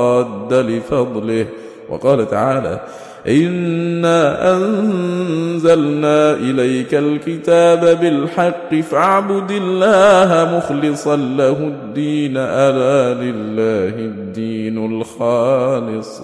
راد 0.00 0.52
لفضله. 0.54 1.46
وقال 1.88 2.30
تعالى 2.30 2.80
إنا 3.28 4.52
أنزلنا 4.56 6.32
إليك 6.32 6.94
الكتاب 6.94 8.00
بالحق 8.00 8.74
فاعبد 8.74 9.50
الله 9.50 10.56
مخلصا 10.56 11.16
له 11.16 11.58
الدين 11.58 12.36
ألا 12.36 13.14
لله 13.14 13.94
الدين 13.98 14.76
الخالص. 14.86 16.22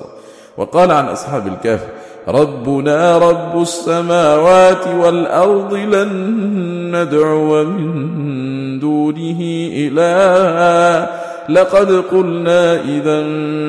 وقال 0.57 0.91
عن 0.91 1.05
أصحاب 1.05 1.47
الكهف 1.47 1.87
ربنا 2.29 3.19
رب 3.19 3.63
السماوات 3.63 4.87
والأرض 5.01 5.75
لن 5.75 6.11
ندعو 6.97 7.65
من 7.65 8.79
دونه 8.79 9.39
إلها. 9.77 11.11
لقد 11.49 11.93
قلنا 11.93 12.75
إذا 12.75 13.23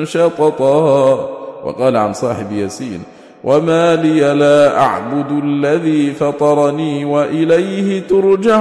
شططا. 0.04 1.28
وقال 1.64 1.96
عن 1.96 2.12
صاحب 2.12 2.52
ياسين 2.52 3.02
وما 3.44 3.96
لي 3.96 4.34
لا 4.34 4.80
أعبد 4.80 5.44
الذي 5.44 6.10
فطرني 6.10 7.04
وإليه 7.04 8.02
ترجعون. 8.08 8.58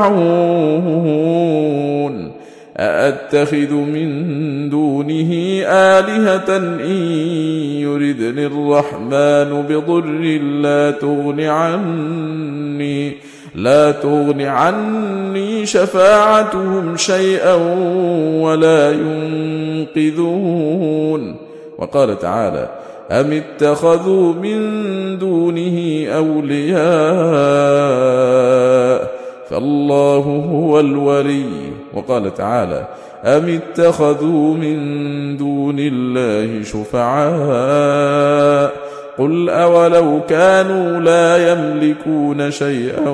أأتخذ 2.79 3.73
من 3.73 4.69
دونه 4.69 5.31
آلهة 5.65 6.57
إن 6.57 6.97
يردني 7.81 8.45
الرحمن 8.45 9.65
بضر 9.69 10.41
لا 10.61 10.91
تغن 10.91 11.41
عني 11.41 13.13
لا 13.55 13.91
تغن 13.91 14.41
عني 14.41 15.65
شفاعتهم 15.65 16.97
شيئا 16.97 17.53
ولا 18.41 18.91
ينقذون. 19.95 21.35
وقال 21.77 22.19
تعالى 22.19 22.69
أم 23.11 23.31
اتخذوا 23.31 24.33
من 24.33 24.59
دونه 25.17 26.07
أولياء؟ 26.07 26.77
فالله 29.49 30.45
هو 30.51 30.79
الولي. 30.79 31.45
وقال 31.93 32.33
تعالى 32.33 32.87
أم 33.25 33.49
اتخذوا 33.49 34.53
من 34.53 35.37
دون 35.37 35.75
الله 35.79 36.63
شفعاء 36.63 38.07
قل 39.17 39.49
أولو 39.49 40.19
كانوا 40.29 40.99
لا 40.99 41.51
يملكون 41.51 42.51
شيئا 42.51 43.09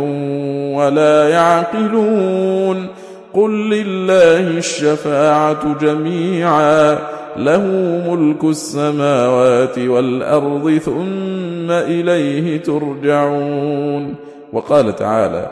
ولا 0.76 1.30
يعقلون 1.30 2.88
قل 3.34 3.70
لله 3.70 4.58
الشفاعة 4.58 5.80
جميعا 5.82 6.98
له 7.38 7.62
ملك 8.10 8.44
السماوات 8.44 9.80
والأرض 9.80 10.78
ثم 10.86 11.72
إليه 11.72 12.62
ترجعون. 12.62 14.16
وقال 14.54 14.96
تعالى 14.96 15.52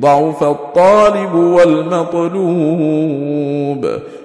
ضعف 0.00 0.42
الطالب 0.42 1.34
والمطلوب. 1.34 2.42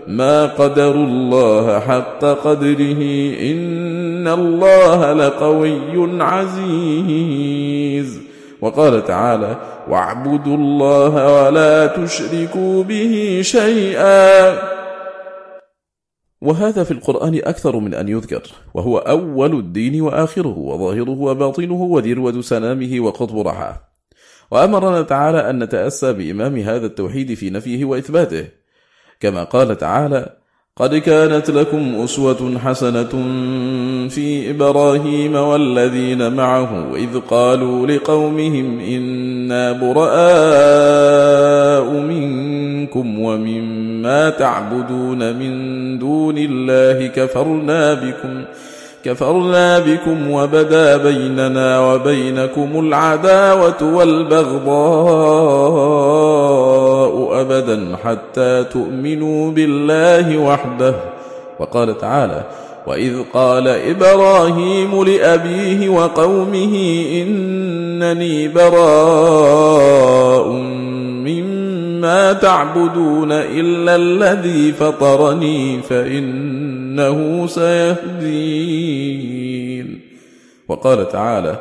ما 0.08 0.46
قدروا 0.46 1.06
الله 1.06 1.80
حق 1.80 2.26
قدره 2.26 3.02
إن 3.42 4.28
الله 4.28 5.14
لقوي 5.14 6.24
عزيز. 6.24 8.20
وقال 8.62 9.06
تعالى 9.06 9.56
واعبدوا 9.90 10.56
الله 10.56 11.44
ولا 11.44 11.88
تشركوا 11.88 12.84
به 12.84 13.40
شيئا. 13.44 14.58
وهذا 16.42 16.84
في 16.84 16.92
القرآن 16.92 17.42
أكثر 17.44 17.80
من 17.80 17.94
أن 17.94 18.08
يذكر. 18.08 18.42
وهو 18.74 18.98
أول 18.98 19.54
الدين 19.56 20.02
وآخره 20.02 20.58
وظاهره 20.58 21.22
وباطنه 21.22 21.82
وذروة 21.84 22.42
سنامه 22.42 23.00
وقطب 23.00 23.48
رحاه. 23.48 23.87
وأمرنا 24.52 25.02
تعالى 25.02 25.50
أن 25.50 25.64
نتأسى 25.64 26.14
بإمام 26.14 26.58
هذا 26.58 26.86
التوحيد 26.86 27.34
في 27.34 27.50
نفيه 27.50 27.86
وإثباته. 27.86 28.48
كما 29.20 29.44
قال 29.44 29.78
تعالى 29.78 30.38
قد 30.78 30.96
كانت 30.96 31.50
لكم 31.50 32.02
أسوة 32.04 32.60
حسنة 32.60 33.10
في 34.10 34.50
إبراهيم 34.50 35.36
والذين 35.36 36.34
معه 36.34 36.96
إذ 36.96 37.20
قالوا 37.20 37.88
لقومهم 37.88 38.80
إنا 38.80 39.72
براء 39.72 40.08
منكم 41.92 43.20
ومما 43.20 44.30
تعبدون 44.30 45.36
من 45.36 46.00
دون 46.00 46.36
الله 46.38 47.08
كفرنا 47.08 47.94
بكم 47.94 48.44
كفرنا 49.08 49.80
بكم 49.80 50.32
وبدا 50.32 50.98
بيننا 50.98 51.94
وبينكم 51.94 52.80
العداوة 52.80 53.96
والبغضاء 53.96 54.68
أبدا 57.42 57.98
حتى 58.04 58.64
تؤمنوا 58.64 59.52
بالله 59.52 60.38
وحده. 60.38 60.96
وقال 61.60 61.98
تعالى 61.98 62.44
وإذ 62.88 63.14
قال 63.34 63.68
إبراهيم 63.68 65.04
لأبيه 65.04 65.90
وقومه 65.90 67.04
إنني 67.12 68.48
براء 68.48 70.48
مما 71.28 72.34
تعبدون 72.34 73.32
إلا 73.32 73.96
الذي 73.96 74.72
فطرني 74.72 75.82
فإنه 76.98 77.48
سيهدين. 77.48 78.88
وقال 80.68 81.10
تعالى 81.10 81.56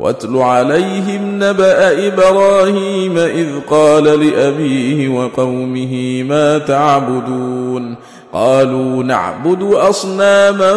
واتل 0.00 0.36
عليهم 0.36 1.34
نبأ 1.34 2.06
إبراهيم 2.06 3.18
إذ 3.18 3.48
قال 3.70 4.04
لأبيه 4.04 5.08
وقومه 5.08 6.22
ما 6.22 6.58
تعبدون. 6.58 7.94
قالوا 8.32 9.02
نعبد 9.02 9.62
أصناما 9.62 10.72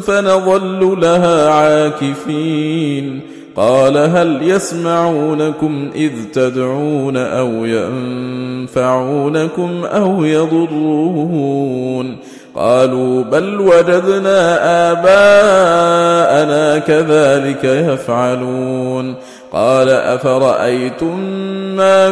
فنظل 0.00 1.00
لها 1.00 1.50
عاكفين. 1.50 3.20
قال 3.56 3.96
هل 3.96 4.50
يسمعونكم 4.50 5.90
إذ 5.94 6.12
تدعون 6.32 7.16
أو 7.16 7.64
ينفعونكم 8.66 9.84
أو 9.84 10.24
يضرون؟ 10.24 12.16
قالوا 12.56 13.22
بل 13.22 13.60
وجدنا 13.60 14.58
آباءنا 14.92 16.78
كذلك 16.78 17.64
يفعلون. 17.64 19.14
قال 19.52 19.88
أفرأيتم 19.88 21.20
ما 21.76 22.10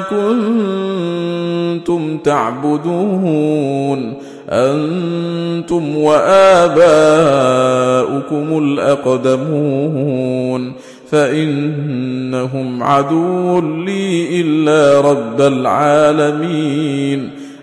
كنتم 1.78 2.18
تعبدون؟ 2.18 4.14
أنتم 4.50 5.98
وآباؤكم 5.98 6.86
الأقدمون. 8.58 10.08
فإنهم 11.10 12.82
عدو 12.82 13.60
لي 13.60 14.40
إلا 14.40 15.00
رب 15.10 15.40
العالمين. 15.40 17.30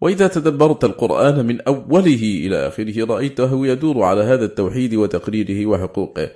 وإذا 0.00 0.26
تدبرت 0.26 0.84
القرآن 0.84 1.46
من 1.46 1.60
أوله 1.60 2.22
إلى 2.46 2.68
آخره 2.68 3.04
رأيته 3.04 3.66
يدور 3.66 4.02
على 4.02 4.22
هذا 4.22 4.44
التوحيد 4.44 4.94
وتقريره 4.94 5.66
وحقوقه. 5.66 6.30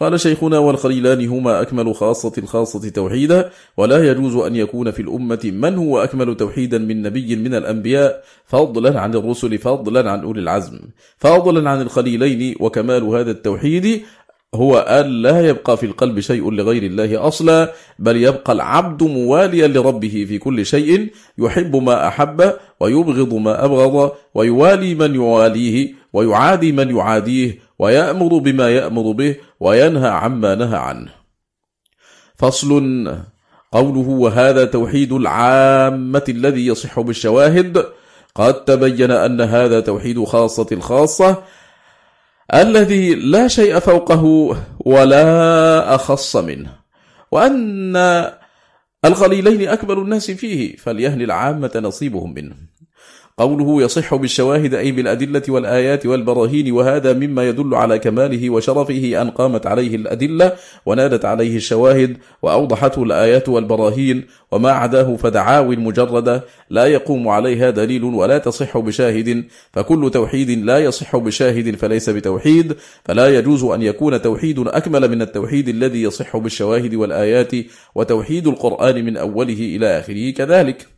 قال 0.00 0.20
شيخنا 0.20 0.58
والخليلان 0.58 1.28
هما 1.28 1.60
أكمل 1.60 1.94
خاصة 1.94 2.32
الخاصة 2.38 2.88
توحيدا 2.88 3.50
ولا 3.76 4.10
يجوز 4.10 4.36
أن 4.36 4.56
يكون 4.56 4.90
في 4.90 5.02
الأمة 5.02 5.40
من 5.44 5.74
هو 5.74 5.98
أكمل 6.04 6.36
توحيدا 6.36 6.78
من 6.78 7.02
نبي 7.02 7.36
من 7.36 7.54
الأنبياء 7.54 8.24
فضلا 8.46 9.00
عن 9.00 9.14
الرسل 9.14 9.58
فضلا 9.58 10.10
عن 10.10 10.20
أولي 10.20 10.40
العزم 10.40 10.78
فضلا 11.18 11.70
عن 11.70 11.82
الخليلين 11.82 12.56
وكمال 12.60 13.02
هذا 13.04 13.30
التوحيد 13.30 14.02
هو 14.56 14.78
أن 14.78 15.22
لا 15.22 15.48
يبقى 15.48 15.76
في 15.76 15.86
القلب 15.86 16.20
شيء 16.20 16.50
لغير 16.50 16.82
الله 16.82 17.28
أصلا 17.28 17.72
بل 17.98 18.16
يبقى 18.16 18.52
العبد 18.52 19.02
مواليا 19.02 19.68
لربه 19.68 20.24
في 20.28 20.38
كل 20.38 20.66
شيء 20.66 21.12
يحب 21.38 21.76
ما 21.76 22.08
أحب 22.08 22.52
ويبغض 22.80 23.34
ما 23.34 23.64
أبغض 23.64 24.12
ويوالي 24.34 24.94
من 24.94 25.14
يواليه 25.14 25.94
ويعادي 26.12 26.72
من 26.72 26.96
يعاديه 26.96 27.58
ويأمر 27.78 28.38
بما 28.38 28.70
يأمر 28.70 29.12
به 29.12 29.36
وينهى 29.60 30.08
عما 30.08 30.54
نهى 30.54 30.76
عنه. 30.76 31.10
فصل. 32.36 33.14
قوله 33.72 34.08
وهذا 34.08 34.64
توحيد 34.64 35.12
العامة 35.12 36.24
الذي 36.28 36.66
يصح 36.66 37.00
بالشواهد. 37.00 37.86
قد 38.34 38.64
تبين 38.64 39.10
أن 39.10 39.40
هذا 39.40 39.80
توحيد 39.80 40.24
خاصة 40.24 40.66
الخاصة 40.72 41.42
الذي 42.54 43.14
لا 43.14 43.48
شيء 43.48 43.78
فوقه 43.78 44.56
ولا 44.78 45.94
أخص 45.94 46.36
منه 46.36 46.72
وأن 47.30 47.96
القليلين 49.04 49.68
أكبر 49.68 50.02
الناس 50.02 50.30
فيه 50.30 50.76
فليهن 50.76 51.22
العامة 51.22 51.70
نصيبهم 51.76 52.34
منه. 52.34 52.54
قوله 53.38 53.82
يصح 53.82 54.14
بالشواهد 54.14 54.74
أي 54.74 54.92
بالأدلة 54.92 55.42
والآيات 55.48 56.06
والبراهين 56.06 56.72
وهذا 56.72 57.12
مما 57.12 57.48
يدل 57.48 57.74
على 57.74 57.98
كماله 57.98 58.50
وشرفه 58.50 59.22
أن 59.22 59.30
قامت 59.30 59.66
عليه 59.66 59.96
الأدلة 59.96 60.52
ونادت 60.86 61.24
عليه 61.24 61.56
الشواهد 61.56 62.16
وأوضحته 62.42 63.02
الآيات 63.02 63.48
والبراهين 63.48 64.24
وما 64.52 64.70
عداه 64.70 65.16
فدعاو 65.16 65.68
مجردة 65.68 66.44
لا 66.70 66.86
يقوم 66.86 67.28
عليها 67.28 67.70
دليل 67.70 68.04
ولا 68.04 68.38
تصح 68.38 68.78
بشاهد 68.78 69.44
فكل 69.72 70.10
توحيد 70.10 70.50
لا 70.50 70.78
يصح 70.78 71.16
بشاهد 71.16 71.76
فليس 71.76 72.10
بتوحيد 72.10 72.76
فلا 73.04 73.38
يجوز 73.38 73.64
أن 73.64 73.82
يكون 73.82 74.22
توحيد 74.22 74.58
أكمل 74.58 75.10
من 75.10 75.22
التوحيد 75.22 75.68
الذي 75.68 76.02
يصح 76.02 76.36
بالشواهد 76.36 76.94
والآيات 76.94 77.52
وتوحيد 77.94 78.46
القرآن 78.46 79.04
من 79.04 79.16
أوله 79.16 79.76
إلى 79.76 79.98
آخره 79.98 80.30
كذلك. 80.30 80.95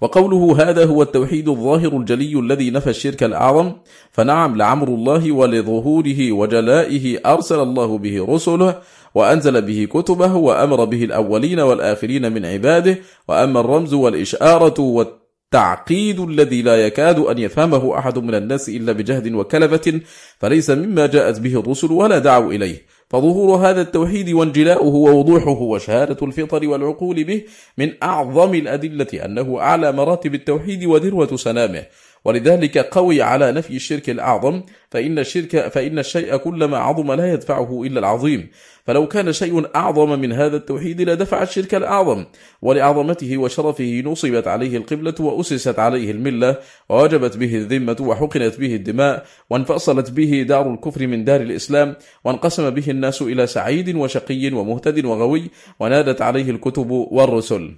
وقوله 0.00 0.70
هذا 0.70 0.84
هو 0.84 1.02
التوحيد 1.02 1.48
الظاهر 1.48 1.96
الجلي 1.96 2.38
الذي 2.38 2.70
نفى 2.70 2.90
الشرك 2.90 3.22
الأعظم 3.22 3.72
فنعم 4.12 4.56
لعمر 4.56 4.88
الله 4.88 5.32
ولظهوره 5.32 6.32
وجلائه 6.32 7.18
أرسل 7.26 7.60
الله 7.60 7.98
به 7.98 8.26
رسله 8.28 8.80
وأنزل 9.14 9.62
به 9.62 9.88
كتبه 9.90 10.34
وأمر 10.34 10.84
به 10.84 11.04
الأولين 11.04 11.60
والآخرين 11.60 12.32
من 12.32 12.44
عباده 12.46 12.98
وأما 13.28 13.60
الرمز 13.60 13.94
والإشارة 13.94 14.80
والتعقيد 14.80 16.20
الذي 16.20 16.62
لا 16.62 16.86
يكاد 16.86 17.18
أن 17.18 17.38
يفهمه 17.38 17.98
أحد 17.98 18.18
من 18.18 18.34
الناس 18.34 18.68
إلا 18.68 18.92
بجهد 18.92 19.32
وكلفة 19.32 20.00
فليس 20.38 20.70
مما 20.70 21.06
جاءت 21.06 21.40
به 21.40 21.60
الرسل 21.60 21.92
ولا 21.92 22.18
دعوا 22.18 22.52
إليه. 22.52 22.93
فظهور 23.10 23.56
هذا 23.56 23.80
التوحيد 23.80 24.30
وانجلاؤه 24.30 24.94
ووضوحه 24.94 25.60
وشهادة 25.62 26.26
الفطر 26.26 26.68
والعقول 26.68 27.24
به 27.24 27.44
من 27.78 27.92
أعظم 28.02 28.54
الأدلة 28.54 29.24
أنه 29.24 29.60
أعلى 29.60 29.92
مراتب 29.92 30.34
التوحيد 30.34 30.84
وذروة 30.84 31.36
سنامه 31.36 31.84
ولذلك 32.24 32.78
قوي 32.78 33.22
على 33.22 33.52
نفي 33.52 33.76
الشرك 33.76 34.10
الأعظم 34.10 34.62
فإن 34.90 35.18
الشرك 35.18 35.68
فإن 35.68 35.98
الشيء 35.98 36.36
كلما 36.36 36.78
عظم 36.78 37.12
لا 37.12 37.32
يدفعه 37.32 37.82
إلا 37.82 37.98
العظيم. 37.98 38.48
فلو 38.86 39.08
كان 39.08 39.32
شيء 39.32 39.66
أعظم 39.76 40.20
من 40.20 40.32
هذا 40.32 40.56
التوحيد 40.56 41.00
لدفع 41.00 41.42
الشرك 41.42 41.74
الأعظم. 41.74 42.24
ولعظمته 42.62 43.38
وشرفه 43.38 44.02
نصبت 44.06 44.48
عليه 44.48 44.76
القبلة 44.76 45.14
وأسست 45.20 45.78
عليه 45.78 46.10
الملة 46.10 46.56
ووجبت 46.88 47.36
به 47.36 47.56
الذمة 47.56 47.96
وحقنت 48.00 48.60
به 48.60 48.74
الدماء 48.74 49.26
وانفصلت 49.50 50.10
به 50.10 50.44
دار 50.48 50.74
الكفر 50.74 51.06
من 51.06 51.24
دار 51.24 51.40
الإسلام 51.40 51.96
وانقسم 52.24 52.70
به 52.70 52.90
الناس 52.90 53.22
إلى 53.22 53.46
سعيد 53.46 53.94
وشقي 53.96 54.52
ومهتد 54.52 55.04
وغوي 55.04 55.50
ونادت 55.80 56.22
عليه 56.22 56.50
الكتب 56.50 56.90
والرسل. 56.90 57.74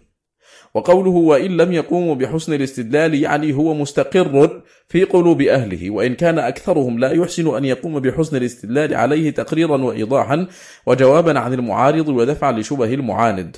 وقوله 0.77 1.11
وإن 1.11 1.57
لم 1.57 1.73
يقوموا 1.73 2.15
بحسن 2.15 2.53
الاستدلال 2.53 3.15
يعني 3.15 3.53
هو 3.53 3.75
مستقر 3.75 4.61
في 4.89 5.05
قلوب 5.05 5.43
أهله 5.43 5.91
وإن 5.91 6.15
كان 6.15 6.39
أكثرهم 6.39 6.99
لا 6.99 7.11
يحسن 7.13 7.57
أن 7.57 7.65
يقوم 7.65 8.01
بحسن 8.01 8.37
الاستدلال 8.37 8.95
عليه 8.95 9.31
تقريرا 9.31 9.77
وإيضاحا 9.77 10.47
وجوابا 10.87 11.39
عن 11.39 11.53
المعارض 11.53 12.09
ودفعا 12.09 12.53
لشبه 12.53 12.95
المعاند. 12.95 13.57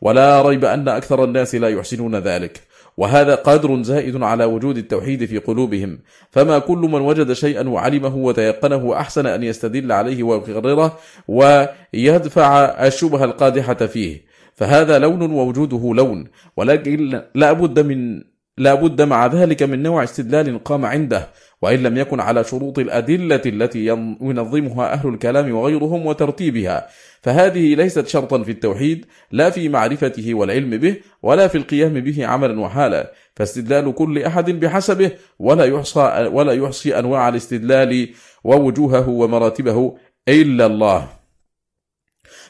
ولا 0.00 0.42
ريب 0.42 0.64
أن 0.64 0.88
أكثر 0.88 1.24
الناس 1.24 1.54
لا 1.54 1.68
يحسنون 1.68 2.16
ذلك 2.16 2.60
وهذا 2.96 3.34
قادر 3.34 3.82
زائد 3.82 4.22
على 4.22 4.44
وجود 4.44 4.78
التوحيد 4.78 5.24
في 5.24 5.38
قلوبهم. 5.38 5.98
فما 6.30 6.58
كل 6.58 6.78
من 6.78 7.00
وجد 7.00 7.32
شيئا 7.32 7.68
وعلمه 7.68 8.16
وتيقنه 8.16 8.94
أحسن 8.96 9.26
أن 9.26 9.42
يستدل 9.42 9.92
عليه 9.92 10.22
ويقرره 10.22 10.98
ويدفع 11.28 12.64
الشبه 12.86 13.24
القادحة 13.24 13.74
فيه. 13.74 14.27
فهذا 14.58 14.98
لون 14.98 15.22
ووجوده 15.32 15.94
لون 15.94 16.24
ولكن 16.56 17.22
لا 17.34 17.52
بد 17.52 17.80
من 17.80 18.22
لا 18.58 18.74
بد 18.74 19.02
مع 19.02 19.26
ذلك 19.26 19.62
من 19.62 19.82
نوع 19.82 20.02
استدلال 20.04 20.64
قام 20.64 20.84
عنده 20.84 21.28
وإن 21.62 21.82
لم 21.82 21.96
يكن 21.96 22.20
على 22.20 22.44
شروط 22.44 22.78
الأدلة 22.78 23.42
التي 23.46 23.86
ينظمها 24.20 24.92
أهل 24.92 25.08
الكلام 25.08 25.54
وغيرهم 25.54 26.06
وترتيبها. 26.06 26.86
فهذه 27.22 27.74
ليست 27.74 28.06
شرطا 28.06 28.42
في 28.42 28.50
التوحيد 28.50 29.06
لا 29.32 29.50
في 29.50 29.68
معرفته 29.68 30.34
والعلم 30.34 30.70
به 30.70 30.96
ولا 31.22 31.48
في 31.48 31.58
القيام 31.58 31.94
به 31.94 32.26
عملا 32.26 32.60
وحالا. 32.60 33.12
فاستدلال 33.36 33.94
كل 33.94 34.22
أحد 34.22 34.50
بحسبه 34.50 35.10
ولا 35.38 35.64
يحصى, 35.64 36.28
ولا 36.32 36.52
يحصي 36.52 36.98
أنواع 36.98 37.28
الاستدلال 37.28 38.08
ووجوهه 38.44 39.08
ومراتبه 39.08 39.96
إلا 40.28 40.66
الله. 40.66 41.17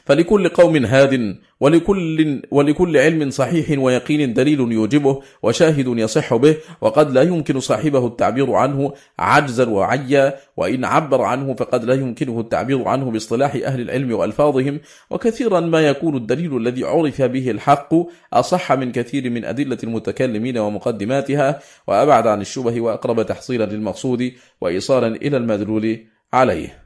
فلكل 0.09 0.49
قوم 0.49 0.85
هاد 0.85 1.35
ولكل, 1.59 2.41
ولكل 2.51 2.97
علم 2.97 3.29
صحيح 3.29 3.79
ويقين 3.79 4.33
دليل 4.33 4.59
يوجبه 4.59 5.21
وشاهد 5.43 5.87
يصح 5.87 6.35
به 6.35 6.57
وقد 6.81 7.11
لا 7.11 7.21
يمكن 7.21 7.59
صاحبه 7.59 8.07
التعبير 8.07 8.53
عنه 8.53 8.93
عجزا 9.19 9.69
وعيا 9.69 10.35
وإن 10.57 10.85
عبر 10.85 11.21
عنه 11.21 11.53
فقد 11.53 11.83
لا 11.83 11.93
يمكنه 11.93 12.39
التعبير 12.39 12.87
عنه 12.87 13.11
باصطلاح 13.11 13.55
أهل 13.55 13.81
العلم 13.81 14.13
وألفاظهم 14.13 14.79
وكثيرا 15.09 15.59
ما 15.59 15.81
يكون 15.81 16.15
الدليل 16.15 16.57
الذي 16.57 16.83
عرف 16.83 17.21
به 17.21 17.51
الحق 17.51 17.93
أصح 18.33 18.71
من 18.71 18.91
كثير 18.91 19.29
من 19.29 19.45
أدلة 19.45 19.77
المتكلمين 19.83 20.57
ومقدماتها 20.57 21.59
وأبعد 21.87 22.27
عن 22.27 22.41
الشبه 22.41 22.81
وأقرب 22.81 23.25
تحصيلا 23.25 23.63
للمقصود 23.63 24.31
وإيصالا 24.61 25.07
إلى 25.07 25.37
المدلول 25.37 26.05
عليه. 26.33 26.78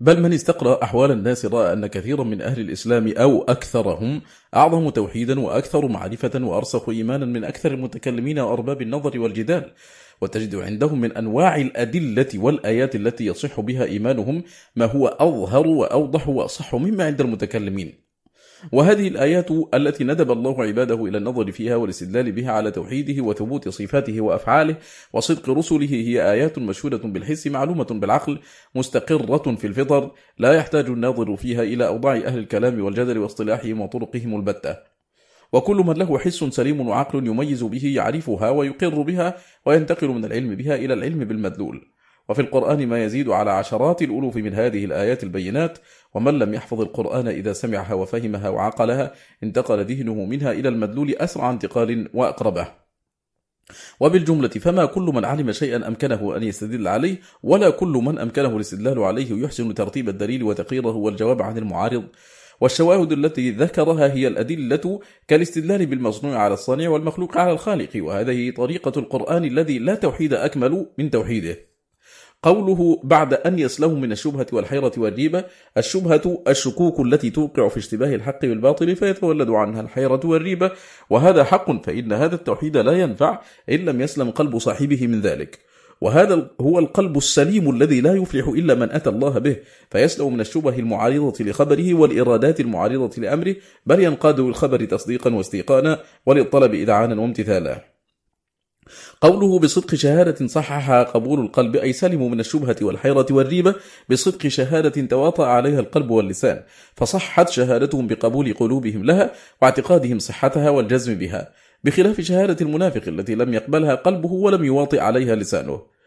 بل 0.00 0.22
من 0.22 0.32
استقرأ 0.32 0.82
أحوال 0.82 1.10
الناس 1.10 1.46
رأى 1.46 1.72
أن 1.72 1.86
كثيرا 1.86 2.24
من 2.24 2.40
أهل 2.42 2.60
الإسلام 2.60 3.12
أو 3.16 3.42
أكثرهم 3.42 4.22
أعظم 4.56 4.88
توحيدا 4.90 5.40
وأكثر 5.40 5.88
معرفة 5.88 6.44
وأرسخ 6.44 6.88
إيمانا 6.88 7.26
من 7.26 7.44
أكثر 7.44 7.74
المتكلمين 7.74 8.38
وأرباب 8.38 8.82
النظر 8.82 9.18
والجدال. 9.18 9.72
وتجد 10.20 10.54
عندهم 10.54 11.00
من 11.00 11.12
أنواع 11.12 11.56
الأدلة 11.56 12.26
والآيات 12.34 12.96
التي 12.96 13.26
يصح 13.26 13.60
بها 13.60 13.84
إيمانهم 13.84 14.42
ما 14.76 14.84
هو 14.84 15.08
أظهر 15.08 15.66
وأوضح 15.66 16.28
وأصح 16.28 16.74
مما 16.74 17.04
عند 17.04 17.20
المتكلمين. 17.20 18.09
وهذه 18.72 19.08
الآيات 19.08 19.48
التي 19.74 20.04
ندب 20.04 20.32
الله 20.32 20.64
عباده 20.64 21.04
إلى 21.04 21.18
النظر 21.18 21.52
فيها 21.52 21.76
والاستدلال 21.76 22.32
بها 22.32 22.52
على 22.52 22.70
توحيده 22.70 23.22
وثبوت 23.22 23.68
صفاته 23.68 24.20
وأفعاله 24.20 24.76
وصدق 25.12 25.50
رسله 25.50 25.90
هي 25.90 26.30
آيات 26.32 26.58
مشهودة 26.58 26.98
بالحس 26.98 27.46
معلومة 27.46 27.84
بالعقل 27.84 28.38
مستقرة 28.74 29.54
في 29.54 29.66
الفطر 29.66 30.10
لا 30.38 30.52
يحتاج 30.52 30.86
الناظر 30.86 31.36
فيها 31.36 31.62
إلى 31.62 31.86
أوضاع 31.86 32.16
أهل 32.16 32.38
الكلام 32.38 32.84
والجدل 32.84 33.18
واصطلاحهم 33.18 33.80
وطرقهم 33.80 34.36
البتة. 34.36 34.76
وكل 35.52 35.76
من 35.76 35.94
له 35.94 36.18
حس 36.18 36.44
سليم 36.44 36.88
وعقل 36.88 37.26
يميز 37.26 37.62
به 37.62 37.82
يعرفها 37.84 38.50
ويقر 38.50 39.02
بها 39.02 39.36
وينتقل 39.66 40.08
من 40.08 40.24
العلم 40.24 40.54
بها 40.54 40.74
إلى 40.74 40.94
العلم 40.94 41.18
بالمدلول. 41.24 41.90
وفي 42.28 42.42
القرآن 42.42 42.86
ما 42.86 43.04
يزيد 43.04 43.28
على 43.28 43.50
عشرات 43.50 44.02
الألوف 44.02 44.36
من 44.36 44.54
هذه 44.54 44.84
الآيات 44.84 45.24
البينات 45.24 45.78
ومن 46.14 46.38
لم 46.38 46.54
يحفظ 46.54 46.80
القرآن 46.80 47.28
إذا 47.28 47.52
سمعها 47.52 47.94
وفهمها 47.94 48.48
وعقلها 48.48 49.12
انتقل 49.42 49.84
ذهنه 49.84 50.24
منها 50.24 50.52
إلى 50.52 50.68
المدلول 50.68 51.10
أسرع 51.10 51.50
انتقال 51.50 52.08
وأقربه. 52.14 52.68
وبالجملة 54.00 54.48
فما 54.48 54.84
كل 54.84 55.02
من 55.02 55.24
علم 55.24 55.52
شيئا 55.52 55.88
أمكنه 55.88 56.36
أن 56.36 56.42
يستدل 56.42 56.88
عليه 56.88 57.20
ولا 57.42 57.70
كل 57.70 57.88
من 57.88 58.18
أمكنه 58.18 58.56
الاستدلال 58.56 58.98
عليه 58.98 59.44
يحسن 59.44 59.74
ترتيب 59.74 60.08
الدليل 60.08 60.42
وتقريره 60.42 60.96
والجواب 60.96 61.42
عن 61.42 61.58
المعارض. 61.58 62.04
والشواهد 62.60 63.12
التي 63.12 63.50
ذكرها 63.50 64.12
هي 64.12 64.26
الأدلة 64.26 65.00
كالاستدلال 65.28 65.86
بالمصنوع 65.86 66.36
على 66.36 66.54
الصانع 66.54 66.88
والمخلوق 66.88 67.38
على 67.38 67.52
الخالق 67.52 67.90
وهذه 67.96 68.50
طريقة 68.50 68.92
القرآن 68.96 69.44
الذي 69.44 69.78
لا 69.78 69.94
توحيد 69.94 70.34
أكمل 70.34 70.86
من 70.98 71.10
توحيده. 71.10 71.69
قوله 72.42 73.00
بعد 73.04 73.34
أن 73.34 73.58
يسلموا 73.58 73.96
من 73.96 74.12
الشبهة 74.12 74.46
والحيرة 74.52 74.92
والريبة 74.96 75.44
الشبهة 75.78 76.42
الشكوك 76.48 77.00
التي 77.00 77.30
توقع 77.30 77.68
في 77.68 77.76
اشتباه 77.76 78.14
الحق 78.14 78.40
بالباطل 78.40 78.96
فيتولد 78.96 79.50
عنها 79.50 79.80
الحيرة 79.80 80.20
والريبة 80.24 80.70
وهذا 81.10 81.44
حق 81.44 81.84
فإن 81.86 82.12
هذا 82.12 82.34
التوحيد 82.34 82.76
لا 82.76 82.92
ينفع 82.92 83.40
إن 83.70 83.78
لم 83.78 84.00
يسلم 84.00 84.30
قلب 84.30 84.58
صاحبه 84.58 85.06
من 85.06 85.20
ذلك. 85.20 85.58
وهذا 86.00 86.50
هو 86.60 86.78
القلب 86.78 87.16
السليم 87.16 87.70
الذي 87.70 88.00
لا 88.00 88.14
يفلح 88.14 88.48
إلا 88.48 88.74
من 88.74 88.90
أتى 88.90 89.10
الله 89.10 89.38
به 89.38 89.56
فيسلم 89.90 90.34
من 90.34 90.40
الشبه 90.40 90.78
المعارضة 90.78 91.44
لخبره 91.44 91.94
والإرادات 91.94 92.60
المعارضة 92.60 93.22
لأمره 93.22 93.54
بل 93.86 94.00
ينقاد 94.00 94.40
للخبر 94.40 94.84
تصديقا 94.84 95.34
واستيقانا 95.34 95.98
وللطلب 96.26 96.74
إذعانا 96.74 97.20
وامتثالا. 97.20 97.99
قوله 99.20 99.58
بصدق 99.58 99.94
شهادة 99.94 100.46
صحح 100.46 100.90
قبول 100.90 101.40
القلب 101.40 101.76
أي 101.76 101.92
سلموا 101.92 102.28
من 102.28 102.40
الشبهة 102.40 102.76
والحيرة 102.82 103.26
والريبة 103.30 103.74
بصدق 104.10 104.46
شهادة 104.48 105.06
تواطأ 105.06 105.46
عليها 105.46 105.80
القلب 105.80 106.10
واللسان 106.10 106.62
فصحت 106.94 107.48
شهادتهم 107.48 108.06
بقبول 108.06 108.54
قلوبهم 108.54 109.04
لها 109.04 109.32
واعتقادهم 109.62 110.18
صحتها 110.18 110.70
والجزم 110.70 111.14
بها 111.14 111.52
بخلاف 111.84 112.20
شهادة 112.20 112.56
المنافق 112.66 113.02
التي 113.08 113.34
لم 113.34 113.54
يقبلها 113.54 113.94
قلبه 113.94 114.32
ولم 114.32 114.64
يواطئ 114.64 115.00
عليها 115.00 115.34
لسانه. 115.34 115.99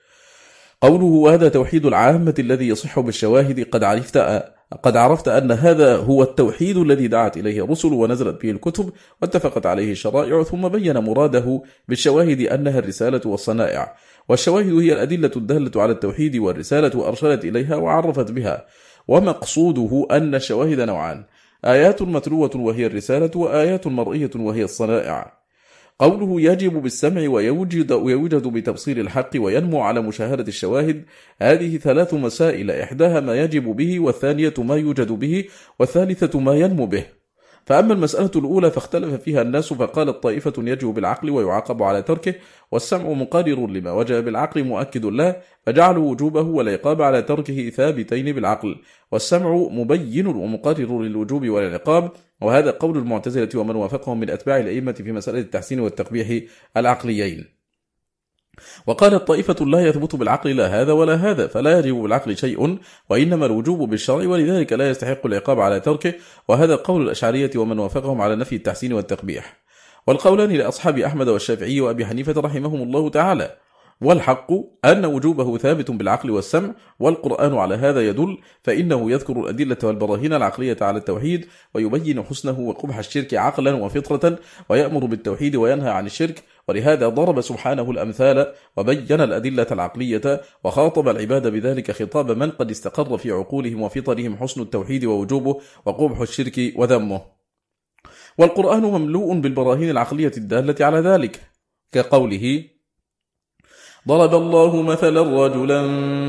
قوله 0.84 1.06
وهذا 1.06 1.50
توحيد 1.50 1.86
العامة 1.86 2.34
الذي 2.40 2.68
يصح 2.68 3.00
بالشواهد 3.00 3.68
قد 3.72 3.84
عرفت 3.84 4.18
قد 4.84 4.98
عرفت 4.98 5.28
أن 5.28 5.52
هذا 5.52 5.98
هو 5.98 6.24
التوحيد 6.24 6.78
الذي 6.78 7.08
دعت 7.08 7.38
إليه 7.38 7.64
الرسل 7.64 7.94
ونزلت 7.94 8.42
به 8.42 8.52
الكتب 8.52 8.92
واتفقت 9.22 9.66
عليه 9.66 9.92
الشرائع 9.92 10.44
ثم 10.44 10.68
بين 10.68 10.98
مراده 10.98 11.62
بالشواهد 11.88 12.42
أنها 12.42 12.80
الرسالة 12.80 13.22
والصنائع. 13.26 13.96
والشواهد 14.30 14.74
هي 14.74 14.94
الأدلة 14.94 15.32
الدالة 15.36 15.82
على 15.82 15.92
التوحيد 15.92 16.36
والرسالة 16.36 17.00
وأرشدت 17.00 17.46
إليها 17.46 17.76
وعرفت 17.76 18.32
بها. 18.32 18.66
ومقصوده 19.08 20.08
أن 20.12 20.36
الشواهد 20.36 20.80
نوعان 20.80 21.24
آيات 21.66 22.02
متلوة 22.02 22.52
وهي 22.56 22.86
الرسالة 22.86 23.32
وآيات 23.36 23.88
مرئية 23.88 24.32
وهي 24.36 24.64
الصنائع. 24.64 25.43
قوله 26.04 26.42
يجب 26.42 26.74
بالسمع 26.74 27.30
ويوجد, 27.30 27.92
ويوجد 27.92 28.48
بتبصير 28.48 28.98
الحق 29.02 29.30
وينمو 29.36 29.82
على 29.82 30.02
مشاهدة 30.02 30.48
الشواهد. 30.48 31.06
هذه 31.42 31.78
ثلاث 31.78 32.14
مسائل. 32.14 32.72
إحداها 32.72 33.20
ما 33.20 33.36
يجب 33.36 33.64
به 33.64 34.00
والثانية 34.00 34.54
ما 34.58 34.76
يوجد 34.76 35.12
به 35.12 35.46
والثالثة 35.80 36.40
ما 36.40 36.56
ينمو 36.56 36.86
به. 36.86 37.23
فأما 37.66 37.94
المسألة 37.94 38.32
الأولى 38.36 38.72
فاختلف 38.72 39.22
فيها 39.22 39.42
الناس 39.42 39.74
فقالت 39.74 40.24
طائفة 40.24 40.54
يجب 40.58 40.88
بالعقل 40.88 41.30
ويعاقب 41.30 41.84
على 41.84 42.02
تركه 42.02 42.36
والسمع 42.72 43.10
مقرر 43.10 43.68
لما 43.68 43.92
وجب 43.92 44.26
بالعقل 44.26 44.64
مؤكد 44.64 45.06
له 45.06 45.36
فجعلوا 45.66 46.12
وجوبه 46.12 46.42
والعقاب 46.42 47.02
على 47.02 47.22
تركه 47.22 47.70
ثابتين 47.70 48.36
بالعقل 48.36 48.76
والسمع 49.12 49.56
مبين 49.56 50.28
ومقرر 50.28 51.02
للوجوب 51.02 51.50
والعقاب 51.50 52.12
وهذا 52.42 52.72
قول 52.72 52.98
المعتزلة 52.98 53.50
ومن 53.56 53.76
وافقهم 53.76 54.20
من 54.20 54.30
أتباع 54.30 54.58
الأئمة 54.58 54.92
في 54.92 55.12
مسألة 55.12 55.40
التحسين 55.40 55.80
والتقبيح 55.80 56.44
العقليين. 56.78 57.63
وقالت 58.88 59.28
طائفة 59.28 59.66
لا 59.66 59.88
يثبت 59.88 60.16
بالعقل 60.16 60.56
لا 60.56 60.82
هذا 60.82 60.92
ولا 60.92 61.16
هذا 61.16 61.48
فلا 61.48 61.80
يجب 61.80 61.96
بالعقل 61.96 62.38
شيء 62.38 62.78
وإنما 63.10 63.46
الوجوب 63.46 63.90
بالشرع 63.90 64.28
ولذلك 64.28 64.74
لا 64.74 64.90
يستحق 64.90 65.26
العقاب 65.26 65.60
على 65.60 65.80
تركه 65.80 66.14
وهذا 66.48 66.76
قول 66.76 67.02
الأشعرية 67.02 67.52
ومن 67.56 67.80
وافقهم 67.80 68.22
على 68.22 68.36
نفي 68.36 68.56
التحسين 68.56 68.94
والتقبيح. 68.94 69.64
والقولان 70.08 70.52
لأصحاب 70.52 71.00
أحمد 71.00 71.28
والشافعي 71.28 71.82
وأبي 71.82 72.06
حنيفة 72.06 72.42
رحمهم 72.42 72.82
الله 72.82 73.10
تعالى 73.10 73.58
والحق 74.02 74.52
أن 74.86 75.06
وجوبه 75.06 75.58
ثابت 75.58 75.92
بالعقل 75.92 76.32
والسمع 76.32 76.74
والقرآن 77.00 77.58
على 77.58 77.76
هذا 77.76 78.08
يدل 78.08 78.38
فإنه 78.64 79.12
يذكر 79.12 79.40
الأدلة 79.40 79.78
والبراهين 79.84 80.34
العقلية 80.34 80.78
على 80.82 80.98
التوحيد 80.98 81.48
ويبين 81.74 82.24
حسنه 82.24 82.60
وقبح 82.60 82.98
الشرك 82.98 83.34
عقلا 83.34 83.74
وفطرة 83.74 84.40
ويأمر 84.70 85.06
بالتوحيد 85.06 85.56
وينهى 85.56 85.90
عن 85.90 86.06
الشرك 86.06 86.44
ولهذا 86.68 87.08
ضرب 87.08 87.42
سبحانه 87.42 87.92
الأمثال 87.92 88.54
وبين 88.78 89.22
الأدلة 89.22 89.68
العقلية 89.72 90.42
وخاطب 90.64 91.10
العباد 91.10 91.48
بذلك 91.48 91.92
خطاب 91.92 92.32
من 92.32 92.52
قد 92.52 92.72
استقر 92.72 93.18
في 93.18 93.32
عقولهم 93.32 93.82
وفطرهم 93.82 94.38
حسن 94.38 94.62
التوحيد 94.62 95.06
ووجوبه 95.06 95.62
وقبح 95.86 96.20
الشرك 96.22 96.74
وذمه. 96.76 97.22
والقرآن 98.38 98.82
مملوء 98.82 99.34
بالبراهين 99.34 99.90
العقلية 99.90 100.32
الدالة 100.38 100.86
على 100.86 101.00
ذلك 101.00 101.42
كقوله 101.92 102.64
ضرب 104.08 104.36
الله 104.36 104.82
مثلا 104.82 105.46
رجلا 105.46 105.82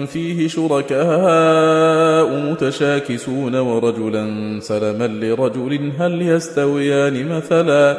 فيه 0.06 0.48
شركاء 0.48 2.28
متشاكسون 2.50 3.54
ورجلا 3.54 4.60
سلما 4.60 5.06
لرجل 5.06 5.92
هل 5.98 6.22
يستويان 6.22 7.28
مثلا 7.28 7.98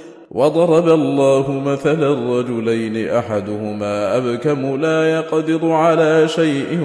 وضرب 0.33 0.89
الله 0.89 1.61
مثلا 1.65 2.39
رجلين 2.39 3.09
أحدهما 3.09 4.17
أبكم 4.17 4.81
لا 4.81 5.11
يقدر 5.11 5.71
على 5.71 6.27
شيء 6.27 6.79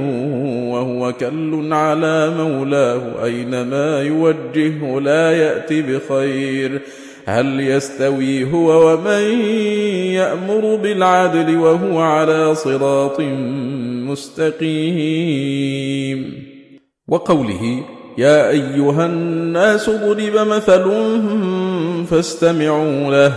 وهو 0.73 1.12
كل 1.12 1.73
على 1.73 2.33
مولاه 2.39 3.25
أينما 3.25 4.02
يوجهه 4.02 5.00
لا 5.00 5.33
يأت 5.33 5.73
بخير 5.73 6.83
هل 7.26 7.60
يستوي 7.60 8.52
هو 8.52 8.92
ومن 8.92 9.41
يأمر 10.15 10.76
بالعدل 10.76 11.57
وهو 11.57 11.99
على 12.00 12.55
صراط 12.55 13.20
مستقيم 14.60 16.33
وقوله 17.08 17.83
يا 18.18 18.49
أيها 18.50 19.07
الناس 19.07 19.91
ضرب 19.91 20.49
مثل 20.49 20.83
فاستمعوا 22.07 23.10
له. 23.10 23.33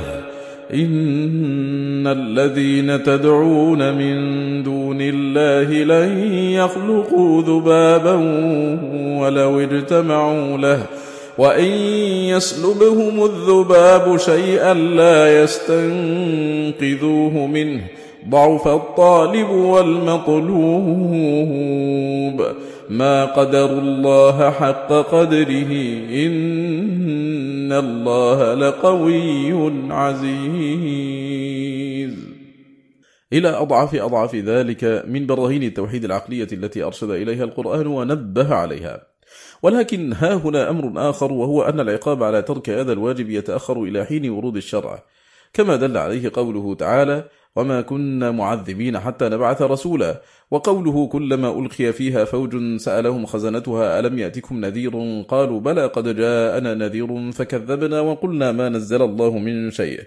إن 0.74 2.08
الذين 2.08 3.04
تدعون 3.04 3.94
من 3.94 4.18
دون 4.64 4.98
الله 5.02 5.84
لن 5.84 6.34
يخلقوا 6.34 7.42
ذبابا 7.42 8.16
ولو 9.20 9.60
اجتمعوا 9.60 10.58
له. 10.58 10.84
وإن 11.38 11.72
يسلبهم 12.36 13.26
الذباب 13.26 14.18
شيئا 14.18 14.74
لا 14.74 15.44
يستنقذوه 15.44 17.48
منه. 17.48 17.82
ضعف 18.30 18.68
الطالب 18.68 19.50
والمطلوب 19.50 20.42
ما 22.90 23.26
قدر 23.26 23.66
الله 23.66 24.52
حق 24.52 24.94
قدره. 24.94 25.72
إن 26.14 26.34
الله 27.74 28.54
لقوي 28.54 29.54
عزيز. 29.94 31.30
إلى 33.34 33.50
أضعف 33.50 33.96
أضعف 33.96 34.36
ذلك 34.36 35.04
من 35.08 35.26
براهين 35.26 35.64
التوحيد 35.64 36.06
العقلية 36.06 36.48
التي 36.54 36.84
أرشد 36.84 37.10
إليها 37.10 37.44
القرآن 37.44 37.88
ونبه 37.88 38.56
عليها. 38.56 39.08
ولكن 39.64 40.14
ها 40.14 40.34
هنا 40.34 40.70
أمر 40.70 41.10
آخر 41.10 41.34
وهو 41.34 41.62
أن 41.62 41.80
العقاب 41.80 42.24
على 42.24 42.42
ترك 42.42 42.70
هذا 42.70 42.94
الواجب 42.94 43.30
يتأخر 43.30 43.84
إلى 43.84 44.06
حين 44.06 44.30
ورود 44.30 44.56
الشرع. 44.56 45.04
كما 45.54 45.76
دل 45.76 45.98
عليه 45.98 46.32
قوله 46.34 46.76
تعالى 46.76 47.24
وما 47.60 47.82
كنا 47.82 48.32
معذبين 48.32 49.00
حتى 49.00 49.30
نبعث 49.30 49.62
رسولا. 49.62 50.22
وقوله 50.52 51.08
كلما 51.08 51.60
ألقي 51.60 51.94
فيها 51.94 52.26
فوج 52.26 52.78
سألهم 52.78 53.26
خزنتها 53.26 54.00
ألم 54.00 54.20
يأتكم 54.20 54.66
نذير 54.66 55.24
قالوا 55.28 55.60
بلى 55.60 55.86
قد 55.86 56.16
جاءنا 56.16 56.74
نذير 56.74 57.32
فكذبنا 57.32 58.00
وقلنا 58.00 58.52
ما 58.52 58.70
نزل 58.70 59.02
الله 59.02 59.38
من 59.38 59.72
شيء. 59.72 60.00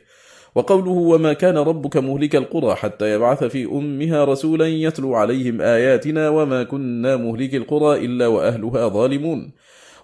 وقوله 0.54 0.90
وما 0.90 1.32
كان 1.32 1.58
ربك 1.58 1.96
مهلك 1.96 2.36
القرى 2.36 2.74
حتى 2.74 3.14
يبعث 3.14 3.44
في 3.44 3.64
أمها 3.64 4.24
رسولا 4.24 4.68
يتلو 4.68 5.14
عليهم 5.14 5.60
آياتنا 5.60 6.28
وما 6.28 6.62
كنا 6.62 7.16
مهلك 7.16 7.54
القرى 7.54 8.04
إلا 8.06 8.26
وأهلها 8.26 8.88
ظالمون. 8.88 9.52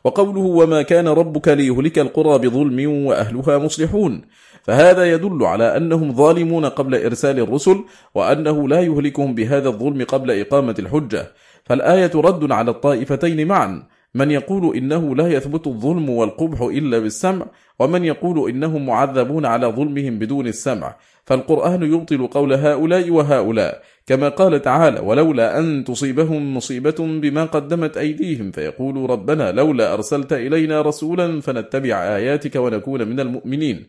وقوله 0.04 0.40
وما 0.40 0.82
كان 0.82 1.08
ربك 1.08 1.48
ليهلك 1.48 1.98
القرى 1.98 2.38
بظلم 2.38 3.06
وأهلها 3.06 3.58
مصلحون. 3.58 4.22
فهذا 4.68 5.12
يدل 5.12 5.44
على 5.44 5.76
أنهم 5.76 6.12
ظالمون 6.12 6.64
قبل 6.64 6.94
إرسال 7.04 7.38
الرسل 7.40 7.84
وأنه 8.14 8.68
لا 8.68 8.80
يهلكهم 8.80 9.34
بهذا 9.34 9.68
الظلم 9.68 10.04
قبل 10.04 10.40
إقامة 10.40 10.74
الحجة. 10.78 11.32
فالآية 11.64 12.10
رد 12.14 12.52
على 12.52 12.70
الطائفتين 12.70 13.48
معا. 13.48 13.82
من 14.14 14.30
يقول 14.30 14.76
إنه 14.76 15.16
لا 15.16 15.28
يثبت 15.28 15.66
الظلم 15.66 16.10
والقبح 16.10 16.60
إلا 16.60 16.98
بالسمع 16.98 17.46
ومن 17.78 18.04
يقول 18.04 18.50
إنهم 18.50 18.86
معذبون 18.86 19.46
على 19.46 19.66
ظلمهم 19.66 20.18
بدون 20.18 20.46
السمع. 20.46 20.96
فالقرآن 21.24 21.82
يبطل 21.82 22.26
قول 22.26 22.52
هؤلاء 22.52 23.10
وهؤلاء 23.10 23.82
كما 24.06 24.28
قال 24.28 24.62
تعالى 24.62 25.00
ولولا 25.00 25.58
أن 25.58 25.84
تصيبهم 25.84 26.56
مصيبة 26.56 26.96
بما 26.98 27.44
قدمت 27.44 27.96
أيديهم 27.96 28.50
فيقولوا 28.50 29.06
ربنا 29.06 29.52
لولا 29.52 29.94
أرسلت 29.94 30.32
إلينا 30.32 30.82
رسولا 30.82 31.40
فنتبع 31.40 32.16
آياتك 32.16 32.56
ونكون 32.56 33.08
من 33.08 33.20
المؤمنين 33.20 33.86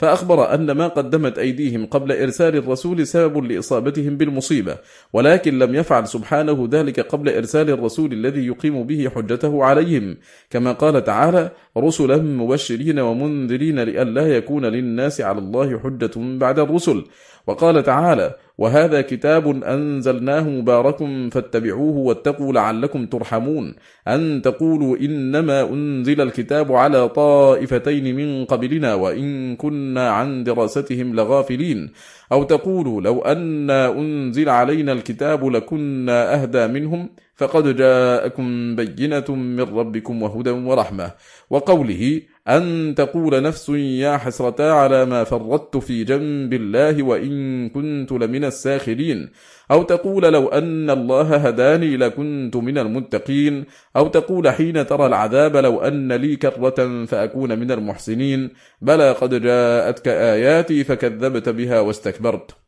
فأخبر 0.00 0.54
أن 0.54 0.70
ما 0.70 0.88
قدمت 0.88 1.38
أيديهم 1.38 1.86
قبل 1.86 2.12
إرسال 2.12 2.56
الرسول 2.56 3.06
سبب 3.06 3.44
لإصابتهم 3.44 4.16
بالمصيبة 4.16 4.76
ولكن 5.12 5.58
لم 5.58 5.74
يفعل 5.74 6.08
سبحانه 6.08 6.68
ذلك 6.70 7.00
قبل 7.00 7.28
إرسال 7.28 7.70
الرسول 7.70 8.12
الذي 8.12 8.46
يقيم 8.46 8.82
به 8.82 9.08
حجته 9.14 9.64
عليهم. 9.64 10.16
كما 10.50 10.72
قال 10.72 11.04
تعالى 11.04 11.50
رسلا 11.78 12.16
مبشرين 12.16 12.98
ومنذرين 12.98 13.80
لئلا 13.80 14.36
يكون 14.36 14.66
للناس 14.66 15.20
على 15.20 15.38
الله 15.38 15.78
حجة 15.78 16.10
بعد 16.16 16.58
الرسل 16.58 17.04
وقال 17.46 17.82
تعالى 17.82 18.34
وهذا 18.60 19.00
كتاب 19.00 19.64
أنزلناه 19.64 20.48
مبارك 20.48 20.98
فاتبعوه 21.32 21.96
واتقوا 21.96 22.52
لعلكم 22.52 23.06
ترحمون. 23.06 23.74
أن 24.08 24.42
تقولوا 24.42 24.96
إنما 24.96 25.62
أنزل 25.62 26.20
الكتاب 26.20 26.72
على 26.72 27.08
طائفتين 27.08 28.16
من 28.16 28.44
قبلنا 28.44 28.94
وإن 28.94 29.56
كنا 29.56 30.10
عن 30.10 30.44
دراستهم 30.44 31.14
لغافلين. 31.14 31.92
أو 32.32 32.42
تقولوا 32.42 33.00
لو 33.00 33.20
أن 33.20 33.70
أنزل 33.70 34.48
علينا 34.48 34.92
الكتاب 34.92 35.46
لكنا 35.46 36.42
أهدى 36.42 36.66
منهم 36.66 37.10
فقد 37.36 37.76
جاءكم 37.76 38.76
بينة 38.76 39.24
من 39.28 39.60
ربكم 39.60 40.22
وهدى 40.22 40.50
ورحمة. 40.50 41.10
وقوله 41.50 42.20
أن 42.50 42.94
تقول 42.96 43.42
نفس 43.42 43.68
يا 43.68 44.16
حسرتا 44.16 44.62
على 44.62 45.04
ما 45.04 45.24
فرطت 45.24 45.76
في 45.76 46.04
جنب 46.04 46.52
الله 46.52 47.02
وإن 47.02 47.68
كنت 47.68 48.12
لمن 48.12 48.44
الساخرين. 48.44 49.30
أو 49.70 49.82
تقول 49.82 50.22
لو 50.22 50.48
أن 50.48 50.90
الله 50.90 51.36
هداني 51.36 51.96
لكنت 51.96 52.56
من 52.56 52.78
المتقين. 52.78 53.64
أو 53.96 54.08
تقول 54.08 54.50
حين 54.50 54.86
ترى 54.86 55.06
العذاب 55.06 55.56
لو 55.56 55.80
أن 55.80 56.12
لي 56.12 56.36
كرة 56.36 57.04
فأكون 57.04 57.58
من 57.58 57.70
المحسنين. 57.70 58.50
بلى 58.82 59.12
قد 59.12 59.42
جاءتك 59.42 60.08
آياتي 60.08 60.84
فكذبت 60.84 61.48
بها 61.48 61.80
واستكبرت. 61.80 62.59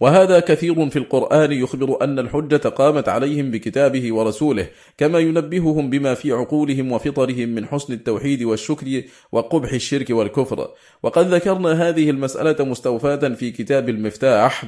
وهذا 0.00 0.40
كثير 0.40 0.90
في 0.90 0.98
القرآن 0.98 1.52
يخبر 1.52 2.04
أن 2.04 2.18
الحجة 2.18 2.68
قامت 2.68 3.08
عليهم 3.08 3.50
بكتابه 3.50 4.14
ورسوله 4.14 4.68
كما 4.98 5.18
ينبههم 5.18 5.90
بما 5.90 6.14
في 6.14 6.32
عقولهم 6.32 6.92
وفطرهم 6.92 7.48
من 7.48 7.66
حسن 7.66 7.92
التوحيد 7.92 8.42
والشكر 8.42 9.02
وقبح 9.32 9.72
الشرك 9.72 10.10
والكفر. 10.10 10.68
وقد 11.02 11.34
ذكرنا 11.34 11.88
هذه 11.88 12.10
المسألة 12.10 12.64
مستوفاة 12.64 13.28
في 13.28 13.50
كتاب 13.50 13.88
المفتاح 13.88 14.64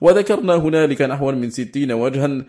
وذكرنا 0.00 0.54
هنالك 0.54 1.02
نحو 1.02 1.32
من 1.32 1.50
ستين 1.50 1.92
وجها 1.92 2.44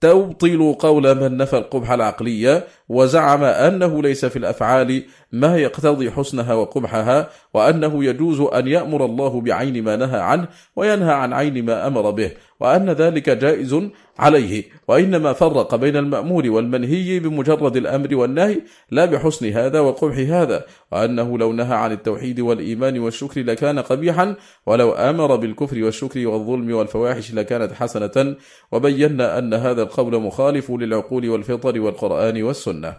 تبطل 0.00 0.76
قول 0.78 1.14
من 1.14 1.36
نفى 1.36 1.58
القبح 1.58 1.90
العقلية 1.90 2.64
وزعم 2.88 3.44
أنه 3.44 4.02
ليس 4.02 4.24
في 4.24 4.36
الأفعال 4.36 5.04
ما 5.32 5.56
يقتضي 5.56 6.10
حسنها 6.10 6.54
وقبحها 6.54 7.28
وأنه 7.54 8.04
يجوز 8.04 8.40
أن 8.40 8.68
يأمر 8.68 9.04
الله 9.04 9.40
بعين 9.40 9.84
ما 9.84 9.96
نهى 9.96 10.20
عنه 10.20 10.48
وينهى 10.76 11.12
عن 11.12 11.32
عين 11.32 11.64
ما 11.64 11.86
أمر 11.86 12.10
به 12.10 12.30
وأن 12.60 12.90
ذلك 12.90 13.30
جائز 13.30 13.76
عليه 14.20 14.64
وإنما 14.88 15.32
فرق 15.32 15.74
بين 15.74 15.96
المأمور 15.96 16.50
والمنهي 16.50 17.18
بمجرد 17.18 17.76
الأمر 17.76 18.14
والنهي 18.14 18.60
لا 18.90 19.04
بحسن 19.04 19.46
هذا 19.46 19.80
وقبح 19.80 20.16
هذا 20.18 20.66
وأنه 20.92 21.38
لو 21.38 21.52
نهى 21.52 21.74
عن 21.74 21.92
التوحيد 21.92 22.40
والإيمان 22.40 22.98
والشكر 22.98 23.42
لكان 23.42 23.78
قبيحا 23.78 24.36
ولو 24.66 24.92
أمر 24.92 25.36
بالكفر 25.36 25.84
والشكر 25.84 26.26
والظلم 26.26 26.74
والفواحش 26.74 27.34
لكانت 27.34 27.72
حسنة 27.72 28.36
وبينا 28.72 29.38
أن 29.38 29.54
هذا 29.54 29.82
القول 29.82 30.22
مخالف 30.22 30.70
للعقول 30.70 31.28
والفطر 31.28 31.80
والقرآن 31.80 32.42
والسنة. 32.42 32.96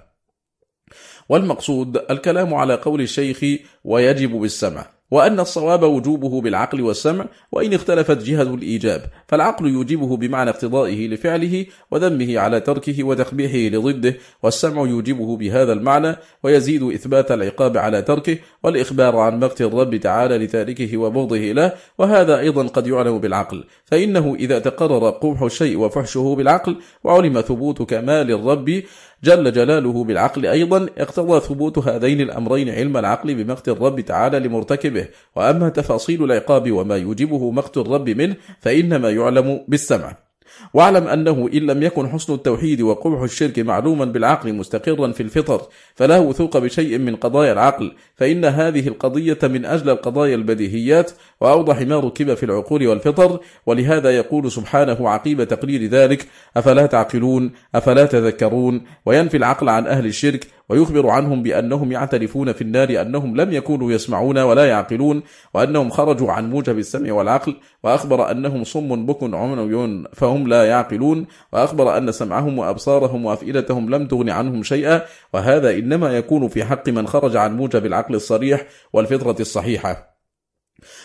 والمقصود 1.29 1.97
الكلام 2.11 2.53
على 2.53 2.75
قول 2.75 3.01
الشيخ 3.01 3.61
ويجب 3.83 4.31
بالسمع 4.31 5.00
وأن 5.11 5.39
الصواب 5.39 5.83
وجوبه 5.83 6.41
بالعقل 6.41 6.81
والسمع 6.81 7.25
وإن 7.51 7.73
اختلفت 7.73 8.17
جهة 8.17 8.41
الإيجاب 8.41 9.01
فالعقل 9.27 9.67
يوجبه 9.67 10.17
بمعنى 10.17 10.49
اقتضائه 10.49 11.07
لفعله 11.07 11.65
وذمه 11.91 12.39
على 12.39 12.59
تركه 12.59 13.03
وتقبيحه 13.03 13.75
لضده 13.77 14.17
والسمع 14.43 14.81
يوجبه 14.81 15.37
بهذا 15.37 15.73
المعنى 15.73 16.15
ويزيد 16.43 16.83
إثبات 16.83 17.31
العقاب 17.31 17.77
على 17.77 18.01
تركه 18.01 18.37
والإخبار 18.63 19.17
عن 19.17 19.39
مقت 19.39 19.61
الرب 19.61 19.95
تعالى 19.95 20.37
لتاركه 20.37 20.97
وبغضه 20.97 21.37
له 21.37 21.73
وهذا 21.97 22.39
أيضا 22.39 22.67
قد 22.67 22.87
يعلم 22.87 23.17
بالعقل. 23.17 23.63
فإنه 23.85 24.35
إذا 24.39 24.59
تقرر 24.59 25.09
قبح 25.09 25.41
الشيء 25.41 25.77
وفحشه 25.77 26.35
بالعقل 26.37 26.75
وعلم 27.03 27.41
ثبوت 27.41 27.81
كمال 27.81 28.31
الرب 28.31 28.83
جل 29.23 29.51
جلاله 29.51 30.03
بالعقل 30.03 30.45
أيضا 30.45 30.87
اقتضى 30.97 31.39
ثبوت 31.39 31.77
هذين 31.77 32.21
الأمرين 32.21 32.69
علم 32.69 32.97
العقل 32.97 33.35
بمقت 33.35 33.69
الرب 33.69 33.99
تعالى 34.01 34.39
لمرتكبه. 34.39 35.07
وأما 35.35 35.69
تفاصيل 35.69 36.23
العقاب 36.23 36.71
وما 36.71 36.97
يوجبه 36.97 37.51
مقت 37.51 37.77
الرب 37.77 38.09
منه 38.09 38.35
فإنما 38.59 39.09
يعلم 39.09 39.65
بالسمع. 39.67 40.30
واعلم 40.73 41.07
أنه 41.07 41.49
إن 41.53 41.59
لم 41.59 41.83
يكن 41.83 42.09
حسن 42.09 42.33
التوحيد 42.33 42.81
وقبح 42.81 43.21
الشرك 43.21 43.59
معلوما 43.59 44.05
بالعقل 44.05 44.53
مستقرا 44.53 45.11
في 45.11 45.23
الفطر 45.23 45.61
فلا 45.95 46.19
وثوق 46.19 46.57
بشيء 46.57 46.97
من 46.97 47.15
قضايا 47.15 47.53
العقل 47.53 47.91
فإن 48.15 48.45
هذه 48.45 48.87
القضية 48.87 49.39
من 49.43 49.65
أجل 49.65 49.89
القضايا 49.89 50.35
البديهيات 50.35 51.11
وأوضح 51.41 51.81
ما 51.81 51.99
ركب 51.99 52.33
في 52.33 52.43
العقول 52.43 52.87
والفطر 52.87 53.39
ولهذا 53.65 54.11
يقول 54.11 54.51
سبحانه 54.51 55.09
عقيب 55.09 55.43
تقرير 55.43 55.85
ذلك 55.89 56.27
أفلا 56.57 56.85
تعقلون؟ 56.85 57.51
أفلا 57.75 58.05
تذكرون؟ 58.05 58.81
وينفي 59.05 59.37
العقل 59.37 59.69
عن 59.69 59.87
أهل 59.87 60.05
الشرك 60.05 60.47
ويخبر 60.71 61.09
عنهم 61.09 61.43
بأنهم 61.43 61.91
يعترفون 61.91 62.51
في 62.51 62.61
النار 62.61 63.01
أنهم 63.01 63.35
لم 63.35 63.53
يكونوا 63.53 63.91
يسمعون 63.91 64.37
ولا 64.37 64.65
يعقلون 64.65 65.23
وأنهم 65.53 65.89
خرجوا 65.89 66.31
عن 66.31 66.49
موجب 66.49 66.77
السمع 66.77 67.13
والعقل 67.13 67.55
وأخبر 67.83 68.31
أنهم 68.31 68.63
صم 68.63 69.05
بكم 69.05 69.35
عمي 69.35 70.03
فهم 70.13 70.47
لا 70.47 70.65
يعقلون 70.65 71.25
وأخبر 71.53 71.97
أن 71.97 72.11
سمعهم 72.11 72.57
وأبصارهم 72.57 73.25
وأفئدتهم 73.25 73.89
لم 73.89 74.07
تغن 74.07 74.29
عنهم 74.29 74.63
شيئا 74.63 75.01
وهذا 75.33 75.77
إنما 75.77 76.17
يكون 76.17 76.47
في 76.47 76.63
حق 76.63 76.89
من 76.89 77.07
خرج 77.07 77.35
عن 77.35 77.57
موجب 77.57 77.85
العقل 77.85 78.15
الصريح 78.15 78.65
والفطرة 78.93 79.35
الصحيحة. 79.39 80.11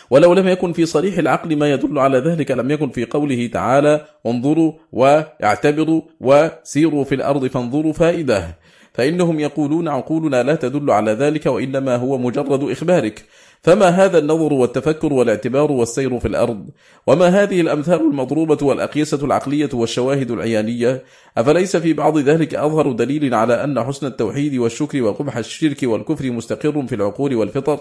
ولو 0.09 0.33
لم 0.33 0.47
يكن 0.47 0.73
في 0.73 0.85
صريح 0.85 1.17
العقل 1.17 1.55
ما 1.55 1.71
يدل 1.71 1.99
على 1.99 2.17
ذلك 2.17 2.51
لم 2.51 2.71
يكن 2.71 2.89
في 2.89 3.05
قوله 3.05 3.47
تعالى 3.47 4.05
انظروا 4.25 4.73
واعتبروا 4.91 6.01
وسيروا 6.19 7.03
في 7.03 7.15
الأرض 7.15 7.47
فانظروا 7.47 7.93
فائدة. 7.93 8.57
فإنهم 8.97 9.39
يقولون 9.39 9.87
عقولنا 9.87 10.43
لا 10.43 10.55
تدل 10.55 10.91
على 10.91 11.11
ذلك 11.11 11.45
وإنما 11.45 11.95
هو 11.95 12.17
مجرد 12.17 12.63
إخبارك. 12.71 13.25
فما 13.61 13.87
هذا 13.87 14.17
النظر 14.17 14.53
والتفكر 14.53 15.13
والاعتبار 15.13 15.71
والسير 15.71 16.19
في 16.19 16.27
الأرض؟ 16.27 16.69
وما 17.07 17.27
هذه 17.27 17.61
الأمثال 17.61 18.01
المضروبة 18.01 18.65
والأقيسة 18.65 19.25
العقلية 19.25 19.69
والشواهد 19.73 20.31
العيانية؟ 20.31 21.03
أفليس 21.37 21.77
في 21.77 21.93
بعض 21.93 22.17
ذلك 22.17 22.55
أظهر 22.55 22.91
دليل 22.91 23.33
على 23.33 23.63
أن 23.63 23.83
حسن 23.83 24.07
التوحيد 24.07 24.55
والشكر 24.55 25.01
وقبح 25.01 25.37
الشرك 25.37 25.83
والكفر 25.83 26.31
مستقر 26.31 26.87
في 26.87 26.95
العقول 26.95 27.35
والفطر؟ 27.35 27.79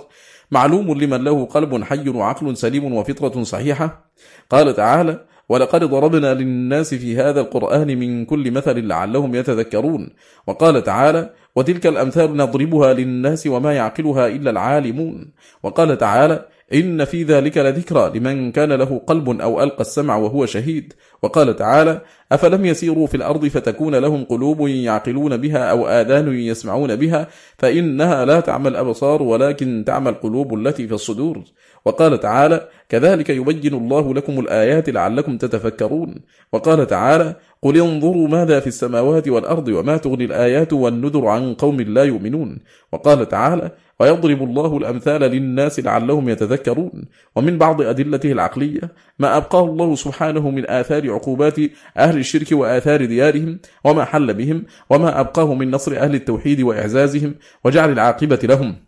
معلوم 0.50 1.00
لمن 1.00 1.24
له 1.24 1.44
قلب 1.44 1.84
حي 1.84 2.08
وعقل 2.08 2.56
سليم 2.56 2.94
وفطرة 2.94 3.42
صحيحة؟ 3.42 4.10
قال 4.50 4.74
تعالى 4.74 5.24
ولقد 5.48 5.84
ضربنا 5.84 6.34
للناس 6.34 6.94
في 6.94 7.16
هذا 7.16 7.40
القرآن 7.40 7.98
من 7.98 8.24
كل 8.24 8.50
مثل 8.50 8.86
لعلهم 8.86 9.34
يتذكرون. 9.34 10.08
وقال 10.46 10.84
تعالى 10.84 11.30
وتلك 11.56 11.86
الأمثال 11.86 12.36
نضربها 12.36 12.92
للناس 12.92 13.46
وما 13.46 13.74
يعقلها 13.74 14.26
إلا 14.26 14.50
العالمون. 14.50 15.32
وقال 15.62 15.98
تعالى 15.98 16.46
إن 16.74 17.04
في 17.04 17.22
ذلك 17.22 17.58
لذكرى 17.58 18.18
لمن 18.18 18.52
كان 18.52 18.72
له 18.72 19.00
قلب 19.06 19.40
أو 19.40 19.62
ألقى 19.62 19.80
السمع 19.80 20.16
وهو 20.16 20.46
شهيد. 20.46 20.92
وقال 21.22 21.56
تعالى 21.56 22.00
أفلم 22.32 22.64
يسيروا 22.64 23.06
في 23.06 23.16
الأرض 23.16 23.46
فتكون 23.46 23.94
لهم 23.94 24.24
قلوب 24.24 24.68
يعقلون 24.68 25.36
بها 25.36 25.70
أو 25.70 25.88
آذان 25.88 26.38
يسمعون 26.38 26.96
بها؟ 26.96 27.28
فإنها 27.58 28.24
لا 28.24 28.40
تعمى 28.40 28.68
الأبصار 28.68 29.22
ولكن 29.22 29.84
تعمى 29.86 30.10
القلوب 30.10 30.54
التي 30.54 30.88
في 30.88 30.94
الصدور. 30.94 31.42
وقال 31.86 32.20
تعالى 32.20 32.68
كذلك 32.88 33.30
يبين 33.30 33.74
الله 33.74 34.14
لكم 34.14 34.40
الآيات 34.40 34.90
لعلكم 34.90 35.38
تتفكرون. 35.38 36.14
وقال 36.52 36.86
تعالى 36.86 37.34
قل 37.62 37.80
انظروا 37.80 38.28
ماذا 38.28 38.60
في 38.60 38.66
السماوات 38.66 39.28
والأرض 39.28 39.68
وما 39.68 39.96
تغني 39.96 40.24
الآيات 40.24 40.72
والنذر 40.72 41.26
عن 41.26 41.54
قوم 41.54 41.80
لا 41.80 42.04
يؤمنون. 42.04 42.58
وقال 42.92 43.28
تعالى 43.28 43.70
ويضرب 44.00 44.42
الله 44.42 44.76
الأمثال 44.76 45.20
للناس 45.20 45.80
لعلهم 45.80 46.28
يتذكرون. 46.28 47.04
ومن 47.36 47.58
بعض 47.58 47.82
أدلته 47.82 48.32
العقلية 48.32 48.92
ما 49.18 49.36
أبقاه 49.36 49.64
الله 49.64 49.94
سبحانه 49.94 50.50
من 50.50 50.70
آثار 50.70 51.10
عقوبات 51.10 51.58
أهل 51.96 52.18
الشرك 52.18 52.52
وآثار 52.52 53.04
ديارهم 53.04 53.58
وما 53.84 54.04
حل 54.04 54.34
بهم 54.34 54.64
وما 54.90 55.20
أبقاه 55.20 55.54
من 55.54 55.70
نصر 55.70 55.96
أهل 55.96 56.14
التوحيد 56.14 56.60
وإعزازهم 56.60 57.34
وجعل 57.64 57.92
العاقبة 57.92 58.40
لهم. 58.44 58.86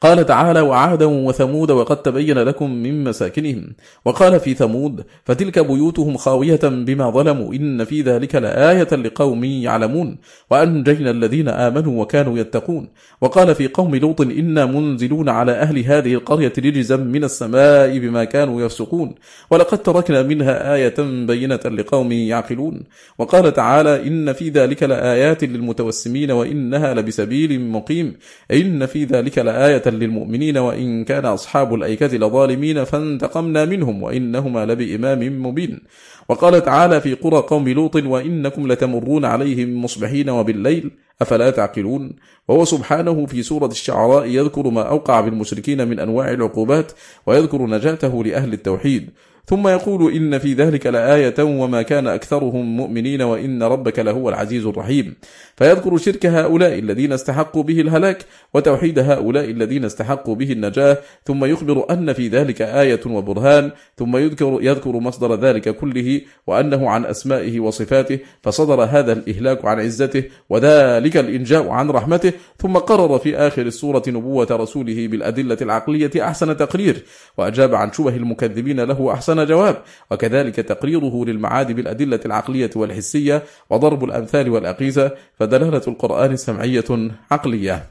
قال 0.00 0.26
تعالى 0.26 0.60
وعادا 0.60 1.06
وثمود 1.06 1.70
وقد 1.70 2.02
تبين 2.02 2.38
لكم 2.38 2.70
من 2.70 3.04
مساكنهم. 3.04 3.72
وقال 4.04 4.40
في 4.40 4.54
ثمود 4.54 5.04
فتلك 5.24 5.58
بيوتهم 5.58 6.16
خاوية 6.16 6.60
بما 6.62 7.10
ظلموا. 7.10 7.54
إن 7.54 7.84
في 7.84 8.02
ذلك 8.02 8.34
لآية 8.34 8.88
لقوم 8.94 9.44
يعلمون. 9.44 10.18
وأنجينا 10.50 11.10
الذين 11.10 11.48
آمنوا 11.48 12.02
وكانوا 12.02 12.38
يتقون. 12.38 12.88
وقال 13.20 13.54
في 13.54 13.68
قوم 13.68 13.96
لوط 13.96 14.20
إنا 14.20 14.66
منزلون 14.66 15.28
على 15.28 15.52
أهل 15.52 15.78
هذه 15.78 16.14
القرية 16.14 16.52
رجزا 16.58 16.96
من 16.96 17.24
السماء 17.24 17.98
بما 17.98 18.24
كانوا 18.24 18.62
يفسقون. 18.62 19.14
ولقد 19.50 19.78
تركنا 19.78 20.22
منها 20.22 20.74
آية 20.74 21.26
بينة 21.26 21.60
لقوم 21.64 22.12
يعقلون. 22.12 22.82
وقال 23.18 23.52
تعالى 23.52 24.06
إن 24.08 24.32
في 24.32 24.48
ذلك 24.48 24.82
لآيات 24.82 25.44
للمتوسمين 25.44 26.30
وإنها 26.30 26.94
لبسبيل 26.94 27.60
مقيم. 27.60 28.16
إن 28.50 28.86
في 28.86 29.04
ذلك 29.04 29.38
لآية 29.38 29.89
للمؤمنين 29.90 30.58
وإن 30.58 31.04
كان 31.04 31.24
أصحاب 31.24 31.74
الأيكة 31.74 32.06
لظالمين 32.06 32.84
فانتقمنا 32.84 33.64
منهم 33.64 34.02
وإنهما 34.02 34.66
لبإمام 34.66 35.46
مبين. 35.46 35.80
وقال 36.28 36.62
تعالى 36.62 37.00
في 37.00 37.14
قرى 37.14 37.36
قوم 37.36 37.68
لوط 37.68 37.96
وإنكم 37.96 38.72
لتمرون 38.72 39.24
عليهم 39.24 39.84
مصبحين 39.84 40.30
وبالليل 40.30 40.90
أفلا 41.22 41.50
تعقلون؟ 41.50 42.12
وهو 42.48 42.64
سبحانه 42.64 43.26
في 43.26 43.42
سورة 43.42 43.66
الشعراء 43.66 44.26
يذكر 44.26 44.70
ما 44.70 44.82
أوقع 44.82 45.20
بالمشركين 45.20 45.88
من 45.88 45.98
أنواع 45.98 46.30
العقوبات 46.30 46.92
ويذكر 47.26 47.66
نجاته 47.66 48.24
لأهل 48.24 48.52
التوحيد. 48.52 49.10
ثم 49.50 49.68
يقول 49.68 50.12
إن 50.12 50.38
في 50.38 50.54
ذلك 50.54 50.86
لآية 50.86 51.34
وما 51.38 51.82
كان 51.82 52.06
أكثرهم 52.06 52.76
مؤمنين 52.76 53.22
وإن 53.22 53.62
ربك 53.62 53.98
لهو 53.98 54.28
العزيز 54.28 54.66
الرحيم. 54.66 55.14
فيذكر 55.56 55.96
شرك 55.96 56.26
هؤلاء 56.26 56.78
الذين 56.78 57.12
استحقوا 57.12 57.62
به 57.62 57.80
الهلاك 57.80 58.24
وتوحيد 58.54 58.98
هؤلاء 58.98 59.44
الذين 59.44 59.84
استحقوا 59.84 60.34
به 60.34 60.52
النجاة. 60.52 60.98
ثم 61.24 61.44
يخبر 61.44 61.86
أن 61.90 62.12
في 62.12 62.28
ذلك 62.28 62.62
آية 62.62 63.00
وبرهان. 63.06 63.70
ثم 63.98 64.16
يذكر, 64.16 64.58
يذكر 64.62 64.90
مصدر 64.90 65.34
ذلك 65.34 65.76
كله 65.76 66.20
وأنه 66.46 66.90
عن 66.90 67.04
أسمائه 67.04 67.60
وصفاته. 67.60 68.18
فصدر 68.42 68.82
هذا 68.82 69.12
الإهلاك 69.12 69.64
عن 69.64 69.80
عزته 69.80 70.22
وذلك 70.48 71.16
الإنجاء 71.16 71.68
عن 71.68 71.90
رحمته. 71.90 72.32
ثم 72.58 72.76
قرر 72.76 73.18
في 73.18 73.36
آخر 73.36 73.62
السورة 73.62 74.02
نبوة 74.08 74.48
رسوله 74.50 75.08
بالأدلة 75.08 75.58
العقلية 75.62 76.10
أحسن 76.16 76.56
تقرير. 76.56 77.04
وأجاب 77.38 77.74
عن 77.74 77.92
شبه 77.92 78.16
المكذبين 78.16 78.80
له 78.80 79.12
أحسن 79.12 79.39
جواب. 79.44 79.82
وكذلك 80.10 80.56
تقريره 80.56 81.24
للمعاد 81.24 81.72
بالأدلة 81.72 82.20
العقلية 82.26 82.70
والحسية 82.76 83.42
وضرب 83.70 84.04
الأمثال 84.04 84.48
والأقيسة 84.48 85.10
فدلالة 85.38 85.82
القرآن 85.88 86.36
سمعية 86.36 87.10
عقلية. 87.30 87.90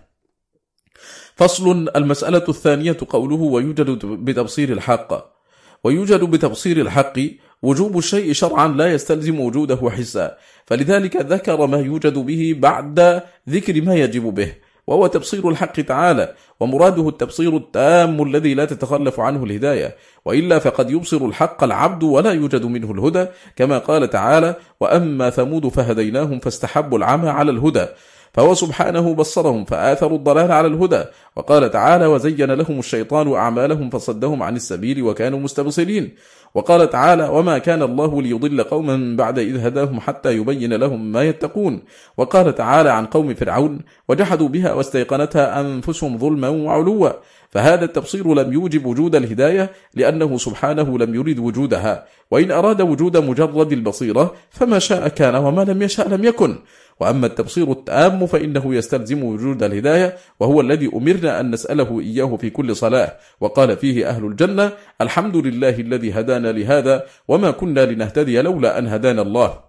فصل 1.36 1.90
المسألة 1.96 2.44
الثانية 2.50 2.98
قوله 3.10 3.42
ويوجد 3.42 4.06
بتبصير 4.06 4.72
الحق. 4.72 5.40
ويوجد 5.84 6.24
بتبصير 6.24 6.82
الحق 6.82 7.20
وجوب 7.62 7.98
الشيء 7.98 8.34
شرعا 8.34 8.68
لا 8.68 8.94
يستلزم 8.94 9.40
وجوده 9.40 9.90
حسا. 9.90 10.38
فلذلك 10.66 11.16
ذكر 11.16 11.68
ما 11.68 11.78
يوجد 11.78 12.18
به 12.18 12.56
بعد 12.58 13.24
ذكر 13.50 13.82
ما 13.82 13.96
يجب 13.96 14.24
به 14.24 14.54
وهو 14.88 15.08
تبصير 15.08 15.50
الحق 15.50 15.82
تعالى 15.82 16.36
ومراده 16.60 17.10
التبصير 17.10 17.58
التام 17.58 18.24
الذي 18.24 18.54
لا 18.54 18.66
تتخلف 18.66 19.20
عنه 19.20 19.44
الهداية. 19.44 19.96
وإلا 20.26 20.60
فقد 20.60 20.92
يبصر 20.92 21.26
الحق 21.26 21.64
العبد 21.64 22.04
ولا 22.04 22.32
يوجد 22.32 22.66
منه 22.66 22.92
الهدى 22.92 23.26
كما 23.56 23.78
قال 23.78 24.10
تعالى 24.10 24.56
وأما 24.80 25.30
ثمود 25.30 25.68
فهديناهم 25.68 26.40
فاستحبوا 26.40 26.98
العمى 26.98 27.30
على 27.30 27.52
الهدى 27.52 27.86
فهو 28.34 28.54
سبحانه 28.54 29.16
بصرهم 29.16 29.66
فآثروا 29.66 30.18
الضلال 30.18 30.52
على 30.52 30.68
الهدى. 30.68 31.04
وقال 31.36 31.72
تعالى 31.72 32.06
وزين 32.06 32.52
لهم 32.52 32.80
الشيطان 32.80 33.34
أعمالهم 33.34 33.90
فصدهم 33.90 34.44
عن 34.44 34.56
السبيل 34.56 35.04
وكانوا 35.04 35.40
مستبصرين. 35.40 36.16
وقال 36.56 36.90
تعالى 36.90 37.30
وما 37.30 37.58
كان 37.58 37.82
الله 37.84 38.22
ليضل 38.22 38.64
قوما 38.64 39.16
بعد 39.18 39.40
إذ 39.40 39.66
هداهم 39.66 40.00
حتى 40.00 40.32
يبين 40.32 40.74
لهم 40.74 41.12
ما 41.12 41.24
يتقون. 41.24 41.82
وقال 42.18 42.56
تعالى 42.56 42.90
عن 42.90 43.06
قوم 43.06 43.34
فرعون 43.34 43.80
وجحدوا 44.10 44.48
بها 44.48 44.74
واستيقنتها 44.74 45.62
أنفسهم 45.62 46.18
ظلما 46.18 46.50
وعلوا. 46.50 47.10
فهذا 47.50 47.86
التبصير 47.86 48.34
لم 48.34 48.54
يوجب 48.54 48.86
وجود 48.86 49.16
الهداية 49.16 49.72
لأنه 49.96 50.38
سبحانه 50.38 50.98
لم 50.98 51.16
يرد 51.16 51.40
وجودها. 51.40 52.06
وإن 52.32 52.52
أراد 52.52 52.82
وجود 52.82 53.18
مجرد 53.18 53.72
البصيرة 53.72 54.34
فما 54.50 54.80
شاء 54.80 55.08
كان 55.08 55.36
وما 55.36 55.62
لم 55.62 55.82
يشاء 55.82 56.10
لم 56.10 56.26
يكن. 56.26 56.56
وأما 57.00 57.28
التبصير 57.28 57.72
التام 57.72 58.26
فإنه 58.26 58.76
يستلزم 58.76 59.24
وجود 59.24 59.64
الهداية 59.64 60.16
وهو 60.40 60.62
الذي 60.62 60.90
أمرنا 60.94 61.40
أن 61.40 61.52
نسأله 61.52 62.00
إياه 62.00 62.36
في 62.36 62.50
كل 62.50 62.76
صلاة. 62.76 63.18
وقال 63.42 63.78
فيه 63.78 64.10
أهل 64.10 64.26
الجنة 64.26 64.72
الحمد 65.02 65.36
لله 65.36 65.80
الذي 65.80 66.12
هدانا 66.12 66.52
لهذا 66.52 67.04
وما 67.28 67.52
كنا 67.52 67.86
لنهتدي 67.86 68.42
لولا 68.42 68.80
أن 68.80 68.88
هدانا 68.88 69.22
الله. 69.22 69.69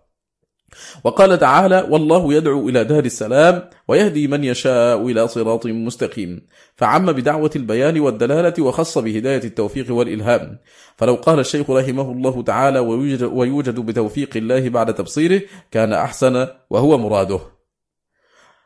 وقال 1.05 1.39
تعالى 1.39 1.87
والله 1.91 2.35
يدعو 2.35 2.69
إلى 2.69 2.85
دار 2.85 3.05
السلام 3.05 3.69
ويهدي 3.89 4.29
من 4.29 4.45
يشاء 4.45 5.07
إلى 5.07 5.29
صراط 5.29 5.67
مستقيم. 5.67 6.47
فعم 6.77 7.13
بدعوة 7.13 7.51
البيان 7.57 8.01
والدلالة 8.01 8.55
وخص 8.65 8.99
بهداية 8.99 9.45
التوفيق 9.45 9.93
والإلهام. 9.93 10.59
فلو 10.97 11.15
قال 11.15 11.39
الشيخ 11.39 11.71
رحمه 11.71 12.13
الله 12.13 12.43
تعالى 12.43 12.79
ويوجد, 12.79 13.81
بتوفيق 13.81 14.31
الله 14.37 14.69
بعد 14.69 14.95
تبصيره 14.95 15.41
كان 15.71 15.93
أحسن 15.93 16.47
وهو 16.71 16.99
مراده. 16.99 17.41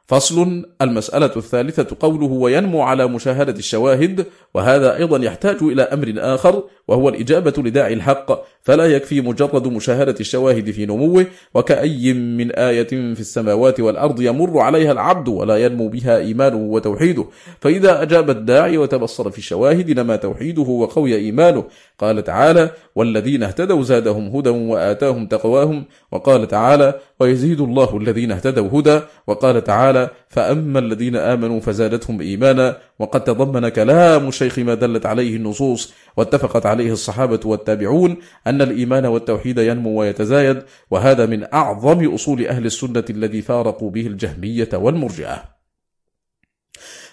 فصل 0.07 0.65
المسألة 0.83 1.31
الثالثة 1.36 1.97
قوله 2.00 2.26
وينمو 2.26 2.83
على 2.83 3.07
مشاهدة 3.07 3.52
الشواهد 3.52 4.26
وهذا 4.55 4.97
أيضا 4.97 5.18
يحتاج 5.18 5.57
إلى 5.62 5.83
أمر 5.83 6.15
آخر 6.18 6.65
وهو 6.89 7.08
الإجابة 7.08 7.52
لداعي 7.58 7.94
الحق. 7.94 8.33
فلا 8.64 8.86
يكفي 8.86 9.20
مجرد 9.20 9.68
مشاهدة 9.68 10.14
الشواهد 10.20 10.70
في 10.70 10.86
نموه 10.86 11.26
وكأي 11.54 12.12
من 12.12 12.52
آية 12.52 12.88
في 12.88 13.20
السماوات 13.20 13.80
والأرض 13.80 14.20
يمر 14.20 14.58
عليها 14.58 14.92
العبد 14.92 15.28
ولا 15.28 15.56
ينمو 15.56 15.88
بها 15.88 16.18
إيمانه 16.18 16.56
وتوحيده. 16.56 17.26
فإذا 17.60 18.02
أجاب 18.02 18.30
الداعي 18.30 18.78
وتبصر 18.78 19.30
في 19.30 19.38
الشواهد 19.38 20.00
نما 20.00 20.16
توحيده 20.16 20.62
وقوي 20.62 21.16
إيمانه. 21.16 21.64
قال 21.98 22.24
تعالى 22.24 22.70
والذين 22.94 23.42
اهتدوا 23.42 23.82
زادهم 23.82 24.36
هدى 24.36 24.50
وآتاهم 24.50 25.26
تقواهم 25.26 25.84
وقال 26.12 26.48
تعالى 26.48 27.00
ويزيد 27.20 27.60
الله 27.60 27.96
الذين 27.96 28.32
اهتدوا 28.32 28.80
هدى 28.80 29.00
وقال 29.26 29.64
تعالى 29.64 30.10
فأما 30.28 30.78
الذين 30.78 31.16
آمنوا 31.16 31.60
فزادتهم 31.60 32.20
إيمانا 32.20 32.76
وقد 32.98 33.24
تضمن 33.24 33.68
كلام 33.68 34.28
الشيخ 34.28 34.58
ما 34.58 34.74
دلت 34.74 35.06
عليه 35.06 35.36
النصوص 35.36 35.92
واتفقت 36.16 36.66
عليه 36.66 36.92
الصحابة 36.92 37.40
والتابعون 37.44 38.16
أن 38.47 38.62
الإيمان 38.62 39.06
والتوحيد 39.06 39.58
ينمو 39.58 40.00
ويتزايد 40.00 40.62
وهذا 40.90 41.26
من 41.26 41.55
أعظم 41.55 42.14
أصول 42.14 42.47
أهل 42.47 42.66
السنة 42.66 43.05
الذي 43.10 43.42
فارقوا 43.42 43.90
به 43.90 44.06
الجهمية 44.06 44.68
والمرجئة. 44.73 45.44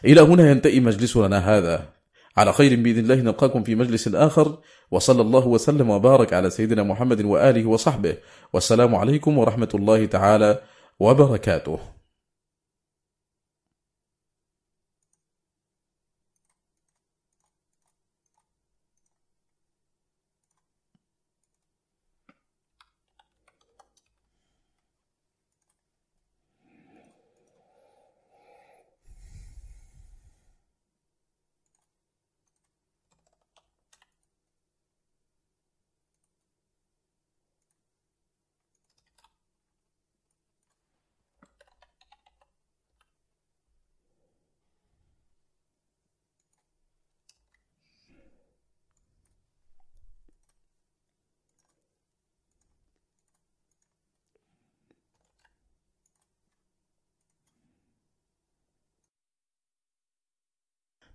إلى 0.06 0.22
هنا 0.22 0.52
ينتهي 0.52 0.80
مجلسنا 0.80 1.58
هذا. 1.58 1.86
على 2.38 2.54
خير 2.54 2.76
بإذن 2.76 3.00
الله 3.00 3.16
نلقاكم 3.16 3.64
في 3.64 3.76
مجلس 3.76 4.08
آخر. 4.08 4.58
وصلى 4.92 5.22
الله 5.22 5.48
وسلم 5.48 5.90
وبارك 5.90 6.34
على 6.34 6.50
سيدنا 6.50 6.84
محمد 6.84 7.22
وآله 7.22 7.66
وصحبه. 7.66 8.18
والسلام 8.54 8.96
عليكم 8.96 9.38
ورحمة 9.38 9.70
الله 9.76 10.06
تعالى 10.06 10.62
وبركاته. 11.00 12.01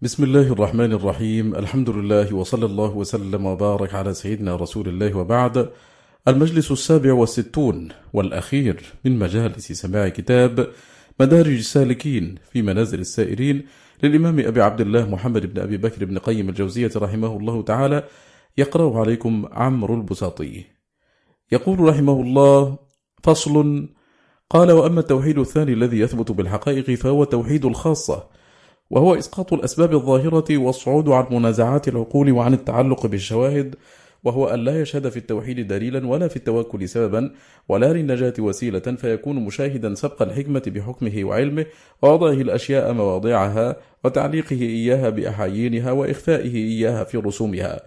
بسم 0.07 0.25
الله 0.25 0.52
الرحمن 0.52 0.93
الرحيم. 0.93 1.55
الحمد 1.55 1.91
لله 1.91 2.35
وصلى 2.35 2.67
الله 2.67 2.97
وسلم 2.97 3.47
وبارك 3.47 3.94
على 3.94 4.15
سيدنا 4.15 4.57
رسول 4.57 4.89
الله 4.89 5.17
وبعد. 5.17 5.70
المجلس 6.28 6.73
السابع 6.73 7.12
والستون 7.12 7.89
والأخير 8.12 8.83
من 9.05 9.18
مجالس 9.18 9.73
سماع 9.73 10.09
كتاب 10.09 10.68
مدارج 11.20 11.57
السالكين 11.57 12.35
في 12.52 12.62
منازل 12.62 13.01
السائرين 13.01 13.67
للإمام 14.02 14.41
أبي 14.41 14.62
عبد 14.62 14.81
الله 14.81 15.10
محمد 15.10 15.55
بن 15.55 15.62
أبي 15.62 15.76
بكر 15.76 16.05
بن 16.05 16.18
قيم 16.18 16.49
الجوزية 16.49 16.91
رحمه 16.97 17.36
الله 17.36 17.62
تعالى. 17.62 18.05
يقرأ 18.59 18.99
عليكم 18.99 19.47
عمرو 19.52 19.94
البساطي. 19.94 20.65
يقول 21.52 21.81
رحمه 21.81 22.20
الله 22.23 22.78
فصل 23.23 23.89
قال 24.51 24.73
وأما 24.73 25.01
التوحيد 25.01 25.39
الثاني 25.39 25.73
الذي 25.73 25.99
يثبت 25.99 26.33
بالحقائق 26.33 26.91
فهو 26.91 27.25
توحيد 27.25 27.65
الخاصة. 27.65 28.45
وهو 28.90 29.15
إسقاط 29.15 29.52
الأسباب 29.52 29.94
الظاهرة 29.94 30.58
والصعود 30.58 31.08
عن 31.08 31.26
منازعات 31.31 31.89
العقول 31.89 32.32
وعن 32.32 32.55
التعلق 32.55 33.06
بالشواهد 33.06 33.74
وهو 34.24 34.47
أن 34.47 34.65
لا 34.65 34.81
يشهد 34.81 35.08
في 35.08 35.16
التوحيد 35.16 35.68
دليلا 35.68 36.06
ولا 36.06 36.28
في 36.28 36.36
التوكل 36.36 36.89
سببا 36.89 37.31
ولا 37.68 37.92
للنجاة 37.92 38.34
وسيلة 38.39 38.78
فيكون 38.81 39.36
مشاهدا 39.36 39.94
سبق 39.94 40.23
الحكمة 40.23 40.62
بحكمه 40.66 41.24
وعلمه 41.24 41.66
ووضعه 42.02 42.32
الأشياء 42.32 42.92
مواضعها 42.92 43.76
وتعليقه 44.05 44.60
إياها 44.62 45.10
بأحايينها 45.10 45.92
وإخفائه 45.92 46.55
إياها 46.56 47.05
في 47.05 47.18
رسومها. 47.18 47.81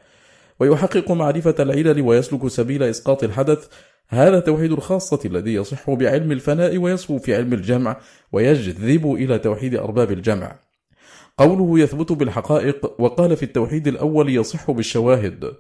ويحقق 0.60 1.12
معرفة 1.12 1.56
العلل 1.60 2.02
ويسلك 2.02 2.48
سبيل 2.48 2.84
إسقاط 2.84 3.24
الحدث. 3.24 3.68
هذا 4.08 4.40
توحيد 4.40 4.72
الخاصة 4.72 5.20
الذي 5.26 5.54
يصح 5.54 5.92
بعلم 5.92 6.32
الفناء 6.32 6.78
ويصفو 6.78 7.18
في 7.18 7.36
علم 7.36 7.54
الجمع 7.54 7.98
ويجذب 8.32 9.14
إلى 9.14 9.40
توحيد 9.40 9.76
أرباب 9.76 10.12
الجمع. 10.12 10.69
قوله 11.40 11.80
يثبت 11.80 12.12
بالحقائق 12.12 13.02
وقال 13.02 13.38
في 13.38 13.44
التوحيد 13.44 13.88
الأول 13.88 14.30
يصح 14.30 14.72
بالشواهد 14.72 15.54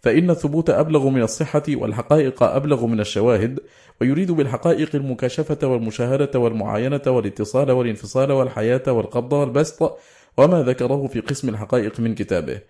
فإن 0.00 0.30
الثبوت 0.30 0.70
أبلغ 0.70 1.08
من 1.08 1.22
الصحة 1.22 1.62
والحقائق 1.68 2.42
أبلغ 2.42 2.86
من 2.86 3.00
الشواهد 3.00 3.60
ويريد 4.00 4.32
بالحقائق 4.32 4.96
المكاشفة 4.96 5.68
والمشاهدة 5.68 6.38
والمعاينة 6.38 7.02
والاتصال 7.06 7.70
والانفصال 7.70 8.32
والحياة 8.32 8.82
والقبض 8.92 9.32
والبسط 9.32 9.98
وما 10.36 10.62
ذكره 10.62 11.06
في 11.06 11.20
قسم 11.20 11.48
الحقائق 11.48 12.00
من 12.00 12.14
كتابه. 12.14 12.60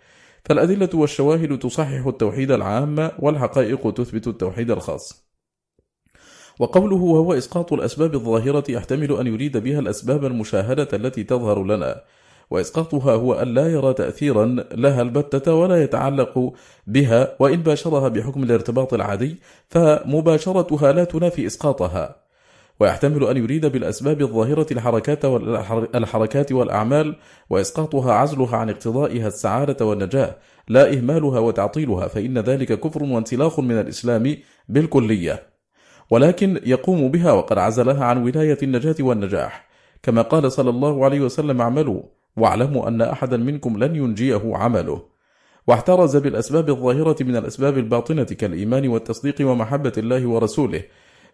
فالأدلة 0.44 0.90
والشواهد 0.94 1.58
تصحح 1.58 2.06
التوحيد 2.06 2.50
العام 2.50 3.10
والحقائق 3.18 3.92
تثبت 3.92 4.26
التوحيد 4.26 4.70
الخاص. 4.70 5.26
وقوله 6.58 6.96
وهو 6.96 7.34
إسقاط 7.34 7.72
الأسباب 7.72 8.14
الظاهرة 8.14 8.70
يحتمل 8.70 9.12
أن 9.12 9.26
يريد 9.26 9.56
بها 9.56 9.78
الأسباب 9.78 10.24
المشاهدة 10.24 10.88
التي 10.92 11.24
تظهر 11.24 11.64
لنا. 11.64 12.02
وإسقاطها 12.50 13.14
هو 13.14 13.34
أن 13.34 13.54
لا 13.54 13.72
يرى 13.72 13.94
تأثيرا 13.94 14.46
لها 14.72 15.02
البتة 15.02 15.54
ولا 15.54 15.82
يتعلق 15.82 16.52
بها 16.86 17.36
وإن 17.40 17.62
باشرها 17.62 18.08
بحكم 18.08 18.42
الارتباط 18.42 18.94
العادي 18.94 19.36
فمباشرتها 19.68 20.92
لا 20.92 21.04
تنافي 21.04 21.46
إسقاطها. 21.46 22.26
ويحتمل 22.80 23.24
أن 23.24 23.36
يريد 23.36 23.66
بالأسباب 23.66 24.20
الظاهرة 24.20 24.72
الحركات 24.72 25.24
والحركات 25.24 26.52
والأعمال 26.52 27.16
وإسقاطها 27.50 28.12
عزلها 28.12 28.56
عن 28.56 28.70
اقتضائها 28.70 29.28
السعادة 29.28 29.86
والنجاة 29.86 30.36
لا 30.68 30.92
إهمالها 30.92 31.38
وتعطيلها 31.38 32.08
فإن 32.08 32.38
ذلك 32.38 32.80
كفر 32.80 33.02
وانسلاخ 33.02 33.60
من 33.60 33.80
الإسلام 33.80 34.36
بالكلية. 34.68 35.42
ولكن 36.10 36.60
يقوم 36.66 37.10
بها 37.10 37.32
وقد 37.32 37.58
عزلها 37.58 38.04
عن 38.04 38.24
ولاية 38.24 38.58
النجاة 38.62 38.96
والنجاح. 39.00 39.66
كما 40.02 40.22
قال 40.22 40.52
صلى 40.52 40.70
الله 40.70 41.04
عليه 41.04 41.20
وسلم 41.20 41.60
اعملوا 41.60 42.02
واعلموا 42.36 42.88
أن 42.88 43.02
أحدا 43.02 43.36
منكم 43.36 43.84
لن 43.84 43.96
ينجيه 43.96 44.42
عمله. 44.54 45.02
واحترز 45.66 46.16
بالأسباب 46.16 46.68
الظاهرة 46.68 47.16
من 47.22 47.36
الأسباب 47.36 47.78
الباطنة 47.78 48.24
كالإيمان 48.24 48.88
والتصديق 48.88 49.34
ومحبة 49.40 49.92
الله 49.98 50.26
ورسوله 50.26 50.82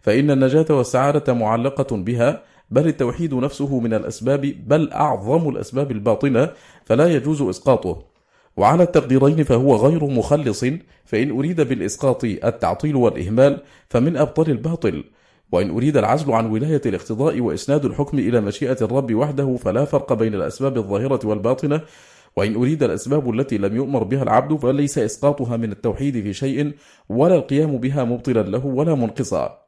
فإن 0.01 0.31
النجاة 0.31 0.65
والسعادة 0.69 1.33
معلقة 1.33 1.95
بها 1.97 2.43
بل 2.71 2.87
التوحيد 2.87 3.33
نفسه 3.33 3.79
من 3.79 3.93
الأسباب 3.93 4.41
بل 4.67 4.91
أعظم 4.91 5.49
الأسباب 5.49 5.91
الباطنة 5.91 6.49
فلا 6.85 7.07
يجوز 7.07 7.41
إسقاطه. 7.41 8.03
وعلى 8.57 8.83
التقديرين 8.83 9.43
فهو 9.43 9.75
غير 9.75 10.05
مخلص 10.05 10.65
فإن 11.05 11.31
أريد 11.31 11.61
بالإسقاط 11.61 12.23
التعطيل 12.23 12.95
والإهمال 12.95 13.61
فمن 13.89 14.17
أبطل 14.17 14.51
الباطل. 14.51 15.03
وإن 15.53 15.69
أريد 15.69 15.97
العزل 15.97 16.31
عن 16.31 16.45
ولاية 16.45 16.81
الاقتضاء 16.85 17.39
وإسناد 17.39 17.85
الحكم 17.85 18.19
إلى 18.19 18.41
مشيئة 18.41 18.77
الرب 18.81 19.13
وحده 19.15 19.55
فلا 19.55 19.85
فرق 19.85 20.13
بين 20.13 20.33
الأسباب 20.33 20.77
الظاهرة 20.77 21.27
والباطنة. 21.27 21.81
وإن 22.35 22.55
أريد 22.55 22.83
الأسباب 22.83 23.29
التي 23.29 23.57
لم 23.57 23.75
يؤمر 23.75 24.03
بها 24.03 24.23
العبد 24.23 24.59
فليس 24.59 24.97
إسقاطها 24.97 25.57
من 25.57 25.71
التوحيد 25.71 26.13
في 26.23 26.33
شيء 26.33 26.73
ولا 27.09 27.35
القيام 27.35 27.77
بها 27.77 28.03
مبطلا 28.03 28.39
له 28.39 28.65
ولا 28.65 28.95
منقصا. 28.95 29.59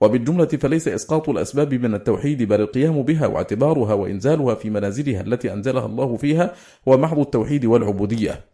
وبالجملة 0.00 0.46
فليس 0.46 0.88
إسقاط 0.88 1.28
الأسباب 1.28 1.74
من 1.74 1.94
التوحيد 1.94 2.42
بل 2.42 2.60
القيام 2.60 3.02
بها 3.02 3.26
واعتبارها 3.26 3.94
وإنزالها 3.94 4.54
في 4.54 4.70
منازلها 4.70 5.20
التي 5.20 5.52
أنزلها 5.52 5.86
الله 5.86 6.16
فيها 6.16 6.54
هو 6.88 6.96
محض 6.96 7.18
التوحيد 7.18 7.64
والعبودية. 7.64 8.44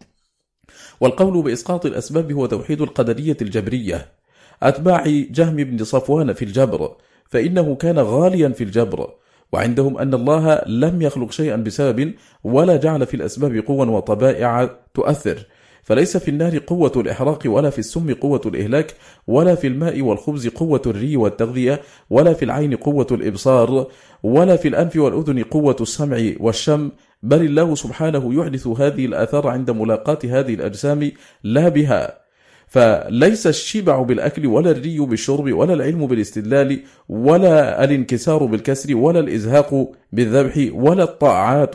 والقول 1.01 1.43
بإسقاط 1.43 1.87
الأسباب 1.87 2.33
هو 2.33 2.47
توحيد 2.47 2.81
القدرية 2.81 3.37
الجبرية. 3.43 4.18
أتباع 4.63 5.05
جهم 5.07 5.57
بن 5.57 5.85
صفوان 5.85 6.33
في 6.33 6.45
الجبر 6.45 6.97
فإنه 7.31 7.75
كان 7.75 7.99
غاليا 7.99 8.49
في 8.49 8.65
الجبر 8.65 9.11
وعندهم 9.53 9.99
أن 9.99 10.15
الله 10.15 10.63
لم 10.67 11.03
يخلق 11.03 11.33
شيئا 11.33 11.57
بسبب 11.57 12.15
ولا 12.45 12.77
جعل 12.77 13.07
في 13.07 13.15
الأسباب 13.15 13.57
قوة 13.57 13.91
وطبائع 13.91 14.71
تؤثر 14.95 15.47
فليس 15.83 16.17
في 16.17 16.31
النار 16.31 16.59
قوة 16.59 16.93
الإحراق 16.97 17.43
ولا 17.47 17.71
في 17.71 17.79
السم 17.79 18.15
قوة 18.15 18.41
الإهلاك 18.47 18.95
ولا 19.27 19.55
في 19.55 19.67
الماء 19.67 20.03
والخبز 20.03 20.49
قوة 20.49 20.83
الري 20.87 21.17
والتغذية 21.17 21.81
ولا 22.11 22.33
في 22.33 22.45
العين 22.45 22.77
قوة 22.77 23.07
الإبصار 23.11 23.87
ولا 24.23 24.57
في 24.57 24.69
الأنف 24.69 24.97
والأذن 24.97 25.43
قوة 25.43 25.77
السمع 25.81 26.33
والشم 26.41 26.91
بل 27.23 27.43
الله 27.43 27.75
سبحانه 27.75 28.35
يحدث 28.35 28.67
هذه 28.67 29.07
الآثار 29.07 29.49
عند 29.49 29.71
ملاقاة 29.71 30.19
هذه 30.25 30.55
الأجسام 30.55 31.13
لا 31.45 31.69
بها. 31.69 32.28
فليس 32.69 33.47
الشبع 33.47 34.03
بالأكل 34.03 34.47
ولا 34.47 34.71
الري 34.71 34.99
بالشرب 34.99 35.53
ولا 35.53 35.75
العلم 35.75 36.07
بالاستدلال 36.07 36.81
ولا 37.09 37.85
الانكسار 37.85 38.45
بالكسر 38.45 38.97
ولا 38.97 39.21
الإزهاق 39.21 39.93
بالذبح 40.13 40.71
ولا 40.73 41.03
الطاعات 41.03 41.75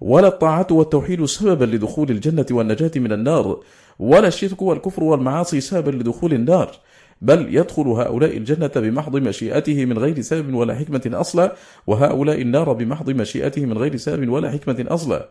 ولا 0.00 0.28
الطاعة 0.28 0.66
والتوحيد 0.70 1.24
سببا 1.24 1.64
لدخول 1.64 2.10
الجنة 2.10 2.46
والنجاة 2.50 2.90
من 2.96 3.12
النار 3.12 3.60
ولا 3.98 4.28
الشرك 4.28 4.62
والكفر 4.62 5.04
والمعاصي 5.04 5.60
سببا 5.60 5.90
لدخول 5.90 6.32
النار. 6.32 6.70
بل 7.22 7.56
يدخل 7.56 7.82
هؤلاء 7.82 8.36
الجنة 8.36 8.70
بمحض 8.76 9.16
مشيئته 9.16 9.84
من 9.84 9.98
غير 9.98 10.20
سبب 10.20 10.54
ولا 10.54 10.74
حكمة 10.74 11.00
أصلا 11.06 11.54
وهؤلاء 11.86 12.42
النار 12.42 12.72
بمحض 12.72 13.10
مشيئته 13.10 13.66
من 13.66 13.78
غير 13.78 13.96
سبب 13.96 14.28
ولا 14.28 14.50
حكمة 14.50 14.84
أصلا. 14.88 15.28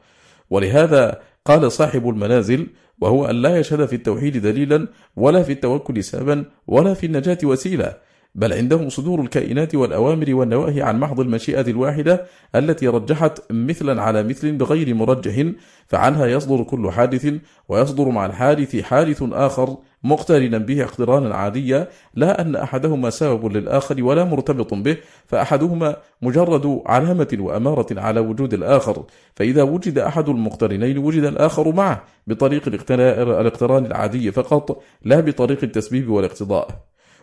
ولهذا 0.49 1.19
قال 1.45 1.71
صاحب 1.71 2.09
المنازل 2.09 2.67
وهو 3.01 3.25
أن 3.25 3.35
لا 3.35 3.59
يشهد 3.59 3.85
في 3.85 3.95
التوحيد 3.95 4.37
دليلا 4.37 4.87
ولا 5.15 5.43
في 5.43 5.51
التوكل 5.51 6.03
سببا 6.03 6.45
ولا 6.67 6.93
في 6.93 7.05
النجاة 7.05 7.37
وسيلة 7.43 7.97
بل 8.35 8.53
عندهم 8.53 8.89
صدور 8.89 9.21
الكائنات 9.21 9.75
والأوامر 9.75 10.33
والنواهي 10.33 10.81
عن 10.81 10.99
محض 10.99 11.19
المشيئة 11.19 11.61
الواحدة 11.61 12.25
التي 12.55 12.87
رجحت 12.87 13.51
مثلا 13.51 14.01
على 14.01 14.23
مثل 14.23 14.51
بغير 14.51 14.93
مرجح 14.93 15.51
فعنها 15.87 16.25
يصدر 16.25 16.63
كل 16.63 16.91
حادث 16.91 17.33
ويصدر 17.69 18.09
مع 18.09 18.25
الحادث 18.25 18.75
حادث 18.81 19.23
آخر 19.31 19.77
مقترنا 20.03 20.57
به 20.57 20.83
اقترانا 20.83 21.35
عاديا 21.35 21.87
لا 22.13 22.41
أن 22.41 22.55
أحدهما 22.55 23.09
سبب 23.09 23.45
للآخر 23.45 24.03
ولا 24.03 24.23
مرتبط 24.23 24.73
به 24.73 24.97
فأحدهما 25.25 25.95
مجرد 26.21 26.81
علامة 26.85 27.37
وأمارة 27.39 27.99
على 27.99 28.19
وجود 28.19 28.53
الآخر. 28.53 29.03
فإذا 29.35 29.63
وجد 29.63 29.97
أحد 29.97 30.29
المقترنين 30.29 30.97
وجد 30.97 31.23
الآخر 31.23 31.71
معه 31.71 32.03
بطريق 32.27 32.91
الاقتران 32.91 33.85
العادي 33.85 34.31
فقط 34.31 34.83
لا 35.03 35.19
بطريق 35.19 35.63
التسبيب 35.63 36.09
والاقتضاء. 36.09 36.67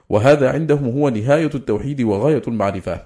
وهذا 0.09 0.51
عندهم 0.51 0.99
هو 0.99 1.09
نهاية 1.09 1.51
التوحيد 1.55 2.01
وغاية 2.01 2.43
المعرفة. 2.49 3.01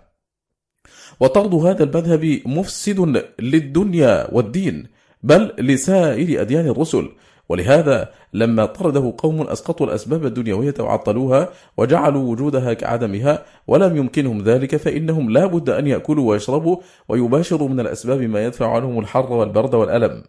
وطرد 1.20 1.54
هذا 1.54 1.84
المذهب 1.84 2.40
مفسد 2.46 3.24
للدنيا 3.38 4.28
والدين 4.32 4.86
بل 5.22 5.52
لسائر 5.58 6.40
أديان 6.40 6.66
الرسل. 6.68 7.08
ولهذا 7.48 8.08
لما 8.32 8.66
طرده 8.66 9.14
قوم 9.18 9.40
أسقطوا 9.40 9.86
الأسباب 9.86 10.26
الدنيوية 10.26 10.74
وعطلوها 10.80 11.48
وجعلوا 11.76 12.30
وجودها 12.30 12.72
كعدمها 12.72 13.44
ولم 13.66 13.96
يمكنهم 13.96 14.42
ذلك 14.42 14.76
فإنهم 14.76 15.30
لا 15.30 15.46
بد 15.46 15.70
أن 15.70 15.86
يأكلوا 15.86 16.30
ويشربوا 16.30 16.76
ويباشروا 17.08 17.68
من 17.68 17.80
الأسباب 17.80 18.22
ما 18.22 18.44
يدفع 18.44 18.74
عنهم 18.74 18.98
الحر 18.98 19.32
والبرد 19.32 19.74
والألم. 19.74 20.24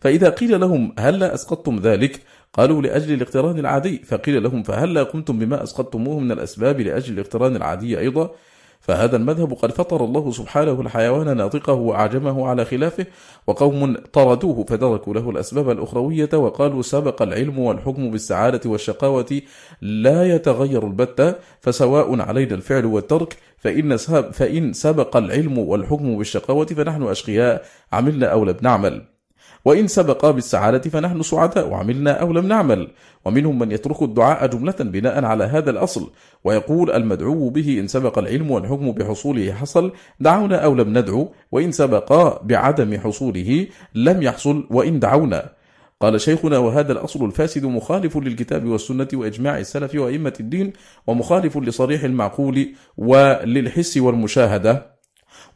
فإذا 0.00 0.30
قيل 0.30 0.60
لهم 0.60 0.94
هل 0.98 1.18
لا 1.18 1.34
أسقطتم 1.34 1.76
ذلك؟ 1.76 2.20
قالوا 2.52 2.82
لأجل 2.82 3.14
الاقتران 3.14 3.58
العادي. 3.58 3.98
فقيل 3.98 4.42
لهم 4.42 4.62
فهل 4.62 4.94
لا 4.94 5.02
قمتم 5.02 5.38
بما 5.38 5.62
أسقطتموه 5.62 6.18
من 6.20 6.32
الأسباب 6.32 6.80
لأجل 6.80 7.14
الاقتران 7.14 7.56
العادي 7.56 7.98
أيضا؟ 7.98 8.30
فهذا 8.86 9.16
المذهب 9.16 9.52
قد 9.52 9.72
فطر 9.72 10.04
الله 10.04 10.30
سبحانه 10.30 10.80
الحيوان 10.80 11.36
ناطقه 11.36 11.72
وأعجمه 11.72 12.46
على 12.48 12.64
خلافه 12.64 13.06
وقوم 13.46 13.96
طردوه 14.12 14.64
فتركوا 14.64 15.14
له 15.14 15.30
الأسباب 15.30 15.70
الأخروية 15.70 16.28
وقالوا 16.34 16.82
سبق 16.82 17.22
العلم 17.22 17.58
والحكم 17.58 18.10
بالسعادة 18.10 18.70
والشقاوة 18.70 19.42
لا 19.80 20.34
يتغير 20.34 20.86
البتة 20.86 21.34
فسواء 21.60 22.20
علينا 22.20 22.54
الفعل 22.54 22.84
والترك 22.86 23.36
فإن, 23.58 23.96
فإن 24.32 24.72
سبق 24.72 25.16
العلم 25.16 25.58
والحكم 25.58 26.18
بالشقاوة 26.18 26.66
فنحن 26.66 27.02
أشقياء 27.02 27.64
عملنا 27.92 28.26
أو 28.26 28.44
لم 28.44 28.56
نعمل. 28.62 29.15
وإن 29.64 29.86
سبقا 29.86 30.30
بالسعادة 30.30 30.90
فنحن 30.90 31.22
سعداء 31.22 31.68
وعملنا 31.68 32.10
أو 32.10 32.32
لم 32.32 32.46
نعمل. 32.46 32.88
ومنهم 33.24 33.58
من 33.58 33.72
يترك 33.72 34.02
الدعاء 34.02 34.46
جملة 34.46 34.74
بناء 34.80 35.24
على 35.24 35.44
هذا 35.44 35.70
الأصل. 35.70 36.10
ويقول 36.44 36.90
المدعو 36.90 37.50
به 37.50 37.80
إن 37.80 37.86
سبق 37.88 38.18
العلم 38.18 38.50
والحكم 38.50 38.92
بحصوله 38.92 39.52
حصل 39.52 39.92
دعونا 40.20 40.56
أو 40.56 40.74
لم 40.74 40.98
ندعو 40.98 41.32
وإن 41.52 41.72
سبقا 41.72 42.42
بعدم 42.42 42.98
حصوله 42.98 43.66
لم 43.94 44.22
يحصل 44.22 44.66
وإن 44.70 45.00
دعونا. 45.00 45.56
قال 46.00 46.20
شيخنا 46.20 46.58
وهذا 46.58 46.92
الأصل 46.92 47.24
الفاسد 47.24 47.64
مخالف 47.64 48.16
للكتاب 48.16 48.66
والسنة 48.66 49.08
وإجماع 49.14 49.58
السلف 49.58 49.94
وأئمة 49.94 50.32
الدين 50.40 50.72
ومخالف 51.06 51.58
لصريح 51.58 52.04
المعقول 52.04 52.74
وللحس 52.96 53.96
والمشاهدة. 53.96 54.95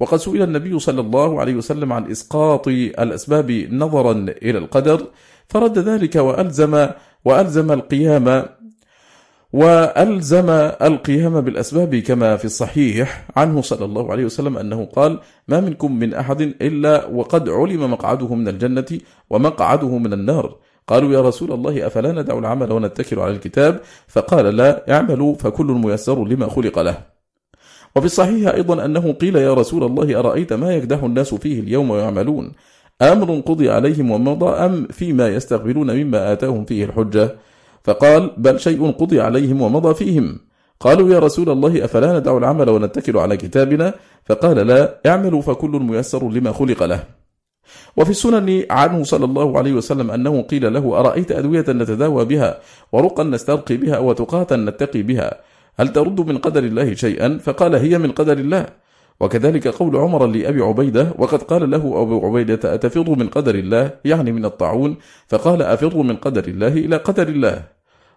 وقد 0.00 0.18
سئل 0.18 0.42
النبي 0.42 0.78
صلى 0.78 1.00
الله 1.00 1.40
عليه 1.40 1.54
وسلم 1.54 1.92
عن 1.92 2.10
إسقاط 2.10 2.68
الأسباب 2.68 3.50
نظرا 3.70 4.12
إلى 4.42 4.58
القدر 4.58 5.06
فرد 5.48 5.78
ذلك 5.78 6.16
وألزم 6.16 6.88
وألزم 7.24 7.72
القيام 7.72 8.44
وألزم 9.52 10.50
القيام 10.82 11.40
بالأسباب 11.40 11.96
كما 11.96 12.36
في 12.36 12.44
الصحيح 12.44 13.26
عنه 13.36 13.62
صلى 13.62 13.84
الله 13.84 14.12
عليه 14.12 14.24
وسلم 14.24 14.58
أنه 14.58 14.84
قال 14.84 15.18
ما 15.48 15.60
منكم 15.60 15.98
من 15.98 16.14
أحد 16.14 16.40
إلا 16.40 17.06
وقد 17.06 17.48
علم 17.48 17.90
مقعده 17.90 18.34
من 18.34 18.48
الجنة 18.48 18.98
ومقعده 19.30 19.98
من 19.98 20.12
النار 20.12 20.56
قالوا 20.86 21.12
يا 21.12 21.20
رسول 21.20 21.52
الله 21.52 21.86
أفلا 21.86 22.12
ندع 22.12 22.38
العمل 22.38 22.72
ونتكل 22.72 23.18
على 23.18 23.32
الكتاب؟ 23.32 23.80
فقال 24.08 24.44
لا 24.56 24.94
اعملوا 24.94 25.34
فكل 25.34 25.66
ميسر 25.66 26.24
لما 26.24 26.48
خلق 26.48 26.78
له 26.78 27.09
وفي 27.96 28.06
الصحيح 28.06 28.54
أيضا 28.54 28.84
أنه 28.84 29.12
قيل 29.12 29.36
يا 29.36 29.54
رسول 29.54 29.84
الله 29.84 30.18
أرأيت 30.18 30.52
ما 30.52 30.74
يكدح 30.74 31.02
الناس 31.02 31.34
فيه 31.34 31.60
اليوم 31.60 31.90
ويعملون؟ 31.90 32.52
أمر 33.02 33.40
قضي 33.40 33.70
عليهم 33.70 34.10
ومضى 34.10 34.50
أم 34.50 34.86
فيما 34.90 35.28
يستقبلون 35.28 35.96
مما 35.96 36.32
آتاهم 36.32 36.64
فيه 36.64 36.84
الحجة؟ 36.84 37.36
فقال 37.84 38.30
بل 38.36 38.60
شيء 38.60 38.90
قضي 38.90 39.20
عليهم 39.20 39.62
ومضى 39.62 39.94
فيهم. 39.94 40.38
قالوا 40.80 41.10
يا 41.10 41.18
رسول 41.18 41.50
الله 41.50 41.84
أفلا 41.84 42.18
ندع 42.18 42.36
العمل 42.36 42.70
ونتكل 42.70 43.16
على 43.16 43.36
كتابنا؟ 43.36 43.94
فقال 44.24 44.56
لا 44.56 45.00
اعملوا 45.06 45.42
فكل 45.42 45.70
ميسر 45.70 46.28
لما 46.28 46.52
خلق 46.52 46.82
له. 46.82 47.04
وفي 47.96 48.10
السنن 48.10 48.64
عنه 48.70 49.04
صلى 49.04 49.24
الله 49.24 49.58
عليه 49.58 49.72
وسلم 49.72 50.10
أنه 50.10 50.42
قيل 50.42 50.72
له 50.72 51.00
أرأيت 51.00 51.32
أدوية 51.32 51.64
نتداوى 51.68 52.24
بها 52.24 52.58
ورقا 52.92 53.24
نسترقي 53.24 53.76
بها 53.76 53.98
وتقاتا 53.98 54.56
نتقي 54.56 55.02
بها؟ 55.02 55.40
هل 55.80 55.88
ترد 55.88 56.20
من 56.20 56.38
قدر 56.38 56.64
الله 56.64 56.94
شيئا؟ 56.94 57.38
فقال 57.38 57.74
هي 57.74 57.98
من 57.98 58.10
قدر 58.12 58.38
الله. 58.38 58.66
وكذلك 59.20 59.68
قول 59.68 59.96
عمر 59.96 60.26
لأبي 60.26 60.62
عبيدة 60.62 61.14
وقد 61.18 61.42
قال 61.42 61.70
له 61.70 62.02
أبو 62.02 62.26
عبيدة 62.26 62.74
أتفر 62.74 63.10
من 63.10 63.28
قدر 63.28 63.54
الله؟ 63.54 63.90
يعني 64.04 64.32
من 64.32 64.44
الطاعون. 64.44 64.96
فقال 65.28 65.62
أفر 65.62 65.96
من 65.96 66.16
قدر 66.16 66.44
الله 66.44 66.68
إلى 66.68 66.96
قدر 66.96 67.28
الله. 67.28 67.62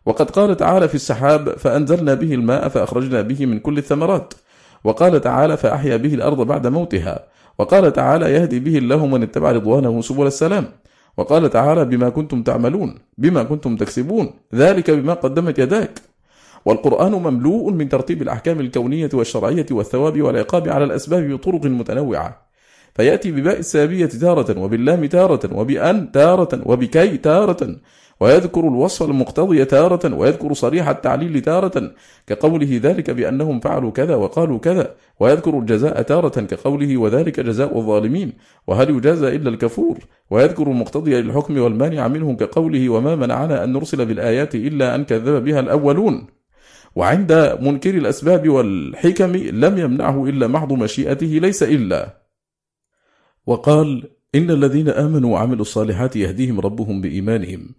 وقد 0.05 0.31
قال 0.31 0.57
تعالى 0.57 0.87
في 0.87 0.95
السحاب 0.95 1.49
فأنزلنا 1.49 2.13
به 2.13 2.33
الماء 2.33 2.67
فأخرجنا 2.67 3.21
به 3.21 3.45
من 3.45 3.59
كل 3.59 3.77
الثمرات. 3.77 4.33
وقال 4.83 5.21
تعالى 5.21 5.57
فأحيا 5.57 5.97
به 5.97 6.13
الأرض 6.13 6.47
بعد 6.47 6.67
موتها. 6.67 7.19
وقال 7.59 7.93
تعالى 7.93 8.33
يهدي 8.33 8.59
به 8.59 8.77
الله 8.77 9.05
من 9.05 9.23
اتبع 9.23 9.51
رضوانه 9.51 10.01
سبل 10.01 10.27
السلام. 10.27 10.65
وقال 11.17 11.49
تعالى 11.49 11.85
بما 11.85 12.09
كنتم 12.09 12.43
تعملون 12.43 12.95
بما 13.17 13.43
كنتم 13.43 13.75
تكسبون. 13.75 14.29
ذلك 14.55 14.91
بما 14.91 15.13
قدمت 15.13 15.59
يداك. 15.59 16.12
والقرآن 16.65 17.11
مملوء 17.11 17.71
من 17.71 17.89
ترتيب 17.89 18.21
الأحكام 18.21 18.59
الكونية 18.59 19.09
والشرعية 19.13 19.65
والثواب 19.71 20.21
والعقاب 20.21 20.69
على 20.69 20.83
الأسباب 20.83 21.29
بطرق 21.29 21.65
متنوعة. 21.65 22.53
فيأتي 22.95 23.31
بباء 23.31 23.59
السابية 23.59 24.05
تارة 24.05 24.59
وباللام 24.59 25.05
تارة 25.05 25.57
وبأن 25.57 26.11
تارة 26.11 26.61
وبكي 26.65 27.17
تارة. 27.17 27.75
ويذكر 28.19 28.61
الوصف 28.61 29.03
المقتضي 29.03 29.65
تارة. 29.65 30.15
ويذكر 30.15 30.53
صريح 30.53 30.89
التعليل 30.89 31.41
تارة. 31.41 31.91
كقوله 32.27 32.79
ذلك 32.83 33.09
بأنهم 33.09 33.59
فعلوا 33.59 33.91
كذا 33.91 34.15
وقالوا 34.15 34.59
كذا. 34.59 34.95
ويذكر 35.19 35.59
الجزاء 35.59 36.01
تارة 36.01 36.41
كقوله 36.41 36.97
وذلك 36.97 37.39
جزاء 37.39 37.77
الظالمين. 37.77 38.33
وهل 38.67 38.89
يجازى 38.89 39.27
إلا 39.27 39.49
الكفور؟ 39.49 39.97
ويذكر 40.29 40.67
المقتضي 40.67 41.21
للحكم 41.21 41.57
والمانع 41.57 42.07
منه 42.07 42.35
كقوله 42.35 42.89
وما 42.89 43.15
منعنا 43.15 43.63
أن 43.63 43.73
نرسل 43.73 44.05
بالآيات 44.05 44.55
إلا 44.55 44.95
أن 44.95 45.03
كذب 45.03 45.43
بها 45.43 45.59
الأولون. 45.59 46.27
وعند 46.95 47.57
منكر 47.61 47.97
الأسباب 47.97 48.49
والحكم 48.49 49.35
لم 49.35 49.77
يمنعه 49.77 50.25
إلا 50.25 50.47
محض 50.47 50.73
مشيئته 50.73 51.27
ليس 51.27 51.63
إلا. 51.63 52.23
وقال 53.47 54.03
إن 54.35 54.51
الذين 54.51 54.89
آمنوا 54.89 55.33
وعملوا 55.33 55.61
الصالحات 55.61 56.15
يهديهم 56.15 56.59
ربهم 56.59 57.01
بإيمانهم. 57.01 57.69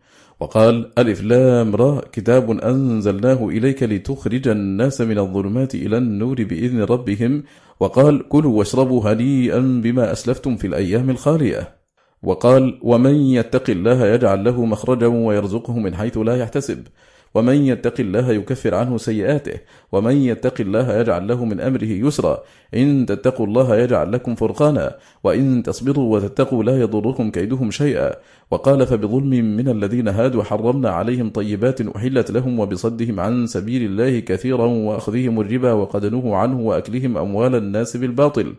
وقال 0.41 0.91
ألف 0.99 1.23
لام 1.23 1.76
را 1.76 2.01
كتاب 2.12 2.51
أنزلناه 2.51 3.49
إليك 3.49 3.83
لتخرج 3.83 4.49
الناس 4.49 5.01
من 5.01 5.18
الظلمات 5.18 5.75
إلى 5.75 5.99
النور 5.99 6.44
بإذن 6.44 6.83
ربهم. 6.83 7.43
وقال 7.81 8.28
كلوا 8.28 8.59
واشربوا 8.59 9.12
هنيئا 9.12 9.81
بما 9.84 10.12
أسلفتم 10.12 10.57
في 10.57 10.67
الأيام 10.67 11.10
الخالية. 11.10 11.75
وقال 12.23 12.78
ومن 12.83 13.15
يتق 13.15 13.70
الله 13.70 14.07
يجعل 14.07 14.44
له 14.44 14.65
مخرجا 14.65 15.07
ويرزقه 15.07 15.78
من 15.78 15.94
حيث 15.94 16.18
لا 16.18 16.36
يحتسب. 16.36 16.86
ومن 17.34 17.54
يتق 17.54 18.00
الله 18.00 18.32
يكفر 18.32 18.74
عنه 18.74 18.96
سيئاته 18.96 19.60
ومن 19.92 20.16
يتق 20.16 20.60
الله 20.60 20.96
يجعل 20.96 21.28
له 21.28 21.44
من 21.44 21.60
أمره 21.60 21.84
يسرا 21.84 22.42
إن 22.74 23.06
تتقوا 23.06 23.46
الله 23.46 23.76
يجعل 23.76 24.12
لكم 24.12 24.34
فرقانا 24.34 24.96
وإن 25.24 25.62
تصبروا 25.62 26.16
وتتقوا 26.16 26.64
لا 26.64 26.80
يضركم 26.80 27.30
كيدهم 27.30 27.70
شيئا. 27.70 28.12
وقال 28.50 28.86
فبظلم 28.86 29.56
من 29.56 29.68
الذين 29.68 30.08
هادوا 30.08 30.42
حرمنا 30.42 30.90
عليهم 30.90 31.30
طيبات 31.30 31.80
أحلت 31.80 32.30
لهم 32.30 32.60
وبصدهم 32.60 33.20
عن 33.20 33.46
سبيل 33.46 33.82
الله 33.82 34.20
كثيرا 34.20 34.66
وأخذهم 34.66 35.40
الربا 35.40 35.72
وقد 35.72 36.06
نهوا 36.06 36.36
عنه 36.36 36.60
وأكلهم 36.60 37.16
أموال 37.16 37.54
الناس 37.54 37.96
بالباطل. 37.96 38.54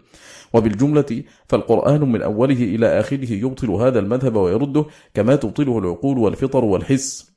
وبالجملة 0.53 1.23
فالقرآن 1.47 2.11
من 2.11 2.21
أوله 2.21 2.63
إلى 2.63 2.99
آخره 2.99 3.31
يبطل 3.31 3.69
هذا 3.69 3.99
المذهب 3.99 4.35
ويرده 4.35 4.85
كما 5.13 5.35
تبطله 5.35 5.79
العقول 5.79 6.17
والفطر 6.17 6.65
والحس. 6.65 7.34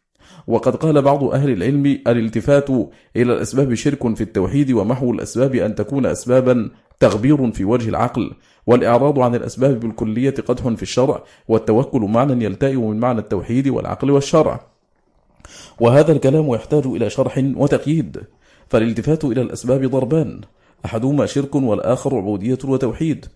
وقد 0.49 0.77
قال 0.77 1.02
بعض 1.02 1.25
أهل 1.25 1.51
العلم 1.51 1.86
الالتفات 1.86 2.70
إلى 3.17 3.33
الأسباب 3.33 3.75
شرك 3.75 4.15
في 4.17 4.20
التوحيد 4.20 4.73
ومحو 4.73 5.12
الأسباب 5.12 5.55
أن 5.55 5.75
تكون 5.75 6.07
أسبابا 6.07 6.70
تغبير 7.01 7.52
في 7.52 7.65
وجه 7.65 7.89
العقل 7.89 8.33
والإعراض 8.67 9.18
عن 9.18 9.35
الأسباب 9.35 9.81
بالكلية 9.81 10.35
قدح 10.49 10.68
في 10.68 10.83
الشرع 10.83 11.23
والتوكل 11.49 12.01
معنى 12.01 12.44
يلتئم 12.44 12.91
من 12.91 13.01
معنى 13.01 13.18
التوحيد 13.20 13.68
والعقل 13.68 14.10
والشرع. 14.10 14.67
وهذا 15.81 16.12
الكلام 16.12 16.55
يحتاج 16.55 16.86
إلى 16.86 17.10
شرح 17.10 17.44
وتقييد 17.57 18.23
فالالتفات 18.68 19.25
إلى 19.25 19.41
الأسباب 19.43 19.85
ضربان 19.85 20.41
أحدهما 20.85 21.27
شرك 21.27 21.55
والآخر 21.55 22.17
عبودية 22.17 22.59
وتوحيد. 22.65 23.27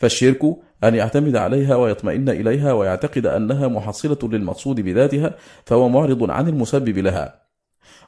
فالشرك 0.00 0.42
أن 0.84 0.94
يعتمد 0.94 1.36
عليها 1.36 1.76
ويطمئن 1.76 2.28
إليها 2.28 2.72
ويعتقد 2.72 3.26
أنها 3.26 3.68
محصلة 3.68 4.18
للمقصود 4.22 4.80
بذاتها 4.80 5.34
فهو 5.64 5.88
معرض 5.88 6.30
عن 6.30 6.48
المسبب 6.48 6.98
لها. 6.98 7.40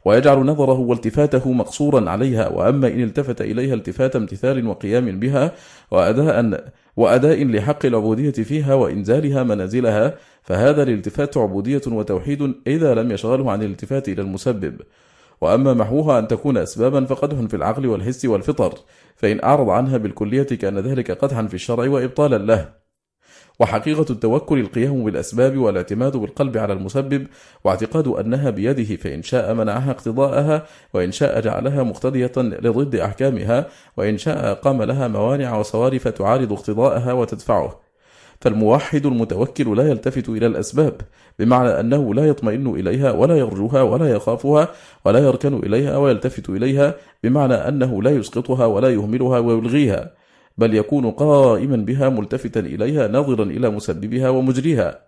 ويجعل 0.04 0.38
نظره 0.38 0.78
والتفاته 0.78 1.52
مقصورا 1.52 2.10
عليها 2.10 2.48
وأما 2.48 2.88
إن 2.88 3.02
التفت 3.02 3.40
إليها 3.40 3.74
التفات 3.74 4.16
امتثال 4.16 4.66
وقيام 4.66 5.20
بها 5.20 5.52
وأداء, 5.90 6.64
وأداء 6.96 7.44
لحق 7.44 7.86
العبودية 7.86 8.30
فيها 8.30 8.74
وإنزالها 8.74 9.42
منازلها 9.42 10.14
فهذا 10.42 10.82
الالتفات 10.82 11.36
عبودية 11.36 11.82
وتوحيد 11.86 12.54
إذا 12.66 12.94
لم 12.94 13.12
يشغله 13.12 13.50
عن 13.50 13.62
الالتفات 13.62 14.08
إلى 14.08 14.22
المسبب. 14.22 14.80
وأما 15.42 15.74
محوها 15.74 16.18
أن 16.18 16.28
تكون 16.28 16.56
أسبابا 16.56 17.04
فقدح 17.04 17.46
في 17.48 17.56
العقل 17.56 17.86
والحس 17.86 18.24
والفطر 18.24 18.78
فإن 19.16 19.44
أعرض 19.44 19.70
عنها 19.70 19.96
بالكلية 19.96 20.42
كان 20.42 20.78
ذلك 20.78 21.10
قدحا 21.10 21.46
في 21.46 21.54
الشرع 21.54 21.88
وإبطالا 21.88 22.38
له. 22.38 22.68
وحقيقة 23.60 24.06
التوكل 24.10 24.60
القيام 24.60 25.04
بالأسباب 25.04 25.56
والاعتماد 25.56 26.16
بالقلب 26.16 26.56
على 26.56 26.72
المسبب 26.72 27.26
واعتقاد 27.64 28.08
أنها 28.08 28.50
بيده 28.50 28.96
فإن 28.96 29.22
شاء 29.22 29.54
منعها 29.54 29.90
اقتضاءها 29.90 30.66
وإن 30.94 31.12
شاء 31.12 31.40
جعلها 31.40 31.82
مقتضية 31.82 32.32
لضد 32.36 32.96
أحكامها 32.96 33.66
وإن 33.96 34.18
شاء 34.18 34.54
قام 34.54 34.82
لها 34.82 35.08
موانع 35.08 35.56
وصوارف 35.56 36.08
تعارض 36.08 36.52
اقتضاءها 36.52 37.12
وتدفعه. 37.12 37.80
فالموحد 38.40 39.06
المتوكل 39.06 39.76
لا 39.76 39.88
يلتفت 39.88 40.28
إلى 40.28 40.46
الأسباب 40.46 41.00
بمعنى 41.38 41.80
أنه 41.80 42.14
لا 42.14 42.26
يطمئن 42.26 42.66
إليها 42.66 43.12
ولا 43.12 43.36
يرجوها 43.36 43.82
ولا 43.82 44.10
يخافها 44.10 44.68
ولا 45.04 45.18
يركن 45.18 45.54
إليها 45.54 45.96
ويلتفت 45.96 46.50
إليها 46.50 46.94
بمعنى 47.24 47.54
أنه 47.54 48.02
لا 48.02 48.10
يسقطها 48.10 48.66
ولا 48.66 48.88
يهملها 48.88 49.38
ويلغيها 49.38 50.10
بل 50.58 50.74
يكون 50.74 51.10
قائما 51.10 51.76
بها 51.76 52.08
ملتفتا 52.08 52.60
إليها 52.60 53.08
ناظرا 53.08 53.44
إلى 53.44 53.70
مسببها 53.70 54.28
ومجريها. 54.28 54.98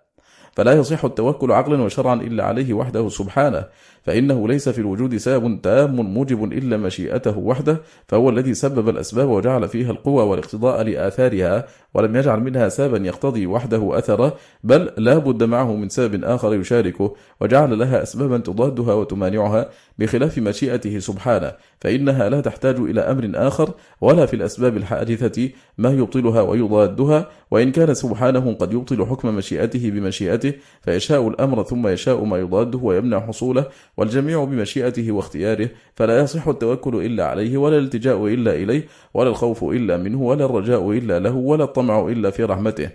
فلا 0.53 0.73
يصح 0.73 1.05
التوكل 1.05 1.51
عقلا 1.51 1.83
وشرعا 1.83 2.15
إلا 2.15 2.43
عليه 2.43 2.73
وحده 2.73 3.09
سبحانه. 3.09 3.65
فإنه 4.05 4.47
ليس 4.47 4.69
في 4.69 4.79
الوجود 4.79 5.17
سبب 5.17 5.61
تام 5.61 5.95
موجب 5.95 6.43
إلا 6.43 6.77
مشيئته 6.77 7.37
وحده 7.37 7.81
فهو 8.07 8.29
الذي 8.29 8.53
سبب 8.53 8.89
الأسباب 8.89 9.29
وجعل 9.29 9.67
فيها 9.67 9.91
القوى 9.91 10.23
والاقتضاء 10.23 10.83
لآثارها 10.83 11.65
ولم 11.93 12.15
يجعل 12.15 12.39
منها 12.39 12.69
سببا 12.69 13.05
يقتضي 13.05 13.47
وحده 13.47 13.97
أثره 13.97 14.35
بل 14.63 14.91
لا 14.97 15.17
بد 15.17 15.43
معه 15.43 15.75
من 15.75 15.89
سبب 15.89 16.23
آخر 16.23 16.53
يشاركه 16.53 17.15
وجعل 17.41 17.79
لها 17.79 18.03
أسبابا 18.03 18.37
تضادها 18.37 18.93
وتمانعها 18.93 19.69
بخلاف 19.99 20.37
مشيئته 20.37 20.99
سبحانه 20.99 21.51
فإنها 21.81 22.29
لا 22.29 22.41
تحتاج 22.41 22.75
إلى 22.79 23.01
أمر 23.01 23.31
آخر 23.35 23.73
ولا 24.01 24.25
في 24.25 24.35
الأسباب 24.35 24.77
الحادثة 24.77 25.49
ما 25.77 25.89
يبطلها 25.89 26.41
ويضادها 26.41 27.29
وإن 27.51 27.71
كان 27.71 27.93
سبحانه 27.93 28.53
قد 28.53 28.73
يبطل 28.73 29.05
حكم 29.05 29.35
مشيئته 29.35 29.91
بمشيئته 29.91 30.53
فيشاء 30.81 31.27
الأمر 31.27 31.63
ثم 31.63 31.87
يشاء 31.87 32.23
ما 32.23 32.37
يضاده 32.37 32.79
ويمنع 32.79 33.19
حصوله 33.19 33.65
والجميع 33.97 34.43
بمشيئته 34.43 35.11
واختياره 35.11 35.69
فلا 35.95 36.19
يصح 36.19 36.47
التوكل 36.47 37.05
إلا 37.05 37.25
عليه 37.25 37.57
ولا 37.57 37.77
الالتجاء 37.77 38.27
إلا 38.27 38.55
إليه 38.55 38.87
ولا 39.13 39.29
الخوف 39.29 39.63
إلا 39.63 39.97
منه 39.97 40.21
ولا 40.21 40.45
الرجاء 40.45 40.91
إلا 40.91 41.19
له 41.19 41.35
ولا 41.35 41.63
الطمع 41.63 42.07
إلا 42.07 42.29
في 42.29 42.43
رحمته. 42.43 42.89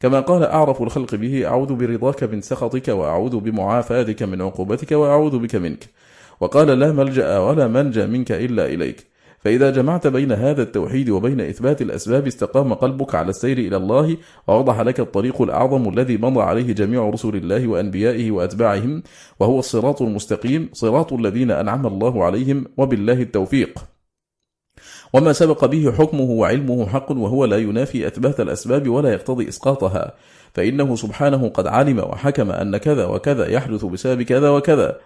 كما 0.00 0.20
قال 0.20 0.42
أعرف 0.42 0.82
الخلق 0.82 1.14
به 1.14 1.46
أعوذ 1.46 1.74
برضاك 1.74 2.24
من 2.24 2.40
سخطك 2.40 2.88
وأعوذ 2.88 3.36
بمعافاتك 3.40 4.22
من 4.22 4.42
عقوبتك 4.42 4.92
وأعوذ 4.92 5.38
بك 5.38 5.54
منك. 5.54 5.84
وقال 6.40 6.68
لا 6.68 6.92
ملجأ 6.92 7.38
ولا 7.38 7.66
منجى 7.66 8.06
منك 8.06 8.32
إلا 8.32 8.66
إليك. 8.66 9.15
فإذا 9.46 9.70
جمعت 9.70 10.06
بين 10.06 10.32
هذا 10.32 10.62
التوحيد 10.62 11.10
وبين 11.10 11.40
إثبات 11.40 11.82
الأسباب 11.82 12.26
استقام 12.26 12.74
قلبك 12.74 13.14
على 13.14 13.30
السير 13.30 13.58
إلى 13.58 13.76
الله 13.76 14.16
ووضح 14.48 14.80
لك 14.80 15.00
الطريق 15.00 15.42
الأعظم 15.42 15.88
الذي 15.88 16.16
مضى 16.16 16.40
عليه 16.40 16.72
جميع 16.72 17.08
رسل 17.08 17.36
الله 17.36 17.66
وأنبيائه 17.66 18.30
وأتباعهم 18.30 19.02
وهو 19.40 19.58
الصراط 19.58 20.02
المستقيم 20.02 20.70
صراط 20.72 21.12
الذين 21.12 21.50
أنعم 21.50 21.86
الله 21.86 22.24
عليهم 22.24 22.64
وبالله 22.76 23.12
التوفيق. 23.12 23.78
وما 25.12 25.32
سبق 25.32 25.64
به 25.64 25.92
حكمه 25.92 26.30
وعلمه 26.30 26.86
حق 26.86 27.12
وهو 27.12 27.44
لا 27.44 27.56
ينافي 27.56 28.06
أثبات 28.06 28.40
الأسباب 28.40 28.88
ولا 28.88 29.12
يقتضي 29.12 29.48
إسقاطها. 29.48 30.14
فإنه 30.54 30.96
سبحانه 30.96 31.48
قد 31.48 31.66
علم 31.66 31.98
وحكم 31.98 32.50
أن 32.50 32.76
كذا 32.76 33.04
وكذا 33.04 33.48
يحدث 33.48 33.84
بسبب 33.84 34.22
كذا 34.22 34.50
وكذا. 34.50 35.00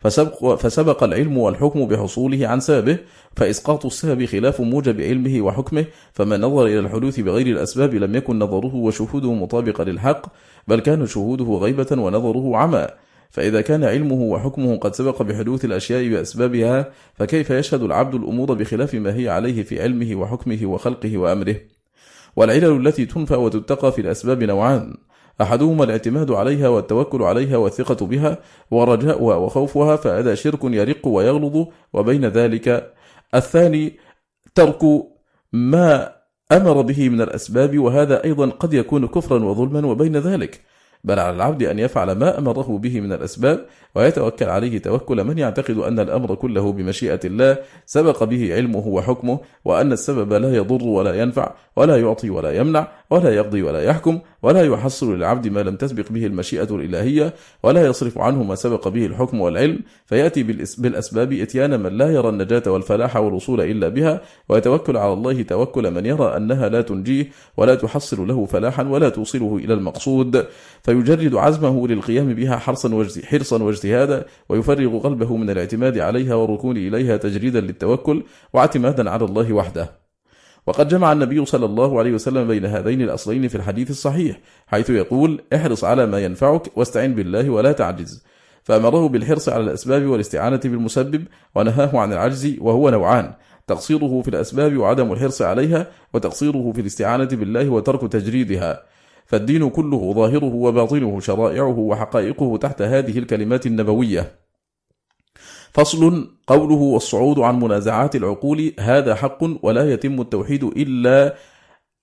فسبق, 0.00 0.54
فسبق 0.54 1.04
العلم 1.04 1.38
والحكم 1.38 1.86
بحصوله 1.86 2.48
عن 2.48 2.60
سببه 2.60 2.98
فإسقاط 3.36 3.86
السبب 3.86 4.24
خلاف 4.24 4.60
موجب 4.60 5.00
علمه 5.00 5.40
وحكمه 5.40 5.84
فمن 6.12 6.40
نظر 6.40 6.66
إلى 6.66 6.78
الحدوث 6.78 7.20
بغير 7.20 7.46
الأسباب 7.46 7.94
لم 7.94 8.16
يكن 8.16 8.38
نظره 8.38 8.74
وشهوده 8.74 9.32
مطابقا 9.32 9.84
للحق 9.84 10.26
بل 10.68 10.80
كان 10.80 11.06
شهوده 11.06 11.44
غيبة 11.44 11.86
ونظره 11.90 12.56
عمى. 12.56 12.86
فإذا 13.30 13.60
كان 13.60 13.84
علمه 13.84 14.22
وحكمه 14.22 14.76
قد 14.76 14.94
سبق 14.94 15.22
بحدوث 15.22 15.64
الأشياء 15.64 16.08
بأسبابها 16.08 16.92
فكيف 17.14 17.50
يشهد 17.50 17.82
العبد 17.82 18.14
الأمور 18.14 18.54
بخلاف 18.54 18.94
ما 18.94 19.14
هي 19.14 19.28
عليه 19.28 19.62
في 19.62 19.82
علمه 19.82 20.16
وحكمه 20.16 20.58
وخلقه 20.62 21.18
وأمره؟ 21.18 21.56
والعلل 22.36 22.86
التي 22.86 23.06
تنفى 23.06 23.34
وتتقى 23.34 23.92
في 23.92 24.00
الأسباب 24.00 24.42
نوعان. 24.42 24.96
أحدهما 25.40 25.84
الاعتماد 25.84 26.30
عليها 26.30 26.68
والتوكل 26.68 27.22
عليها 27.22 27.56
والثقة 27.56 28.06
بها 28.06 28.38
ورجاؤها 28.70 29.36
وخوفها 29.36 29.96
فهذا 29.96 30.34
شرك 30.34 30.64
يرق 30.64 31.06
ويغلظ 31.06 31.66
وبين 31.92 32.24
ذلك 32.24 32.92
الثاني 33.34 33.96
ترك 34.54 34.82
ما 35.52 36.12
أمر 36.52 36.80
به 36.80 37.08
من 37.08 37.20
الأسباب 37.20 37.78
وهذا 37.78 38.24
أيضا 38.24 38.50
قد 38.50 38.74
يكون 38.74 39.06
كفرا 39.06 39.44
وظلما 39.44 39.86
وبين 39.86 40.16
ذلك 40.16 40.60
بل 41.04 41.18
على 41.18 41.36
العبد 41.36 41.62
أن 41.62 41.78
يفعل 41.78 42.12
ما 42.12 42.38
أمره 42.38 42.78
به 42.78 43.00
من 43.00 43.12
الأسباب 43.12 43.66
ويتوكل 43.94 44.46
عليه 44.46 44.78
توكل 44.78 45.24
من 45.24 45.38
يعتقد 45.38 45.78
أن 45.78 46.00
الأمر 46.00 46.34
كله 46.34 46.72
بمشيئة 46.72 47.20
الله 47.24 47.58
سبق 47.86 48.24
به 48.24 48.54
علمه 48.54 48.86
وحكمه 48.86 49.40
وأن 49.64 49.92
السبب 49.92 50.32
لا 50.32 50.56
يضر 50.56 50.84
ولا 50.84 51.14
ينفع 51.14 51.52
ولا 51.76 52.00
يعطي 52.00 52.30
ولا 52.30 52.56
يمنع 52.56 52.88
ولا 53.10 53.34
يقضي 53.34 53.62
ولا 53.62 53.82
يحكم 53.82 54.18
ولا 54.42 54.62
يحصل 54.62 55.16
للعبد 55.16 55.48
ما 55.48 55.60
لم 55.60 55.76
تسبق 55.76 56.12
به 56.12 56.26
المشيئة 56.26 56.74
الإلهية 56.74 57.34
ولا 57.62 57.86
يصرف 57.86 58.18
عنه 58.18 58.42
ما 58.42 58.54
سبق 58.54 58.88
به 58.88 59.06
الحكم 59.06 59.40
والعلم 59.40 59.78
فيأتي 60.06 60.42
بالأسباب 60.78 61.32
إتيان 61.32 61.80
من 61.80 61.98
لا 61.98 62.10
يرى 62.12 62.28
النجاة 62.28 62.62
والفلاح 62.66 63.16
والوصول 63.16 63.60
إلا 63.60 63.88
بها 63.88 64.20
ويتوكل 64.48 64.96
على 64.96 65.12
الله 65.12 65.42
توكل 65.42 65.90
من 65.90 66.06
يرى 66.06 66.36
أنها 66.36 66.68
لا 66.68 66.80
تنجيه 66.82 67.30
ولا 67.56 67.74
تحصل 67.74 68.28
له 68.28 68.46
فلاحا 68.46 68.82
ولا 68.82 69.08
توصله 69.08 69.56
إلى 69.56 69.74
المقصود. 69.74 70.46
فيجرد 70.82 71.34
عزمه 71.34 71.88
للقيام 71.88 72.34
بها 72.34 72.56
حرصا 72.56 73.06
حرصا 73.24 73.62
واجتهادا 73.84 74.24
ويفرغ 74.48 74.98
قلبه 74.98 75.36
من 75.36 75.50
الاعتماد 75.50 75.98
عليها 75.98 76.34
والركون 76.34 76.76
إليها 76.76 77.16
تجريدا 77.16 77.60
للتوكل 77.60 78.22
واعتمادا 78.52 79.10
على 79.10 79.24
الله 79.24 79.52
وحده. 79.52 80.00
وقد 80.66 80.88
جمع 80.88 81.12
النبي 81.12 81.44
صلى 81.44 81.66
الله 81.66 81.98
عليه 81.98 82.12
وسلم 82.12 82.48
بين 82.48 82.64
هذين 82.64 83.02
الأصلين 83.02 83.48
في 83.48 83.54
الحديث 83.54 83.90
الصحيح 83.90 84.40
حيث 84.66 84.90
يقول 84.90 85.40
احرص 85.54 85.84
على 85.84 86.06
ما 86.06 86.18
ينفعك 86.24 86.76
واستعن 86.76 87.14
بالله 87.14 87.50
ولا 87.50 87.72
تعجز. 87.72 88.24
فأمره 88.62 89.08
بالحرص 89.08 89.48
على 89.48 89.64
الأسباب 89.64 90.06
والاستعانة 90.06 90.60
بالمسبب 90.64 91.24
ونهاه 91.54 91.98
عن 91.98 92.12
العجز 92.12 92.56
وهو 92.60 92.90
نوعان 92.90 93.32
تقصيره 93.66 94.22
في 94.22 94.28
الأسباب 94.28 94.76
وعدم 94.76 95.12
الحرص 95.12 95.42
عليها 95.42 95.86
وتقصيره 96.14 96.72
في 96.72 96.80
الاستعانة 96.80 97.24
بالله 97.24 97.68
وترك 97.68 98.12
تجريدها. 98.12 98.82
فالدين 99.30 99.70
كله 99.70 100.12
ظاهره 100.12 100.54
وباطنه 100.54 101.20
شرائعه 101.20 101.78
وحقائقه 101.78 102.56
تحت 102.56 102.82
هذه 102.82 103.18
الكلمات 103.18 103.66
النبوية. 103.66 104.32
فصل 105.72 106.30
قوله 106.46 106.74
والصعود 106.74 107.38
عن 107.38 107.60
منازعات 107.60 108.16
العقول 108.16 108.72
هذا 108.78 109.14
حق 109.14 109.38
ولا 109.62 109.92
يتم 109.92 110.20
التوحيد 110.20 110.64
إلا 110.64 111.34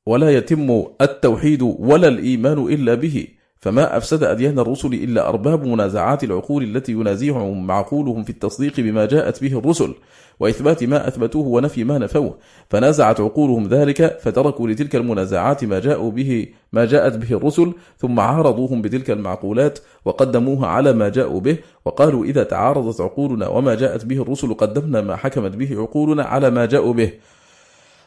ولا 0.06 0.30
يتم 0.38 0.85
التوحيد 1.01 1.61
ولا 1.61 2.07
الإيمان 2.07 2.59
إلا 2.59 2.93
به. 2.95 3.27
فما 3.60 3.98
أفسد 3.98 4.24
أديان 4.24 4.60
الرسل 4.60 4.94
إلا 4.94 5.30
أرباب 5.30 5.66
منازعات 5.66 6.24
العقول 6.24 6.64
التي 6.64 6.92
ينازعهم 6.92 7.68
معقولهم 7.68 8.24
في 8.24 8.30
التصديق 8.30 8.80
بما 8.80 9.06
جاءت 9.06 9.42
به 9.42 9.60
الرسل 9.60 9.94
وإثبات 10.40 10.84
ما 10.84 11.08
أثبتوه 11.08 11.48
ونفي 11.48 11.84
ما 11.84 11.98
نفوه. 11.98 12.38
فنازعت 12.69 13.22
عقولهم 13.22 13.68
ذلك 13.68 14.19
فتركوا 14.22 14.68
لتلك 14.68 14.95
المنازعات 14.95 15.64
ما 15.64 15.80
جاءوا 15.80 16.11
به 16.11 16.48
ما 16.74 16.86
جاءت 16.86 17.18
به 17.18 17.38
الرسل 17.38 17.74
ثم 17.98 18.19
عارضوهم 18.19 18.82
بتلك 18.82 19.11
المعقولات 19.11 19.80
وقدموها 20.06 20.68
على 20.68 20.94
ما 20.94 21.10
جاءوا 21.10 21.40
به 21.40 21.58
وقالوا 21.86 22.26
إذا 22.26 22.44
تعارضت 22.44 23.02
عقولنا 23.02 23.48
وما 23.48 23.76
جاءت 23.76 24.06
به 24.06 24.22
الرسل 24.22 24.53
قدمنا 24.53 25.02
ما 25.02 25.16
حكمت 25.16 25.56
به 25.56 25.82
عقولنا 25.82 26.24
على 26.24 26.50
ما 26.50 26.66
جاءوا 26.66 26.94
به. 26.94 27.11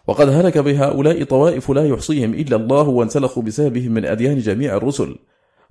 وقد 0.06 0.28
هلك 0.28 0.58
بهؤلاء 0.58 1.24
طوائف 1.24 1.70
لا 1.70 1.86
يحصيهم 1.86 2.34
إلا 2.34 2.56
الله 2.56 2.88
وانسلخوا 2.88 3.42
بسببهم 3.42 3.92
من 3.92 4.04
أديان 4.04 4.38
جميع 4.38 4.76
الرسل. 4.76 5.16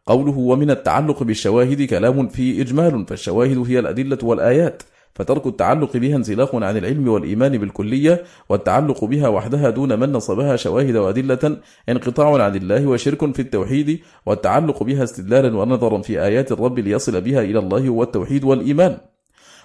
قوله 0.10 0.38
ومن 0.38 0.72
التعلق 0.72 1.24
بالشواهد 1.24 1.82
كلام 1.82 2.28
فيه 2.28 2.62
إجمال 2.62 3.06
فالشواهد 3.08 3.58
هي 3.68 3.80
الأدلة 3.80 4.18
والآيات 4.24 4.84
فترك 5.16 5.48
التعلق 5.48 5.98
بها 5.98 6.16
انزلاق 6.16 6.56
عن 6.56 6.78
العلم 6.78 7.08
والإيمان 7.08 7.58
بالكلية 7.58 8.24
والتعلق 8.50 9.06
بها 9.06 9.28
وحدها 9.28 9.70
دون 9.70 10.00
من 10.00 10.12
نصبها 10.12 10.56
شواهد 10.56 10.96
وأدلة 10.96 11.58
انقطاع 11.90 12.44
عن 12.44 12.56
الله 12.56 12.88
وشرك 12.88 13.36
في 13.36 13.42
التوحيد 13.42 14.00
والتعلق 14.26 14.84
بها 14.84 15.04
استدلالا 15.04 15.58
ونظرا 15.58 16.02
في 16.02 16.24
آيات 16.24 16.52
الرب 16.52 16.80
ليصل 16.80 17.22
بها 17.22 17.42
إلى 17.42 17.60
الله 17.60 17.90
والتوحيد 17.90 18.44
والإيمان. 18.44 18.98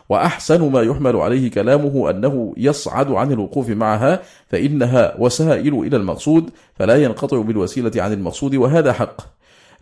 وأحسن 0.08 0.70
ما 0.70 0.82
يحمل 0.82 1.16
عليه 1.16 1.50
كلامه 1.50 2.10
أنه 2.10 2.54
يصعد 2.56 3.10
عن 3.12 3.32
الوقوف 3.32 3.70
معها 3.70 4.22
فإنها 4.48 5.14
وسائل 5.18 5.74
إلى 5.74 5.96
المقصود 5.96 6.50
فلا 6.74 6.96
ينقطع 7.04 7.42
بالوسيلة 7.42 7.92
عن 7.96 8.12
المقصود 8.12 8.54
وهذا 8.54 8.92
حق. 8.92 9.33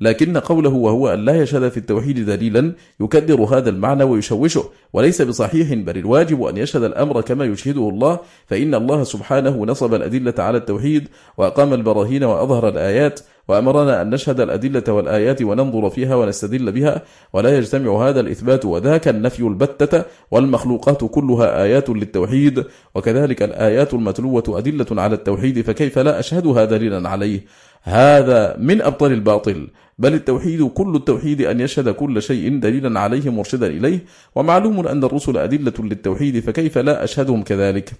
لكن 0.03 0.37
قوله 0.37 0.71
وهو 0.71 1.09
أن 1.15 1.25
لا 1.25 1.43
يشهد 1.43 1.69
في 1.69 1.77
التوحيد 1.77 2.27
دليلا 2.27 2.73
يكدر 3.01 3.41
هذا 3.41 3.71
المعنى 3.71 4.05
ويشوشه 4.05 4.65
وليس 4.93 5.23
بصحيح 5.23 5.75
بل 5.75 5.99
الواجب 5.99 6.43
أن 6.43 6.57
يشهد 6.57 6.83
الأمر 6.83 7.21
كما 7.21 7.45
يشهده 7.45 7.89
الله 7.89 8.19
فإن 8.47 8.75
الله 8.75 9.05
سبحانه 9.05 9.67
نصب 9.67 9.95
الأدلة 9.95 10.35
على 10.39 10.59
التوحيد 10.59 11.09
وأقام 11.39 11.75
البراهين 11.75 12.25
وأظهر 12.25 12.69
الآيات 12.69 13.21
وأمرنا 13.49 14.03
أن 14.03 14.11
نشهد 14.11 14.41
الأدلة 14.41 14.93
والآيات 14.93 15.43
وننظر 15.43 15.91
فيها 15.91 16.17
ونستدل 16.17 16.73
بها 16.73 17.03
ولا 17.33 17.59
يجتمع 17.59 18.09
هذا 18.09 18.21
الإثبات 18.21 18.65
وذاك 18.65 19.09
النفي 19.09 19.43
البتة 19.43 20.05
والمخلوقات 20.31 21.05
كلها 21.05 21.63
آيات 21.63 21.91
للتوحيد 21.91 22.65
وكذلك 22.95 23.43
الآيات 23.43 23.95
المتلوة 23.95 24.45
أدلة 24.49 25.03
على 25.03 25.15
التوحيد 25.15 25.61
فكيف 25.61 25.99
لا 25.99 26.19
أشهدها 26.19 26.65
دليلا 26.65 27.09
عليه؟ 27.09 27.41
هذا 27.83 28.57
من 28.59 28.83
أبطال 28.83 29.13
الباطل. 29.13 29.69
بل 29.99 30.15
التوحيد 30.15 30.63
كل 30.63 30.97
التوحيد 30.97 31.41
أن 31.41 31.61
يشهد 31.61 31.89
كل 31.89 32.23
شيء 32.23 32.59
دليلا 32.59 33.01
عليه 33.01 33.31
مرشدا 33.31 33.67
إليه 33.67 34.05
ومعلوم 34.35 34.87
أن 34.87 35.05
الرسل 35.05 35.37
أدلة 35.37 35.73
للتوحيد 35.79 36.41
فكيف 36.41 36.79
لا 36.79 37.05
أشهدهم 37.05 37.43
كذلك؟ 37.43 37.93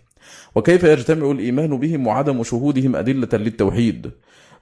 وكيف 0.55 0.85
يجتمع 0.85 1.31
الإيمان 1.31 1.77
بهم 1.77 2.07
وعدم 2.07 2.43
شهودهم 2.43 2.97
أدلة 2.97 3.29
للتوحيد؟ 3.33 4.11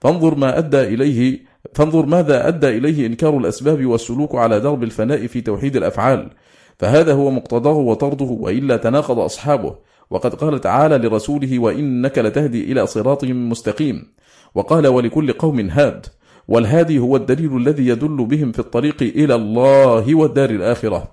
فانظر 0.01 0.35
ما 0.35 0.59
أدى 0.59 0.81
إليه 0.81 1.41
فانظر 1.75 2.07
ماذا 2.07 2.49
أدى 2.49 2.69
إليه 2.69 3.07
إنكار 3.07 3.39
الأسباب 3.39 3.87
والسلوك 3.87 4.35
على 4.35 4.61
درب 4.61 4.83
الفناء 4.83 5.27
في 5.27 5.41
توحيد 5.41 5.77
الأفعال. 5.77 6.31
فهذا 6.79 7.13
هو 7.13 7.31
مقتضاه 7.31 7.75
وطرده 7.77 8.25
وإلا 8.25 8.77
تناقض 8.77 9.19
أصحابه. 9.19 9.75
وقد 10.11 10.35
قال 10.35 10.61
تعالى 10.61 10.99
لرسوله 10.99 11.59
وإنك 11.59 12.19
لتهدي 12.19 12.73
إلى 12.73 12.87
صراط 12.87 13.25
مستقيم. 13.25 14.07
وقال 14.55 14.87
ولكل 14.87 15.33
قوم 15.33 15.61
هاد. 15.61 16.07
والهادي 16.51 16.99
هو 16.99 17.17
الدليل 17.17 17.57
الذي 17.57 17.87
يدل 17.87 18.25
بهم 18.25 18.53
في 18.53 18.59
الطريق 18.59 19.03
إلى 19.03 19.35
الله 19.35 20.15
والدار 20.15 20.51
الآخرة. 20.51 21.11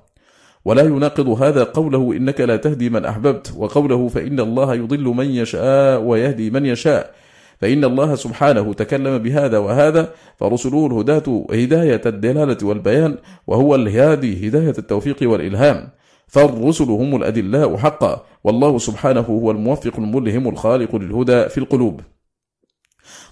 ولا 0.65 0.81
يناقض 0.81 1.29
هذا 1.29 1.63
قوله 1.63 2.13
إنك 2.17 2.41
لا 2.41 2.55
تهدي 2.55 2.89
من 2.89 3.05
أحببت 3.05 3.53
وقوله 3.57 4.07
فإن 4.07 4.39
الله 4.39 4.75
يضل 4.75 5.03
من 5.03 5.25
يشاء 5.25 6.01
ويهدي 6.01 6.49
من 6.49 6.65
يشاء. 6.65 7.15
فإن 7.61 7.83
الله 7.83 8.15
سبحانه 8.15 8.73
تكلم 8.73 9.17
بهذا 9.17 9.57
وهذا 9.57 10.09
فرسله 10.37 10.87
الهداة 10.87 11.45
هداية 11.51 12.01
الدلالة 12.05 12.57
والبيان 12.63 13.17
وهو 13.47 13.75
الهادي 13.75 14.47
هداية 14.47 14.73
التوفيق 14.77 15.17
والإلهام. 15.21 15.89
فالرسل 16.27 16.89
هم 16.89 17.15
الأدلاء 17.15 17.77
حقا 17.77 18.25
والله 18.43 18.77
سبحانه 18.77 19.21
هو 19.21 19.51
الموفق 19.51 19.93
الملهم 19.97 20.47
الخالق 20.47 20.95
للهدى 20.95 21.49
في 21.49 21.57
القلوب. 21.57 22.01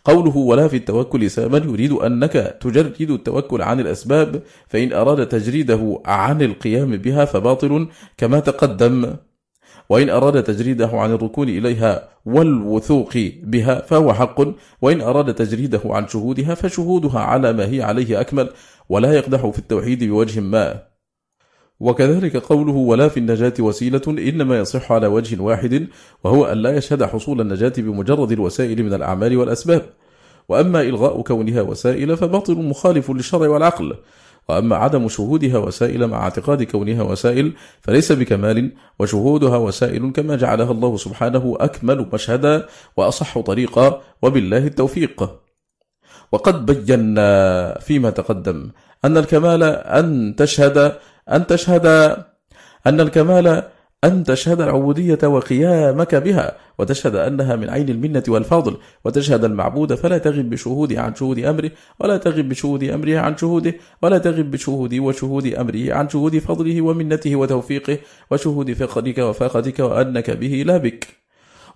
قوله 0.06 0.38
ولا 0.38 0.68
في 0.68 0.78
التوكل 0.78 1.32
سببا 1.32 1.58
يريد 1.58 1.92
أنك 1.92 2.58
تجرد 2.62 3.02
التوكل 3.02 3.62
عن 3.62 3.80
الأسباب 3.80 4.42
فإن 4.68 4.94
أراد 4.94 5.28
تجريده 5.28 6.02
عن 6.06 6.42
القيام 6.42 6.98
بها 6.98 7.26
فباطل 7.26 7.88
كما 8.18 8.40
تقدم. 8.40 9.16
وإن 9.90 10.10
أراد 10.10 10.44
تجريده 10.44 10.90
عن 10.94 11.12
الركون 11.12 11.50
إليها 11.50 12.10
والوثوق 12.26 13.14
بها 13.44 13.82
فهو 13.82 14.14
حق 14.14 14.42
وإن 14.82 15.02
أراد 15.02 15.34
تجريده 15.34 15.82
عن 15.86 16.08
شهودها 16.08 16.56
فشهودها 16.56 17.20
على 17.20 17.54
ما 17.54 17.66
هي 17.66 17.82
عليه 17.82 18.22
أكمل 18.22 18.50
ولا 18.90 19.14
يقدح 19.14 19.50
في 19.50 19.60
التوحيد 19.60 20.04
بوجه 20.04 20.40
ما. 20.40 20.95
وكذلك 21.80 22.38
قوله 22.38 22.74
ولا 22.74 23.08
في 23.08 23.18
النجاة 23.18 23.54
وسيلة 23.60 24.02
إنما 24.08 24.60
يصح 24.60 24.92
على 24.92 25.08
وجه 25.08 25.42
واحد 25.42 25.88
وهو 26.24 26.46
أن 26.46 26.58
لا 26.58 26.78
يشهد 26.78 27.04
حصول 27.04 27.42
النجاة 27.42 27.74
بمجرد 27.78 28.32
الوسائل 28.32 28.84
من 28.84 28.94
الأعمال 28.94 29.38
والأسباب. 29.38 29.82
وأما 30.50 30.82
إلغاء 30.82 31.22
كونها 31.22 31.62
وسائل 31.62 32.18
فباطل 32.18 32.56
مخالف 32.56 33.12
للشرع 33.12 33.48
والعقل. 33.48 33.96
وأما 34.50 34.76
عدم 34.76 35.08
شهودها 35.08 35.58
وسائل 35.58 36.08
مع 36.08 36.24
اعتقاد 36.24 36.64
كونها 36.64 37.04
وسائل 37.04 37.54
فليس 37.82 38.12
بكمال 38.12 38.72
وشهودها 39.00 39.58
وسائل 39.58 40.12
كما 40.12 40.36
جعلها 40.36 40.72
الله 40.72 40.98
سبحانه 40.98 41.58
أكمل 41.60 42.10
مشهدا 42.14 42.66
وأصح 42.98 43.40
طريقا 43.40 44.02
وبالله 44.22 44.68
التوفيق. 44.68 45.30
وقد 46.32 46.66
بينا 46.66 47.80
فيما 47.80 48.10
تقدم 48.10 48.70
أن 49.06 49.18
الكمال 49.18 49.64
أن 49.64 50.36
تشهد 50.38 50.96
أن 51.32 51.48
تشهد 51.48 51.86
أن 52.88 53.02
الكمال 53.02 53.64
أن 54.04 54.24
تشهد 54.24 54.62
العبودية 54.62 55.18
وقيامك 55.24 56.16
بها 56.16 56.58
وتشهد 56.80 57.16
أنها 57.16 57.56
من 57.56 57.70
عين 57.70 57.90
المنة 57.90 58.24
والفضل 58.28 58.78
وتشهد 59.06 59.44
المعبود 59.46 59.94
فلا 59.94 60.18
تغب 60.18 60.50
بشهود 60.50 60.94
عن 60.94 61.16
شهود 61.16 61.40
أمره 61.40 61.72
ولا 62.00 62.18
تغب 62.18 62.50
بشهود 62.50 62.84
أمره 62.84 63.18
عن 63.20 63.38
شهوده 63.38 63.74
ولا 64.02 64.18
تغب 64.18 64.52
بشهود 64.52 64.94
وشهود 64.94 65.46
أمره 65.54 65.94
عن 65.94 66.10
شهود 66.10 66.38
فضله 66.38 66.82
ومنته 66.82 67.36
وتوفيقه 67.36 67.98
وشهود 68.32 68.74
فقدك 68.74 69.18
وفاقتك 69.18 69.80
وأنك 69.80 70.32
به 70.32 70.64
لا 70.68 70.78
بك. 70.78 71.25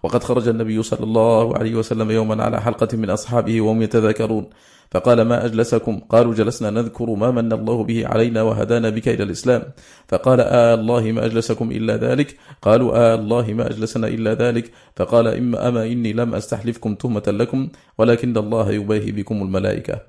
وقد 0.03 0.24
خرج 0.24 0.48
النبي 0.48 0.84
صلى 0.84 1.03
الله 1.03 1.58
عليه 1.58 1.76
وسلم 1.76 2.11
يوما 2.11 2.44
على 2.44 2.61
حلقة 2.61 2.98
من 2.98 3.10
أصحابه 3.10 3.61
وهم 3.61 3.82
يتذاكرون. 3.82 4.50
فقال 4.92 5.22
ما 5.22 5.45
أجلسكم؟ 5.45 6.00
قالوا 6.10 6.34
جلسنا 6.34 6.69
نذكر 6.69 7.10
ما 7.10 7.32
من 7.32 7.53
الله 7.53 7.84
به 7.84 8.08
علينا 8.08 8.42
وهدانا 8.42 8.90
بك 8.90 9.08
إلى 9.08 9.24
الإسلام. 9.24 9.64
فقال 10.08 10.40
آه 10.42 10.74
الله 10.74 11.11
ما 11.11 11.26
أجلسكم 11.26 11.72
إلا 11.72 11.98
ذلك؟ 11.98 12.38
قالوا 12.61 12.98
آه 12.98 13.16
الله 13.16 13.53
ما 13.53 13.69
أجلسنا 13.69 14.08
إلا 14.08 14.34
ذلك. 14.34 14.72
فقال 14.95 15.28
إما 15.28 15.68
أما 15.68 15.84
إني 15.86 16.14
لم 16.14 16.36
أستحلفكم 16.36 16.95
تهمة 16.95 17.24
لكم 17.28 17.69
ولكن 17.98 18.38
الله 18.38 18.72
يباهي 18.72 19.11
بكم 19.11 19.42
الملائكة. 19.42 20.02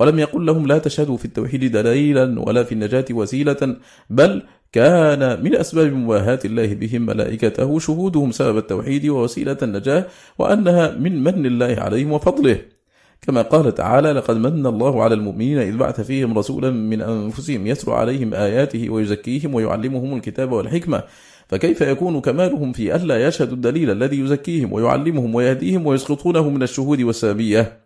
ولم 0.00 0.18
يقل 0.18 0.46
لهم 0.46 0.66
لا 0.66 0.78
تشهدوا 0.78 1.16
في 1.16 1.24
التوحيد 1.24 1.72
دليلا 1.72 2.40
ولا 2.40 2.62
في 2.64 2.72
النجاة 2.72 3.04
وسيلة 3.10 3.76
بل 4.10 4.42
كان 4.72 5.44
من 5.44 5.56
أسباب 5.56 5.92
مواهاة 5.92 6.38
الله 6.44 6.74
بهم 6.74 7.06
ملائكته 7.06 7.78
شهودهم 7.78 8.30
سبب 8.32 8.58
التوحيد 8.58 9.06
ووسيلة 9.08 9.56
النجاة 9.62 10.06
وأنها 10.38 10.90
من 10.90 11.24
من 11.24 11.46
الله 11.46 11.76
عليهم 11.78 12.12
وفضله. 12.12 12.58
كما 13.22 13.42
قال 13.42 13.74
تعالى 13.74 14.12
لقد 14.12 14.36
من 14.36 14.66
الله 14.66 15.02
على 15.02 15.14
المؤمنين 15.14 15.58
إذ 15.58 15.76
بعث 15.76 16.00
فيهم 16.00 16.38
رسولا 16.38 16.70
من 16.70 17.02
أنفسهم 17.02 17.66
يتلو 17.66 17.92
عليهم 17.92 18.34
آياته 18.34 18.90
ويزكيهم 18.90 19.54
ويعلمهم 19.54 20.16
الكتاب 20.16 20.52
والحكمة. 20.52 21.02
فكيف 21.48 21.80
يكون 21.80 22.20
كمالهم 22.20 22.72
في 22.72 22.96
ألا 22.96 23.26
يشهدوا 23.26 23.54
الدليل 23.54 23.90
الذي 23.90 24.20
يزكيهم 24.20 24.72
ويعلمهم 24.72 25.34
ويهديهم 25.34 25.86
ويسقطونه 25.86 26.50
من 26.50 26.62
الشهود 26.62 27.02
والسابية 27.02 27.81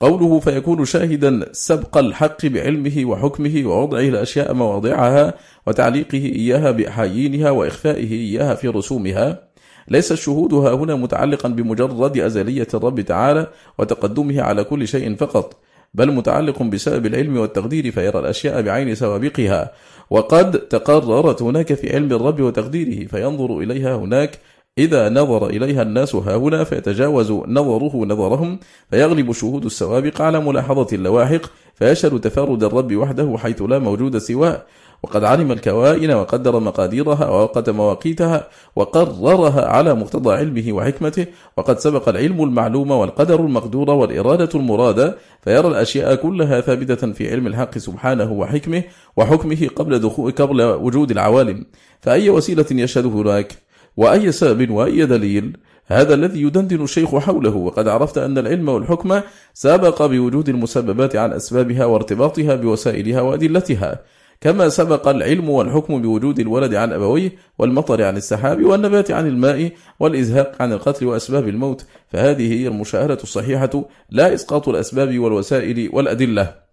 قوله 0.00 0.40
فيكون 0.40 0.84
شاهدا 0.84 1.48
سبق 1.52 1.98
الحق 1.98 2.46
بعلمه 2.46 3.04
وحكمه 3.04 3.62
ووضعه 3.66 4.00
الأشياء 4.00 4.54
مواضعها 4.54 5.34
وتعليقه 5.66 6.18
إياها 6.18 6.70
بأحايينها 6.70 7.50
وإخفائه 7.50 8.12
إياها 8.12 8.54
في 8.54 8.68
رسومها. 8.68 9.48
ليس 9.88 10.12
الشهود 10.12 10.54
ها 10.54 10.74
هنا 10.74 10.94
متعلقا 10.94 11.48
بمجرد 11.48 12.18
أزلية 12.18 12.66
الرب 12.74 13.00
تعالى 13.00 13.46
وتقدمه 13.78 14.42
على 14.42 14.64
كل 14.64 14.88
شيء 14.88 15.14
فقط 15.14 15.56
بل 15.94 16.12
متعلق 16.12 16.62
بسبب 16.62 17.06
العلم 17.06 17.36
والتقدير 17.36 17.90
فيرى 17.90 18.18
الأشياء 18.18 18.62
بعين 18.62 18.94
سوابقها. 18.94 19.72
وقد 20.10 20.60
تقررت 20.68 21.42
هناك 21.42 21.74
في 21.74 21.94
علم 21.94 22.12
الرب 22.12 22.40
وتقديره 22.40 23.06
فينظر 23.06 23.58
إليها 23.58 23.96
هناك 23.96 24.38
إذا 24.78 25.08
نظر 25.08 25.46
إليها 25.46 25.82
الناس 25.82 26.14
هاهنا 26.14 26.64
فيتجاوز 26.64 27.32
نظره 27.32 27.96
نظرهم 27.96 28.58
فيغلب 28.90 29.32
شهود 29.32 29.64
السوابق 29.64 30.20
على 30.20 30.40
ملاحظة 30.40 30.86
اللواحق 30.92 31.40
فيشهد 31.74 32.20
تفرد 32.20 32.64
الرب 32.64 32.96
وحده 32.96 33.36
حيث 33.38 33.62
لا 33.62 33.78
موجود 33.78 34.18
سواه. 34.18 34.62
وقد 35.02 35.24
علم 35.24 35.52
الكوائن 35.52 36.10
وقدر 36.10 36.60
مقاديرها 36.60 37.28
ووقت 37.28 37.70
مواقيتها 37.70 38.48
وقررها 38.76 39.66
على 39.66 39.94
مقتضى 39.94 40.34
علمه 40.34 40.72
وحكمته. 40.72 41.26
وقد 41.56 41.78
سبق 41.78 42.08
العلم 42.08 42.42
المعلوم 42.42 42.90
والقدر 42.90 43.40
المقدور 43.40 43.90
والإرادة 43.90 44.48
المرادة 44.54 45.16
فيرى 45.42 45.68
الأشياء 45.68 46.14
كلها 46.14 46.60
ثابتة 46.60 47.12
في 47.12 47.30
علم 47.30 47.46
الحق 47.46 47.78
سبحانه 47.78 48.32
وحكمه 48.32 48.82
وحكمه 49.16 49.68
قبل 49.76 49.98
دخول 49.98 50.32
قبل 50.32 50.62
وجود 50.62 51.10
العوالم. 51.10 51.66
فأي 52.00 52.30
وسيلة 52.30 52.66
يشهد 52.70 53.06
هناك؟ 53.06 53.67
وأي 53.98 54.32
سبب 54.32 54.70
وأي 54.70 55.06
دليل 55.06 55.56
هذا 55.86 56.14
الذي 56.14 56.42
يدندن 56.42 56.82
الشيخ 56.82 57.16
حوله. 57.16 57.56
وقد 57.56 57.88
عرفت 57.88 58.18
أن 58.18 58.38
العلم 58.38 58.68
والحكم 58.68 59.20
سابق 59.54 60.06
بوجود 60.06 60.48
المسببات 60.48 61.16
عن 61.16 61.32
أسبابها 61.32 61.84
وارتباطها 61.84 62.54
بوسائلها 62.54 63.20
وأدلتها. 63.20 64.00
كما 64.40 64.68
سبق 64.68 65.08
العلم 65.08 65.50
والحكم 65.50 66.02
بوجود 66.02 66.38
الولد 66.40 66.74
عن 66.74 66.92
أبويه 66.92 67.32
والمطر 67.58 68.02
عن 68.02 68.16
السحاب 68.16 68.64
والنبات 68.64 69.10
عن 69.10 69.26
الماء 69.26 69.72
والإزهاق 70.00 70.62
عن 70.62 70.72
القتل 70.72 71.06
وأسباب 71.06 71.48
الموت. 71.48 71.86
فهذه 72.08 72.52
هي 72.52 72.68
المشاهدة 72.68 73.18
الصحيحة 73.22 73.84
لا 74.10 74.34
إسقاط 74.34 74.68
الأسباب 74.68 75.18
والوسائل 75.18 75.90
والأدلة. 75.92 76.67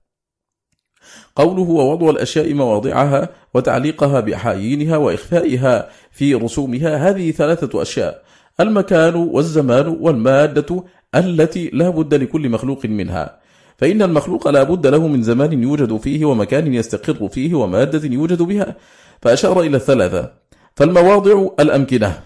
قوله 1.35 1.61
ووضع 1.61 2.09
الأشياء 2.09 2.53
مواضعها 2.53 3.29
وتعليقها 3.53 4.19
بحايينها 4.19 4.97
وإخفائها 4.97 5.89
في 6.11 6.33
رسومها 6.33 7.09
هذه 7.09 7.31
ثلاثة 7.31 7.81
أشياء. 7.81 8.21
المكان 8.59 9.15
والزمان 9.15 9.87
والمادة 9.87 10.83
التي 11.15 11.69
لا 11.73 11.89
بد 11.89 12.13
لكل 12.13 12.49
مخلوق 12.49 12.85
منها. 12.85 13.39
فإن 13.77 14.01
المخلوق 14.01 14.47
لا 14.47 14.63
بد 14.63 14.87
له 14.87 15.07
من 15.07 15.23
زمان 15.23 15.63
يوجد 15.63 15.97
فيه 15.97 16.25
ومكان 16.25 16.73
يستقر 16.73 17.27
فيه 17.27 17.55
ومادة 17.55 18.07
يوجد 18.07 18.41
بها. 18.41 18.75
فأشار 19.21 19.61
إلى 19.61 19.77
الثلاثة. 19.77 20.31
فالمواضع 20.75 21.47
الأمكنة 21.59 22.19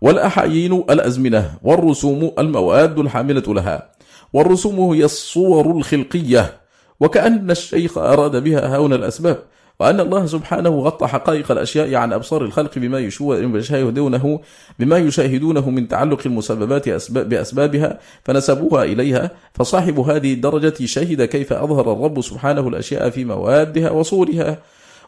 والأحايين 0.00 0.72
الأزمنة 0.72 1.50
والرسوم 1.62 2.32
المواد 2.38 2.98
الحاملة 2.98 3.54
لها. 3.54 3.90
والرسوم 4.32 4.80
هي 4.80 5.04
الصور 5.04 5.76
الخلقية 5.76 6.59
وكأن 7.00 7.50
الشيخ 7.50 7.98
أراد 7.98 8.44
بها 8.44 8.76
هون 8.76 8.92
الأسباب 8.92 9.42
وأن 9.80 10.00
الله 10.00 10.26
سبحانه 10.26 10.80
غطى 10.80 11.06
حقائق 11.06 11.52
الأشياء 11.52 11.94
عن 11.94 12.12
أبصار 12.12 12.44
الخلق 12.44 12.78
بما 12.78 12.98
يشاهدونه 12.98 14.40
بما 14.78 14.98
يشاهدونه 14.98 15.70
من 15.70 15.88
تعلق 15.88 16.20
المسببات 16.26 17.10
بأسبابها 17.12 17.98
فنسبوها 18.24 18.84
إليها 18.84 19.30
فصاحب 19.54 19.98
هذه 19.98 20.32
الدرجة 20.32 20.84
شهد 20.84 21.24
كيف 21.24 21.52
أظهر 21.52 21.92
الرب 21.92 22.20
سبحانه 22.20 22.68
الأشياء 22.68 23.10
في 23.10 23.24
موادها 23.24 23.90
وصورها 23.90 24.58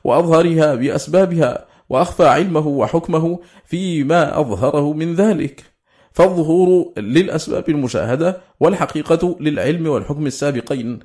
وأظهرها 0.05 0.75
بأسبابها 0.75 1.65
وأخفى 1.89 2.25
علمه 2.25 2.67
وحكمه 2.67 3.39
فيما 3.65 4.41
أظهره 4.41 4.93
من 4.93 5.15
ذلك. 5.15 5.65
فالظهور 6.12 6.93
للأسباب 6.97 7.69
المشاهدة 7.69 8.41
والحقيقة 8.61 9.37
للعلم 9.41 9.87
والحكم 9.87 10.27
السابقين. 10.27 10.99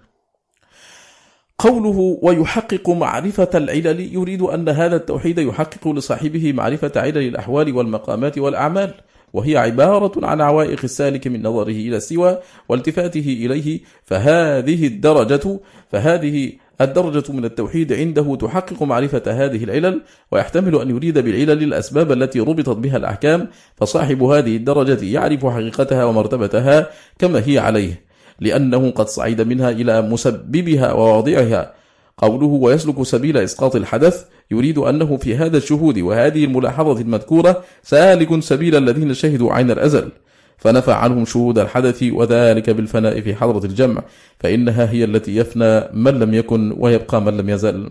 قوله 1.59 2.19
ويحقق 2.21 2.89
معرفة 2.89 3.49
العلل 3.55 4.13
يريد 4.13 4.41
أن 4.41 4.69
هذا 4.69 4.95
التوحيد 4.95 5.37
يحقق 5.37 5.87
لصاحبه 5.87 6.53
معرفة 6.53 6.91
علل 6.95 7.17
الأحوال 7.17 7.75
والمقامات 7.75 8.37
والأعمال 8.37 8.93
وهي 9.33 9.57
عبارة 9.57 10.25
عن 10.25 10.41
عوائق 10.41 10.79
السالك 10.83 11.27
من 11.27 11.43
نظره 11.43 11.71
إلى 11.71 11.97
السوى 11.97 12.39
والتفاته 12.69 13.37
إليه 13.45 13.79
فهذه 14.03 14.87
الدرجة 14.87 15.59
فهذه 15.91 16.51
الدرجة 16.81 17.31
من 17.31 17.45
التوحيد 17.45 17.93
عنده 17.93 18.35
تحقق 18.35 18.83
معرفة 18.83 19.23
هذه 19.27 19.63
العلل 19.63 20.01
ويحتمل 20.31 20.81
أن 20.81 20.89
يريد 20.89 21.19
بالعلل 21.19 21.63
الأسباب 21.63 22.11
التي 22.11 22.39
ربطت 22.39 22.77
بها 22.77 22.97
الأحكام 22.97 23.47
فصاحب 23.75 24.23
هذه 24.23 24.55
الدرجة 24.55 25.05
يعرف 25.05 25.45
حقيقتها 25.45 26.05
ومرتبتها 26.05 26.89
كما 27.19 27.43
هي 27.45 27.59
عليه. 27.59 28.06
لأنه 28.39 28.91
قد 28.91 29.07
صعد 29.07 29.41
منها 29.41 29.69
إلى 29.69 30.01
مسببها 30.01 30.93
وواضعها. 30.93 31.73
قوله 32.17 32.47
ويسلك 32.47 33.03
سبيل 33.03 33.37
إسقاط 33.37 33.75
الحدث 33.75 34.25
يريد 34.51 34.77
أنه 34.77 35.17
في 35.17 35.35
هذا 35.35 35.57
الشهود 35.57 35.99
وهذه 35.99 36.45
الملاحظة 36.45 37.01
المذكورة 37.01 37.63
سالك 37.83 38.39
سبيل 38.43 38.75
الذين 38.75 39.13
شهدوا 39.13 39.53
عين 39.53 39.71
الأزل. 39.71 40.11
فنفى 40.57 40.91
عنهم 40.91 41.25
شهود 41.25 41.59
الحدث 41.59 42.03
وذلك 42.03 42.69
بالفناء 42.69 43.21
في 43.21 43.35
حضرة 43.35 43.65
الجمع 43.65 44.03
فإنها 44.39 44.91
هي 44.91 45.03
التي 45.03 45.35
يفنى 45.35 45.83
من 45.93 46.19
لم 46.19 46.33
يكن 46.33 46.75
ويبقى 46.77 47.21
من 47.21 47.37
لم 47.37 47.49
يزل. 47.49 47.89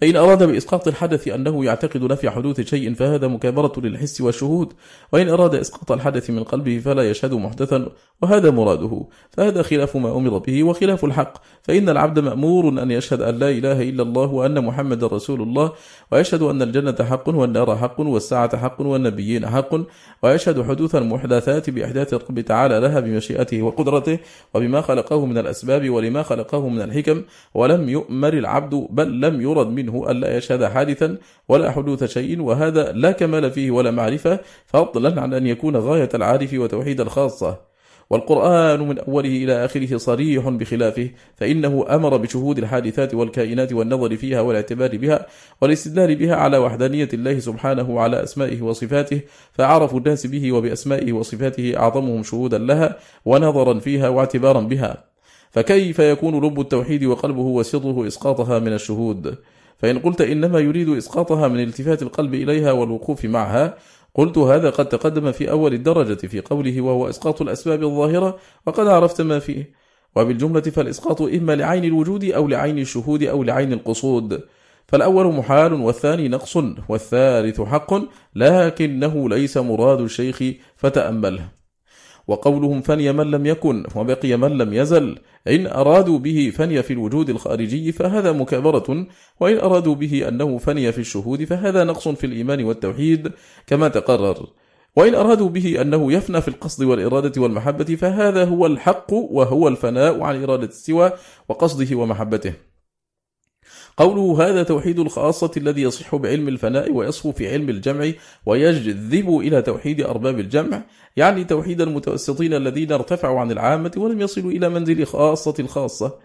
فإن 0.00 0.16
أراد 0.16 0.42
بإسقاط 0.42 0.88
الحدث 0.88 1.28
أنه 1.28 1.64
يعتقد 1.64 2.02
نفي 2.02 2.30
حدوث 2.30 2.60
شيء 2.60 2.94
فهذا 2.94 3.28
مكابرة 3.28 3.72
للحس 3.76 4.20
والشهود 4.20 4.72
وإن 5.12 5.28
أراد 5.28 5.54
إسقاط 5.54 5.92
الحدث 5.92 6.30
من 6.30 6.44
قلبه 6.44 6.78
فلا 6.78 7.10
يشهد 7.10 7.34
محدثا 7.34 7.88
وهذا 8.22 8.50
مراده. 8.50 9.04
فهذا 9.30 9.62
خلاف 9.62 9.96
ما 9.96 10.16
أمر 10.16 10.38
به 10.38 10.64
وخلاف 10.64 11.04
الحق. 11.04 11.32
فإن 11.62 11.88
العبد 11.88 12.18
مأمور 12.18 12.68
أن 12.68 12.90
يشهد 12.90 13.22
أن 13.22 13.38
لا 13.38 13.50
إله 13.50 13.82
إلا 13.82 14.02
الله 14.02 14.26
وأن 14.26 14.64
محمد 14.64 15.04
رسول 15.04 15.42
الله 15.42 15.72
ويشهد 16.12 16.42
أن 16.42 16.62
الجنة 16.62 16.96
حق 17.04 17.28
والنار 17.28 17.76
حق 17.76 18.00
والساعة 18.00 18.56
حق 18.56 18.80
والنبيين 18.80 19.46
حق 19.46 19.74
ويشهد 20.22 20.62
حدوث 20.62 20.94
المحدثات 20.94 21.70
بإحداث 21.70 22.14
الرب 22.14 22.40
تعالى 22.40 22.80
لها 22.80 23.00
بمشيئته 23.00 23.62
وقدرته 23.62 24.18
وبما 24.54 24.80
خلقه 24.80 25.26
من 25.26 25.38
الأسباب 25.38 25.90
ولما 25.90 26.22
خلقه 26.22 26.68
من 26.68 26.82
الحكم. 26.82 27.22
ولم 27.54 27.88
يؤمر 27.88 28.32
العبد 28.32 28.86
بل 28.90 29.20
لم 29.20 29.40
يرد 29.40 29.85
منه 29.86 30.10
ألا 30.10 30.36
يشهد 30.36 30.64
حادثا 30.64 31.16
ولا 31.48 31.70
حدوث 31.70 32.04
شيء 32.04 32.40
وهذا 32.40 32.92
لا 32.92 33.12
كمال 33.12 33.50
فيه 33.50 33.70
ولا 33.70 33.90
معرفة 33.90 34.40
فضلا 34.66 35.20
عن 35.20 35.34
أن 35.34 35.46
يكون 35.46 35.76
غاية 35.76 36.08
العارف 36.14 36.54
وتوحيد 36.54 37.00
الخاصة. 37.00 37.76
والقرآن 38.10 38.88
من 38.88 38.98
أوله 38.98 39.28
إلى 39.28 39.64
آخره 39.64 39.96
صريح 39.96 40.48
بخلافه 40.48 41.10
فإنه 41.36 41.86
أمر 41.90 42.16
بشهود 42.16 42.58
الحادثات 42.58 43.14
والكائنات 43.14 43.72
والنظر 43.72 44.16
فيها 44.16 44.40
والاعتبار 44.40 44.96
بها 44.96 45.26
والاستدلال 45.60 46.16
بها 46.16 46.34
على 46.34 46.58
وحدانية 46.58 47.08
الله 47.14 47.38
سبحانه 47.38 47.90
وعلى 47.90 48.22
أسمائه 48.22 48.62
وصفاته 48.62 49.20
فعرفوا 49.52 49.98
الناس 49.98 50.26
به 50.26 50.52
وبأسمائه 50.52 51.12
وصفاته 51.12 51.76
أعظمهم 51.76 52.22
شهودا 52.22 52.58
لها 52.58 52.96
ونظرا 53.24 53.78
فيها 53.78 54.08
واعتبارا 54.08 54.60
بها. 54.60 55.04
فكيف 55.50 55.98
يكون 55.98 56.44
لب 56.44 56.60
التوحيد 56.60 57.04
وقلبه 57.04 57.40
وسره 57.40 58.06
إسقاطها 58.06 58.58
من 58.58 58.72
الشهود؟ 58.72 59.36
فإن 59.78 59.98
قلت 59.98 60.20
إنما 60.20 60.58
يريد 60.58 60.88
إسقاطها 60.88 61.48
من 61.48 61.60
التفات 61.60 62.02
القلب 62.02 62.34
إليها 62.34 62.72
والوقوف 62.72 63.24
معها 63.24 63.76
قلت 64.14 64.38
هذا 64.38 64.70
قد 64.70 64.88
تقدم 64.88 65.32
في 65.32 65.50
أول 65.50 65.74
الدرجة 65.74 66.26
في 66.26 66.40
قوله 66.40 66.80
وهو 66.80 67.08
إسقاط 67.08 67.42
الأسباب 67.42 67.82
الظاهرة 67.82 68.38
وقد 68.66 68.86
عرفت 68.86 69.20
ما 69.20 69.38
فيه. 69.38 69.86
وبالجملة 70.16 70.60
فالإسقاط 70.60 71.22
إما 71.22 71.56
لعين 71.56 71.84
الوجود 71.84 72.24
أو 72.24 72.48
لعين 72.48 72.78
الشهود 72.78 73.22
أو 73.22 73.42
لعين 73.42 73.72
القصود. 73.72 74.40
فالأول 74.88 75.34
محال 75.34 75.72
والثاني 75.72 76.28
نقص 76.28 76.56
والثالث 76.88 77.60
حق 77.60 77.94
لكنه 78.34 79.28
ليس 79.28 79.56
مراد 79.56 80.00
الشيخ 80.00 80.42
فتأمله. 80.76 81.55
وقولهم 82.28 82.80
فني 82.80 83.12
من 83.12 83.30
لم 83.30 83.46
يكن 83.46 83.84
وبقي 83.96 84.36
من 84.36 84.58
لم 84.58 84.74
يزل. 84.74 85.18
إن 85.48 85.66
أرادوا 85.66 86.18
به 86.18 86.52
فني 86.56 86.82
في 86.82 86.92
الوجود 86.92 87.30
الخارجي 87.30 87.92
فهذا 87.92 88.32
مكابرة 88.32 89.06
وإن 89.40 89.58
أرادوا 89.58 89.94
به 89.94 90.28
أنه 90.28 90.58
فني 90.58 90.92
في 90.92 90.98
الشهود 90.98 91.44
فهذا 91.44 91.84
نقص 91.84 92.08
في 92.08 92.26
الإيمان 92.26 92.64
والتوحيد 92.64 93.32
كما 93.66 93.88
تقرر. 93.88 94.46
وإن 94.96 95.14
أرادوا 95.14 95.48
به 95.48 95.80
أنه 95.80 96.12
يفنى 96.12 96.40
في 96.40 96.48
القصد 96.48 96.84
والإرادة 96.84 97.42
والمحبة 97.42 97.84
فهذا 97.84 98.44
هو 98.44 98.66
الحق 98.66 99.12
وهو 99.12 99.68
الفناء 99.68 100.22
عن 100.22 100.42
إرادة 100.42 100.66
السوى 100.66 101.12
وقصده 101.48 101.96
ومحبته. 101.96 102.54
قوله 103.96 104.48
هذا 104.48 104.62
توحيد 104.62 104.98
الخاصة 104.98 105.50
الذي 105.56 105.82
يصح 105.82 106.16
بعلم 106.16 106.48
الفناء 106.48 106.92
ويصفو 106.92 107.32
في 107.32 107.52
علم 107.52 107.68
الجمع 107.68 108.12
ويجذب 108.46 109.38
إلى 109.38 109.62
توحيد 109.62 110.00
أرباب 110.00 110.38
الجمع 110.38 110.82
يعني 111.16 111.44
توحيد 111.44 111.80
المتوسطين 111.80 112.54
الذين 112.54 112.92
ارتفعوا 112.92 113.40
عن 113.40 113.50
العامة 113.50 113.92
ولم 113.96 114.20
يصلوا 114.20 114.50
إلى 114.50 114.68
منزل 114.68 115.06
خاصة 115.06 115.54
الخاصة 115.58 116.18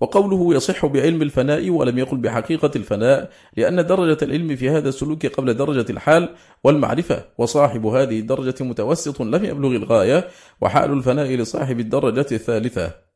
وقوله 0.00 0.54
يصح 0.54 0.86
بعلم 0.86 1.22
الفناء 1.22 1.70
ولم 1.70 1.98
يقل 1.98 2.16
بحقيقة 2.16 2.70
الفناء 2.76 3.30
لأن 3.56 3.86
درجة 3.86 4.18
العلم 4.22 4.56
في 4.56 4.70
هذا 4.70 4.88
السلوك 4.88 5.26
قبل 5.26 5.54
درجة 5.54 5.92
الحال 5.92 6.28
والمعرفة 6.64 7.24
وصاحب 7.38 7.86
هذه 7.86 8.20
الدرجة 8.20 8.64
متوسط 8.64 9.22
لم 9.22 9.44
يبلغ 9.44 9.70
الغاية 9.70 10.28
وحال 10.60 10.92
الفناء 10.92 11.34
لصاحب 11.34 11.80
الدرجة 11.80 12.26
الثالثة. 12.32 13.07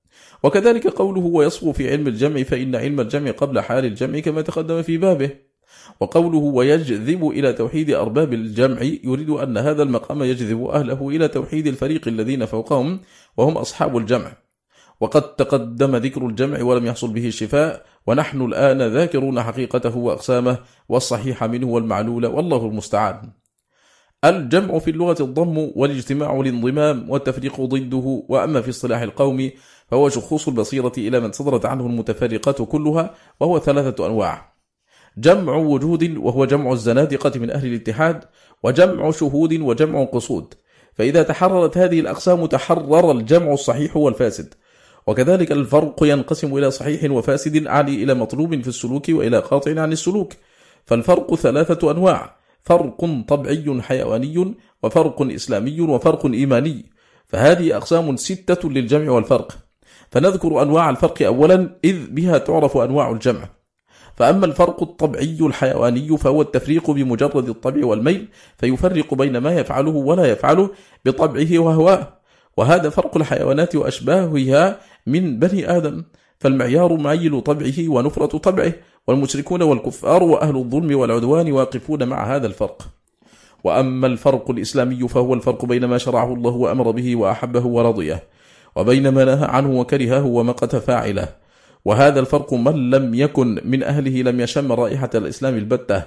وكذلك 0.44 0.86
قوله 0.86 1.20
ويصفو 1.20 1.72
في 1.72 1.90
علم 1.90 2.06
الجمع 2.06 2.42
فإن 2.42 2.76
علم 2.76 3.00
الجمع 3.00 3.30
قبل 3.30 3.60
حال 3.60 3.84
الجمع 3.84 4.18
كما 4.18 4.42
تقدم 4.42 4.82
في 4.82 4.98
بابه. 4.98 5.30
وقوله 6.00 6.38
ويجذب 6.38 7.28
إلى 7.28 7.52
توحيد 7.52 7.90
أرباب 7.90 8.32
الجمع 8.32 8.82
يريد 8.82 9.30
أن 9.30 9.58
هذا 9.58 9.82
المقام 9.82 10.22
يجذب 10.22 10.64
أهله 10.64 11.08
إلى 11.08 11.28
توحيد 11.28 11.66
الفريق 11.66 12.08
الذين 12.08 12.46
فوقهم 12.46 13.00
وهم 13.36 13.56
أصحاب 13.56 13.96
الجمع. 13.96 14.32
وقد 15.00 15.36
تقدم 15.36 15.96
ذكر 15.96 16.26
الجمع 16.26 16.62
ولم 16.62 16.86
يحصل 16.86 17.12
به 17.12 17.26
الشفاء 17.26 17.84
ونحن 18.06 18.42
الآن 18.42 18.82
ذاكرون 18.82 19.42
حقيقته 19.42 19.96
وأقسامه 19.96 20.58
والصحيح 20.88 21.44
منه 21.44 21.68
والمعلول 21.68 22.26
والله 22.26 22.66
المستعان. 22.66 23.32
الجمع 24.24 24.78
في 24.78 24.90
اللغة 24.90 25.16
الضم 25.22 25.70
والاجتماع 25.76 26.40
الانضمام 26.40 27.10
والتفريق 27.10 27.60
ضده 27.60 28.24
وأما 28.28 28.60
في 28.60 28.70
اصطلاح 28.70 29.00
القوم 29.00 29.50
فهو 29.92 30.08
شخوص 30.08 30.48
البصيرة 30.48 30.92
إلى 30.98 31.20
من 31.20 31.32
صدرت 31.32 31.66
عنه 31.66 31.86
المتفرقات 31.86 32.62
كلها 32.62 33.14
وهو 33.40 33.58
ثلاثة 33.58 34.06
أنواع. 34.06 34.54
جمع 35.18 35.56
وجود 35.56 36.16
وهو 36.16 36.44
جمع 36.44 36.72
الزنادقة 36.72 37.40
من 37.40 37.50
أهل 37.50 37.66
الاتحاد 37.66 38.24
وجمع 38.62 39.10
شهود 39.10 39.60
وجمع 39.60 40.04
قصود. 40.04 40.54
فإذا 40.94 41.22
تحررت 41.22 41.78
هذه 41.78 42.00
الأقسام 42.00 42.46
تحرر 42.46 43.10
الجمع 43.10 43.52
الصحيح 43.52 43.96
والفاسد. 43.96 44.54
وكذلك 45.06 45.52
الفرق 45.52 46.04
ينقسم 46.04 46.58
إلى 46.58 46.70
صحيح 46.70 47.10
وفاسد 47.10 47.66
عالي 47.66 48.02
إلى 48.02 48.14
مطلوب 48.14 48.60
في 48.62 48.68
السلوك 48.68 49.08
وإلى 49.08 49.38
قاطع 49.38 49.80
عن 49.80 49.92
السلوك. 49.92 50.32
فالفرق 50.84 51.34
ثلاثة 51.34 51.90
أنواع 51.90 52.36
فرق 52.62 53.24
طبعي 53.28 53.82
حيواني 53.82 54.54
وفرق 54.82 55.22
إسلامي 55.22 55.80
وفرق 55.80 56.26
إيماني. 56.26 56.92
فهذه 57.26 57.76
أقسام 57.76 58.16
ستة 58.16 58.70
للجمع 58.70 59.10
والفرق. 59.10 59.61
فنذكر 60.12 60.62
أنواع 60.62 60.91
الفرق 60.91 61.23
أولا 61.23 61.78
إذ 61.84 62.10
بها 62.10 62.39
تعرف 62.39 62.76
أنواع 62.76 63.10
الجمع. 63.10 63.49
فأما 64.16 64.47
الفرق 64.47 64.82
الطبعي 64.82 65.39
الحيواني 65.41 66.18
فهو 66.18 66.42
التفريق 66.42 66.91
بمجرد 66.91 67.49
الطبع 67.49 67.86
والميل 67.86 68.28
فيفرق 68.58 69.15
بين 69.15 69.39
ما 69.39 69.55
يفعله 69.55 69.91
ولا 69.91 70.24
يفعله 70.24 70.70
بطبعه 71.05 71.58
وهواه 71.58 72.08
وهذا 72.57 72.89
فرق 72.91 73.16
الحيوانات 73.16 73.76
وأشباهها 73.76 74.78
من 75.07 75.39
بني 75.39 75.76
آدم. 75.76 76.05
فالمعيار 76.39 76.97
معيل 76.97 77.41
طبعه 77.41 77.89
ونفرة 77.89 78.39
طبعه 78.39 78.73
والمشركون 79.07 79.62
والكفار 79.62 80.23
وأهل 80.23 80.57
الظلم 80.57 80.99
والعدوان 80.99 81.52
واقفون 81.52 82.08
مع 82.08 82.36
هذا 82.36 82.47
الفرق. 82.47 82.82
وأما 83.65 84.07
الفرق 84.07 84.50
الإسلامي 84.50 85.08
فهو 85.08 85.34
الفرق 85.34 85.65
بين 85.65 85.84
ما 85.84 85.99
شرعه 85.99 86.34
الله 86.34 86.50
وأمر 86.50 86.91
به 86.91 87.16
وأحبه 87.16 87.66
ورضيه. 87.66 88.23
وبين 88.76 89.09
ما 89.09 89.25
نهى 89.25 89.44
عنه 89.44 89.81
وكرهه 89.81 90.26
ومقت 90.26 90.76
فاعله. 90.76 91.28
وهذا 91.84 92.20
الفرق 92.20 92.55
من 92.55 92.91
لم 92.91 93.15
يكن 93.15 93.60
من 93.65 93.83
أهله 93.83 94.23
لم 94.23 94.41
يشم 94.41 94.73
رائحة 94.73 95.10
الإسلام 95.15 95.57
البتة. 95.57 96.02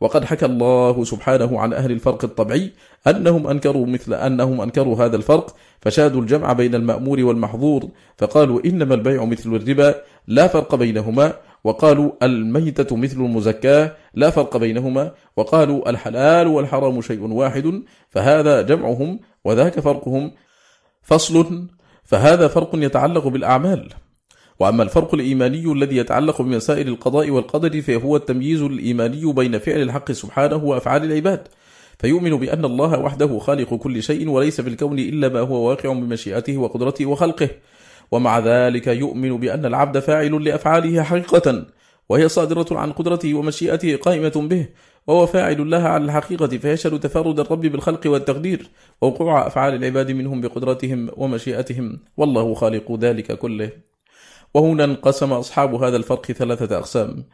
وقد 0.00 0.24
حكى 0.24 0.46
الله 0.46 1.04
سبحانه 1.04 1.60
عن 1.60 1.72
أهل 1.72 1.90
الفرق 1.90 2.24
الطبعي 2.24 2.72
أنهم 3.06 3.46
أنكروا 3.46 3.86
مثل 3.86 4.14
أنهم 4.14 4.60
أنكروا 4.60 5.04
هذا 5.04 5.16
الفرق 5.16 5.56
فشادوا 5.80 6.20
الجمع 6.20 6.52
بين 6.52 6.74
المأمور 6.74 7.20
والمحظور 7.20 7.88
فقالوا 8.18 8.60
إنما 8.64 8.94
البيع 8.94 9.24
مثل 9.24 9.54
الربا 9.54 9.94
لا 10.26 10.46
فرق 10.46 10.74
بينهما. 10.74 11.32
وقالوا 11.64 12.10
الميتة 12.22 12.96
مثل 12.96 13.16
المزكاة 13.16 13.92
لا 14.14 14.30
فرق 14.30 14.56
بينهما. 14.56 15.12
وقالوا 15.36 15.90
الحلال 15.90 16.46
والحرام 16.46 17.00
شيء 17.00 17.22
واحد 17.22 17.82
فهذا 18.10 18.62
جمعهم 18.62 19.20
وذاك 19.44 19.80
فرقهم. 19.80 20.30
فصل 21.02 21.68
فهذا 22.08 22.48
فرق 22.48 22.70
يتعلق 22.74 23.28
بالأعمال. 23.28 23.88
وأما 24.60 24.82
الفرق 24.82 25.14
الإيماني 25.14 25.72
الذي 25.72 25.96
يتعلق 25.96 26.42
بمسائل 26.42 26.88
القضاء 26.88 27.30
والقدر 27.30 27.82
فهو 27.82 28.16
التمييز 28.16 28.62
الإيماني 28.62 29.32
بين 29.32 29.58
فعل 29.58 29.82
الحق 29.82 30.12
سبحانه 30.12 30.56
وأفعال 30.56 31.04
العباد. 31.04 31.48
فيؤمن 31.98 32.36
بأن 32.36 32.64
الله 32.64 32.98
وحده 32.98 33.38
خالق 33.38 33.74
كل 33.74 34.02
شيء 34.02 34.28
وليس 34.28 34.60
في 34.60 34.68
الكون 34.68 34.98
إلا 34.98 35.28
ما 35.28 35.40
هو 35.40 35.68
واقع 35.68 35.92
بمشيئته 35.92 36.58
وقدرته 36.58 37.06
وخلقه. 37.06 37.50
ومع 38.10 38.38
ذلك 38.38 38.86
يؤمن 38.86 39.36
بأن 39.36 39.66
العبد 39.66 39.98
فاعل 39.98 40.44
لأفعاله 40.44 41.02
حقيقة 41.02 41.66
وهي 42.08 42.28
صادرة 42.28 42.78
عن 42.78 42.92
قدرته 42.92 43.34
ومشيئته 43.34 43.96
قائمة 43.96 44.48
به. 44.50 44.66
وهو 45.08 45.26
فاعل 45.26 45.70
لها 45.70 45.88
على 45.88 46.04
الحقيقة 46.04 46.46
فيشهد 46.46 47.00
تفرد 47.00 47.40
الرب 47.40 47.60
بالخلق 47.60 48.00
والتقدير 48.06 48.70
ووقوع 49.02 49.46
أفعال 49.46 49.74
العباد 49.74 50.10
منهم 50.10 50.40
بقدرتهم 50.40 51.10
ومشيئتهم. 51.16 51.98
والله 52.16 52.54
خالق 52.54 52.92
ذلك 52.92 53.32
كله. 53.32 53.70
وهنا 54.54 54.84
انقسم 54.84 55.32
أصحاب 55.32 55.74
هذا 55.74 55.96
الفرق 55.96 56.32
ثلاثة 56.32 56.78
أقسام. 56.78 57.24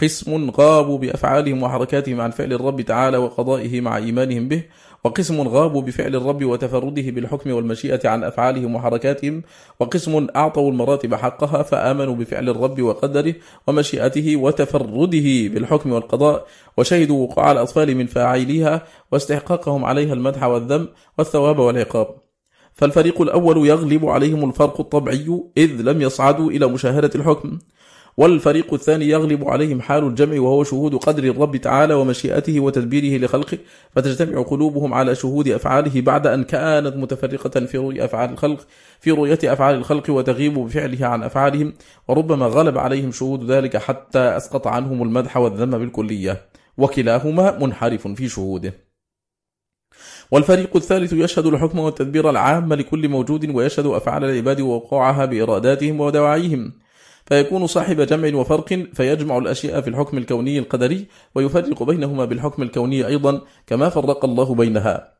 قسم 0.00 0.50
غابوا 0.50 0.98
بأفعالهم 0.98 1.62
وحركاتهم 1.62 2.20
عن 2.20 2.30
فعل 2.30 2.52
الرب 2.52 2.80
تعالى 2.80 3.16
وقضائه 3.16 3.80
مع 3.80 3.96
إيمانهم 3.96 4.48
به. 4.48 4.62
وقسم 5.04 5.48
غابوا 5.48 5.82
بفعل 5.82 6.16
الرب 6.16 6.44
وتفرده 6.44 7.02
بالحكم 7.10 7.50
والمشيئة 7.50 8.08
عن 8.08 8.24
أفعالهم 8.24 8.74
وحركاتهم 8.74 9.42
وقسم 9.80 10.26
أعطوا 10.36 10.70
المراتب 10.70 11.14
حقها 11.14 11.62
فآمنوا 11.62 12.14
بفعل 12.14 12.48
الرب 12.48 12.82
وقدره 12.82 13.34
ومشيئته 13.66 14.36
وتفرده 14.36 15.48
بالحكم 15.54 15.92
والقضاء 15.92 16.46
وشهدوا 16.76 17.26
وقوع 17.26 17.52
الأطفال 17.52 17.94
من 17.96 18.06
فاعليها 18.06 18.82
واستحقاقهم 19.12 19.84
عليها 19.84 20.14
المدح 20.14 20.42
والذم 20.42 20.88
والثواب 21.18 21.58
والعقاب. 21.58 22.06
فالفريق 22.74 23.22
الأول 23.22 23.66
يغلب 23.66 24.06
عليهم 24.06 24.48
الفرق 24.48 24.80
الطبعي 24.80 25.40
إذ 25.56 25.70
لم 25.82 26.02
يصعدوا 26.02 26.50
إلى 26.50 26.66
مشاهدة 26.66 27.10
الحكم. 27.14 27.58
والفريق 28.16 28.74
الثاني 28.74 29.08
يغلب 29.08 29.48
عليهم 29.48 29.80
حال 29.80 30.04
الجمع 30.04 30.40
وهو 30.40 30.64
شهود 30.64 30.94
قدر 30.94 31.24
الرب 31.24 31.56
تعالى 31.56 31.94
ومشيئته 31.94 32.60
وتدبيره 32.60 33.24
لخلقه 33.24 33.58
فتجتمع 33.90 34.42
قلوبهم 34.42 34.94
على 34.94 35.14
شهود 35.14 35.48
أفعاله 35.48 36.00
بعد 36.00 36.26
أن 36.26 36.44
كانت 36.44 36.96
متفرقة 36.96 37.66
في 37.66 37.78
رؤية 37.78 38.04
أفعال 38.04 38.30
الخلق 38.30 38.66
في 39.00 39.10
رؤية 39.10 39.38
أفعال 39.44 39.74
الخلق 39.74 40.10
وتغيب 40.10 40.54
بفعلها 40.54 41.06
عن 41.06 41.22
أفعالهم 41.22 41.72
وربما 42.08 42.46
غلب 42.46 42.78
عليهم 42.78 43.12
شهود 43.12 43.50
ذلك 43.50 43.76
حتى 43.76 44.18
أسقط 44.18 44.66
عنهم 44.66 45.02
المدح 45.02 45.36
والذم 45.36 45.78
بالكلية 45.78 46.40
وكلاهما 46.78 47.58
منحرف 47.58 48.08
في 48.08 48.28
شهوده. 48.28 48.74
والفريق 50.30 50.76
الثالث 50.76 51.12
يشهد 51.12 51.46
الحكم 51.46 51.78
والتدبير 51.78 52.30
العام 52.30 52.74
لكل 52.74 53.08
موجود 53.08 53.50
ويشهد 53.50 53.86
أفعال 53.86 54.24
العباد 54.24 54.60
ووقوعها 54.60 55.24
بإراداتهم 55.24 56.00
ودواعيهم. 56.00 56.72
فيكون 57.32 57.66
صاحب 57.66 58.00
جمع 58.00 58.40
وفرق 58.40 58.86
فيجمع 58.94 59.38
الأشياء 59.38 59.80
في 59.80 59.90
الحكم 59.90 60.18
الكوني 60.18 60.58
القدري 60.58 61.06
ويفرق 61.34 61.82
بينهما 61.82 62.24
بالحكم 62.24 62.62
الكوني 62.62 63.06
أيضا 63.06 63.40
كما 63.66 63.88
فرق 63.88 64.24
الله 64.24 64.54
بينها. 64.54 65.12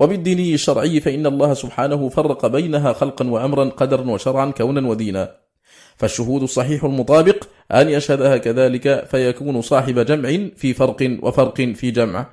وبالديني 0.00 0.54
الشرعي 0.54 1.00
فإن 1.00 1.26
الله 1.26 1.54
سبحانه 1.54 2.08
فرق 2.08 2.46
بينها 2.46 2.92
خلقا 2.92 3.30
وأمرا 3.30 3.64
قدرا 3.64 4.10
وشرعا 4.10 4.50
كونا 4.50 4.88
ودينا. 4.88 5.36
فالشهود 5.96 6.42
الصحيح 6.42 6.84
المطابق 6.84 7.44
أن 7.72 7.88
يشهدها 7.88 8.36
كذلك 8.36 9.06
فيكون 9.10 9.62
صاحب 9.62 9.98
جمع 9.98 10.48
في 10.56 10.74
فرق 10.74 11.18
وفرق 11.22 11.60
في 11.60 11.90
جمع. 11.90 12.26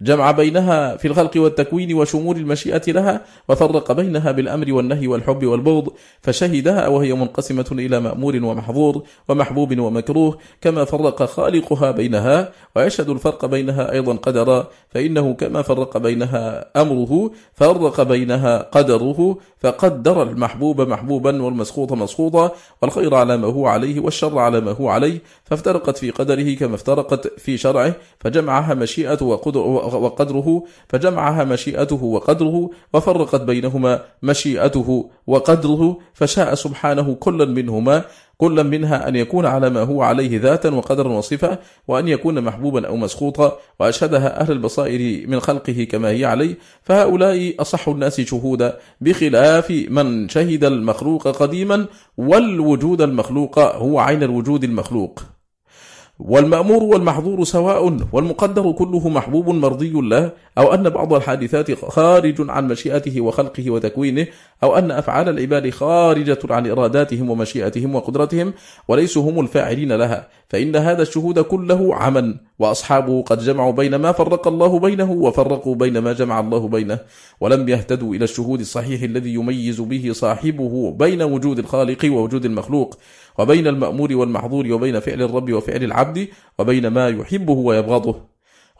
جمع 0.00 0.30
بينها 0.30 0.96
في 0.96 1.08
الخلق 1.08 1.30
والتكوين 1.36 1.94
وشمول 1.94 2.36
المشيئة 2.36 2.92
لها 2.92 3.20
وفرق 3.48 3.92
بينها 3.92 4.32
بالأمر 4.32 4.72
والنهي 4.72 5.06
والحب 5.06 5.44
والبغض 5.44 5.88
فشهدها 6.22 6.88
وهي 6.88 7.12
منقسمة 7.14 7.66
إلى 7.72 8.00
مأمور 8.00 8.36
ومحظور 8.36 9.02
ومحبوب 9.28 9.78
ومكروه 9.78 10.38
كما 10.60 10.84
فرق 10.84 11.22
خالقها 11.22 11.90
بينها 11.90 12.52
ويشهد 12.76 13.08
الفرق 13.08 13.46
بينها 13.46 13.92
أيضا 13.92 14.16
قدرا 14.16 14.68
فإنه 14.88 15.34
كما 15.34 15.62
فرق 15.62 15.98
بينها 15.98 16.66
أمره 16.82 17.30
فرق 17.54 18.02
بينها 18.02 18.58
قدره 18.58 19.38
فقدر 19.58 20.22
المحبوب 20.22 20.80
محبوبا 20.80 21.42
والمسخوط 21.42 21.92
مسخوطا 21.92 22.52
والخير 22.82 23.14
على 23.14 23.36
ما 23.36 23.46
هو 23.48 23.66
عليه 23.66 24.00
والشر 24.00 24.38
على 24.38 24.60
ما 24.60 24.72
هو 24.72 24.88
عليه 24.88 25.22
فافترقت 25.44 25.98
في 25.98 26.10
قدره 26.10 26.54
كما 26.54 26.74
افترقت 26.74 27.40
في 27.40 27.56
شرعه 27.56 27.94
فجمعها 28.20 28.74
مشيئة 28.74 29.18
وقدره 29.84 30.62
فجمعها 30.88 31.44
مشيئته 31.44 32.04
وقدره 32.04 32.70
وفرقت 32.94 33.40
بينهما 33.40 34.02
مشيئته 34.22 35.10
وقدره 35.26 35.98
فشاء 36.14 36.54
سبحانه 36.54 37.14
كلا 37.14 37.44
منهما 37.44 38.04
كل 38.36 38.64
منها 38.64 39.08
أن 39.08 39.16
يكون 39.16 39.46
على 39.46 39.70
ما 39.70 39.82
هو 39.82 40.02
عليه 40.02 40.40
ذاتا 40.40 40.70
وقدرا 40.70 41.08
وصفة 41.08 41.58
وأن 41.88 42.08
يكون 42.08 42.40
محبوبا 42.40 42.86
أو 42.86 42.96
مسخوطا 42.96 43.58
وأشهدها 43.80 44.40
أهل 44.40 44.52
البصائر 44.52 45.28
من 45.28 45.40
خلقه 45.40 45.86
كما 45.90 46.08
هي 46.08 46.24
عليه 46.24 46.58
فهؤلاء 46.82 47.54
أصح 47.60 47.88
الناس 47.88 48.20
شهودا 48.20 48.78
بخلاف 49.00 49.70
من 49.70 50.28
شهد 50.28 50.64
المخلوق 50.64 51.28
قديما 51.28 51.86
والوجود 52.16 53.02
المخلوق 53.02 53.58
هو 53.58 53.98
عين 53.98 54.22
الوجود 54.22 54.64
المخلوق. 54.64 55.33
والمأمور 56.18 56.82
والمحظور 56.82 57.44
سواء 57.44 57.98
والمقدر 58.12 58.72
كله 58.72 59.08
محبوب 59.08 59.48
مرضي 59.48 59.92
له 59.92 60.32
أو 60.58 60.74
أن 60.74 60.88
بعض 60.90 61.14
الحادثات 61.14 61.84
خارج 61.84 62.34
عن 62.38 62.68
مشيئته 62.68 63.20
وخلقه 63.20 63.70
وتكوينه 63.70 64.26
أو 64.62 64.76
أن 64.78 64.90
أفعال 64.90 65.28
العباد 65.28 65.70
خارجة 65.70 66.38
عن 66.50 66.70
إراداتهم 66.70 67.30
ومشيئتهم 67.30 67.94
وقدرتهم 67.94 68.52
وليسوا 68.88 69.30
هم 69.30 69.40
الفاعلين 69.40 69.92
لها. 69.92 70.28
فإن 70.48 70.76
هذا 70.76 71.02
الشهود 71.02 71.38
كله 71.38 71.94
عمى 71.94 72.34
وأصحابه 72.58 73.22
قد 73.22 73.38
جمعوا 73.38 73.72
بين 73.72 73.94
ما 73.96 74.12
فرق 74.12 74.48
الله 74.48 74.78
بينه 74.78 75.12
وفرقوا 75.12 75.74
بين 75.74 75.98
ما 75.98 76.12
جمع 76.12 76.40
الله 76.40 76.68
بينه. 76.68 76.98
ولم 77.40 77.68
يهتدوا 77.68 78.14
إلى 78.14 78.24
الشهود 78.24 78.60
الصحيح 78.60 79.02
الذي 79.02 79.34
يميز 79.34 79.80
به 79.80 80.12
صاحبه 80.12 80.90
بين 80.98 81.22
وجود 81.22 81.58
الخالق 81.58 82.04
ووجود 82.04 82.44
المخلوق. 82.44 82.98
وبين 83.38 83.66
المأمور 83.66 84.12
والمحظور 84.12 84.72
وبين 84.72 85.00
فعل 85.00 85.22
الرب 85.22 85.52
وفعل 85.52 85.84
العبد 85.84 86.28
وبين 86.58 86.86
ما 86.86 87.08
يحبه 87.08 87.52
ويبغضه. 87.52 88.20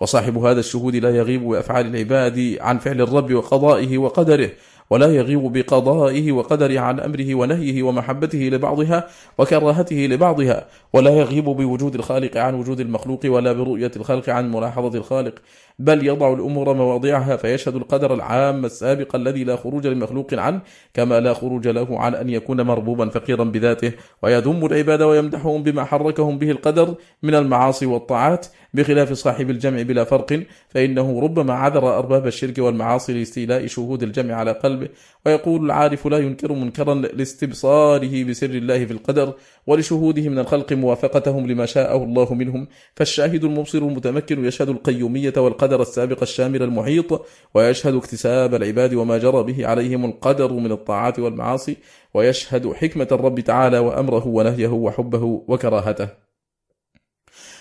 وصاحب 0.00 0.39
هذا 0.39 0.60
الشهود 0.60 0.97
لا 0.97 1.16
يغيب 1.16 1.49
بأفعال 1.49 1.86
العباد 1.86 2.57
عن 2.60 2.78
فعل 2.78 3.00
الرب 3.00 3.33
وقضائه 3.33 3.99
وقدره. 3.99 4.50
ولا 4.90 5.06
يغيب 5.06 5.52
بقضائه 5.52 6.32
وقدره 6.32 6.80
عن 6.80 7.00
أمره 7.00 7.34
ونهيه 7.34 7.82
ومحبته 7.82 8.38
لبعضها 8.38 9.06
وكراهته 9.38 9.96
لبعضها 9.96 10.66
ولا 10.92 11.10
يغيب 11.10 11.44
بوجود 11.44 11.94
الخالق 11.94 12.36
عن 12.36 12.54
وجود 12.54 12.80
المخلوق 12.80 13.20
ولا 13.24 13.52
برؤية 13.52 13.90
الخلق 13.96 14.28
عن 14.28 14.52
ملاحظة 14.52 14.98
الخالق 14.98 15.34
بل 15.78 16.06
يضع 16.06 16.32
الأمور 16.32 16.74
مواضعها 16.74 17.36
فيشهد 17.36 17.76
القدر 17.76 18.14
العام 18.14 18.64
السابق 18.64 19.16
الذي 19.16 19.44
لا 19.44 19.56
خروج 19.56 19.86
لمخلوق 19.86 20.34
عنه 20.34 20.60
كما 20.94 21.20
لا 21.20 21.34
خروج 21.34 21.68
له 21.68 22.00
عن 22.00 22.14
أن 22.14 22.30
يكون 22.30 22.60
مربوبا 22.60 23.08
فقيرا 23.08 23.44
بذاته 23.44 23.92
ويذم 24.22 24.66
العباد 24.66 25.02
ويمدحهم 25.02 25.62
بما 25.62 25.84
حركهم 25.84 26.38
به 26.38 26.50
القدر 26.50 26.94
من 27.22 27.34
المعاصي 27.34 27.86
والطاعات 27.86 28.46
بخلاف 28.75 29.12
صاحب 29.12 29.51
الجمع 29.51 29.83
بلا 29.83 30.05
فرق 30.05 30.43
فإنه 30.69 31.20
ربما 31.20 31.53
عذر 31.53 31.99
أرباب 31.99 32.27
الشرك 32.27 32.59
والمعاصي 32.59 33.12
لاستيلاء 33.12 33.67
شهود 33.67 34.03
الجمع 34.03 34.35
على 34.35 34.53
قلبه 34.53 34.89
ويقول 35.27 35.65
العارف 35.65 36.07
لا 36.07 36.19
ينكر 36.19 36.53
منكرا 36.53 36.94
لاستبصاره 36.94 38.25
بسر 38.25 38.51
الله 38.51 38.85
في 38.85 38.93
القدر 38.93 39.35
ولشهوده 39.67 40.28
من 40.28 40.39
الخلق 40.39 40.73
موافقتهم 40.73 41.47
لما 41.47 41.67
شاءه 41.67 42.05
الله 42.05 42.35
منهم 42.35 42.69
فالشاهد 42.97 43.44
المبصر 43.44 43.78
المتمكن 43.78 44.44
يشهد 44.44 44.69
القيومية 44.69 45.33
والقدر 45.36 45.83
السابق 45.83 46.23
الشامل 46.23 46.62
المحيط 46.62 47.27
ويشهد 47.55 47.94
اكتساب 47.94 48.55
العباد 48.55 48.94
وما 48.94 49.19
جرى 49.19 49.43
به 49.43 49.67
عليهم 49.67 50.05
القدر 50.05 50.53
من 50.53 50.73
الطاعات 50.73 51.19
والمعاصي 51.19 51.77
ويشهد 52.15 52.73
حكمة 52.73 53.09
الرب 53.12 53.41
تعالى 53.41 53.78
وأمره 53.78 54.27
ونهيه 54.27 54.69
وحبه 54.69 55.25
وكراهته. 55.49 56.33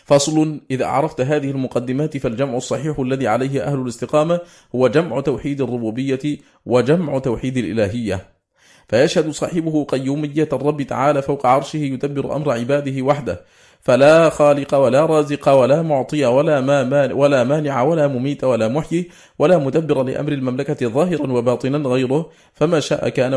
فصل 0.05 0.61
إذا 0.71 0.85
عرفت 0.85 1.21
هذه 1.21 1.51
المقدمات 1.51 2.17
فالجمع 2.17 2.57
الصحيح 2.57 2.99
الذي 2.99 3.27
عليه 3.27 3.63
أهل 3.63 3.79
الاستقامة 3.79 4.39
هو 4.75 4.87
جمع 4.87 5.21
توحيد 5.21 5.61
الربوبية 5.61 6.37
وجمع 6.65 7.19
توحيد 7.19 7.57
الإلهية. 7.57 8.33
فيشهد 8.89 9.29
صاحبه 9.29 9.83
قيومية 9.83 10.49
الرب 10.53 10.81
تعالى 10.81 11.21
فوق 11.21 11.45
عرشه 11.45 11.77
يدبر 11.77 12.35
أمر 12.35 12.51
عباده 12.51 13.01
وحده. 13.01 13.45
فلا 13.83 14.29
خالق 14.29 14.75
ولا 14.75 15.05
رازق 15.05 15.49
ولا 15.49 15.81
معطي 15.81 16.25
ولا 16.25 16.61
ما 16.61 17.13
ولا 17.13 17.43
مانع 17.43 17.81
ولا 17.81 18.07
مميت 18.07 18.43
ولا 18.43 18.67
محيي 18.67 19.09
ولا 19.39 19.57
مدبر 19.57 20.03
لأمر 20.03 20.31
المملكة 20.31 20.87
ظاهرا 20.87 21.31
وباطنا 21.31 21.77
غيره. 21.77 22.29
فما 22.53 22.79
شاء 22.79 23.09
كان 23.09 23.33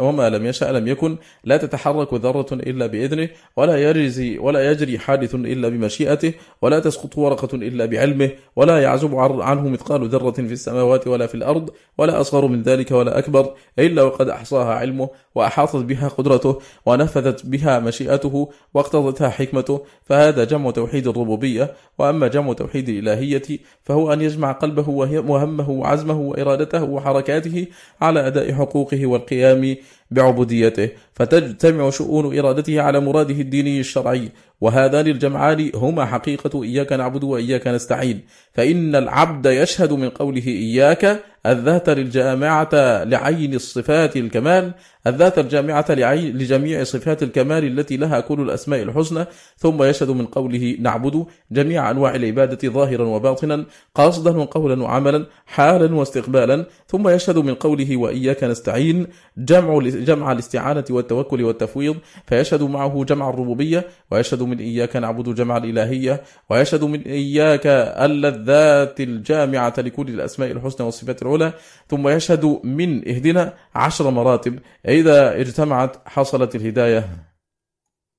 وما 0.00 0.30
لم 0.30 0.46
يشاء 0.46 0.72
لم 0.72 0.88
يكن. 0.88 1.16
لا 1.44 1.56
تتحرك 1.56 2.14
ذرة 2.14 2.46
إلا 2.52 2.86
بإذنه 2.86 3.28
ولا 3.56 3.90
يجري 3.90 4.38
ولا 4.38 4.70
يجري 4.70 4.98
حادث 4.98 5.34
إلا 5.34 5.68
بمشيئته 5.68 6.32
ولا 6.62 6.78
تسقط 6.80 7.18
ورقة 7.18 7.54
إلا 7.54 7.86
بعلمه 7.86 8.30
ولا 8.56 8.82
يعزب 8.82 9.14
عنه 9.16 9.68
مثقال 9.68 10.08
ذرة 10.08 10.30
في 10.30 10.52
السماوات 10.52 11.06
ولا 11.08 11.26
في 11.26 11.34
الأرض 11.34 11.70
ولا 11.98 12.20
أصغر 12.20 12.46
من 12.46 12.62
ذلك 12.62 12.90
ولا 12.90 13.18
أكبر 13.18 13.54
إلا 13.78 14.02
وقد 14.02 14.28
أحصاها 14.28 14.74
علمه 14.74 15.08
وأحاطت 15.34 15.76
بها 15.76 16.08
قدرته 16.08 16.58
ونفذت 16.86 17.46
بها 17.46 17.78
مشيئته 17.78 18.50
واقتضتها 18.74 19.28
حكمته 19.28 19.85
فهذا 20.04 20.44
جمع 20.44 20.70
توحيد 20.70 21.06
الربوبية 21.06 21.74
وأما 21.98 22.28
جمع 22.28 22.52
توحيد 22.52 22.88
الإلهية 22.88 23.58
فهو 23.82 24.12
أن 24.12 24.20
يجمع 24.20 24.52
قلبه 24.52 24.88
وهمه 24.88 25.70
وعزمه 25.70 26.20
وإرادته 26.20 26.84
وحركاته 26.84 27.66
على 28.00 28.26
أداء 28.26 28.52
حقوقه 28.52 29.06
والقيام 29.06 29.76
بعبوديته. 30.10 30.88
فتجتمع 31.14 31.90
شؤون 31.90 32.38
إرادته 32.38 32.80
على 32.80 33.00
مراده 33.00 33.34
الديني 33.34 33.80
الشرعي 33.80 34.28
وهذان 34.60 35.06
الجمعان 35.06 35.70
هما 35.74 36.04
حقيقة 36.04 36.62
إياك 36.62 36.92
نعبد 36.92 37.24
وإياك 37.24 37.66
نستعين. 37.66 38.20
فإن 38.52 38.96
العبد 38.96 39.46
يشهد 39.46 39.92
من 39.92 40.08
قوله 40.08 40.46
إياك 40.46 41.22
الذات 41.46 41.88
الجامعة 41.88 43.04
لعين 43.04 43.54
الصفات 43.54 44.16
الكمال 44.16 44.74
الذات 45.06 45.38
الجامعة 45.38 45.86
لجميع 45.90 46.84
صفات 46.84 47.22
الكمال 47.22 47.64
التي 47.64 47.96
لها 47.96 48.20
كل 48.20 48.40
الأسماء 48.40 48.82
الحسنى 48.82 49.24
ثم 49.58 49.82
يشهد 49.82 50.10
من 50.10 50.26
قوله 50.26 50.76
نعبد 50.80 51.26
جميع 51.52 51.90
أنواع 51.90 52.14
العبادة 52.14 52.68
ظاهرا 52.68 53.04
وباطنا 53.04 53.64
قاصدا 53.94 54.38
وقولا 54.38 54.82
وعملا 54.82 55.26
حالا 55.46 55.94
واستقبالا 55.94 56.66
ثم 56.88 57.08
يشهد 57.08 57.38
من 57.38 57.54
قوله 57.54 57.96
وإياك 57.96 58.44
نستعين 58.44 59.06
جمع 59.38 59.78
جمع 59.78 60.32
الاستعانة 60.32 60.84
والتوكل 60.90 61.42
والتفويض 61.44 61.96
فيشهد 62.26 62.62
معه 62.62 63.04
جمع 63.04 63.30
الربوبية 63.30 63.86
ويشهد 64.10 64.42
من 64.42 64.58
إياك 64.58 64.96
نعبد 64.96 65.34
جمع 65.34 65.56
الإلهية 65.56 66.22
ويشهد 66.50 66.84
من 66.84 67.00
إياك 67.02 67.66
اللذات 67.66 69.00
الجامعة 69.00 69.74
لكل 69.78 70.08
الأسماء 70.08 70.50
الحسنى 70.50 70.86
والصفات 70.86 71.22
العلى 71.22 71.52
ثم 71.88 72.08
يشهد 72.08 72.60
من 72.64 73.08
اهدنا 73.08 73.52
عشر 73.74 74.10
مراتب 74.10 74.58
إذا 74.96 75.40
اجتمعت 75.40 76.08
حصلت 76.08 76.54
الهداية. 76.54 77.08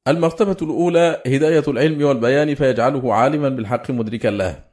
المرتبة 0.07 0.57
الأولى 0.61 1.21
هداية 1.27 1.63
العلم 1.67 2.03
والبيان 2.05 2.55
فيجعله 2.55 3.13
عالما 3.13 3.49
بالحق 3.49 3.91
مدركا 3.91 4.27
له. 4.27 4.63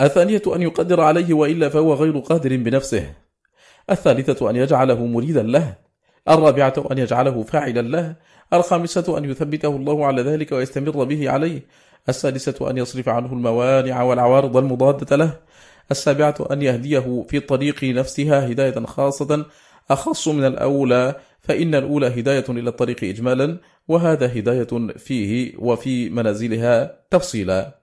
الثانية 0.00 0.42
أن 0.56 0.62
يقدر 0.62 1.00
عليه 1.00 1.34
وإلا 1.34 1.68
فهو 1.68 1.94
غير 1.94 2.18
قادر 2.18 2.56
بنفسه. 2.56 3.12
الثالثة 3.90 4.50
أن 4.50 4.56
يجعله 4.56 5.06
مريدا 5.06 5.42
له. 5.42 5.74
الرابعة 6.28 6.74
أن 6.90 6.98
يجعله 6.98 7.42
فاعلا 7.42 7.80
له. 7.80 8.16
الخامسة 8.52 9.18
أن 9.18 9.24
يثبته 9.24 9.76
الله 9.76 10.06
على 10.06 10.22
ذلك 10.22 10.52
ويستمر 10.52 11.04
به 11.04 11.30
عليه. 11.30 11.62
السادسة 12.08 12.70
أن 12.70 12.78
يصرف 12.78 13.08
عنه 13.08 13.32
الموانع 13.32 14.02
والعوارض 14.02 14.56
المضادة 14.56 15.16
له. 15.16 15.32
السابعة 15.90 16.34
أن 16.50 16.62
يهديه 16.62 17.26
في 17.28 17.40
طريق 17.40 17.84
نفسها 17.84 18.46
هداية 18.52 18.84
خاصة 18.84 19.46
أخص 19.90 20.28
من 20.28 20.44
الأولى 20.44 21.20
فإن 21.40 21.74
الأولى 21.74 22.06
هداية 22.06 22.44
إلى 22.48 22.70
الطريق 22.70 23.04
إجمالا 23.04 23.58
وهذا 23.88 24.26
هداية 24.38 24.88
فيه 24.96 25.52
وفي 25.58 26.10
منازلها 26.10 27.04
تفصيلا. 27.10 27.80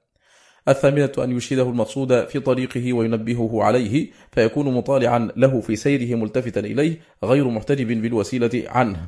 الثامنة 0.68 1.12
أن 1.18 1.38
يشهده 1.38 1.64
المقصود 1.64 2.26
في 2.26 2.40
طريقه 2.40 2.94
وينبهه 2.94 3.64
عليه 3.64 4.12
فيكون 4.32 4.74
مطالعا 4.74 5.32
له 5.36 5.62
في 5.62 5.76
سيره 5.76 6.16
ملتفتا 6.16 6.60
إليه 6.60 7.02
غير 7.24 7.48
محتجب 7.48 8.02
بالوسيلة 8.02 8.64
عنه. 8.68 9.08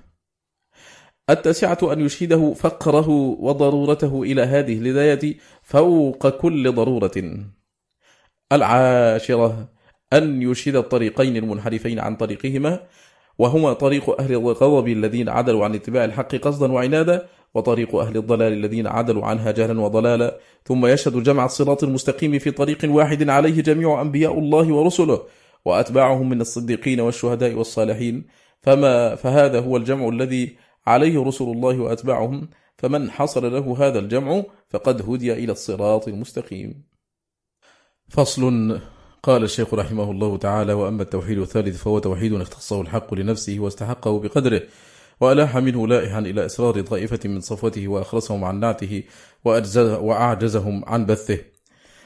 التاسعة 1.30 1.94
أن 1.94 2.02
يشهده 2.02 2.54
فقره 2.54 3.10
وضرورته 3.40 4.24
إلى 4.24 4.42
هذه 4.42 4.78
الهداية 4.78 5.36
فوق 5.62 6.30
كل 6.30 6.72
ضرورة. 6.72 7.12
العاشرة 8.52 9.70
أن 10.14 10.42
يشهد 10.42 10.76
الطريقين 10.76 11.38
المنحرفين 11.38 12.00
عن 12.00 12.16
طريقهما 12.16 12.80
وهما 13.38 13.74
طريق 13.74 14.22
أهل 14.22 14.32
الغضب 14.32 14.88
الذين 14.88 15.30
عدلوا 15.30 15.66
عن 15.66 15.76
اتباع 15.76 16.06
الحق 16.06 16.36
قصدا 16.36 16.72
وعنادا 16.72 17.28
وطريق 17.54 17.96
أهل 17.96 18.18
الضلال 18.18 18.54
الذين 18.54 18.88
عدلوا 18.88 19.26
عنها 19.26 19.52
جهلا 19.52 19.82
وضلالا. 19.82 20.40
ثم 20.66 20.86
يشهد 20.86 21.24
جمع 21.24 21.46
الصراط 21.46 21.84
المستقيم 21.84 22.40
في 22.40 22.52
طريق 22.52 22.78
واحد 22.84 23.30
عليه 23.30 23.62
جميع 23.62 24.02
أنبياء 24.02 24.40
الله 24.40 24.74
ورسله 24.74 25.22
وأتباعهم 25.66 26.30
من 26.30 26.42
الصديقين 26.42 27.00
والشهداء 27.00 27.54
والصالحين. 27.54 28.28
فما 28.62 29.16
فهذا 29.16 29.60
هو 29.60 29.78
الجمع 29.78 30.10
الذي 30.10 30.56
عليه 30.88 31.24
رسل 31.24 31.46
الله 31.46 31.80
وأتباعهم. 31.80 32.50
فمن 32.78 33.12
حصل 33.12 33.54
له 33.54 33.88
هذا 33.88 34.00
الجمع 34.00 34.44
فقد 34.70 35.10
هدي 35.10 35.34
إلى 35.34 35.52
الصراط 35.52 36.08
المستقيم. 36.08 36.84
فصل 38.10 38.80
قال 39.24 39.44
الشيخ 39.44 39.74
رحمه 39.74 40.12
الله 40.12 40.38
تعالى 40.38 40.74
وأما 40.74 41.04
التوحيد 41.04 41.38
الثالث 41.40 41.84
فهو 41.84 42.00
توحيد 42.00 42.34
اختصه 42.34 42.82
الحق 42.82 43.14
لنفسه 43.14 43.60
واستحقه 43.60 44.20
بقدره 44.20 44.62
وألاح 45.22 45.58
منه 45.58 45.88
لائحا 45.88 46.20
إلى 46.20 46.46
إسرار 46.46 46.82
طائفة 46.82 47.20
من 47.26 47.40
صفوته 47.40 47.88
وأخرسهم 47.88 48.44
عن 48.44 48.60
نعته 48.60 49.04
وأعجزهم 49.46 50.84
عن 50.86 51.06
بثه. 51.06 51.40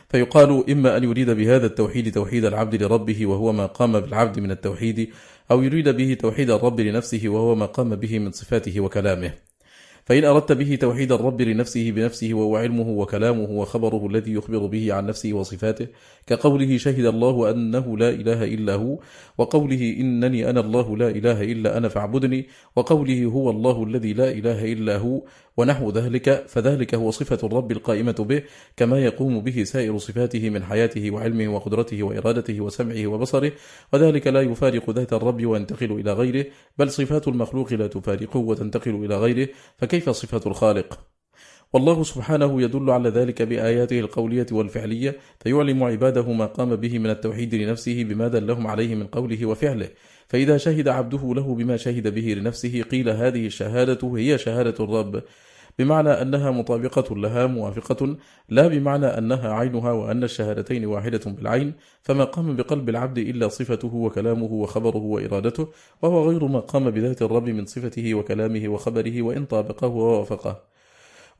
فيقال 0.09 0.69
إما 0.69 0.97
أن 0.97 1.03
يريد 1.03 1.29
بهذا 1.29 1.65
التوحيد 1.65 2.13
توحيد 2.13 2.45
العبد 2.45 2.83
لربه 2.83 3.25
وهو 3.25 3.51
ما 3.51 3.65
قام 3.65 3.99
بالعبد 3.99 4.39
من 4.39 4.51
التوحيد 4.51 5.09
أو 5.51 5.63
يريد 5.63 5.89
به 5.89 6.13
توحيد 6.13 6.49
الرب 6.49 6.79
لنفسه 6.79 7.29
وهو 7.29 7.55
ما 7.55 7.65
قام 7.65 7.95
به 7.95 8.19
من 8.19 8.31
صفاته 8.31 8.79
وكلامه. 8.79 9.33
فإن 10.05 10.25
أردت 10.25 10.51
به 10.51 10.75
توحيد 10.75 11.11
الرب 11.11 11.41
لنفسه 11.41 11.91
بنفسه 11.91 12.33
وهو 12.33 12.57
علمه 12.57 12.89
وكلامه 12.89 13.49
وخبره 13.49 14.07
الذي 14.07 14.33
يخبر 14.33 14.65
به 14.65 14.93
عن 14.93 15.05
نفسه 15.05 15.33
وصفاته 15.33 15.87
كقوله 16.27 16.77
شهد 16.77 17.05
الله 17.05 17.51
أنه 17.51 17.97
لا 17.97 18.09
إله 18.09 18.43
إلا 18.43 18.73
هو 18.75 18.99
وقوله 19.37 19.95
إنني 19.99 20.49
أنا 20.49 20.59
الله 20.59 20.97
لا 20.97 21.09
إله 21.09 21.43
إلا 21.43 21.77
أنا 21.77 21.89
فاعبدني 21.89 22.47
وقوله 22.75 23.25
هو 23.25 23.49
الله 23.49 23.83
الذي 23.83 24.13
لا 24.13 24.31
إله 24.31 24.73
إلا 24.73 24.97
هو 24.97 25.21
ونحو 25.57 25.89
ذلك 25.89 26.47
فذلك 26.47 26.95
هو 26.95 27.11
صفة 27.11 27.47
الرب 27.47 27.71
القائمة 27.71 28.15
به 28.19 28.43
كما 28.77 28.99
يقوم 28.99 29.39
به 29.39 29.63
سائر 29.63 29.97
صفاته 29.97 30.49
من 30.49 30.63
حياته 30.63 31.11
وعلمه 31.11 31.47
وقدرته 31.47 32.03
وإرادته 32.03 32.61
وسمعه 32.61 33.07
وبصره 33.07 33.51
وذلك 33.93 34.27
لا 34.27 34.41
يفارق 34.41 34.89
ذات 34.89 35.13
الرب 35.13 35.45
وينتقل 35.45 35.91
إلى 35.91 36.13
غيره 36.13 36.45
بل 36.77 36.89
صفات 36.89 37.27
المخلوق 37.27 37.73
لا 37.73 37.87
تفارقه 37.87 38.39
وتنتقل 38.39 39.05
إلى 39.05 39.17
غيره 39.17 39.47
فكيف 39.77 40.09
صفة 40.09 40.41
الخالق؟ 40.45 41.12
والله 41.73 42.03
سبحانه 42.03 42.61
يدل 42.61 42.89
على 42.89 43.09
ذلك 43.09 43.41
بآياته 43.41 43.99
القولية 43.99 44.45
والفعلية 44.51 45.15
فيعلم 45.39 45.83
عباده 45.83 46.33
ما 46.33 46.45
قام 46.45 46.75
به 46.75 46.99
من 46.99 47.09
التوحيد 47.09 47.55
لنفسه 47.55 48.03
بما 48.03 48.27
دلهم 48.27 48.67
عليه 48.67 48.95
من 48.95 49.07
قوله 49.07 49.45
وفعله. 49.45 49.89
فإذا 50.27 50.57
شهد 50.57 50.87
عبده 50.87 51.33
له 51.33 51.55
بما 51.55 51.77
شهد 51.77 52.13
به 52.13 52.33
لنفسه 52.33 52.81
قيل 52.81 53.09
هذه 53.09 53.45
الشهادة 53.45 54.17
هي 54.17 54.37
شهادة 54.37 54.83
الرب. 54.83 55.23
بمعنى 55.79 56.09
أنها 56.09 56.51
مطابقة 56.51 57.15
لها 57.15 57.45
موافقة 57.45 58.17
لا 58.49 58.67
بمعنى 58.67 59.05
أنها 59.05 59.53
عينها 59.53 59.91
وأن 59.91 60.23
الشهادتين 60.23 60.85
واحدة 60.85 61.31
بالعين. 61.31 61.73
فما 62.01 62.23
قام 62.23 62.55
بقلب 62.55 62.89
العبد 62.89 63.17
إلا 63.17 63.47
صفته 63.47 63.95
وكلامه 63.95 64.51
وخبره 64.53 64.97
وإرادته 64.97 65.67
وهو 66.01 66.29
غير 66.29 66.47
ما 66.47 66.59
قام 66.59 66.89
بذات 66.91 67.21
الرب 67.21 67.49
من 67.49 67.65
صفته 67.65 68.13
وكلامه 68.13 68.67
وخبره 68.67 69.21
وإن 69.21 69.45
طابقه 69.45 69.87
ووافقه. 69.87 70.72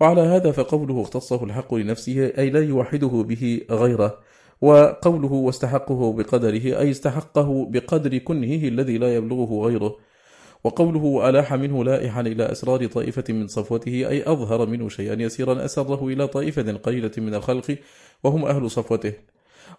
وعلى 0.04 0.22
هذا 0.22 0.52
فقوله 0.52 1.02
اختصه 1.02 1.44
الحق 1.44 1.74
لنفسه 1.74 2.34
أي 2.38 2.50
لا 2.50 2.60
يوحده 2.60 3.08
به 3.08 3.62
غيره 3.72 4.20
وقوله 4.62 5.32
واستحقه 5.32 6.14
بقدره 6.14 6.80
أي 6.80 6.92
استحقه 6.92 7.66
بقدر 7.70 8.18
كنهه 8.18 8.68
الذي 8.68 8.98
لا 8.98 9.16
يبلغه 9.16 9.66
غيره 9.66 9.98
وقوله 10.64 11.30
ألاح 11.30 11.54
منه 11.54 11.84
لائحا 11.84 12.22
إلى 12.22 12.52
أسرار 12.52 12.86
طائفة 12.86 13.24
من 13.30 13.48
صفوته 13.48 13.92
أي 13.92 14.24
أظهر 14.32 14.66
منه 14.66 14.90
شيئا 14.90 15.22
يسيرا 15.22 15.66
أسره 15.66 16.08
إلى 16.08 16.28
طائفة 16.28 16.72
قليلة 16.72 17.12
من 17.18 17.36
الخلق 17.36 17.78
وهم 18.24 18.46
أهل 18.46 18.72
صفوته. 18.72 19.14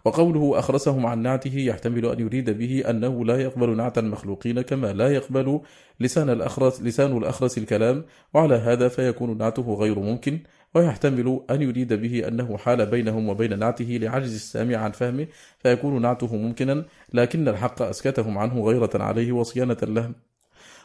وقوله 0.05 0.59
أخرسهم 0.59 1.07
عن 1.07 1.23
نعته 1.23 1.59
يحتمل 1.59 2.07
أن 2.07 2.21
يريد 2.21 2.51
به 2.51 2.91
أنه 2.91 3.25
لا 3.25 3.37
يقبل 3.41 3.77
نعت 3.77 3.99
المخلوقين 3.99 4.61
كما 4.61 4.93
لا 4.93 5.09
يقبل 5.09 5.61
لسان 6.01 6.31
الأخرس, 6.31 6.83
لسان 6.83 7.17
الأخرس 7.17 7.59
الكلام 7.59 8.05
وعلى 8.35 8.55
هذا 8.55 8.89
فيكون 8.89 9.39
نعته 9.39 9.75
غير 9.75 9.99
ممكن 9.99 10.41
ويحتمل 10.75 11.41
أن 11.51 11.63
يريد 11.63 11.93
به 11.93 12.29
أنه 12.29 12.57
حال 12.57 12.87
بينهم 12.87 13.29
وبين 13.29 13.59
نعته 13.59 13.85
لعجز 13.85 14.35
السامع 14.35 14.77
عن 14.77 14.93
فهمه 14.93 15.27
فيكون 15.59 16.03
نعته 16.03 16.37
ممكنا 16.37 16.85
لكن 17.13 17.49
الحق 17.49 17.83
أسكتهم 17.83 18.39
عنه 18.39 18.65
غيرة 18.65 18.91
عليه 18.95 19.33
وصيانة 19.33 19.79
له. 19.83 20.34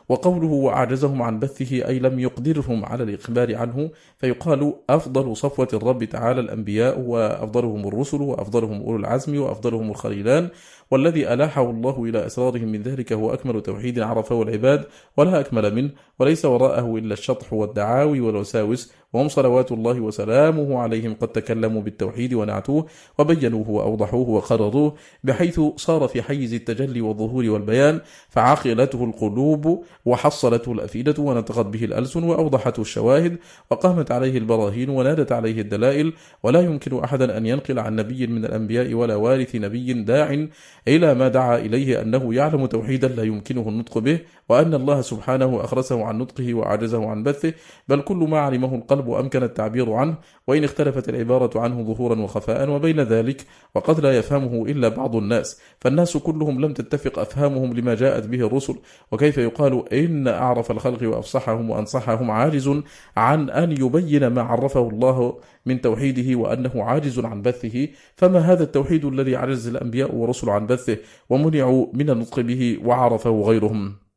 وقوله 0.09 0.47
وأعجزهم 0.47 1.21
عن 1.21 1.39
بثه 1.39 1.88
أي 1.88 1.99
لم 1.99 2.19
يقدرهم 2.19 2.85
على 2.85 3.03
الإخبار 3.03 3.55
عنه 3.55 3.89
فيقال 4.17 4.73
أفضل 4.89 5.38
صفوة 5.38 5.67
الرب 5.73 6.03
تعالى 6.03 6.39
الأنبياء 6.41 6.99
وأفضلهم 6.99 7.88
الرسل 7.88 8.21
وأفضلهم 8.21 8.81
أولو 8.81 8.95
العزم 8.97 9.41
وأفضلهم 9.41 9.89
الخليلان. 9.89 10.49
والذي 10.91 11.33
ألاحه 11.33 11.69
الله 11.69 12.03
إلى 12.03 12.25
أسرارهم 12.25 12.67
من 12.67 12.81
ذلك 12.81 13.13
هو 13.13 13.33
أكمل 13.33 13.61
توحيد 13.61 13.99
عرفه 13.99 14.41
العباد 14.41 14.85
ولا 15.17 15.39
أكمل 15.39 15.75
منه 15.75 15.89
وليس 16.19 16.45
وراءه 16.45 16.97
إلا 16.97 17.13
الشطح 17.13 17.53
والدعاوي 17.53 18.19
والوساوس 18.19 18.93
وهم 19.13 19.27
صلوات 19.27 19.71
الله 19.71 19.99
وسلامه 19.99 20.79
عليهم 20.79 21.13
قد 21.13 21.27
تكلموا 21.27 21.81
بالتوحيد 21.81 22.33
ونعتوه 22.33 22.85
وبينوه 23.19 23.69
وأوضحوه 23.69 24.29
وقرروه 24.29 24.95
بحيث 25.23 25.61
صار 25.75 26.07
في 26.07 26.21
حيز 26.21 26.53
التجلي 26.53 27.01
والظهور 27.01 27.49
والبيان 27.49 28.01
فعقلته 28.29 29.03
القلوب 29.03 29.83
وحصلته 30.05 30.71
الأفئدة 30.71 31.23
ونطقت 31.23 31.65
به 31.65 31.85
الألسن 31.85 32.23
وأوضحته 32.23 32.81
الشواهد 32.81 33.37
وقامت 33.71 34.11
عليه 34.11 34.37
البراهين 34.37 34.89
ونادت 34.89 35.31
عليه 35.31 35.61
الدلائل 35.61 36.13
ولا 36.43 36.61
يمكن 36.61 37.03
أحدا 37.03 37.37
أن 37.37 37.45
ينقل 37.45 37.79
عن 37.79 37.95
نبي 37.95 38.27
من 38.27 38.45
الأنبياء 38.45 38.93
ولا 38.93 39.15
وارث 39.15 39.55
نبي 39.55 39.93
داع 39.93 40.47
إلى 40.88 41.14
ما 41.14 41.27
دعا 41.27 41.58
إليه 41.58 42.01
أنه 42.01 42.33
يعلم 42.33 42.66
توحيدا 42.66 43.08
لا 43.08 43.24
يمكنه 43.24 43.69
النطق 43.69 43.98
به 43.98 44.19
وأن 44.49 44.74
الله 44.74 45.01
سبحانه 45.01 45.64
أخرسه 45.64 46.06
عن 46.06 46.17
نطقه 46.17 46.53
وعجزه 46.53 47.09
عن 47.09 47.24
بثه 47.24 47.53
بل 47.88 48.01
كل 48.01 48.16
ما 48.17 48.40
علمه 48.40 48.75
القلب 48.75 49.09
أمكن 49.09 49.43
التعبير 49.43 49.93
عنه 49.93 50.16
وإن 50.48 50.64
اختلفت 50.64 51.09
العبارة 51.09 51.59
عنه 51.59 51.83
ظهورا 51.83 52.19
وخفاء 52.19 52.69
وبين 52.69 52.99
ذلك 52.99 53.45
وقد 53.75 53.99
لا 53.99 54.17
يفهمه 54.17 54.66
إلا 54.66 54.88
بعض 54.88 55.16
الناس 55.16 55.61
فالناس 55.80 56.17
كلهم 56.17 56.61
لم 56.61 56.74
تتفق 56.74 57.19
أفهامهم 57.19 57.74
لما 57.74 57.95
جاءت 57.95 58.27
به 58.27 58.48
الرسل 58.48 58.75
وكيف 59.11 59.38
يقال 59.38 59.93
إن 59.93 60.27
أعرف 60.27 60.72
الخلق 60.72 61.09
وأفصحهم 61.09 61.69
وأنصحهم 61.69 62.32
عاجز 62.32 62.82
عن 63.17 63.49
أن 63.49 63.72
يبين 63.72 64.27
ما 64.27 64.41
عرفه 64.41 64.90
الله 64.90 65.38
من 65.66 65.82
توحيده 65.82 66.40
وأنه 66.40 66.83
عاجز 66.83 67.19
عن 67.19 67.41
بثه 67.41 67.88
فما 68.16 68.40
هذا 68.40 68.64
التوحيد 68.64 69.06
الذي 69.06 69.35
عجز 69.35 69.67
الأنبياء 69.67 70.16
ورسل 70.16 70.49
عن 70.49 70.67
بثه 70.69 70.98
ومنعوا 71.30 71.85
من 71.93 72.09
النطق 72.09 72.39
به 72.39 72.80
وعرفه 72.85 73.41
غيرهم. 73.49 74.08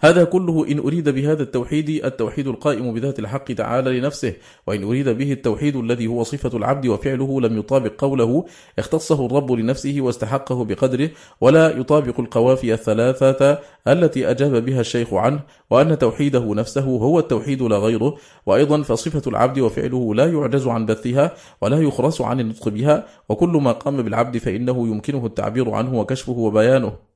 هذا 0.00 0.24
كله 0.24 0.66
إن 0.70 0.78
أريد 0.78 1.08
بهذا 1.08 1.42
التوحيد 1.42 1.88
التوحيد 2.04 2.48
القائم 2.48 2.94
بذات 2.94 3.18
الحق 3.18 3.52
تعالى 3.52 4.00
لنفسه 4.00 4.34
وإن 4.66 4.84
أريد 4.84 5.08
به 5.08 5.32
التوحيد 5.32 5.76
الذي 5.76 6.06
هو 6.06 6.22
صفة 6.22 6.56
العبد 6.58 6.86
وفعله 6.86 7.40
لم 7.40 7.58
يطابق 7.58 7.92
قوله 7.98 8.44
اختصه 8.78 9.26
الرب 9.26 9.52
لنفسه 9.52 9.96
واستحقه 10.00 10.64
بقدره 10.64 11.10
ولا 11.40 11.78
يطابق 11.78 12.20
القوافي 12.20 12.72
الثلاثة 12.74 13.58
التي 13.88 14.30
أجاب 14.30 14.64
بها 14.64 14.80
الشيخ 14.80 15.14
عنه 15.14 15.40
وأن 15.70 15.98
توحيده 15.98 16.54
نفسه 16.54 16.84
هو 16.84 17.18
التوحيد 17.18 17.62
لا 17.62 17.76
غيره 17.78 18.16
وأيضا 18.46 18.82
فصفة 18.82 19.22
العبد 19.26 19.58
وفعله 19.58 20.14
لا 20.14 20.32
يعجز 20.32 20.66
عن 20.66 20.86
بثها 20.86 21.34
ولا 21.60 21.80
يخرس 21.80 22.20
عن 22.20 22.40
النطق 22.40 22.68
بها 22.68 23.06
وكل 23.28 23.48
ما 23.48 23.72
قام 23.72 24.02
بالعبد 24.02 24.38
فإنه 24.38 24.88
يمكنه 24.88 25.26
التعبير 25.26 25.70
عنه 25.70 26.00
وكشفه 26.00 26.32
وبيانه. 26.32 27.07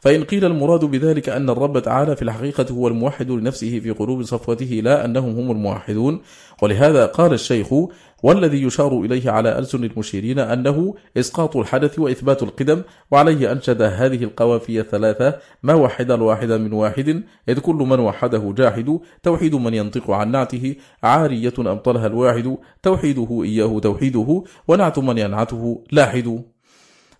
فإن 0.00 0.24
قيل 0.24 0.44
المراد 0.44 0.84
بذلك 0.84 1.28
أن 1.28 1.50
الرب 1.50 1.78
تعالى 1.78 2.16
في 2.16 2.22
الحقيقة 2.22 2.66
هو 2.72 2.88
الموحد 2.88 3.30
لنفسه 3.30 3.80
في 3.80 3.90
قلوب 3.90 4.22
صفوته 4.22 4.80
لا 4.84 5.04
أنهم 5.04 5.38
هم 5.38 5.50
الموحدون. 5.50 6.20
ولهذا 6.62 7.06
قال 7.06 7.32
الشيخ 7.32 7.68
والذي 8.22 8.62
يشار 8.62 9.00
إليه 9.00 9.30
على 9.30 9.58
ألسن 9.58 9.84
المشيرين 9.84 10.38
أنه 10.38 10.94
إسقاط 11.16 11.56
الحدث 11.56 11.98
وإثبات 11.98 12.42
القدم 12.42 12.82
وعليه 13.10 13.52
أنشد 13.52 13.82
هذه 13.82 14.24
القوافي 14.24 14.80
الثلاثة 14.80 15.38
ما 15.62 15.74
وحد 15.74 16.10
الواحد 16.10 16.52
من 16.52 16.72
واحد 16.72 17.22
إذ 17.48 17.58
كل 17.58 17.74
من 17.74 18.00
وحده 18.00 18.54
جاحد 18.56 18.98
توحيد 19.22 19.54
من 19.54 19.74
ينطق 19.74 20.10
عن 20.10 20.30
نعته 20.30 20.76
عارية 21.02 21.54
أبطلها 21.58 22.06
الواحد 22.06 22.56
توحيده 22.82 23.42
إياه 23.44 23.78
توحيده 23.78 24.44
ونعت 24.68 24.98
من 24.98 25.18
ينعته 25.18 25.84
لاحد. 25.92 26.42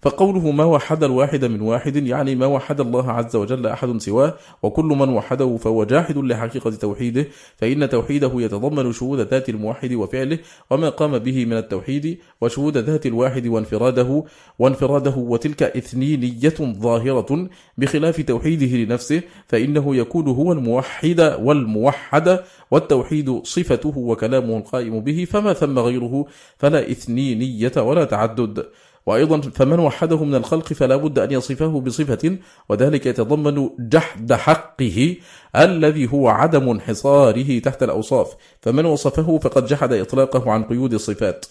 فقوله 0.02 0.50
ما 0.50 0.64
وحد 0.64 1.04
الواحد 1.04 1.44
من 1.44 1.60
واحد 1.60 1.96
يعني 1.96 2.34
ما 2.34 2.46
وحد 2.46 2.80
الله 2.80 3.10
عز 3.10 3.36
وجل 3.36 3.66
أحد 3.66 3.98
سواه 3.98 4.34
وكل 4.62 4.84
من 4.84 5.08
وحده 5.08 5.56
فهو 5.56 5.84
جاحد 5.84 6.18
لحقيقة 6.18 6.70
توحيده 6.70 7.26
فإن 7.56 7.88
توحيده 7.88 8.32
يتضمن 8.34 8.92
شهود 8.92 9.20
ذات 9.20 9.48
الموحد 9.48 9.92
وفعله 9.92 10.38
وما 10.70 10.88
قام 10.88 11.18
به 11.18 11.44
من 11.44 11.52
التوحيد 11.56 12.18
وشهود 12.40 12.76
ذات 12.78 13.06
الواحد 13.06 13.46
وانفراده 13.46 14.24
وانفراده 14.58 15.14
وتلك 15.16 15.62
إثنينية 15.62 16.54
ظاهرة 16.60 17.48
بخلاف 17.78 18.20
توحيده 18.20 18.76
لنفسه 18.76 19.22
فإنه 19.46 19.96
يكون 19.96 20.28
هو 20.28 20.52
الموحد 20.52 21.36
والموحد 21.40 22.38
والتوحيد 22.70 23.40
صفته 23.44 23.98
وكلامه 23.98 24.56
القائم 24.56 25.00
به 25.00 25.24
فما 25.30 25.52
ثم 25.52 25.78
غيره 25.78 26.26
فلا 26.58 26.90
إثنينية 26.90 27.72
ولا 27.76 28.04
تعدد. 28.04 28.66
وأيضا 29.08 29.40
فمن 29.40 29.78
وحده 29.78 30.24
من 30.24 30.34
الخلق 30.34 30.72
فلا 30.72 30.96
بد 30.96 31.18
أن 31.18 31.32
يصفه 31.32 31.80
بصفة 31.80 32.38
وذلك 32.68 33.06
يتضمن 33.06 33.70
جحد 33.78 34.32
حقه 34.32 35.16
الذي 35.56 36.12
هو 36.12 36.28
عدم 36.28 36.68
انحصاره 36.68 37.58
تحت 37.58 37.82
الأوصاف. 37.82 38.36
فمن 38.60 38.84
وصفه 38.84 39.38
فقد 39.38 39.66
جحد 39.66 39.92
إطلاقه 39.92 40.50
عن 40.52 40.64
قيود 40.64 40.94
الصفات. 40.94 41.46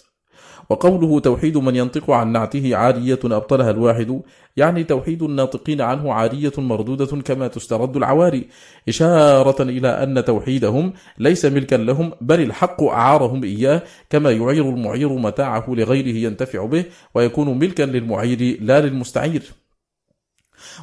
وقوله 0.69 1.19
توحيد 1.19 1.57
من 1.57 1.75
ينطق 1.75 2.11
عن 2.11 2.31
نعته 2.31 2.75
عارية 2.75 3.19
أبطلها 3.23 3.71
الواحد 3.71 4.21
يعني 4.57 4.83
توحيد 4.83 5.23
الناطقين 5.23 5.81
عنه 5.81 6.13
عارية 6.13 6.51
مردودة 6.57 7.21
كما 7.21 7.47
تسترد 7.47 7.97
العواري 7.97 8.47
إشارة 8.89 9.61
إلى 9.61 9.87
أن 9.87 10.25
توحيدهم 10.25 10.93
ليس 11.17 11.45
ملكا 11.45 11.75
لهم 11.75 12.11
بل 12.21 12.41
الحق 12.41 12.83
أعارهم 12.83 13.43
إياه 13.43 13.81
كما 14.09 14.31
يعير 14.31 14.69
المعير 14.69 15.13
متاعه 15.13 15.65
لغيره 15.67 16.17
ينتفع 16.17 16.65
به 16.65 16.85
ويكون 17.15 17.59
ملكا 17.59 17.83
للمعير 17.83 18.57
لا 18.61 18.81
للمستعير. 18.81 19.66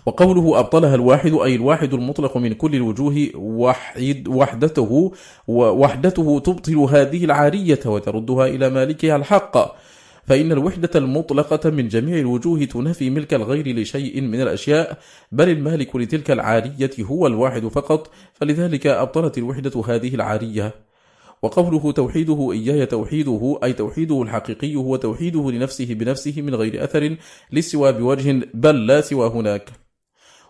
وقوله 0.06 0.58
أبطلها 0.58 0.94
الواحد 0.94 1.32
أي 1.32 1.55
الواحد 1.55 1.94
المطلق 1.94 2.36
من 2.36 2.55
كل 2.55 2.74
الوجوه 2.74 3.28
وحد 3.34 4.28
وحدته 4.28 5.12
ووحدته 5.48 6.39
تبطل 6.39 6.76
هذه 6.76 7.24
العارية 7.24 7.81
وتردها 7.86 8.47
إلى 8.47 8.70
مالكها 8.70 9.16
الحق. 9.16 9.74
فإن 10.26 10.52
الوحدة 10.52 10.90
المطلقة 10.94 11.70
من 11.70 11.89
جميع 11.89 12.18
الوجوه 12.18 12.64
تنفي 12.64 13.10
ملك 13.10 13.34
الغير 13.34 13.76
لشيء 13.76 14.20
من 14.20 14.40
الأشياء 14.40 14.98
بل 15.32 15.48
المالك 15.48 15.97
لتلك 15.97 16.31
العارية 16.31 16.90
هو 17.00 17.26
الواحد 17.26 17.68
فقط. 17.68 18.10
فلذلك 18.32 18.86
أبطلت 18.86 19.39
الوحدة 19.39 19.82
هذه 19.89 20.14
العارية. 20.14 20.74
وقوله 21.42 21.92
توحيده 21.92 22.52
إياي 22.52 22.86
توحيده 22.86 23.58
أي 23.64 23.73
توحيده 23.73 24.23
الحقيقي 24.23 24.76
هو 24.76 24.97
توحيده 24.97 25.50
لنفسه 25.50 25.94
بنفسه 25.94 26.42
من 26.42 26.55
غير 26.55 26.84
أثر 26.84 27.16
للسوى 27.52 27.92
بوجه 27.92 28.47
بل 28.55 28.86
لا 28.86 29.00
سوى 29.00 29.28
هناك. 29.28 29.84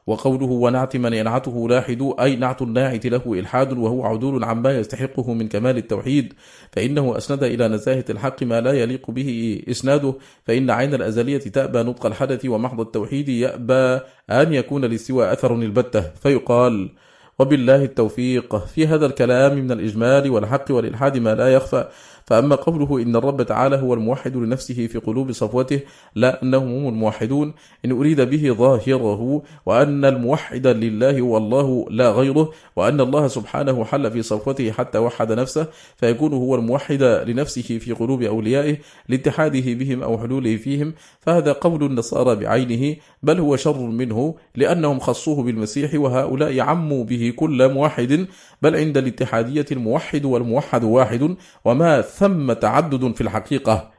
وقوله 0.06 0.46
ونعت 0.46 0.96
من 0.96 1.12
ينعته 1.12 1.68
لاحد 1.68 2.12
أي 2.20 2.36
نعت 2.36 2.62
الناعت 2.62 3.06
له 3.06 3.22
إلحاد 3.26 3.78
وهو 3.78 4.04
عدول 4.04 4.44
عما 4.44 4.78
يستحقه 4.78 5.34
من 5.34 5.48
كمال 5.48 5.76
التوحيد 5.76 6.34
فإنه 6.72 7.16
أسند 7.16 7.44
إلى 7.44 7.68
نزاهة 7.68 8.04
الحق 8.10 8.42
ما 8.42 8.60
لا 8.60 8.72
يليق 8.72 9.10
به 9.10 9.62
إسناده 9.70 10.14
فإن 10.44 10.70
عين 10.70 10.94
الأزلية 10.94 11.38
تأبى 11.38 11.78
نطق 11.82 12.06
الحدث 12.06 12.46
ومحض 12.46 12.80
التوحيد 12.80 13.28
يأبى 13.28 14.00
أن 14.30 14.54
يكون 14.54 14.84
للسوى 14.84 15.32
أثر 15.32 15.54
البتة. 15.54 16.00
فيقال 16.00 16.90
وبالله 17.38 17.84
التوفيق. 17.84 18.56
في 18.56 18.86
هذا 18.86 19.06
الكلام 19.06 19.58
من 19.58 19.72
الإجمال 19.72 20.30
والحق 20.30 20.64
والإلحاد 20.70 21.18
ما 21.18 21.34
لا 21.34 21.54
يخفى. 21.54 21.88
فأما 22.24 22.56
قوله 22.56 23.02
إن 23.02 23.16
الرب 23.16 23.42
تعالى 23.42 23.76
هو 23.76 23.94
الموحد 23.94 24.36
لنفسه 24.36 24.86
في 24.86 24.98
قلوب 24.98 25.32
صفوته 25.32 25.80
لا 26.14 26.42
أنهم 26.42 26.68
هم 26.68 26.88
الموحدون. 26.88 27.54
إن 27.84 27.92
أريد 27.92 28.20
به 28.20 28.52
ظاهره 28.52 29.42
وأن 29.66 30.04
الموحد 30.04 30.66
لله 30.66 31.20
هو 31.20 31.36
الله 31.36 31.86
لا 31.90 32.10
غيره 32.10 32.50
وأن 32.76 33.00
الله 33.00 33.28
سبحانه 33.28 33.84
حل 33.84 34.10
في 34.10 34.22
صفوته 34.22 34.72
حتى 34.72 34.98
وحد 34.98 35.32
نفسه 35.32 35.66
فيكون 35.96 36.32
هو 36.32 36.54
الموحد 36.54 37.02
لنفسه 37.02 37.78
في 37.78 37.92
قلوب 37.92 38.22
أوليائه 38.22 38.76
لاتحاده 39.08 39.74
بهم 39.74 40.02
أو 40.02 40.18
حلوله 40.18 40.56
فيهم. 40.56 40.94
فهذا 41.20 41.52
قول 41.52 41.84
النصارى 41.84 42.36
بعينه 42.36 42.96
بل 43.22 43.40
هو 43.40 43.56
شر 43.56 43.78
منه 43.78 44.34
لأنهم 44.54 44.98
خصوه 44.98 45.42
بالمسيح 45.42 45.94
وهؤلاء 45.94 46.60
عموا 46.60 47.04
به 47.04 47.32
كل 47.36 47.72
موحد 47.72 48.26
بل 48.62 48.76
عند 48.76 48.98
الاتحادية 48.98 49.66
الموحد 49.72 50.24
والموحد 50.24 50.84
واحد 50.84 51.36
وما 51.64 52.00
ثم 52.14 52.52
تعدد 52.52 53.14
في 53.14 53.20
الحقيقة 53.20 53.90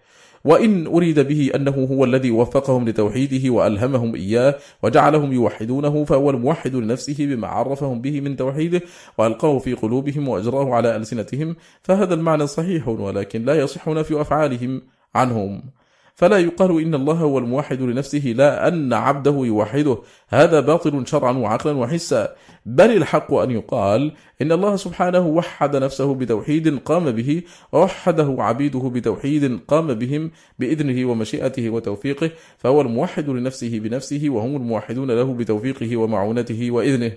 وإن 0.46 0.88
أريد 0.88 1.20
به 1.20 1.52
أنه 1.56 1.88
هو 1.92 2.06
الذي 2.06 2.32
وفقهم 2.32 2.90
لتوحيده 2.90 3.50
وألهمهم 3.50 4.16
إياه 4.16 4.56
وجعلهم 4.84 5.34
يوحدونه 5.34 6.06
فهو 6.06 6.30
الموحد 6.30 6.76
لنفسه 6.76 7.16
بما 7.20 7.48
عرفهم 7.48 8.02
به 8.02 8.22
من 8.22 8.36
توحيده 8.36 8.82
وألقاه 9.18 9.60
في 9.60 9.74
قلوبهم 9.74 10.28
وأجراه 10.28 10.74
على 10.74 10.96
ألسنتهم 10.96 11.56
فهذا 11.82 12.14
المعنى 12.14 12.48
صحيح 12.48 12.88
ولكن 12.88 13.46
لا 13.46 13.60
يصح 13.60 13.88
نفي 13.88 14.22
أفعالهم 14.22 14.82
عنهم. 15.16 15.64
فلا 16.16 16.38
يقال 16.38 16.82
إن 16.82 16.96
الله 16.96 17.14
هو 17.14 17.40
الموحد 17.40 17.82
لنفسه 17.82 18.34
لا 18.38 18.68
أن 18.68 18.94
عبده 18.94 19.32
يوحده. 19.32 19.98
هذا 20.30 20.60
باطل 20.60 21.08
شرعا 21.08 21.32
وعقلا 21.32 21.78
وحسا. 21.78 22.36
بل 22.66 22.98
الحق 22.98 23.34
أن 23.34 23.52
يقال 23.52 24.12
إن 24.42 24.52
الله 24.52 24.76
سبحانه 24.76 25.28
وحد 25.28 25.76
نفسه 25.76 26.16
بتوحيد 26.16 26.80
قام 26.80 27.12
به 27.12 27.42
ووحده 27.72 28.36
عبيده 28.40 28.80
بتوحيد 28.80 29.60
قام 29.68 29.94
بهم 29.94 30.32
بإذنه 30.60 31.12
ومشيئته 31.12 31.70
وتوفيقه 31.70 32.32
فهو 32.58 32.82
الموحد 32.82 33.30
لنفسه 33.30 33.80
بنفسه 33.80 34.26
وهم 34.30 34.56
الموحدون 34.56 35.12
له 35.12 35.34
بتوفيقه 35.34 35.98
ومعونته 35.98 36.72
وإذنه. 36.72 37.12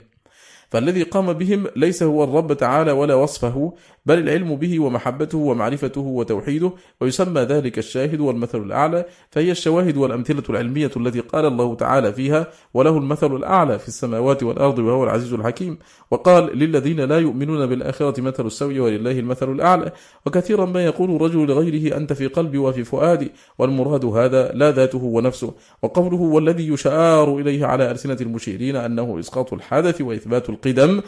فالذي 0.70 1.02
قام 1.02 1.32
بهم 1.32 1.66
ليس 1.76 2.02
هو 2.02 2.24
الرب 2.24 2.52
تعالى 2.52 2.92
ولا 2.92 3.14
وصفه 3.14 3.72
بل 4.06 4.18
العلم 4.18 4.56
به 4.56 4.80
ومحبته 4.80 5.38
ومعرفته 5.38 6.00
وتوحيده 6.00 6.72
ويسمى 7.00 7.40
ذلك 7.40 7.78
الشاهد 7.78 8.20
والمثل 8.20 8.62
الأعلى 8.62 9.04
فهي 9.30 9.50
الشواهد 9.50 9.96
والأمثلة 9.96 10.42
العلمية 10.50 10.90
التي 10.96 11.20
قال 11.20 11.46
الله 11.46 11.74
تعالى 11.74 12.12
فيها 12.12 12.46
وله 12.74 12.98
المثل 12.98 13.36
الأعلى 13.36 13.78
في 13.78 13.88
السماوات 13.88 14.42
والأرض 14.42 14.78
وهو 14.78 15.04
العزيز 15.04 15.32
الحكيم. 15.32 15.78
وقال 16.10 16.58
للذين 16.58 17.00
لا 17.00 17.18
يؤمنون 17.18 17.66
بالآخرة 17.66 18.20
مثل 18.20 18.46
السوء 18.46 18.78
ولله 18.78 19.18
المثل 19.18 19.52
الأعلى. 19.52 19.92
وكثيرا 20.26 20.66
ما 20.66 20.84
يقول 20.84 21.16
الرجل 21.16 21.46
لغيره 21.46 21.96
أنت 21.96 22.12
في 22.12 22.26
قلبي 22.26 22.58
وفي 22.58 22.84
فؤادي. 22.84 23.32
والمراد 23.58 24.04
هذا 24.04 24.52
لا 24.52 24.72
ذاته 24.72 25.04
ونفسه 25.04 25.54
وقوله 25.82 26.20
والذي 26.20 26.68
يشار 26.68 27.38
إليه 27.38 27.66
على 27.66 27.90
ألسنة 27.90 28.16
المشيرين 28.20 28.76
أنه 28.76 29.18
إسقاط 29.20 29.52
الحدث 29.52 30.00
وإثبات 30.00 30.50
القدم 30.66 31.02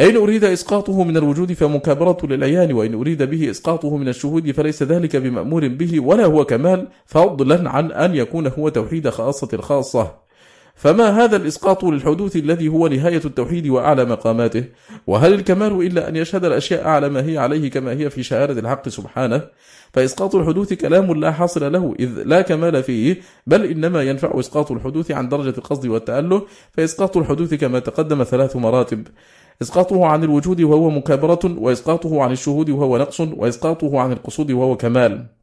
إن 0.00 0.16
أريد 0.16 0.44
إسقاطه 0.44 1.04
من 1.04 1.16
الوجود 1.16 1.52
فمكابرة 1.52 2.18
للعيان 2.22 2.72
وإن 2.72 2.94
أريد 2.94 3.22
به 3.22 3.50
إسقاطه 3.50 3.96
من 3.96 4.08
الشهود 4.08 4.50
فليس 4.50 4.82
ذلك 4.82 5.16
بمأمور 5.16 5.68
به 5.68 6.00
ولا 6.00 6.24
هو 6.24 6.44
كمال 6.44 6.88
فضلا 7.06 7.70
عن 7.70 7.92
أن 7.92 8.14
يكون 8.14 8.46
هو 8.46 8.68
توحيد 8.68 9.08
خاصة 9.08 9.48
الخاصة 9.52 10.27
فما 10.78 11.24
هذا 11.24 11.36
الإسقاط 11.36 11.84
للحدوث 11.84 12.36
الذي 12.36 12.68
هو 12.68 12.88
نهاية 12.88 13.20
التوحيد 13.24 13.66
وأعلى 13.66 14.04
مقاماته؟ 14.04 14.64
وهل 15.06 15.34
الكمال 15.34 15.86
إلا 15.86 16.08
أن 16.08 16.16
يشهد 16.16 16.44
الأشياء 16.44 16.88
على 16.88 17.08
ما 17.08 17.26
هي 17.26 17.38
عليه 17.38 17.70
كما 17.70 17.90
هي 17.92 18.10
في 18.10 18.22
شهادة 18.22 18.60
الحق 18.60 18.88
سبحانه؟ 18.88 19.42
فإسقاط 19.92 20.34
الحدوث 20.34 20.72
كلام 20.72 21.20
لا 21.20 21.32
حاصل 21.32 21.72
له 21.72 21.94
إذ 22.00 22.22
لا 22.24 22.42
كمال 22.42 22.82
فيه 22.82 23.20
بل 23.46 23.64
إنما 23.64 24.02
ينفع 24.02 24.40
إسقاط 24.40 24.72
الحدوث 24.72 25.10
عن 25.10 25.28
درجة 25.28 25.58
القصد 25.58 25.86
والتأله 25.86 26.42
فإسقاط 26.72 27.16
الحدوث 27.16 27.54
كما 27.54 27.78
تقدم 27.78 28.24
ثلاث 28.24 28.56
مراتب. 28.56 29.06
إسقاطه 29.62 30.06
عن 30.06 30.24
الوجود 30.24 30.60
وهو 30.60 30.90
مكابرة 30.90 31.40
وإسقاطه 31.44 32.22
عن 32.22 32.32
الشهود 32.32 32.70
وهو 32.70 32.98
نقص 32.98 33.20
وإسقاطه 33.20 34.00
عن 34.00 34.12
القصود 34.12 34.50
وهو 34.50 34.76
كمال. 34.76 35.37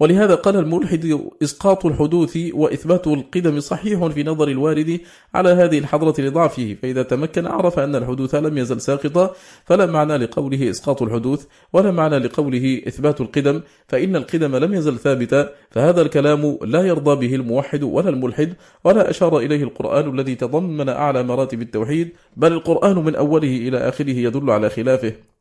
ولهذا 0.00 0.34
قال 0.34 0.56
الملحد 0.56 1.20
إسقاط 1.42 1.86
الحدوث 1.86 2.38
وإثبات 2.52 3.06
القدم 3.06 3.60
صحيح 3.60 4.06
في 4.06 4.22
نظر 4.22 4.48
الوارد 4.48 5.00
على 5.34 5.48
هذه 5.48 5.78
الحضرة 5.78 6.14
لضعفه. 6.18 6.76
فإذا 6.82 7.02
تمكن 7.02 7.46
عرف 7.46 7.78
أن 7.78 7.94
الحدوث 7.94 8.34
لم 8.34 8.58
يزل 8.58 8.80
ساقطا 8.80 9.34
فلا 9.64 9.86
معنى 9.86 10.16
لقوله 10.16 10.70
إسقاط 10.70 11.02
الحدوث 11.02 11.44
ولا 11.72 11.90
معنى 11.90 12.18
لقوله 12.18 12.82
إثبات 12.88 13.20
القدم. 13.20 13.60
فإن 13.88 14.16
القدم 14.16 14.56
لم 14.56 14.74
يزل 14.74 14.98
ثابتا 14.98 15.50
فهذا 15.70 16.02
الكلام 16.02 16.58
لا 16.62 16.82
يرضى 16.82 17.28
به 17.28 17.34
الموحد 17.34 17.82
ولا 17.82 18.08
الملحد 18.08 18.54
ولا 18.84 19.10
أشار 19.10 19.38
إليه 19.38 19.62
القرآن 19.62 20.14
الذي 20.14 20.34
تضمن 20.34 20.88
أعلى 20.88 21.22
مراتب 21.22 21.62
التوحيد 21.62 22.12
بل 22.36 22.52
القرآن 22.52 22.96
من 23.04 23.14
أوله 23.14 23.56
إلى 23.56 23.78
آخره 23.78 24.10
يدل 24.10 24.50
على 24.50 24.70
خلافه. 24.70 25.33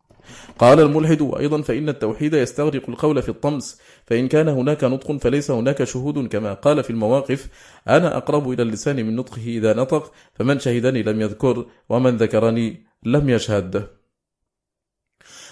قال 0.60 0.80
الملحد 0.80 1.32
أيضا 1.40 1.62
فإن 1.62 1.90
التوحيد 1.90 2.34
يستغرق 2.34 2.90
القول 2.90 3.22
في 3.22 3.30
الطمس 3.30 3.82
فإن 4.06 4.28
كان 4.28 4.48
هناك 4.48 4.84
نطق 4.84 5.18
فليس 5.18 5.52
هناك 5.52 5.84
شهود 5.84 6.28
كما 6.28 6.54
قال 6.54 6.84
في 6.84 6.90
المواقف 6.90 7.48
أنا 7.88 8.18
أقرب 8.18 8.52
إلى 8.52 8.64
اللسان 8.64 8.96
من 8.96 9.16
نطقه 9.16 9.48
إذا 9.48 9.74
نطق 9.74 10.12
فمن 10.34 10.60
شهدني 10.60 11.04
لم 11.04 11.22
يذكر 11.22 11.66
ومن 11.90 12.18
ذكرني 12.18 12.86
لم 13.04 13.30
يشهد. 13.30 13.88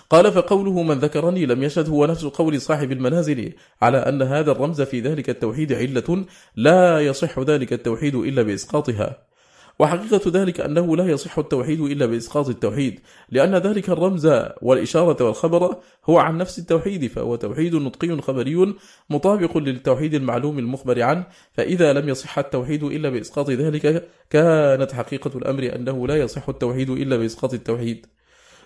قال 0.10 0.32
فقوله 0.32 0.84
من 0.84 1.00
ذكرني 1.00 1.46
لم 1.46 1.64
يشهد 1.64 1.90
هو 1.90 2.06
نفس 2.06 2.26
قول 2.26 2.62
صاحب 2.62 2.92
المنازل 2.92 3.54
على 3.82 3.98
أن 3.98 4.22
هذا 4.22 4.52
الرمز 4.52 4.82
في 4.82 5.00
ذلك 5.00 5.30
التوحيد 5.30 5.74
علة 5.74 6.26
لا 6.56 7.00
يصح 7.00 7.40
ذلك 7.40 7.74
التوحيد 7.74 8.16
إلا 8.16 8.42
بإسقاطها. 8.42 9.31
وحقيقة 9.80 10.32
ذلك 10.42 10.62
أنه 10.62 10.98
لا 10.98 11.06
يصح 11.06 11.40
التوحيد 11.40 11.82
إلا 11.82 12.06
بإسقاط 12.06 12.50
التوحيد 12.50 13.00
لأن 13.30 13.56
ذلك 13.56 13.90
الرمز 13.90 14.26
والإشارة 14.62 15.24
والخبر 15.24 15.76
هو 16.06 16.18
عن 16.20 16.38
نفس 16.38 16.60
التوحيد 16.60 17.08
فهو 17.08 17.36
توحيد 17.36 17.76
نطقي 17.76 18.22
خبري 18.22 18.76
مطابق 19.10 19.58
للتوحيد 19.58 20.14
المعلوم 20.14 20.60
المخبر 20.60 21.02
عنه 21.02 21.26
فإذا 21.54 21.94
لم 21.94 22.10
يصح 22.10 22.40
التوحيد 22.40 22.84
إلا 22.84 23.10
بإسقاط 23.10 23.50
ذلك 23.50 24.10
كانت 24.30 24.92
حقيقة 24.92 25.38
الأمر 25.38 25.76
أنه 25.76 26.08
لا 26.08 26.18
يصح 26.18 26.50
التوحيد 26.50 26.90
إلا 26.90 27.18
بإسقاط 27.18 27.54
التوحيد. 27.54 28.06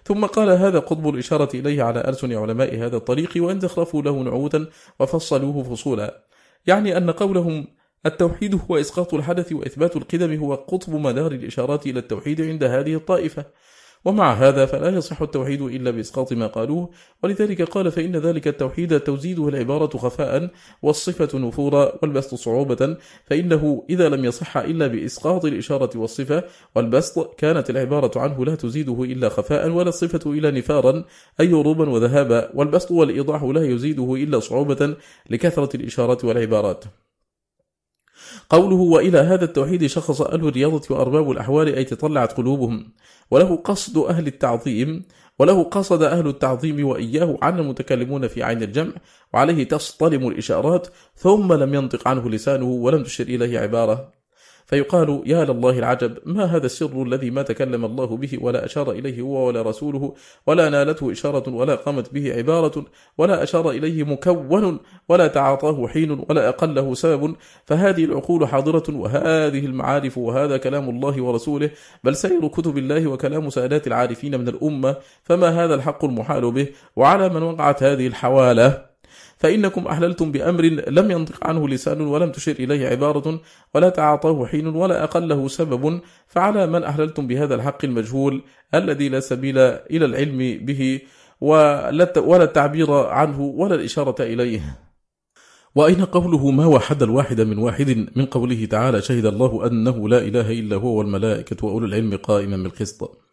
ثم 0.04 0.26
قال 0.26 0.50
هذا 0.50 0.80
قطب 0.80 1.10
الإشارة 1.10 1.50
إليه 1.54 1.84
على 1.84 2.02
ألسن 2.08 2.34
علماء 2.34 2.76
هذا 2.76 2.98
الطريق 2.98 3.32
وإن 3.38 3.60
زخرفوا 3.60 4.02
له 4.02 4.24
نعوتا 4.24 4.68
وفصلوه 5.00 5.64
فصولا. 5.64 6.24
يعني 6.68 6.98
أن 6.98 7.12
قولهم 7.12 7.68
التوحيد 8.06 8.60
هو 8.70 8.78
إسقاط 8.78 9.14
الحدث 9.14 9.54
وإثبات 9.54 9.96
القدم 9.96 10.40
هو 10.40 10.56
قطب 10.56 10.94
مدار 10.96 11.32
الإشارات 11.32 11.88
إلى 11.88 12.00
التوحيد 12.00 12.42
عند 12.42 12.64
هذه 12.64 12.96
الطائفة. 12.96 13.46
ومع 14.06 14.34
هذا 14.34 14.66
فلا 14.66 14.90
يصح 14.90 15.22
التوحيد 15.22 15.62
إلا 15.62 15.92
بإسقاط 15.92 16.34
ما 16.34 16.48
قالوه. 16.48 16.90
ولذلك 17.24 17.62
قال 17.62 17.92
فإن 17.92 18.16
ذلك 18.16 18.48
التوحيد 18.48 19.00
توزيده 19.00 19.48
العبارة 19.48 19.98
خفاء 19.98 20.50
والصفة 20.82 21.40
نفورا 21.40 21.94
والبسط 22.02 22.36
صعوبة. 22.36 22.98
فإنه 23.26 23.86
إذا 23.90 24.10
لم 24.10 24.26
يصح 24.26 24.58
إلا 24.58 24.88
بإسقاط 24.88 25.46
الإشارة 25.46 25.98
والصفة 25.98 26.44
والبسط 26.76 27.36
كانت 27.40 27.70
العبارة 27.70 28.20
عنه 28.20 28.46
لا 28.46 28.56
تزيده 28.56 29.04
إلا 29.04 29.30
خفاء 29.30 29.70
ولا 29.70 29.90
الصفة 29.90 30.32
إلا 30.32 30.52
نفارا 30.52 31.06
أي 31.40 31.52
روبا 31.52 31.90
وذهابا. 31.90 32.52
والبسط 32.54 32.92
والإيضاح 32.92 33.44
لا 33.44 33.66
يزيده 33.66 34.14
إلا 34.16 34.40
صعوبة 34.40 34.96
لكثرة 35.30 35.76
الإشارات 35.76 36.26
والعبارات. 36.26 36.86
قوله 38.50 38.76
وإلى 38.76 39.18
هذا 39.18 39.46
التوحيد 39.46 39.86
شخص 39.86 40.22
أهل 40.22 40.48
الرياضة 40.48 40.96
وأرباب 40.96 41.32
الأحوال 41.32 41.76
أي 41.76 41.84
تطلعت 41.84 42.34
قلوبهم. 42.34 42.94
وله 43.32 43.56
قصد 43.56 43.98
أهل 43.98 44.28
التعظيم 44.28 45.06
وله 45.40 45.64
قصد 45.64 46.04
أهل 46.04 46.28
التعظيم 46.28 46.88
وإياه 46.88 47.38
عن 47.42 47.60
المتكلمون 47.60 48.28
في 48.28 48.44
عين 48.44 48.64
الجمع 48.64 48.94
وعليه 49.34 49.64
تصطلم 49.64 50.28
الإشارات 50.28 50.88
ثم 51.16 51.54
لم 51.54 51.74
ينطق 51.74 52.08
عنه 52.08 52.30
لسانه 52.30 52.66
ولم 52.66 53.04
تشر 53.04 53.24
إليه 53.24 53.60
عبارة. 53.60 54.12
فيقال 54.66 55.24
يا 55.26 55.46
لله 55.46 55.80
العجب 55.80 56.18
ما 56.26 56.46
هذا 56.46 56.66
السر 56.66 57.04
الذي 57.04 57.30
ما 57.32 57.42
تكلم 57.42 57.86
الله 57.86 58.18
به 58.18 58.38
ولا 58.42 58.66
أشار 58.66 58.92
إليه 58.92 59.22
هو 59.22 59.48
ولا 59.48 59.62
رسوله 59.62 60.14
ولا 60.48 60.70
نالته 60.70 61.12
إشارة 61.12 61.50
ولا 61.50 61.76
قامت 61.76 62.14
به 62.14 62.34
عبارة 62.38 62.86
ولا 63.18 63.44
أشار 63.44 63.70
إليه 63.70 64.04
مكون 64.04 64.80
ولا 65.10 65.28
تعاطاه 65.28 65.88
حين 65.88 66.26
ولا 66.30 66.50
أقله 66.50 66.94
سبب 66.94 67.36
فهذه 67.66 68.06
العقول 68.06 68.48
حاضرة 68.48 68.84
وهذه 68.90 69.66
المعارف 69.66 70.18
وهذا 70.18 70.58
كلام 70.58 70.90
الله 70.90 71.22
ورسوله 71.22 71.70
بل 72.04 72.16
سير 72.16 72.48
كتب 72.48 72.78
الله 72.78 73.08
وكلام 73.08 73.50
سادات 73.50 73.88
العارفين 73.88 74.40
من 74.40 74.48
الأمة 74.48 74.96
فما 75.24 75.64
هذا 75.64 75.76
الحق 75.76 76.06
المحال 76.06 76.52
به 76.52 76.68
وعلى 76.96 77.30
من 77.30 77.44
وقعت 77.44 77.84
هذه 77.84 78.08
الحوالة؟ 78.08 78.95
فإنكم 79.38 79.88
أحللتم 79.88 80.32
بأمر 80.32 80.64
لم 80.88 81.12
ينطق 81.12 81.48
عنه 81.48 81.70
لسان 81.70 82.02
ولم 82.02 82.32
تشر 82.32 82.52
إليه 82.52 82.88
عبارة 82.88 83.42
ولا 83.74 83.90
تعاطاه 83.90 84.46
حين 84.46 84.68
ولا 84.68 85.04
أقله 85.04 85.48
سبب 85.48 86.02
فعلى 86.28 86.68
من 86.68 86.84
أحللتم 86.84 87.28
بهذا 87.28 87.56
الحق 87.56 87.86
المجهول 87.86 88.44
الذي 88.74 89.10
لا 89.10 89.20
سبيل 89.20 89.58
إلى 89.58 90.06
العلم 90.06 90.66
به 90.66 91.00
ولا 91.42 92.44
التعبير 92.44 92.92
عنه 92.92 93.42
ولا 93.42 93.76
الإشارة 93.76 94.16
إليه. 94.24 94.80
وأين 95.76 96.06
قوله 96.06 96.52
ما 96.52 96.66
وحد 96.66 97.04
الواحد 97.04 97.42
من 97.42 97.58
واحد؟ 97.58 98.08
من 98.16 98.26
قوله 98.26 98.66
تعالى 98.66 99.02
شهد 99.02 99.26
الله 99.26 99.68
أنه 99.68 100.10
لا 100.10 100.18
إله 100.18 100.52
إلا 100.52 100.76
هو 100.76 100.98
والملائكة 100.98 101.66
وأولو 101.66 101.86
العلم 101.86 102.18
قائما 102.18 102.58
بالقسط. 102.58 103.25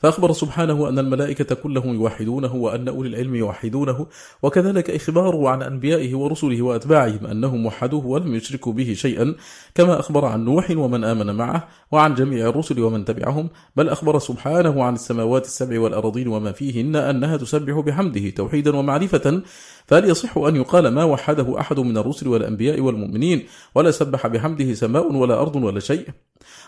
فأخبر 0.00 0.32
سبحانه 0.32 0.88
أن 0.88 0.98
الملائكة 0.98 1.54
كلهم 1.54 1.94
يوحدونه 1.94 2.54
وأن 2.54 2.88
أولي 2.88 3.08
العلم 3.08 3.34
يوحدونه 3.34 4.06
وكذلك 4.42 4.90
إخباره 4.90 5.48
عن 5.48 5.62
أنبيائه 5.62 6.14
ورسله 6.14 6.62
وأتباعهم 6.62 7.26
أنهم 7.26 7.66
وحدوه 7.66 8.06
ولم 8.06 8.34
يشركوا 8.34 8.72
به 8.72 8.94
شيئا 8.94 9.34
كما 9.74 10.00
أخبر 10.00 10.24
عن 10.24 10.44
نوح 10.44 10.70
ومن 10.70 11.04
آمن 11.04 11.34
معه 11.34 11.68
وعن 11.92 12.14
جميع 12.14 12.48
الرسل 12.48 12.80
ومن 12.80 13.04
تبعهم 13.04 13.48
بل 13.76 13.88
أخبر 13.88 14.18
سبحانه 14.18 14.84
عن 14.84 14.94
السماوات 14.94 15.44
السبع 15.44 15.80
والأرضين 15.80 16.28
وما 16.28 16.52
فيهن 16.52 16.96
أنها 16.96 17.36
تسبح 17.36 17.78
بحمده 17.80 18.30
توحيدا 18.30 18.76
ومعرفة 18.76 19.42
فهل 19.86 20.10
يصح 20.10 20.38
أن 20.38 20.56
يقال 20.56 20.88
ما 20.88 21.04
وحده 21.04 21.60
أحد 21.60 21.80
من 21.80 21.98
الرسل 21.98 22.28
والأنبياء 22.28 22.80
والمؤمنين 22.80 23.46
ولا 23.74 23.90
سبح 23.90 24.26
بحمده 24.26 24.74
سماء 24.74 25.12
ولا 25.12 25.40
أرض 25.40 25.56
ولا 25.56 25.80
شيء. 25.80 26.08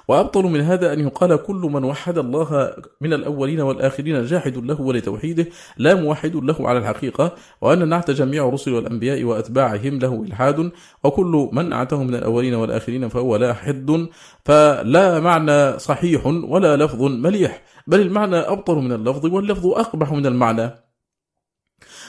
وأبطل 0.09 0.45
من 0.45 0.61
هذا 0.61 0.93
أن 0.93 1.01
يقال 1.01 1.37
كل 1.37 1.57
من 1.57 1.85
وحد 1.85 2.19
الله 2.19 2.75
من 3.01 3.13
الأولين 3.13 3.61
والآخرين 3.61 4.25
جاحد 4.25 4.57
له 4.57 4.81
ولتوحيده 4.81 5.47
لا 5.77 5.95
موحد 5.95 6.37
له 6.37 6.69
على 6.69 6.79
الحقيقة 6.79 7.35
وأن 7.61 7.89
نعت 7.89 8.11
جميع 8.11 8.49
الرسل 8.49 8.73
والأنبياء 8.73 9.25
وأتباعهم 9.25 9.99
له 9.99 10.23
إلحاد 10.23 10.71
وكل 11.05 11.49
من 11.53 11.69
نعته 11.69 12.03
من 12.03 12.15
الأولين 12.15 12.55
والآخرين 12.55 13.09
فهو 13.09 13.37
لا 13.37 13.55
حد 13.55 14.09
فلا 14.45 15.21
معنى 15.21 15.79
صحيح 15.79 16.27
ولا 16.27 16.77
لفظ 16.77 17.03
مليح 17.03 17.63
بل 17.87 18.01
المعنى 18.01 18.37
أبطل 18.37 18.77
من 18.77 18.93
اللفظ 18.93 19.27
واللفظ 19.27 19.67
أقبح 19.67 20.13
من 20.13 20.27
المعنى. 20.27 20.71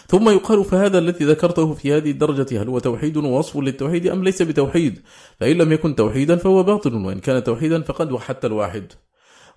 ثم 0.08 0.30
يقال 0.30 0.66
فهذا 0.66 1.00
الذي 1.00 1.26
ذكرته 1.26 1.74
في 1.74 1.94
هذه 1.94 2.12
الدرجة 2.12 2.62
هل 2.62 2.68
هو 2.68 2.80
توحيد 2.80 3.18
ووصف 3.18 3.58
للتوحيد 3.58 4.08
أم 4.08 4.24
ليس 4.24 4.42
بتوحيد؟ 4.42 5.02
فإن 5.40 5.58
لم 5.58 5.72
يكن 5.72 5.96
توحيدا 5.96 6.36
فهو 6.36 6.64
باطل 6.64 6.96
وإن 6.96 7.20
كان 7.20 7.44
توحيدا 7.44 7.82
فقد 7.82 8.12
وحدت 8.12 8.46
الواحد. 8.46 8.94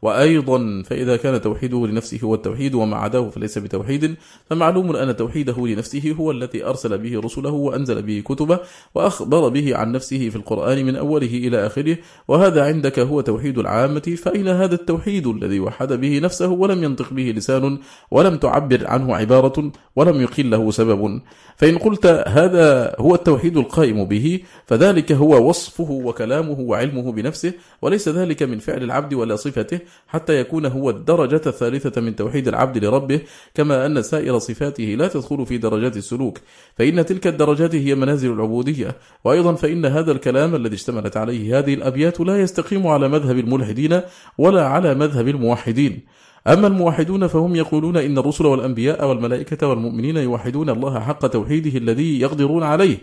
وأيضا 0.03 0.83
فإذا 0.83 1.17
كان 1.17 1.41
توحيده 1.41 1.87
لنفسه 1.87 2.19
هو 2.25 2.35
التوحيد 2.35 2.75
وما 2.75 2.97
عداه 2.97 3.29
فليس 3.29 3.59
بتوحيد 3.59 4.17
فمعلوم 4.51 4.97
أن 4.97 5.17
توحيده 5.17 5.67
لنفسه 5.67 6.15
هو 6.19 6.31
الذي 6.31 6.65
أرسل 6.65 6.99
به 6.99 7.21
رسله 7.21 7.51
وأنزل 7.51 8.03
به 8.03 8.23
كتبه 8.25 8.61
وأخبر 8.95 9.49
به 9.49 9.77
عن 9.77 9.93
نفسه 9.93 10.29
في 10.29 10.37
القرآن 10.37 10.87
من 10.87 10.97
أوله 10.97 11.27
إلى 11.27 11.67
آخره 11.67 11.99
وهذا 12.29 12.65
عندك 12.65 12.99
هو 12.99 13.21
توحيد 13.21 13.59
العامة 13.59 14.17
فإن 14.23 14.49
هذا 14.49 14.75
التوحيد 14.75 15.27
الذي 15.27 15.61
وحد 15.61 15.93
به 15.93 16.19
نفسه 16.19 16.49
ولم 16.49 16.85
ينطق 16.85 17.13
به 17.13 17.33
لسان 17.37 17.79
ولم 18.11 18.37
تعبر 18.37 18.87
عنه 18.87 19.17
عبارة 19.17 19.73
ولم 19.97 20.21
يقل 20.21 20.51
له 20.51 20.71
سبب؟ 20.71 21.21
فإن 21.57 21.79
قلت 21.79 22.07
هذا 22.07 22.97
هو 22.99 23.15
التوحيد 23.15 23.57
القائم 23.57 24.05
به 24.05 24.41
فذلك 24.67 25.13
هو 25.13 25.49
وصفه 25.49 25.91
وكلامه 25.91 26.61
وعلمه 26.61 27.13
بنفسه 27.13 27.53
وليس 27.83 28.09
ذلك 28.09 28.43
من 28.43 28.59
فعل 28.59 28.83
العبد 28.83 29.15
ولا 29.15 29.37
صفته 29.37 29.81
حتى 30.09 30.41
يكون 30.41 30.67
هو 30.67 30.91
الدرجة 30.91 31.41
الثالثة 31.47 32.01
من 32.01 32.17
توحيد 32.17 32.49
العبد 32.49 32.85
لربه 32.85 33.21
كما 33.55 33.87
أن 33.87 34.03
سائر 34.03 34.39
صفاته 34.39 34.85
لا 34.85 35.09
تدخل 35.09 35.47
في 35.47 35.59
درجات 35.59 35.97
السلوك. 35.97 36.39
فإن 36.79 37.07
تلك 37.07 37.27
الدرجات 37.27 37.75
هي 37.75 37.95
منازل 37.95 38.33
العبودية. 38.33 38.97
وأيضا 39.25 39.55
فإن 39.55 39.87
هذا 39.87 40.13
الكلام 40.13 40.55
الذي 40.55 40.75
اشتملت 40.75 41.17
عليه 41.17 41.59
هذه 41.59 41.75
الأبيات 41.75 42.21
لا 42.21 42.41
يستقيم 42.41 42.87
على 42.87 43.09
مذهب 43.09 43.39
الملحدين 43.39 44.01
ولا 44.39 44.67
على 44.67 44.95
مذهب 44.95 45.29
الموحدين. 45.29 46.01
أما 46.47 46.67
الموحدون 46.67 47.27
فهم 47.27 47.57
يقولون 47.57 47.97
إن 47.97 48.19
الرسل 48.19 48.47
والأنبياء 48.47 49.09
والملائكة 49.09 49.67
والمؤمنين 49.67 50.17
يوحدون 50.17 50.71
الله 50.71 51.01
حق 51.01 51.27
توحيده 51.27 51.79
الذي 51.79 52.21
يقدرون 52.21 52.63
عليه. 52.63 52.99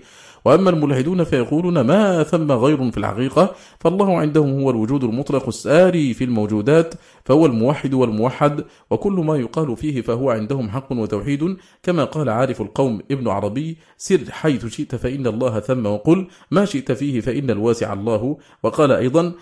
وأما 0.45 0.69
الملحدون 0.69 1.23
فيقولون 1.23 1.81
ما 1.81 2.23
ثم 2.23 2.51
غير 2.51 2.91
في 2.91 2.97
الحقيقة 2.97 3.55
فالله 3.79 4.17
عندهم 4.19 4.61
هو 4.61 4.69
الوجود 4.69 5.03
المطلق 5.03 5.47
الساري 5.47 6.13
في 6.13 6.23
الموجودات 6.23 6.93
فهو 7.25 7.45
الموحد 7.45 7.93
والموحد 7.93 8.65
وكل 8.89 9.13
ما 9.13 9.37
يقال 9.37 9.77
فيه 9.77 10.01
فهو 10.01 10.29
عندهم 10.29 10.69
حق 10.69 10.91
وتوحيد 10.91 11.57
كما 11.83 12.03
قال 12.03 12.29
عارف 12.29 12.61
القوم 12.61 13.01
ابن 13.11 13.27
عربي 13.27 13.77
سر 13.97 14.31
حيث 14.31 14.65
شئت 14.65 14.95
فإن 14.95 15.27
الله 15.27 15.59
ثم 15.59 15.85
وقل 15.85 16.27
ما 16.51 16.65
شئت 16.65 16.91
فيه 16.91 17.21
فإن 17.21 17.49
الواسع 17.49 17.93
الله 17.93 18.37
وقال 18.63 18.91
أيضا 18.91 19.33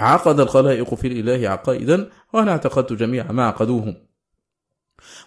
عقد 0.00 0.40
الخلائق 0.40 0.94
في 0.94 1.06
الإله 1.08 1.48
عقائدا 1.48 2.08
وأنا 2.32 2.50
اعتقدت 2.50 2.92
جميع 2.92 3.32
ما 3.32 3.46
عقدوهم. 3.46 3.94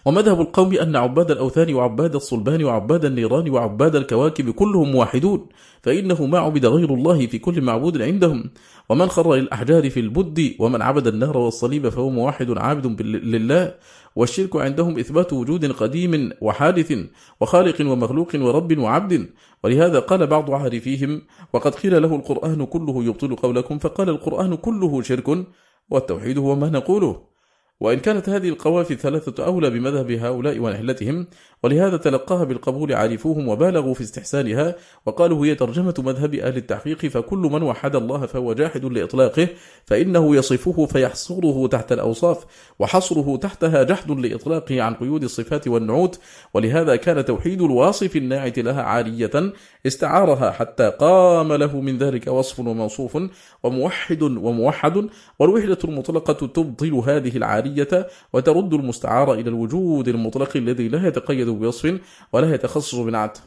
ومذهب 0.04 0.40
القوم 0.40 0.74
أن 0.74 0.96
عباد 0.96 1.30
الأوثان 1.30 1.74
وعباد 1.74 2.14
الصلبان 2.14 2.64
وعباد 2.64 3.04
النيران 3.04 3.50
وعباد 3.50 3.96
الكواكب 3.96 4.50
كلهم 4.50 4.94
واحدون 4.94 5.46
فإنه 5.82 6.26
ما 6.26 6.38
عبد 6.38 6.66
غير 6.66 6.94
الله 6.94 7.26
في 7.26 7.38
كل 7.38 7.62
معبود 7.62 8.02
عندهم. 8.02 8.50
ومن 8.88 9.08
خر 9.08 9.34
للأحجار 9.34 9.90
في 9.90 10.00
البد 10.00 10.54
ومن 10.58 10.82
عبد 10.82 11.06
النار 11.06 11.38
والصليب 11.38 11.88
فهو 11.88 12.10
موحد 12.10 12.58
عابد 12.58 13.02
لله. 13.02 13.74
والشرك 14.16 14.56
عندهم 14.56 14.98
إثبات 14.98 15.32
وجود 15.32 15.72
قديم 15.72 16.32
وحادث 16.40 16.98
وخالق 17.40 17.80
ومخلوق 17.80 18.28
ورب 18.34 18.78
وعبد. 18.78 19.30
ولهذا 19.64 19.98
قال 19.98 20.26
بعض 20.26 20.50
عارفيهم 20.50 21.22
وقد 21.52 21.74
قيل 21.74 22.02
له 22.02 22.14
القرآن 22.16 22.66
كله 22.66 23.04
يبطل 23.04 23.36
قولكم 23.36 23.78
فقال 23.78 24.08
القرآن 24.08 24.56
كله 24.56 25.02
شرك 25.02 25.46
والتوحيد 25.90 26.38
هو 26.38 26.56
ما 26.56 26.68
نقوله. 26.70 27.29
وإن 27.80 27.98
كانت 27.98 28.28
هذه 28.28 28.48
القوافي 28.48 28.90
الثلاثة 28.94 29.44
أولى 29.44 29.70
بمذهب 29.70 30.10
هؤلاء 30.10 30.58
ونحلتهم 30.58 31.26
ولهذا 31.62 31.96
تلقاها 31.96 32.44
بالقبول 32.44 32.92
عارفوهم 32.92 33.48
وبالغوا 33.48 33.94
في 33.94 34.00
استحسانها 34.00 34.74
وقالوا 35.06 35.46
هي 35.46 35.54
ترجمة 35.54 35.94
مذهب 35.98 36.34
أهل 36.34 36.56
التحقيق 36.56 37.06
فكل 37.06 37.38
من 37.38 37.62
وحد 37.62 37.96
الله 37.96 38.26
فهو 38.26 38.52
جاحد 38.52 38.84
لإطلاقه 38.84 39.48
فإنه 39.84 40.36
يصفه 40.36 40.86
فيحصره 40.86 41.66
تحت 41.66 41.92
الأوصاف 41.92 42.44
وحصره 42.78 43.36
تحتها 43.36 43.82
جحد 43.82 44.10
لإطلاقه 44.10 44.82
عن 44.82 44.94
قيود 44.94 45.22
الصفات 45.22 45.68
والنعوت 45.68 46.20
ولهذا 46.54 46.96
كان 46.96 47.24
توحيد 47.24 47.62
الواصف 47.62 48.16
الناعت 48.16 48.58
لها 48.58 48.82
عارية 48.82 49.52
استعارها 49.86 50.50
حتى 50.50 50.90
قام 50.90 51.52
له 51.52 51.80
من 51.80 51.98
ذلك 51.98 52.26
وصف 52.26 52.60
وموصوف 52.60 53.18
وموحد 53.62 54.22
وموحد 54.22 55.08
والوحدة 55.38 55.78
المطلقة 55.84 56.46
تبطل 56.46 56.94
هذه 56.94 57.36
العارية 57.36 58.06
وترد 58.32 58.74
المستعار 58.74 59.34
إلى 59.34 59.48
الوجود 59.48 60.08
المطلق 60.08 60.56
الذي 60.56 60.88
لا 60.88 61.08
يتقيد 61.08 61.48
بوصف 61.48 62.00
ولا 62.32 62.54
يتخصص 62.54 62.94
بنعت. 62.94 63.38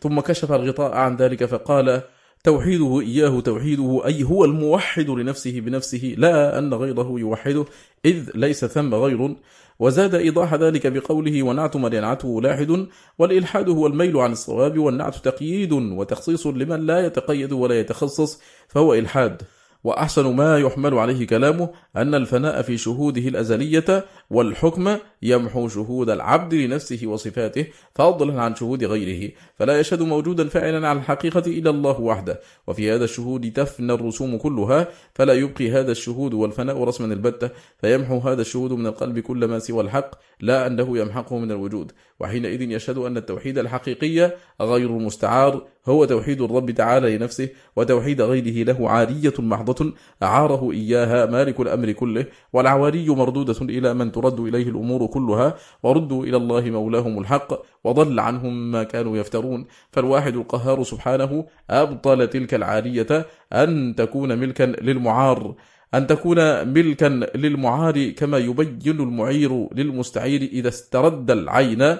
ثم 0.00 0.20
كشف 0.20 0.52
الغطاء 0.52 0.92
عن 0.92 1.16
ذلك 1.16 1.44
فقال 1.44 2.02
توحيده 2.44 3.00
إياه 3.00 3.40
توحيده 3.40 4.02
أي 4.06 4.22
هو 4.22 4.44
الموحد 4.44 5.10
لنفسه 5.10 5.60
بنفسه 5.60 6.14
لا 6.18 6.58
أن 6.58 6.74
غيره 6.74 7.14
يوحده 7.18 7.64
إذ 8.04 8.30
ليس 8.34 8.64
ثم 8.64 8.94
غير 8.94 9.36
وزاد 9.82 10.14
إيضاح 10.14 10.54
ذلك 10.54 10.86
بقوله 10.86 11.42
ونعت 11.42 11.76
من 11.76 11.92
ينعته 11.92 12.42
لاحد 12.42 12.86
والإلحاد 13.18 13.68
هو 13.68 13.86
الميل 13.86 14.16
عن 14.16 14.32
الصواب 14.32 14.78
والنعت 14.78 15.16
تقييد 15.16 15.72
وتخصيص 15.72 16.46
لمن 16.46 16.86
لا 16.86 17.06
يتقيد 17.06 17.52
ولا 17.52 17.80
يتخصص 17.80 18.40
فهو 18.68 18.94
إلحاد. 18.94 19.42
وأحسن 19.84 20.36
ما 20.36 20.58
يحمل 20.58 20.98
عليه 20.98 21.26
كلامه 21.26 21.70
أن 21.96 22.14
الفناء 22.14 22.62
في 22.62 22.76
شهوده 22.78 23.28
الأزلية 23.28 24.04
والحكم 24.32 24.96
يمحو 25.22 25.68
شهود 25.68 26.10
العبد 26.10 26.54
لنفسه 26.54 27.06
وصفاته 27.06 27.66
فضلا 27.94 28.42
عن 28.42 28.54
شهود 28.54 28.84
غيره؟ 28.84 29.32
فلا 29.58 29.80
يشهد 29.80 30.02
موجودا 30.02 30.48
فعلا 30.48 30.88
على 30.88 30.98
الحقيقة 30.98 31.42
إلا 31.46 31.70
الله 31.70 32.00
وحده. 32.00 32.40
وفي 32.66 32.92
هذا 32.92 33.04
الشهود 33.04 33.52
تفنى 33.52 33.92
الرسوم 33.92 34.36
كلها 34.36 34.88
فلا 35.14 35.32
يبقي 35.32 35.70
هذا 35.70 35.92
الشهود 35.92 36.34
والفناء 36.34 36.84
رسما 36.84 37.14
البتة 37.14 37.50
فيمحو 37.80 38.18
هذا 38.18 38.40
الشهود 38.40 38.72
من 38.72 38.86
القلب 38.86 39.18
كل 39.18 39.44
ما 39.44 39.58
سوى 39.58 39.82
الحق 39.82 40.10
لا 40.40 40.66
أنه 40.66 40.98
يمحقه 40.98 41.38
من 41.38 41.50
الوجود. 41.50 41.92
وحينئذ 42.20 42.62
يشهد 42.62 42.98
أن 42.98 43.16
التوحيد 43.16 43.58
الحقيقي 43.58 44.32
غير 44.60 44.90
المستعار 44.90 45.66
هو 45.86 46.04
توحيد 46.04 46.42
الرب 46.42 46.70
تعالى 46.70 47.16
لنفسه 47.16 47.48
وتوحيد 47.76 48.20
غيره 48.20 48.64
له 48.64 48.90
عارية 48.90 49.34
محضة 49.38 49.92
أعاره 50.22 50.72
إياها 50.72 51.26
مالك 51.26 51.60
الأمر 51.60 51.92
كله 51.92 52.26
والعواري 52.52 53.08
مردودة 53.08 53.62
إلى 53.62 53.94
من 53.94 54.12
ترد 54.22 54.40
إليه 54.40 54.68
الأمور 54.68 55.06
كلها 55.06 55.56
وردوا 55.82 56.24
إلى 56.24 56.36
الله 56.36 56.60
مولاهم 56.70 57.18
الحق 57.18 57.62
وضل 57.84 58.20
عنهم 58.20 58.70
ما 58.72 58.82
كانوا 58.82 59.16
يفترون. 59.16 59.66
فالواحد 59.92 60.36
القهار 60.36 60.82
سبحانه 60.82 61.46
أبطل 61.70 62.26
تلك 62.26 62.54
العارية 62.54 63.26
أن 63.52 63.94
تكون 63.96 64.38
ملكا 64.38 64.62
للمعار 64.62 65.54
أن 65.94 66.06
تكون 66.06 66.68
ملكا 66.68 67.04
للمعار 67.34 68.10
كما 68.10 68.38
يبين 68.38 69.00
المعير 69.00 69.68
للمستعير 69.74 70.42
إذا 70.42 70.68
استرد 70.68 71.30
العين. 71.30 71.96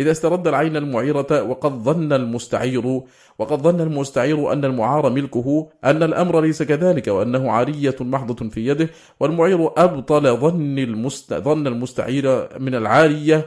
إذا 0.00 0.10
استرد 0.10 0.46
العين 0.48 0.76
المعيرة 0.76 1.42
وقد 1.42 1.72
ظن 1.72 2.12
المستعير 2.12 3.00
وقد 3.38 3.58
ظن 3.62 3.80
المستعير 3.80 4.52
أن 4.52 4.64
المعار 4.64 5.10
ملكه 5.10 5.68
أن 5.84 6.02
الأمر 6.02 6.40
ليس 6.40 6.62
كذلك 6.62 7.08
وأنه 7.08 7.50
عارية 7.50 7.96
محضة 8.00 8.48
في 8.48 8.66
يده 8.66 8.90
والمعير 9.20 9.70
أبطل 9.76 10.36
ظن, 10.36 10.78
المست... 10.78 11.34
ظن 11.34 11.66
المستعير 11.66 12.48
من 12.60 12.74
العارية 12.74 13.46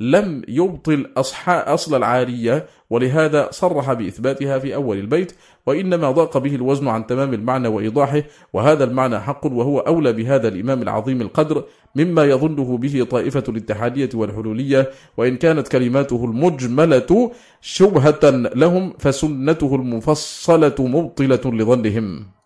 لم 0.00 0.42
يبطل 0.48 1.06
أصل 1.46 1.96
العارية 1.96 2.66
ولهذا 2.90 3.48
صرح 3.50 3.92
بإثباتها 3.92 4.58
في 4.58 4.74
أول 4.74 4.98
البيت 4.98 5.32
وإنما 5.66 6.10
ضاق 6.10 6.38
به 6.38 6.54
الوزن 6.54 6.88
عن 6.88 7.06
تمام 7.06 7.34
المعنى 7.34 7.68
وإيضاحه 7.68 8.22
وهذا 8.52 8.84
المعنى 8.84 9.20
حق 9.20 9.46
وهو 9.46 9.78
أولى 9.78 10.12
بهذا 10.12 10.48
الإمام 10.48 10.82
العظيم 10.82 11.20
القدر 11.20 11.64
مما 11.96 12.24
يظنه 12.24 12.78
به 12.78 13.06
طائفة 13.10 13.44
الاتحادية 13.48 14.10
والحلولية 14.14 14.90
وإن 15.16 15.36
كانت 15.36 15.68
كلماته 15.68 16.24
المجملة 16.24 17.30
شبهة 17.60 18.30
لهم 18.54 18.92
فسنته 18.98 19.74
المفصلة 19.74 20.74
مبطلة 20.78 21.40
لظنهم. 21.44 22.39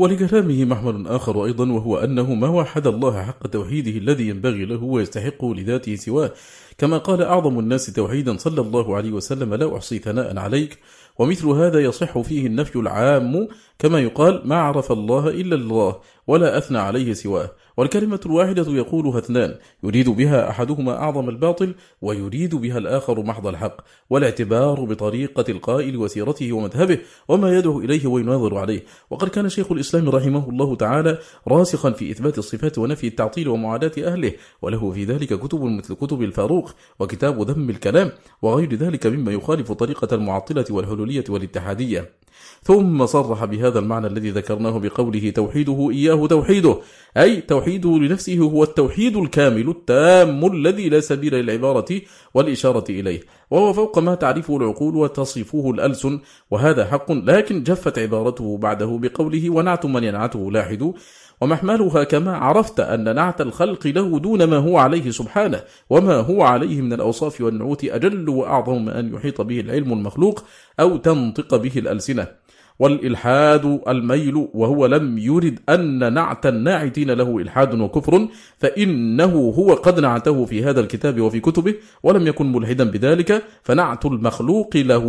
ولكلامه 0.00 0.64
محمل 0.64 1.06
آخر 1.06 1.44
أيضا 1.44 1.72
وهو 1.72 1.96
أنه 1.98 2.34
ما 2.34 2.48
وحد 2.48 2.86
الله 2.86 3.22
حق 3.22 3.46
توحيده 3.46 3.90
الذي 3.90 4.28
ينبغي 4.28 4.64
له 4.64 4.84
ويستحقه 4.84 5.54
لذاته 5.54 5.94
سواه. 5.94 6.32
كما 6.78 6.98
قال 6.98 7.22
أعظم 7.22 7.58
الناس 7.58 7.86
توحيدا 7.86 8.36
صلى 8.36 8.60
الله 8.60 8.96
عليه 8.96 9.12
وسلم 9.12 9.54
لا 9.54 9.76
أحصي 9.76 9.98
ثناء 9.98 10.38
عليك. 10.38 10.78
ومثل 11.18 11.46
هذا 11.46 11.80
يصح 11.80 12.18
فيه 12.18 12.46
النفي 12.46 12.76
العام 12.76 13.48
كما 13.78 14.00
يقال 14.00 14.42
ما 14.44 14.56
عرف 14.56 14.92
الله 14.92 15.28
إلا 15.28 15.56
الله 15.56 15.96
ولا 16.26 16.58
أثنى 16.58 16.78
عليه 16.78 17.12
سواه. 17.12 17.50
والكلمة 17.80 18.20
الواحدة 18.26 18.72
يقولها 18.72 19.18
اثنان 19.18 19.54
يريد 19.84 20.08
بها 20.08 20.50
أحدهما 20.50 20.92
أعظم 20.92 21.28
الباطل 21.28 21.74
ويريد 22.02 22.54
بها 22.54 22.78
الآخر 22.78 23.22
محض 23.22 23.46
الحق 23.46 23.76
والاعتبار 24.10 24.84
بطريقة 24.84 25.44
القائل 25.48 25.96
وسيرته 25.96 26.52
ومذهبه 26.52 26.98
وما 27.28 27.58
يدعو 27.58 27.80
إليه 27.80 28.06
ويناظر 28.06 28.58
عليه. 28.58 28.84
وقد 29.10 29.28
كان 29.28 29.48
شيخ 29.48 29.72
الإسلام 29.72 30.08
رحمه 30.08 30.48
الله 30.48 30.76
تعالى 30.76 31.18
راسخا 31.48 31.90
في 31.90 32.10
إثبات 32.10 32.38
الصفات 32.38 32.78
ونفي 32.78 33.06
التعطيل 33.06 33.48
ومعاداة 33.48 33.92
أهله 33.98 34.32
وله 34.62 34.90
في 34.90 35.04
ذلك 35.04 35.40
كتب 35.40 35.62
مثل 35.62 35.94
كتب 35.94 36.22
الفاروق 36.22 36.74
وكتاب 36.98 37.50
ذم 37.50 37.70
الكلام 37.70 38.12
وغير 38.42 38.74
ذلك 38.74 39.06
مما 39.06 39.32
يخالف 39.32 39.72
طريقة 39.72 40.14
المعطلة 40.14 40.64
والحلولية 40.70 41.24
والاتحادية. 41.28 42.10
ثم 42.62 43.06
صرح 43.06 43.44
بهذا 43.44 43.78
المعنى 43.78 44.06
الذي 44.06 44.30
ذكرناه 44.30 44.78
بقوله 44.78 45.30
توحيده 45.30 45.90
إياه 45.90 46.26
توحيده 46.26 46.76
أي 47.16 47.40
توحيده 47.78 47.98
لنفسه 47.98 48.38
هو 48.38 48.62
التوحيد 48.62 49.16
الكامل 49.16 49.68
التام 49.68 50.46
الذي 50.52 50.88
لا 50.88 51.00
سبيل 51.00 51.34
للعبارة 51.34 52.00
والإشارة 52.34 52.84
إليه. 52.90 53.20
وهو 53.50 53.72
فوق 53.72 53.98
ما 53.98 54.14
تعرفه 54.14 54.56
العقول 54.56 54.96
وتصفه 54.96 55.70
الألسن 55.70 56.20
وهذا 56.50 56.84
حق 56.84 57.12
لكن 57.12 57.62
جفت 57.62 57.98
عبارته 57.98 58.58
بعده 58.58 58.98
بقوله 59.02 59.50
ونعت 59.50 59.86
من 59.86 60.04
ينعته 60.04 60.52
لاحد. 60.52 60.92
ومحملها 61.40 62.04
كما 62.04 62.36
عرفت 62.36 62.80
أن 62.80 63.14
نعت 63.14 63.40
الخلق 63.40 63.86
له 63.86 64.18
دون 64.18 64.44
ما 64.44 64.56
هو 64.56 64.78
عليه 64.78 65.10
سبحانه 65.10 65.60
وما 65.90 66.14
هو 66.14 66.42
عليه 66.42 66.80
من 66.80 66.92
الأوصاف 66.92 67.40
والنعوت 67.40 67.84
أجل 67.84 68.28
وأعظم 68.28 68.88
أن 68.88 69.14
يحيط 69.14 69.40
به 69.40 69.60
العلم 69.60 69.92
المخلوق 69.92 70.44
أو 70.80 70.96
تنطق 70.96 71.56
به 71.56 71.72
الألسنة. 71.76 72.26
والإلحاد 72.80 73.80
الميل 73.88 74.48
وهو 74.54 74.86
لم 74.86 75.18
يرد 75.18 75.58
أن 75.68 76.12
نعت 76.14 76.46
الناعتين 76.46 77.10
له 77.10 77.38
إلحاد 77.38 77.80
وكفر 77.80 78.28
فإنه 78.58 79.32
هو 79.58 79.74
قد 79.74 80.00
نعته 80.00 80.44
في 80.44 80.64
هذا 80.64 80.80
الكتاب 80.80 81.20
وفي 81.20 81.40
كتبه 81.40 81.74
ولم 82.02 82.26
يكن 82.26 82.52
ملحدا 82.52 82.84
بذلك 82.84 83.42
فنعت 83.62 84.06
المخلوق 84.06 84.76
له 84.76 85.04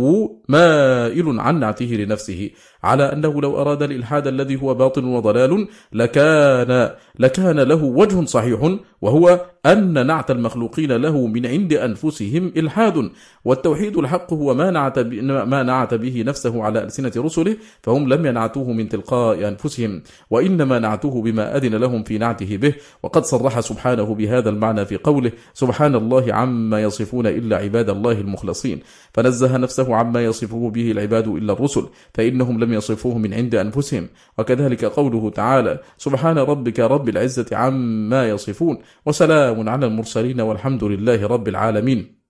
مائل 0.48 1.40
عن 1.40 1.60
نعته 1.60 1.86
لنفسه. 1.86 2.50
على 2.84 3.12
أنه 3.12 3.40
لو 3.40 3.60
أراد 3.60 3.82
الإلحاد 3.82 4.26
الذي 4.26 4.62
هو 4.62 4.74
باطل 4.74 5.04
وضلال 5.04 5.68
لكان, 5.92 6.90
لكان 7.18 7.60
له 7.60 7.84
وجه 7.84 8.24
صحيح 8.24 8.76
وهو 9.02 9.40
أن 9.66 10.06
نعت 10.06 10.30
المخلوقين 10.30 10.92
له 10.92 11.26
من 11.26 11.46
عند 11.46 11.72
أنفسهم 11.72 12.52
إلحاد. 12.56 13.10
والتوحيد 13.44 13.96
الحق 13.96 14.32
هو 14.32 14.54
ما 14.54 14.70
نعت, 14.70 14.98
ما 14.98 15.62
نعت 15.62 15.94
به 15.94 16.22
نفسه 16.26 16.62
على 16.62 16.82
ألسنة 16.82 17.12
رسله 17.16 17.56
فهم 17.82 18.08
لم 18.08 18.26
ينعتوه 18.26 18.72
من 18.72 18.88
تلقاء 18.88 19.48
أنفسهم 19.48 20.02
وإنما 20.30 20.78
نعتوه 20.78 21.22
بما 21.22 21.56
أذن 21.56 21.74
لهم 21.74 22.02
في 22.02 22.18
نعته 22.18 22.56
به. 22.56 22.74
وقد 23.02 23.24
صرح 23.24 23.60
سبحانه 23.60 24.14
بهذا 24.14 24.50
المعنى 24.50 24.84
في 24.84 24.96
قوله 24.96 25.32
سبحان 25.54 25.94
الله 25.94 26.34
عما 26.34 26.82
يصفون 26.82 27.26
إلا 27.26 27.56
عباد 27.56 27.90
الله 27.90 28.20
المخلصين. 28.20 28.80
فنزه 29.14 29.56
نفسه 29.56 29.94
عما 29.94 30.24
يصفه 30.24 30.70
به 30.70 30.90
العباد 30.90 31.28
إلا 31.28 31.52
الرسل 31.52 31.86
فإنهم 32.14 32.60
لم 32.60 32.71
يصفوه 32.74 33.18
من 33.18 33.34
عند 33.34 33.54
أنفسهم. 33.54 34.08
وكذلك 34.38 34.84
قوله 34.84 35.30
تعالى 35.30 35.80
سبحان 35.98 36.38
ربك 36.38 36.80
رب 36.80 37.08
العزة 37.08 37.56
عما 37.56 38.28
يصفون 38.28 38.78
وسلام 39.06 39.68
على 39.68 39.86
المرسلين 39.86 40.40
والحمد 40.40 40.84
لله 40.84 41.26
رب 41.26 41.48
العالمين. 41.48 42.21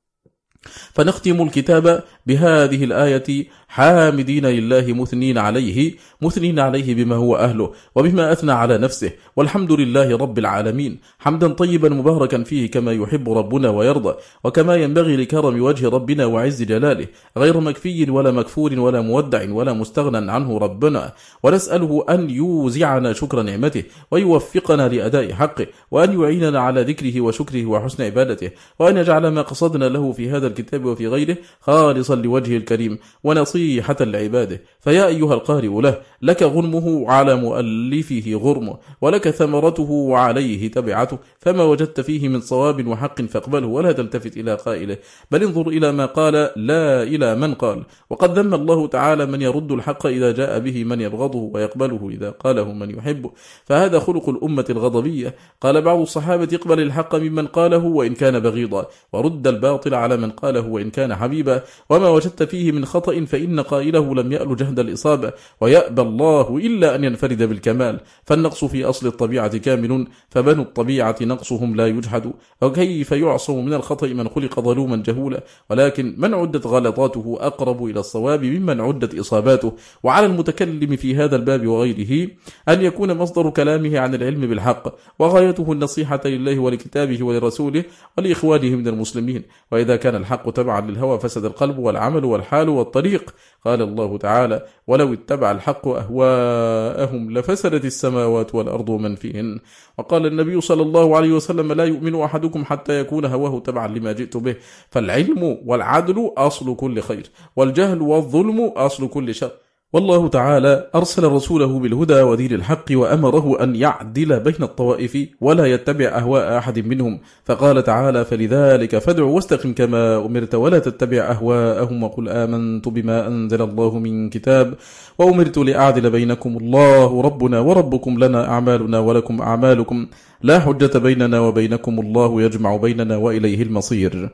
فنختم 0.94 1.42
الكتاب 1.42 2.04
بهذه 2.26 2.84
الآية 2.84 3.46
حامدين 3.68 4.46
لله 4.46 4.92
مثنين 4.92 5.38
عليه 5.38 5.94
مثنين 6.22 6.58
عليه 6.58 6.94
بما 6.94 7.16
هو 7.16 7.36
أهله 7.36 7.72
وبما 7.94 8.32
أثنى 8.32 8.52
على 8.52 8.78
نفسه 8.78 9.12
والحمد 9.36 9.72
لله 9.72 10.16
رب 10.16 10.38
العالمين. 10.38 10.98
حمدا 11.18 11.48
طيبا 11.48 11.88
مباركا 11.88 12.42
فيه 12.42 12.70
كما 12.70 12.92
يحب 12.92 13.30
ربنا 13.30 13.70
ويرضى 13.70 14.14
وكما 14.44 14.74
ينبغي 14.76 15.16
لكرم 15.16 15.62
وجه 15.62 15.88
ربنا 15.88 16.26
وعز 16.26 16.62
جلاله. 16.62 17.06
غير 17.36 17.60
مكفي 17.60 18.10
ولا 18.10 18.30
مكفور 18.30 18.80
ولا 18.80 19.00
مودع 19.00 19.52
ولا 19.52 19.72
مستغنى 19.72 20.32
عنه 20.32 20.58
ربنا. 20.58 21.12
ونسأله 21.42 22.04
أن 22.08 22.30
يوزعنا 22.30 23.12
شكر 23.12 23.42
نعمته 23.42 23.82
ويوفقنا 24.10 24.88
لأداء 24.88 25.32
حقه 25.32 25.66
وأن 25.90 26.20
يعيننا 26.20 26.60
على 26.60 26.82
ذكره 26.82 27.20
وشكره 27.20 27.66
وحسن 27.66 28.04
عبادته 28.04 28.50
وأن 28.78 28.96
يجعل 28.96 29.28
ما 29.28 29.42
قصدنا 29.42 29.84
له 29.84 30.12
في 30.12 30.30
هذا 30.30 30.46
الكتاب 30.52 30.84
وفي 30.84 31.06
غيره 31.08 31.36
خالصا 31.60 32.14
لوجهه 32.14 32.56
الكريم 32.56 32.98
ونصيحة 33.24 33.96
لعباده. 34.00 34.60
فيا 34.80 35.06
أيها 35.06 35.34
القارئ 35.34 35.80
له 35.80 35.94
لك 36.22 36.42
غنمه 36.42 37.10
على 37.10 37.34
مؤلفه 37.34 38.26
غرمه 38.34 38.74
ولك 39.00 39.30
ثمرته 39.30 39.90
وعليه 39.90 40.70
تبعته. 40.70 41.18
فما 41.38 41.64
وجدت 41.64 42.00
فيه 42.00 42.28
من 42.28 42.40
صواب 42.40 42.86
وحق 42.86 43.22
فاقبله 43.22 43.66
ولا 43.66 43.92
تلتفت 43.92 44.36
إلى 44.36 44.54
قائله. 44.54 44.96
بل 45.30 45.42
انظر 45.42 45.68
إلى 45.68 45.92
ما 45.92 46.06
قال 46.06 46.34
لا 46.56 47.02
إلى 47.02 47.34
من 47.34 47.54
قال. 47.54 47.82
وقد 48.10 48.38
ذم 48.38 48.54
الله 48.54 48.86
تعالى 48.86 49.26
من 49.26 49.42
يرد 49.42 49.72
الحق 49.72 50.06
إذا 50.06 50.32
جاء 50.32 50.58
به 50.58 50.84
من 50.84 51.00
يبغضه 51.00 51.50
ويقبله 51.54 52.08
إذا 52.12 52.30
قاله 52.30 52.72
من 52.72 52.90
يحبه. 52.90 53.30
فهذا 53.64 53.98
خلق 53.98 54.28
الأمة 54.28 54.64
الغضبية. 54.70 55.34
قال 55.60 55.82
بعض 55.82 55.98
الصحابة 55.98 56.48
اقبل 56.52 56.80
الحق 56.80 57.14
ممن 57.14 57.46
قاله 57.46 57.84
وإن 57.84 58.14
كان 58.14 58.40
بغيضا. 58.40 58.86
ورد 59.12 59.46
الباطل 59.46 59.94
على 59.94 60.16
من 60.16 60.30
قاله 60.42 60.66
وإن 60.66 60.90
كان 60.90 61.14
حبيبا 61.14 61.62
وما 61.90 62.08
وجدت 62.08 62.42
فيه 62.42 62.72
من 62.72 62.84
خطأ 62.84 63.24
فإن 63.24 63.60
قائله 63.60 64.14
لم 64.14 64.32
يأل 64.32 64.56
جهد 64.56 64.78
الإصابة 64.78 65.32
ويأبى 65.60 66.02
الله 66.02 66.56
إلا 66.56 66.94
أن 66.94 67.04
ينفرد 67.04 67.42
بالكمال. 67.42 68.00
فالنقص 68.24 68.64
في 68.64 68.84
أصل 68.84 69.06
الطبيعة 69.06 69.56
كامل 69.56 70.06
فبنو 70.30 70.62
الطبيعة 70.62 71.16
نقصهم 71.22 71.76
لا 71.76 71.86
يجحد. 71.86 72.32
وكيف 72.62 73.12
يعصم 73.12 73.64
من 73.64 73.74
الخطأ 73.74 74.06
من 74.06 74.28
خلق 74.28 74.60
ظلوما 74.60 74.96
جهولا؟ 74.96 75.44
ولكن 75.70 76.14
من 76.18 76.34
عدت 76.34 76.66
غلطاته 76.66 77.38
أقرب 77.40 77.84
إلى 77.84 78.00
الصواب 78.00 78.44
ممن 78.44 78.80
عدت 78.80 79.18
إصاباته. 79.18 79.72
وعلى 80.02 80.26
المتكلم 80.26 80.96
في 80.96 81.16
هذا 81.16 81.36
الباب 81.36 81.66
وغيره 81.66 82.28
أن 82.68 82.82
يكون 82.82 83.16
مصدر 83.16 83.50
كلامه 83.50 83.98
عن 83.98 84.14
العلم 84.14 84.40
بالحق 84.40 84.94
وغايته 85.18 85.72
النصيحة 85.72 86.20
لله 86.24 86.58
ولكتابه 86.58 87.24
ولرسوله 87.24 87.84
ولإخوانه 88.18 88.76
من 88.76 88.88
المسلمين. 88.88 89.42
وإذا 89.72 89.96
كان 89.96 90.14
الحق 90.14 90.31
تبعا 90.40 90.80
للهوى 90.80 91.18
فسد 91.18 91.44
القلب 91.44 91.78
والعمل 91.78 92.24
والحال 92.24 92.68
والطريق. 92.68 93.34
قال 93.64 93.82
الله 93.82 94.18
تعالى 94.18 94.66
ولو 94.86 95.12
اتبع 95.12 95.50
الحق 95.50 95.88
أهواءهم 95.88 97.30
لفسدت 97.30 97.84
السماوات 97.84 98.54
والأرض 98.54 98.88
ومن 98.88 99.14
فيهن. 99.14 99.58
وقال 99.98 100.26
النبي 100.26 100.60
صلى 100.60 100.82
الله 100.82 101.16
عليه 101.16 101.32
وسلم 101.32 101.72
لا 101.72 101.84
يؤمن 101.84 102.20
أحدكم 102.20 102.64
حتى 102.64 103.00
يكون 103.00 103.24
هواه 103.24 103.60
تبعا 103.60 103.88
لما 103.88 104.12
جئت 104.12 104.36
به. 104.36 104.56
فالعلم 104.90 105.58
والعدل 105.66 106.30
أصل 106.36 106.76
كل 106.76 107.00
خير 107.00 107.30
والجهل 107.56 108.02
والظلم 108.02 108.60
أصل 108.76 109.08
كل 109.08 109.34
شر. 109.34 109.50
والله 109.92 110.28
تعالى 110.28 110.90
أرسل 110.94 111.24
رسوله 111.24 111.78
بالهدى 111.78 112.20
ودين 112.22 112.52
الحق 112.52 112.84
وأمره 112.90 113.62
أن 113.62 113.76
يعدل 113.76 114.40
بين 114.40 114.62
الطوائف 114.62 115.18
ولا 115.40 115.66
يتبع 115.66 116.04
أهواء 116.04 116.58
أحد 116.58 116.78
منهم. 116.78 117.20
فقال 117.44 117.84
تعالى 117.84 118.24
فلذلك 118.24 118.98
فادع 118.98 119.22
واستقم 119.22 119.72
كما 119.72 120.26
أمرت 120.26 120.54
ولا 120.54 120.78
تتبع 120.78 121.18
أهواءهم 121.18 122.02
وقل 122.02 122.28
آمنت 122.28 122.88
بما 122.88 123.26
أنزل 123.26 123.62
الله 123.62 123.98
من 123.98 124.30
كتاب 124.30 124.74
وأمرت 125.18 125.58
لأعدل 125.58 126.10
بينكم. 126.10 126.56
الله 126.56 127.22
ربنا 127.22 127.60
وربكم 127.60 128.24
لنا 128.24 128.48
أعمالنا 128.48 128.98
ولكم 128.98 129.42
أعمالكم. 129.42 130.06
لا 130.42 130.58
حجة 130.58 130.98
بيننا 130.98 131.40
وبينكم. 131.40 132.00
الله 132.00 132.42
يجمع 132.42 132.76
بيننا 132.76 133.16
وإليه 133.16 133.62
المصير. 133.62 134.30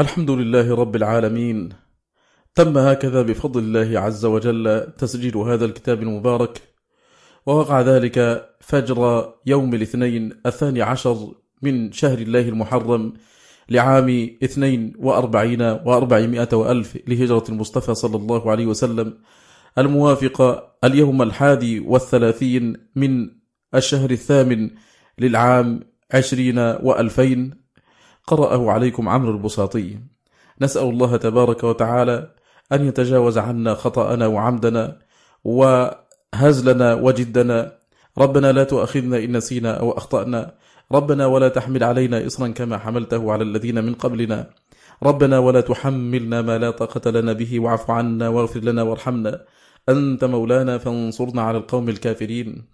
الحمد 0.00 0.30
لله 0.30 0.74
رب 0.74 0.96
العالمين. 0.96 1.87
تم 2.58 2.78
هكذا 2.78 3.22
بفضل 3.22 3.60
الله 3.60 4.00
عز 4.00 4.24
وجل 4.24 4.92
تسجيل 4.98 5.36
هذا 5.36 5.64
الكتاب 5.64 6.02
المبارك. 6.02 6.62
ووقع 7.46 7.80
ذلك 7.80 8.48
فجر 8.60 9.32
يوم 9.46 9.74
الاثنين 9.74 10.32
الثاني 10.46 10.82
عشر 10.82 11.34
من 11.62 11.92
شهر 11.92 12.18
الله 12.18 12.48
المحرم 12.48 13.12
لعام 13.68 14.30
اثنين 14.44 14.92
وأربعين 14.98 15.62
وأربعمائة 15.62 16.48
وألف 16.52 16.98
لهجرة 17.08 17.44
المصطفى 17.48 17.94
صلى 17.94 18.16
الله 18.16 18.50
عليه 18.50 18.66
وسلم 18.66 19.14
الموافق 19.78 20.64
اليوم 20.84 21.22
الحادي 21.22 21.80
والثلاثين 21.80 22.76
من 22.96 23.30
الشهر 23.74 24.10
الثامن 24.10 24.70
للعام 25.18 25.80
عشرين 26.14 26.58
وألفين. 26.58 27.54
قرأه 28.26 28.70
عليكم 28.70 29.08
عمرو 29.08 29.30
البساطي. 29.30 29.98
نسأل 30.60 30.82
الله 30.82 31.16
تبارك 31.16 31.64
وتعالى 31.64 32.37
أن 32.72 32.88
يتجاوز 32.88 33.38
عنا 33.38 33.74
خطأنا 33.74 34.26
وعمدنا 34.26 34.98
وهزلنا 35.44 36.94
وجدنا. 36.94 37.78
ربنا 38.18 38.52
لا 38.52 38.64
تؤاخذنا 38.64 39.18
إن 39.18 39.36
نسينا 39.36 39.80
أو 39.80 39.90
أخطأنا. 39.90 40.54
ربنا 40.92 41.26
ولا 41.26 41.48
تحمل 41.48 41.84
علينا 41.84 42.26
إصرا 42.26 42.48
كما 42.48 42.78
حملته 42.78 43.32
على 43.32 43.44
الذين 43.44 43.84
من 43.84 43.94
قبلنا. 43.94 44.50
ربنا 45.02 45.38
ولا 45.38 45.60
تحملنا 45.60 46.42
ما 46.42 46.58
لا 46.58 46.70
طاقة 46.70 47.10
لنا 47.10 47.32
به 47.32 47.60
واعف 47.60 47.90
عنا 47.90 48.28
واغفر 48.28 48.60
لنا 48.60 48.82
وارحمنا. 48.82 49.44
أنت 49.88 50.24
مولانا 50.24 50.78
فانصرنا 50.78 51.42
على 51.42 51.58
القوم 51.58 51.88
الكافرين. 51.88 52.64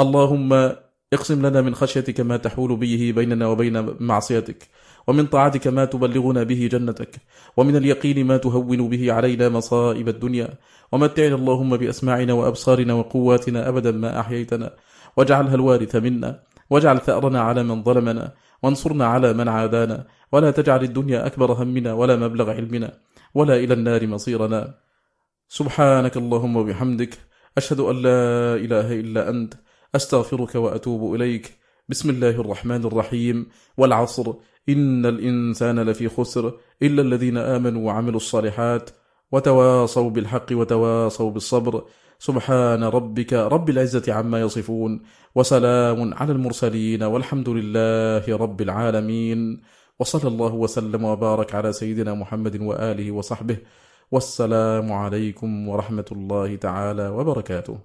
اللهم 0.00 0.72
اقسم 1.12 1.46
لنا 1.46 1.60
من 1.60 1.74
خشيتك 1.74 2.20
ما 2.20 2.36
تحول 2.36 2.76
به 2.76 3.12
بيننا 3.16 3.46
وبين 3.46 3.96
معصيتك. 4.00 4.68
ومن 5.06 5.26
طاعتك 5.26 5.66
ما 5.66 5.84
تبلغنا 5.84 6.42
به 6.42 6.68
جنتك 6.72 7.16
ومن 7.56 7.76
اليقين 7.76 8.26
ما 8.26 8.36
تهون 8.36 8.88
به 8.88 9.12
علينا 9.12 9.48
مصائب 9.48 10.08
الدنيا. 10.08 10.48
ومتعنا 10.92 11.34
اللهم 11.34 11.76
بأسماعنا 11.76 12.32
وأبصارنا 12.32 12.94
وقواتنا 12.94 13.68
أبدا 13.68 13.92
ما 13.92 14.20
أحييتنا. 14.20 14.70
واجعلها 15.16 15.54
الوارث 15.54 15.96
منا 15.96 16.42
واجعل 16.70 16.98
ثأرنا 16.98 17.40
على 17.40 17.62
من 17.62 17.82
ظلمنا 17.82 18.32
وانصرنا 18.62 19.06
على 19.06 19.32
من 19.32 19.48
عادانا. 19.48 20.06
ولا 20.32 20.50
تجعل 20.50 20.82
الدنيا 20.84 21.26
أكبر 21.26 21.52
همنا 21.52 21.92
ولا 21.92 22.16
مبلغ 22.16 22.50
علمنا. 22.50 22.92
ولا 23.34 23.56
إلى 23.56 23.74
النار 23.74 24.06
مصيرنا. 24.06 24.74
سبحانك 25.48 26.16
اللهم 26.16 26.56
وبحمدك 26.56 27.18
أشهد 27.58 27.80
أن 27.80 27.96
لا 28.02 28.54
إله 28.54 29.00
إلا 29.00 29.30
أنت 29.30 29.54
أستغفرك 29.94 30.54
وأتوب 30.54 31.14
إليك. 31.14 31.59
بسم 31.90 32.10
الله 32.10 32.30
الرحمن 32.30 32.84
الرحيم 32.84 33.46
والعصر 33.76 34.32
إن 34.68 35.06
الإنسان 35.06 35.80
لفي 35.80 36.08
خسر 36.08 36.58
إلا 36.82 37.02
الذين 37.02 37.36
آمنوا 37.36 37.86
وعملوا 37.86 38.16
الصالحات 38.16 38.90
وتواصوا 39.32 40.10
بالحق 40.10 40.46
وتواصوا 40.52 41.30
بالصبر 41.30 41.84
سبحان 42.18 42.82
ربك 42.84 43.32
رب 43.32 43.70
العزة 43.70 44.12
عما 44.12 44.40
يصفون 44.40 45.02
وسلام 45.34 46.14
على 46.14 46.32
المرسلين 46.32 47.02
والحمد 47.02 47.48
لله 47.48 48.36
رب 48.36 48.60
العالمين 48.60 49.60
وصلى 49.98 50.28
الله 50.28 50.54
وسلم 50.54 51.04
وبارك 51.04 51.54
على 51.54 51.72
سيدنا 51.72 52.14
محمد 52.14 52.60
وآله 52.60 53.10
وصحبه 53.12 53.58
والسلام 54.12 54.92
عليكم 54.92 55.68
ورحمة 55.68 56.08
الله 56.12 56.56
تعالى 56.56 57.08
وبركاته 57.08 57.78